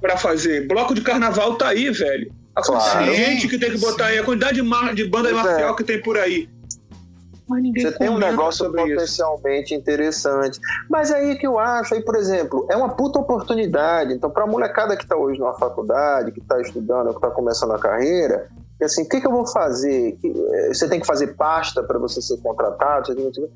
pra 0.00 0.16
fazer. 0.16 0.66
Bloco 0.66 0.94
de 0.94 1.00
carnaval 1.02 1.56
tá 1.56 1.68
aí, 1.68 1.90
velho. 1.90 2.32
A 2.56 2.62
Claro. 2.62 3.14
gente 3.14 3.46
que 3.48 3.58
tem 3.58 3.70
que 3.70 3.78
botar 3.78 4.06
aí, 4.06 4.18
a 4.18 4.24
quantidade 4.24 4.54
de, 4.54 4.62
mar- 4.62 4.94
de 4.94 5.04
banda 5.04 5.28
Pois 5.30 5.40
é. 5.46 5.48
marcial 5.48 5.76
que 5.76 5.84
tem 5.84 6.02
por 6.02 6.18
aí. 6.18 6.48
Você 7.82 7.92
tem 7.92 8.08
um 8.08 8.18
negócio 8.18 8.64
sobre 8.64 8.82
isso. 8.82 8.94
potencialmente 8.94 9.74
interessante. 9.74 10.60
Mas 10.88 11.10
aí 11.10 11.36
que 11.36 11.46
eu 11.46 11.58
acho, 11.58 11.70
aí 11.70 11.78
que 11.78 11.78
eu 11.78 11.80
acho, 11.80 11.94
aí, 11.94 12.02
por 12.02 12.16
exemplo, 12.16 12.66
é 12.70 12.76
uma 12.76 12.90
puta 12.90 13.18
oportunidade. 13.18 14.12
Então, 14.12 14.30
pra 14.30 14.46
molecada 14.46 14.96
que 14.96 15.06
tá 15.06 15.16
hoje 15.16 15.38
numa 15.38 15.54
faculdade, 15.54 16.32
que 16.32 16.40
tá 16.40 16.60
estudando, 16.60 17.14
que 17.14 17.20
tá 17.20 17.30
começando 17.30 17.72
a 17.72 17.78
carreira, 17.78 18.48
é 18.80 18.84
assim, 18.84 19.02
o 19.02 19.08
que, 19.08 19.20
que 19.20 19.26
eu 19.26 19.32
vou 19.32 19.46
fazer? 19.46 20.18
Eh, 20.24 20.68
Você 20.72 20.88
tem 20.88 21.00
que 21.00 21.06
fazer 21.06 21.34
pasta 21.36 21.82
para 21.82 21.98
você 21.98 22.22
ser 22.22 22.38
contratado? 22.38 23.06
Você 23.08 23.14
tem 23.14 23.30
que... 23.30 23.48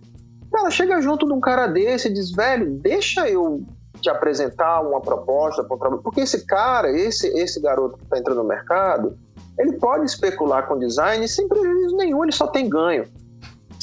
Cara, 0.52 0.70
chega 0.70 1.00
junto 1.00 1.26
de 1.26 1.32
um 1.32 1.40
cara 1.40 1.66
desse 1.66 2.08
e 2.08 2.12
diz, 2.12 2.30
velho, 2.30 2.70
deixa 2.78 3.28
eu 3.28 3.62
te 4.00 4.10
apresentar 4.10 4.82
uma 4.82 5.00
proposta 5.00 5.64
para 5.64 5.74
um 5.74 5.78
trabalho. 5.78 6.02
Porque 6.02 6.20
esse 6.20 6.44
cara, 6.46 6.90
esse, 6.90 7.26
esse 7.28 7.60
garoto 7.60 7.96
que 7.96 8.04
está 8.04 8.18
entrando 8.18 8.38
no 8.38 8.44
mercado, 8.44 9.16
ele 9.58 9.72
pode 9.74 10.04
especular 10.04 10.66
com 10.68 10.78
design 10.78 11.26
sem 11.26 11.48
prejuízo 11.48 11.96
nenhum, 11.96 12.22
ele 12.22 12.32
só 12.32 12.46
tem 12.46 12.68
ganho. 12.68 13.06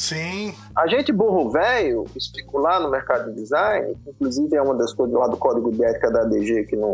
Sim. 0.02 0.52
A 0.74 0.88
gente, 0.88 1.12
burro 1.12 1.48
velho, 1.48 2.04
especular 2.16 2.82
no 2.82 2.90
mercado 2.90 3.30
de 3.30 3.36
design, 3.36 3.96
inclusive 4.04 4.56
é 4.56 4.60
uma 4.60 4.74
das 4.74 4.92
coisas 4.92 5.16
lá 5.16 5.28
do 5.28 5.36
código 5.36 5.70
de 5.70 5.84
ética 5.84 6.10
da 6.10 6.22
ADG 6.22 6.64
que 6.64 6.74
não. 6.74 6.92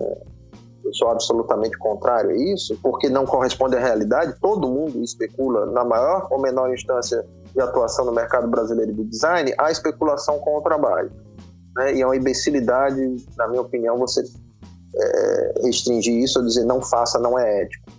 Eu 0.85 0.93
sou 0.93 1.09
absolutamente 1.09 1.77
contrário 1.79 2.31
a 2.31 2.35
isso, 2.35 2.79
porque 2.83 3.09
não 3.09 3.25
corresponde 3.25 3.77
à 3.77 3.81
realidade. 3.81 4.35
Todo 4.43 4.69
mundo 4.69 5.03
especula, 5.03 5.65
na 5.65 5.85
maior 5.85 6.29
ou 6.31 6.39
menor 6.39 6.73
instância 6.73 7.25
de 7.55 7.61
atuação 7.63 8.05
no 8.05 8.13
mercado 8.13 8.47
brasileiro 8.47 8.93
de 8.93 9.05
design, 9.05 9.55
a 9.59 9.71
especulação 9.71 10.39
com 10.41 10.59
o 10.59 10.61
trabalho. 10.61 11.11
né? 11.77 11.95
E 11.95 12.03
é 12.03 12.07
uma 12.07 12.17
imbecilidade, 12.17 13.17
na 13.39 13.49
minha 13.49 13.63
opinião, 13.63 13.97
você 13.97 14.23
é, 14.95 15.55
restringir 15.63 16.15
isso 16.15 16.41
ou 16.41 16.45
dizer 16.45 16.65
não 16.65 16.83
faça, 16.83 17.19
não 17.19 17.39
é 17.39 17.63
ético. 17.63 17.91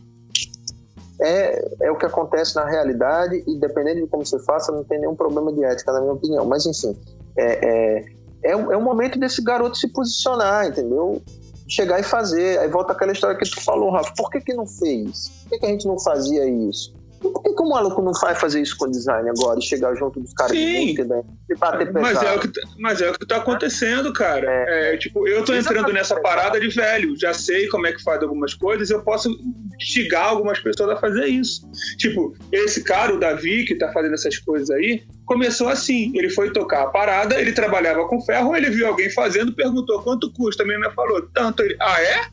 É, 1.22 1.70
é 1.82 1.92
o 1.92 1.98
que 1.98 2.06
acontece 2.06 2.56
na 2.56 2.66
realidade 2.66 3.44
e 3.46 3.60
dependendo 3.60 4.02
de 4.02 4.08
como 4.08 4.26
você 4.26 4.40
faça, 4.40 4.72
não 4.72 4.84
tem 4.84 5.00
nenhum 5.00 5.16
problema 5.16 5.52
de 5.52 5.64
ética, 5.64 5.92
na 5.92 6.02
minha 6.02 6.14
opinião. 6.14 6.46
Mas 6.46 6.66
enfim, 6.66 6.98
é, 7.38 7.68
é, 7.68 8.06
é, 8.44 8.52
é 8.52 8.56
o 8.56 8.82
momento 8.82 9.20
desse 9.20 9.44
garoto 9.44 9.78
se 9.78 9.88
posicionar, 9.90 10.68
entendeu? 10.68 11.22
Chegar 11.68 12.00
e 12.00 12.04
fazer. 12.04 12.60
Aí 12.60 12.68
volta 12.68 12.94
aquela 12.94 13.12
história 13.12 13.38
que 13.38 13.50
tu 13.50 13.62
falou, 13.62 13.92
Rafa. 13.92 14.14
Por 14.16 14.30
que, 14.30 14.40
que 14.42 14.54
não 14.54 14.66
fez? 14.66 15.30
Por 15.44 15.50
que, 15.50 15.60
que 15.60 15.66
a 15.66 15.70
gente 15.70 15.88
não 15.88 16.00
fazia 16.00 16.48
isso? 16.48 16.94
Por 17.22 17.44
que, 17.44 17.54
que 17.54 17.62
o 17.62 17.70
maluco 17.70 18.02
não 18.02 18.14
vai 18.14 18.34
fazer 18.34 18.62
isso 18.62 18.78
com 18.78 18.90
design 18.90 19.30
agora 19.30 19.60
e 19.60 19.62
chegar 19.62 19.94
junto 19.96 20.20
dos 20.20 20.34
caras 20.34 20.56
de 20.56 20.64
Sim. 20.64 20.82
música 20.82 21.04
né? 21.04 21.24
e 21.50 21.56
bater 21.56 21.92
Mas 21.94 22.18
pesado? 22.20 22.28
é, 22.28 22.36
o 22.36 22.40
que, 22.40 22.48
tá- 22.48 22.70
mas 22.78 23.02
é 23.02 23.10
o 23.10 23.14
que 23.14 23.26
tá 23.26 23.38
acontecendo, 23.38 24.14
cara. 24.14 24.48
É, 24.50 24.98
tipo, 24.98 25.28
eu 25.28 25.44
tô 25.44 25.54
Exatamente. 25.54 25.82
entrando 25.82 25.94
nessa 25.94 26.20
parada 26.22 26.60
de 26.60 26.70
velho, 26.70 27.20
já 27.20 27.34
sei 27.34 27.68
como 27.68 27.88
é 27.88 27.92
que 27.92 28.02
faz 28.02 28.22
algumas 28.22 28.54
coisas, 28.54 28.90
eu 28.90 29.02
posso 29.04 29.30
instigar 29.76 30.30
algumas 30.30 30.60
pessoas 30.60 30.92
a 30.92 30.96
fazer 30.98 31.26
isso. 31.26 31.70
Tipo, 31.98 32.34
esse 32.52 32.84
cara, 32.84 33.14
o 33.14 33.20
Davi, 33.20 33.66
que 33.66 33.76
tá 33.76 33.92
fazendo 33.92 34.14
essas 34.14 34.38
coisas 34.38 34.70
aí, 34.70 35.04
começou 35.26 35.70
assim. 35.70 36.12
Ele 36.16 36.30
foi 36.30 36.52
tocar 36.52 36.84
a 36.84 36.88
parada, 36.88 37.40
ele 37.40 37.52
trabalhava 37.52 38.08
com 38.08 38.22
ferro, 38.22 38.56
ele 38.56 38.70
viu 38.70 38.88
alguém 38.88 39.10
fazendo, 39.10 39.54
perguntou 39.54 40.02
quanto 40.02 40.32
custa. 40.34 40.64
A 40.64 40.66
menina 40.66 40.92
falou, 40.92 41.22
tanto. 41.34 41.64
Ele, 41.64 41.76
ah, 41.80 42.02
é? 42.02 42.26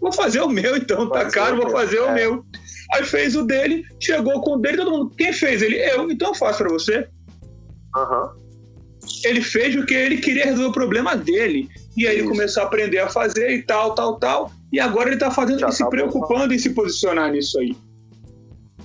Vou 0.00 0.12
fazer 0.12 0.40
o 0.40 0.48
meu, 0.48 0.76
então, 0.76 1.08
tá 1.08 1.26
caro, 1.26 1.56
o 1.56 1.60
vou 1.62 1.70
fazer 1.70 2.00
o 2.00 2.08
é. 2.08 2.14
meu. 2.14 2.44
Aí 2.92 3.04
fez 3.04 3.34
o 3.34 3.42
dele, 3.44 3.84
chegou 3.98 4.40
com 4.42 4.56
o 4.56 4.58
dele, 4.58 4.76
todo 4.76 4.90
mundo. 4.90 5.10
Quem 5.16 5.32
fez? 5.32 5.62
Ele, 5.62 5.76
eu, 5.76 6.10
então 6.10 6.28
eu 6.28 6.34
faço 6.34 6.58
pra 6.58 6.68
você. 6.68 7.08
Aham. 7.96 8.34
Ele 9.24 9.40
fez 9.40 9.74
o 9.74 9.84
que 9.84 9.94
ele 9.94 10.18
queria 10.18 10.44
resolver 10.44 10.68
o 10.68 10.72
problema 10.72 11.16
dele. 11.16 11.68
E 11.96 12.06
aí 12.06 12.18
ele 12.18 12.28
começou 12.28 12.62
a 12.62 12.66
aprender 12.66 12.98
a 12.98 13.08
fazer 13.08 13.50
e 13.50 13.62
tal, 13.62 13.94
tal, 13.94 14.18
tal. 14.18 14.52
E 14.72 14.78
agora 14.78 15.08
ele 15.08 15.18
tá 15.18 15.30
fazendo 15.30 15.60
Já 15.60 15.68
e 15.68 15.72
se 15.72 15.78
tá 15.78 15.88
preocupando 15.88 16.52
em 16.52 16.58
se 16.58 16.70
posicionar 16.70 17.32
nisso 17.32 17.58
aí. 17.58 17.76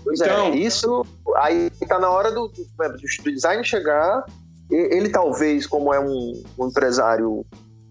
Pois 0.03 0.21
Então- 0.21 0.53
é, 0.53 0.55
isso 0.55 1.05
aí 1.35 1.69
tá 1.87 1.99
na 1.99 2.09
hora 2.09 2.31
do, 2.31 2.47
do, 2.47 3.31
design 3.31 3.63
chegar. 3.63 4.25
Ele 4.71 5.09
talvez, 5.09 5.67
como 5.67 5.93
é 5.93 5.99
um, 5.99 6.41
um 6.57 6.67
empresário 6.67 7.45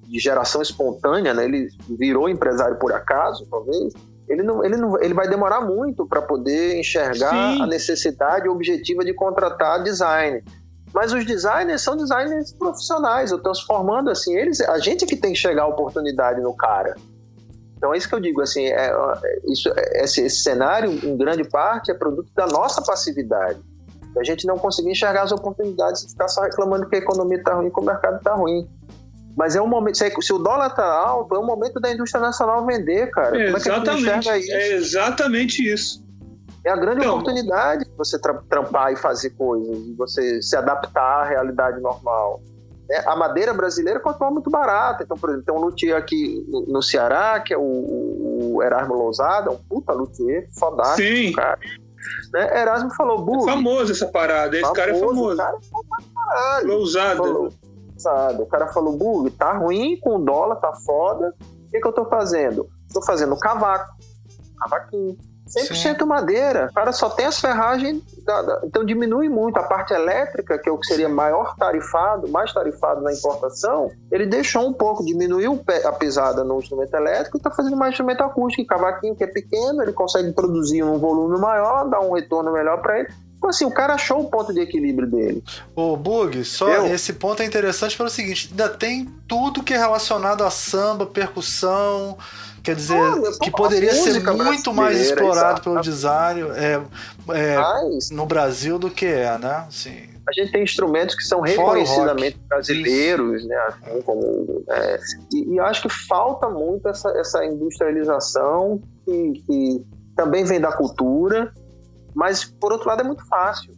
de 0.06 0.18
geração 0.18 0.62
espontânea, 0.62 1.34
né? 1.34 1.44
Ele 1.44 1.68
virou 1.98 2.28
empresário 2.28 2.78
por 2.78 2.93
acaso, 2.93 3.47
talvez. 3.51 3.93
Ele 4.28 4.43
não, 4.43 4.65
ele 4.65 4.77
não, 4.77 5.01
ele 5.01 5.15
vai 5.15 5.28
demorar 5.28 5.61
muito 5.61 6.07
para 6.07 6.20
poder 6.20 6.78
enxergar 6.78 7.31
Sim. 7.31 7.62
a 7.62 7.66
necessidade 7.66 8.48
objetiva 8.48 9.05
de 9.05 9.15
contratar 9.15 9.82
design. 9.82 10.43
Mas 10.93 11.12
os 11.12 11.24
designers 11.24 11.82
são 11.82 11.97
designers 11.97 12.53
profissionais, 12.53 13.31
eu 13.31 13.39
transformando 13.39 14.11
assim 14.11 14.36
eles, 14.36 14.61
a 14.61 14.78
gente 14.78 15.05
é 15.05 15.07
que 15.07 15.16
tem 15.16 15.32
que 15.32 15.39
chegar 15.39 15.65
a 15.65 15.66
oportunidade 15.66 16.40
no 16.40 16.55
cara. 16.55 16.97
Então 17.77 17.93
é 17.93 17.98
isso 17.98 18.09
que 18.09 18.15
eu 18.15 18.20
digo, 18.20 18.40
assim, 18.40 18.65
é, 18.66 18.90
é- 18.90 19.39
isso, 19.53 19.69
é- 19.77 20.05
esse, 20.05 20.23
esse 20.23 20.43
cenário, 20.43 20.90
em 20.90 21.16
grande 21.16 21.44
parte, 21.44 21.90
é 21.90 21.94
produto 21.94 22.31
da 22.35 22.47
nossa 22.47 22.82
passividade. 22.82 23.61
A 24.19 24.24
gente 24.24 24.47
não 24.47 24.57
conseguir 24.57 24.90
enxergar 24.90 25.24
as 25.24 25.32
oportunidades 25.32 26.03
e 26.03 26.09
ficar 26.09 26.28
só 26.28 26.40
reclamando 26.40 26.89
que 26.89 26.97
a 26.97 26.98
economia 26.98 27.36
está 27.36 27.53
ruim, 27.53 27.70
que 27.70 27.78
o 27.78 27.85
mercado 27.85 28.16
está 28.16 28.35
ruim. 28.35 28.66
Mas 29.36 29.54
é 29.54 29.60
um 29.60 29.66
momento, 29.68 29.98
se, 29.98 30.10
se 30.22 30.32
o 30.32 30.38
dólar 30.38 30.68
está 30.68 30.84
alto, 30.86 31.34
é 31.34 31.38
o 31.38 31.44
momento 31.44 31.78
da 31.78 31.92
indústria 31.92 32.20
nacional 32.22 32.64
vender, 32.64 33.10
cara. 33.10 33.30
Como 33.30 33.42
é 33.42 33.52
que 33.60 33.68
exatamente. 33.68 34.28
isso? 34.38 34.52
É 34.52 34.68
exatamente 34.72 35.72
isso. 35.72 36.06
É 36.64 36.70
a 36.70 36.76
grande 36.76 37.00
Então- 37.00 37.12
oportunidade 37.18 37.84
de 37.84 37.90
você 37.96 38.18
tra- 38.18 38.40
trampar 38.48 38.92
e 38.92 38.96
fazer 38.96 39.30
coisas, 39.30 39.84
de 39.84 39.94
você 39.94 40.40
se 40.42 40.56
adaptar 40.56 41.20
à 41.22 41.24
realidade 41.24 41.80
normal. 41.80 42.40
né? 42.88 43.02
A 43.06 43.14
madeira 43.16 43.52
brasileira 43.52 43.98
continua 44.00 44.30
muito 44.30 44.48
barata. 44.48 45.02
Então, 45.02 45.16
por 45.16 45.28
exemplo, 45.30 45.44
tem 45.44 45.54
um 45.54 45.60
luthier 45.60 45.96
aqui 45.96 46.44
no, 46.48 46.80
Ceará, 46.82 47.38
que 47.40 47.52
é 47.52 47.58
o, 47.58 48.60
Erasmo 48.62 48.94
Lousada, 48.94 49.50
um 49.50 49.56
puta 49.56 49.92
luthier, 49.92 50.48
fodástico, 50.58 51.02
Sim. 51.08 51.32
cara. 51.32 51.58
Né? 52.32 52.60
Erasmo 52.62 52.94
falou, 52.94 53.18
É 53.20 53.24
Bug, 53.24 53.44
famoso 53.44 53.90
essa 53.92 54.06
parada. 54.06 54.56
Esse 54.56 54.72
cara 54.72 54.92
é 54.92 54.94
famoso. 54.94 55.34
O 55.34 55.36
cara 55.36 55.56
é 55.56 56.14
caralho. 56.14 56.66
Lousada. 56.68 57.16
Falou, 57.16 57.52
sabe? 58.07 58.43
O 58.43 58.47
cara 58.47 58.69
falou, 58.69 58.97
Bug, 58.97 59.31
tá 59.33 59.53
ruim 59.53 59.99
com 60.01 60.16
o 60.16 60.19
dólar, 60.24 60.57
tá 60.57 60.73
foda. 60.85 61.35
O 61.41 61.70
que, 61.70 61.81
que 61.81 61.87
eu 61.89 61.93
tô 61.93 62.05
fazendo? 62.05 62.69
Tô 62.93 63.03
fazendo 63.05 63.37
cavaco. 63.37 63.93
Cavaquinho. 64.61 65.16
100% 65.49 66.05
madeira. 66.07 66.66
O 66.70 66.74
cara 66.74 66.93
só 66.93 67.09
tem 67.09 67.24
as 67.27 67.39
ferragens. 67.41 68.03
da- 68.24 68.43
da- 68.43 68.61
então 68.65 68.85
diminui 68.85 69.28
muito. 69.28 69.57
A 69.59 69.62
parte 69.62 69.93
elétrica, 69.95 70.59
que 70.59 70.69
é 70.69 70.73
o 70.73 70.77
que 70.78 70.87
seria 70.89 71.09
maior 71.09 71.55
tarifado, 71.57 72.28
mais 72.28 72.53
tarifado 72.53 73.01
na 73.01 73.12
importação, 73.12 73.89
ele 74.11 74.27
deixou 74.27 74.66
um 74.66 74.73
pouco, 74.73 75.05
diminuiu 75.05 75.62
a 75.85 75.93
pesada 75.93 76.43
no 76.43 76.59
instrumento 76.59 76.93
elétrico 76.95 77.37
e 77.37 77.39
está 77.39 77.53
fazendo 77.53 77.77
mais 77.77 77.93
instrumento 77.93 78.23
acústico. 78.24 78.62
E 78.62 78.66
cavaquinho, 78.66 79.15
que 79.15 79.23
é 79.23 79.28
pequeno, 79.28 79.81
ele 79.83 79.93
consegue 79.93 80.33
produzir 80.33 80.83
um 80.83 80.99
volume 80.99 81.39
maior, 81.39 81.89
dar 81.89 82.01
um 82.01 82.12
retorno 82.12 82.53
melhor 82.53 82.83
para 82.83 82.99
ele. 83.01 83.09
Então, 83.36 83.50
assim, 83.50 83.64
o 83.64 83.70
cara 83.70 83.94
achou 83.94 84.20
o 84.20 84.30
ponto 84.30 84.52
de 84.52 84.60
equilíbrio 84.60 85.08
dele. 85.08 85.42
Ô, 85.74 85.96
Bug, 85.96 86.44
só 86.44 86.86
esse 86.86 87.12
ponto 87.12 87.42
é 87.42 87.46
interessante 87.46 87.96
pelo 87.96 88.08
seguinte: 88.08 88.48
ainda 88.50 88.68
tem 88.68 89.06
tudo 89.28 89.62
que 89.62 89.74
é 89.74 89.78
relacionado 89.78 90.42
a 90.42 90.50
samba, 90.50 91.06
percussão. 91.06 92.16
Quer 92.62 92.74
dizer, 92.74 92.98
Olha, 92.98 93.30
que 93.40 93.50
poderia 93.50 93.94
ser 93.94 94.20
muito 94.32 94.74
mais 94.74 95.00
explorado 95.00 95.60
pelo 95.60 95.80
design 95.80 96.42
é, 96.56 96.82
é, 97.32 97.56
Mas 97.56 98.10
no 98.10 98.26
Brasil 98.26 98.76
do 98.76 98.90
que 98.90 99.06
é, 99.06 99.38
né? 99.38 99.66
Assim, 99.68 100.08
a 100.28 100.32
gente 100.32 100.50
tem 100.50 100.64
instrumentos 100.64 101.14
que 101.14 101.22
são 101.22 101.38
o 101.38 101.42
reconhecidamente 101.42 102.36
brasileiros, 102.48 103.46
né? 103.46 103.56
Assim 103.68 104.02
como, 104.02 104.64
é, 104.68 104.98
e, 105.32 105.54
e 105.54 105.60
acho 105.60 105.82
que 105.82 105.88
falta 105.88 106.48
muito 106.48 106.88
essa, 106.88 107.08
essa 107.10 107.44
industrialização 107.44 108.82
que, 109.04 109.44
que 109.46 109.86
também 110.16 110.44
vem 110.44 110.60
da 110.60 110.72
cultura, 110.72 111.52
mas 112.16 112.44
por 112.44 112.72
outro 112.72 112.88
lado 112.88 113.02
é 113.02 113.05
muito 113.05 113.24
fácil. 113.28 113.76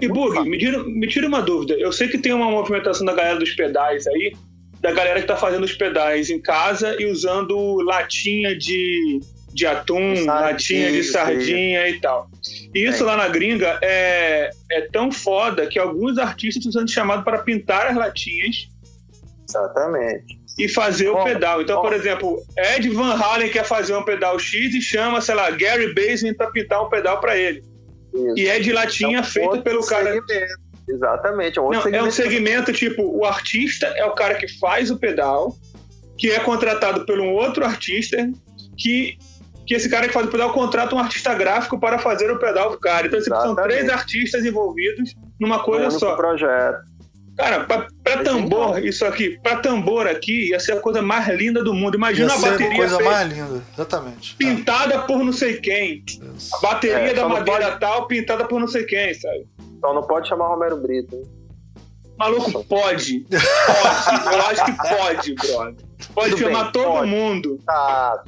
E 0.00 0.08
Bug, 0.08 0.48
me 0.48 0.58
tira, 0.58 0.82
me 0.82 1.06
tira 1.06 1.26
uma 1.26 1.40
dúvida. 1.40 1.74
Eu 1.74 1.92
sei 1.92 2.08
que 2.08 2.18
tem 2.18 2.32
uma 2.32 2.50
movimentação 2.50 3.06
da 3.06 3.14
galera 3.14 3.38
dos 3.38 3.52
pedais 3.52 4.06
aí, 4.06 4.34
da 4.80 4.92
galera 4.92 5.20
que 5.20 5.26
tá 5.26 5.36
fazendo 5.36 5.64
os 5.64 5.72
pedais 5.72 6.28
em 6.28 6.40
casa 6.40 6.96
e 7.00 7.06
usando 7.06 7.76
latinha 7.82 8.56
de, 8.56 9.20
de 9.52 9.66
atum, 9.66 10.16
Sardinha, 10.16 10.32
latinha 10.32 10.92
de 10.92 11.04
sardinha 11.04 11.88
e 11.88 12.00
tal. 12.00 12.28
E 12.74 12.84
isso 12.84 13.04
É. 13.04 13.06
lá 13.06 13.16
na 13.16 13.28
gringa 13.28 13.78
é, 13.82 14.50
é 14.70 14.80
tão 14.92 15.12
foda 15.12 15.66
que 15.66 15.78
alguns 15.78 16.18
artistas 16.18 16.64
estão 16.64 16.80
sendo 16.80 16.90
chamados 16.90 17.24
para 17.24 17.38
pintar 17.38 17.86
as 17.86 17.96
latinhas 17.96 18.72
Exatamente. 19.48 20.40
E 20.58 20.68
fazer 20.68 21.08
o 21.08 21.14
Bom, 21.14 21.24
pedal. 21.24 21.62
Então, 21.62 21.76
bom. 21.76 21.82
por 21.82 21.92
exemplo, 21.92 22.42
Ed 22.56 22.88
Van 22.90 23.14
Halen 23.14 23.48
quer 23.50 23.64
fazer 23.64 23.94
um 23.94 24.04
pedal 24.04 24.38
X 24.38 24.74
e 24.74 24.80
chama, 24.80 25.20
sei 25.20 25.34
lá, 25.34 25.50
Gary 25.50 25.94
Basement 25.94 26.34
para 26.34 26.50
pintar 26.50 26.84
um 26.84 26.88
pedal 26.88 27.20
para 27.20 27.36
ele. 27.36 27.62
Isso. 28.14 28.34
E 28.38 28.48
é 28.48 28.58
de 28.60 28.72
latinha 28.72 29.20
um 29.20 29.24
feita 29.24 29.48
outro 29.48 29.62
pelo 29.62 29.86
cara. 29.86 30.12
segmento. 30.12 30.54
Exatamente. 30.88 31.58
É 31.58 31.62
um 31.62 31.70
Não, 31.70 31.74
é 31.74 31.78
um 31.78 31.82
segmento. 31.82 32.12
segmento 32.12 32.72
tipo, 32.72 33.02
o 33.02 33.24
artista 33.24 33.86
é 33.86 34.04
o 34.04 34.12
cara 34.12 34.34
que 34.34 34.48
faz 34.58 34.90
o 34.90 34.98
pedal, 34.98 35.56
que 36.18 36.30
é 36.30 36.38
contratado 36.40 37.06
por 37.06 37.18
um 37.18 37.32
outro 37.32 37.64
artista, 37.64 38.28
que, 38.76 39.16
que 39.66 39.74
esse 39.74 39.88
cara 39.88 40.06
que 40.06 40.12
faz 40.12 40.26
o 40.26 40.30
pedal 40.30 40.52
contrata 40.52 40.94
um 40.94 40.98
artista 40.98 41.32
gráfico 41.34 41.78
para 41.80 41.98
fazer 41.98 42.30
o 42.30 42.38
pedal 42.38 42.70
do 42.70 42.78
cara. 42.78 43.06
Então, 43.06 43.20
tipo, 43.20 43.34
são 43.34 43.54
três 43.54 43.88
artistas 43.88 44.44
envolvidos 44.44 45.14
numa 45.40 45.56
um 45.60 45.62
coisa 45.64 45.84
único 45.86 46.00
só. 46.00 46.14
projeto. 46.16 46.82
Cara, 47.36 47.64
pra, 47.64 47.86
pra 48.04 48.12
É 48.12 48.22
tambor, 48.22 48.84
isso 48.84 49.04
aqui, 49.06 49.38
pra 49.42 49.56
tambor 49.56 50.06
aqui, 50.06 50.50
ia 50.50 50.60
ser 50.60 50.72
a 50.72 50.80
coisa 50.80 51.00
mais 51.00 51.26
linda 51.28 51.64
do 51.64 51.72
mundo. 51.72 51.94
ia 51.94 51.98
Imagina 51.98 52.34
a 52.34 52.38
ser 52.38 52.48
a 52.48 52.50
bateria 52.52 52.76
coisa 52.76 52.96
feita- 52.96 53.10
mais 53.12 53.32
linda. 53.32 53.62
Exatamente. 53.74 54.34
pintada 54.36 54.98
por 55.00 55.18
não 55.24 55.32
sei 55.32 55.56
quem. 55.60 56.04
A 56.52 56.58
bateria 56.60 56.96
É, 57.10 57.14
da 57.14 57.28
madeira 57.28 57.66
pode- 57.68 57.80
tal, 57.80 58.06
pintada 58.06 58.44
por 58.44 58.60
não 58.60 58.68
sei 58.68 58.84
quem, 58.84 59.14
sabe? 59.14 59.46
Só 59.80 59.94
não 59.94 60.02
pode 60.02 60.28
chamar 60.28 60.48
Romero 60.48 60.76
Brito. 60.76 61.14
hein? 61.16 61.22
Maluco, 62.18 62.62
pode. 62.64 63.20
Pode. 63.30 64.34
Eu 64.34 64.42
acho 64.42 64.64
que 64.66 64.72
pode, 64.76 65.34
brother. 65.34 65.74
Pode 66.14 66.30
Tudo 66.30 66.40
chamar 66.42 66.62
bem, 66.64 66.72
todo 66.72 66.92
pode. 66.92 67.10
mundo. 67.10 67.58
Tá, 67.66 68.22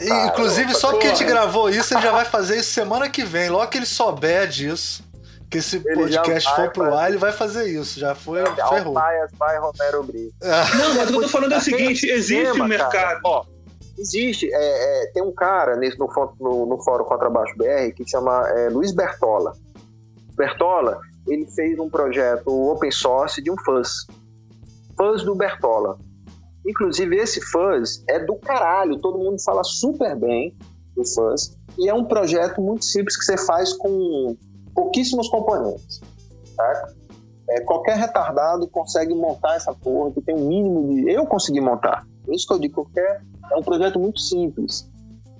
é, 0.00 0.26
Inclusive, 0.28 0.74
só 0.74 0.96
que 0.96 1.06
a 1.08 1.10
gente 1.10 1.24
gravou 1.24 1.68
isso, 1.68 1.92
ele 1.92 2.00
já 2.02 2.12
vai 2.12 2.24
fazer 2.24 2.58
isso 2.58 2.70
semana 2.72 3.10
que 3.10 3.24
vem. 3.24 3.50
Logo 3.50 3.66
que 3.66 3.78
ele 3.78 3.86
souber 3.86 4.46
disso, 4.46 5.02
que 5.52 5.58
esse 5.58 5.82
Ele 5.84 6.10
já 6.10 6.22
podcast 6.22 6.50
vai 6.50 6.64
for 6.64 6.72
pro 6.72 6.94
ar, 6.94 7.10
ele 7.10 7.18
vai 7.18 7.30
fazer 7.30 7.68
isso. 7.68 8.00
Já 8.00 8.14
foi, 8.14 8.42
ferrou. 8.42 8.96
Alpaias 8.96 9.30
by 9.32 9.58
Romero 9.60 10.02
Brito. 10.02 10.34
Não, 10.40 10.94
mas 10.94 11.10
o 11.10 11.12
que 11.12 11.18
eu 11.18 11.22
tô 11.22 11.28
falando 11.28 11.52
é 11.52 11.58
o 11.58 11.60
seguinte: 11.60 12.06
existe 12.08 12.52
Tema, 12.52 12.64
o 12.64 12.68
mercado. 12.68 13.20
Ó, 13.24 13.44
existe. 13.98 14.48
é, 14.50 15.04
é, 15.04 15.12
tem 15.12 15.22
um 15.22 15.32
cara 15.32 15.76
nesse, 15.76 15.98
no, 15.98 16.08
no, 16.40 16.66
no 16.66 16.82
Fórum 16.82 17.04
Contrabaixo 17.04 17.54
BR 17.58 17.92
que 17.94 18.08
chama 18.08 18.48
é, 18.48 18.70
Luiz 18.70 18.92
Bertola. 18.92 19.52
Bertola, 20.34 20.98
ele 21.28 21.46
fez 21.54 21.78
um 21.78 21.90
projeto 21.90 22.48
open 22.48 22.90
source 22.90 23.42
de 23.42 23.50
um 23.50 23.56
fuzz. 23.62 24.06
Fuzz 24.96 25.22
do 25.22 25.34
Bertola. 25.34 25.98
Inclusive, 26.66 27.14
esse 27.16 27.42
fuzz 27.42 28.02
é 28.08 28.18
do 28.18 28.36
caralho. 28.36 28.98
Todo 28.98 29.18
mundo 29.18 29.36
fala 29.44 29.62
super 29.62 30.16
bem 30.16 30.56
do 30.96 31.04
fuzz. 31.04 31.58
E 31.78 31.90
é 31.90 31.94
um 31.94 32.04
projeto 32.04 32.62
muito 32.62 32.86
simples 32.86 33.18
que 33.18 33.24
você 33.24 33.36
faz 33.36 33.74
com 33.74 34.34
pouquíssimos 34.74 35.28
componentes. 35.28 36.00
Certo? 36.56 37.02
É, 37.48 37.60
qualquer 37.60 37.96
retardado 37.96 38.68
consegue 38.68 39.14
montar 39.14 39.56
essa 39.56 39.74
porra, 39.74 40.12
que 40.12 40.20
tem 40.22 40.34
um 40.34 40.46
mínimo 40.46 40.88
de. 40.88 41.10
Eu 41.10 41.26
consegui 41.26 41.60
montar. 41.60 42.06
Por 42.24 42.34
isso 42.34 42.46
que 42.46 42.54
eu 42.54 42.58
digo 42.58 42.74
qualquer. 42.74 43.22
É 43.50 43.56
um 43.56 43.62
projeto 43.62 43.98
muito 43.98 44.20
simples. 44.20 44.88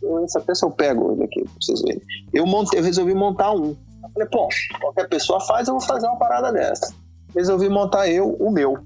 Eu, 0.03 0.25
até 0.37 0.55
se 0.55 0.65
eu 0.65 0.71
pego 0.71 1.13
ele 1.13 1.25
aqui 1.25 1.43
pra 1.43 1.53
vocês 1.61 1.81
verem. 1.81 2.03
Eu, 2.33 2.45
montei, 2.45 2.81
eu 2.81 2.85
resolvi 2.85 3.15
montar 3.15 3.53
um. 3.53 3.77
Eu 4.03 4.11
falei, 4.13 4.29
pô, 4.29 4.49
qualquer 4.81 5.09
pessoa 5.09 5.41
faz, 5.41 5.69
eu 5.69 5.75
vou 5.75 5.81
fazer 5.81 6.07
uma 6.07 6.19
parada 6.19 6.53
dessa. 6.53 6.93
Resolvi 7.35 7.69
montar 7.69 8.09
eu, 8.09 8.35
o 8.35 8.51
meu. 8.51 8.79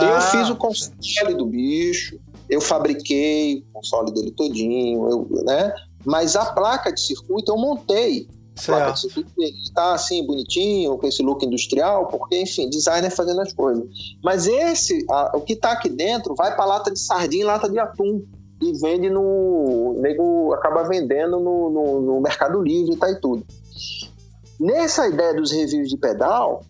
eu 0.00 0.16
Ah, 0.16 0.20
fiz 0.20 0.48
o 0.48 0.56
console 0.56 1.34
do 1.34 1.46
bicho, 1.46 2.18
eu 2.48 2.60
fabriquei 2.60 3.64
o 3.68 3.72
console 3.74 4.14
dele 4.14 4.30
todinho, 4.30 5.08
eu, 5.10 5.28
né? 5.44 5.74
Mas 6.04 6.36
a 6.36 6.46
placa 6.52 6.92
de 6.92 7.00
circuito 7.00 7.50
eu 7.50 7.58
montei 7.58 8.28
placa 8.64 8.92
de 8.92 8.98
Certo. 9.00 9.12
circuito 9.14 9.30
dele 9.36 9.54
tá 9.74 9.94
assim, 9.94 10.26
bonitinho, 10.26 10.96
com 10.98 11.06
esse 11.06 11.22
look 11.22 11.44
industrial, 11.44 12.06
porque, 12.06 12.40
enfim, 12.40 12.68
designer 12.70 13.10
fazendo 13.10 13.40
as 13.42 13.52
coisas. 13.52 13.84
Mas 14.24 14.46
esse, 14.46 15.04
a- 15.10 15.32
o 15.34 15.40
que 15.42 15.54
tá 15.56 15.72
aqui 15.72 15.88
dentro, 15.88 16.34
vai 16.34 16.54
pra 16.54 16.64
lata 16.64 16.90
de 16.90 16.98
sardinha 16.98 17.42
e 17.42 17.46
lata 17.46 17.68
de 17.68 17.78
atum. 17.78 18.24
E 18.62 18.72
vende 18.80 19.10
no. 19.10 19.20
O 19.20 20.00
nego 20.00 20.54
acaba 20.54 20.82
vendendo 20.84 21.38
no, 21.38 21.68
no, 21.68 22.00
no 22.00 22.20
Mercado 22.22 22.62
Livre 22.62 22.94
e 22.94 22.96
tá 22.96 23.10
e 23.10 23.20
tudo. 23.20 23.44
Nessa 24.58 25.06
ideia 25.08 25.34
dos 25.34 25.50
reviews 25.52 25.90
de 25.90 25.98
pedal, 25.98 26.62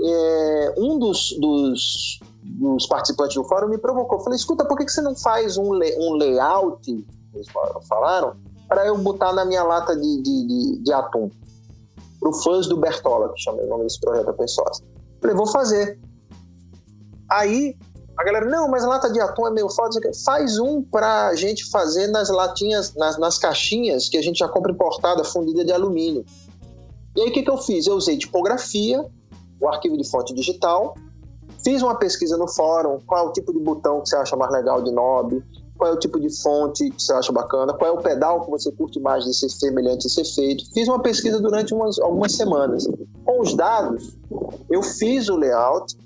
é, 0.00 0.74
um 0.78 0.96
dos, 0.96 1.36
dos, 1.40 2.20
dos 2.40 2.86
participantes 2.86 3.34
do 3.34 3.42
fórum 3.42 3.68
me 3.68 3.78
provocou. 3.78 4.20
Falei, 4.20 4.36
escuta, 4.36 4.64
por 4.64 4.78
que, 4.78 4.84
que 4.84 4.92
você 4.92 5.02
não 5.02 5.16
faz 5.16 5.58
um, 5.58 5.72
le- 5.72 5.96
um 5.98 6.12
layout, 6.14 7.04
eles 7.34 7.46
falaram, 7.88 8.34
para 8.74 8.86
eu 8.86 8.98
botar 8.98 9.32
na 9.32 9.44
minha 9.44 9.62
lata 9.62 9.94
de, 9.94 10.20
de, 10.20 10.46
de, 10.48 10.78
de 10.82 10.92
atum? 10.92 11.30
Pro 12.18 12.32
fãs 12.32 12.66
do 12.66 12.76
Bertola, 12.76 13.32
que 13.32 13.40
chama 13.40 13.62
o 13.62 13.68
nome 13.68 13.84
desse 13.84 14.00
projeto 14.00 14.30
Open 14.30 14.48
Source. 14.48 14.82
Falei, 15.20 15.36
vou 15.36 15.46
fazer. 15.46 16.00
Aí 17.30 17.76
a 18.16 18.24
galera, 18.24 18.46
não, 18.46 18.68
mas 18.68 18.84
lata 18.84 19.12
de 19.12 19.20
atum 19.20 19.46
é 19.46 19.50
meio 19.50 19.68
foda. 19.68 20.00
Faz 20.24 20.58
um 20.58 20.82
pra 20.82 21.36
gente 21.36 21.70
fazer 21.70 22.08
nas 22.08 22.30
latinhas, 22.30 22.94
nas, 22.94 23.16
nas 23.16 23.38
caixinhas 23.38 24.08
que 24.08 24.16
a 24.16 24.22
gente 24.22 24.38
já 24.38 24.48
compra 24.48 24.72
importada, 24.72 25.22
fundida 25.22 25.64
de 25.64 25.72
alumínio. 25.72 26.24
E 27.14 27.20
aí 27.20 27.28
o 27.28 27.32
que, 27.32 27.44
que 27.44 27.50
eu 27.50 27.58
fiz? 27.58 27.86
Eu 27.86 27.94
usei 27.94 28.18
tipografia, 28.18 29.06
o 29.60 29.68
arquivo 29.68 29.96
de 29.96 30.08
fonte 30.10 30.34
digital, 30.34 30.96
fiz 31.62 31.80
uma 31.80 31.94
pesquisa 31.94 32.36
no 32.36 32.48
fórum, 32.48 32.98
qual 33.06 33.28
o 33.28 33.32
tipo 33.32 33.52
de 33.52 33.60
botão 33.60 34.00
que 34.00 34.08
você 34.08 34.16
acha 34.16 34.34
mais 34.34 34.50
legal 34.50 34.82
de 34.82 34.90
knob, 34.90 35.40
qual 35.76 35.90
é 35.90 35.94
o 35.94 35.98
tipo 35.98 36.20
de 36.20 36.30
fonte 36.40 36.90
que 36.90 37.02
você 37.02 37.12
acha 37.12 37.32
bacana, 37.32 37.72
qual 37.72 37.90
é 37.90 37.98
o 37.98 38.02
pedal 38.02 38.44
que 38.44 38.50
você 38.50 38.70
curte 38.72 39.00
mais 39.00 39.24
de 39.24 39.34
ser 39.34 39.48
semelhante 39.48 40.06
e 40.06 40.10
ser 40.10 40.24
feito. 40.24 40.64
Fiz 40.72 40.88
uma 40.88 41.00
pesquisa 41.00 41.40
durante 41.40 41.74
umas, 41.74 41.98
algumas 41.98 42.32
semanas. 42.32 42.86
Com 43.24 43.40
os 43.40 43.54
dados, 43.54 44.16
eu 44.70 44.82
fiz 44.82 45.28
o 45.28 45.36
layout 45.36 45.96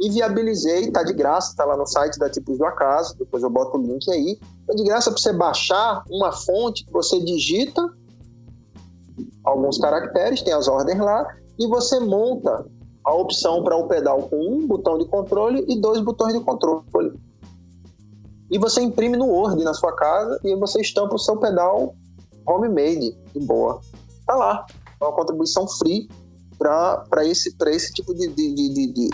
e 0.00 0.10
viabilizei, 0.10 0.90
tá 0.90 1.02
de 1.02 1.14
graça, 1.14 1.56
tá 1.56 1.64
lá 1.64 1.76
no 1.76 1.86
site 1.86 2.18
da 2.18 2.28
Tipos 2.28 2.58
do 2.58 2.64
Acaso, 2.64 3.16
depois 3.18 3.42
eu 3.42 3.48
boto 3.48 3.78
o 3.78 3.82
link 3.82 4.10
aí. 4.10 4.38
Tá 4.66 4.74
de 4.74 4.84
graça 4.84 5.10
para 5.10 5.20
você 5.20 5.32
baixar 5.32 6.04
uma 6.10 6.32
fonte 6.32 6.84
que 6.84 6.92
você 6.92 7.18
digita 7.20 7.82
alguns 9.42 9.78
caracteres, 9.78 10.42
tem 10.42 10.52
as 10.52 10.68
ordens 10.68 10.98
lá, 10.98 11.26
e 11.58 11.66
você 11.66 11.98
monta 12.00 12.66
a 13.04 13.14
opção 13.14 13.62
para 13.62 13.76
o 13.76 13.86
pedal 13.86 14.22
com 14.24 14.36
um 14.36 14.66
botão 14.66 14.98
de 14.98 15.06
controle 15.06 15.64
e 15.68 15.80
dois 15.80 16.00
botões 16.00 16.34
de 16.34 16.40
controle. 16.40 16.82
E 18.50 18.58
você 18.58 18.80
imprime 18.80 19.16
no 19.16 19.26
Word 19.26 19.62
na 19.64 19.74
sua 19.74 19.94
casa 19.94 20.38
e 20.44 20.54
você 20.56 20.80
estampa 20.80 21.14
o 21.14 21.18
seu 21.18 21.36
pedal 21.36 21.94
homemade, 22.46 23.16
de 23.34 23.40
boa. 23.40 23.80
Tá 24.26 24.34
lá. 24.34 24.66
É 25.00 25.04
uma 25.04 25.12
contribuição 25.12 25.66
free 25.66 26.08
para 26.58 27.24
esse, 27.24 27.54
pra 27.56 27.70
esse 27.70 27.92
tipo 27.92 28.14
de, 28.14 28.28
de, 28.28 28.54
de, 28.54 28.68
de, 28.74 28.86
de- 28.92 29.10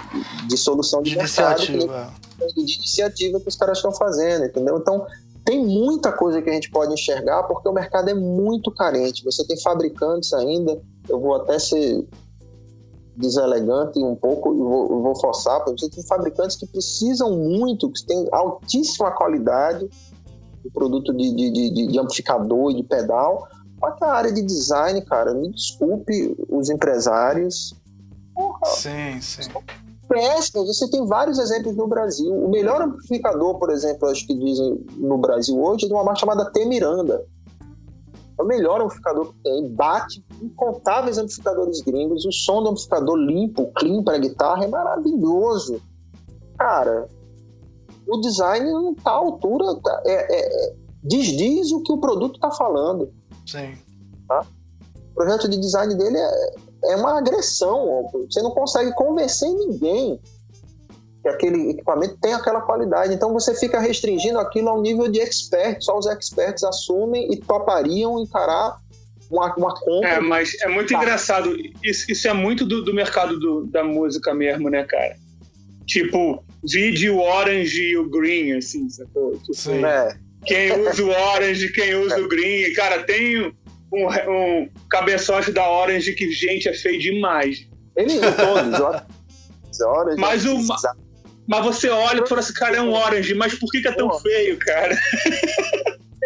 de 0.48 0.56
solução 0.56 1.02
de, 1.02 1.10
De 1.10 1.16
mercado, 1.16 1.58
iniciativa. 1.64 2.12
que- 2.38 2.54
de 2.64 2.74
iniciativa 2.76 3.40
que 3.40 3.48
os 3.48 3.56
caras 3.56 3.78
estão 3.78 3.92
fazendo, 3.92 4.44
entendeu? 4.44 4.76
Então, 4.78 5.04
tem 5.44 5.64
muita 5.64 6.12
coisa 6.12 6.40
que 6.40 6.48
a 6.48 6.52
gente 6.52 6.70
pode 6.70 6.92
enxergar 6.92 7.42
porque 7.44 7.68
o 7.68 7.72
mercado 7.72 8.08
é 8.10 8.14
muito 8.14 8.70
carente. 8.70 9.24
Você 9.24 9.44
tem 9.46 9.58
fabricantes 9.60 10.32
ainda, 10.32 10.80
eu 11.08 11.18
vou 11.20 11.34
até 11.34 11.58
ser 11.58 12.06
deselegante 13.16 13.98
um 13.98 14.14
pouco, 14.14 14.54
e 14.54 14.58
vou, 14.58 14.90
eu 14.90 15.02
vou 15.02 15.14
forçar, 15.16 15.62
porque 15.64 15.80
você 15.80 15.90
tem 15.90 16.04
fabricantes 16.04 16.56
que 16.56 16.66
precisam 16.66 17.36
muito, 17.36 17.90
que 17.90 18.04
têm 18.06 18.26
altíssima 18.32 19.10
qualidade 19.10 19.88
de 20.62 20.70
produto 20.70 21.12
de, 21.12 21.34
de, 21.34 21.50
de, 21.50 21.86
de 21.88 21.98
amplificador 21.98 22.70
e 22.70 22.76
de 22.76 22.82
pedal. 22.82 23.48
Só 23.80 23.90
que 23.90 24.04
a 24.04 24.12
área 24.12 24.32
de 24.32 24.42
design, 24.42 25.00
cara, 25.02 25.34
me 25.34 25.50
desculpe 25.50 26.36
os 26.48 26.70
empresários, 26.70 27.74
Sim, 28.64 29.20
sim. 29.20 29.50
péssimas. 30.08 30.68
Você 30.68 30.88
tem 30.88 31.04
vários 31.06 31.38
exemplos 31.38 31.76
no 31.76 31.86
Brasil. 31.86 32.32
O 32.32 32.50
melhor 32.50 32.80
amplificador, 32.82 33.58
por 33.58 33.70
exemplo, 33.70 34.08
acho 34.08 34.26
que 34.26 34.34
dizem 34.34 34.84
no 34.96 35.18
Brasil 35.18 35.60
hoje, 35.60 35.84
é 35.84 35.88
de 35.88 35.94
uma 35.94 36.04
marca 36.04 36.20
chamada 36.20 36.50
T 36.50 36.64
Miranda. 36.64 37.24
É 38.42 38.44
o 38.44 38.46
melhor 38.46 38.80
amplificador 38.80 39.32
que 39.32 39.38
tem. 39.44 39.68
Bate 39.70 40.24
incontáveis 40.42 41.16
amplificadores 41.16 41.80
gringos. 41.80 42.24
O 42.26 42.32
som 42.32 42.62
do 42.62 42.70
amplificador 42.70 43.16
limpo, 43.16 43.70
clean 43.76 44.02
para 44.02 44.18
guitarra 44.18 44.64
é 44.64 44.68
maravilhoso. 44.68 45.80
Cara, 46.58 47.08
o 48.08 48.20
design 48.20 48.70
não 48.72 48.94
tá 48.94 49.10
à 49.10 49.14
altura. 49.14 49.76
tá- 49.76 50.02
é- 50.04 50.40
é- 50.40 50.74
desdiz 51.04 51.72
o 51.72 51.82
que 51.82 51.92
o 51.92 51.98
produto 51.98 52.34
está 52.34 52.50
falando. 52.50 53.12
Sim. 53.46 53.74
O 54.28 55.14
projeto 55.14 55.48
de 55.48 55.58
design 55.58 55.94
dele 55.94 56.16
é, 56.16 56.54
é 56.92 56.96
uma 56.96 57.18
agressão. 57.18 58.08
Você 58.12 58.42
não 58.42 58.50
consegue 58.50 58.92
convencer 58.94 59.52
ninguém 59.52 60.20
que 61.22 61.28
aquele 61.28 61.70
equipamento 61.70 62.16
tem 62.20 62.34
aquela 62.34 62.60
qualidade. 62.60 63.14
Então 63.14 63.32
você 63.32 63.54
fica 63.54 63.78
restringindo 63.78 64.38
aquilo 64.38 64.68
ao 64.68 64.82
nível 64.82 65.08
de 65.08 65.20
expert. 65.20 65.80
Só 65.82 65.96
os 65.98 66.06
experts 66.06 66.64
assumem 66.64 67.32
e 67.32 67.36
topariam 67.36 68.20
encarar 68.20 68.76
uma, 69.30 69.54
uma 69.54 69.74
compra. 69.80 70.08
É, 70.08 70.20
mas 70.20 70.52
é 70.60 70.68
muito 70.68 70.92
Tá. 70.92 70.98
engraçado. 70.98 71.54
Isso, 71.82 72.10
isso 72.10 72.26
é 72.28 72.32
muito 72.32 72.66
do, 72.66 72.82
do 72.84 72.92
mercado 72.92 73.38
do- 73.38 73.64
da 73.66 73.84
música 73.84 74.34
mesmo, 74.34 74.68
né, 74.68 74.84
cara? 74.84 75.14
Tipo, 75.86 76.44
vide 76.64 77.08
o 77.10 77.20
orange 77.20 77.80
e 77.82 77.96
o 77.96 78.08
green, 78.08 78.52
assim, 78.56 78.88
sacou? 78.90 79.32
Tipo, 79.38 79.54
Sim. 79.54 79.84
É, 79.84 80.16
quem 80.44 80.72
usa 80.88 81.04
o 81.04 81.08
orange, 81.08 81.72
quem 81.72 81.94
usa 81.94 82.20
o 82.20 82.28
green. 82.28 82.72
Cara, 82.74 83.04
tem 83.04 83.46
um, 83.92 84.06
um 84.28 84.68
cabeçote 84.90 85.52
da 85.52 85.68
orange 85.70 86.12
que, 86.14 86.30
gente, 86.32 86.68
é 86.68 86.72
feio 86.74 86.98
demais. 86.98 87.66
ele 87.96 88.18
todos, 88.20 88.80
ó. 88.80 89.02
Mas 90.18 90.44
o- 90.44 90.58
Mas 91.52 91.64
você 91.64 91.88
olha 91.90 92.22
e 92.24 92.26
fala 92.28 92.40
assim, 92.40 92.54
cara, 92.54 92.76
é 92.78 92.80
um 92.80 92.92
orange, 92.94 93.34
mas 93.34 93.54
por 93.54 93.70
que, 93.70 93.82
que 93.82 93.88
é 93.88 93.92
tão 93.92 94.10
feio, 94.20 94.58
cara? 94.58 94.96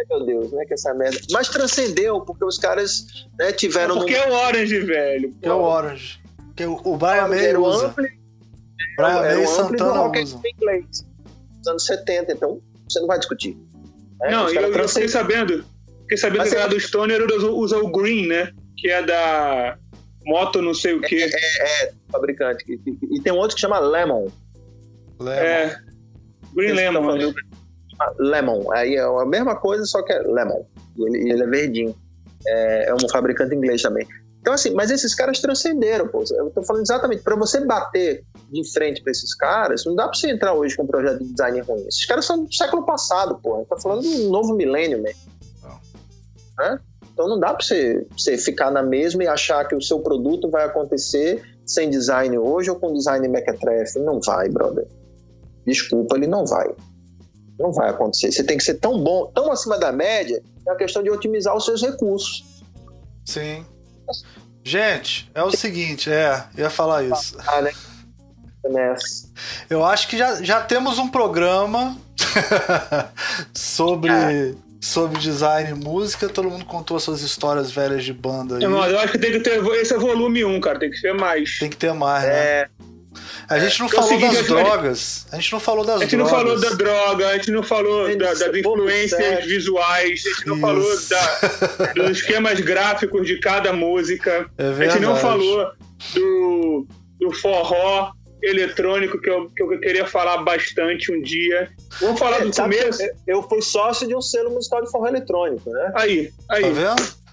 Meu 0.08 0.24
Deus, 0.24 0.52
né? 0.52 0.64
Que 0.66 0.74
essa 0.74 0.94
merda. 0.94 1.18
Mas 1.32 1.48
transcendeu, 1.48 2.20
porque 2.20 2.44
os 2.44 2.58
caras 2.58 3.04
né, 3.38 3.50
tiveram. 3.52 3.96
Porque 3.96 4.16
no- 4.16 4.22
é 4.24 4.28
o 4.28 4.32
orange, 4.34 4.78
velho. 4.80 5.34
Que 5.42 5.48
é 5.48 5.52
o 5.52 5.60
Orange. 5.62 6.20
Que 6.54 6.64
o, 6.64 6.80
o 6.84 6.96
Brian 6.96 7.26
May 7.28 7.46
era 7.46 7.60
o 7.60 7.64
usa. 7.64 7.86
ampli, 7.88 8.08
Brian 8.96 9.20
May 9.22 9.36
o 9.38 9.42
e 9.42 9.46
Santana 9.48 10.02
usam. 10.20 10.42
inglês. 10.44 10.86
Dos 11.58 11.66
anos 11.68 11.84
70, 11.86 12.32
então 12.32 12.60
você 12.88 13.00
não 13.00 13.06
vai 13.08 13.18
discutir. 13.18 13.56
né? 14.20 14.30
Não, 14.30 14.48
eu, 14.48 14.72
eu 14.72 14.88
fiquei 14.88 15.08
sabendo. 15.08 15.64
Fiquei 16.02 16.16
sabendo 16.18 16.38
Mas 16.38 16.50
que 16.50 16.56
a 16.56 16.62
você- 16.62 16.68
do 16.68 16.80
Stoner 16.80 17.22
usa, 17.52 17.78
o 17.78 17.90
green, 17.90 18.26
né? 18.28 18.52
Que 18.76 18.90
é 18.90 19.02
da 19.02 19.76
moto 20.24 20.62
não 20.62 20.72
sei 20.74 20.92
o 20.94 21.00
quê. 21.00 21.28
fabricante. 22.12 22.64
E, 22.68 22.74
e- 22.90 23.16
e 23.18 23.22
tem 23.22 23.32
um 23.32 23.36
outro 23.38 23.54
que 23.56 23.60
chama 23.60 23.78
Lemon. 23.80 24.28
Lemon. 25.18 25.40
É. 25.40 25.76
Green 26.54 26.72
Lemon. 26.72 27.32
Lemon. 28.18 28.72
Aí 28.72 28.94
é 28.96 29.02
a 29.02 29.24
mesma 29.26 29.56
coisa, 29.56 29.84
só 29.84 30.02
que 30.02 30.12
é 30.12 30.18
Lemon. 30.20 30.64
E 30.96 31.02
ele, 31.04 31.32
ele 31.32 31.42
é 31.42 31.46
verdinho. 31.46 31.94
é, 32.46 32.88
é 32.88 32.94
um 32.94 33.08
fabricante 33.08 33.54
inglês 33.54 33.82
também. 33.82 34.06
Então, 34.40 34.54
assim, 34.54 34.70
mas 34.70 34.92
esses 34.92 35.12
caras 35.12 35.40
transcenderam, 35.40 36.06
pô. 36.06 36.22
Eu 36.30 36.50
tô 36.50 36.62
falando 36.62 36.82
exatamente, 36.82 37.22
para 37.22 37.34
você 37.34 37.64
bater 37.64 38.24
de 38.48 38.72
frente 38.72 39.02
para 39.02 39.10
esses 39.10 39.34
caras, 39.34 39.84
não 39.84 39.96
dá 39.96 40.04
para 40.06 40.16
você 40.16 40.30
entrar 40.30 40.52
hoje 40.52 40.76
com 40.76 40.84
um 40.84 40.86
projeto 40.86 41.18
de 41.18 41.32
design 41.32 41.60
ruim. 41.62 41.84
Esses 41.88 42.06
caras 42.06 42.24
são 42.24 42.44
do 42.44 42.54
século 42.54 42.86
passado, 42.86 43.40
pô. 43.42 43.56
A 43.56 43.58
gente 43.58 43.68
tá 43.68 43.76
falando 43.76 44.02
do 44.02 44.28
novo 44.30 44.54
milênio 44.54 45.02
mesmo. 45.02 45.20
Né? 46.58 46.78
Então 47.12 47.28
não 47.28 47.40
dá 47.40 47.52
para 47.52 47.64
você, 47.64 48.06
você 48.16 48.38
ficar 48.38 48.70
na 48.70 48.84
mesma 48.84 49.24
e 49.24 49.26
achar 49.26 49.66
que 49.66 49.74
o 49.74 49.82
seu 49.82 49.98
produto 49.98 50.48
vai 50.48 50.64
acontecer 50.64 51.42
sem 51.66 51.90
design 51.90 52.38
hoje 52.38 52.70
ou 52.70 52.76
com 52.76 52.92
design 52.92 53.26
mequetrefe. 53.26 53.98
Não 53.98 54.20
vai, 54.20 54.48
brother. 54.48 54.86
Desculpa, 55.66 56.16
ele 56.16 56.26
não 56.26 56.46
vai. 56.46 56.68
Não 57.58 57.72
vai 57.72 57.90
acontecer. 57.90 58.30
Você 58.30 58.44
tem 58.44 58.56
que 58.56 58.64
ser 58.64 58.74
tão 58.74 59.02
bom, 59.02 59.26
tão 59.34 59.50
acima 59.50 59.78
da 59.78 59.90
média, 59.90 60.42
é 60.66 60.70
uma 60.70 60.76
questão 60.76 61.02
de 61.02 61.10
otimizar 61.10 61.56
os 61.56 61.64
seus 61.64 61.82
recursos. 61.82 62.44
Sim. 63.24 63.64
Gente, 64.62 65.30
é 65.34 65.42
o 65.42 65.50
seguinte, 65.50 66.10
é, 66.10 66.44
ia 66.56 66.68
falar 66.68 67.04
isso. 67.04 67.36
Ah, 67.46 67.62
né? 67.62 67.72
Eu 69.70 69.84
acho 69.84 70.08
que 70.08 70.16
já, 70.16 70.42
já 70.42 70.60
temos 70.60 70.98
um 70.98 71.08
programa 71.08 71.96
sobre, 73.54 74.56
sobre 74.80 75.20
design 75.20 75.70
e 75.70 75.74
música. 75.74 76.28
Todo 76.28 76.50
mundo 76.50 76.64
contou 76.64 76.96
as 76.96 77.04
suas 77.04 77.22
histórias 77.22 77.70
velhas 77.70 78.04
de 78.04 78.12
banda 78.12 78.56
aí. 78.56 78.62
Não, 78.62 78.70
mas 78.70 78.92
eu 78.92 78.98
acho 78.98 79.12
que 79.12 79.18
tem 79.18 79.32
que 79.32 79.40
ter. 79.40 79.64
Esse 79.74 79.94
é 79.94 79.98
volume 79.98 80.44
1, 80.44 80.60
cara. 80.60 80.78
Tem 80.78 80.90
que 80.90 81.00
ter 81.00 81.14
mais. 81.14 81.58
Tem 81.58 81.70
que 81.70 81.76
ter 81.76 81.92
mais, 81.92 82.24
né? 82.24 82.68
É, 83.48 83.54
A 83.54 83.58
gente 83.60 83.78
não 83.80 83.86
é 83.86 83.88
o 83.88 83.92
falou 83.92 84.08
seguinte, 84.08 84.26
das 84.28 84.36
a 84.36 84.40
gente 84.42 84.52
vai- 84.52 84.64
drogas. 84.64 85.26
A 85.32 85.36
gente 85.36 85.52
não 85.52 85.60
falou 85.60 85.84
das 85.84 85.96
A 85.96 86.04
gente 86.04 86.16
não 86.16 86.26
drogas. 86.26 86.44
falou 86.46 86.60
da 86.60 86.70
droga, 86.76 87.28
a 87.28 87.34
gente 87.36 87.50
não 87.50 87.62
falou 87.62 88.16
da- 88.16 88.34
das 88.34 88.42
pouco 88.42 88.58
influências 88.80 89.10
sério. 89.20 89.46
visuais, 89.46 90.22
a 90.26 90.28
gente 90.30 90.46
não 90.46 90.54
Isso. 90.56 90.60
falou 90.66 90.96
da- 91.08 91.92
dos 91.94 92.10
esquemas 92.18 92.60
gráficos 92.60 93.26
de 93.26 93.38
cada 93.40 93.72
música, 93.72 94.50
É 94.58 94.64
a 94.68 94.72
gente 94.88 95.00
não 95.00 95.16
falou 95.16 95.70
do, 96.14 96.86
do 97.20 97.32
forró 97.32 98.10
eletrônico 98.42 99.20
que 99.20 99.30
eu, 99.30 99.50
que 99.50 99.62
eu 99.62 99.80
queria 99.80 100.06
falar 100.06 100.38
bastante 100.38 101.10
um 101.10 101.20
dia. 101.22 101.68
Vamos 102.00 102.18
falar 102.18 102.38
do 102.40 102.52
sabe 102.54 102.76
que 102.76 102.82
começo? 102.82 103.02
eu- 103.02 103.10
eu 103.38 103.42
fui 103.42 103.62
sócio 103.62 104.06
de 104.06 104.14
um 104.14 104.20
selo 104.20 104.50
musical 104.50 104.84
de 104.84 104.90
forró 104.90 105.06
eletrônico, 105.08 105.70
né? 105.70 105.92
Aí, 105.96 106.30
aí. 106.50 106.62
Tá 106.62 106.68
vendo? 106.70 107.25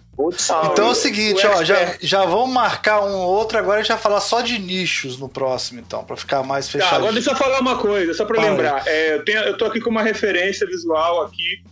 Então 0.72 0.88
é 0.88 0.92
o 0.92 0.96
seguinte, 0.96 1.46
o 1.46 1.50
ó, 1.50 1.64
já, 1.64 1.96
já 2.00 2.24
vamos 2.26 2.54
marcar 2.54 3.04
um 3.04 3.16
outro 3.18 3.58
agora, 3.58 3.80
a 3.80 3.82
gente 3.82 3.92
vai 3.92 3.98
falar 3.98 4.22
só 4.22 4.42
de 4.42 4.60
nichos 4.60 5.18
no 5.18 5.28
próximo, 5.28 5.80
então, 5.80 6.04
pra 6.04 6.16
ficar 6.16 6.44
mais 6.44 6.68
Tá, 6.68 6.72
fechado. 6.74 6.96
agora 6.98 7.14
deixa 7.14 7.32
eu 7.32 7.36
falar 7.36 7.60
uma 7.60 7.78
coisa, 7.80 8.14
só 8.14 8.24
aí. 8.24 8.40
lembrar. 8.40 8.84
É, 8.88 9.16
eu, 9.16 9.26
tenho, 9.26 9.40
eu 9.40 9.58
tô 9.58 9.66
aqui 9.66 9.82
com 9.82 9.90
uma 9.90 10.04
referência 10.04 10.68
visual 10.68 11.24
aqui. 11.24 11.64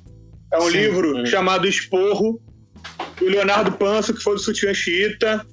É 0.52 0.58
um 0.58 0.64
Sim. 0.72 0.78
livro 0.78 1.26
chamado 1.28 1.68
Esporro, 1.68 2.42
do 3.18 3.26
Leonardo 3.26 3.72
Panso, 3.74 4.14
que 4.14 4.22
foi 4.24 4.34
do 4.34 4.40
Sutiã 4.42 4.74
Chiita. 4.74 5.46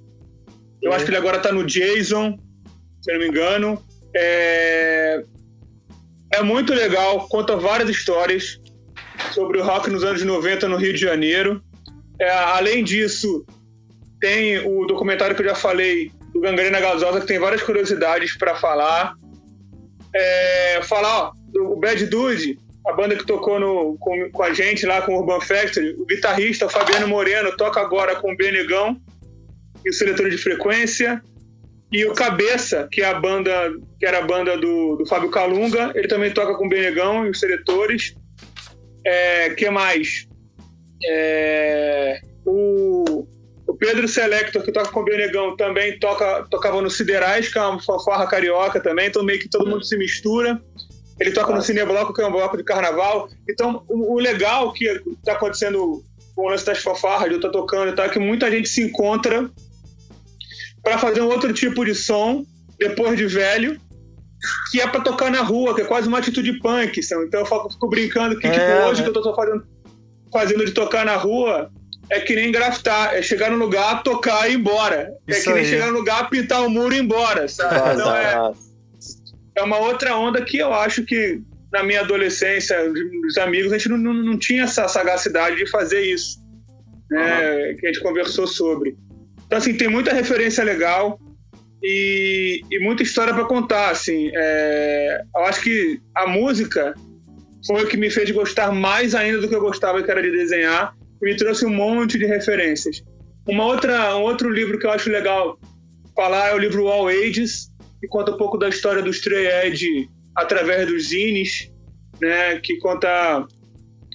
Eu 0.82 0.92
acho 0.92 1.04
que 1.04 1.10
ele 1.10 1.18
agora 1.18 1.38
tá 1.38 1.52
no 1.52 1.64
Jason, 1.64 2.38
se 3.02 3.10
eu 3.12 3.14
não 3.18 3.20
me 3.22 3.28
engano. 3.28 3.84
É, 4.16 5.22
é 6.32 6.42
muito 6.42 6.72
legal, 6.72 7.28
conta 7.28 7.54
várias 7.56 7.90
histórias 7.90 8.58
sobre 9.34 9.58
o 9.60 9.64
rock 9.64 9.90
nos 9.90 10.02
anos 10.02 10.22
90 10.24 10.66
no 10.68 10.76
Rio 10.76 10.94
de 10.94 10.98
Janeiro. 11.00 11.62
É, 12.20 12.30
além 12.30 12.82
disso, 12.82 13.44
tem 14.20 14.58
o 14.58 14.86
documentário 14.86 15.36
que 15.36 15.42
eu 15.42 15.46
já 15.46 15.54
falei, 15.54 16.10
do 16.32 16.40
Gangrena 16.40 16.80
Gasosa, 16.80 17.20
que 17.20 17.26
tem 17.26 17.38
várias 17.38 17.62
curiosidades 17.62 18.36
para 18.36 18.54
falar. 18.54 19.14
É, 20.14 20.80
falar, 20.82 21.28
ó, 21.28 21.32
do 21.52 21.76
Bad 21.76 22.06
Dude, 22.06 22.58
a 22.86 22.92
banda 22.92 23.16
que 23.16 23.26
tocou 23.26 23.60
no, 23.60 23.96
com, 23.98 24.30
com 24.30 24.42
a 24.42 24.52
gente 24.52 24.86
lá 24.86 25.02
com 25.02 25.14
o 25.14 25.20
Urban 25.20 25.40
Factory, 25.40 25.94
o 25.98 26.06
guitarrista 26.06 26.66
o 26.66 26.70
Fabiano 26.70 27.06
Moreno 27.06 27.54
toca 27.56 27.80
agora 27.80 28.16
com 28.16 28.32
o 28.32 28.36
Benegão 28.36 28.98
e 29.84 29.90
o 29.90 29.92
seletor 29.92 30.30
de 30.30 30.38
frequência. 30.38 31.20
E 31.90 32.04
o 32.04 32.12
Cabeça, 32.12 32.86
que 32.92 33.00
é 33.00 33.06
a 33.06 33.14
banda, 33.14 33.50
que 33.98 34.04
era 34.04 34.18
a 34.18 34.22
banda 34.22 34.58
do, 34.58 34.96
do 34.96 35.06
Fábio 35.06 35.30
Calunga, 35.30 35.90
ele 35.94 36.06
também 36.06 36.30
toca 36.30 36.54
com 36.54 36.66
o 36.66 36.68
Benegão 36.68 37.26
e 37.26 37.30
os 37.30 37.40
seletores. 37.40 38.14
É, 39.06 39.50
que 39.50 39.70
mais? 39.70 40.27
É, 41.04 42.20
o, 42.44 43.26
o 43.66 43.74
Pedro 43.74 44.08
Selector, 44.08 44.62
que 44.62 44.72
toca 44.72 44.90
com 44.90 45.00
o 45.00 45.04
Benegão, 45.04 45.56
também 45.56 45.98
toca, 45.98 46.46
tocava 46.50 46.80
no 46.80 46.90
Siderais, 46.90 47.52
que 47.52 47.58
é 47.58 47.62
uma 47.62 47.80
fanfarra 47.80 48.26
carioca 48.26 48.80
também, 48.80 49.08
então 49.08 49.22
meio 49.22 49.38
que 49.38 49.48
todo 49.48 49.68
mundo 49.68 49.84
se 49.84 49.96
mistura. 49.96 50.60
Ele 51.20 51.32
toca 51.32 51.54
no 51.54 51.60
Cinebloco, 51.60 52.12
que 52.14 52.22
é 52.22 52.26
um 52.26 52.32
bloco 52.32 52.56
de 52.56 52.62
carnaval. 52.62 53.28
Então, 53.48 53.82
o, 53.88 54.14
o 54.14 54.18
legal 54.18 54.72
que 54.72 54.84
está 54.86 55.32
acontecendo 55.32 56.02
com 56.34 56.46
o 56.46 56.48
lance 56.48 56.64
das 56.64 56.78
fanfarras, 56.78 57.28
de 57.28 57.34
eu 57.34 57.38
estar 57.38 57.50
tocando 57.50 57.90
e 57.90 57.92
tal, 57.92 58.06
é 58.06 58.08
que 58.08 58.20
muita 58.20 58.48
gente 58.50 58.68
se 58.68 58.82
encontra 58.82 59.50
para 60.82 60.96
fazer 60.96 61.20
um 61.20 61.26
outro 61.26 61.52
tipo 61.52 61.84
de 61.84 61.94
som, 61.94 62.46
depois 62.78 63.18
de 63.18 63.26
velho, 63.26 63.80
que 64.70 64.80
é 64.80 64.86
para 64.86 65.00
tocar 65.00 65.30
na 65.30 65.42
rua, 65.42 65.74
que 65.74 65.80
é 65.80 65.84
quase 65.84 66.06
uma 66.06 66.18
atitude 66.18 66.60
punk. 66.60 67.00
Então 67.00 67.40
eu 67.40 67.46
fico, 67.70 67.88
brincando 67.88 68.38
que, 68.38 68.46
É, 68.46 68.50
tipo, 68.52 68.88
hoje 68.88 69.02
né? 69.02 69.10
que 69.10 69.18
eu 69.18 69.22
tô 69.22 69.34
fazendo, 69.34 69.66
fazendo 70.32 70.64
de 70.64 70.72
tocar 70.72 71.04
na 71.04 71.16
rua, 71.16 71.70
é 72.10 72.20
que 72.20 72.34
nem 72.34 72.50
grafitar, 72.50 73.14
é 73.14 73.22
chegar 73.22 73.50
no 73.50 73.56
lugar, 73.56 74.02
tocar 74.02 74.48
e 74.48 74.52
ir 74.52 74.56
embora. 74.56 75.12
é 75.26 75.32
Isso 75.32 75.44
que 75.44 75.52
nem 75.52 75.62
aí. 75.62 75.68
chegar 75.68 75.86
no 75.86 75.98
lugar, 75.98 76.28
pintar 76.30 76.64
o 76.64 76.70
muro 76.70 76.94
e 76.94 76.98
ir 76.98 77.02
embora, 77.02 77.48
sabe? 77.48 77.94
Então 77.94 78.16
é, 78.16 78.52
é 79.56 79.62
uma 79.62 79.78
outra 79.78 80.16
onda 80.16 80.42
que 80.42 80.58
eu 80.58 80.72
acho 80.72 81.04
que 81.04 81.40
na 81.72 81.82
minha 81.82 82.00
adolescência, 82.00 82.76
dos 82.90 83.36
amigos, 83.36 83.72
a 83.72 83.78
gente 83.78 83.90
não, 83.90 83.98
não, 83.98 84.14
não 84.14 84.38
tinha 84.38 84.62
essa 84.62 84.88
sagacidade 84.88 85.56
de 85.56 85.70
fazer 85.70 86.00
isso, 86.00 86.38
né? 87.10 87.74
Que 87.74 87.86
a 87.86 87.92
gente 87.92 88.02
conversou 88.02 88.46
sobre. 88.46 88.96
Então, 89.46 89.58
assim, 89.58 89.74
tem 89.74 89.88
muita 89.88 90.12
referência 90.12 90.64
legal 90.64 91.18
e, 91.82 92.62
e 92.70 92.78
muita 92.80 93.02
história 93.02 93.34
para 93.34 93.44
contar, 93.44 93.90
assim. 93.90 94.30
É, 94.34 95.20
eu 95.36 95.42
acho 95.42 95.62
que 95.62 96.00
a 96.14 96.26
música 96.26 96.94
foi 97.66 97.84
o 97.84 97.88
que 97.88 97.96
me 97.96 98.10
fez 98.10 98.30
gostar 98.30 98.72
mais 98.72 99.14
ainda 99.14 99.40
do 99.40 99.48
que 99.48 99.54
eu 99.54 99.60
gostava, 99.60 100.02
que 100.02 100.10
era 100.10 100.22
de 100.22 100.30
desenhar, 100.30 100.94
e 101.22 101.24
me 101.24 101.36
trouxe 101.36 101.66
um 101.66 101.70
monte 101.70 102.18
de 102.18 102.26
referências. 102.26 103.02
Uma 103.46 103.64
outra, 103.64 104.16
um 104.16 104.22
outro 104.22 104.50
livro 104.50 104.78
que 104.78 104.86
eu 104.86 104.90
acho 104.90 105.10
legal 105.10 105.58
falar 106.14 106.48
é 106.50 106.54
o 106.54 106.58
livro 106.58 106.86
All 106.88 107.08
Ages, 107.08 107.68
que 108.00 108.08
conta 108.08 108.32
um 108.32 108.36
pouco 108.36 108.58
da 108.58 108.68
história 108.68 109.02
do 109.02 109.10
Stray 109.10 109.46
Edge 109.66 110.08
através 110.36 110.86
dos 110.86 111.08
zines, 111.08 111.70
né, 112.20 112.58
que 112.60 112.78
conta 112.78 113.46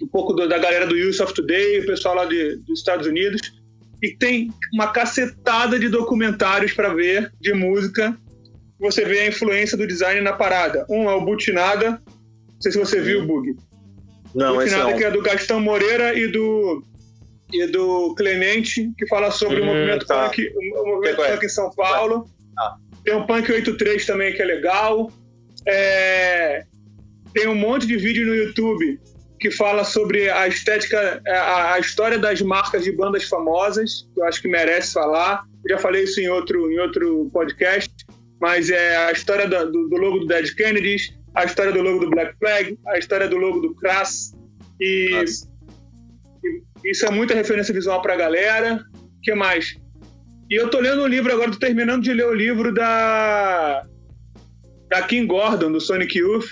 um 0.01 0.07
pouco 0.07 0.33
do- 0.33 0.47
da 0.47 0.57
galera 0.57 0.85
do 0.85 0.97
Youth 0.97 1.19
of 1.21 1.33
Today, 1.33 1.79
o 1.79 1.85
pessoal 1.85 2.15
lá 2.15 2.25
de- 2.25 2.57
dos 2.67 2.79
Estados 2.79 3.07
Unidos, 3.07 3.41
e 4.01 4.15
tem 4.15 4.49
uma 4.73 4.87
cacetada 4.91 5.79
de 5.79 5.87
documentários 5.89 6.73
para 6.73 6.93
ver 6.93 7.31
de 7.39 7.53
música. 7.53 8.15
Você 8.79 9.05
vê 9.05 9.21
a 9.21 9.27
influência 9.27 9.77
do 9.77 9.87
design 9.87 10.19
na 10.21 10.33
parada. 10.33 10.85
Um 10.89 11.09
é 11.09 11.15
o 11.15 11.21
Butinada, 11.21 12.01
sei 12.63 12.71
se 12.71 12.79
você 12.79 13.01
viu 13.01 13.21
o 13.21 13.25
Bug. 13.27 13.55
Não, 14.33 14.61
esse 14.61 14.73
Butinada 14.73 14.91
não. 14.91 14.97
que 14.97 15.03
é 15.03 15.11
do 15.11 15.21
Gastão 15.21 15.59
Moreira 15.59 16.17
e 16.17 16.27
do 16.27 16.83
e 17.51 17.67
do 17.67 18.15
Clemente, 18.15 18.91
que 18.97 19.05
fala 19.07 19.29
sobre 19.29 19.59
o 19.59 19.63
Hum, 19.63 19.67
movimento 19.67 20.07
tá. 20.07 20.27
punk, 20.29 20.51
o 20.55 20.87
movimento 20.87 21.21
é. 21.21 21.31
punk 21.31 21.45
em 21.45 21.49
São 21.49 21.69
Paulo. 21.71 22.25
Tá. 22.55 22.77
Tem 23.03 23.13
o 23.13 23.27
Punk 23.27 23.51
83 23.51 24.05
também, 24.05 24.33
que 24.33 24.41
é 24.41 24.45
legal. 24.45 25.11
É, 25.67 26.63
Tem 27.33 27.47
um 27.47 27.55
monte 27.55 27.85
de 27.85 27.97
vídeo 27.97 28.25
no 28.25 28.33
YouTube 28.33 28.99
que 29.39 29.51
fala 29.51 29.83
sobre 29.83 30.29
a 30.29 30.47
estética, 30.47 31.21
a, 31.27 31.73
a 31.73 31.79
história 31.79 32.17
das 32.17 32.41
marcas 32.41 32.83
de 32.83 32.91
bandas 32.91 33.25
famosas, 33.25 34.07
que 34.13 34.21
eu 34.21 34.25
acho 34.25 34.41
que 34.41 34.47
merece 34.47 34.93
falar. 34.93 35.43
Eu 35.65 35.75
já 35.75 35.81
falei 35.81 36.03
isso 36.03 36.19
em 36.21 36.29
outro, 36.29 36.71
em 36.71 36.79
outro 36.79 37.29
podcast, 37.33 37.91
mas 38.39 38.69
é 38.69 38.95
a 38.95 39.11
história 39.11 39.47
do, 39.47 39.69
do 39.89 39.97
logo 39.97 40.19
do 40.19 40.27
Dead 40.27 40.49
Kennedys, 40.55 41.13
a 41.35 41.45
história 41.45 41.71
do 41.71 41.81
logo 41.81 41.99
do 41.99 42.09
Black 42.09 42.37
Flag, 42.39 42.77
a 42.87 42.97
história 42.97 43.27
do 43.27 43.37
logo 43.37 43.59
do 43.59 43.73
Crass. 43.75 44.33
E 44.79 45.23
e 46.83 46.91
isso 46.91 47.05
é 47.05 47.09
muita 47.11 47.33
referência 47.33 47.73
visual 47.73 48.01
pra 48.01 48.15
galera. 48.15 48.83
O 48.93 49.21
que 49.21 49.33
mais? 49.33 49.77
E 50.49 50.55
eu 50.55 50.69
tô 50.69 50.79
lendo 50.79 51.01
um 51.03 51.07
livro 51.07 51.31
agora, 51.31 51.51
tô 51.51 51.57
terminando 51.57 52.03
de 52.03 52.13
ler 52.13 52.27
o 52.27 52.33
livro 52.33 52.73
da. 52.73 53.83
Da 54.89 55.01
Kim 55.03 55.25
Gordon, 55.25 55.71
do 55.71 55.79
Sonic 55.81 56.17
Youth, 56.19 56.51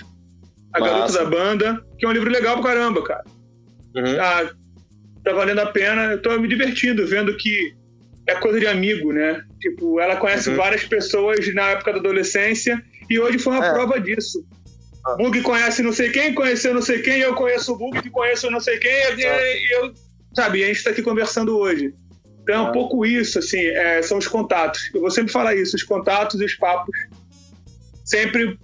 A 0.72 0.80
Massa. 0.80 0.92
Garota 0.92 1.12
da 1.12 1.24
Banda, 1.26 1.84
que 1.98 2.04
é 2.06 2.08
um 2.08 2.12
livro 2.12 2.30
legal 2.30 2.54
pra 2.60 2.72
caramba, 2.72 3.02
cara. 3.04 3.24
Uhum. 3.94 4.16
Tá, 4.16 4.50
tá 5.22 5.32
valendo 5.32 5.60
a 5.60 5.66
pena. 5.66 6.12
Eu 6.12 6.22
tô 6.22 6.36
me 6.40 6.48
divertindo, 6.48 7.06
vendo 7.06 7.36
que 7.36 7.74
é 8.26 8.34
coisa 8.36 8.58
de 8.58 8.66
amigo, 8.66 9.12
né? 9.12 9.42
Tipo, 9.60 10.00
ela 10.00 10.16
conhece 10.16 10.48
Uhum. 10.50 10.56
várias 10.56 10.84
pessoas 10.84 11.54
na 11.54 11.68
época 11.70 11.92
da 11.92 11.98
adolescência 11.98 12.82
e 13.10 13.20
hoje 13.20 13.38
foi 13.38 13.52
uma 13.52 13.66
É. 13.66 13.72
prova 13.72 14.00
disso. 14.00 14.44
Ah. 15.04 15.14
Bug 15.16 15.40
conhece 15.42 15.82
não 15.82 15.92
sei 15.92 16.10
quem, 16.10 16.34
conheceu 16.34 16.72
não 16.74 16.82
sei 16.82 17.00
quem, 17.02 17.20
eu 17.20 17.34
conheço 17.34 17.72
o 17.72 17.76
Bug, 17.76 18.00
que 18.00 18.10
conheço 18.10 18.50
não 18.50 18.60
sei 18.60 18.78
quem, 18.78 18.90
e, 18.90 19.24
e 19.24 19.72
eu, 19.76 19.92
sabe, 20.34 20.62
a 20.62 20.66
gente 20.68 20.84
tá 20.84 20.90
aqui 20.90 21.02
conversando 21.02 21.56
hoje. 21.58 21.92
Então 22.42 22.54
é 22.54 22.60
um 22.60 22.66
Ah. 22.68 22.72
pouco 22.72 23.04
isso, 23.06 23.38
assim, 23.38 23.60
é, 23.60 24.02
são 24.02 24.18
os 24.18 24.26
contatos. 24.28 24.90
Eu 24.94 25.00
vou 25.00 25.10
sempre 25.10 25.32
falar 25.32 25.54
isso, 25.54 25.76
os 25.76 25.82
contatos 25.82 26.40
e 26.40 26.44
os 26.44 26.54
papos 26.54 26.96
sempre, 28.04 28.58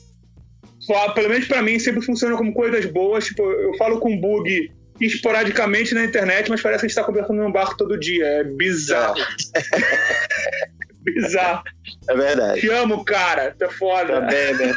pelo 1.14 1.28
menos 1.28 1.46
pra 1.46 1.62
mim, 1.62 1.78
sempre 1.78 2.02
funcionam 2.02 2.36
como 2.36 2.52
coisas 2.52 2.84
boas. 2.86 3.26
Tipo, 3.26 3.42
eu 3.42 3.76
falo 3.76 3.98
com 4.00 4.14
o 4.14 4.20
Bug 4.20 4.72
esporadicamente 5.00 5.94
na 5.94 6.04
internet, 6.04 6.50
mas 6.50 6.60
parece 6.60 6.80
que 6.80 6.86
a 6.86 6.88
gente 6.88 6.96
tá 6.96 7.04
conversando 7.04 7.40
num 7.42 7.52
barco 7.52 7.76
todo 7.76 7.98
dia. 7.98 8.24
É 8.24 8.44
bizarro. 8.44 9.14
bizarro. 11.14 11.62
É 12.08 12.14
verdade. 12.14 12.60
Te 12.60 12.70
amo, 12.70 13.04
cara. 13.04 13.54
Tu 13.58 13.64
é 13.64 13.70
foda. 13.70 14.20
Também, 14.20 14.54
né? 14.54 14.72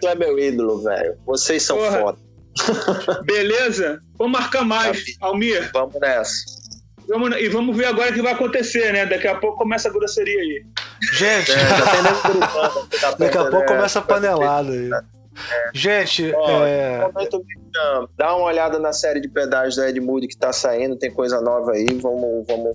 Tu 0.00 0.08
é 0.08 0.14
meu 0.14 0.38
ídolo, 0.38 0.82
velho. 0.82 1.16
Vocês 1.26 1.62
são 1.62 1.76
Porra. 1.76 1.98
foda. 2.00 2.18
Beleza? 3.24 4.00
Vamos 4.18 4.38
marcar 4.38 4.64
mais, 4.64 5.04
Almir. 5.20 5.70
Vamos 5.72 6.00
nessa. 6.00 6.32
Vamos, 7.08 7.36
e 7.36 7.48
vamos 7.48 7.76
ver 7.76 7.84
agora 7.86 8.10
o 8.10 8.14
que 8.14 8.22
vai 8.22 8.32
acontecer, 8.32 8.92
né? 8.92 9.06
Daqui 9.06 9.28
a 9.28 9.36
pouco 9.36 9.58
começa 9.58 9.88
a 9.88 9.92
grosseria 9.92 10.40
aí. 10.40 10.64
Gente, 11.12 11.52
É, 11.52 11.56
na 11.62 13.10
daqui 13.18 13.38
a 13.38 13.42
pouco 13.44 13.58
né? 13.60 13.66
começa 13.66 13.98
a 13.98 14.02
panelada 14.02 14.72
aí. 14.72 14.90
Gente, 15.74 16.32
Ó, 16.34 16.64
é. 16.66 17.06
Dá 18.16 18.34
uma 18.34 18.46
olhada 18.46 18.78
na 18.78 18.92
série 18.92 19.20
de 19.20 19.28
pedágios 19.28 19.76
da 19.76 19.88
Edmude 19.88 20.26
que 20.26 20.36
tá 20.36 20.52
saindo, 20.52 20.96
tem 20.96 21.12
coisa 21.12 21.40
nova 21.42 21.72
aí, 21.72 21.86
vamos, 22.00 22.46
vamos 22.46 22.74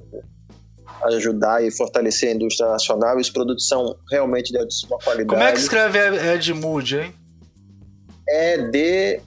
ajudar 1.03 1.63
e 1.63 1.71
fortalecer 1.71 2.29
a 2.29 2.33
indústria 2.35 2.69
nacional. 2.69 3.17
E 3.17 3.21
os 3.21 3.29
produtos 3.29 3.67
são 3.67 3.95
realmente 4.09 4.51
de 4.51 4.57
altíssima 4.59 4.97
qualidade. 4.99 5.29
como 5.29 5.43
é 5.43 5.51
que 5.51 5.59
escreve 5.59 5.97
Ed 6.33 6.53
Mood, 6.53 6.97
hein? 6.97 7.15
É 8.29 8.57
D 8.69 9.21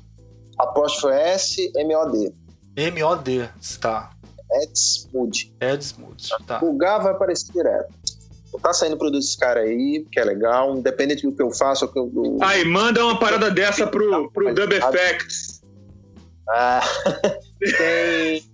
apóstrofo 0.58 1.08
S 1.14 1.72
M 1.76 1.94
O 1.94 2.04
D. 2.06 2.32
M-O-D, 2.76 3.48
tá. 3.80 4.10
Edsmood. 4.62 5.52
Edsmood, 5.60 6.28
tá. 6.46 6.58
Bugar 6.58 7.02
vai 7.02 7.12
aparecer 7.12 7.52
direto. 7.52 7.92
Tá 8.62 8.72
saindo 8.72 8.96
produto 8.96 9.20
desse 9.20 9.36
cara 9.36 9.60
aí, 9.60 10.06
que 10.12 10.18
é 10.20 10.24
legal, 10.24 10.76
independente 10.76 11.22
do 11.26 11.34
que 11.34 11.42
eu 11.42 11.50
faço, 11.50 11.86
que 11.92 11.98
eu, 11.98 12.06
do- 12.08 12.38
Aí, 12.40 12.64
manda 12.64 13.04
uma 13.04 13.18
parada 13.18 13.50
dessa 13.50 13.84
pro, 13.86 14.30
pro 14.30 14.54
Dub 14.54 14.72
Effects. 14.72 15.60
Ah, 16.48 16.80
tem. 17.78 18.44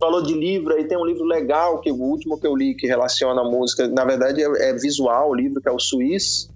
Falou 0.00 0.22
de 0.22 0.32
livro 0.32 0.74
aí, 0.74 0.86
tem 0.86 0.96
um 0.96 1.04
livro 1.04 1.24
legal, 1.24 1.80
que 1.80 1.90
o 1.90 1.96
último 1.96 2.38
que 2.38 2.46
eu 2.46 2.54
li 2.54 2.74
que 2.74 2.86
relaciona 2.86 3.40
a 3.40 3.44
música, 3.44 3.88
na 3.88 4.04
verdade 4.04 4.42
é, 4.42 4.70
é 4.70 4.72
visual 4.72 5.30
o 5.30 5.34
livro, 5.34 5.60
que 5.60 5.68
é 5.68 5.72
o 5.72 5.78
Suíço. 5.78 6.48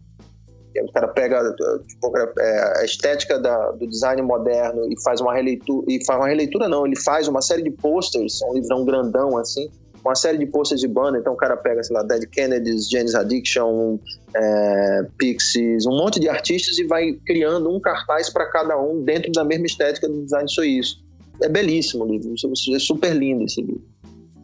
O 0.84 0.92
cara 0.92 1.08
pega 1.08 1.54
tipo, 1.86 2.16
é, 2.16 2.80
a 2.80 2.84
estética 2.84 3.38
da- 3.38 3.72
do 3.72 3.86
design 3.86 4.22
moderno 4.22 4.90
e 4.90 4.94
faz 5.02 5.20
uma 5.20 5.34
releitura. 5.34 5.84
E 5.88 6.02
faz 6.04 6.18
uma 6.18 6.28
releitura, 6.28 6.68
não, 6.68 6.86
ele 6.86 6.96
faz 6.96 7.28
uma 7.28 7.42
série 7.42 7.62
de 7.62 7.70
posters, 7.70 8.40
é 8.42 8.46
um 8.46 8.54
livrão 8.54 8.84
grandão 8.84 9.36
assim, 9.36 9.68
uma 10.02 10.14
série 10.14 10.38
de 10.38 10.46
posters 10.46 10.80
de 10.80 10.88
banda. 10.88 11.18
Então 11.18 11.34
o 11.34 11.36
cara 11.36 11.56
pega, 11.56 11.82
sei 11.82 11.94
lá, 11.94 12.02
Dead 12.02 12.24
Kennedys, 12.30 12.88
Janis 12.88 13.14
Addiction, 13.14 13.98
é, 14.34 15.06
Pixies, 15.18 15.84
um 15.86 15.96
monte 15.96 16.18
de 16.18 16.28
artistas 16.28 16.78
e 16.78 16.84
vai 16.84 17.12
criando 17.26 17.68
um 17.68 17.78
cartaz 17.78 18.30
para 18.30 18.46
cada 18.46 18.80
um 18.80 19.02
dentro 19.02 19.30
da 19.32 19.44
mesma 19.44 19.66
estética 19.66 20.08
do 20.08 20.22
design 20.22 20.48
suíço. 20.48 21.02
É 21.42 21.48
belíssimo 21.48 22.04
o 22.04 22.08
livro, 22.08 22.34
é 22.34 22.78
super 22.78 23.14
lindo 23.14 23.44
esse 23.44 23.60
livro. 23.60 23.82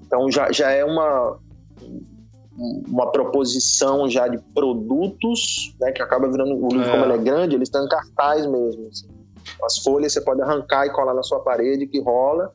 Então 0.06 0.30
já, 0.30 0.50
já 0.52 0.70
é 0.70 0.84
uma 0.84 1.38
uma 2.88 3.10
proposição 3.12 4.10
já 4.10 4.26
de 4.26 4.38
produtos, 4.52 5.72
né, 5.80 5.92
que 5.92 6.02
acaba 6.02 6.28
virando 6.28 6.54
o 6.56 6.68
livro 6.68 6.88
É. 6.88 6.90
como 6.90 7.04
ele 7.04 7.12
é 7.12 7.18
grande, 7.18 7.54
ele 7.54 7.62
está 7.62 7.80
em 7.80 7.88
cartaz 7.88 8.46
mesmo. 8.46 8.88
assim. 8.88 9.06
As 9.62 9.78
folhas 9.78 10.12
você 10.12 10.20
pode 10.20 10.42
arrancar 10.42 10.86
e 10.86 10.90
colar 10.90 11.14
na 11.14 11.22
sua 11.22 11.38
parede 11.40 11.86
que 11.86 12.00
rola, 12.00 12.52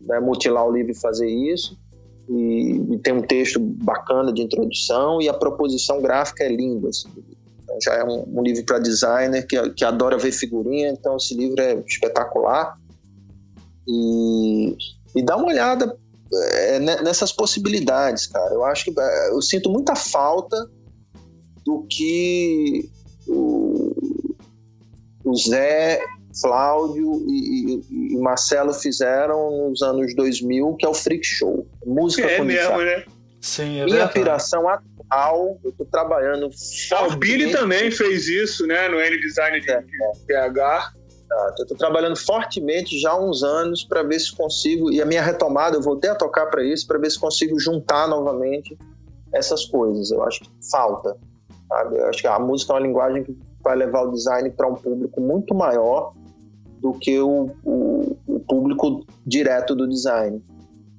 né, 0.00 0.18
mutilar 0.18 0.66
o 0.66 0.72
livro 0.72 0.92
e 0.92 0.94
fazer 0.98 1.28
isso. 1.28 1.78
E, 2.26 2.80
e 2.90 2.98
tem 3.00 3.12
um 3.12 3.20
texto 3.20 3.60
bacana 3.60 4.32
de 4.32 4.40
introdução 4.40 5.20
e 5.20 5.28
a 5.28 5.34
proposição 5.34 6.00
gráfica 6.00 6.42
é 6.42 6.48
linda. 6.48 6.88
assim. 6.88 7.08
Então, 7.62 7.76
já 7.84 7.94
é 7.94 8.04
um, 8.04 8.38
um 8.38 8.42
livro 8.42 8.64
para 8.64 8.78
designer 8.78 9.46
que, 9.46 9.70
que 9.70 9.84
adora 9.84 10.16
ver 10.16 10.32
figurinha, 10.32 10.88
então 10.88 11.16
esse 11.16 11.34
livro 11.34 11.60
é 11.60 11.74
espetacular. 11.86 12.78
E, 13.86 14.76
e 15.16 15.22
dá 15.24 15.36
uma 15.36 15.46
olhada 15.48 15.96
é, 16.32 16.78
ne- 16.78 17.02
nessas 17.02 17.32
possibilidades, 17.32 18.26
cara. 18.26 18.52
Eu 18.54 18.64
acho 18.64 18.84
que 18.86 19.00
é, 19.00 19.30
eu 19.30 19.40
sinto 19.42 19.70
muita 19.70 19.94
falta 19.94 20.56
do 21.64 21.86
que 21.88 22.88
o, 23.26 23.94
o 25.24 25.36
Zé, 25.36 26.00
Cláudio 26.42 27.24
e, 27.28 27.74
e- 27.76 28.14
e 28.14 28.18
Marcelo 28.18 28.72
fizeram 28.74 29.68
nos 29.70 29.82
anos 29.82 30.14
2000, 30.16 30.74
que 30.74 30.84
é 30.84 30.88
o 30.88 30.94
Freak 30.94 31.24
Show. 31.24 31.66
Música 31.86 32.26
É 32.28 32.38
com 32.38 32.44
mesmo, 32.44 32.78
né? 32.78 33.04
Sim, 33.40 33.78
é 33.80 33.84
Minha 33.84 34.08
piração 34.08 34.66
atual, 34.68 35.60
eu 35.62 35.70
tô 35.72 35.84
trabalhando 35.84 36.48
Ah, 36.92 37.06
o 37.06 37.16
Billy 37.16 37.52
também 37.52 37.90
fez 37.90 38.26
isso, 38.26 38.66
né? 38.66 38.88
No 38.88 38.98
N-Design 38.98 39.60
de, 39.60 39.70
É. 39.70 39.80
de 39.80 40.26
PH. 40.26 40.92
Exato. 41.34 41.54
Eu 41.58 41.64
estou 41.64 41.76
trabalhando 41.78 42.16
fortemente 42.16 42.98
já 42.98 43.10
há 43.10 43.20
uns 43.20 43.42
anos 43.42 43.82
para 43.84 44.02
ver 44.02 44.18
se 44.20 44.34
consigo, 44.34 44.90
e 44.92 45.02
a 45.02 45.06
minha 45.06 45.22
retomada, 45.22 45.76
eu 45.76 45.82
voltei 45.82 46.10
a 46.10 46.14
tocar 46.14 46.46
para 46.46 46.62
isso, 46.64 46.86
para 46.86 46.98
ver 46.98 47.10
se 47.10 47.18
consigo 47.18 47.58
juntar 47.58 48.06
novamente 48.08 48.78
essas 49.32 49.64
coisas. 49.64 50.10
Eu 50.10 50.22
acho 50.22 50.40
que 50.40 50.50
falta. 50.70 51.16
Sabe? 51.68 51.96
Eu 51.98 52.06
acho 52.06 52.20
que 52.20 52.26
a 52.28 52.38
música 52.38 52.72
é 52.72 52.76
uma 52.76 52.86
linguagem 52.86 53.24
que 53.24 53.36
vai 53.62 53.74
levar 53.76 54.02
o 54.02 54.12
design 54.12 54.50
para 54.50 54.68
um 54.68 54.74
público 54.74 55.20
muito 55.20 55.54
maior 55.54 56.12
do 56.80 56.92
que 56.92 57.18
o, 57.18 57.50
o- 57.64 58.16
o 58.26 58.40
público 58.40 59.04
direto 59.26 59.74
do 59.74 59.88
design. 59.88 60.42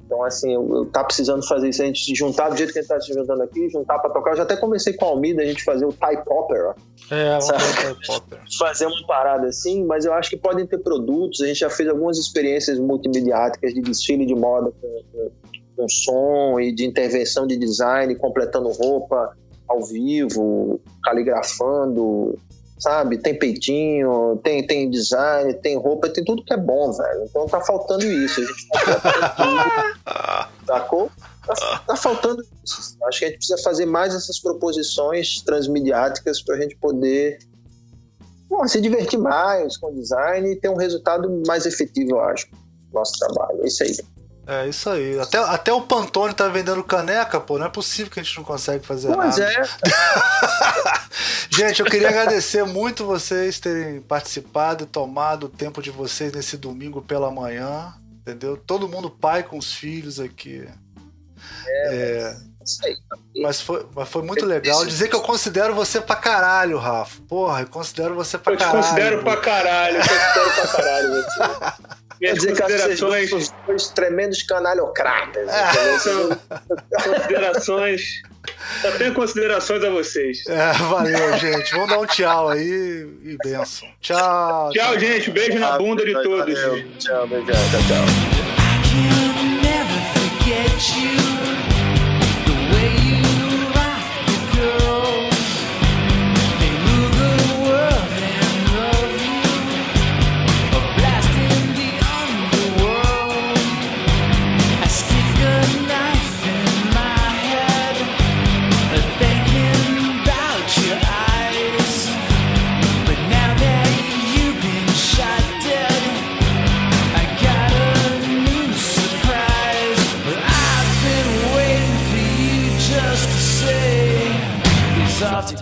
Então, 0.06 0.24
assim, 0.24 0.54
eu, 0.54 0.68
eu 0.76 0.86
tá 0.86 1.04
precisando 1.04 1.46
fazer 1.48 1.70
isso, 1.70 1.82
a 1.82 1.86
gente 1.86 2.04
se 2.06 2.14
juntar 2.14 2.50
do 2.50 2.56
jeito 2.58 2.72
que 2.72 2.78
a 2.78 2.82
gente 2.84 2.90
tá 2.90 3.00
se 3.02 3.12
juntando 3.12 3.42
aqui, 3.42 3.68
juntar 3.70 3.98
para 4.00 4.12
tocar. 4.12 4.32
Eu 4.32 4.38
já 4.38 4.44
até 4.44 4.56
conversei 4.56 4.94
com 4.94 5.06
a 5.06 5.08
Almida, 5.10 5.42
a 5.42 5.46
gente 5.46 5.64
fazer 5.64 5.86
o 5.86 5.92
Type 5.92 6.22
Opera, 6.30 6.76
É, 7.10 7.30
vamos 7.32 7.46
Sabe? 7.46 7.64
ver 7.64 7.92
o 7.92 7.98
Popper. 8.08 8.40
fazer 8.60 8.86
uma 8.86 9.08
parada 9.08 9.48
assim, 9.48 9.84
mas 9.84 10.06
eu 10.06 10.14
acho 10.14 10.30
que 10.30 10.38
podem 10.38 10.66
ter 10.68 10.78
produtos. 10.78 11.42
A 11.42 11.48
gente 11.48 11.60
já 11.60 11.70
fez 11.70 11.90
algumas 11.90 12.18
experiências 12.20 12.78
multimediáticas 12.80 13.74
de 13.74 13.82
desfile 13.82 14.26
de 14.28 14.36
moda 14.36 14.72
com- 14.80 15.30
com 15.76 15.90
som 15.90 16.60
e 16.60 16.72
de 16.74 16.86
intervenção 16.86 17.46
de 17.48 17.58
design, 17.58 18.14
completando 18.16 18.70
roupa 18.70 19.36
ao 19.68 19.84
vivo, 19.84 20.80
caligrafando, 21.04 22.38
sabe? 22.78 23.18
Tem 23.18 23.38
peitinho, 23.38 24.40
tem, 24.44 24.66
tem 24.66 24.90
design, 24.90 25.54
tem 25.56 25.78
roupa, 25.78 26.10
tem 26.10 26.24
tudo 26.24 26.44
que 26.44 26.54
é 26.54 26.58
bom, 26.58 26.92
velho. 26.92 27.26
Então 27.26 27.46
tá 27.48 27.62
faltando 27.62 28.06
isso. 28.06 28.42
A 28.42 28.46
gente 28.46 28.70
tá 28.70 30.50
sacou? 30.68 31.12
Tá, 31.46 31.82
tá 31.88 31.96
faltando 31.96 32.44
isso. 32.64 32.98
Acho 33.04 33.20
que 33.20 33.26
a 33.26 33.28
gente 33.30 33.38
precisa 33.38 33.62
fazer 33.64 33.86
mais 33.86 34.14
essas 34.14 34.40
proposições 34.40 35.42
transmediáticas 35.42 36.42
para 36.42 36.56
a 36.56 36.62
gente 36.62 36.76
poder 36.78 37.40
bom, 38.50 38.68
se 38.68 38.80
divertir 38.80 39.20
mais 39.20 39.78
com 39.78 39.88
o 39.88 39.96
design 39.96 40.52
e 40.52 40.56
ter 40.56 40.70
um 40.70 40.76
resultado 40.76 41.42
mais 41.48 41.66
efetivo, 41.66 42.12
eu 42.12 42.22
acho, 42.22 42.48
do 42.50 42.94
nosso 42.94 43.14
trabalho. 43.20 43.64
É 43.64 43.68
isso 43.68 43.84
aí. 43.84 44.15
É 44.48 44.68
isso 44.68 44.90
aí. 44.90 45.20
Até, 45.20 45.38
até 45.40 45.74
o 45.74 45.82
Pantone 45.82 46.34
tá 46.34 46.48
vendendo 46.48 46.84
caneca, 46.84 47.40
pô. 47.40 47.58
Não 47.58 47.66
é 47.66 47.70
possível 47.70 48.12
que 48.12 48.20
a 48.20 48.24
gente 48.24 48.38
não 48.38 48.44
consegue 48.44 48.86
fazer 48.86 49.12
Pois 49.14 49.38
nada. 49.38 49.52
é. 49.52 49.64
Gente, 51.50 51.80
eu 51.80 51.86
queria 51.86 52.10
agradecer 52.10 52.64
muito 52.64 53.06
vocês 53.06 53.60
terem 53.60 54.02
participado 54.02 54.84
e 54.84 54.88
tomado 54.88 55.46
o 55.46 55.50
tempo 55.50 55.82
de 55.82 55.90
vocês 55.90 56.32
nesse 56.32 56.58
domingo 56.58 57.02
pela 57.02 57.32
manhã. 57.32 57.94
Entendeu? 58.22 58.56
Todo 58.58 58.88
mundo 58.90 59.10
pai 59.10 59.44
com 59.44 59.58
os 59.58 59.74
filhos 59.74 60.20
aqui. 60.20 60.68
É, 61.68 62.36
Isso 62.64 62.86
aí. 62.86 62.96
mas, 63.42 63.62
foi, 63.62 63.86
mas 63.96 64.10
foi 64.10 64.22
muito 64.24 64.46
legal. 64.46 64.86
Dizer 64.86 65.08
que 65.08 65.16
eu 65.16 65.22
considero 65.22 65.74
você 65.76 66.02
pra 66.02 66.16
caralho, 66.16 66.78
Rafa. 66.78 67.22
Porra, 67.28 67.62
eu 67.62 67.68
considero 67.68 68.16
você 68.16 68.38
pra 68.38 68.54
Eu 68.54 68.58
te 68.58 68.64
caralho. 68.64 68.82
considero 68.84 69.24
pra 69.24 69.38
caralho. 69.38 69.98
Eu 69.98 70.02
te 70.04 70.10
considero 70.10 70.52
pra 70.54 70.68
caralho. 70.68 71.10
você. 71.24 71.96
Quer 72.20 72.34
Minhas 72.34 72.40
dizer 72.40 72.54
que 72.54 72.62
vocês 72.62 73.00
considerações, 73.00 73.30
dois 73.30 73.48
são 73.48 73.56
dois 73.68 73.88
tremendos 73.90 74.44
canalhocratas. 74.44 75.50
Ah. 75.50 76.00
são 76.00 76.30
considerações. 77.04 78.02
Só 78.82 78.92
tenho 78.92 79.14
considerações 79.14 79.84
a 79.84 79.90
vocês. 79.90 80.46
É, 80.48 80.74
valeu, 80.74 81.38
gente. 81.38 81.72
Vamos 81.72 81.90
dar 81.90 82.00
um 82.00 82.06
tchau 82.06 82.50
aí 82.50 83.08
e 83.24 83.38
benção. 83.44 83.90
Tchau. 84.02 84.70
Tchau, 84.72 85.00
gente. 85.00 85.32
Beijo 85.32 85.58
na 85.60 85.78
bunda 85.78 86.06
de 86.06 86.14
todos. 86.14 86.62
Valeu. 86.62 86.86
Tchau, 87.00 87.28
beijão. 87.28 87.56
Tchau, 87.56 87.82
tchau. 87.88 88.06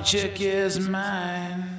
chick 0.03 0.41
is 0.41 0.79
mine. 0.79 1.72